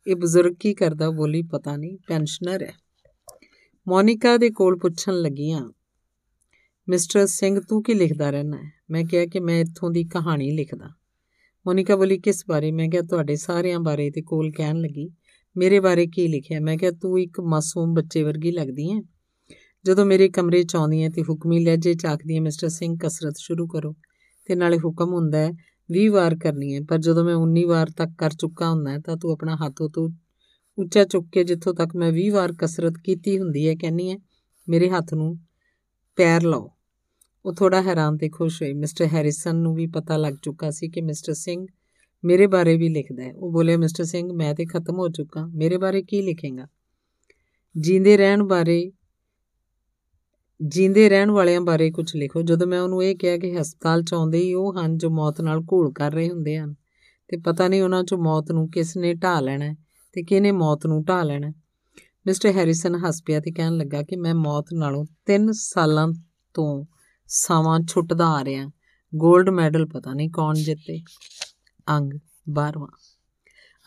ਇਹ 0.07 0.17
ਬਜ਼ੁਰਗ 0.17 0.55
ਕੀ 0.61 0.75
ਕਰਦਾ? 0.75 1.11
ਬੋਲੀ, 1.11 1.43
ਪਤਾ 1.43 1.77
ਨਹੀਂ, 1.77 1.99
ਪੈਨਸ਼ਨਰ 2.09 2.63
ਹੈ। 2.63 2.86
ਮੋਨਿਕਾ 3.89 4.37
ਦੇ 4.37 4.51
ਕੋਲ 4.51 4.79
ਪੁੱਛਣ 4.79 5.15
ਲੱਗੀਆਂ, 5.15 5.71
ਮਿਸਟਰ 6.89 7.27
ਸਿੰਘ, 7.27 7.61
ਤੂੰ 7.69 7.83
ਕੀ 7.83 7.95
ਲਿਖਦਾ 7.95 8.31
ਰਹਿਣਾ 8.31 8.57
ਹੈ? 8.57 8.73
ਮੈਂ 8.91 9.05
ਕਿਹਾ 9.05 9.27
ਕਿ 9.27 9.41
ਮੈਂ 9.41 9.61
ਇੱਥੋਂ 9.61 9.91
ਦੀ 9.91 10.05
ਕਹਾਣੀ 10.05 10.51
ਲਿਖਦਾ। 10.51 10.89
ਮੋਨਿਕਾ 11.67 11.97
ਬੋਲੀ, 11.97 12.19
ਕਿਸ 12.19 12.45
ਬਾਰੇ? 12.49 12.73
ਮੈਂ 12.73 12.89
ਕਿਹਾ, 12.89 13.03
ਤੁਹਾਡੇ 13.03 13.37
ਸਾਰਿਆਂ 13.37 13.81
ਬਾਰੇ 13.81 14.11
ਤੇ 14.11 14.23
ਕੋਲ 14.23 14.51
ਕਹਿਣ 14.51 14.77
ਲੱਗੀ, 14.77 15.11
ਮੇਰੇ 15.57 15.81
ਬਾਰੇ 15.81 16.07
ਕੀ 16.07 16.29
ਲਿਖਿਆ? 16.29 16.61
ਮੈਂ 16.61 16.77
ਕਿਹਾ, 16.77 16.91
ਤੂੰ 16.91 17.21
ਇੱਕ 17.21 17.41
ਮਾਸੂਮ 17.41 17.95
ਬੱਚੇ 17.95 18.23
ਵਰਗੀ 18.23 18.51
ਲੱਗਦੀ 18.51 18.93
ਹੈ। 18.93 19.03
ਜਦੋਂ 19.85 20.07
ਮੇਰੇ 20.07 20.29
ਕਮਰੇ 20.29 20.63
ਚ 20.63 20.77
ਆਉਂਦੀ 20.77 21.03
ਹੈ 21.03 21.09
ਤੇ 21.09 21.23
ਹੁਕਮੀ 21.23 21.65
ਲਹਿਜੇ 21.65 21.95
ਚ 21.95 22.07
ਆਖਦੀ 22.07 22.37
ਹੈ, 22.37 22.41
ਮਿਸਟਰ 22.41 22.69
ਸਿੰਘ, 22.69 22.97
ਕਸਰਤ 23.05 23.35
ਸ਼ੁਰੂ 23.39 23.67
ਕਰੋ। 23.67 23.95
ਤੇ 24.47 24.55
ਨਾਲੇ 24.55 24.79
ਹੁਕਮ 24.79 25.13
ਹੁੰਦਾ 25.13 25.39
ਹੈ 25.39 25.53
20 25.91 26.09
ਵਾਰ 26.09 26.37
ਕਰਨੀ 26.37 26.75
ਹੈ, 26.75 26.81
ਪਰ 26.81 26.99
ਜਦੋਂ 26.99 27.25
ਮੈਂ 27.25 27.35
19 27.35 27.65
ਵਾਰ 27.65 27.91
ਤੱਕ 27.97 28.11
ਕਰ 28.19 28.31
ਚੁੱਕਾ 28.31 28.71
ਹੁੰਦਾ 28.71 28.99
ਤਾਂ 28.99 29.17
ਤੂੰ 29.17 29.33
ਆਪਣਾ 29.33 29.57
ਹੱਥ 29.57 29.75
ਤੋਂ 29.93 30.11
ਉੱਚਾ 30.79 31.05
ਚੁੱਕ 31.05 31.29
ਕੇ 31.33 31.45
ਜਿੱਥੋਂ 31.45 31.75
ਤੱਕ 31.75 31.97
ਮੈਂ 31.97 32.13
20 32.13 32.29
ਵਾਰ 32.29 32.53
ਕਸਰਤ 32.53 32.95
ਕੀਤੀ 33.05 33.39
ਹੁੰਦੀ 33.39 33.69
ਹੈ 33.69 33.75
ਕਹਿੰਨੀ 33.75 34.13
ਹੈ, 34.13 34.19
ਮੇਰੇ 34.69 34.91
ਹੱਥ 34.91 35.15
ਨੂੰ 35.15 35.39
ਪੈਰ 36.17 36.43
ਲਾਓ। 36.43 36.71
ਉਹ 37.45 37.55
ਥੋੜਾ 37.55 37.83
ਹੈਰਾਨ 37.83 38.17
ਤੇ 38.17 38.29
ਖੁਸ਼ 38.29 38.63
ਹੋਈ। 38.63 38.73
ਮਿਸਟਰ 38.73 39.07
ਹੈਰਿਸਨ 39.07 39.57
ਨੂੰ 39.57 39.75
ਵੀ 39.75 39.87
ਪਤਾ 39.87 40.17
ਲੱਗ 40.17 40.35
ਚੁੱਕਾ 40.43 40.71
ਸੀ 40.71 40.89
ਕਿ 40.89 41.01
ਮਿਸਟਰ 41.01 41.35
ਸਿੰਘ 41.35 41.67
ਮੇਰੇ 42.25 42.47
ਬਾਰੇ 42.47 42.77
ਵੀ 42.77 42.89
ਲਿਖਦਾ 42.89 43.23
ਹੈ। 43.23 43.35
ਉਹ 43.35 43.53
ਬੋਲੇ 43.53 43.77
ਮਿਸਟਰ 43.77 44.05
ਸਿੰਘ, 44.05 44.33
ਮੈਂ 44.33 44.55
ਤੇ 44.55 44.65
ਖਤਮ 44.65 44.99
ਹੋ 44.99 45.09
ਚੁੱਕਾ। 45.09 45.47
ਮੇਰੇ 45.47 45.79
ਬਾਰੇ 45.79 46.03
ਕੀ 46.03 46.23
ਲਿਖੇਗਾ? 46.23 46.67
ਜੀਂਦੇ 47.81 48.17
ਰਹਿਣ 48.17 48.43
ਬਾਰੇ, 48.43 48.93
ਜੀਂਦੇ 50.69 51.09
ਰਹਿਣ 51.09 51.31
ਵਾਲਿਆਂ 51.31 51.61
ਬਾਰੇ 51.61 51.91
ਕੁਝ 51.91 52.17
ਲਿਖੋ। 52.17 52.43
ਜਦੋਂ 52.43 52.67
ਮੈਂ 52.67 52.81
ਉਹਨੂੰ 52.81 53.05
ਇਹ 53.05 53.17
ਕਿਹਾ 53.17 53.37
ਕਿ 53.37 53.61
ਹਸਪਤਾਲ 53.61 54.03
ਚ 54.03 54.15
ਆਉਂਦੇ 54.15 54.39
ਹੀ 54.39 54.55
ਉਹ 54.55 54.81
ਹਨ 54.81 54.99
ਜੋ 54.99 55.11
ਮੌਤ 55.11 55.41
ਨਾਲ 55.41 55.61
ਘੋਲ 55.73 55.93
ਕਰ 55.93 56.13
ਰਹੇ 56.13 56.31
ਹੁੰਦੇ 56.31 56.59
ਹਨ 56.59 56.75
ਤੇ 57.29 57.37
ਪਤਾ 57.37 57.69
ਨਹੀਂ 57.69 57.83
ਉਹਨਾਂ 57.83 58.05
ਚੋਂ 58.05 58.19
ਮੌਤ 58.19 58.53
ਨੂੰ 58.53 58.71
ਕਿਸ 58.71 58.97
ਨੇ 58.97 59.15
ਢਾ 59.15 59.41
ਲੈਣਾ 59.41 59.75
ਤੇ 60.17 60.23
ਕਿਹਨੇ 60.23 60.53
ਮੌਤ 60.53 60.87
ਨੂੰ 60.87 61.05
ਢਾ 61.05 61.23
ਲੈਣਾ। 61.23 61.53
ਮਿਸਟਰ 62.27 62.53
ਹੈਰਿਸਨ 62.53 62.95
ਹੱਸ 62.95 63.23
ਪਿਆ 63.27 63.41
ਤੇ 63.41 63.51
ਕਹਿਣ 63.51 63.77
ਲੱਗਾ 63.77 64.03
ਕਿ 64.03 64.17
ਮੈਂ 64.17 64.35
ਮੌਤ 64.35 64.67
ਨਾਲੋਂ 64.73 65.05
3 65.27 65.53
ਸਾਲਾਂ 65.53 66.09
ਤੋਂ 66.55 66.85
ਸਮਾਂ 67.27 67.81
ਛੁੱਟਦਾ 67.89 68.27
ਆ 68.27 68.45
ਰਿਹਾ। 68.45 68.67
골ਡ 69.13 69.49
ਮੈਡਲ 69.49 69.87
ਪਤਾ 69.87 70.15
ਨਹੀਂ 70.15 70.31
ਕੌਣ 70.31 70.55
ਜਿੱਤੇ। 70.55 71.01
ਅੰਗ 71.89 72.13
12ਵਾਂ 72.51 72.89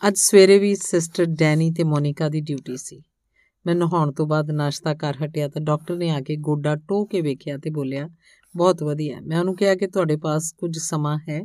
ਅੱਜ 0.08 0.16
ਸਵੇਰੇ 0.16 0.58
ਵੀ 0.58 0.74
ਸਿਸਟਰ 0.74 1.24
ਡੈਨੀ 1.24 1.72
ਤੇ 1.72 1.84
ਮੋਨਿਕਾ 1.84 2.28
ਦੀ 2.28 2.40
ਡਿਊਟੀ 2.40 2.76
ਸੀ। 2.76 3.02
ਮੈਂ 3.66 3.74
ਨਹਾਉਣ 3.74 4.12
ਤੋਂ 4.12 4.26
ਬਾਅਦ 4.26 4.50
ਨਾਸ਼ਤਾ 4.50 4.94
ਕਰ 4.94 5.16
ਹਟਿਆ 5.26 5.48
ਤਾਂ 5.48 5.62
ਡਾਕਟਰ 5.62 5.96
ਨੇ 5.96 6.10
ਆ 6.10 6.20
ਕੇ 6.20 6.36
ਗੋਡਾ 6.36 6.76
ਟੋ 6.76 7.04
ਕੇ 7.04 7.20
ਵੇਖਿਆ 7.20 7.58
ਤੇ 7.58 7.70
ਬੋਲਿਆ, 7.70 8.08
ਬਹੁਤ 8.56 8.82
ਵਧੀਆ। 8.82 9.20
ਮੈਂ 9.20 9.40
ਉਹਨੂੰ 9.40 9.56
ਕਿਹਾ 9.56 9.74
ਕਿ 9.74 9.86
ਤੁਹਾਡੇ 9.86 10.16
ਪਾਸ 10.16 10.52
ਕੁਝ 10.58 10.78
ਸਮਾਂ 10.78 11.18
ਹੈ, 11.28 11.44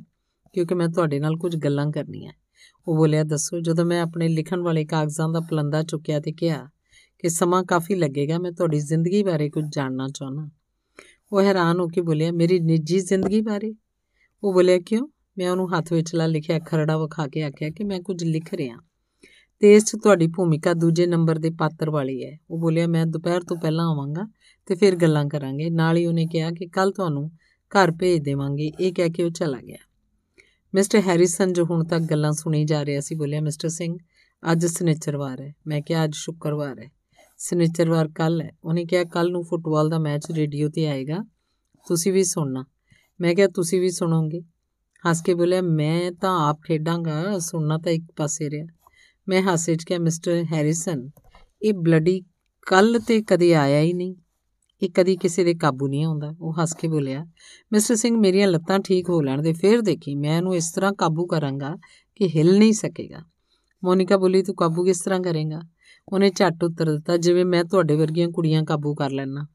ਕਿਉਂਕਿ 0.53 0.76
ਮੈਂ 0.76 0.90
ਤੁਹਾਡੇ 0.90 1.20
ਨਾਲ 1.20 1.38
ਕੁਝ 1.38 1.56
ਗੱਲਾਂ 1.56 1.91
ਕਰਨੀਆਂ 1.91 2.34
ਉਹ 2.88 2.95
ਬੋਲਿਆ, 2.95 3.24
ਦੱਸੋ, 3.24 3.60
ਜਦੋਂ 3.60 3.86
ਮੈਂ 3.86 4.02
ਆਪਣੇ 4.02 4.28
ਲਿਖਣ 4.28 4.60
ਵਾਲੇ 4.60 4.86
ਕਾਗਜ਼ਾਂ 4.86 5.30
ਦਾ 5.30 5.40
ਪਲੰਦਾ 5.40 5.84
ਚੁੱਕਿਆ 5.84 6.20
ਤੇ 6.20 6.32
ਕਿਹਾ 6.32 6.70
ਕਿ 7.20 7.30
ਸਮਾਂ 7.30 7.64
ਕਾਫੀ 7.64 7.95
ਲੱਗੇਗਾ, 7.95 8.40
ਮੈਂ 8.40 8.52
ਤੁਹਾਡੀ 8.52 8.80
ਜ਼ਿੰਦਗੀ 8.80 9.24
ਬਾਰੇ 9.24 9.49
ਕੁਝ 9.49 9.66
ਜਾਣਨਾ 9.76 10.07
ਚਾਹੁੰਦਾ। 10.07 10.49
ਉਹ 11.34 11.41
ਹੈਰਾਨ 11.41 11.80
ਹੋ 11.80 11.88
ਕੇ 11.88 12.02
ਬੋਲਿਆ, 12.02 12.32
ਮੇਰੀ 12.32 12.60
ਨਿੱਜੀ 12.60 12.99
ਜ਼ਿੰਦਗੀ 12.99 13.41
ਬਾਰੇ? 13.41 13.76
ਉਹ 14.44 14.53
ਬੋਲਿਆ, 14.53 14.80
ਕਿਉਂ? 14.80 15.07
ਮੈਂ 15.38 15.52
ਉਹਨੂੰ 15.52 15.78
ਹੱਥ 15.78 15.94
ਵਿਚਲਾ 15.94 16.28
ਲਿਖਿਆ, 16.28 16.60
ਖਰੜਾ 16.60 16.98
ਵਿਖਾ 16.98 17.28
ਕੇ 17.28 17.44
ਆਖਿਆ 17.44 17.70
ਕਿ 17.70 17.84
ਮੈਂ 17.84 18.02
ਕੁਝ 18.02 18.24
ਲਿਖ 18.24 18.53
ਰਿਹਾ। 18.53 18.78
ਤੇ 19.60 19.76
ਇਸ 19.76 19.86
'ਚ 19.86 19.95
ਤੁਹਾਡੀ 20.03 20.28
ਭੂਮਿਕਾ 20.28 20.74
ਦੂਜੇ 20.74 21.07
ਨੰਬਰ 21.07 21.40
ਦੇ 21.40 21.49
ਪਾਤਰ 21.49 21.90
ਵਾਲੀ 21.90 22.26
ਹੈ। 22.26 22.40
ਉਹ 22.49 22.60
ਬੋਲਿਆ, 22.60 22.88
ਮੈਂ 22.88 23.06
ਦੁਪਹਿਰ 23.06 23.41
ਤੋਂ 23.41 23.57
ਪਹਿਲਾਂ 23.57 23.86
ਆਵਾਂਗਾ 23.86 24.28
ਤੇ 24.66 24.76
ਫਿਰ 24.76 24.95
ਗੱਲਾਂ 24.95 25.26
ਕਰਾਂਗੇ। 25.26 25.70
ਨਾਲ 25.70 25.98
ਹੀ 25.98 26.06
ਉਹਨੇ 26.06 26.26
ਕਿਹਾ 26.26 26.52
ਕਿ 26.52 26.68
ਕੱਲ 26.68 26.91
ਤੁਹਾਨੂੰ 26.91 27.32
ਘਰ 27.70 27.91
ਭੇਜ 27.91 28.24
ਦੇਵਾਂਗੇ। 28.24 28.72
ਇਹ 28.80 28.94
ਕਹਿ 28.94 29.10
ਕੇ 29.10 29.24
ਉਹ 29.24 29.30
ਚਲਾ 29.30 29.62
ਗਿਆ। 29.62 29.78
ਮਿਸਟਰ 30.76 30.99
ਹੈਰਿਸਨ 30.99 31.53
ਜੋ 31.53 31.65
ਹੁਣ 31.65 31.84
ਤੱਕ 31.84 32.03
ਗੱਲਾਂ 32.03 32.31
ਸੁਣੀ 32.31 32.65
ਜਾ 32.65 32.85
ਰਿਹਾ 32.85 33.02
ਸੀ, 33.02 33.15
ਬੋਲਿਆ, 33.15 33.41
ਮਿਸਟਰ 33.41 33.69
ਸਿੰਘ, 33.69 33.97
ਅੱਜ 34.52 34.65
ਸਨਿਚਰਵਾਰ 34.65 35.41
ਹੈ। 35.41 35.56
ਮੈਂ 35.68 35.81
ਕਿਹਾ, 35.81 36.03
ਅੱਜ 36.03 36.11
ਸ਼ੁੱਕਰਵਾਰ 36.15 36.80
ਹੈ। 36.80 36.91
ਸਨਿਚਰਵਾਰ 37.38 38.10
ਕੱਲ 38.15 38.41
ਹੈ। 38.41 38.52
ਉਹਨੇ 38.64 38.85
ਕਿਹਾ 38.85 39.03
ਕੱਲ 39.03 39.31
ਨੂੰ 39.31 39.43
ਫੁੱਟਬਾਲ 39.43 39.89
ਦਾ 39.89 39.99
ਮੈਚ 39.99 40.31
ਰੇਡੀਓ 40.31 40.69
ਤੇ 40.69 40.88
ਆਏਗਾ। 40.88 41.26
ਤੁਸੀਂ 41.88 42.14
ਵੀ 42.14 42.23
ਸੁਣਨਾ। 42.23 42.65
ਮੈਂ 43.22 43.35
ਕਿਹਾ, 43.35 43.47
ਤੁਸੀਂ 43.47 43.81
ਵੀ 43.81 43.89
ਸੁਣੋਗੇ? 43.89 44.41
ਹੱਸ 45.10 45.22
ਕੇ 45.22 45.34
ਬੋਲਿਆ, 45.34 45.61
ਮੈਂ 45.61 46.11
ਤਾਂ 46.11 46.49
ਆਪ 46.49 46.60
ਖੇਡਾਂਗਾ, 46.68 47.39
ਸੁਣਨਾ 47.39 47.77
ਤਾਂ 47.77 47.91
ਇੱਕ 47.91 48.03
ਪਾਸੇ 48.15 48.49
ਰਿਹਾ। 48.49 48.65
ਮੈਂ 49.27 49.41
ਹਾਸੇ 49.41 49.76
'ਚ 49.76 49.84
ਕਿਹਾ, 49.84 49.99
ਮਿਸਟਰ 49.99 50.43
ਹੈਰਿਸਨ, 50.53 51.10
ਇਹ 51.61 51.73
ਬਲੱਡੀ 51.73 52.23
ਕੱਲ 52.68 52.99
ਤੇ 53.07 53.22
ਕਦੇ 53.22 53.53
ਆਇਆ 53.56 53.81
ਹੀ 53.81 53.93
ਨਹੀਂ। 53.93 54.15
ਇਹ 54.84 54.89
ਕਦੀ 54.89 55.15
ਕਿਸੇ 55.15 55.43
ਦੇ 55.43 55.53
ਕਾਬੂ 55.53 55.88
ਨਹੀਂ 55.88 56.06
ਆਉਂਦਾ। 56.06 56.35
ਉਹ 56.41 56.61
ਹੱਸ 56.61 56.73
ਕੇ 56.73 56.88
ਬੋਲਿਆ, 56.88 57.26
ਮਿਸਟਰ 57.73 57.95
ਸਿੰਘ, 57.95 58.18
ਮੇਰੀਆਂ 58.18 58.47
ਲੱਤਾਂ 58.47 58.80
ਠੀਕ 58.80 59.10
ਹੋ 59.10 59.22
ਲੈਣ 59.22 59.41
ਦੇ, 59.41 59.53
ਫਿਰ 59.53 59.81
ਦੇਖੀ। 59.81 60.15
ਮੈਂ 60.15 60.38
ਇਹਨੂੰ 60.38 60.56
ਇਸ 60.56 60.72
ਤਰ੍ਹਾਂ 60.72 60.93
ਕਾਬੂ 60.93 61.26
ਕਰਾਂਗਾ 61.26 61.77
ਕਿ 62.15 62.27
ਹਿਲ 62.27 62.60
ਨਹੀਂ 62.60 62.73
ਸਕੇਗਾ। 62.73 63.19
ਮੋਨਿਕਾ 63.84 64.18
ਬੋਲੀ, 64.18 64.43
ਤੂੰ 64.43 64.56
ਕਾਬੂ 64.56 64.84
ਕਿਸ 64.84 65.02
ਤਰ੍ਹਾਂ 65.02 65.19
ਕਰੇਗਾ? 65.19 65.61
ਉਹਨੇ 66.10 66.30
ਝੱਟ 66.30 66.64
ਉੱਤਰ 66.64 66.91
ਦਿੱਤਾ, 66.91 67.18
ਜਿਵੇਂ 67.18 67.45
ਮੈਂ 67.45 67.64
ਤੁਹਾਡੇ 67.64 67.95
ਵਰਗੀਆਂ 67.95 68.30
ਕੁੜੀਆਂ 68.30 68.64
ਕਾਬੂ 68.64 68.95
ਕਰ 68.95 69.11
ਲੈਣਾ 69.11 69.47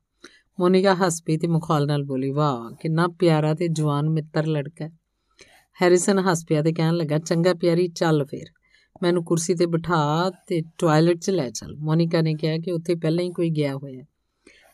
ਮੋਨਿਕਾ 0.60 0.94
ਹੱਸ 0.94 1.22
ਪਈ 1.26 1.36
ਤੇ 1.36 1.46
ਮੁਖਾਲ 1.46 1.86
ਨਾਲ 1.86 2.04
ਬੋਲੀ, 2.04 2.30
ਵਾਹ, 2.30 2.74
ਕਿੰਨਾ 2.74 3.08
ਪਿਆਰਾ 3.08 3.54
ਤੇ 3.54 3.68
ਜਵਾਨ 3.68 4.10
ਮਿੱਤਰ 4.10 4.46
ਲੜਕਾ 4.46 4.88
ਹੈਰਿਸਨ 5.82 6.18
ਹੱਸ 6.18 6.44
ਪਿਆ 6.48 6.62
ਤੇ 6.62 6.72
ਕਹਿਣ 6.72 6.94
ਲੱਗਾ, 6.94 7.18
ਚੰਗਾ 7.18 7.54
ਪਿਆਰੀ, 7.54 7.88
ਚੱਲ 7.88 8.24
ਫੇਰ। 8.24 8.46
ਮੈਨੂੰ 9.02 9.24
ਕੁਰਸੀ 9.24 9.54
ਤੇ 9.54 9.66
ਬਿਠਾ 9.66 10.30
ਤੇ 10.30 10.60
ਟਾਇਲਟ 10.60 11.18
'ਚ 11.18 11.30
ਲੈ 11.30 11.50
ਚੱਲ। 11.50 11.76
ਮੋਨਿਕਾ 11.76 12.20
ਨੇ 12.20 12.34
ਕਿਹਾ 12.34 12.58
ਕਿ 12.58 12.72
ਉੱਥੇ 12.72 12.94
ਪਹਿਲਾਂ 12.94 13.24
ਹੀ 13.24 13.30
ਕੋਈ 13.30 13.50
ਗਿਆ 13.50 13.74
ਹੋਇਆ 13.74 14.02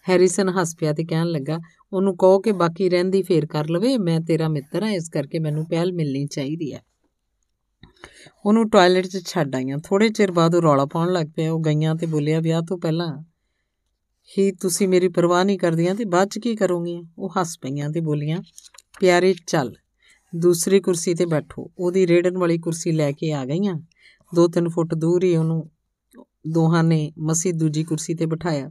ਹੈਰਿਸਨ 0.09 0.49
ਹੱਸ 0.49 0.77
ਪਿਆ 0.77 0.93
ਤੇ 0.93 1.05
ਕਹਿਣ 1.05 1.27
ਲੱਗਾ, 1.27 1.59
ਉਹਨੂੰ 1.93 2.17
ਕਹੋ 2.17 2.39
ਕਿ 2.39 2.53
ਬਾਕੀ 2.53 2.89
ਰਹਿੰਦੀ 2.89 3.23
ਫੇਰ 3.23 3.47
ਕਰ 3.47 3.69
ਲਵੇ, 3.69 3.99
ਮੈਂ 3.99 4.21
ਤੇਰਾ 4.21 4.49
ਮਿੱਤਰ 4.49 4.83
ਹਾਂ, 4.83 4.91
ਇਸ 4.91 5.09
ਕਰਕੇ 5.09 5.39
ਮੈਨੂੰ 5.39 5.67
ਪਹਿਲ 5.67 5.93
ਮਿਲਣੀ 5.93 6.27
ਚਾਹੀਦੀ 6.27 6.75
ਹੈ। 6.75 6.83
ਉਹਨੂੰ 8.47 8.71
ਟਾਇਲਟ 8.71 9.07
'ਚ 9.07 9.27
ਛੱਡ 9.27 9.55
ਆਈਆਂ। 9.55 9.79
ਥੋੜੇ 9.79 10.09
ਚਿਰ 10.09 10.33
ਬਾਅਦ 10.33 10.55
ਉਹ 10.55 10.63
ਰੌਲਾ 10.63 10.85
ਪਾਉਣ 10.85 11.13
ਲੱਗ 11.13 11.27
ਪਿਆ। 11.37 11.53
ਉਹ 11.53 11.61
ਗਈਆਂ 11.61 11.95
ਤੇ 11.95 12.07
ਬੋਲਿਆ, 12.07 12.41
ਵਿਆਹ 12.41 12.63
ਤੋਂ 12.63 12.79
ਪਹਿਲਾਂ 12.79 13.23
ਹੀ 14.39 14.53
ਤੁਸੀਂ 14.53 14.89
ਮੇਰੀ 14.89 15.09
ਪਰਵਾਹ 15.09 15.45
ਨਹੀਂ 15.45 15.59
ਕਰਦੀਆਂ 15.59 15.95
ਤੇ 15.95 16.05
ਬਾਅਦ 16.05 16.29
'ਚ 16.29 16.39
ਕੀ 16.39 16.57
ਕਰੋਗੀਆਂ? 16.57 17.03
ਉਹ 17.19 17.33
ਹੱਸ 17.41 17.59
ਪਈਆਂ 17.59 17.91
ਤੇ 17.91 18.01
ਬੋਲੀਆਂ, 18.01 18.43
ਪਿਆਰੇ, 19.01 19.35
ਚੱਲ, 19.47 19.75
ਦੂਸਰੀ 20.37 20.81
ਕੁਰਸੀ 20.81 21.15
ਤੇ 21.15 21.27
ਬੈਠੋ। 21.27 21.71
ਉਹਦੀ 21.79 22.07
ਰੇੜਨ 22.07 22.39
ਵਾਲੀ 22.39 22.59
ਕੁਰਸੀ 22.59 22.93
ਲੈ 22.93 23.13
ਕੇ 23.13 23.33
ਆ 23.33 23.45
ਗਈਆਂ। 23.45 23.75
ਦੋ 24.35 24.49
ਤਿੰਨ 24.49 24.69
ਫੁੱਟ 24.69 24.95
ਦੂਰ 24.95 25.25
ਹੀ 25.25 25.37
ਉਹਨੂੰ 25.37 25.71
ਦੋਹਾਂ 26.49 26.85
ਨੇ 26.85 27.13
ਮਸੀ 27.19 27.53
ਦੂਜੀ 27.53 27.85
ਕੁਰਸੀ 27.85 28.15
ਤੇ 28.15 28.27
ਬਿਠਾਇਆ। 28.27 28.71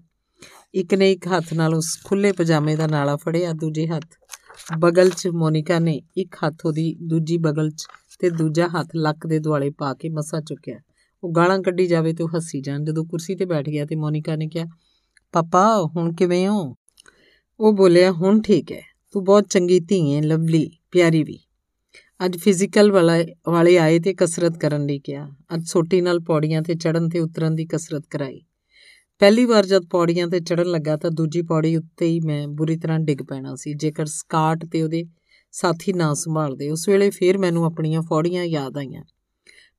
ਇੱਕ 0.73 0.93
ਨੇ 0.93 1.11
ਇੱਕ 1.11 1.27
ਹੱਥ 1.27 1.53
ਨਾਲ 1.53 1.75
ਉਸ 1.75 1.99
ਖੁੱਲੇ 2.03 2.31
ਪਜਾਮੇ 2.31 2.75
ਦਾ 2.75 2.87
ਨਾਲਾ 2.87 3.15
ਫੜਿਆ, 3.15 3.53
ਦੂਜੇ 3.53 3.87
ਹੱਥ 3.87 4.05
ਬਗਲ 4.79 5.09
'ਚ 5.09 5.27
ਮੋਨਿਕਾ 5.27 5.79
ਨੇ 5.79 6.01
ਇੱਕ 6.17 6.35
ਹੱਥ 6.35 6.65
ਉਹਦੀ, 6.65 6.95
ਦੂਜੀ 7.01 7.37
ਬਗਲ 7.37 7.69
'ਚ 7.69 7.87
ਤੇ 8.19 8.29
ਦੂਜਾ 8.29 8.67
ਹੱਥ 8.67 8.87
ਲੱਕ 8.95 9.27
ਦੇ 9.27 9.39
ਦੁਆਲੇ 9.39 9.69
ਪਾ 9.69 9.93
ਕੇ 9.93 10.09
ਮਸਾ 10.09 10.41
ਚੁੱਕਿਆ। 10.41 10.79
ਉਹ 11.23 11.31
ਗਾਲਾਂ 11.31 11.59
ਕੱਢੀ 11.59 11.87
ਜਾਵੇ 11.87 12.13
ਤੇ 12.13 12.23
ਉਹ 12.23 12.29
ਹੱਸੀ 12.29 12.61
ਜਾਣ। 12.61 12.83
ਜਦੋਂ 12.83 13.05
ਕੁਰਸੀ 13.05 13.35
ਤੇ 13.35 13.45
ਬੈਠ 13.45 13.69
ਗਿਆ 13.69 13.85
ਤੇ 13.85 13.95
ਮੋਨਿਕਾ 13.95 14.35
ਨੇ 14.35 14.47
ਕਿਹਾ, 14.47 14.65
ਪਾਪਾ, 15.31 15.83
ਹੁਣ 15.95 16.13
ਕਿਵੇਂ 16.13 16.47
ਹੋ? 16.47 16.75
ਉਹ 17.59 17.73
ਬੋਲਿਆ, 17.73 18.11
ਹੁਣ 18.11 18.41
ਠੀਕ 18.41 18.71
ਹੈ। 18.71 18.81
ਤੂੰ 19.11 19.23
ਬਹੁਤ 19.23 19.47
ਚੰਗੀ 19.49 19.79
ਧੀ 19.79 20.13
ਹੈ 20.13 20.21
ਲਵਲੀ, 20.21 20.71
ਪਿਆਰੀ 20.91 21.23
ਵੀ। 21.23 21.39
ਅੱਜ 22.25 22.37
ਫਿਜ਼ੀਕਲ 22.37 22.91
ਵਾਲਾ, 22.91 23.13
ਵਾਲੇ 23.47 23.77
ਆਏ 23.77 23.99
ਤੇ 23.99 24.13
ਕਸਰਤ 24.13 24.57
ਕਰਨ 24.57 24.85
ਲਈ 24.85 24.99
ਕਿਹਾ। 24.99 25.29
ਅੱਜ 25.53 25.67
ਛੋਟੀ 25.67 26.01
ਨਾਲ 26.01 26.19
ਪੌੜੀਆਂ 26.19 26.61
ਤੇ 26.61 26.75
ਚੜਨ 26.75 27.09
ਤੇ 27.09 27.19
ਉਤਰਨ 27.19 27.55
ਦੀ 27.55 27.65
ਕਸਰਤ 27.65 28.03
ਕਰਾਈ। 28.09 28.41
ਪਹਿਲੀ 29.19 29.45
ਵਾਰ 29.45 29.65
ਜਦ 29.65 29.85
ਪੌੜੀਆਂ 29.85 30.27
ਤੇ 30.27 30.39
ਚੜਨ 30.39 30.65
ਲੱਗਾ 30.65 30.97
ਤਾਂ 30.97 31.11
ਦੂਜੀ 31.11 31.41
ਪੌੜੀ 31.41 31.75
ਉੱਤੇ 31.75 32.05
ਹੀ 32.05 32.19
ਮੈਂ 32.19 32.47
ਬੁਰੀ 32.47 32.77
ਤਰ੍ਹਾਂ 32.77 32.99
ਡਿੱਗ 32.99 33.21
ਪੈਣਾ 33.29 33.55
ਸੀ। 33.55 33.73
ਜੇਕਰ 33.73 34.05
ਸਕਾਟ 34.05 34.65
ਤੇ 34.65 34.81
ਉਹਦੇ 34.83 35.05
ਸਾਥੀ 35.51 35.93
ਨਾ 35.93 36.13
ਸੰਭਾਲਦੇ, 36.13 36.69
ਉਸ 36.69 36.89
ਵੇਲੇ 36.89 37.09
ਫੇਰ 37.09 37.37
ਮੈਨੂੰ 37.37 37.65
ਆਪਣੀਆਂ 37.65 38.01
ਫੌੜੀਆਂ 38.01 38.43
ਯਾਦ 38.45 38.77
ਆਈਆਂ। 38.77 39.03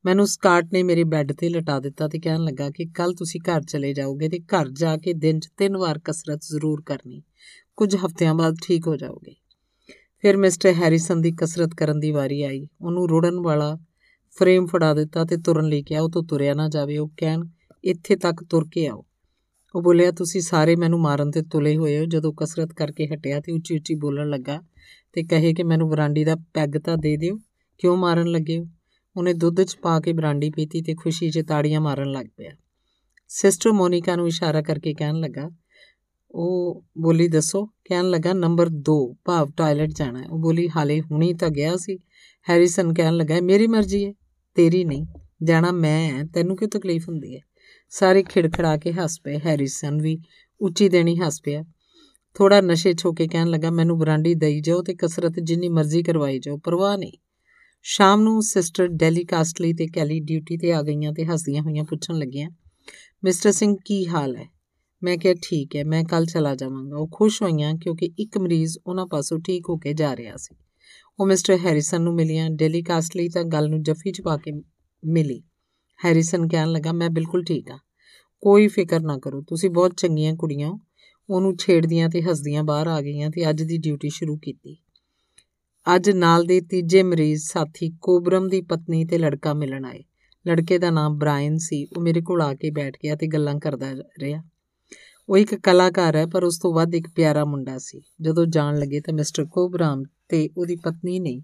ਮੈਨੂੰ 0.05 0.27
ਸਕਾਟ 0.27 0.65
ਨੇ 0.73 0.83
ਮੇਰੇ 0.83 1.05
ਬੈੱਡ 1.05 1.33
ਤੇ 1.33 1.49
ਲਟਾ 1.49 1.81
ਦਿੱਤਾ 1.81 2.09
ਤੇ 2.09 2.19
ਕਹਿਣ 2.19 2.41
ਲੱਗਾ 2.41 2.71
ਕਿ 2.71 2.85
ਕੱਲ 2.85 3.15
ਤੁਸੀਂ 3.15 3.41
ਘਰ 3.41 3.63
ਚਲੇ 3.63 3.95
ਜਾਓਗੇ 3.95 4.29
ਤੇ 4.29 4.39
ਘਰ 4.39 4.69
ਜਾ 4.69 4.97
ਕੇ 4.97 5.13
ਦਿਨ 5.13 5.41
'ਚ 5.41 5.49
ਤਿੰਨ 5.57 5.77
ਵਾਰ 5.77 5.99
ਕਸਰਤ 6.05 6.41
ਜ਼ਰੂਰ 6.43 6.83
ਕਰਨੀ। 6.87 7.23
ਕੁਝ 7.77 7.97
ਹਫ਼ਤਿਆਂ 7.97 8.35
ਬਾਅਦ 8.35 8.55
ਠੀਕ 8.63 8.87
ਹੋ 8.87 8.97
ਜਾਓਗੇ। 8.97 9.35
ਫਿਰ 10.19 10.37
ਮਿਸਟਰ 10.37 10.73
ਹੈਰਿਸਨ 10.73 11.21
ਦੀ 11.21 11.33
ਕਸਰਤ 11.33 11.75
ਕਰਨ 11.75 12.01
ਦੀ 12.01 12.11
ਵਾਰੀ 12.11 12.43
ਆਈ। 12.43 12.69
ਉਹਨੂੰ 12.81 13.09
ਰੋੜਨ 13.09 13.41
ਵਾਲਾ 13.41 13.79
ਫਰੇਮ 14.39 14.67
ਫੜਾ 14.67 14.95
ਦਿੱਤਾ 14.95 15.25
ਤੇ 15.25 15.37
ਤੁਰਨ 15.37 15.69
ਲਈ 15.69 15.83
ਕਿਹਾ, 15.83 16.03
ਉਹ 16.03 16.11
ਤੋਂ 16.11 16.23
ਤੁਰਿਆ 16.23 16.55
ਨਾ 16.55 16.69
ਜਾਵੇ। 16.69 16.99
ਉਹ 16.99 17.11
ਕਹਿਣ, 17.17 17.45
ਇੱਥੇ 17.85 18.17
ਤੱਕ 18.17 18.45
ਤੁਰ 18.45 18.69
ਕੇ 18.73 18.87
ਆਓ। 18.87 19.07
ਉਹ 19.77 19.83
ਬੋਲਿਆ, 19.83 20.11
ਤੁਸੀਂ 20.11 20.41
ਸਾਰੇ 20.41 20.77
ਮੈਨੂੰ 20.77 21.01
ਮਾਰਨ 21.01 21.31
ਤੇ 21.31 21.43
ਤੁਲੇ 21.43 21.77
ਹੋਏ 21.77 21.99
ਹੋ। 21.99 22.05
ਜਦੋਂ 22.05 22.33
ਕਸਰਤ 22.33 22.73
ਕਰਕੇ 22.73 23.07
ਹਟਿਆ 23.07 23.41
ਤੇ 23.41 23.53
ਉੱਚੀ 23.53 23.75
ਉੱਚੀ 23.75 23.95
ਬੋਲਣ 23.95 24.31
ਲੱਗਾ 24.31 24.63
ਤੇ 25.13 25.23
ਕਹੇ 25.23 25.53
ਕਿ 25.55 25.63
ਮੈਨੂੰ 25.63 25.89
ਬਰਾਂਡੀ 25.89 26.25
ਦਾ 26.25 26.37
ਪੈਗ 26.55 26.79
ਤਾਂ 26.79 26.97
ਦੇ 26.97 27.17
ਦਿਓ। 27.17 27.37
ਕਿਉਂ 27.79 27.97
ਮਾਰਨ 27.97 28.27
ਲੱਗੇ 28.27 28.59
ਹੋ? 28.59 28.67
ਉਹਨੇ 29.17 29.33
ਦੁੱਧ 29.33 29.63
'ਚ 29.63 29.77
ਪਾ 29.77 30.01
ਕੇ 30.01 30.13
ਬਰਾਂਡੀ 30.13 30.51
ਪੀਤੀ 30.51 30.83
ਤੇ 30.83 30.95
ਖੁਸ਼ੀ 30.95 31.31
'ਚ 31.31 31.43
ਤਾੜੀਆਂ 31.49 31.81
ਮਾਰਨ 31.81 32.11
ਲੱਗ 32.13 32.27
ਪਿਆ। 32.37 32.51
ਸਿਸਟਰ 33.29 33.73
ਮੋਨਿਕਾ 33.73 34.17
ਨੂੰ 34.17 34.27
ਇਸ਼ਾਰਾ 34.27 34.63
ਕਰਕੇ 34.63 34.95
ਕਹਿਣ 34.95 35.15
ਲੱਗਾ, 35.15 35.51
ਉਹ 36.31 36.85
ਬੋਲੀ, 36.99 37.29
ਦੱਸੋ। 37.29 37.65
ਕਹਿਣ 37.67 38.11
ਲੱਗਾ, 38.11 38.33
ਨੰਬਰ 38.33 38.69
2 38.69 39.17
ਭਾਵ 39.25 39.51
ਟਾਇਲਟ 39.57 39.91
ਜਾਣਾ 39.91 40.23
ਹੈ। 40.23 40.27
ਉਹ 40.29 40.39
ਬੋਲੀ, 40.39 40.69
ਹਾਲੇ 40.77 41.01
ਹੁਣੀ 41.01 41.35
ਤਾਂ 41.35 41.51
ਗਿਆ 41.51 41.77
ਸੀ। 41.77 41.99
ਹੈਰਿਸਨ 42.51 42.95
ਕਹਿਣ 42.95 43.17
ਲੱਗਾ 43.17 43.41
ਮੇਰੀ 43.41 43.67
ਮਰਜ਼ੀ 43.67 44.05
ਹੈ। 44.07 44.13
ਤੇਰੀ 44.55 44.85
ਨਹੀਂ, 44.85 45.07
ਜਾਣਾ 45.43 45.71
ਮੈਂ 45.71 46.25
ਤੈਨੂੰ 46.25 46.57
ਕਿਉਂ 46.57 46.71
ਤਕਲੀਫ 46.71 47.09
ਹੁੰਦੀ 47.09 47.37
ਹੈ? 47.37 47.41
ਸਾਰੇ 47.93 48.23
ਖਿੜਖੜਾ 48.23 48.77
ਕੇ 48.77 48.93
ਹੱਸ 48.93 49.21
ਪਏ। 49.25 49.39
ਹੈਰਿਸਨ 49.39 50.01
ਵੀ 50.03 50.19
ਉੱਚੀ 50.61 50.89
ਦੇਣੀ 50.89 51.17
ਹੱਸ 51.19 51.41
ਪਿਆ। 51.45 51.65
ਥੋੜਾ 52.35 52.61
ਨਸ਼ੇ 52.61 52.95
ਛੋ 52.95 53.13
ਕੇ 53.13 53.27
ਕਹਿਣ 53.27 53.47
ਲੱਗਾ, 53.47 53.71
ਮੈਨੂੰ 53.71 53.99
ਬਰਾਂਡੀ 53.99 54.35
ਦਈ 54.35 54.61
ਜਾਓ 54.61 54.83
ਤੇ 54.83 54.95
ਕਸਰਤ 54.95 55.41
ਜਿੰਨੀ 55.41 55.69
ਮਰਜ਼ੀ 55.69 56.03
ਕਰਵਾਈ 56.03 56.39
ਜਾਓ, 56.39 56.57
ਪਰਵਾਹ 56.57 56.97
ਨਹੀਂ। 56.99 57.13
ਸ਼ਾਮ 57.83 58.23
ਨੂੰ 58.23 58.43
ਸਿਸਟਰ 58.43 58.87
ਡੈਲੀ 58.87 59.25
ਕਾਸਟਲੀ 59.25 59.73
ਤੇ 59.73 59.87
ਕੈਲੀ 59.87 60.21
ਡਿਊਟੀ 60.21 60.57
ਤੇ 60.57 60.73
ਆ 60.73 60.83
ਗਈਆਂ 60.83 61.13
ਤੇ 61.13 61.25
ਹੱਸਦੀਆਂ 61.25 61.63
ਹੋਈਆਂ 61.63 61.85
ਪੁੱਛਣ 61.85 62.15
ਲੱਗੀਆਂ, 62.15 62.51
ਮਿਸਟਰ 63.25 63.53
ਸਿੰਘ, 63.53 63.77
ਕੀ 63.85 64.07
ਹਾਲ 64.07 64.37
ਹੈ? 64.37 64.47
ਮੈਂ 65.03 65.17
ਕਿਹਾ, 65.19 65.35
ਠੀਕ 65.43 65.77
ਹੈ, 65.77 65.85
ਮੈਂ 65.85 66.05
ਕੱਲ 66.05 66.27
ਚਲਾ 66.27 66.55
ਜਾਵਾਂਗਾ। 66.55 66.97
ਉਹ 66.97 67.09
ਖੁਸ਼ 67.13 67.43
ਹੋਈਆਂ 67.43 67.75
ਕਿਉਂਕਿ 67.75 68.11
ਇੱਕ 68.19 68.39
ਮਰੀਜ਼ 68.39 68.79
ਉਹਨਾਂ 68.87 69.07
ਪਾਸੋਂ 69.07 69.39
ਠੀਕ 69.39 69.69
ਹੋ 69.69 69.77
ਕੇ 69.77 69.93
ਜਾ 69.93 70.17
ਰਿਹਾ 70.17 70.37
ਸੀ। 70.37 70.57
ਉਹ 71.19 71.27
ਮਿਸਟਰ 71.27 71.57
ਹੈਰਿਸਨ 71.57 72.03
ਨੂੰ 72.03 72.15
ਮਿਲੀਆਂ। 72.15 72.51
ਡੈਲੀ 72.51 72.83
ਕਾਸਟਲੀ 72.83 73.29
ਤਾਂ 73.29 73.45
ਗੱਲ 73.45 73.69
ਨੂੰ 73.71 73.83
ਜੱਫੀ 73.83 74.13
'ਚ 74.13 74.21
ਪਾ 74.21 74.37
ਕੇ 74.37 74.53
ਮਿਲੀ। 75.05 75.43
ਹੈਰਿਸਨ 76.05 76.49
ਕਹਿਣ 76.49 76.73
ਲੱਗਾ, 76.73 76.93
ਮੈਂ 76.93 77.11
ਬਿਲਕੁਲ 77.11 77.45
ਠੀਕ 77.45 77.71
ਹਾਂ। 77.71 77.79
ਕੋਈ 78.41 78.69
ਫਿਕਰ 78.69 79.01
ਨਾ 79.01 79.19
ਕਰੋ। 79.19 79.43
ਤੁਸੀਂ 79.43 79.71
ਬਹੁਤ 79.71 79.95
ਚੰਗੀਆਂ 79.97 80.35
ਕੁੜੀਆਂ 80.35 80.69
ਹੋ। 80.69 80.81
ਉਹਨੂੰ 81.31 81.57
ਛੇੜਦੀਆਂ 81.57 82.09
ਤੇ 82.09 82.23
ਹੱਸਦੀਆਂ 82.23 82.63
ਬਾਹਰ 82.63 82.87
ਆ 82.87 83.01
ਗਈਆਂ 83.01 83.31
ਤੇ 83.31 83.51
ਅੱਜ 83.51 83.63
ਦੀ 83.63 83.79
ਡਿਊਟੀ 83.79 84.09
ਸ਼ੁਰੂ 84.09 84.37
ਕੀਤੀ। 84.37 84.77
ਅੱਜ 85.97 86.11
ਨਾਲ 86.11 86.45
ਦੇ 86.45 86.61
ਤੀਜੇ 86.61 87.03
ਮਰੀਜ਼ 87.03 87.43
ਸਾਥੀ 87.45 87.93
ਕੋਬਰਮ 88.03 88.49
ਦੀ 88.49 88.61
ਪਤਨੀ 88.61 89.05
ਤੇ 89.05 89.19
ਲੜਕਾ 89.19 89.55
ਮਿਲਣ 89.55 89.85
ਆਏ। 89.85 90.05
ਲੜਕੇ 90.49 90.79
ਦਾ 90.79 90.91
ਨਾਮ 90.91 91.19
ਬ੍ਰਾਇਨ 91.19 91.59
ਸੀ। 91.59 91.85
ਉਹ 91.85 92.03
ਮੇਰੇ 92.03 92.21
ਕੋਲ 92.21 92.43
ਆ 92.43 92.55
ਕੇ 92.55 92.71
ਬੈਠ 92.71 92.97
ਗਿਆ 93.03 93.17
ਤੇ 93.17 93.27
ਗੱਲਾਂ 93.27 93.55
ਕਰਦਾ 93.55 93.93
ਰਿਹਾ। 94.21 94.43
ਉਹ 95.29 95.39
ਇੱਕ 95.39 95.55
ਕਲਾਕਾਰ 95.55 96.17
ਹੈ, 96.17 96.27
ਪਰ 96.27 96.45
ਉਸ 96.45 96.59
ਤੋਂ 96.59 96.75
ਵੱਧ 96.75 96.95
ਇੱਕ 96.95 97.09
ਪਿਆਰਾ 97.09 97.45
ਮੁੰਡਾ 97.45 97.79
ਸੀ। 97.79 98.03
ਜਦੋਂ 98.21 98.47
ਜਾਣ 98.47 98.79
ਲੱਗੇ 98.79 99.01
ਤਾਂ 99.01 99.15
ਮਿਸਟਰ 99.15 99.45
ਕੋਬਰਾਮ 99.45 100.03
ਤੇ 100.29 100.49
ਉਹਦੀ 100.57 100.77
ਪਤਨੀ 100.77 101.19
ਨੇ 101.19 101.43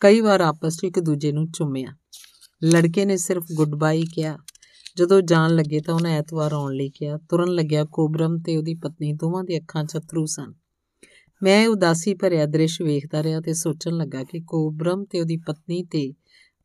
ਕਈ 0.00 0.20
ਵਾਰ 0.20 0.40
ਆਪਸ 0.40 0.74
ਵਿੱਚ 0.74 0.84
ਇੱਕ 0.84 1.00
ਦੂਜੇ 1.00 1.32
ਨੂੰ 1.32 1.50
ਚੁੰਮਿਆ। 1.50 1.96
ਲੜਕੇ 2.64 3.04
ਨੇ 3.04 3.16
ਸਿਰਫ 3.16 3.44
ਗੁੱਡ 3.54 3.74
ਬਾਈ 3.74 4.04
ਕਿਹਾ। 4.14 4.38
ਜਦੋਂ 4.96 5.20
ਜਾਣ 5.22 5.54
ਲੱਗੇ 5.54 5.80
ਤਾਂ 5.80 5.94
ਉਹਨੇ 5.94 6.16
ਐਤਵਾਰ 6.16 6.52
ਆਉਣ 6.52 6.74
ਲਈ 6.74 6.90
ਕਿਹਾ। 6.90 7.16
ਤੁਰਨ 7.16 7.48
ਲੱਗਿਆ 7.48 7.84
ਕੋਬਰਮ 7.84 8.38
ਤੇ 8.38 8.56
ਉਹਦੀ 8.56 8.74
ਪਤਨੀ 8.74 9.12
ਦੋਵਾਂ 9.12 9.44
ਦੀ 9.44 9.58
ਅੱਖਾਂ 9.58 9.84
'ਚ 9.84 9.96
ਅਥਰੂ 9.96 10.26
ਸਨ। 10.26 10.54
ਮੈਂ 11.42 11.68
ਉਦਾਸੀ 11.68 12.14
ਭਰਿਆ 12.14 12.46
ਦ੍ਰਿਸ਼ 12.46 12.82
ਵੇਖਦਾ 12.82 13.22
ਰਿਹਾ 13.22 13.40
ਤੇ 13.40 13.52
ਸੋਚਣ 13.52 13.92
ਲੱਗਾ 13.92 14.24
ਕਿ 14.24 14.40
ਕੋਬਰਮ 14.40 15.04
ਤੇ 15.04 15.20
ਉਹਦੀ 15.20 15.36
ਪਤਨੀ 15.36 15.82
ਤੇ 15.82 16.12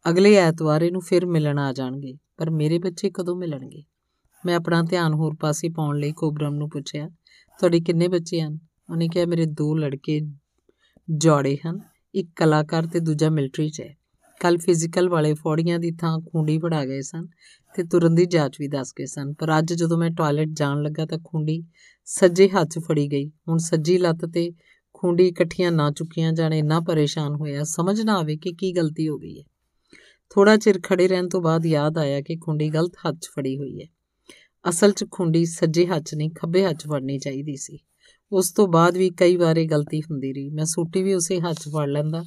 ਅਗਲੇ 0.09 0.35
ਐਤਵਾਰ 0.35 0.81
ਇਹਨੂੰ 0.81 1.01
ਫਿਰ 1.01 1.25
ਮਿਲਣ 1.25 1.59
ਆ 1.59 1.73
ਜਾਣਗੇ, 1.73 2.13
ਪਰ 2.37 2.49
ਮੇਰੇ 2.49 2.79
ਬੱਚੇ 2.79 3.09
ਕਦੋਂ 3.09 3.35
ਮਿਲਣਗੇ? 3.35 3.83
ਮੈਂ 4.45 4.55
ਆਪਣਾ 4.55 4.81
ਧਿਆਨ 4.81 5.13
ਹੋਰ 5.13 5.35
ਪਾਸੇ 5.39 5.69
ਪਾਉਣ 5.69 5.99
ਲਈ 5.99 6.11
ਕੋਬਰਮ 6.11 6.55
ਨੂੰ 6.55 6.69
ਪੁੱਛਿਆ, 6.69 7.09
ਤੁਹਾਡੇ 7.59 7.79
ਕਿੰਨੇ 7.79 8.07
ਬੱਚੇ 8.07 8.41
ਹਨ? 8.41 8.59
ਉਹਨੇ 8.89 9.07
ਕਿਹਾ, 9.07 9.25
ਮੇਰੇ 9.25 9.45
ਦੋ 9.45 9.75
ਲੜਕੇ 9.75 10.21
ਜੋੜੇ 11.09 11.57
ਹਨ, 11.67 11.79
ਇੱਕ 12.15 12.29
ਕਲਾਕਾਰ 12.35 12.87
ਤੇ 12.87 12.99
ਦੂਜਾ 12.99 13.29
ਮਿਲਟਰੀ 13.29 13.69
'ਚ 13.69 13.81
ਹੈ। 13.81 13.98
ਕੱਲ 14.39 14.57
ਫਿਜ਼ੀਕਲ 14.57 15.09
ਵਾਲੇ 15.09 15.33
ਫੌੜੀਆਂ 15.33 15.79
ਦੀ 15.79 15.91
ਥਾਂ 15.91 16.19
ਖੁੰਡੀ 16.19 16.57
ਵੜਾ 16.57 16.85
ਗਏ 16.85 17.01
ਸਨ 17.01 17.27
ਤੇ 17.75 17.83
ਤੁਰਨ 17.83 18.15
ਦੀ 18.15 18.25
ਜਾਂਚ 18.25 18.57
ਵੀ 18.59 18.67
ਦੱਸ 18.67 18.93
ਗਏ 18.99 19.05
ਸਨ। 19.05 19.33
ਪਰ 19.33 19.57
ਅੱਜ 19.57 19.73
ਜਦੋਂ 19.73 19.97
ਮੈਂ 19.97 20.09
ਟਾਇਲਟ 20.09 20.49
ਜਾਣ 20.53 20.81
ਲੱਗਾ 20.81 21.05
ਤਾਂ 21.05 21.17
ਖੁੰਡੀ 21.25 21.63
ਸੱਜੇ 22.05 22.49
ਹੱਥ 22.49 22.67
'ਚ 22.67 22.79
ਫੜੀ 22.79 23.11
ਗਈ। 23.11 23.27
ਹੁਣ 23.27 23.57
ਸੱਜੀ 23.57 23.97
ਲੱਤ 23.97 24.25
ਤੇ 24.25 24.51
ਖੁੰਡੀ 24.93 25.27
ਇਕੱਠੀਆਂ 25.27 25.71
ਨਾ 25.71 25.91
ਚੁੱਕੀਆਂ 25.91 26.33
ਜਾਣੇ 26.33 26.59
ਇੰਨਾ 26.59 26.79
ਪਰੇਸ਼ਾਨ 26.79 27.35
ਹੋਇਆ, 27.35 27.63
ਸਮਝ 27.63 28.01
ਨਾ 28.01 28.17
ਆਵੇ 28.17 28.37
ਕਿ 28.37 28.51
ਕੀ 28.51 28.71
ਗਲਤੀ 28.71 29.09
ਹੋ 29.09 29.17
ਗਈ 29.17 29.39
ਹੈ। 29.39 29.43
ਥੋੜਾ 30.29 30.57
ਚਿਰ 30.57 30.79
ਖੜੇ 30.83 31.07
ਰਹਿਣ 31.07 31.29
ਤੋਂ 31.29 31.41
ਬਾਅਦ 31.41 31.65
ਯਾਦ 31.65 31.97
ਆਇਆ 31.97 32.21
ਕਿ 32.21 32.35
ਖੁੰਡੀ 32.35 32.69
ਗਲਤ 32.69 32.91
ਹੱਥ 33.07 33.15
'ਚ 33.15 33.27
ਫੜੀ 33.35 33.57
ਹੋਈ 33.57 33.81
ਹੈ। 33.81 33.87
ਅਸਲ 34.69 34.91
'ਚ 34.91 35.05
ਖੁੰਡੀ 35.11 35.45
ਸੱਜੇ 35.45 35.85
ਹੱਥ 35.85 36.15
ਨਹੀਂ, 36.15 36.29
ਖੱਬੇ 36.29 36.65
ਹੱਥ 36.65 36.87
ਫੜਨੀ 36.87 37.19
ਚਾਹੀਦੀ 37.19 37.55
ਸੀ। 37.55 37.79
ਉਸ 38.31 38.51
ਤੋਂ 38.51 38.67
ਬਾਅਦ 38.67 38.97
ਵੀ 38.97 39.09
ਕਈ 39.09 39.35
ਵਾਰ 39.35 39.57
ਇਹ 39.57 39.69
ਗਲਤੀ 39.69 40.01
ਹੁੰਦੀ 40.01 40.33
ਰਹੀ। 40.33 40.49
ਮੈਂ 40.49 40.65
ਸੂਟੀ 40.65 41.03
ਵੀ 41.03 41.13
ਉਸੇ 41.13 41.39
ਹੱਥ 41.39 41.59
ਫੜ 41.59 41.87
ਲੈਂਦਾ 41.89 42.23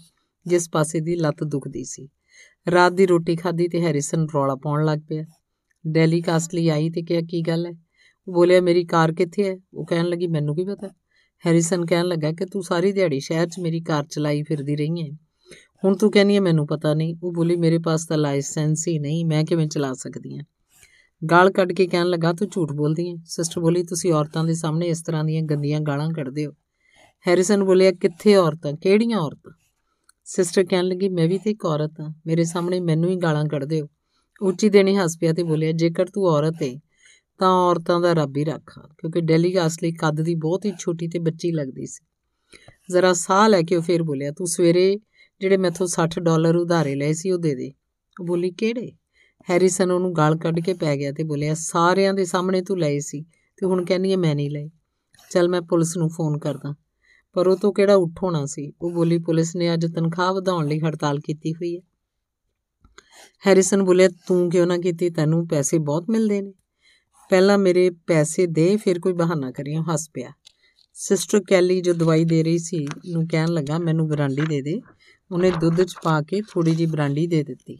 ਜਿਸ 0.47 0.70
ਪਾਸੇ 0.70 1.01
ਦੀ 1.01 1.16
ਲੱਤ 1.16 1.44
ਦੁਖਦੀ 1.44 1.85
ਸੀ। 1.85 2.09
ਰਾਤ 2.70 2.93
ਦੀ 2.93 3.06
ਰੋਟੀ 3.06 3.36
ਖਾਧੀ 3.36 3.69
ਤੇ 3.69 3.85
ਹੈਰਿਸਨ 3.85 4.27
ਰੌਲਾ 4.35 4.55
ਪਾਉਣ 4.55 4.85
ਲੱਗ 4.85 4.98
ਪਿਆ। 5.09 5.24
ਡੈਲੀ 5.86 6.20
ਕਾਸਟਲੀ 6.20 6.69
ਆਈ 6.69 6.90
ਤੇ 6.90 7.02
ਕਿਹਾ, 7.02 7.20
ਕੀ 7.20 7.40
ਗੱਲ 7.40 7.66
ਹੈ? 7.66 7.73
ਉਹ 8.28 8.32
ਬੋਲਿਆ, 8.32 8.60
ਮੇਰੀ 8.60 8.85
ਕਾਰ 8.85 9.12
ਕਿੱਥੇ 9.12 9.48
ਹੈ? 9.48 9.56
ਉਹ 9.74 9.86
ਕਹਿਣ 9.86 10.05
ਲੱਗੀ, 10.05 10.27
ਮੈਨੂੰ 10.27 10.56
ਕੀ 10.56 10.64
ਪਤਾ? 10.64 10.89
ਹੈਰਿਸਨ 11.47 11.86
ਕਹਿਣ 11.86 12.05
ਲੱਗਾ 12.05 12.32
ਕਿ 12.32 12.47
ਤੂੰ 12.47 12.62
ਸਾਰੀ 12.62 12.93
ਦਿਹਾੜੀ 12.93 13.20
ਸ਼ਹਿਰ 13.20 13.48
'ਚ 13.48 13.59
ਮੇਰੀ 13.59 13.81
ਕਾਰ 13.81 14.05
ਚਲਾਈ 14.10 14.43
ਫਿਰਦੀ 14.43 14.77
ਰਹੀ 14.77 15.02
ਹੈ। 15.02 15.19
ਹੁਣ 15.85 15.97
ਤੂੰ 15.97 16.10
ਕਹਿੰਦੀ 16.10 16.35
ਹੈ, 16.35 16.40
ਮੈਨੂੰ 16.40 16.66
ਪਤਾ 16.66 16.94
ਨਹੀਂ। 16.94 17.16
ਉਹ 17.23 17.32
ਬੋਲੀ, 17.32 17.56
ਮੇਰੇ 17.56 17.78
ਪਾਸ 17.78 18.06
ਤਾਂ 18.06 18.19
ਲਾਇਸੈਂਸ 18.19 18.89
ਹੀ 18.89 18.98
ਨਹੀਂ, 18.98 19.27
ਮੈਂ 19.27 19.44
ਕਿਵੇਂ 19.44 19.69
ਚਲਾ 19.69 19.93
ਸਕਦੀ 19.93 20.36
ਹਾਂ? 20.36 20.44
ਗਾਲ 21.31 21.51
ਕੱਢ 21.51 21.73
ਕੇ 21.73 21.86
ਕਹਿਣ 21.86 22.06
ਲੱਗਾ, 22.06 22.32
ਤੂੰ 22.32 22.48
ਝੂਠ 22.48 22.73
ਬੋਲਦੀ 22.73 23.10
ਹੈ? 23.10 23.14
ਸਿਸਟਰ 23.24 23.60
ਬੋਲੀ, 23.60 23.82
ਤੁਸੀਂ 23.82 24.12
ਔਰਤਾਂ 24.12 24.44
ਦੇ 24.44 24.55
ਸਾਹਮਣੇ 24.55 24.86
ਇਸ 24.86 25.02
ਤਰ੍ਹਾਂ 25.02 25.24
ਦੀਆਂ 25.24 25.43
ਗੰਦੀਆਂ 25.43 25.81
ਗਾਲਾਂ 25.81 26.10
ਕੱਢਦੇ 26.10 26.47
ਹੋ? 26.47 26.52
ਹੈਰਿਸਨ 27.28 27.64
ਬੋਲਿਆ, 27.64 27.93
ਕਿੱਥੇ 27.93 28.36
ਔਰਤਾਂ? 28.36 28.73
ਕਿਹੜੀਆਂ 28.73 29.19
ਔਰਤਾਂ? 29.19 29.52
ਸਿਸਟਰ 30.34 30.64
ਕਹਿਣ 30.64 30.84
ਲੱਗੀ, 30.84 31.09
ਮੈਂ 31.09 31.28
ਵੀ 31.28 31.38
ਤੇ 31.38 31.50
ਇੱਕ 31.50 31.64
ਔਰਤ 31.64 32.00
ਹਾਂ। 32.00 32.14
ਮੇਰੇ 32.26 32.44
ਸਾਹਮਣੇ 32.44 32.80
ਮੈਨੂੰ 32.80 33.10
ਹੀ 33.10 33.16
ਗਾਲਾਂ 33.16 33.44
ਕੱਢਦੇ 33.44 33.80
ਹੋ। 33.80 33.88
ਉੱਚੀ 34.42 34.68
ਦੇਣੀ 34.68 34.96
ਹੱਸ 34.96 35.18
ਪਿਆ 35.18 35.32
ਤੇ 35.32 35.42
ਬੋਲਿਆ, 35.42 35.72
ਜੇਕਰ 35.72 36.06
ਤੂੰ 36.06 36.24
ਔਰਤ 36.26 36.54
ਹੈ 36.62 36.80
ਤਾਂ 37.38 37.48
ਔਰਤਾਂ 37.48 38.00
ਦਾ 38.00 38.12
ਰੱਬ 38.12 38.36
ਹੀ 38.36 38.44
ਰੱਖਾ 38.44 38.88
ਕਿਉਂਕਿ 38.98 39.20
ਡੈਲੀ 39.20 39.66
ਅਸਲੀ 39.66 39.92
ਕੱਦ 39.92 40.20
ਦੀ 40.20 40.34
ਬਹੁਤ 40.34 40.64
ਹੀ 40.64 40.72
ਛੋਟੀ 40.78 41.09
ਤੇ 41.09 41.18
ਬੱਚੀ 41.18 41.52
ਲੱਗਦੀ 41.52 41.86
ਸੀ। 41.86 42.06
ਜ਼ਰਾ 42.90 43.12
ਸਾਹ 43.12 43.48
ਲੈ 43.48 43.62
ਕੇ 43.62 43.76
ਉਹ 43.76 43.82
ਫੇਰ 43.82 44.02
ਬੋਲਿਆ, 44.02 44.32
ਤੂੰ 44.32 44.46
ਸਵੇਰੇ 44.46 45.00
ਜਿਹੜੇ 45.40 45.56
ਮੈਥੋਂ 45.56 45.86
60 45.86 46.20
ਡਾਲਰ 46.20 46.56
ਉਧਾਰੇ 46.56 46.94
ਲਏ 46.94 47.12
ਸੀ, 47.12 47.30
ਉਹ 47.30 47.38
ਦੇ 47.38 47.54
ਦੇ। 47.54 47.72
ਉਹ 48.20 48.26
ਬੋਲੀ, 48.26 48.50
ਕਿਹੜੇ? 48.50 48.92
ਹੈਰਿਸਨ 49.50 49.90
ਉਹਨੂੰ 49.90 50.14
ਗਾਲ 50.16 50.36
ਕੱਢ 50.36 50.60
ਕੇ 50.60 50.74
ਪੈ 50.74 50.96
ਗਿਆ 50.96 51.12
ਤੇ 51.12 51.22
ਬੋਲਿਆ, 51.22 51.54
ਸਾਰਿਆਂ 51.54 52.14
ਦੇ 52.14 52.24
ਸਾਹਮਣੇ 52.24 52.62
ਤੂੰ 52.62 52.78
ਲਏ 52.78 52.98
ਸੀ 52.98 53.22
ਤੇ 53.56 53.66
ਹੁਣ 53.66 53.84
ਕਹਿੰਦੀ 53.84 54.12
ਐ 54.12 54.16
ਮੈਂ 54.16 54.34
ਨਹੀਂ 54.34 54.50
ਲਏ। 54.50 54.70
ਚੱਲ 55.30 55.48
ਮੈਂ 55.48 55.62
ਪੁਲਿਸ 55.62 55.96
ਨੂੰ 55.96 56.10
ਫੋਨ 56.10 56.38
ਕਰਦਾ। 56.38 56.74
ਪਰ 57.32 57.46
ਉਹ 57.46 57.56
ਤੋਂ 57.56 57.72
ਕਿਹੜਾ 57.72 57.94
ਉੱਠੋਣਾ 57.94 58.46
ਸੀ? 58.46 58.72
ਉਹ 58.82 58.90
ਬੋਲੀ 58.90 59.18
ਪੁਲਿਸ 59.18 59.56
ਨੇ 59.56 59.74
ਅੱਜ 59.74 59.86
ਤਨਖਾਹ 59.86 60.32
ਵਧਾਉਣ 60.32 60.66
ਲਈ 60.68 60.80
ਹੜਤਾਲ 60.80 61.20
ਕੀਤੀ 61.20 61.52
ਹੋਈ 61.52 61.76
ਹੈ। 61.76 61.80
ਹੈਰਿਸਨ 63.46 63.82
ਬੋਲਿਆ, 63.82 64.09
ਤੂੰ 64.09 64.50
ਕਿਉਂ 64.50 64.66
ਨਾ 64.66 64.78
ਕੀਤੀ? 64.78 65.10
ਤੈਨੂੰ 65.10 65.48
ਪੈਸੇ 65.48 65.78
ਬਹੁਤ 65.78 66.04
ਮਿਲਦੇ 66.10 66.42
ਨੇ। 66.42 66.52
ਪਹਿਲਾਂ 67.30 67.59
ਮੇਰੇ 67.59 67.90
ਪੈਸੇ 67.90 68.46
ਦੇ, 68.46 68.76
ਫਿਰ 68.76 68.98
ਕੋਈ 68.98 69.12
ਬਹਾਨਾ 69.12 69.50
ਕਰੀਓ 69.50 69.82
ਹੱਸ 69.82 70.10
ਪਿਆ। 70.14 70.30
ਸਿਸਟਰ 70.94 71.40
ਕੈਲੀ 71.48 71.80
ਜੋ 71.80 71.92
ਦਵਾਈ 71.92 72.24
ਦੇ 72.24 72.42
ਰਹੀ 72.42 72.59
ਸੀ 72.59 72.86
ਨੂੰ 73.06 73.28
ਕਹਿਣ 73.28 73.48
ਲੱਗਾ, 73.48 73.78
ਮੈਨੂੰ 73.78 74.09
ਬਰਾਂਡੀ 74.09 74.42
ਦੇ 74.48 74.62
ਦੇ। 74.62 74.80
ਉਹਨੇ 75.32 75.50
ਦੁੱਧ 75.50 75.82
'ਚ 75.82 75.94
ਪਾ 76.02 76.22
ਕੇ 76.22 76.40
ਥੋੜੀ 76.40 76.74
ਜੀ 76.74 76.86
ਬਰਾਂਡੀ 76.86 77.26
ਦੇ 77.26 77.42
ਦਿੱਤੀ। 77.42 77.78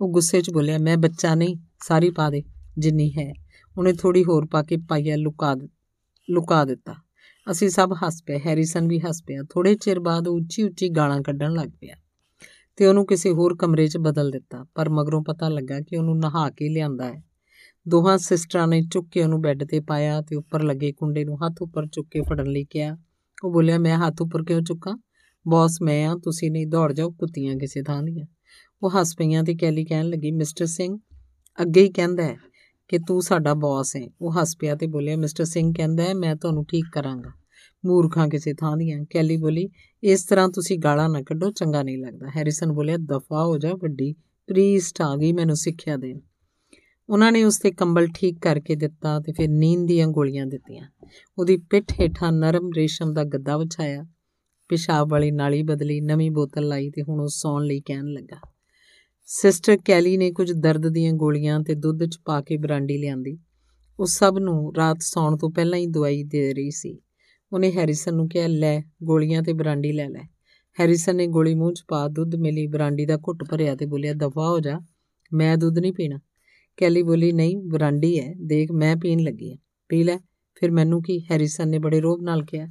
ਉਹ 0.00 0.08
ਗੁੱਸੇ 0.08 0.40
'ਚ 0.40 0.50
ਬੋਲਿਆ, 0.50 0.78
ਮੈਂ 0.78 0.96
ਬੱਚਾ 0.96 1.34
ਨਹੀਂ, 1.34 1.56
ਸਾਰੀ 1.80 2.10
ਪਾ 2.10 2.30
ਦੇ, 2.30 2.42
ਜਿੰਨੀ 2.78 3.10
ਹੈ। 3.10 3.34
ਉਹਨੇ 3.78 3.92
ਥੋੜੀ 3.92 4.24
ਹੋਰ 4.24 4.46
ਪਾ 4.46 4.62
ਕੇ 4.62 4.76
ਪਾਇਆ 4.76 5.16
ਲੁਕਾ 5.16 5.56
ਲੁਕਾ 6.30 6.64
ਦਿੱਤਾ। 6.64 6.94
ਅਸੀਂ 7.50 7.68
ਸਭ 7.68 7.92
ਹੱਸ 8.04 8.22
ਪਏ, 8.26 8.38
ਹੈਰੀਸਨ 8.46 8.88
ਵੀ 8.88 9.00
ਹੱਸ 9.00 9.22
ਪਿਆ। 9.26 9.42
ਥੋੜੇ 9.50 9.74
ਚਿਰ 9.74 10.00
ਬਾਅਦ 10.00 10.28
ਉੱਚੀ 10.28 10.62
ਉੱਚੀ 10.62 10.88
ਗਾਲਾਂ 10.88 11.22
ਕੱਢਣ 11.22 11.52
ਲੱਗ 11.52 11.68
ਪਿਆ 11.80 11.94
ਤੇ 12.76 12.86
ਉਹਨੂੰ 12.86 13.06
ਕਿਸੇ 13.06 13.30
ਹੋਰ 13.30 13.56
ਕਮਰੇ 13.56 13.86
'ਚ 13.88 13.96
ਬਦਲ 13.96 14.30
ਦਿੱਤਾ। 14.30 14.66
ਪਰ 14.74 14.88
ਮਗਰੋਂ 14.88 15.22
ਪਤਾ 15.24 15.48
ਲੱਗਾ 15.48 15.80
ਕਿ 15.80 15.96
ਉਹਨੂੰ 15.96 16.18
ਨਹਾ 16.18 16.50
ਕੇ 16.50 16.68
ਲਿਆਂਦਾ 16.68 17.12
ਹੈ। 17.12 17.24
ਦੋਹਾਂ 17.88 18.18
ਸਿਸਟਰਾਂ 18.18 18.68
ਨੇ 18.68 18.82
ਚੁੱਕ 18.82 19.08
ਕੇ 19.08 19.22
ਉਹਨੂੰ 19.22 19.40
ਬੈੱਡ 19.40 19.64
ਤੇ 19.64 19.80
ਪਾਇਆ 19.80 20.20
ਤੇ 20.20 20.36
ਉੱਪਰ 20.36 20.62
ਲੱਗੇ 20.62 20.92
ਕੁੰਡੇ 20.92 21.24
ਨੂੰ 21.24 21.46
ਹੱਥ 21.46 21.62
ਉੱਪਰ 21.62 21.86
ਚੁੱਕ 21.86 22.08
ਕੇ 22.10 22.20
ਫੜਨ 22.20 22.46
ਲਈ 22.46 22.64
ਕਿਹਾ। 22.64 22.96
ਉਹ 23.44 23.52
ਬੋਲਿਆ, 23.52 23.78
ਮੈਂ 23.78 23.96
ਹੱਥ 23.98 24.22
ਉੱਪਰ 24.22 24.42
ਕਿਉਂ 24.42 24.62
ਚੁੱਕਾਂ? 24.62 24.98
ਬੌਸ, 25.48 25.78
ਮੈਂ 25.82 26.06
ਆ, 26.06 26.16
ਤੁਸੀਂ 26.24 26.50
ਨਹੀਂ, 26.50 26.66
ਦੌੜ 26.66 26.92
ਜਾਓ, 26.92 27.10
ਕੁੱਤੀਆਂ 27.10 27.56
ਕਿਸੇ 27.56 27.82
ਥਾਂ 27.82 28.02
ਦੀਆਂ। 28.02 28.26
ਉਹ 28.82 28.90
ਹੱਸ 28.90 29.14
ਪਈਆਂ 29.16 29.44
ਤੇ 29.44 29.54
ਕੈਲੀ 29.54 29.84
ਕਹਿਣ 29.84 30.06
ਲੱਗੀ, 30.06 30.30
ਮਿਸਟਰ 30.30 30.66
ਸਿੰਘ, 30.66 30.98
ਅੱਗੇ 31.62 31.82
ਹੀ 31.82 31.92
ਕਹਿੰਦਾ 31.92 32.22
ਹੈ 32.22 32.36
ਕਿ 32.88 32.98
ਤੂੰ 32.98 33.22
ਸਾਡਾ 33.22 33.54
ਬੌਸ 33.54 33.96
ਹੈ 33.96 34.08
ਉਹ 34.20 34.40
ਹੱਸ 34.40 34.56
ਪਿਆ 34.56 34.74
ਤੇ 34.74 34.86
ਬੋਲਿਆ, 34.86 35.16
ਮਿਸਟਰ 35.16 35.44
ਸਿੰਘ 35.44 35.72
ਕਹਿੰਦਾ 35.76 36.02
ਹੈ, 36.02 36.14
ਮੈਂ 36.14 36.36
ਤੁਹਾਨੂੰ 36.36 36.64
ਠੀਕ 36.64 36.84
ਕਰਾਂਗਾ। 36.92 37.30
ਮੂਰਖਾਂ 37.86 38.28
ਕਿਸੇ 38.28 38.54
ਥਾਂ 38.54 38.76
ਦੀਆਂ। 38.76 39.04
ਕੈਲੀ 39.10 39.36
ਬੋਲੀ, 39.36 39.68
ਇਸ 40.02 40.24
ਤਰ੍ਹਾਂ 40.24 40.48
ਤੁਸੀਂ 40.48 40.78
ਗਾਲਾਂ 40.78 41.08
ਨਾ 41.08 41.22
ਕੱਢੋ, 41.22 41.50
ਚੰਗਾ 41.50 41.82
ਨਹੀਂ 41.82 41.98
ਲੱਗਦਾ। 41.98 42.26
ਹੈਰਿਸਨ 42.36 42.72
ਬੋਲਿਆ, 42.72 42.96
ਦਫਾ 42.96 43.44
ਹੋ 43.44 43.58
ਜਾ, 43.58 43.74
ਵੱਡੀ 43.74 44.12
ਪ੍ਰੀਸਟ 44.46 45.02
ਆ 45.02 45.16
ਗਈ 45.16 45.32
ਮੈਨੂੰ 45.32 45.56
ਸਿੱਖਿਆ 45.56 45.96
ਦੇਣ। 45.96 46.20
ਉਹਨਾਂ 47.08 47.32
ਨੇ 47.32 47.44
ਉਸ 47.44 47.58
ਤੇ 47.58 47.70
ਕੰਬਲ 47.70 48.06
ਠੀਕ 48.14 48.38
ਕਰਕੇ 48.38 48.74
ਦਿੱਤਾ 48.74 49.20
ਤੇ 49.20 49.32
ਫਿਰ 49.32 49.48
ਨੀਂਦ 49.48 49.86
ਦੀਆਂ 49.86 50.08
ਗੋਲੀਆਂ 50.08 50.46
ਦਿੱਤੀਆਂ। 50.46 50.88
ਉਹਦੀ 51.38 51.56
ਪਿੱਠ 51.56 51.92
ਹੇਠਾਂ 52.00 52.32
ਨਰਮ 52.32 52.70
ਰੇਸ਼ਮ 52.76 53.12
ਦਾ 53.12 53.24
ਗੱਦਾ 53.24 53.56
ਵਿਛਾਇਆ। 53.56 54.06
ਪਿਸ਼ਾਬ 54.68 55.10
ਵਾਲੀ 55.10 55.30
ਨਾਲੀ 55.30 55.62
ਬਦਲੀ 55.62 56.00
ਨਵੀਂ 56.00 56.30
ਬੋਤਲ 56.30 56.68
ਲਾਈ 56.68 56.90
ਤੇ 56.90 57.02
ਹੁਣ 57.02 57.20
ਉਹ 57.20 57.28
ਸੌਣ 57.28 57.62
ਲਈ 57.62 57.80
ਕਹਿਣ 57.80 58.04
ਲੱਗਾ। 58.04 58.36
ਸਿਸਟਰ 59.30 59.76
ਕੈਲੀ 59.84 60.16
ਨੇ 60.16 60.30
ਕੁਝ 60.30 60.52
ਦਰਦ 60.52 60.88
ਦੀਆਂ 60.88 61.12
ਗੋਲੀਆਂ 61.12 61.60
ਤੇ 61.60 61.74
ਦੁੱਧ 61.74 62.04
'ਚ 62.04 62.18
ਪਾ 62.24 62.40
ਕੇ 62.40 62.56
ਬਰਾਂਡੀ 62.56 62.98
ਲਿਆਂਦੀ। 62.98 63.38
ਉਹ 64.00 64.06
ਸਭ 64.06 64.36
ਨੂੰ 64.38 64.74
ਰਾਤ 64.76 64.96
ਸੌਣ 65.00 65.36
ਤੋਂ 65.36 65.50
ਪਹਿਲਾਂ 65.50 65.78
ਹੀ 65.78 65.86
ਦਵਾਈ 65.86 66.24
ਦੇ 66.24 66.54
ਰਹੀ 66.54 66.70
ਸੀ। 66.70 66.98
ਉਹਨੇ 67.52 67.72
ਹੈਰਿਸਨ 67.72 68.14
ਨੂੰ 68.14 68.28
ਕਿਹਾ, 68.28 68.46
ਲੈ, 68.46 68.82
ਗੋਲੀਆਂ 69.04 69.42
ਤੇ 69.42 69.52
ਬਰਾਂਡੀ 69.52 69.92
ਲੈ 69.92 70.08
ਲੈ। 70.08 70.22
ਹੈਰਿਸਨ 70.80 71.16
ਨੇ 71.16 71.26
ਗੋਲੀ 71.26 71.54
ਮੂੰਹ 71.54 71.72
'ਚ 71.72 71.84
ਪਾ, 71.88 72.08
ਦੁੱਧ 72.08 72.34
ਮਿਲੀ, 72.34 72.66
ਬਰਾਂਡੀ 72.66 73.06
ਦਾ 73.06 73.16
ਘੁੱਟ 73.16 73.44
ਭਰਿਆ 73.50 73.76
ਤੇ 73.76 73.86
ਬੋਲਿਆ, 73.86 74.12
ਦਫਾ 74.12 74.48
ਹੋ 74.48 74.60
ਜਾ, 74.60 74.80
ਮੈਂ 75.32 75.56
ਦੁੱਧ 75.56 75.78
ਨਹੀਂ 75.78 75.92
ਪੀਣਾ। 75.92 76.18
ਕੈਲੀ 76.76 77.02
ਬੋਲੀ, 77.02 77.32
ਨਹੀਂ, 77.32 77.56
ਬਰਾਂਡੀ 77.56 78.20
ਹੈ, 78.20 78.34
ਦੇਖ, 78.40 78.72
ਮੈਂ 78.72 78.96
ਪੀਣ 78.96 79.20
ਲੱਗੀ 79.20 79.50
ਹਾਂ। 79.50 79.58
ਪੀ 79.88 80.02
ਲੈ, 80.02 80.18
ਫਿਰ 80.54 80.70
ਮੈਨੂੰ 80.70 81.02
ਕੀ? 81.02 81.20
ਹੈਰਿਸਨ 81.30 81.68
ਨੇ 81.68 81.78
ਬੜੇ 81.78 82.00
ਰੋਬ 82.00 82.22
ਨਾਲ 82.22 82.44
ਕਿਹਾ। 82.44 82.68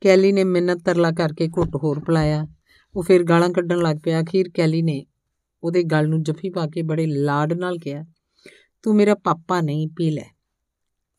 ਕੈਲੀ 0.00 0.32
ਨੇ 0.32 0.44
ਮਿੰਨਤ 0.44 0.82
ਤਰਲਾ 0.84 1.12
ਕਰਕੇ 1.12 1.48
ਘੁੱਟ 1.48 1.76
ਹੋਰ 1.76 2.00
ਪਲਾਇਆ। 2.00 2.46
ਉਹ 2.96 3.02
ਫਿਰ 3.02 3.22
ਗਾਲਾਂ 3.22 3.50
ਕੱਢਣ 3.50 3.78
ਲੱਗ 3.78 3.96
ਪਿਆ। 4.04 4.22
ਅਖੀਰ 4.22 4.50
ਕੈਲੀ 4.54 4.82
ਨੇ 4.82 5.06
ਉਹਦੇ 5.64 5.82
ਗਲ 5.82 6.08
ਨੂੰ 6.08 6.22
ਜੱਫੀ 6.22 6.50
ਪਾ 6.50 6.66
ਕੇ 6.66 6.82
ਬੜੇ 6.82 7.06
ਲਾਡ 7.06 7.52
ਨਾਲ 7.52 7.78
ਕਿਹਾ, 7.78 8.04
ਤੂੰ 8.82 8.96
ਮੇਰਾ 8.96 9.14
ਪਾਪਾ 9.14 9.60
ਨਹੀਂ, 9.60 9.88
ਪੀ 9.88 10.10
ਲੈ। 10.10 10.36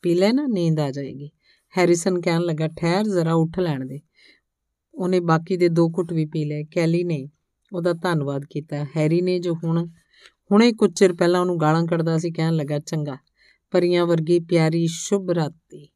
ਪੀ 0.02 0.16
ਲੈ 0.16 0.32
ਨਾ, 0.32 0.48
ਨੀਂਦ 0.48 0.80
ਆ 0.80 0.92
ਜਾਏਗੀ। 0.92 1.30
ਹੈਰਿਸਨ 1.78 2.22
ਕਹਿਣ 2.22 2.42
ਲੱਗਾ, 2.42 2.68
ਠਹਿਰ, 2.68 3.04
ਜ਼ਰਾ 3.04 3.34
ਉੱਠ 3.34 3.60
ਲੈਣ 3.60 3.86
ਦੇ। 3.86 4.02
ਉਹਨੇ 4.96 5.20
ਬਾਕੀ 5.20 5.58
ਦੇ 5.58 5.70
ਦੋ 5.70 5.90
ਘੁੱਟ 5.90 6.14
ਵੀ 6.14 6.26
ਪੀ 6.26 6.46
ਲਏ। 6.46 6.64
ਕੈਲੀ 6.64 7.04
ਨੇ 7.04 7.30
ਉਹਦਾ 7.74 7.94
ਧੰਨਵਾਦ 7.94 8.46
ਕੀਤਾ। 8.50 8.86
ਹੈਰੀ 8.98 9.22
ਨੇ 9.22 9.40
ਜੋ 9.40 9.54
ਹੁਣ, 9.54 9.88
ਹੁਣੇ 10.52 10.72
ਕੁਝ 10.72 11.00
ਚਿਰ 11.00 11.14
ਪਹਿਲਾਂ 11.14 11.42
ਉਹਨੂੰ 11.42 11.60
ਗਾਲਾਂ 11.60 11.86
ਕੱਢਦਾ 11.86 12.18
ਸੀ, 12.18 12.32
ਕਹਿਣ 12.32 12.54
ਲੱਗਾ, 12.54 12.80
ਚੰਗਾ, 12.80 13.18
ਪਰੀਆਂ 13.72 14.06
ਵਰਗੀ 14.06 14.40
ਪਿਆਰੀ, 14.40 14.88
ਸ਼ੁਭ 14.88 15.32
ਰਾਤੀ। 15.32 15.90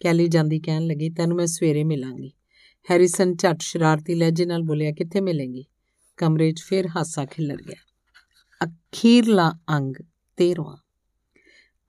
ਕੈਲੀ 0.00 0.28
ਜਾਂਦੀ 0.28 0.60
ਕਹਿਣ 0.60 0.86
ਲੱਗੀ, 0.86 1.10
ਤੈਨੂੰ 1.10 1.36
ਮੈਂ 1.36 1.46
ਸਵੇਰੇ 1.46 1.84
ਮਿਲਾਂਗੀ। 1.84 2.32
ਹੈਰਿਸਨ 2.90 3.36
ਝੱਟ 3.36 3.56
ਸ਼ਰਾਰਤੀ 3.60 4.14
ਲਹਿਜੇ 4.14 4.46
ਨਾਲ 4.46 4.62
ਬੋਲਿਆ, 4.62 4.92
ਕਿੱਥੇ 4.92 5.20
ਮਿਲेंगी 5.20 5.62
ਕਮਰੇ 6.16 6.52
'ਚ 6.52 6.62
ਫਿਰ 6.62 6.86
ਹਾਸਾ 6.86 7.24
ਖਿਲਰ 7.24 7.56
ਗਿਆ। 7.56 7.89
ਅਖੀਰਲਾ 8.64 9.52
ਅੰਗ 9.76 9.94
13ਵਾਂ 10.36 10.76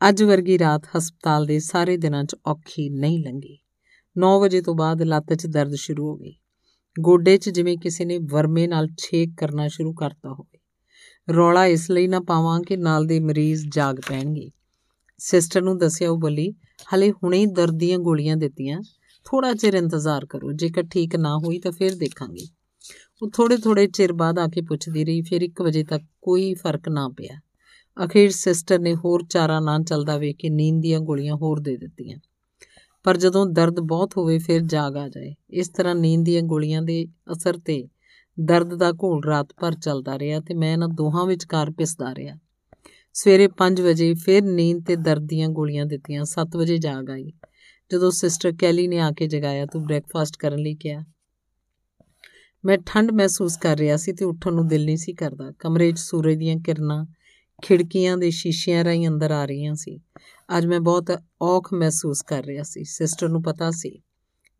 ਅੱਜ 0.09 0.23
ਵਰਗੀ 0.23 0.59
ਰਾਤ 0.59 0.81
ਹਸਪਤਾਲ 0.97 1.45
ਦੇ 1.45 1.59
ਸਾਰੇ 1.59 1.97
ਦਿਨਾਂ 1.97 2.23
'ਚ 2.23 2.35
ਔਖੀ 2.45 2.89
ਨਹੀਂ 2.89 3.25
ਲੰਗੀ 3.25 3.59
9 4.17 4.39
ਵਜੇ 4.39 4.61
ਤੋਂ 4.61 4.75
ਬਾਅਦ 4.75 5.01
ਲੱਤ 5.01 5.33
'ਚ 5.33 5.47
ਦਰਦ 5.47 5.73
ਸ਼ੁਰੂ 5.73 6.07
ਹੋ 6.07 6.17
ਗਈ। 6.17 6.35
ਗੋਡੇ 6.99 7.37
'ਚ 7.37 7.49
ਜਿਵੇਂ 7.49 7.77
ਕਿਸੇ 7.77 8.05
ਨੇ 8.05 8.17
ਵਰਮੇ 8.17 8.67
ਨਾਲ 8.67 8.87
ਛੇਕ 8.87 9.29
ਕਰਨਾ 9.37 9.67
ਸ਼ੁਰੂ 9.67 9.93
ਕਰਤਾ 9.93 10.29
ਹੋਵੇ। 10.29 10.59
ਰੌਲਾ 11.33 11.65
ਇਸ 11.65 11.91
ਲਈ 11.91 12.07
ਨਾ 12.07 12.19
ਪਾਵਾਂ 12.19 12.61
ਕਿ 12.61 12.77
ਨਾਲ 12.77 13.05
ਦੇ 13.05 13.19
ਮਰੀਜ਼ 13.19 13.65
ਜਾਗ 13.75 13.95
ਪੈਣਗੇ। 14.07 14.51
ਸਿਸਟਰ 15.17 15.61
ਨੂੰ 15.61 15.77
ਦੱਸਿਆ 15.77 16.11
ਉਹ 16.11 16.17
ਬੋਲੀ, 16.17 16.53
ਹਲੇ 16.95 17.11
ਹੁਣੇ 17.11 17.37
ਹੀ 17.37 17.45
ਦਰਦ 17.45 17.77
ਦੀਆਂ 17.77 17.99
ਗੋਲੀਆਂ 17.99 18.37
ਦਿੱਤੀਆਂ। 18.37 18.81
ਥੋੜਾ 19.25 19.53
ਚਿਰ 19.53 19.73
ਇੰਤਜ਼ਾਰ 19.73 20.25
ਕਰੋ। 20.25 20.51
ਜੇਕਰ 20.51 20.83
ਠੀਕ 20.83 21.15
ਨਾ 21.15 21.37
ਹੋਈ 21.37 21.59
ਤਾਂ 21.59 21.71
ਫਿਰ 21.71 21.95
ਦੇਖਾਂਗੇ। 21.95 22.47
ਉਹ 23.21 23.29
ਥੋੜੇ 23.29 23.57
ਥੋੜੇ 23.57 23.87
ਚਿਰ 23.87 24.13
ਬਾਅਦ 24.13 24.39
ਆ 24.39 24.47
ਕੇ 24.47 24.61
ਪੁੱਛਦੀ 24.61 25.05
ਰਹੀ, 25.05 25.21
ਫਿਰ 25.21 25.41
1 25.41 25.61
ਵਜੇ 25.61 25.83
ਤੱਕ 25.83 26.03
ਕੋਈ 26.21 26.53
ਫ਼ਰਕ 26.53 26.89
ਨਾ 26.89 27.09
ਪਿਆ। 27.09 27.39
ਅਖੀਰ 28.05 28.31
ਸਿਸਟਰ 28.31 28.79
ਨੇ 28.79 28.95
ਹੋਰ 28.95 29.23
ਚਾਰਾ 29.29 29.59
ਨਾ 29.59 29.79
ਚੱਲਦਾ 29.79 30.17
ਵੇਖ 30.17 30.37
ਕੇ 30.37 30.49
ਨੀਂਦ 30.49 30.81
ਦੀਆਂ 30.81 30.99
ਗੋਲੀਆਂ 30.99 31.35
ਹੋਰ 31.35 31.59
ਦੇ 31.59 31.77
ਦਿੱਤੀਆਂ। 31.77 32.17
ਪਰ 33.03 33.17
ਜਦੋਂ 33.17 33.45
ਦਰਦ 33.45 33.79
ਬਹੁਤ 33.79 34.17
ਹੋਵੇ, 34.17 34.37
ਫਿਰ 34.37 34.61
ਜਾਗ 34.61 34.97
ਆ 34.97 35.09
ਜਾਏ। 35.09 35.35
ਇਸ 35.49 35.69
ਤਰ੍ਹਾਂ 35.69 35.95
ਨੀਂਦ 35.95 36.25
ਦੀਆਂ 36.25 36.41
ਗੋਲੀਆਂ 36.41 36.81
ਦੇ 36.81 37.05
ਅਸਰ 37.31 37.57
ਤੇ 37.57 37.87
ਦਰਦ 38.39 38.73
ਦਾ 38.73 38.91
ਘੋਲ 38.91 39.23
ਰਾਤ 39.23 39.47
ਭਰ 39.61 39.73
ਚੱਲਦਾ 39.73 40.19
ਰਿਹਾ 40.19 40.39
ਤੇ 40.39 40.53
ਮੈਂ 40.53 40.73
ਇਹਨਾਂ 40.73 40.87
ਦੋਹਾਂ 40.87 41.25
ਵਿਚਕਾਰ 41.25 41.71
ਪਿਸਦਾ 41.71 42.15
ਰਿਹਾ। 42.15 42.37
ਸਵੇਰੇ 43.13 43.47
5 43.47 43.81
ਵਜੇ 43.81 44.13
ਫਿਰ 44.13 44.43
ਨੀਂਦ 44.43 44.85
ਤੇ 44.85 44.95
ਦਰਦ 44.95 45.21
ਦੀਆਂ 45.21 45.49
ਗੋਲੀਆਂ 45.49 45.85
ਦਿੱਤੀਆਂ। 45.85 46.23
7 46.23 46.55
ਵਜੇ 46.55 46.77
ਜਾਗ 46.77 47.09
ਆਈ। 47.09 47.31
ਜਦੋਂ 47.91 48.11
ਸਿਸਟਰ 48.11 48.53
ਕੈਲੀ 48.59 48.87
ਨੇ 48.87 48.99
ਆ 48.99 49.11
ਕੇ 49.11 49.27
ਜਗਾਇਆ 49.27 49.65
ਤੂੰ 49.65 49.83
ਬ੍ਰੈਕਫਾਸਟ 49.83 50.37
ਕਰਨ 50.37 50.59
ਲਈ 50.59 50.75
ਕਿਹਾ 50.75 51.03
ਮੈਂ 52.65 52.77
ਠੰਡ 52.85 53.11
ਮਹਿਸੂਸ 53.11 53.57
ਕਰ 53.57 53.77
ਰਿਹਾ 53.77 53.97
ਸੀ 53.97 54.13
ਤੇ 54.13 54.25
ਉੱਠਣ 54.25 54.53
ਨੂੰ 54.53 54.67
ਦਿਲ 54.67 54.85
ਨਹੀਂ 54.85 54.97
ਸੀ 54.97 55.13
ਕਰਦਾ। 55.13 55.51
ਕਮਰੇ 55.59 55.91
'ਚ 55.91 55.99
ਸੂਰਜ 55.99 56.37
ਦੀਆਂ 56.37 56.57
ਕਿਰਨਾਂ, 56.57 57.05
ਖਿੜਕੀਆਂ 57.61 58.17
ਦੇ 58.17 58.29
ਸ਼ੀਸ਼ਿਆਂ 58.29 58.83
ਰਾਹੀਂ 58.83 59.07
ਅੰਦਰ 59.07 59.31
ਆ 59.31 59.45
ਰਹੀਆਂ 59.45 59.75
ਸੀ। 59.75 59.99
ਅੱਜ 60.57 60.65
ਮੈਂ 60.65 60.79
ਬਹੁਤ 60.79 61.21
ਔਖ 61.41 61.73
ਮਹਿਸੂਸ 61.73 62.21
ਕਰ 62.21 62.43
ਰਿਹਾ 62.45 62.63
ਸੀ। 62.63 62.83
ਸਿਸਟਰ 62.83 63.29
ਨੂੰ 63.29 63.43
ਪਤਾ 63.43 63.71
ਸੀ। 63.71 64.01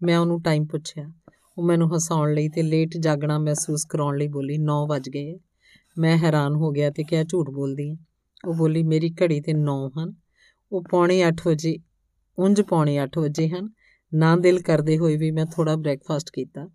ਮੈਂ 0.03 0.18
ਉਹਨੂੰ 0.18 0.41
ਟਾਈਮ 0.41 0.65
ਪੁੱਛਿਆ। 0.65 1.14
ਉਹ 1.57 1.64
ਮੈਨੂੰ 1.64 1.98
ਹਸਾਉਣ 1.98 2.34
ਲਈ 2.34 2.49
ਤੇ 2.49 2.61
ਲੇਟ 2.61 2.98
ਜਾਗਣਾ 2.98 3.40
ਮਹਿਸੂਸ 3.40 3.86
ਕਰਾਉਣ 3.86 4.18
ਲਈ 4.18 4.28
ਬੋਲੀ 4.28 4.57
9 4.57 4.88
ਵਜ 4.88 5.10
ਗਏ 5.10 5.40
ਮੈਂ 5.98 6.18
ਹੈਰਾਨ 6.18 6.56
ਹੋ 6.56 6.72
ਗਿਆ 6.72 6.90
ਤੇ 6.90 7.03
ਕਿਹਾ, 7.03 7.23
ਝੂਠ 7.23 7.49
ਬੋਲਦੀ 7.49 7.91
ਹੈ 7.91 7.95
ਉਹ 8.45 8.53
ਬੋਲੀ, 8.53 8.84
ਮੇਰੀ 8.84 9.15
ਘੜੀ 9.22 9.41
ਤੇ 9.41 9.53
9 9.53 9.90
ਹਨ। 9.90 10.14
ਉਹ 10.72 10.84
ਪੌਣੇ 10.91 11.23
8 11.23 11.48
ਵਜੇ, 11.48 11.78
ਉਂਝ 12.40 12.61
ਪੌਣੇ 12.61 12.99
8 12.99 13.19
ਵਜੇ 13.19 13.49
ਹਨ। 13.49 13.69
ਨਾ 14.14 14.36
ਦਿਲ 14.36 14.61
ਕਰਦੇ 14.61 14.98
ਹੋਏ 14.98 15.18
ਵੀ 15.18 15.32
ਮੈਂ 15.32 15.45
ਥੋੜਾ 15.45 15.76
ਬ੍ਰੇਕਫਾਸਟ 15.76 16.30
ਕੀਤਾ। 16.34 16.69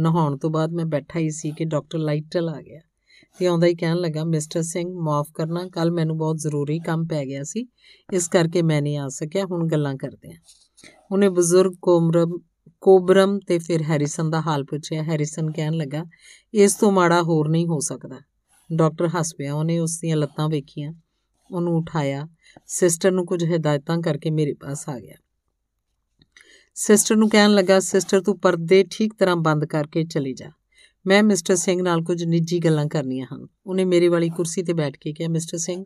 ਨਹਾਉਣ 0.00 0.38
ਤੋਂ 0.38 0.50
ਬਾਅਦ 0.50 0.72
ਮੈਂ 0.72 0.84
ਬੈਠਾ 0.84 1.18
ਹੀ 1.18 1.30
ਸੀ 1.30 1.50
ਕਿ 1.50 1.64
ਡਾਕਟਰ 1.64 1.98
ਲਾਈਟਲ 1.98 2.48
ਆ 2.48 2.62
ਗਿਆ। 2.62 2.80
ਤੇ 3.38 3.46
ਆਉਂਦਾ 3.46 3.66
ਹੀ 3.66 3.74
ਕਹਿਣ 3.74 3.96
ਲੱਗਾ, 3.96 4.24
ਮਿਸਟਰ 4.24 4.62
ਸਿੰਘ, 4.62 4.94
ਮਾਫ 5.00 5.28
ਕਰਨਾ 5.34 5.68
ਕੱਲ 5.68 5.92
ਮੈਨੂੰ 5.92 6.18
ਬਹੁਤ 6.18 6.38
ਜ਼ਰੂਰੀ 6.38 6.78
ਕੰਮ 6.78 7.06
ਪੈ 7.06 7.24
ਗਿਆ 7.24 7.42
ਸੀ। 7.42 7.66
ਇਸ 8.12 8.28
ਕਰਕੇ 8.28 8.62
ਮੈਂ 8.62 8.82
ਨਹੀਂ 8.82 8.98
ਆ 8.98 9.08
ਸਕਿਆ, 9.08 9.44
ਹੁਣ 9.44 9.68
ਗੱਲਾਂ 9.68 9.94
ਕਰਦੇ 9.94 10.32
ਹਾਂ 10.32 10.40
ਉਹਨੇ 11.12 11.28
ਬਜ਼ੁਰਗ 11.28 11.74
ਕੋਮਰਮ, 11.82 12.38
ਕੋਬਰਮ 12.80 13.38
ਤੇ 13.38 13.58
ਫਿਰ 13.58 13.82
ਹੈਰਿਸਨ 13.82 14.30
ਦਾ 14.30 14.40
ਹਾਲ 14.40 14.64
ਪੁੱਛਿਆ। 14.64 15.02
ਹੈਰਿਸਨ 15.02 15.50
ਕਹਿਣ 15.50 15.72
ਲੱਗਾ, 15.72 16.04
ਇਸ 16.54 16.74
ਤੋਂ 16.74 16.92
ਮਾੜਾ 16.92 17.22
ਹੋਰ 17.22 17.48
ਨਹੀਂ 17.48 17.66
ਹੋ 17.66 17.78
ਸਕਦਾ। 17.80 18.16
ਡਾਕਟਰ 18.72 19.06
ਹੱਸ 19.06 19.34
ਪਿਆ। 19.34 19.54
ਉਹਨੇ 19.54 19.78
ਉਸ 19.78 19.98
ਦੀਆਂ 20.00 20.16
ਲੱਤਾਂ 20.16 20.48
ਵੇਖੀਆਂ। 20.48 20.92
ਉਹਨੂੰ 21.50 21.76
ਉਠਾਇਆ। 21.76 22.28
ਸਿਸਟਰ 22.66 23.10
ਨੂੰ 23.10 23.26
ਕੁਝ 23.26 23.44
ਹਦਾਇਤਾਂ 23.44 23.98
ਕਰਕੇ 23.98 24.30
ਮੇਰੇ 24.30 24.52
ਪਾਸ 24.52 24.88
ਆ 24.88 24.98
ਗਿਆ। 24.98 25.14
ਸਿਸਟਰ 26.74 27.16
ਨੂੰ 27.16 27.28
ਕਹਿਣ 27.30 27.50
ਲੱਗਾ 27.50 27.80
ਸਿਸਟਰ 27.80 28.20
ਤੂੰ 28.20 28.38
ਪਰਦੇ 28.38 28.84
ਠੀਕ 28.90 29.14
ਤਰ੍ਹਾਂ 29.18 29.36
ਬੰਦ 29.36 29.64
ਕਰਕੇ 29.64 30.04
ਚਲੀ 30.04 30.32
ਜਾ। 30.34 30.50
ਮੈਂ 31.06 31.22
ਮਿਸਟਰ 31.22 31.56
ਸਿੰਘ 31.56 31.82
ਨਾਲ 31.82 32.02
ਕੁਝ 32.02 32.24
ਨਿੱਜੀ 32.24 32.58
ਗੱਲਾਂ 32.58 32.86
ਕਰਨੀਆਂ 32.86 33.26
ਹਨ। 33.34 33.46
ਉਹਨੇ 33.66 33.84
ਮੇਰੇ 33.84 34.08
ਵਾਲੀ 34.08 34.28
ਕੁਰਸੀ 34.28 34.62
ਤੇ 34.62 34.72
ਬੈਠ 34.72 34.96
ਕੇ 34.96 35.12
ਕਿਹਾ 35.12 35.28
ਮਿਸਟਰ 35.28 35.58
ਸਿੰਘ 35.58 35.84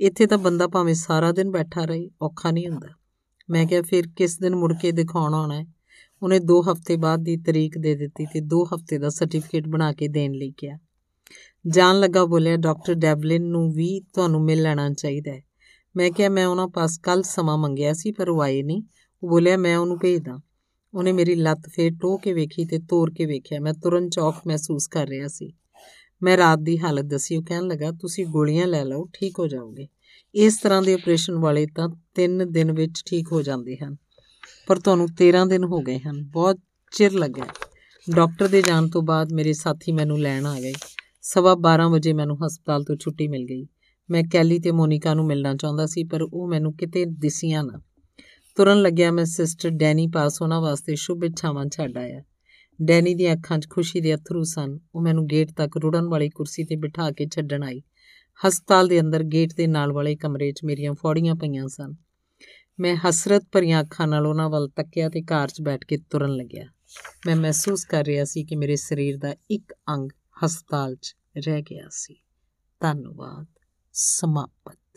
ਇੱਥੇ 0.00 0.26
ਤਾਂ 0.26 0.38
ਬੰਦਾ 0.38 0.66
ਭਾਵੇਂ 0.66 0.94
ਸਾਰਾ 0.94 1.32
ਦਿਨ 1.32 1.50
ਬੈਠਾ 1.50 1.84
ਰਹੇ, 1.84 2.10
ਔਖਾ 2.22 2.50
ਨਹੀਂ 2.50 2.68
ਹੁੰਦਾ। 2.68 2.88
ਮੈਂ 3.50 3.66
ਕਿਹਾ, 3.66 3.82
ਫਿਰ 3.82 4.08
ਕਿਸ 4.16 4.38
ਦਿਨ 4.38 4.56
ਮੁੜ 4.56 4.74
ਕੇ 4.82 4.92
ਦਿਖਾਉਣ 4.92 5.34
ਆਉਣਾ 5.34 5.60
ਹੈ? 5.60 5.66
ਉਹਨੇ 6.22 6.38
2 6.38 6.62
ਹਫ਼ਤੇ 6.62 6.96
ਬਾਅਦ 6.96 7.20
ਦੀ 7.20 7.36
ਤਰੀਕ 7.36 7.78
ਦੇ 7.78 7.94
ਦਿੱਤੀ 7.94 8.26
ਤੇ 8.26 8.40
2 8.40 8.64
ਹਫ਼ਤੇ 8.64 8.98
ਦਾ 8.98 9.08
ਸਰਟੀਫਿਕੇਟ 9.08 9.68
ਬਣਾ 9.68 9.92
ਕੇ 9.92 10.08
ਦੇਣ 10.08 10.32
ਲਈ 10.32 10.52
ਕਿਹਾ। 10.58 10.78
ਜਾਣ 11.66 12.00
ਲੱਗਾ, 12.00 12.24
ਬੋਲਿਆ 12.24 12.56
ਡਾਕਟਰ 12.56 12.94
ਡੈਵਲਿਨ 12.94 13.42
ਨੂੰ 13.42 13.72
ਵੀ 13.72 14.00
ਤੁਹਾਨੂੰ 14.00 14.44
ਮਿਲ 14.44 14.62
ਲੈਣਾ 14.62 14.90
ਚਾਹੀਦਾ 14.90 15.30
ਹੈ। 15.30 15.42
ਮੈਂ 15.96 16.10
ਕਿਹਾ, 16.10 16.28
ਮੈਂ 16.28 16.46
ਉਹਨਾਂ 16.46 16.68
ਪਾਸ 16.68 16.98
ਕੱਲ 16.98 17.22
ਸਮਾਂ 17.22 17.58
ਮੰਗਿਆ 17.58 17.92
ਸੀ, 17.92 18.12
ਪਰ 18.12 18.28
ਉਹ 18.28 18.42
ਆਏ 18.42 18.62
ਨਹੀਂ। 18.62 18.82
ਉਹ 19.22 19.28
ਬੋਲਿਆ, 19.28 19.56
ਮੈਂ 19.56 19.76
ਉਹਨੂੰ 19.76 19.98
ਭੇਜਦਾ। 19.98 20.40
ਉਹਨੇ 20.94 21.12
ਮੇਰੀ 21.12 21.34
ਲੱਤ 21.34 21.68
ਫੇਰ 21.68 21.92
ਟੋ 22.00 22.16
ਕੇ 22.16 22.32
ਵੇਖੀ 22.32 22.64
ਤੇ 22.64 22.78
ਤੋੜ 22.78 23.14
ਕੇ 23.14 23.26
ਵੇਖਿਆ। 23.26 23.60
ਮੈਂ 23.60 23.72
ਤੁਰੰਤ 23.72 24.12
ਚੌਕ 24.12 24.34
ਮਹਿਸੂਸ 24.46 24.86
ਕਰ 24.86 25.06
ਰਿਹਾ 25.06 25.28
ਸੀ। 25.28 25.52
ਮੈਂ 26.22 26.36
ਰਾਤ 26.36 26.58
ਦੀ 26.58 26.78
ਹਾਲਤ 26.78 27.04
ਦੱਸੀ। 27.04 27.36
ਉਹ 27.36 27.42
ਕਹਿਣ 27.42 27.62
ਲੱਗਾ, 27.62 27.90
ਤੁਸੀਂ 27.90 28.26
ਗੋਲੀਆਂ 28.26 28.66
ਲੈ 28.66 28.84
ਲਓ, 28.84 29.08
ਠੀਕ 29.12 29.38
ਹੋ 29.38 29.46
ਜਾਓਗੇ। 29.46 29.88
ਇਸ 30.34 30.58
ਤਰ੍ਹਾਂ 30.58 30.82
ਦੇ 30.82 30.94
ਆਪਰੇਸ਼ਨ 30.94 31.34
ਵਾਲੇ 31.34 31.66
ਤਾਂ 31.66 31.88
3 32.14 32.44
ਦਿਨ 32.50 32.72
ਵਿੱਚ 32.72 33.02
ਠੀਕ 33.06 33.32
ਹੋ 33.32 33.42
ਜਾਂਦੇ 33.42 33.76
ਹਨ। 33.76 33.96
ਪਰ 34.66 34.78
ਤੁਹਾਨੂੰ 34.78 35.08
13 35.08 35.44
ਦਿਨ 35.44 35.64
ਹੋ 35.64 35.78
ਗਏ 35.78 35.98
ਹਨ। 35.98 36.22
ਬਹੁਤ 36.22 36.56
ਚਿਰ 36.92 37.12
ਲੱਗਾ 37.12 37.44
ਡਾਕਟਰ 38.14 38.48
ਦੇ 38.48 38.62
ਜਾਣ 38.62 38.88
ਤੋਂ 38.88 39.02
ਬਾਅਦ 39.02 39.32
ਮੇਰੇ 39.32 39.52
ਸਾਥੀ 39.52 39.92
ਮੈਨੂੰ 39.92 40.20
ਲੈਣ 40.20 40.46
ਆ 40.46 40.60
ਗਏ। 40.60 40.72
ਸਵਾ 41.22 41.54
12 41.54 41.88
ਵਜੇ 41.88 42.12
ਮੈਨੂੰ 42.12 42.46
ਹਸਪਤਾਲ 42.46 42.84
ਤੋਂ 42.84 42.96
ਛੁੱਟੀ 42.96 43.28
ਮਿਲ 43.28 43.44
ਗਈ। 43.44 43.66
ਮੈਂ 44.10 44.22
ਕੈਲੀ 44.32 44.58
ਤੇ 44.58 44.70
ਮੋਨਿਕਾ 44.70 45.14
ਨੂੰ 45.14 45.26
ਮਿਲਣਾ 45.26 45.54
ਚਾਹੁੰਦਾ 45.54 45.86
ਸੀ, 45.86 46.04
ਪਰ 46.04 46.22
ਉਹ 46.22 46.48
ਮੈਨੂੰ 46.48 46.72
ਕਿਤੇ 46.72 47.04
ਦਿਸੀਆਂ 47.04 47.64
ਨਾ। 47.64 47.80
ਤੁਰਨ 48.58 48.82
ਲੱਗਿਆ 48.82 49.10
ਮੈਂ 49.10 49.24
ਸਿਸਟਰ 49.24 49.70
ਡੈਨੀ 49.70 50.06
ਪਾਸ, 50.06 50.42
ਉਹਨਾਂ 50.42 50.60
ਵਾਸਤੇ 50.60 50.96
ਸ਼ੁਭ 50.96 51.24
ਇੱਛਾਵਾਂ 51.24 51.66
ਛੱਡ 51.66 51.98
ਆਇਆ। 51.98 52.22
ਡੈਨੀ 52.82 53.14
ਦੀਆਂ 53.14 53.36
ਅੱਖਾਂ 53.36 53.58
'ਚ 53.58 53.68
ਖੁਸ਼ੀ 53.70 54.00
ਦੇ 54.00 54.14
ਅਥਰੂ 54.14 54.42
ਸਨ। 54.42 54.78
ਉਹ 54.94 55.02
ਮੈਨੂੰ 55.02 55.26
ਗੇਟ 55.26 55.52
ਤੱਕ 55.52 55.76
ਰੁੜਨ 55.76 56.08
ਵਾਲੀ 56.08 56.28
ਕੁਰਸੀ 56.28 56.64
ਤੇ 56.64 56.76
ਬਿਠਾ 56.76 57.10
ਕੇ 57.10 57.26
ਛੱਡਣ 57.26 57.62
ਆਈ। 57.62 57.82
ਹਸਪਤਾਲ 58.46 58.88
ਦੇ 58.88 59.00
ਅੰਦਰ 59.00 59.22
ਗੇਟ 59.22 59.54
ਦੇ 59.54 59.66
ਨਾਲ 59.66 59.92
ਵਾਲੇ 59.92 60.16
ਕਮਰੇ 60.16 60.52
'ਚ 60.52 60.60
ਮੇਰੀਆਂ 60.64 60.94
ਫੌੜੀਆਂ 60.94 61.34
ਪਈਆਂ 61.34 61.68
ਸਨ। 61.68 61.94
ਮੈਂ 62.80 62.96
ਹਸਰਤ 62.96 63.42
ਭਰੀਆਂ 63.52 63.80
ਅੱਖਾਂ 63.80 64.06
ਨਾਲ 64.06 64.26
ਉਹਨਾਂ 64.26 64.50
ਵੱਲ 64.50 64.68
ਤੱਕਿਆ 64.68 65.08
ਤੇ 65.08 65.22
ਕਾਰ 65.22 65.48
'ਚ 65.48 65.60
ਬੈਠ 65.62 65.84
ਕੇ 65.84 65.96
ਤੁਰਨ 65.96 66.36
ਲੱਗਿਆ। 66.36 66.64
ਮੈਂ 67.26 67.36
ਮਹਿਸੂਸ 67.36 67.84
ਕਰ 67.84 68.04
ਰਿਹਾ 68.04 68.24
ਸੀ 68.24 68.44
ਕਿ 68.44 68.56
ਮੇਰੇ 68.56 68.76
ਸਰੀਰ 68.76 69.16
ਦਾ 69.16 69.34
ਇੱਕ 69.50 69.74
ਅੰਗ 69.88 70.10
ਹਸਪਤਾਲ 70.44 70.96
'ਚ 70.96 71.16
ਰਹਿ 71.46 71.62
ਗਿਆ 71.62 71.86
ਸੀ। 71.90 72.16
ਧੰਨਵਾਦ। 72.80 73.46
ਸਮਾਪਤ। 73.92 74.78